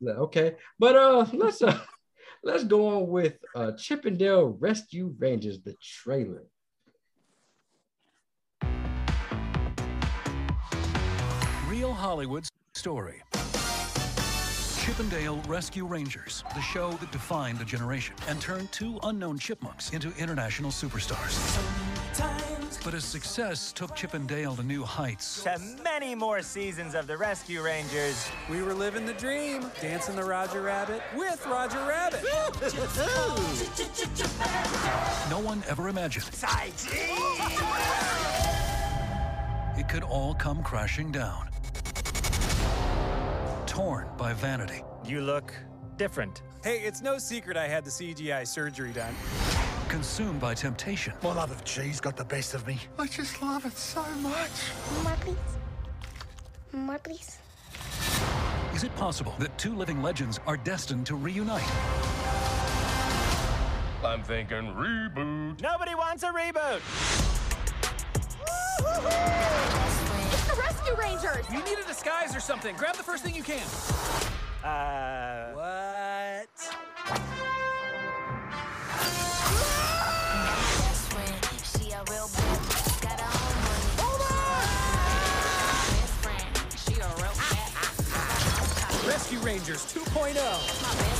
okay, 0.05 0.55
but 0.79 0.95
uh, 0.95 1.25
let's 1.33 1.61
uh, 1.61 1.79
let's 2.43 2.63
go 2.63 2.87
on 2.87 3.07
with 3.07 3.37
uh 3.55 3.73
Chip 3.73 4.05
'n 4.05 4.17
Dale 4.17 4.45
Rescue 4.45 5.13
Rangers, 5.17 5.61
the 5.61 5.75
trailer. 5.81 6.43
Hollywood 12.07 12.47
story. 12.73 13.21
Chip 14.79 14.97
'n 14.97 15.09
Dale 15.09 15.41
Rescue 15.45 15.85
Rangers, 15.85 16.41
the 16.55 16.61
show 16.61 16.91
that 17.01 17.11
defined 17.11 17.59
a 17.59 17.65
generation 17.65 18.15
and 18.29 18.39
turned 18.39 18.71
two 18.71 18.97
unknown 19.03 19.37
chipmunks 19.37 19.91
into 19.91 20.13
international 20.17 20.71
superstars. 20.71 21.35
But 22.85 22.93
as 22.93 23.03
success 23.03 23.73
took 23.73 23.93
Chip 23.93 24.15
'n 24.15 24.25
Dale 24.25 24.55
to 24.55 24.63
new 24.63 24.85
heights, 24.85 25.43
To 25.43 25.59
many 25.83 26.15
more 26.15 26.41
seasons 26.41 26.95
of 26.95 27.07
the 27.07 27.17
Rescue 27.17 27.61
Rangers. 27.61 28.29
We 28.49 28.61
were 28.61 28.73
living 28.73 29.05
the 29.05 29.17
dream, 29.25 29.69
dancing 29.81 30.15
the 30.15 30.23
Roger 30.23 30.61
Rabbit 30.61 31.01
with 31.13 31.45
Roger 31.45 31.83
Rabbit. 31.85 32.23
no 35.29 35.39
one 35.39 35.61
ever 35.67 35.89
imagined 35.89 36.27
it 39.77 39.89
could 39.89 40.03
all 40.03 40.33
come 40.33 40.63
crashing 40.63 41.11
down. 41.11 41.47
Torn 43.77 44.07
by 44.17 44.33
vanity, 44.33 44.81
You 45.05 45.21
look 45.21 45.53
different. 45.97 46.41
Hey, 46.63 46.79
it's 46.79 47.03
no 47.03 47.19
secret 47.19 47.55
I 47.55 47.67
had 47.67 47.85
the 47.85 47.91
CGI 47.91 48.47
surgery 48.47 48.91
done. 48.91 49.13
consumed 49.87 50.39
by 50.39 50.55
temptation, 50.55 51.13
My 51.21 51.31
love 51.31 51.51
of 51.51 51.63
cheese 51.63 51.99
got 52.01 52.17
the 52.17 52.25
best 52.25 52.55
of 52.55 52.65
me. 52.65 52.79
I 52.97 53.05
just 53.05 53.39
love 53.39 53.67
it 53.67 53.77
so 53.77 54.03
much. 54.15 54.49
More, 55.03 55.15
please. 55.19 55.37
More, 56.73 56.97
please. 56.97 57.37
is 58.73 58.83
it 58.83 58.95
possible 58.95 59.35
that 59.37 59.55
two 59.59 59.75
living 59.75 60.01
legends 60.01 60.39
are 60.47 60.57
destined 60.57 61.05
to 61.05 61.15
reunite? 61.15 61.61
I'm 64.03 64.23
thinking 64.23 64.73
reboot. 64.73 65.61
Nobody 65.61 65.93
wants 65.93 66.23
a 66.23 66.31
reboot. 66.33 66.81
It's 70.87 70.95
the 70.95 71.01
Rescue 71.01 71.31
Rangers! 71.31 71.45
You 71.51 71.63
need 71.63 71.83
a 71.83 71.87
disguise 71.87 72.35
or 72.35 72.39
something. 72.39 72.75
Grab 72.75 72.95
the 72.95 73.03
first 73.03 73.23
thing 73.23 73.35
you 73.35 73.43
can. 73.43 73.63
Uh. 74.63 75.53
What? 75.53 76.47
Rescue 89.07 89.39
Rangers 89.39 89.93
oh. 89.97 90.03
2.0. 90.05 91.16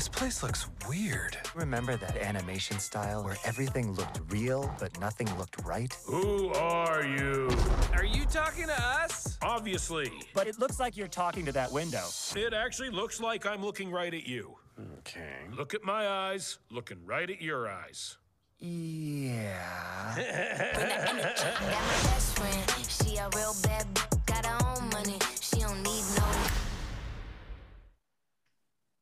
This 0.00 0.08
place 0.08 0.42
looks 0.42 0.66
weird. 0.88 1.36
Remember 1.54 1.94
that 1.94 2.16
animation 2.16 2.78
style 2.78 3.22
where 3.22 3.36
everything 3.44 3.92
looked 3.92 4.18
real, 4.30 4.74
but 4.80 4.98
nothing 4.98 5.28
looked 5.36 5.62
right? 5.62 5.94
Who 6.06 6.48
are 6.54 7.04
you? 7.04 7.50
Are 7.92 8.06
you 8.06 8.24
talking 8.24 8.68
to 8.68 8.82
us? 8.82 9.36
Obviously. 9.42 10.10
But 10.32 10.46
it 10.46 10.58
looks 10.58 10.80
like 10.80 10.96
you're 10.96 11.06
talking 11.06 11.44
to 11.44 11.52
that 11.52 11.70
window. 11.70 12.06
It 12.34 12.54
actually 12.54 12.88
looks 12.88 13.20
like 13.20 13.44
I'm 13.44 13.62
looking 13.62 13.90
right 13.90 14.14
at 14.14 14.26
you. 14.26 14.56
Okay. 15.00 15.36
Look 15.54 15.74
at 15.74 15.84
my 15.84 16.08
eyes, 16.08 16.60
looking 16.70 17.04
right 17.04 17.28
at 17.28 17.42
your 17.42 17.68
eyes. 17.68 18.16
Yeah. 18.58 20.16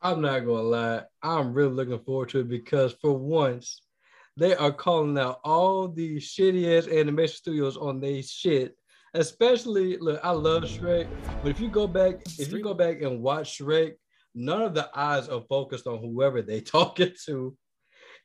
I'm 0.00 0.20
not 0.20 0.40
gonna 0.40 0.62
lie, 0.62 1.02
I'm 1.22 1.52
really 1.52 1.72
looking 1.72 1.98
forward 2.00 2.28
to 2.30 2.40
it 2.40 2.48
because 2.48 2.94
for 3.00 3.16
once 3.16 3.82
they 4.36 4.54
are 4.54 4.70
calling 4.70 5.18
out 5.18 5.40
all 5.44 5.88
these 5.88 6.32
shitty 6.32 6.78
ass 6.78 6.86
animation 6.86 7.34
studios 7.34 7.76
on 7.76 8.00
their 8.00 8.22
shit. 8.22 8.76
Especially, 9.14 9.96
look, 9.96 10.20
I 10.22 10.30
love 10.30 10.62
Shrek, 10.64 11.08
but 11.42 11.50
if 11.50 11.58
you 11.58 11.68
go 11.68 11.88
back, 11.88 12.20
if 12.38 12.52
you 12.52 12.62
go 12.62 12.74
back 12.74 13.02
and 13.02 13.20
watch 13.20 13.58
Shrek, 13.58 13.94
none 14.34 14.62
of 14.62 14.74
the 14.74 14.88
eyes 14.94 15.28
are 15.28 15.42
focused 15.48 15.88
on 15.88 15.98
whoever 15.98 16.42
they 16.42 16.60
talking 16.60 17.12
to. 17.26 17.56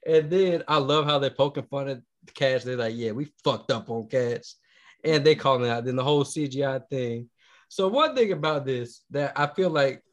And 0.05 0.29
then 0.29 0.63
I 0.67 0.77
love 0.77 1.05
how 1.05 1.17
they're 1.17 1.31
poking 1.31 1.65
fun 1.71 1.87
at 1.87 2.01
cats. 2.35 2.63
They're 2.63 2.75
like, 2.75 2.95
yeah, 2.95 3.11
we 3.11 3.31
fucked 3.43 3.71
up 3.71 3.89
on 3.89 4.07
cats. 4.07 4.57
And 5.03 5.25
they 5.25 5.35
calling 5.35 5.69
out 5.69 5.85
then 5.85 5.95
the 5.95 6.03
whole 6.03 6.23
CGI 6.23 6.81
thing. 6.89 7.29
So 7.69 7.87
one 7.87 8.15
thing 8.15 8.31
about 8.31 8.65
this 8.65 9.01
that 9.11 9.33
I 9.35 9.47
feel 9.47 9.69
like 9.69 10.03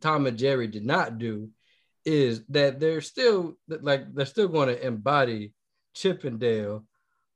Tom 0.00 0.26
and 0.26 0.38
Jerry 0.38 0.66
did 0.66 0.84
not 0.84 1.18
do 1.18 1.50
is 2.04 2.44
that 2.48 2.80
they're 2.80 3.00
still 3.00 3.54
like 3.68 4.14
they're 4.14 4.26
still 4.26 4.48
going 4.48 4.68
to 4.68 4.86
embody 4.86 5.52
Chip 5.94 6.24
'n 6.24 6.38
Dale, 6.38 6.84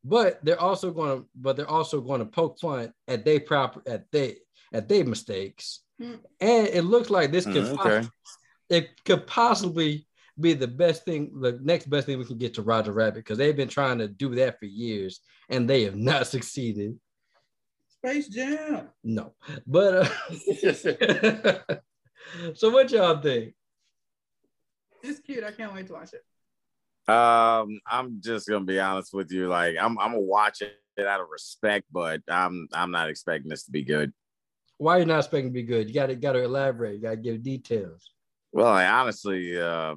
but 0.05 0.45
they're 0.45 0.61
also 0.61 0.91
going 0.91 1.21
to 1.23 1.29
but 1.35 1.57
they're 1.57 1.71
also 1.71 2.01
going 2.01 2.21
to 2.21 2.27
poke 2.27 2.59
fun 2.61 2.93
at 3.09 3.25
they 3.25 3.39
proper 3.39 3.83
at 3.87 4.11
they 4.11 4.39
at 4.73 4.89
their 4.89 5.05
mistakes. 5.05 5.81
Hmm. 6.01 6.15
And 6.41 6.67
it 6.69 6.83
looks 6.83 7.11
like 7.11 7.31
this 7.31 7.45
could 7.45 7.65
Mm, 7.65 7.79
okay. 7.79 8.09
it 8.69 9.05
could 9.05 9.27
possibly 9.27 10.07
be 10.41 10.53
the 10.55 10.67
best 10.67 11.05
thing, 11.05 11.41
the 11.41 11.61
next 11.63 11.89
best 11.89 12.07
thing 12.07 12.19
we 12.19 12.25
can 12.25 12.39
get 12.39 12.55
to 12.55 12.63
Roger 12.63 12.93
Rabbit 12.93 13.17
because 13.17 13.39
they've 13.39 13.57
been 13.57 13.69
trying 13.69 13.99
to 13.99 14.09
do 14.09 14.35
that 14.35 14.59
for 14.59 14.65
years 14.67 15.21
and 15.49 15.69
they 15.69 15.83
have 15.85 15.97
not 15.97 16.27
succeeded. 16.35 16.99
Space 17.89 18.29
Jam. 18.29 18.89
No, 19.03 19.35
but 19.67 19.95
uh, 19.95 21.59
so 22.55 22.71
what 22.71 22.91
y'all 22.91 23.21
think? 23.21 23.55
It's 25.03 25.21
cute. 25.21 25.45
I 25.45 25.53
can't 25.53 25.75
wait 25.75 25.87
to 25.89 25.93
watch 25.93 26.11
it. 26.13 26.25
Um, 27.13 27.81
I'm 27.87 28.21
just 28.21 28.49
gonna 28.49 28.65
be 28.65 28.81
honest 28.81 29.13
with 29.13 29.31
you. 29.31 29.49
Like, 29.49 29.77
I'm 29.79 29.99
I'm 29.99 30.13
gonna 30.13 30.21
watch 30.21 30.63
it 30.63 31.07
out 31.07 31.21
of 31.21 31.27
respect, 31.31 31.87
but 31.93 32.23
I'm 32.29 32.69
I'm 32.73 32.91
not 32.91 33.11
expecting 33.11 33.51
this 33.51 33.65
to 33.65 33.71
be 33.71 33.83
good. 33.83 34.13
Why 34.79 34.97
are 34.97 35.01
you 35.01 35.07
not 35.07 35.19
expecting 35.19 35.51
to 35.51 35.55
be 35.55 35.63
good? 35.63 35.89
You 35.89 35.95
got 35.95 36.07
to 36.07 36.17
got 36.17 36.33
to 36.33 36.43
elaborate. 36.43 36.97
You 36.97 37.03
got 37.03 37.11
to 37.11 37.17
give 37.17 37.43
details. 37.43 38.11
Well, 38.53 38.67
I 38.67 38.87
honestly, 38.87 39.61
uh, 39.61 39.95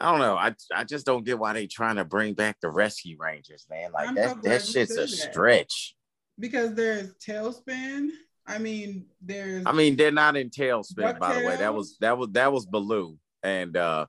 I 0.00 0.10
don't 0.10 0.20
know. 0.20 0.36
I 0.36 0.54
I 0.74 0.84
just 0.84 1.06
don't 1.06 1.24
get 1.24 1.38
why 1.38 1.52
they 1.52 1.66
trying 1.66 1.96
to 1.96 2.04
bring 2.04 2.34
back 2.34 2.56
the 2.60 2.70
Rescue 2.70 3.16
Rangers, 3.20 3.66
man. 3.70 3.92
Like 3.92 4.08
I'm 4.08 4.16
so 4.16 4.22
that 4.22 4.40
glad 4.40 4.52
that 4.52 4.62
shit's 4.66 4.96
a 4.96 5.02
that. 5.02 5.08
stretch. 5.08 5.94
Because 6.38 6.74
there's 6.74 7.14
TaleSpin. 7.14 8.08
I 8.46 8.58
mean, 8.58 9.06
there's 9.20 9.64
I 9.66 9.72
mean, 9.72 9.96
they're 9.96 10.10
not 10.10 10.36
in 10.36 10.50
TaleSpin, 10.50 11.18
by 11.18 11.38
the 11.38 11.46
way. 11.46 11.56
That 11.56 11.74
was 11.74 11.96
that 12.00 12.18
was 12.18 12.28
that 12.32 12.52
was 12.52 12.66
Baloo 12.66 13.18
and 13.42 13.76
uh 13.76 14.06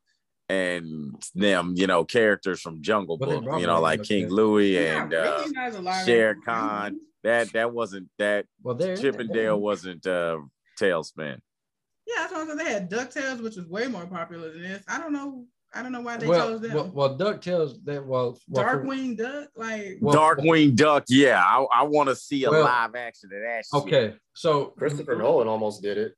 and 0.50 1.16
them, 1.36 1.74
you 1.78 1.88
know, 1.88 2.04
characters 2.04 2.60
from 2.62 2.82
Jungle 2.82 3.18
But 3.18 3.30
Book, 3.30 3.60
you 3.60 3.68
know, 3.68 3.80
like 3.80 4.04
King 4.04 4.26
DuckTales. 4.28 4.32
Louie 4.32 4.78
and 4.78 5.14
uh 5.14 5.46
really 5.54 5.82
not 5.82 6.06
Shere 6.06 6.36
Khan. 6.44 7.00
That 7.24 7.54
that 7.54 7.72
wasn't 7.74 8.10
that 8.20 8.46
Well, 8.62 8.76
they're 8.76 8.98
Chip 8.98 9.20
'n 9.20 9.28
Dale 9.28 9.60
wasn't 9.60 10.06
uh 10.06 10.40
TaleSpin. 10.80 11.40
Yeah, 12.06 12.14
that's 12.18 12.34
what 12.34 12.42
I'm 12.42 12.48
saying. 12.48 12.58
They 12.58 12.74
had 12.74 12.90
DuckTales, 12.90 13.42
which 13.42 13.56
was 13.56 13.68
way 13.68 13.88
more 13.88 14.06
popular 14.06 14.52
than 14.52 14.64
this. 14.64 14.84
I 14.88 15.00
don't 15.00 15.14
know. 15.14 15.46
I 15.76 15.82
don't 15.82 15.92
know 15.92 16.02
why 16.02 16.18
they 16.18 16.28
well, 16.28 16.50
chose 16.50 16.62
that. 16.62 16.74
well, 16.74 16.92
well, 16.94 17.18
DuckTales 17.18 17.84
That 17.86 18.06
well, 18.06 18.38
well 18.48 18.64
for- 18.64 19.16
Duck, 19.16 19.48
like 19.56 19.98
Well, 20.02 20.16
Darkwing 20.16 20.76
Duck, 20.76 21.06
yeah. 21.10 21.42
I, 21.44 21.66
I 21.74 21.84
want 21.84 22.10
to 22.10 22.16
see 22.16 22.44
a 22.44 22.52
Well, 22.52 22.64
live 22.64 22.96
action 22.96 23.30
of 23.34 23.42
that 23.42 23.66
shit. 23.66 23.82
Okay, 23.82 24.16
so 24.34 24.66
Christopher 24.78 25.16
Nolan 25.16 25.48
almost 25.48 25.82
did 25.82 25.98
it. 25.98 26.14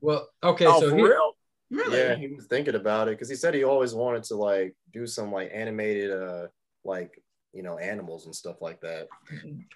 Well, 0.00 0.28
okay, 0.42 0.66
Oh, 0.66 0.80
so 0.80 0.90
for 0.90 0.96
he- 0.96 1.02
real? 1.02 1.32
Really? 1.70 1.98
Yeah, 1.98 2.14
he 2.14 2.28
was 2.28 2.46
thinking 2.46 2.74
about 2.76 3.08
it 3.08 3.12
because 3.12 3.28
he 3.28 3.34
said 3.34 3.54
he 3.54 3.64
always 3.64 3.94
wanted 3.94 4.22
to 4.24 4.36
like 4.36 4.76
do 4.92 5.06
some 5.06 5.32
like 5.32 5.50
animated 5.52 6.10
uh 6.12 6.46
like 6.84 7.20
you 7.54 7.62
know 7.62 7.78
animals 7.78 8.26
and 8.26 8.34
stuff 8.34 8.60
like 8.60 8.80
that. 8.80 9.08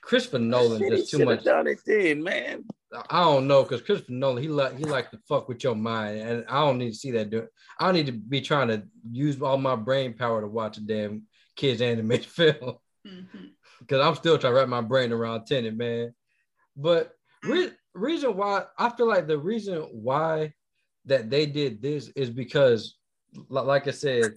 Christopher 0.03 0.41
Nolan 0.41 0.79
Shit, 0.81 0.93
he 0.93 0.99
does 0.99 1.11
too 1.11 1.19
shoulda 1.19 1.37
much. 1.37 1.45
done 1.45 1.67
it 1.67 1.81
then, 1.87 2.23
man. 2.23 2.65
I 3.11 3.23
don't 3.23 3.47
know 3.47 3.63
because 3.63 3.83
Christopher 3.83 4.13
Nolan 4.13 4.43
he 4.43 4.49
like 4.49 4.77
he 4.77 4.85
like 4.85 5.11
to 5.11 5.19
fuck 5.29 5.49
with 5.49 5.63
your 5.63 5.75
mind, 5.75 6.21
and 6.21 6.45
I 6.49 6.61
don't 6.61 6.79
need 6.79 6.91
to 6.91 6.97
see 6.97 7.13
that. 7.13 7.31
Do 7.31 7.47
I 7.79 7.87
don't 7.87 7.95
need 7.95 8.07
to 8.07 8.13
be 8.13 8.41
trying 8.41 8.69
to 8.69 8.83
use 9.11 9.41
all 9.41 9.59
my 9.59 9.77
brain 9.77 10.15
power 10.15 10.41
to 10.41 10.47
watch 10.47 10.79
a 10.79 10.81
damn 10.81 11.23
kids 11.57 11.81
animated 11.81 12.27
film 12.27 12.77
mm-hmm. 13.07 13.47
because 13.81 14.05
I'm 14.05 14.15
still 14.15 14.39
trying 14.39 14.55
to 14.55 14.59
wrap 14.59 14.69
my 14.69 14.81
brain 14.81 15.13
around 15.13 15.47
Tenet, 15.47 15.77
man. 15.77 16.15
But 16.77 17.13
re- 17.43 17.69
mm. 17.69 17.75
reason 17.95 18.37
why 18.37 18.65
I 18.79 18.91
feel 18.91 19.09
like 19.09 19.27
the 19.27 19.39
reason 19.39 19.83
why 19.93 20.55
that 21.05 21.31
they 21.31 21.47
did 21.47 21.81
this 21.83 22.09
is 22.17 22.31
because, 22.31 22.97
like 23.49 23.87
I 23.89 23.93
said, 23.93 24.35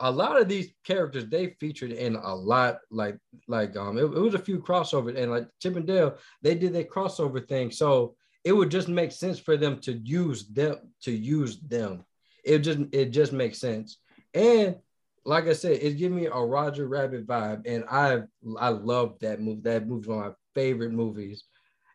a 0.00 0.10
lot 0.10 0.40
of 0.40 0.48
these 0.48 0.72
characters 0.84 1.26
they 1.26 1.54
featured 1.60 1.92
in 1.92 2.16
a 2.16 2.34
lot 2.34 2.78
like 2.90 3.16
like 3.46 3.76
um 3.76 3.96
it, 3.96 4.02
it 4.02 4.08
was 4.08 4.34
a 4.34 4.38
few 4.38 4.58
crossovers 4.58 5.16
and 5.16 5.30
like 5.30 5.46
Chip 5.60 5.76
and 5.76 5.86
Dale 5.86 6.16
they 6.42 6.54
did 6.54 6.72
their 6.72 6.84
crossover 6.84 7.46
thing 7.46 7.70
so 7.70 8.16
it 8.44 8.52
would 8.52 8.70
just 8.70 8.88
make 8.88 9.10
sense 9.10 9.38
for 9.38 9.56
them 9.56 9.80
to 9.80 9.92
use 9.92 10.46
them 10.48 10.76
to 11.02 11.10
use 11.10 11.58
them. 11.60 12.04
It 12.44 12.58
just 12.58 12.80
it 12.92 13.06
just 13.06 13.32
makes 13.32 13.58
sense. 13.58 13.98
And 14.34 14.76
like 15.24 15.48
I 15.48 15.54
said 15.54 15.78
it 15.80 15.96
gave 15.96 16.12
me 16.12 16.26
a 16.26 16.36
Roger 16.36 16.86
Rabbit 16.86 17.26
vibe 17.26 17.62
and 17.66 17.84
I 17.90 18.20
I 18.58 18.68
love 18.68 19.18
that 19.20 19.40
movie. 19.40 19.62
That 19.62 19.88
movie's 19.88 20.08
one 20.08 20.18
of 20.18 20.24
my 20.24 20.32
favorite 20.54 20.92
movies. 20.92 21.44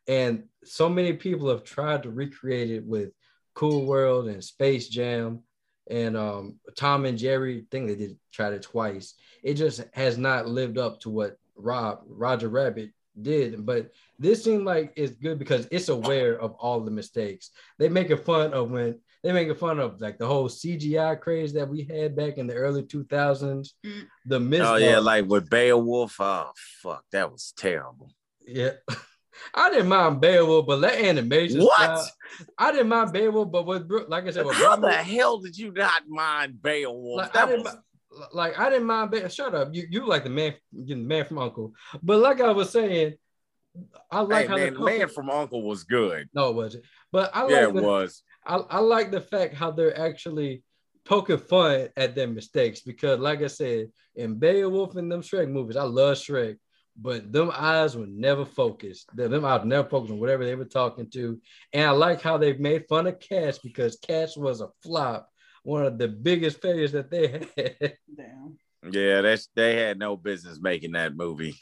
And 0.08 0.46
so 0.64 0.90
many 0.90 1.14
people 1.14 1.50
have 1.50 1.64
tried 1.64 2.04
to 2.04 2.10
recreate 2.10 2.72
it 2.72 2.84
with 2.84 3.12
Cool 3.54 3.86
World 3.86 4.28
and 4.28 4.44
Space 4.44 4.90
Jam 4.90 5.44
and 5.90 6.16
um, 6.16 6.60
Tom 6.78 7.06
and 7.06 7.18
Jerry. 7.18 7.60
I 7.60 7.64
think 7.72 7.88
they 7.88 7.96
did 7.96 8.18
try 8.32 8.50
it 8.50 8.62
twice. 8.62 9.16
It 9.44 9.56
just 9.56 9.84
has 9.94 10.18
not 10.18 10.48
lived 10.48 10.78
up 10.78 11.00
to 11.02 11.10
what 11.10 11.38
Rob 11.56 12.02
Roger 12.08 12.50
Rabbit 12.50 12.92
did. 13.22 13.66
But 13.66 13.92
this 14.18 14.44
seemed 14.44 14.66
like 14.66 14.94
it's 14.96 15.16
good 15.16 15.40
because 15.40 15.68
it's 15.72 15.90
aware 15.90 16.40
of 16.40 16.54
all 16.54 16.80
the 16.80 16.92
mistakes. 16.92 17.52
They 17.78 17.90
making 17.90 18.18
fun 18.18 18.54
of 18.54 18.72
when 18.72 19.00
they 19.24 19.34
making 19.34 19.56
fun 19.56 19.80
of 19.80 20.00
like 20.00 20.18
the 20.18 20.28
whole 20.28 20.48
CGI 20.48 21.20
craze 21.20 21.54
that 21.54 21.68
we 21.68 21.84
had 21.84 22.16
back 22.16 22.38
in 22.38 22.48
the 22.48 22.54
early 22.54 22.84
2000s. 22.84 23.70
The 24.26 24.40
mis- 24.40 24.62
Oh 24.62 24.76
yeah, 24.76 25.00
like 25.00 25.26
with 25.26 25.50
Beowulf. 25.50 26.16
Oh 26.20 26.52
fuck, 26.82 27.04
that 27.12 27.32
was 27.32 27.54
terrible. 27.58 28.14
Yeah. 28.46 28.72
I 29.54 29.70
didn't 29.70 29.88
mind 29.88 30.22
Beowulf, 30.22 30.68
but 30.68 30.82
that 30.82 31.00
animation. 31.00 31.62
What? 31.62 31.76
style- 31.76 32.12
I 32.58 32.72
didn't 32.72 32.90
mind 32.90 33.14
Beowulf, 33.14 33.52
but 33.52 33.66
with 33.66 33.90
like 34.08 34.28
I 34.28 34.32
said, 34.32 34.46
How 34.46 34.76
the 34.76 34.92
hell 34.92 35.40
did 35.40 35.58
you 35.58 35.72
not 35.72 36.08
mind 36.08 36.62
Beowulf? 36.62 37.18
like, 37.18 37.36
I 37.36 37.46
that 37.46 37.52
didn't, 37.52 37.64
was 37.64 37.78
like 38.34 38.60
I 38.60 38.70
didn't 38.70 38.88
mind. 38.88 39.12
Be- 39.12 39.30
Shut 39.30 39.56
up, 39.56 39.70
you 39.74 39.86
you 39.90 40.08
like 40.08 40.24
the 40.24 40.30
man, 40.30 40.56
the 40.74 40.96
man 40.96 41.26
from 41.26 41.40
Uncle. 41.40 41.74
But 42.02 42.20
like 42.20 42.42
I 42.42 42.52
was 42.52 42.70
saying, 42.70 43.16
I 44.12 44.22
like 44.22 44.44
hey, 44.44 44.48
how 44.48 44.56
man, 44.56 44.74
the 44.74 44.80
the 44.80 44.86
man 44.86 45.08
from 45.10 45.30
Uncle 45.30 45.62
was 45.62 45.84
good. 45.84 46.30
no, 46.34 46.50
it 46.50 46.56
wasn't. 46.56 46.86
But 47.12 47.32
I 47.34 47.44
like 47.44 47.52
yeah, 47.52 47.68
it 47.68 47.74
the, 47.74 47.82
was. 47.82 48.24
I, 48.46 48.56
I 48.58 48.80
like 48.80 49.12
the 49.12 49.22
fact 49.22 49.56
how 49.56 49.72
they're 49.72 49.98
actually 49.98 50.64
poking 51.06 51.38
fun 51.38 51.90
at 51.98 52.16
their 52.16 52.28
mistakes 52.28 52.82
because, 52.82 53.20
like 53.20 53.42
I 53.42 53.48
said, 53.48 53.88
in 54.16 54.36
Beowulf 54.36 54.96
and 54.96 55.12
them 55.12 55.22
Shrek 55.22 55.50
movies, 55.50 55.76
I 55.76 55.84
love 55.84 56.18
Shrek, 56.18 56.58
but 57.02 57.32
them 57.32 57.52
eyes 57.54 57.96
were 57.96 58.08
never 58.08 58.46
focused. 58.46 59.10
Them 59.16 59.32
them 59.32 59.46
eyes 59.46 59.66
never 59.66 59.88
focused 59.88 60.12
on 60.12 60.20
whatever 60.20 60.46
they 60.46 60.56
were 60.56 60.66
talking 60.66 61.10
to. 61.12 61.40
And 61.74 61.88
I 61.88 61.92
like 61.92 62.22
how 62.22 62.38
they 62.38 62.54
made 62.54 62.88
fun 62.90 63.08
of 63.08 63.20
Cats 63.20 63.60
because 63.60 63.98
Cats 63.98 64.36
was 64.36 64.62
a 64.62 64.70
flop, 64.84 65.30
one 65.64 65.86
of 65.86 65.98
the 65.98 66.08
biggest 66.08 66.62
failures 66.62 66.92
that 66.92 67.10
they 67.10 67.28
had. 67.58 67.98
Damn. 68.16 68.58
Yeah, 68.92 69.22
that's 69.22 69.50
they 69.56 69.76
had 69.76 70.00
no 70.00 70.16
business 70.16 70.60
making 70.62 70.94
that 70.94 71.16
movie. 71.16 71.56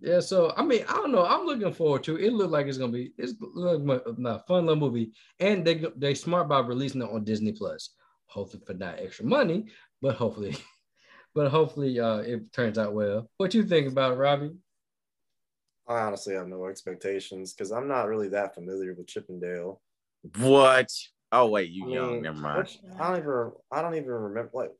Yeah, 0.00 0.20
so 0.20 0.52
I 0.56 0.64
mean, 0.64 0.84
I 0.88 0.94
don't 0.94 1.12
know. 1.12 1.24
I'm 1.24 1.46
looking 1.46 1.72
forward 1.72 2.02
to 2.04 2.16
it. 2.16 2.24
It 2.24 2.32
looked 2.32 2.50
like 2.50 2.66
it's 2.66 2.78
gonna 2.78 2.92
be 2.92 3.12
it's 3.16 3.34
look 3.40 3.82
like 3.84 4.02
a 4.06 4.38
fun 4.40 4.66
little 4.66 4.76
movie, 4.76 5.12
and 5.38 5.64
they 5.64 5.84
they 5.96 6.14
smart 6.14 6.48
by 6.48 6.60
releasing 6.60 7.02
it 7.02 7.10
on 7.10 7.24
Disney 7.24 7.52
Plus. 7.52 7.90
Hopefully 8.26 8.62
for 8.66 8.74
not 8.74 8.98
extra 8.98 9.24
money, 9.24 9.66
but 10.02 10.16
hopefully, 10.16 10.56
but 11.34 11.50
hopefully 11.50 12.00
uh, 12.00 12.18
it 12.18 12.52
turns 12.52 12.76
out 12.76 12.92
well. 12.92 13.30
What 13.36 13.54
you 13.54 13.64
think 13.64 13.86
about 13.86 14.12
it, 14.12 14.16
Robbie? 14.16 14.52
I 15.86 16.00
honestly 16.00 16.34
have 16.34 16.48
no 16.48 16.66
expectations 16.66 17.52
because 17.52 17.70
I'm 17.72 17.88
not 17.88 18.08
really 18.08 18.28
that 18.28 18.54
familiar 18.54 18.94
with 18.94 19.06
Chip 19.06 19.26
'n 19.28 19.40
Dale. 19.40 19.80
What? 20.38 20.88
Oh 21.32 21.48
wait, 21.48 21.70
you 21.70 21.84
I 21.86 21.94
young. 21.94 22.12
mean, 22.12 22.22
Never 22.22 22.38
mind. 22.38 22.78
I 22.98 23.10
don't 23.10 23.18
even 23.18 23.52
I 23.70 23.82
don't 23.82 23.94
even 23.94 24.08
remember 24.08 24.50
like 24.54 24.70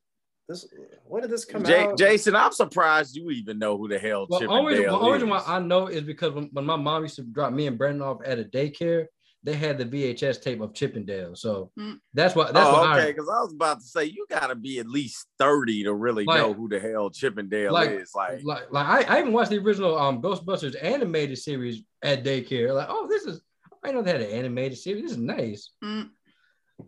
this. 0.49 0.67
When 1.07 1.23
did 1.23 1.31
this 1.31 1.45
come 1.45 1.65
J- 1.65 1.85
out? 1.85 1.99
Jason, 1.99 2.35
I'm 2.37 2.53
surprised 2.53 3.17
you 3.17 3.31
even 3.31 3.59
know 3.59 3.77
who 3.77 3.89
the 3.89 3.99
hell 3.99 4.27
Well, 4.29 4.41
Chip 4.41 4.51
only, 4.51 4.77
and 4.77 4.85
the 4.85 4.99
only 4.99 5.13
reason 5.13 5.29
why 5.29 5.43
I 5.47 5.59
know 5.59 5.89
is 5.89 6.03
because 6.03 6.33
when, 6.33 6.49
when 6.53 6.65
my 6.65 6.77
mom 6.77 7.03
used 7.03 7.17
to 7.17 7.23
drop 7.23 7.53
me 7.53 7.67
and 7.67 7.77
Brandon 7.77 8.03
off 8.03 8.19
at 8.25 8.39
a 8.39 8.45
daycare, 8.45 9.07
they 9.45 9.53
had 9.55 9.77
the 9.79 9.85
VHS 9.85 10.41
tape 10.41 10.61
of 10.63 10.73
Chip 10.75 10.97
'n 10.97 11.05
Dale. 11.05 11.37
So 11.37 11.71
Mm. 11.79 12.01
that's 12.15 12.35
why 12.35 12.51
that's 12.51 12.67
oh, 12.67 12.73
why 12.73 12.99
okay. 12.99 13.09
I 13.09 13.13
Because 13.13 13.29
I 13.29 13.41
was 13.43 13.53
about 13.53 13.81
to 13.81 13.87
say 13.87 14.05
you 14.07 14.27
got 14.31 14.47
to 14.49 14.55
be 14.55 14.79
at 14.79 14.89
least 14.89 15.27
thirty 15.39 15.85
to 15.85 15.93
really 15.95 16.25
Like- 16.25 16.39
know 16.41 16.55
who 16.55 16.69
the 16.69 16.81
hell 16.81 17.11
Chip 17.11 17.39
'n 17.39 17.49
Dale 17.51 17.73
like, 17.73 17.91
is. 17.91 18.13
Like, 18.15 18.43
like 18.43 18.73
like 18.73 18.87
I, 19.09 19.17
I 19.17 19.21
even 19.21 19.33
watched 19.33 19.51
the 19.51 19.59
original 19.59 19.97
um 19.99 20.21
Ghostbusters 20.23 20.75
animated 20.83 21.39
series 21.39 21.83
at 22.03 22.25
daycare. 22.25 22.75
Like, 22.75 22.89
oh, 22.91 23.07
this 23.09 23.25
is 23.27 23.41
I 23.85 23.93
know 23.93 24.01
they 24.03 24.13
had 24.13 24.23
an 24.23 24.31
animated 24.31 24.79
series. 24.79 25.03
This 25.03 25.13
is 25.13 25.19
nice. 25.19 25.71
Mm. 25.85 26.09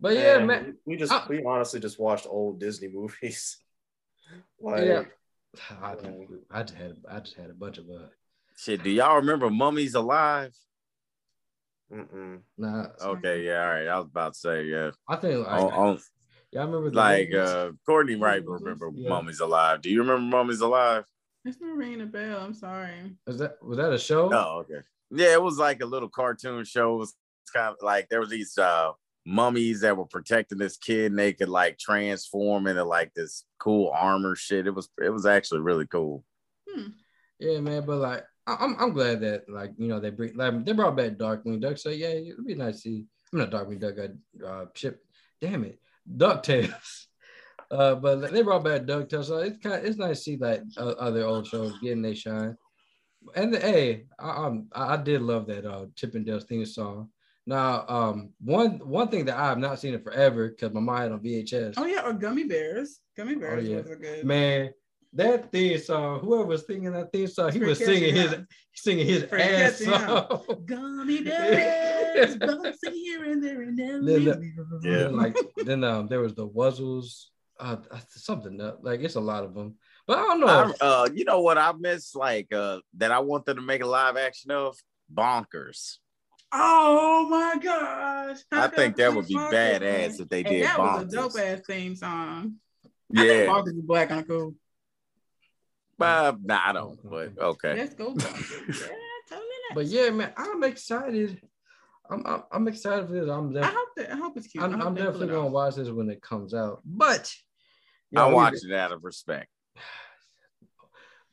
But 0.01 0.15
yeah, 0.15 0.39
Man, 0.39 0.47
man. 0.47 0.77
we 0.85 0.97
just 0.97 1.13
I- 1.13 1.25
we 1.29 1.43
honestly 1.45 1.79
just 1.79 1.99
watched 1.99 2.25
old 2.27 2.59
Disney 2.59 2.87
movies. 2.89 3.59
like, 4.59 4.83
yeah. 4.83 5.03
I, 5.81 5.95
I 6.51 6.63
just 6.63 6.75
had 6.75 6.97
I 7.09 7.19
just 7.19 7.35
had 7.37 7.49
a 7.49 7.53
bunch 7.53 7.77
of 7.77 7.85
uh 7.89 8.07
shit. 8.57 8.83
Do 8.83 8.89
y'all 8.89 9.15
remember 9.17 9.49
Mummies 9.49 9.93
Alive? 9.95 10.53
Mm-mm. 11.91 12.39
nah 12.57 12.87
Okay, 13.01 13.45
yeah, 13.45 13.61
all 13.63 13.69
right. 13.73 13.87
I 13.87 13.97
was 13.97 14.07
about 14.07 14.33
to 14.33 14.39
say, 14.39 14.63
yeah. 14.65 14.91
I 15.07 15.15
think 15.15 15.45
like 15.47 15.61
On- 15.61 15.71
on- 15.73 15.99
y'all 16.51 16.65
remember 16.65 16.89
the 16.89 16.95
like 16.97 17.29
movies? 17.29 17.49
uh 17.49 17.71
Courtney 17.85 18.15
Wright 18.15 18.43
remember 18.45 18.91
Yeah. 18.93 19.09
Mummies 19.09 19.39
Alive. 19.39 19.81
Do 19.81 19.89
you 19.89 20.01
remember 20.01 20.35
Mummies 20.37 20.61
Alive? 20.61 21.05
It's 21.45 21.61
not 21.61 21.75
ringing 21.77 22.01
a 22.01 22.05
bell. 22.05 22.39
I'm 22.39 22.53
sorry. 22.53 23.15
Is 23.25 23.37
that 23.39 23.63
was 23.63 23.77
that 23.77 23.93
a 23.93 23.97
show? 23.99 24.29
Oh, 24.33 24.59
okay. 24.59 24.85
Yeah, 25.11 25.31
it 25.33 25.41
was 25.41 25.57
like 25.57 25.81
a 25.81 25.85
little 25.85 26.09
cartoon 26.09 26.65
show. 26.65 26.95
It 26.95 26.97
was 26.97 27.15
kind 27.53 27.69
of 27.69 27.77
like 27.81 28.09
there 28.09 28.19
was 28.19 28.29
these 28.29 28.57
uh 28.57 28.91
mummies 29.25 29.81
that 29.81 29.95
were 29.95 30.05
protecting 30.05 30.57
this 30.57 30.77
kid 30.77 31.11
and 31.11 31.19
they 31.19 31.31
could 31.33 31.49
like 31.49 31.77
transform 31.77 32.65
into 32.67 32.83
like 32.83 33.13
this 33.13 33.45
cool 33.59 33.91
armor 33.95 34.35
shit. 34.35 34.67
It 34.67 34.75
was 34.75 34.89
it 35.01 35.09
was 35.09 35.25
actually 35.25 35.61
really 35.61 35.87
cool. 35.87 36.25
Hmm. 36.69 36.87
Yeah, 37.39 37.59
man, 37.61 37.85
but 37.85 37.97
like 37.99 38.19
I- 38.19 38.25
I'm 38.47 38.75
I'm 38.79 38.93
glad 38.93 39.21
that 39.21 39.49
like 39.49 39.71
you 39.77 39.87
know 39.87 39.99
they 39.99 40.09
bring 40.09 40.35
like 40.35 40.65
they 40.65 40.71
brought 40.71 40.95
back 40.95 41.13
Darkwing 41.13 41.61
Duck. 41.61 41.77
So 41.77 41.89
yeah, 41.89 42.07
it'd 42.09 42.45
be 42.45 42.55
nice 42.55 42.75
to 42.75 42.81
see. 42.81 43.05
I'm 43.33 43.39
not 43.39 43.51
Darkwing 43.51 43.79
Duck. 43.79 43.95
I 43.99 44.45
uh, 44.45 44.65
Chip. 44.73 45.03
Damn 45.41 45.65
it, 45.65 45.79
DuckTales. 46.15 46.71
Uh, 47.69 47.95
but 47.95 48.31
they 48.31 48.41
brought 48.43 48.63
back 48.63 48.83
DuckTales, 48.83 49.25
so 49.25 49.39
it's 49.39 49.57
kind 49.57 49.75
of, 49.75 49.83
it's 49.83 49.97
nice 49.97 50.19
to 50.19 50.23
see 50.23 50.37
like 50.37 50.61
uh, 50.77 50.91
other 50.91 51.25
old 51.25 51.45
shows 51.45 51.77
getting 51.79 52.01
their 52.01 52.15
shine. 52.15 52.55
And 53.35 53.53
the, 53.53 53.59
hey, 53.59 54.05
I, 54.17 54.45
um, 54.45 54.67
I 54.71 54.95
did 54.95 55.21
love 55.21 55.47
that 55.47 55.65
uh 55.65 55.87
Chip 55.97 56.15
and 56.15 56.25
Dale's 56.25 56.45
theme 56.45 56.65
song. 56.65 57.09
Now, 57.45 57.83
um, 57.89 58.29
one 58.39 58.79
one 58.87 59.09
thing 59.09 59.25
that 59.25 59.37
I 59.37 59.47
have 59.49 59.57
not 59.57 59.79
seen 59.79 59.93
in 59.93 60.01
forever 60.01 60.47
because 60.47 60.73
my 60.73 60.79
mind 60.79 61.11
on 61.11 61.19
VHS. 61.19 61.73
Oh 61.75 61.85
yeah, 61.85 62.05
or 62.07 62.13
Gummi 62.13 62.47
bears. 62.47 63.01
Gummi 63.19 63.35
Oh, 63.35 63.39
bears 63.41 63.67
yeah. 63.67 63.77
a 63.79 63.95
good 63.97 64.23
Man, 64.23 64.71
that 65.13 65.51
theme 65.51 65.79
song, 65.79 66.19
whoever 66.19 66.45
was 66.45 66.65
singing 66.65 66.91
that 66.91 67.11
theme 67.11 67.27
song, 67.27 67.51
he 67.51 67.59
Frank 67.59 67.69
was 67.69 67.77
singing 67.79 68.15
his 68.15 68.29
Cathy, 68.31 68.45
singing 68.75 69.05
his 69.07 69.23
Frank 69.23 69.51
ass 69.51 69.79
Cathy, 69.79 69.85
huh? 69.91 70.27
off. 70.29 70.47
Gummi 70.47 71.23
bears 71.25 72.35
bouncing 72.37 72.93
here 72.93 73.23
and 73.25 73.43
there 73.43 73.61
and 73.61 73.77
then, 73.77 74.05
there. 74.05 74.39
then, 74.81 75.15
like 75.15 75.35
then 75.65 75.83
um 75.83 76.07
there 76.07 76.19
was 76.21 76.35
the 76.35 76.47
Wuzzles, 76.47 77.25
uh 77.59 77.77
something 78.09 78.59
else. 78.61 78.79
like 78.81 78.99
it's 79.01 79.15
a 79.15 79.19
lot 79.21 79.43
of 79.43 79.53
them. 79.55 79.75
But 80.05 80.19
I 80.19 80.21
don't 80.23 80.39
know. 80.39 80.47
I, 80.47 80.85
uh, 80.85 81.09
you 81.13 81.25
know 81.25 81.41
what 81.41 81.57
I 81.57 81.73
miss 81.77 82.13
like 82.15 82.53
uh 82.53 82.79
that 82.97 83.11
I 83.11 83.19
want 83.19 83.45
them 83.45 83.57
to 83.57 83.61
make 83.61 83.81
a 83.81 83.87
live 83.87 84.17
action 84.17 84.51
of? 84.51 84.77
Bonkers. 85.13 85.97
Oh 86.51 87.27
my 87.29 87.57
gosh! 87.61 88.39
How 88.51 88.63
I 88.63 88.67
think 88.67 88.95
that 88.97 89.13
would 89.13 89.27
be 89.27 89.35
Bonkers, 89.35 89.51
badass 89.81 90.19
if 90.21 90.29
they 90.29 90.39
And 90.43 90.47
did 90.47 90.63
that 90.65 90.79
was 90.79 91.03
a 91.03 91.05
dope 91.15 91.37
ass 91.37 91.61
theme 91.67 91.95
song. 91.95 92.55
I 93.15 93.21
think 93.21 93.27
Yeah. 93.27 93.45
Bonkers 93.47 93.67
is 93.69 93.81
black 93.83 94.11
and 94.11 94.27
cool. 94.27 94.53
Uh, 95.99 96.33
nah, 96.43 96.61
I 96.65 96.73
don't, 96.73 96.99
but 97.03 97.31
okay. 97.39 97.75
Let's 97.75 97.93
go 97.95 98.15
yeah. 98.19 98.87
But 99.73 99.87
yeah, 99.87 100.09
man, 100.11 100.31
I'm 100.37 100.63
excited. 100.63 101.41
I'm 102.09 102.25
I'm, 102.25 102.43
I'm 102.51 102.67
excited 102.67 103.07
for 103.07 103.13
this. 103.13 103.29
I'm 103.29 103.55
I 103.57 103.65
hope 103.65 103.89
that 103.97 104.11
I 104.11 104.15
hope 104.15 104.37
it's 104.37 104.47
cute. 104.47 104.63
I 104.63 104.67
I'm, 104.67 104.81
I'm 104.81 104.95
definitely 104.95 105.27
it 105.27 105.31
gonna 105.31 105.49
watch 105.49 105.75
this 105.75 105.89
when 105.89 106.09
it 106.09 106.21
comes 106.21 106.53
out. 106.53 106.81
But 106.85 107.33
I 108.15 108.27
we- 108.27 108.33
watch 108.33 108.55
it 108.63 108.73
out 108.73 108.91
of 108.91 109.03
respect. 109.03 109.47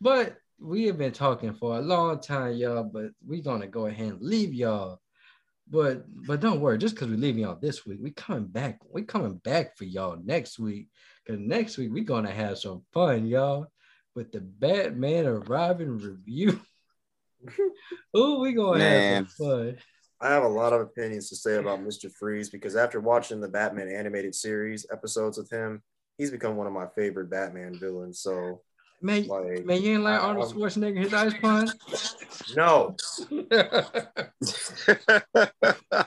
But 0.00 0.36
we 0.58 0.84
have 0.86 0.98
been 0.98 1.12
talking 1.12 1.54
for 1.54 1.78
a 1.78 1.80
long 1.80 2.20
time, 2.20 2.54
y'all. 2.56 2.84
But 2.84 3.12
we're 3.26 3.42
gonna 3.42 3.68
go 3.68 3.86
ahead 3.86 4.12
and 4.12 4.20
leave 4.20 4.52
y'all. 4.52 5.00
But 5.70 6.04
but 6.26 6.40
don't 6.40 6.60
worry, 6.60 6.76
just 6.76 6.94
because 6.94 7.08
we 7.08 7.16
leave 7.16 7.38
y'all 7.38 7.56
this 7.58 7.86
week, 7.86 8.00
we 8.02 8.10
coming 8.10 8.46
back. 8.46 8.80
We 8.90 9.02
coming 9.02 9.36
back 9.36 9.78
for 9.78 9.84
y'all 9.84 10.18
next 10.22 10.58
week. 10.58 10.88
Cause 11.26 11.38
next 11.38 11.78
week 11.78 11.90
we're 11.90 12.04
gonna 12.04 12.30
have 12.30 12.58
some 12.58 12.82
fun, 12.92 13.26
y'all, 13.26 13.68
with 14.14 14.32
the 14.32 14.40
Batman 14.40 15.26
and 15.26 15.48
Robin 15.48 15.98
review. 15.98 16.60
Ooh, 18.16 18.40
we 18.40 18.52
gonna 18.52 18.78
Man. 18.78 19.14
have 19.24 19.30
some 19.30 19.46
fun. 19.46 19.76
I 20.20 20.30
have 20.30 20.44
a 20.44 20.48
lot 20.48 20.72
of 20.72 20.80
opinions 20.80 21.28
to 21.28 21.36
say 21.36 21.56
about 21.56 21.80
Mr. 21.80 22.10
Freeze 22.10 22.48
because 22.48 22.76
after 22.76 23.00
watching 23.00 23.40
the 23.40 23.48
Batman 23.48 23.88
animated 23.88 24.34
series 24.34 24.86
episodes 24.90 25.36
with 25.36 25.50
him, 25.50 25.82
he's 26.16 26.30
become 26.30 26.56
one 26.56 26.66
of 26.66 26.72
my 26.72 26.86
favorite 26.96 27.28
Batman 27.28 27.74
villains. 27.78 28.20
So, 28.20 28.62
Man, 29.02 29.26
like, 29.26 29.66
man, 29.66 29.82
you 29.82 29.94
ain't 29.94 30.04
like 30.04 30.18
I- 30.20 30.24
Arnold 30.24 30.46
I'm- 30.46 30.56
Schwarzenegger, 30.56 31.04
his 31.04 31.12
eyes 31.12 31.34
pun? 31.34 31.70
no, 32.56 32.96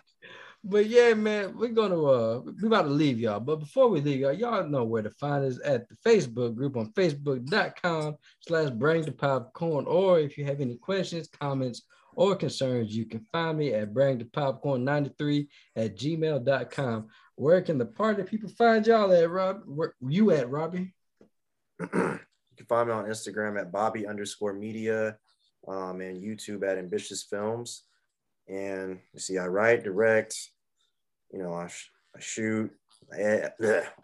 But 0.63 0.87
yeah, 0.87 1.13
man, 1.13 1.57
we're 1.57 1.69
gonna 1.69 2.01
uh 2.01 2.41
we 2.61 2.67
about 2.67 2.83
to 2.83 2.89
leave 2.89 3.19
y'all. 3.19 3.39
But 3.39 3.57
before 3.57 3.87
we 3.89 4.01
leave 4.01 4.19
y'all, 4.19 4.33
y'all 4.33 4.67
know 4.67 4.83
where 4.83 5.01
to 5.01 5.09
find 5.11 5.45
us 5.45 5.59
at 5.63 5.87
the 5.87 5.95
Facebook 6.05 6.55
group 6.55 6.75
on 6.75 6.91
facebook.com 6.93 8.17
slash 8.41 8.69
bring 8.71 9.03
the 9.03 9.11
popcorn. 9.11 9.85
Or 9.85 10.19
if 10.19 10.37
you 10.37 10.45
have 10.45 10.59
any 10.59 10.75
questions, 10.75 11.27
comments, 11.27 11.83
or 12.15 12.35
concerns, 12.35 12.95
you 12.95 13.05
can 13.05 13.21
find 13.31 13.57
me 13.57 13.73
at 13.73 13.93
bring 13.93 14.17
the 14.17 14.25
popcorn 14.25 14.83
93 14.83 15.47
at 15.75 15.95
gmail.com. 15.95 17.07
Where 17.35 17.61
can 17.61 17.77
the 17.77 17.85
party 17.85 18.23
people 18.23 18.49
find 18.49 18.85
y'all 18.85 19.13
at 19.13 19.29
Rob? 19.29 19.61
Where 19.65 19.93
you 20.01 20.31
at 20.31 20.49
Robbie? 20.49 20.93
you 21.79 21.87
can 21.87 22.65
find 22.67 22.89
me 22.89 22.93
on 22.93 23.05
Instagram 23.05 23.59
at 23.59 23.71
Bobby 23.71 24.07
underscore 24.07 24.53
media 24.53 25.17
um, 25.67 26.01
and 26.01 26.21
YouTube 26.21 26.67
at 26.67 26.79
Ambitious 26.79 27.23
Films. 27.23 27.83
And 28.47 28.99
you 29.13 29.19
see, 29.19 29.37
I 29.37 29.47
write, 29.47 29.83
direct, 29.83 30.35
you 31.33 31.39
know, 31.39 31.53
I, 31.53 31.67
sh- 31.67 31.91
I 32.15 32.19
shoot, 32.19 32.71
I, 33.13 33.17
ed- 33.21 33.53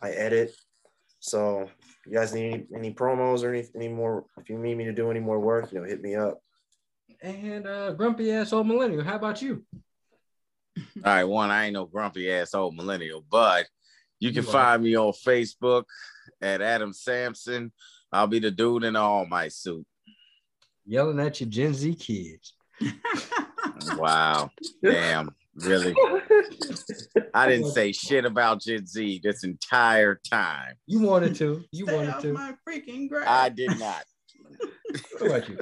I 0.02 0.10
edit. 0.10 0.54
So, 1.20 1.70
you 2.06 2.14
guys 2.14 2.34
need 2.34 2.54
any, 2.54 2.66
any 2.76 2.94
promos 2.94 3.44
or 3.44 3.54
any, 3.54 3.66
any 3.76 3.88
more? 3.88 4.26
If 4.38 4.50
you 4.50 4.58
need 4.58 4.76
me 4.76 4.84
to 4.86 4.92
do 4.92 5.10
any 5.10 5.22
more 5.22 5.40
work, 5.40 5.72
you 5.72 5.80
know, 5.80 5.86
hit 5.86 6.02
me 6.02 6.16
up. 6.16 6.42
And 7.22 7.66
uh 7.66 7.94
grumpy 7.94 8.32
ass 8.32 8.52
old 8.52 8.68
millennial. 8.68 9.04
How 9.04 9.16
about 9.16 9.42
you? 9.42 9.64
All 10.78 10.82
right, 11.04 11.24
one, 11.24 11.50
I 11.50 11.66
ain't 11.66 11.74
no 11.74 11.86
grumpy 11.86 12.30
ass 12.30 12.54
old 12.54 12.76
millennial, 12.76 13.24
but 13.30 13.66
you 14.20 14.34
can 14.34 14.44
find 14.44 14.84
me 14.84 14.98
on 14.98 15.14
Facebook 15.14 15.84
at 16.42 16.62
Adam 16.62 16.92
Sampson. 16.92 17.72
I'll 18.12 18.28
be 18.28 18.40
the 18.40 18.52
dude 18.52 18.84
in 18.84 18.94
the 18.94 19.00
all 19.00 19.26
my 19.26 19.48
suit. 19.48 19.86
Yelling 20.86 21.20
at 21.20 21.40
your 21.40 21.50
Gen 21.50 21.74
Z 21.74 21.96
kids. 21.96 22.54
Wow. 23.98 24.50
Damn. 24.84 25.36
Really? 25.56 25.96
I 27.34 27.48
didn't 27.48 27.72
say 27.72 27.92
shit 27.92 28.26
about 28.26 28.62
Gen 28.62 28.88
Z 28.88 29.22
this 29.24 29.44
entire 29.44 30.20
time. 30.30 30.74
You 30.88 31.02
wanted 31.02 31.36
to. 31.36 31.64
You 31.72 31.86
Stay 31.86 31.96
wanted 31.96 32.14
off 32.14 32.22
to. 32.24 32.34
my 32.34 32.56
freaking 32.68 33.08
grass. 33.08 33.28
I 33.28 33.50
did 33.50 33.78
not. 33.80 34.04
What 35.20 35.28
about 35.28 35.50
you? 35.50 35.58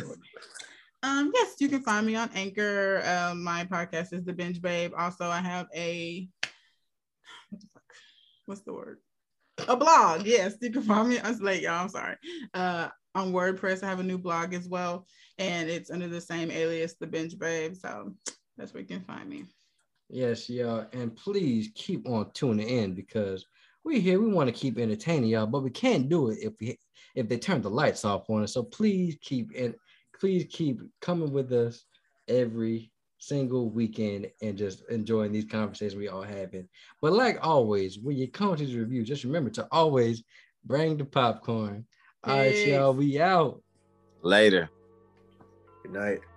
Um, 1.03 1.31
yes, 1.33 1.55
you 1.59 1.69
can 1.69 1.81
find 1.81 2.05
me 2.05 2.15
on 2.15 2.29
Anchor. 2.35 3.01
Um, 3.05 3.43
my 3.43 3.65
podcast 3.65 4.13
is 4.13 4.23
The 4.25 4.33
Binge 4.33 4.61
Babe. 4.61 4.91
Also, 4.97 5.25
I 5.25 5.39
have 5.39 5.67
a 5.73 6.27
what 7.49 7.61
the 7.61 7.67
fuck? 7.73 7.83
What's 8.45 8.61
the 8.61 8.73
word? 8.73 8.99
A 9.67 9.77
blog. 9.77 10.25
Yes, 10.25 10.55
you 10.61 10.71
can 10.71 10.83
find 10.83 11.09
me. 11.09 11.19
I 11.19 11.29
was 11.29 11.41
late, 11.41 11.61
y'all. 11.63 11.81
I'm 11.81 11.89
sorry. 11.89 12.17
Uh, 12.53 12.89
on 13.15 13.31
WordPress. 13.31 13.83
I 13.83 13.87
have 13.87 13.99
a 13.99 14.03
new 14.03 14.17
blog 14.17 14.53
as 14.53 14.67
well, 14.67 15.05
and 15.41 15.69
it's 15.69 15.89
under 15.89 16.07
the 16.07 16.21
same 16.21 16.51
alias, 16.51 16.93
The 16.93 17.07
Binge 17.07 17.37
Babe. 17.37 17.75
So 17.75 18.13
that's 18.57 18.73
where 18.73 18.81
you 18.81 18.87
can 18.87 19.01
find 19.01 19.27
me. 19.29 19.45
Yes, 20.09 20.49
y'all. 20.49 20.85
And 20.93 21.15
please 21.15 21.71
keep 21.73 22.07
on 22.07 22.31
tuning 22.33 22.69
in 22.69 22.93
because 22.93 23.45
we 23.83 23.99
here. 23.99 24.19
We 24.19 24.31
want 24.31 24.47
to 24.47 24.53
keep 24.53 24.77
entertaining 24.77 25.29
y'all, 25.29 25.47
but 25.47 25.63
we 25.63 25.71
can't 25.71 26.09
do 26.09 26.29
it 26.29 26.39
if 26.41 26.53
we 26.59 26.77
if 27.15 27.27
they 27.27 27.37
turn 27.37 27.61
the 27.61 27.69
lights 27.69 28.05
off 28.05 28.29
on 28.29 28.43
us. 28.43 28.53
So 28.53 28.63
please 28.63 29.17
keep 29.21 29.51
and 29.57 29.73
please 30.19 30.45
keep 30.49 30.81
coming 31.01 31.31
with 31.31 31.51
us 31.51 31.85
every 32.27 32.91
single 33.17 33.69
weekend 33.69 34.27
and 34.41 34.57
just 34.57 34.83
enjoying 34.89 35.31
these 35.31 35.45
conversations 35.45 35.95
we 35.95 36.09
all 36.09 36.23
having. 36.23 36.67
But 37.01 37.13
like 37.13 37.39
always, 37.41 37.97
when 37.99 38.17
you 38.17 38.27
come 38.27 38.55
to 38.55 38.65
this 38.65 38.75
review, 38.75 39.03
just 39.03 39.23
remember 39.23 39.49
to 39.51 39.67
always 39.71 40.23
bring 40.65 40.97
the 40.97 41.05
popcorn. 41.05 41.85
All 42.23 42.37
right, 42.37 42.67
y'all. 42.67 42.93
We 42.93 43.19
out. 43.19 43.63
Later. 44.21 44.69
Good 45.91 45.99
night. 45.99 46.30